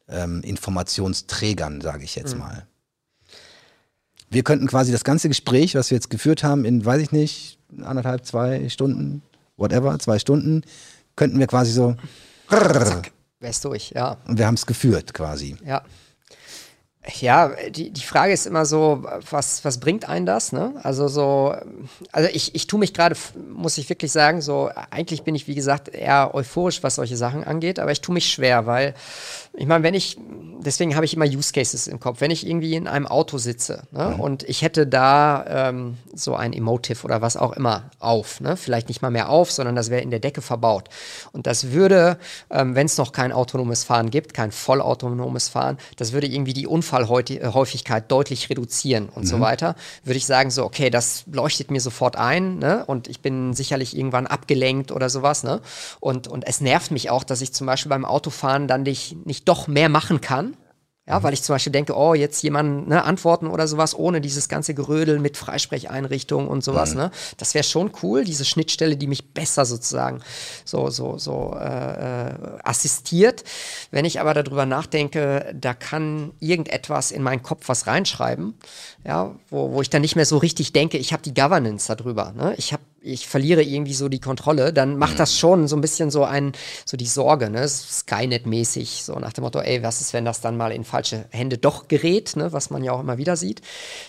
ähm, 0.08 0.42
Informationsträgern, 0.42 1.82
sage 1.82 2.04
ich 2.04 2.16
jetzt 2.16 2.38
mal. 2.38 2.68
Wir 4.30 4.44
könnten 4.44 4.68
quasi 4.68 4.92
das 4.92 5.04
ganze 5.04 5.28
Gespräch, 5.28 5.76
was 5.76 5.92
wir 5.92 5.96
jetzt 5.96 6.10
geführt 6.10 6.44
haben, 6.44 6.66
in, 6.66 6.84
weiß 6.84 7.02
ich 7.02 7.12
nicht, 7.12 7.60
anderthalb, 7.84 8.26
zwei 8.26 8.68
Stunden, 8.70 9.22
whatever, 9.58 9.98
zwei 10.00 10.20
Stunden, 10.20 10.64
könnten 11.16 11.40
wir 11.40 11.48
quasi 11.48 11.72
so 11.72 11.96
Prozess 13.44 13.62
durch, 13.62 13.92
ja. 13.92 14.18
Und 14.26 14.38
wir 14.38 14.48
haben 14.48 14.56
es 14.56 14.66
geführt 14.66 15.14
quasi. 15.14 15.58
Ja. 15.66 15.84
Ja, 17.20 17.52
die, 17.70 17.92
die 17.92 18.02
Frage 18.02 18.32
ist 18.32 18.46
immer 18.46 18.66
so, 18.66 19.04
was, 19.30 19.66
was 19.66 19.80
bringt 19.80 20.08
einen 20.08 20.26
das? 20.26 20.54
Ne? 20.54 20.74
Also 20.84 21.10
so, 21.10 21.54
also 22.14 22.30
ich, 22.32 22.56
ich 22.56 22.68
tue 22.68 22.80
mich 22.80 22.94
gerade, 22.94 23.16
muss 23.54 23.78
ich 23.78 23.90
wirklich 23.90 24.12
sagen, 24.14 24.42
so, 24.42 24.70
eigentlich 24.90 25.24
bin 25.24 25.36
ich, 25.36 25.48
wie 25.48 25.56
gesagt, 25.56 25.90
eher 25.90 26.34
euphorisch, 26.34 26.82
was 26.82 26.96
solche 26.96 27.18
Sachen 27.18 27.44
angeht, 27.44 27.78
aber 27.78 27.92
ich 27.92 28.00
tue 28.00 28.14
mich 28.14 28.32
schwer, 28.32 28.68
weil 28.68 28.94
ich 29.56 29.68
meine, 29.68 29.84
wenn 29.84 29.94
ich, 29.94 30.18
deswegen 30.66 30.96
habe 30.96 31.06
ich 31.06 31.14
immer 31.14 31.26
Use 31.26 31.54
Cases 31.54 31.86
im 31.88 32.00
Kopf, 32.00 32.22
wenn 32.22 32.32
ich 32.32 32.48
irgendwie 32.48 32.74
in 32.74 32.88
einem 32.88 33.06
Auto 33.06 33.38
sitze 33.38 33.84
ne, 33.92 34.14
mhm. 34.16 34.20
und 34.20 34.44
ich 34.44 34.64
hätte 34.64 34.88
da 34.88 35.70
ähm, 35.70 35.98
so 36.14 36.36
ein 36.36 36.54
Emotive 36.54 37.04
oder 37.06 37.22
was 37.22 37.38
auch 37.38 37.54
immer 37.54 37.92
auf, 38.00 38.42
ne, 38.42 38.58
vielleicht 38.58 38.88
nicht 38.88 39.04
mal 39.04 39.12
mehr 39.12 39.30
auf, 39.30 39.52
sondern 39.52 39.76
das 39.76 39.92
wäre 39.92 40.02
in 40.02 40.10
der 40.10 40.20
Decke 40.20 40.42
verbaut. 40.42 40.90
Und 41.34 41.46
das 41.46 41.72
würde, 41.72 42.18
ähm, 42.50 42.74
wenn 42.74 42.88
es 42.88 42.98
noch 42.98 43.12
kein 43.12 43.32
autonomes 43.32 43.84
Fahren 43.84 44.10
gibt, 44.10 44.34
kein 44.34 44.52
vollautonomes 44.52 45.50
Fahren, 45.50 45.78
das 45.98 46.14
würde 46.14 46.28
irgendwie 46.28 46.54
die 46.54 46.66
Unfallhäufigkeit 46.66 48.12
deutlich 48.12 48.50
reduzieren 48.50 49.10
und 49.10 49.24
mhm. 49.24 49.28
so 49.28 49.40
weiter. 49.40 49.76
Würde 50.04 50.18
ich 50.18 50.26
sagen, 50.26 50.50
so, 50.50 50.64
okay, 50.64 50.90
das 50.90 51.26
leuchtet 51.32 51.70
mir 51.70 51.82
sofort 51.82 52.16
ein 52.16 52.58
ne, 52.58 52.86
und 52.88 53.08
ich 53.08 53.20
bin 53.20 53.54
sicherlich 53.54 53.96
irgendwann 53.96 54.26
abgelenkt 54.26 54.92
oder 54.92 55.12
sowas. 55.12 55.44
Ne, 55.44 55.62
und, 56.00 56.28
und 56.28 56.48
es 56.48 56.60
nervt 56.60 56.90
mich 56.90 57.12
auch, 57.12 57.24
dass 57.24 57.42
ich 57.42 57.54
zum 57.54 57.68
Beispiel 57.68 57.92
beim 57.92 58.06
Autofahren 58.06 58.68
dann 58.68 58.84
dich 58.84 59.16
nicht 59.26 59.43
doch 59.46 59.68
mehr 59.68 59.90
machen 59.90 60.22
kann. 60.22 60.56
Ja, 61.06 61.22
weil 61.22 61.34
ich 61.34 61.44
zum 61.44 61.56
Beispiel 61.56 61.74
denke, 61.74 61.98
oh, 61.98 62.14
jetzt 62.14 62.42
jemand 62.44 62.88
ne, 62.88 63.04
antworten 63.04 63.48
oder 63.48 63.68
sowas, 63.68 63.94
ohne 63.94 64.22
dieses 64.22 64.48
ganze 64.48 64.74
Gerödel 64.74 65.20
mit 65.20 65.36
Freisprecheinrichtungen 65.36 66.48
und 66.48 66.64
sowas, 66.64 66.92
mhm. 66.92 67.02
ne? 67.02 67.12
Das 67.36 67.54
wäre 67.54 67.66
schon 67.66 67.92
cool, 68.02 68.24
diese 68.24 68.46
Schnittstelle, 68.46 68.96
die 68.96 69.08
mich 69.08 69.34
besser 69.34 69.66
sozusagen 69.66 70.22
so, 70.64 70.90
so, 70.90 71.18
so 71.18 71.58
äh, 71.60 72.30
äh, 72.30 72.34
assistiert. 72.64 73.44
Wenn 73.92 74.06
ich 74.06 74.22
aber 74.22 74.34
darüber 74.34 74.66
nachdenke, 74.66 75.54
da 75.60 75.74
kann 75.74 76.32
irgendetwas 76.40 77.12
in 77.12 77.22
meinen 77.22 77.44
Kopf 77.44 77.68
was 77.68 77.86
reinschreiben, 77.86 78.54
ja, 79.06 79.36
wo, 79.50 79.74
wo 79.74 79.82
ich 79.82 79.90
dann 79.90 80.04
nicht 80.04 80.16
mehr 80.16 80.26
so 80.26 80.38
richtig 80.38 80.72
denke, 80.72 80.98
ich 80.98 81.12
habe 81.12 81.22
die 81.22 81.34
Governance 81.34 81.94
darüber. 81.94 82.32
Ne? 82.32 82.56
Ich 82.56 82.72
habe 82.72 82.84
ich 83.04 83.28
verliere 83.28 83.62
irgendwie 83.62 83.94
so 83.94 84.08
die 84.08 84.20
Kontrolle, 84.20 84.72
dann 84.72 84.98
macht 84.98 85.20
das 85.20 85.38
schon 85.38 85.68
so 85.68 85.76
ein 85.76 85.82
bisschen 85.82 86.10
so 86.10 86.24
ein, 86.24 86.54
so 86.86 86.96
die 86.96 87.06
Sorge, 87.06 87.50
ne, 87.50 87.68
Skynet-mäßig, 87.68 89.04
so 89.04 89.14
nach 89.20 89.34
dem 89.34 89.44
Motto, 89.44 89.60
ey, 89.60 89.84
was 89.84 90.02
ist, 90.02 90.14
wenn 90.14 90.26
das 90.26 90.42
dann 90.42 90.56
mal 90.56 90.72
in 90.72 90.86
falsche 90.86 91.26
Hände 91.30 91.58
doch 91.58 91.88
gerät, 91.88 92.36
ne, 92.36 92.54
was 92.54 92.70
man 92.70 92.84
ja 92.84 92.94
auch 92.94 93.02
immer 93.02 93.18
wieder 93.18 93.36
sieht. 93.36 93.62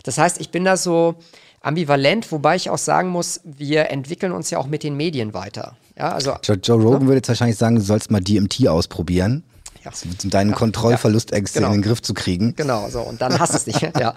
Das 0.05 0.19
heißt, 0.19 0.41
ich 0.41 0.51
bin 0.51 0.65
da 0.65 0.77
so 0.77 1.17
ambivalent, 1.61 2.31
wobei 2.31 2.57
ich 2.57 2.71
auch 2.71 2.79
sagen 2.79 3.09
muss, 3.09 3.41
wir 3.45 3.91
entwickeln 3.91 4.33
uns 4.33 4.51
ja 4.51 4.59
auch 4.59 4.67
mit 4.67 4.83
den 4.83 4.97
Medien 4.97 5.35
weiter. 5.35 5.77
Ja, 5.99 6.13
also, 6.13 6.37
Joe, 6.43 6.57
Joe 6.57 6.81
Rogan 6.81 7.03
ne? 7.03 7.07
würde 7.07 7.17
jetzt 7.17 7.29
wahrscheinlich 7.29 7.59
sagen, 7.59 7.77
du 7.77 7.83
sollst 7.83 8.11
mal 8.11 8.21
DMT 8.21 8.69
ausprobieren 8.69 9.45
ja. 9.85 9.91
deinen 10.31 10.51
ja, 10.51 10.57
Kontrollverlustängste 10.57 11.61
genau. 11.61 11.73
in 11.73 11.81
den 11.81 11.83
Griff 11.83 12.03
zu 12.03 12.15
kriegen. 12.15 12.55
Genau, 12.57 12.89
so 12.89 13.01
und 13.01 13.21
dann 13.21 13.39
hast 13.39 13.53
du 13.53 13.57
es 13.57 13.67
nicht. 13.67 13.83
ja. 13.99 14.15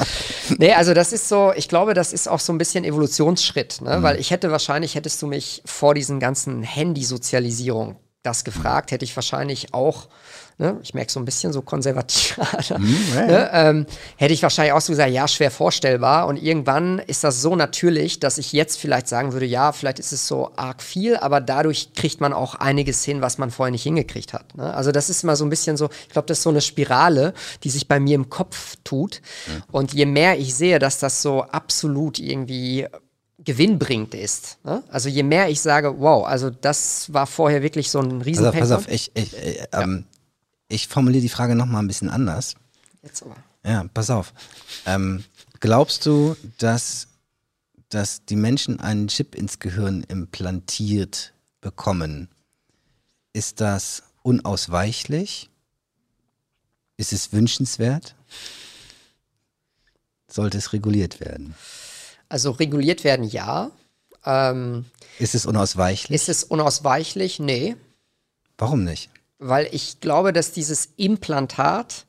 Nee, 0.57 0.73
also 0.73 0.93
das 0.93 1.13
ist 1.13 1.27
so, 1.27 1.53
ich 1.55 1.67
glaube, 1.67 1.93
das 1.93 2.13
ist 2.13 2.27
auch 2.27 2.39
so 2.39 2.53
ein 2.53 2.57
bisschen 2.57 2.83
Evolutionsschritt, 2.83 3.81
ne? 3.81 3.97
Mhm. 3.97 4.03
weil 4.03 4.19
ich 4.19 4.31
hätte 4.31 4.51
wahrscheinlich, 4.51 4.95
hättest 4.95 5.21
du 5.21 5.27
mich 5.27 5.61
vor 5.65 5.93
diesen 5.93 6.19
ganzen 6.19 6.63
Handysozialisierung 6.63 7.97
das 8.23 8.43
gefragt, 8.43 8.91
hätte 8.91 9.05
ich 9.05 9.15
wahrscheinlich 9.15 9.73
auch 9.73 10.09
ne, 10.57 10.79
ich 10.81 10.93
merke 10.93 11.11
so 11.11 11.19
ein 11.19 11.25
bisschen 11.25 11.53
so 11.53 11.61
konservativ, 11.61 12.37
mhm, 12.77 12.97
ja, 13.15 13.25
ne, 13.25 13.49
ähm, 13.53 13.85
hätte 14.15 14.33
ich 14.33 14.41
wahrscheinlich 14.41 14.73
auch 14.73 14.81
so 14.81 14.91
gesagt, 14.91 15.11
ja, 15.11 15.27
schwer 15.27 15.51
vorstellbar. 15.51 16.27
Und 16.27 16.37
irgendwann 16.37 16.99
ist 16.99 17.23
das 17.23 17.41
so 17.41 17.55
natürlich, 17.55 18.19
dass 18.19 18.37
ich 18.37 18.51
jetzt 18.53 18.79
vielleicht 18.79 19.07
sagen 19.07 19.33
würde, 19.33 19.45
ja, 19.45 19.71
vielleicht 19.71 19.99
ist 19.99 20.11
es 20.11 20.27
so 20.27 20.51
arg 20.55 20.81
viel, 20.81 21.17
aber 21.17 21.41
dadurch 21.41 21.93
kriegt 21.93 22.21
man 22.21 22.33
auch 22.33 22.55
einiges 22.55 23.03
hin, 23.03 23.21
was 23.21 23.37
man 23.37 23.51
vorher 23.51 23.71
nicht 23.71 23.83
hingekriegt 23.83 24.33
hat. 24.33 24.55
Ne? 24.55 24.73
Also 24.73 24.91
das 24.91 25.09
ist 25.09 25.23
immer 25.23 25.35
so 25.35 25.45
ein 25.45 25.49
bisschen 25.49 25.77
so, 25.77 25.89
ich 26.07 26.09
glaube, 26.09 26.27
das 26.27 26.39
ist 26.39 26.43
so 26.43 26.49
eine 26.49 26.61
Spirale, 26.61 27.33
die 27.63 27.69
sich 27.69 27.87
bei 27.87 27.99
mir 27.99 28.15
im 28.15 28.29
Kopf 28.29 28.75
tut. 28.83 29.21
Mhm. 29.47 29.63
Und 29.71 29.93
je 29.93 30.05
mehr 30.05 30.39
ich 30.39 30.55
sehe, 30.55 30.79
dass 30.79 30.99
das 30.99 31.21
so 31.21 31.43
absolut 31.43 32.19
irgendwie 32.19 32.87
gewinnbringend 33.39 34.15
ist. 34.15 34.57
Ne? 34.63 34.83
Also 34.89 35.09
je 35.09 35.23
mehr 35.23 35.49
ich 35.49 35.61
sage, 35.61 35.99
wow, 35.99 36.25
also 36.25 36.49
das 36.49 37.13
war 37.13 37.27
vorher 37.27 37.61
wirklich 37.61 37.91
so 37.91 37.99
ein 37.99 38.21
riesen 38.21 38.45
Pass 38.45 38.55
auf, 38.55 38.59
pass 38.59 38.71
auf 38.71 38.87
ich, 38.89 39.11
ich, 39.13 39.37
ich 39.37 39.63
ähm, 39.71 40.05
ich 40.67 40.87
formuliere 40.87 41.21
die 41.21 41.29
Frage 41.29 41.55
nochmal 41.55 41.83
ein 41.83 41.87
bisschen 41.87 42.09
anders. 42.09 42.55
Jetzt 43.03 43.23
aber. 43.23 43.35
Ja, 43.65 43.85
pass 43.93 44.09
auf. 44.09 44.33
Ähm, 44.85 45.23
glaubst 45.59 46.05
du, 46.05 46.35
dass, 46.57 47.07
dass 47.89 48.25
die 48.25 48.35
Menschen 48.35 48.79
einen 48.79 49.07
Chip 49.07 49.35
ins 49.35 49.59
Gehirn 49.59 50.03
implantiert 50.03 51.33
bekommen? 51.61 52.29
Ist 53.33 53.61
das 53.61 54.03
unausweichlich? 54.23 55.49
Ist 56.97 57.13
es 57.13 57.31
wünschenswert? 57.31 58.15
Sollte 60.27 60.57
es 60.57 60.73
reguliert 60.73 61.19
werden? 61.19 61.55
Also 62.29 62.51
reguliert 62.51 63.03
werden 63.03 63.25
ja. 63.25 63.71
Ähm, 64.25 64.85
ist 65.19 65.35
es 65.35 65.45
unausweichlich? 65.45 66.15
Ist 66.15 66.29
es 66.29 66.43
unausweichlich? 66.43 67.39
Nee. 67.39 67.77
Warum 68.57 68.83
nicht? 68.83 69.09
Weil 69.39 69.67
ich 69.71 69.99
glaube, 69.99 70.33
dass 70.33 70.51
dieses 70.51 70.89
Implantat 70.97 72.05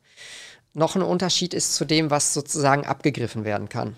noch 0.74 0.97
ein 0.97 1.02
Unterschied 1.02 1.55
ist 1.55 1.74
zu 1.74 1.84
dem, 1.84 2.10
was 2.10 2.34
sozusagen 2.34 2.86
abgegriffen 2.86 3.44
werden 3.44 3.68
kann. 3.68 3.97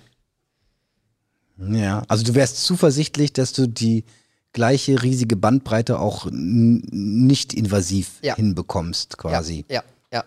Ja, 1.59 2.03
also 2.09 2.25
du 2.25 2.35
wärst 2.35 2.65
zuversichtlich, 2.65 3.33
dass 3.33 3.53
du 3.53 3.69
die 3.69 4.05
gleiche 4.53 5.03
riesige 5.03 5.37
Bandbreite 5.37 5.99
auch 5.99 6.27
nicht 6.31 7.55
invasiv 7.55 8.19
ja. 8.23 8.35
hinbekommst, 8.35 9.19
quasi. 9.19 9.65
Ja, 9.69 9.77
ja. 9.77 9.83
ja. 10.13 10.25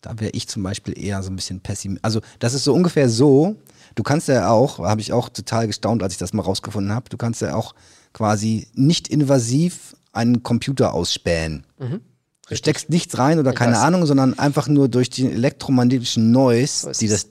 Da 0.00 0.18
wäre 0.20 0.30
ich 0.30 0.48
zum 0.48 0.62
Beispiel 0.62 0.98
eher 0.98 1.22
so 1.22 1.30
ein 1.30 1.36
bisschen 1.36 1.60
pessimistisch. 1.60 2.04
Also 2.04 2.20
das 2.38 2.54
ist 2.54 2.64
so 2.64 2.72
ungefähr 2.72 3.08
so, 3.08 3.56
du 3.96 4.02
kannst 4.02 4.28
ja 4.28 4.50
auch, 4.50 4.78
habe 4.78 5.00
ich 5.00 5.12
auch 5.12 5.28
total 5.28 5.66
gestaunt, 5.66 6.02
als 6.02 6.14
ich 6.14 6.18
das 6.18 6.32
mal 6.32 6.42
rausgefunden 6.42 6.94
habe, 6.94 7.10
du 7.10 7.16
kannst 7.16 7.42
ja 7.42 7.54
auch 7.54 7.74
quasi 8.12 8.68
nicht 8.74 9.08
invasiv 9.08 9.96
einen 10.12 10.42
Computer 10.42 10.94
ausspähen. 10.94 11.66
Mhm. 11.78 12.00
Du 12.48 12.56
steckst 12.56 12.88
nichts 12.88 13.18
rein 13.18 13.38
oder 13.38 13.52
keine 13.52 13.78
Ahnung, 13.78 14.06
sondern 14.06 14.38
einfach 14.38 14.68
nur 14.68 14.88
durch 14.88 15.10
den 15.10 15.30
elektromagnetischen 15.30 16.30
Noise, 16.30 16.92
so 16.94 17.00
die 17.00 17.08
das 17.08 17.28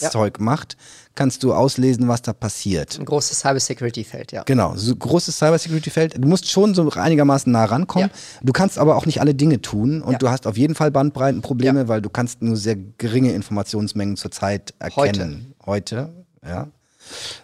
ja. 0.00 0.10
Zeug 0.10 0.40
macht, 0.40 0.76
kannst 1.14 1.42
du 1.42 1.52
auslesen, 1.52 2.08
was 2.08 2.22
da 2.22 2.32
passiert. 2.32 2.98
Ein 2.98 3.04
großes 3.04 3.40
Cybersecurity-Feld, 3.40 4.32
ja. 4.32 4.42
Genau, 4.44 4.74
so 4.76 4.94
großes 4.94 5.36
Cybersecurity-Feld. 5.38 6.22
Du 6.22 6.28
musst 6.28 6.48
schon 6.50 6.74
so 6.74 6.90
einigermaßen 6.90 7.50
nah 7.50 7.64
rankommen. 7.64 8.10
Ja. 8.12 8.40
Du 8.42 8.52
kannst 8.52 8.78
aber 8.78 8.96
auch 8.96 9.06
nicht 9.06 9.20
alle 9.20 9.34
Dinge 9.34 9.60
tun 9.60 10.02
und 10.02 10.12
ja. 10.12 10.18
du 10.18 10.28
hast 10.28 10.46
auf 10.46 10.56
jeden 10.56 10.74
Fall 10.74 10.90
Bandbreitenprobleme, 10.90 11.88
weil 11.88 12.02
du 12.02 12.10
kannst 12.10 12.42
nur 12.42 12.56
sehr 12.56 12.76
geringe 12.76 13.32
Informationsmengen 13.32 14.16
zurzeit 14.16 14.74
erkennen. 14.78 15.54
Heute, 15.66 16.12
Heute 16.12 16.26
ja. 16.48 16.68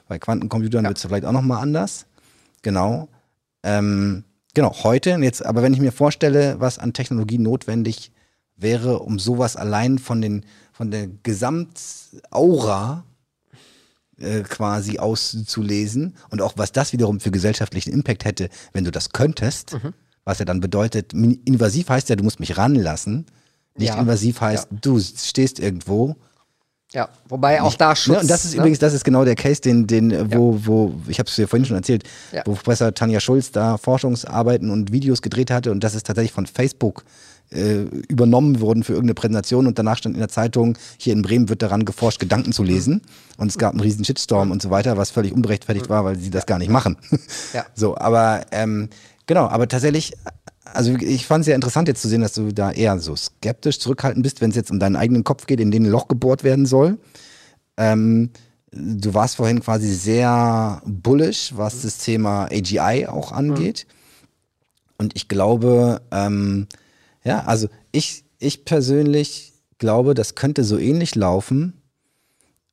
Bei 0.08 0.18
Quantencomputern 0.18 0.84
wird 0.84 0.96
es 0.96 1.04
vielleicht 1.04 1.24
auch 1.24 1.32
nochmal 1.32 1.62
anders. 1.62 2.06
Genau. 2.62 3.08
Ähm, 3.62 4.24
Genau, 4.54 4.72
heute. 4.84 5.10
Jetzt, 5.20 5.44
aber 5.44 5.62
wenn 5.62 5.74
ich 5.74 5.80
mir 5.80 5.92
vorstelle, 5.92 6.56
was 6.60 6.78
an 6.78 6.92
Technologie 6.92 7.38
notwendig 7.38 8.12
wäre, 8.56 9.00
um 9.00 9.18
sowas 9.18 9.56
allein 9.56 9.98
von, 9.98 10.22
den, 10.22 10.46
von 10.72 10.92
der 10.92 11.08
Gesamtaura 11.22 13.04
äh, 14.18 14.42
quasi 14.42 14.98
auszulesen 14.98 16.14
und 16.30 16.40
auch 16.40 16.54
was 16.56 16.70
das 16.70 16.92
wiederum 16.92 17.18
für 17.18 17.32
gesellschaftlichen 17.32 17.92
Impact 17.92 18.24
hätte, 18.24 18.48
wenn 18.72 18.84
du 18.84 18.92
das 18.92 19.10
könntest, 19.10 19.74
mhm. 19.74 19.92
was 20.24 20.38
ja 20.38 20.44
dann 20.44 20.60
bedeutet, 20.60 21.12
invasiv 21.12 21.88
heißt 21.88 22.08
ja, 22.08 22.16
du 22.16 22.22
musst 22.22 22.38
mich 22.38 22.56
ranlassen. 22.56 23.26
Nicht 23.76 23.88
ja. 23.88 24.00
invasiv 24.00 24.40
heißt, 24.40 24.68
ja. 24.70 24.78
du 24.80 25.00
stehst 25.00 25.58
irgendwo 25.58 26.14
ja, 26.94 27.08
wobei 27.28 27.60
auch 27.60 27.74
da 27.74 27.96
Schutz. 27.96 28.14
Ne, 28.14 28.20
und 28.20 28.30
das 28.30 28.44
ist 28.44 28.52
ne? 28.52 28.58
übrigens, 28.58 28.78
das 28.78 28.94
ist 28.94 29.04
genau 29.04 29.24
der 29.24 29.34
Case, 29.34 29.60
den, 29.60 29.86
den, 29.86 30.32
wo, 30.32 30.52
ja. 30.52 30.66
wo, 30.66 30.94
ich 31.08 31.18
habe 31.18 31.28
es 31.28 31.34
dir 31.34 31.48
vorhin 31.48 31.66
schon 31.66 31.76
erzählt, 31.76 32.04
ja. 32.32 32.42
wo 32.46 32.52
Professor 32.52 32.94
Tanja 32.94 33.20
Schulz 33.20 33.50
da 33.50 33.76
Forschungsarbeiten 33.78 34.70
und 34.70 34.92
Videos 34.92 35.20
gedreht 35.20 35.50
hatte 35.50 35.72
und 35.72 35.82
das 35.82 35.94
ist 35.94 36.06
tatsächlich 36.06 36.32
von 36.32 36.46
Facebook 36.46 37.04
äh, 37.50 37.82
übernommen 38.08 38.60
worden 38.60 38.82
für 38.82 38.92
irgendeine 38.92 39.14
Präsentation 39.14 39.66
und 39.66 39.78
danach 39.78 39.98
stand 39.98 40.14
in 40.14 40.20
der 40.20 40.28
Zeitung, 40.28 40.78
hier 40.98 41.12
in 41.12 41.22
Bremen 41.22 41.48
wird 41.48 41.62
daran 41.62 41.84
geforscht, 41.84 42.20
Gedanken 42.20 42.52
zu 42.52 42.62
lesen. 42.62 43.02
Und 43.36 43.48
es 43.48 43.58
gab 43.58 43.72
einen 43.72 43.80
riesen 43.80 44.04
Shitstorm 44.04 44.50
und 44.50 44.62
so 44.62 44.70
weiter, 44.70 44.96
was 44.96 45.10
völlig 45.10 45.32
unberechtfertigt 45.32 45.88
war, 45.88 46.04
weil 46.04 46.16
sie 46.16 46.30
das 46.30 46.46
gar 46.46 46.58
nicht 46.58 46.70
machen. 46.70 46.96
Ja. 47.52 47.64
So, 47.74 47.96
aber 47.96 48.46
ähm, 48.52 48.88
genau, 49.26 49.46
aber 49.46 49.68
tatsächlich 49.68 50.12
also 50.64 50.94
ich 50.94 51.26
fand 51.26 51.42
es 51.42 51.46
sehr 51.46 51.54
interessant 51.54 51.88
jetzt 51.88 52.02
zu 52.02 52.08
sehen, 52.08 52.22
dass 52.22 52.32
du 52.32 52.52
da 52.52 52.72
eher 52.72 52.98
so 52.98 53.14
skeptisch 53.14 53.78
zurückhaltend 53.78 54.22
bist, 54.22 54.40
wenn 54.40 54.50
es 54.50 54.56
jetzt 54.56 54.70
um 54.70 54.78
deinen 54.78 54.96
eigenen 54.96 55.24
Kopf 55.24 55.46
geht, 55.46 55.60
in 55.60 55.70
den 55.70 55.84
ein 55.84 55.90
Loch 55.90 56.08
gebohrt 56.08 56.42
werden 56.44 56.66
soll. 56.66 56.98
Ähm, 57.76 58.30
du 58.72 59.14
warst 59.14 59.36
vorhin 59.36 59.60
quasi 59.60 59.92
sehr 59.92 60.80
bullish, 60.84 61.52
was 61.54 61.82
das 61.82 61.98
Thema 61.98 62.46
AGI 62.46 63.06
auch 63.06 63.32
angeht. 63.32 63.86
Und 64.96 65.16
ich 65.16 65.28
glaube, 65.28 66.00
ähm, 66.10 66.66
ja, 67.24 67.44
also 67.44 67.68
ich, 67.92 68.24
ich 68.38 68.64
persönlich 68.64 69.52
glaube, 69.78 70.14
das 70.14 70.34
könnte 70.34 70.64
so 70.64 70.78
ähnlich 70.78 71.14
laufen. 71.14 71.80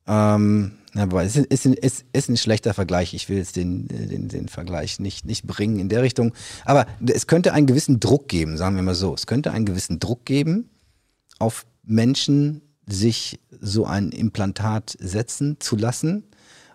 Ähm, 0.07 0.73
Ja, 0.93 1.03
aber 1.03 1.23
es 1.23 1.37
ist, 1.37 1.65
ist, 1.65 2.05
ist, 2.11 2.29
ein 2.29 2.37
schlechter 2.37 2.73
Vergleich. 2.73 3.13
Ich 3.13 3.29
will 3.29 3.37
jetzt 3.37 3.55
den, 3.55 3.87
den, 3.87 4.27
den 4.27 4.47
Vergleich 4.49 4.99
nicht, 4.99 5.25
nicht 5.25 5.47
bringen 5.47 5.79
in 5.79 5.87
der 5.87 6.01
Richtung. 6.01 6.33
Aber 6.65 6.85
es 7.05 7.27
könnte 7.27 7.53
einen 7.53 7.65
gewissen 7.65 7.99
Druck 7.99 8.27
geben, 8.27 8.57
sagen 8.57 8.75
wir 8.75 8.83
mal 8.83 8.95
so. 8.95 9.13
Es 9.13 9.25
könnte 9.25 9.51
einen 9.51 9.65
gewissen 9.65 9.99
Druck 9.99 10.25
geben, 10.25 10.69
auf 11.39 11.65
Menschen 11.83 12.61
sich 12.87 13.39
so 13.61 13.85
ein 13.85 14.11
Implantat 14.11 14.97
setzen 14.99 15.57
zu 15.59 15.77
lassen, 15.77 16.23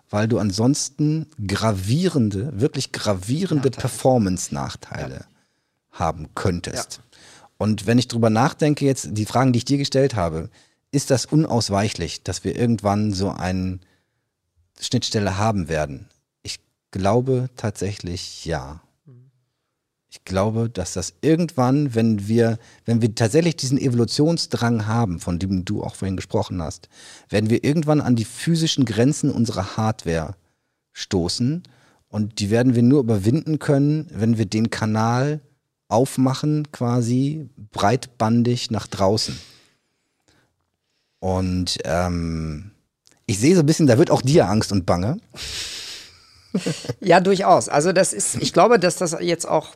weil 0.09 0.27
du 0.27 0.39
ansonsten 0.39 1.27
gravierende, 1.45 2.59
wirklich 2.59 2.91
gravierende 2.91 3.69
Performance-Nachteile 3.69 5.15
ja. 5.15 5.25
haben 5.91 6.29
könntest. 6.33 6.95
Ja. 6.97 7.19
Und 7.57 7.85
wenn 7.85 7.99
ich 7.99 8.07
drüber 8.07 8.29
nachdenke, 8.29 8.85
jetzt 8.85 9.09
die 9.11 9.25
Fragen, 9.25 9.53
die 9.53 9.57
ich 9.57 9.65
dir 9.65 9.77
gestellt 9.77 10.15
habe, 10.15 10.49
ist 10.91 11.11
das 11.11 11.25
unausweichlich, 11.25 12.23
dass 12.23 12.43
wir 12.43 12.55
irgendwann 12.55 13.13
so 13.13 13.29
eine 13.29 13.79
Schnittstelle 14.79 15.37
haben 15.37 15.69
werden? 15.69 16.07
Ich 16.43 16.59
glaube 16.91 17.49
tatsächlich 17.55 18.45
ja. 18.45 18.81
Ich 20.09 20.23
glaube, 20.23 20.69
dass 20.69 20.93
das 20.93 21.13
irgendwann, 21.21 21.93
wenn 21.93 22.27
wir, 22.27 22.57
wenn 22.85 23.01
wir 23.01 23.13
tatsächlich 23.13 23.57
diesen 23.57 23.77
Evolutionsdrang 23.77 24.87
haben, 24.87 25.19
von 25.19 25.37
dem 25.37 25.65
du 25.65 25.83
auch 25.83 25.95
vorhin 25.95 26.15
gesprochen 26.15 26.61
hast, 26.61 26.87
werden 27.29 27.49
wir 27.49 27.63
irgendwann 27.63 28.01
an 28.01 28.15
die 28.15 28.25
physischen 28.25 28.85
Grenzen 28.85 29.29
unserer 29.29 29.77
Hardware 29.77 30.35
stoßen. 30.93 31.63
Und 32.07 32.39
die 32.39 32.49
werden 32.49 32.73
wir 32.73 32.83
nur 32.83 33.01
überwinden 33.01 33.59
können, 33.59 34.07
wenn 34.11 34.37
wir 34.37 34.45
den 34.45 34.69
Kanal 34.69 35.41
aufmachen, 35.89 36.71
quasi 36.71 37.49
breitbandig 37.71 38.71
nach 38.71 38.87
draußen. 38.87 39.37
Und 41.19 41.79
ähm, 41.83 42.71
ich 43.27 43.39
sehe 43.39 43.53
so 43.53 43.61
ein 43.61 43.65
bisschen, 43.65 43.85
da 43.85 43.97
wird 43.97 44.09
auch 44.09 44.21
dir 44.21 44.47
Angst 44.47 44.71
und 44.71 44.85
Bange. 44.85 45.19
ja, 47.01 47.19
durchaus. 47.19 47.69
Also 47.69 47.91
das 47.91 48.13
ist, 48.13 48.41
ich 48.41 48.53
glaube, 48.53 48.79
dass 48.79 48.95
das 48.95 49.15
jetzt 49.19 49.47
auch 49.47 49.75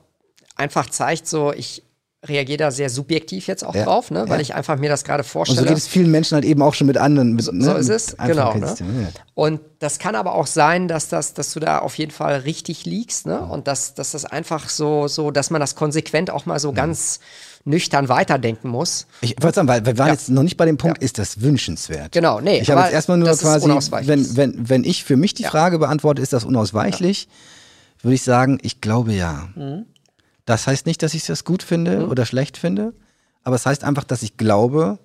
einfach 0.56 0.90
zeigt, 0.90 1.28
so 1.28 1.54
ich 1.54 1.84
reagiere 2.28 2.58
da 2.58 2.72
sehr 2.72 2.90
subjektiv 2.90 3.48
jetzt 3.48 3.64
auch 3.64 3.74
ja, 3.74 3.84
drauf, 3.84 4.12
ne? 4.12 4.26
weil 4.28 4.38
ja. 4.38 4.42
ich 4.42 4.54
einfach 4.54 4.78
mir 4.78 4.90
das 4.90 5.04
gerade 5.04 5.24
vorstelle. 5.24 5.62
Und 5.62 5.68
so 5.68 5.74
geht 5.74 5.78
es 5.78 5.88
vielen 5.88 6.12
Menschen 6.12 6.36
halt 6.36 6.46
eben 6.46 6.62
auch 6.62 6.76
schon 6.76 6.86
mit 6.86 6.98
anderen. 6.98 7.34
Mit, 7.34 7.46
so, 7.46 7.52
ne? 7.52 7.64
so, 7.64 7.74
ist 7.74 7.90
es, 7.90 8.16
genau. 8.18 8.54
Ne? 8.54 9.12
Und 9.34 9.60
das 9.80 9.98
kann 9.98 10.16
aber 10.16 10.36
auch 10.36 10.46
sein, 10.46 10.88
dass, 10.88 11.10
das, 11.10 11.34
dass 11.34 11.52
du 11.52 11.60
da 11.60 11.80
auf 11.80 11.98
jeden 11.98 12.12
Fall 12.12 12.42
richtig 12.42 12.86
liegst 12.86 13.26
ne? 13.26 13.42
und 13.42 13.68
dass, 13.68 13.96
dass 13.96 14.12
das 14.12 14.26
einfach 14.26 14.70
so, 14.70 15.08
so, 15.08 15.32
dass 15.32 15.50
man 15.50 15.60
das 15.60 15.76
konsequent 15.76 16.30
auch 16.30 16.46
mal 16.46 16.60
so 16.60 16.72
mhm. 16.72 16.76
ganz 16.76 17.20
nüchtern 17.64 18.10
weiterdenken 18.10 18.70
muss. 18.70 19.08
Ich 19.22 19.36
wollte 19.40 19.56
sagen, 19.56 19.68
weil 19.68 19.86
wir 19.86 19.98
waren 19.98 20.08
ja. 20.08 20.14
jetzt 20.14 20.30
noch 20.30 20.44
nicht 20.44 20.58
bei 20.58 20.66
dem 20.66 20.78
Punkt, 20.78 20.98
ja. 21.00 21.06
ist 21.06 21.18
das 21.18 21.42
wünschenswert? 21.42 22.12
Genau, 22.12 22.42
nee. 22.42 22.60
Ich 22.60 22.70
habe 22.70 22.82
jetzt 22.82 22.94
erstmal 22.94 23.18
nur 23.18 23.30
quasi, 23.30 23.68
wenn, 24.08 24.36
wenn, 24.36 24.70
wenn 24.70 24.84
ich 24.84 25.04
für 25.04 25.18
mich 25.18 25.34
die 25.34 25.44
Frage 25.44 25.80
beantworte, 25.80 26.22
ist 26.22 26.34
das 26.34 26.44
unausweichlich, 26.44 27.28
würde 28.02 28.16
ich 28.16 28.24
sagen, 28.24 28.58
ich 28.62 28.82
glaube 28.82 29.14
ja. 29.14 29.50
Mhm. 29.56 29.86
Das 30.46 30.68
heißt 30.68 30.86
nicht, 30.86 31.04
dass 31.04 31.14
ich 31.14 31.26
das 31.26 31.44
gut 31.44 31.64
finde 31.64 32.00
mhm. 32.00 32.10
oder 32.10 32.26
schlecht 32.26 32.58
finde, 32.58 32.94
aber 33.44 33.56
es 33.56 33.66
heißt 33.66 33.84
einfach, 33.84 34.04
dass 34.04 34.24
ich 34.24 34.38
glaube, 34.38 35.00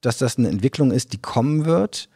dass 0.00 0.18
das 0.18 0.38
eine 0.38 0.48
Entwicklung 0.48 0.90
ist, 0.90 1.12
die 1.12 1.18
kommen 1.18 1.64
wird 1.64 2.08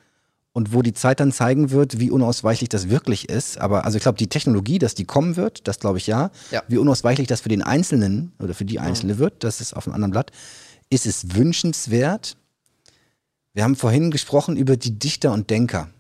und 0.59 0.75
wo 0.75 0.83
die 0.83 0.93
Zeit 0.93 1.21
dann 1.21 1.31
zeigen 1.31 1.71
wird, 1.71 2.01
wie 2.01 2.11
unausweichlich 2.11 2.69
das 2.69 2.89
wirklich 2.89 3.29
ist. 3.29 3.59
Aber 3.59 3.85
also 3.85 3.97
ich 3.97 4.03
glaube, 4.03 4.19
die 4.19 4.27
Technologie, 4.27 4.81
dass 4.81 4.97
die 4.97 5.05
kommen 5.05 5.37
wird, 5.37 5.69
das 5.69 5.79
glaube 5.79 5.99
ich 5.99 6.09
ja. 6.09 6.33
ja. 6.51 6.65
Wie 6.67 6.79
unausweichlich 6.79 7.29
das 7.29 7.43
für 7.43 7.49
den 7.49 7.63
Einzelnen 7.63 8.33
oder 8.41 8.55
für 8.55 8.65
die 8.65 8.81
Einzelne 8.81 9.15
mhm. 9.15 9.19
wird, 9.19 9.45
das 9.45 9.61
ist 9.61 9.73
auf 9.73 9.87
einem 9.87 9.95
anderen 9.95 10.11
Blatt. 10.11 10.33
Ist 10.91 11.07
es 11.07 11.37
wünschenswert? 11.37 12.37
Wir 13.55 13.63
haben 13.63 13.77
vorhin 13.77 14.11
gesprochen 14.11 14.57
über 14.57 14.77
die 14.77 14.99
Dichter 14.99 15.33
und 15.33 15.49
Denker, 15.49 15.91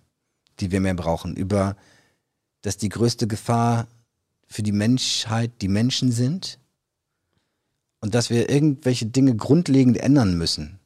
die 0.58 0.72
wir 0.72 0.80
mehr 0.80 0.94
brauchen, 0.94 1.36
über 1.36 1.76
dass 2.62 2.78
die 2.78 2.88
größte 2.88 3.28
Gefahr 3.28 3.86
für 4.48 4.64
die 4.64 4.72
Menschheit 4.72 5.52
die 5.62 5.68
Menschen 5.68 6.10
sind 6.10 6.58
und 8.00 8.12
dass 8.12 8.28
wir 8.28 8.50
irgendwelche 8.50 9.06
Dinge 9.06 9.36
grundlegend 9.36 9.98
ändern 9.98 10.36
müssen. 10.36 10.77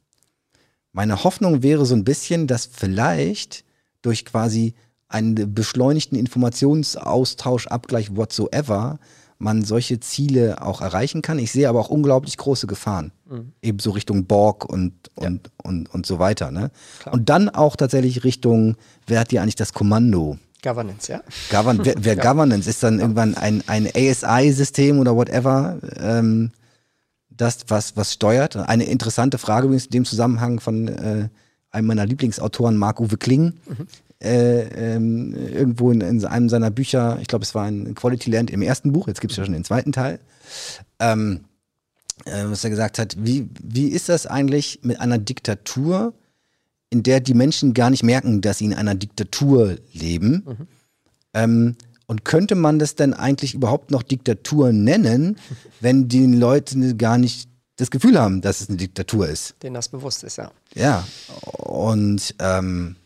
Meine 0.93 1.25
Hoffnung 1.25 1.63
wäre 1.63 1.87
so 1.87 1.95
ein 1.95 2.05
bisschen, 2.05 2.47
dass 2.47 2.67
vielleicht 2.67 3.65
durch 4.03 4.25
quasi 4.25 4.75
einen 5.09 5.55
beschleunigten 5.55 6.19
Informationsaustausch, 6.19 7.67
Abgleich, 7.67 8.17
whatsoever, 8.17 8.99
man 9.39 9.65
solche 9.65 10.01
Ziele 10.01 10.63
auch 10.63 10.81
erreichen 10.81 11.21
kann. 11.21 11.39
Ich 11.39 11.53
sehe 11.53 11.69
aber 11.69 11.81
auch 11.81 11.89
unglaublich 11.89 12.37
große 12.37 12.67
Gefahren. 12.67 13.13
Mhm. 13.29 13.53
Ebenso 13.61 13.91
Richtung 13.91 14.27
Borg 14.27 14.65
und, 14.65 14.93
und, 15.17 15.47
ja. 15.47 15.53
und, 15.65 15.93
und, 15.93 16.07
so 16.07 16.19
weiter. 16.19 16.51
Ne? 16.51 16.71
Und 17.11 17.29
dann 17.29 17.49
auch 17.49 17.77
tatsächlich 17.77 18.25
Richtung, 18.25 18.77
wer 19.07 19.21
hat 19.21 19.31
hier 19.31 19.43
eigentlich 19.43 19.57
das 19.57 19.73
Kommando? 19.73 20.39
Governance, 20.63 21.11
ja. 21.11 21.23
Govern, 21.51 21.81
wer, 21.83 21.95
wer 21.99 22.15
ja. 22.17 22.23
Governance 22.23 22.71
ist 22.71 22.83
dann 22.83 22.97
ja. 22.97 23.01
irgendwann 23.01 23.35
ein, 23.35 23.65
ein 23.67 23.89
ASI-System 23.89 25.01
oder 25.01 25.17
whatever. 25.17 25.79
Ähm, 25.99 26.53
das, 27.37 27.59
was, 27.69 27.97
was 27.97 28.13
steuert. 28.13 28.57
Eine 28.57 28.85
interessante 28.85 29.39
Frage 29.39 29.67
übrigens 29.67 29.87
in 29.87 29.93
dem 29.93 30.05
Zusammenhang 30.05 30.61
von 30.61 30.89
äh, 30.89 31.29
einem 31.71 31.87
meiner 31.87 32.07
Lieblingsautoren, 32.07 32.77
Marc-Uwe 32.77 33.17
Kling. 33.17 33.55
Mhm. 33.67 33.87
Äh, 34.21 34.95
ähm, 34.95 35.35
irgendwo 35.35 35.91
in, 35.91 36.01
in, 36.01 36.25
einem 36.25 36.49
seiner 36.49 36.71
Bücher, 36.71 37.19
ich 37.21 37.27
glaube, 37.27 37.43
es 37.43 37.57
war 37.57 37.65
ein 37.65 37.97
Quality 37.97 38.31
Land 38.31 38.51
im 38.53 38.63
ersten 38.63 38.93
Buch, 38.93 39.09
jetzt 39.09 39.21
gibt 39.21 39.33
es 39.33 39.37
ja 39.37 39.45
schon 39.45 39.53
den 39.53 39.65
zweiten 39.65 39.91
Teil, 39.91 40.21
ähm, 41.01 41.41
äh, 42.27 42.45
was 42.45 42.63
er 42.63 42.71
gesagt 42.71 43.01
hat, 43.01 43.17
wie, 43.19 43.49
wie 43.61 43.89
ist 43.89 44.09
das 44.09 44.29
eigentlich 44.29 44.79
mit 44.85 45.01
einer 45.01 45.19
Diktatur, 45.19 46.15
in 46.89 47.03
der 47.03 47.19
die 47.19 47.35
Menschen 47.35 47.75
gar 47.75 47.91
nicht 47.91 48.05
merken, 48.05 48.43
dass 48.43 48.59
sie 48.59 48.67
in 48.67 48.75
einer 48.75 48.95
Diktatur 48.95 49.79
leben? 49.93 50.45
Mhm. 50.47 50.69
Ähm, 51.35 51.77
und 52.13 52.27
könnte 52.27 52.57
man 52.57 52.79
das 52.79 52.95
denn 52.95 53.15
eigentlich 53.15 53.55
überhaupt 53.55 53.91
noch 53.91 54.03
Diktatur 54.03 54.71
nennen, 54.71 55.39
wenn 55.81 56.09
die 56.09 56.27
Leute 56.27 56.95
gar 56.97 57.17
nicht 57.17 57.49
das 57.77 57.91
Gefühl 57.91 58.21
haben, 58.21 58.43
dass 58.43 58.61
es 58.61 58.69
eine 58.69 58.77
Diktatur 58.77 59.27
ist? 59.27 59.55
Denen 59.63 59.73
das 59.73 59.89
bewusst 59.89 60.23
ist, 60.25 60.37
ja. 60.37 60.51
Ja, 60.75 61.07
und 61.57 62.35
ähm, 62.39 62.97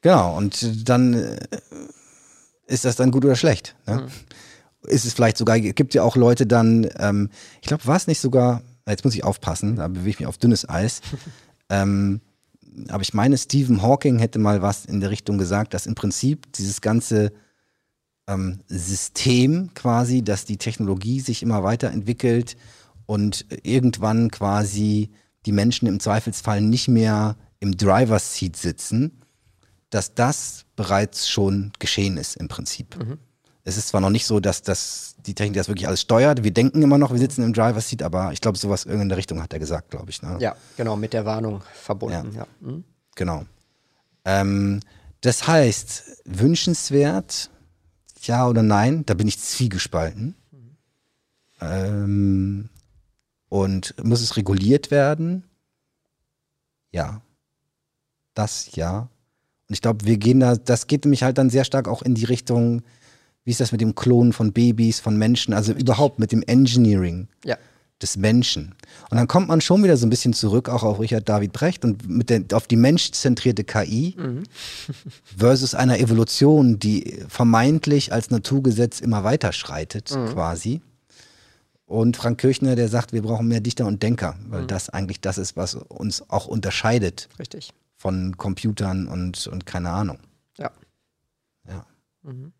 genau, 0.00 0.38
und 0.38 0.88
dann 0.88 1.12
äh, 1.12 1.36
ist 2.66 2.86
das 2.86 2.96
dann 2.96 3.10
gut 3.10 3.26
oder 3.26 3.36
schlecht. 3.36 3.76
Ne? 3.86 3.96
Mhm. 3.96 4.88
Ist 4.88 5.04
es 5.04 5.12
vielleicht 5.12 5.36
sogar, 5.36 5.60
gibt 5.60 5.92
ja 5.92 6.02
auch 6.02 6.16
Leute 6.16 6.46
dann, 6.46 6.88
ähm, 6.98 7.28
ich 7.60 7.68
glaube, 7.68 7.86
war 7.86 7.96
es 7.96 8.06
nicht 8.06 8.20
sogar, 8.20 8.62
jetzt 8.88 9.04
muss 9.04 9.14
ich 9.14 9.22
aufpassen, 9.22 9.76
da 9.76 9.86
bewege 9.88 10.08
ich 10.08 10.20
mich 10.20 10.28
auf 10.28 10.38
dünnes 10.38 10.66
Eis. 10.66 11.02
ähm, 11.68 12.22
aber 12.88 13.02
ich 13.02 13.12
meine, 13.12 13.36
Stephen 13.36 13.82
Hawking 13.82 14.18
hätte 14.18 14.38
mal 14.38 14.62
was 14.62 14.86
in 14.86 15.00
der 15.00 15.10
Richtung 15.10 15.36
gesagt, 15.36 15.74
dass 15.74 15.84
im 15.84 15.94
Prinzip 15.94 16.50
dieses 16.54 16.80
ganze 16.80 17.32
ähm, 18.28 18.60
System 18.68 19.70
quasi, 19.74 20.22
dass 20.22 20.44
die 20.44 20.58
Technologie 20.58 21.20
sich 21.20 21.42
immer 21.42 21.64
weiterentwickelt 21.64 22.56
und 23.06 23.46
irgendwann 23.64 24.30
quasi 24.30 25.10
die 25.46 25.52
Menschen 25.52 25.88
im 25.88 25.98
Zweifelsfall 25.98 26.60
nicht 26.60 26.88
mehr 26.88 27.36
im 27.58 27.76
Driver's 27.76 28.36
Seat 28.36 28.56
sitzen, 28.56 29.22
dass 29.90 30.14
das 30.14 30.66
bereits 30.76 31.28
schon 31.28 31.72
geschehen 31.78 32.18
ist 32.18 32.36
im 32.36 32.48
Prinzip. 32.48 32.96
Mhm. 32.98 33.18
Es 33.64 33.76
ist 33.76 33.88
zwar 33.88 34.00
noch 34.00 34.10
nicht 34.10 34.26
so, 34.26 34.40
dass 34.40 34.62
das, 34.62 35.16
die 35.26 35.34
Technik 35.34 35.56
das 35.56 35.68
wirklich 35.68 35.88
alles 35.88 36.02
steuert. 36.02 36.44
Wir 36.44 36.52
denken 36.52 36.82
immer 36.82 36.96
noch, 36.96 37.10
wir 37.10 37.18
sitzen 37.18 37.42
im 37.42 37.52
Driver's 37.52 37.88
Seat, 37.88 38.02
aber 38.02 38.32
ich 38.32 38.40
glaube, 38.40 38.56
sowas 38.56 38.84
in 38.84 39.08
der 39.08 39.18
Richtung 39.18 39.42
hat 39.42 39.52
er 39.52 39.58
gesagt, 39.58 39.90
glaube 39.90 40.10
ich. 40.10 40.22
Ne? 40.22 40.36
Ja, 40.38 40.56
genau, 40.76 40.96
mit 40.96 41.12
der 41.12 41.24
Warnung 41.24 41.62
verbunden. 41.74 42.32
Ja. 42.32 42.40
ja. 42.40 42.46
Mhm. 42.60 42.84
Genau. 43.14 43.44
Ähm, 44.24 44.80
das 45.20 45.46
heißt, 45.46 46.22
wünschenswert, 46.24 47.50
ja 48.26 48.46
oder 48.48 48.62
nein, 48.62 49.04
da 49.06 49.14
bin 49.14 49.28
ich 49.28 49.38
zwiegespalten. 49.38 50.34
Mhm. 50.50 50.76
Ähm, 51.60 52.68
und 53.48 53.94
muss 54.02 54.20
es 54.20 54.36
reguliert 54.36 54.90
werden? 54.90 55.44
Ja. 56.90 57.22
Das 58.34 58.74
ja. 58.76 59.08
Und 59.68 59.74
ich 59.74 59.82
glaube, 59.82 60.04
wir 60.04 60.16
gehen 60.16 60.40
da, 60.40 60.56
das 60.56 60.86
geht 60.86 61.04
nämlich 61.04 61.22
halt 61.22 61.38
dann 61.38 61.50
sehr 61.50 61.64
stark 61.64 61.88
auch 61.88 62.02
in 62.02 62.14
die 62.14 62.24
Richtung, 62.24 62.82
wie 63.44 63.50
ist 63.50 63.60
das 63.60 63.72
mit 63.72 63.80
dem 63.80 63.94
Klonen 63.94 64.32
von 64.32 64.52
Babys, 64.52 65.00
von 65.00 65.16
Menschen, 65.16 65.54
also 65.54 65.72
überhaupt 65.72 66.18
mit 66.18 66.32
dem 66.32 66.42
Engineering. 66.42 67.28
Ja 67.44 67.56
des 68.02 68.16
Menschen. 68.16 68.74
Und 69.10 69.16
dann 69.16 69.26
kommt 69.26 69.48
man 69.48 69.60
schon 69.60 69.82
wieder 69.82 69.96
so 69.96 70.06
ein 70.06 70.10
bisschen 70.10 70.32
zurück, 70.32 70.68
auch 70.68 70.82
auf 70.82 71.00
Richard 71.00 71.28
David 71.28 71.52
Brecht 71.52 71.84
und 71.84 72.08
mit 72.08 72.30
der, 72.30 72.44
auf 72.52 72.66
die 72.66 72.76
menschzentrierte 72.76 73.64
KI 73.64 74.14
mhm. 74.16 74.44
versus 75.36 75.74
einer 75.74 75.98
Evolution, 75.98 76.78
die 76.78 77.24
vermeintlich 77.28 78.12
als 78.12 78.30
Naturgesetz 78.30 79.00
immer 79.00 79.24
weiter 79.24 79.52
schreitet, 79.52 80.14
mhm. 80.14 80.26
quasi. 80.26 80.80
Und 81.86 82.16
Frank 82.16 82.38
Kirchner, 82.38 82.76
der 82.76 82.88
sagt, 82.88 83.12
wir 83.12 83.22
brauchen 83.22 83.48
mehr 83.48 83.60
Dichter 83.60 83.86
und 83.86 84.02
Denker, 84.02 84.36
weil 84.48 84.62
mhm. 84.62 84.66
das 84.66 84.90
eigentlich 84.90 85.20
das 85.20 85.38
ist, 85.38 85.56
was 85.56 85.74
uns 85.74 86.28
auch 86.30 86.46
unterscheidet. 86.46 87.28
Richtig. 87.38 87.72
Von 87.96 88.36
Computern 88.36 89.08
und, 89.08 89.46
und 89.48 89.66
keine 89.66 89.90
Ahnung. 89.90 90.18
Ja. 90.58 90.70
Ja. 91.66 91.86
Mhm. 92.22 92.52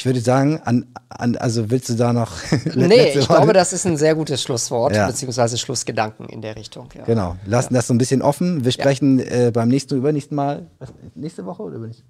Ich 0.00 0.06
würde 0.06 0.20
sagen, 0.22 0.62
an, 0.64 0.86
an, 1.10 1.36
also 1.36 1.70
willst 1.70 1.90
du 1.90 1.94
da 1.94 2.14
noch. 2.14 2.32
nee, 2.74 3.18
ich 3.18 3.28
glaube, 3.28 3.52
das 3.52 3.74
ist 3.74 3.86
ein 3.86 3.98
sehr 3.98 4.14
gutes 4.14 4.42
Schlusswort, 4.42 4.96
ja. 4.96 5.06
beziehungsweise 5.06 5.58
Schlussgedanken 5.58 6.26
in 6.30 6.40
der 6.40 6.56
Richtung. 6.56 6.88
Ja. 6.96 7.04
Genau, 7.04 7.36
lassen 7.44 7.74
das 7.74 7.86
so 7.86 7.92
ein 7.92 7.98
bisschen 7.98 8.22
offen. 8.22 8.64
Wir 8.64 8.72
sprechen 8.72 9.18
äh, 9.18 9.50
beim 9.52 9.68
nächsten 9.68 9.92
oder 9.92 9.98
übernächsten 9.98 10.34
Mal, 10.34 10.70
was, 10.78 10.94
nächste 11.14 11.44
Woche 11.44 11.64
oder 11.64 11.76
übernächste? 11.76 12.04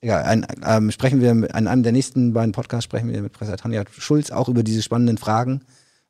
Egal, 0.00 0.22
ein, 0.22 0.46
ähm, 0.64 0.92
sprechen 0.92 1.20
wir 1.20 1.32
an 1.52 1.66
einem 1.66 1.82
der 1.82 1.90
nächsten 1.90 2.34
beiden 2.34 2.52
Podcasts 2.52 2.84
sprechen 2.84 3.12
wir 3.12 3.20
mit 3.20 3.32
Professor 3.32 3.56
Tanja 3.56 3.82
Schulz 3.90 4.30
auch 4.30 4.48
über 4.48 4.62
diese 4.62 4.82
spannenden 4.82 5.18
Fragen 5.18 5.62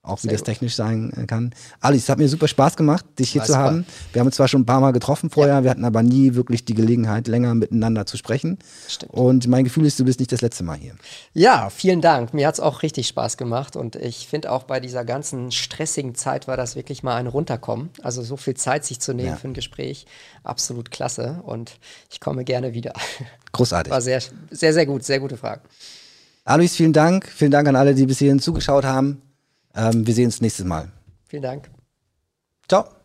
auch 0.04 0.18
wie 0.18 0.28
Sehr 0.28 0.32
das 0.32 0.40
gut. 0.40 0.46
technisch 0.46 0.74
sein 0.74 1.12
äh, 1.16 1.26
kann. 1.26 1.54
Alice, 1.80 2.04
es 2.04 2.08
hat 2.08 2.18
mir 2.18 2.28
super 2.28 2.46
Spaß 2.46 2.76
gemacht, 2.76 3.04
dich 3.18 3.30
hier 3.30 3.40
War 3.40 3.46
zu 3.46 3.56
haben. 3.56 3.86
Wir 4.12 4.20
haben 4.20 4.26
uns 4.26 4.36
zwar 4.36 4.48
schon 4.48 4.62
ein 4.62 4.66
paar 4.66 4.80
Mal 4.80 4.92
getroffen 4.92 5.30
vorher, 5.30 5.54
ja. 5.54 5.62
wir 5.64 5.70
hatten 5.70 5.84
aber 5.84 6.02
nie 6.02 6.34
wirklich 6.34 6.64
die 6.64 6.74
Gelegenheit, 6.74 7.26
länger 7.26 7.54
miteinander 7.54 8.06
zu 8.06 8.16
sprechen. 8.16 8.58
Stimmt. 8.86 9.12
Und 9.12 9.48
mein 9.48 9.64
Gefühl 9.64 9.86
ist, 9.86 9.98
du 9.98 10.04
bist 10.04 10.20
nicht 10.20 10.30
das 10.30 10.42
letzte 10.42 10.62
Mal 10.62 10.76
hier. 10.76 10.94
Ja, 11.32 11.70
vielen 11.70 12.00
Dank. 12.00 12.34
Mir 12.34 12.46
hat 12.46 12.54
es 12.54 12.60
auch 12.60 12.82
richtig 12.82 13.08
Spaß 13.08 13.36
gemacht 13.36 13.76
und 13.76 13.96
ich 13.96 14.28
finde 14.28 14.52
auch 14.52 14.64
bei 14.64 14.78
dieser 14.78 15.04
ganzen 15.04 15.50
stressigen 15.50 16.14
Zeit 16.14 16.46
war 16.46 16.56
das 16.56 16.76
wirklich 16.76 17.02
mal 17.02 17.16
ein 17.16 17.26
Runterkommen. 17.26 17.90
Also 18.02 18.22
so 18.22 18.36
viel 18.36 18.54
Zeit 18.54 18.84
sich 18.84 19.00
zu 19.00 19.14
nehmen 19.14 19.30
ja. 19.30 19.36
für 19.36 19.48
ein 19.48 19.54
Gespräch, 19.54 20.06
absolut 20.42 20.90
klasse 20.90 21.40
und 21.44 21.78
ich 22.10 22.20
komme 22.20 22.44
gerne 22.44 22.74
wieder. 22.74 22.92
Großartig. 23.52 23.92
War 23.92 24.02
sehr, 24.02 24.20
sehr, 24.50 24.72
sehr 24.74 24.86
gut, 24.86 25.04
sehr 25.04 25.20
gute 25.20 25.36
Frage. 25.36 25.62
Alois, 26.44 26.68
vielen 26.68 26.92
Dank. 26.92 27.26
Vielen 27.26 27.50
Dank 27.50 27.66
an 27.68 27.76
alle, 27.76 27.94
die 27.94 28.04
bis 28.04 28.18
hierhin 28.18 28.38
zugeschaut 28.38 28.84
haben. 28.84 29.22
Ähm, 29.74 30.06
wir 30.06 30.14
sehen 30.14 30.26
uns 30.26 30.40
nächstes 30.40 30.64
Mal. 30.64 30.90
Vielen 31.28 31.42
Dank. 31.42 31.70
Ciao. 32.68 33.03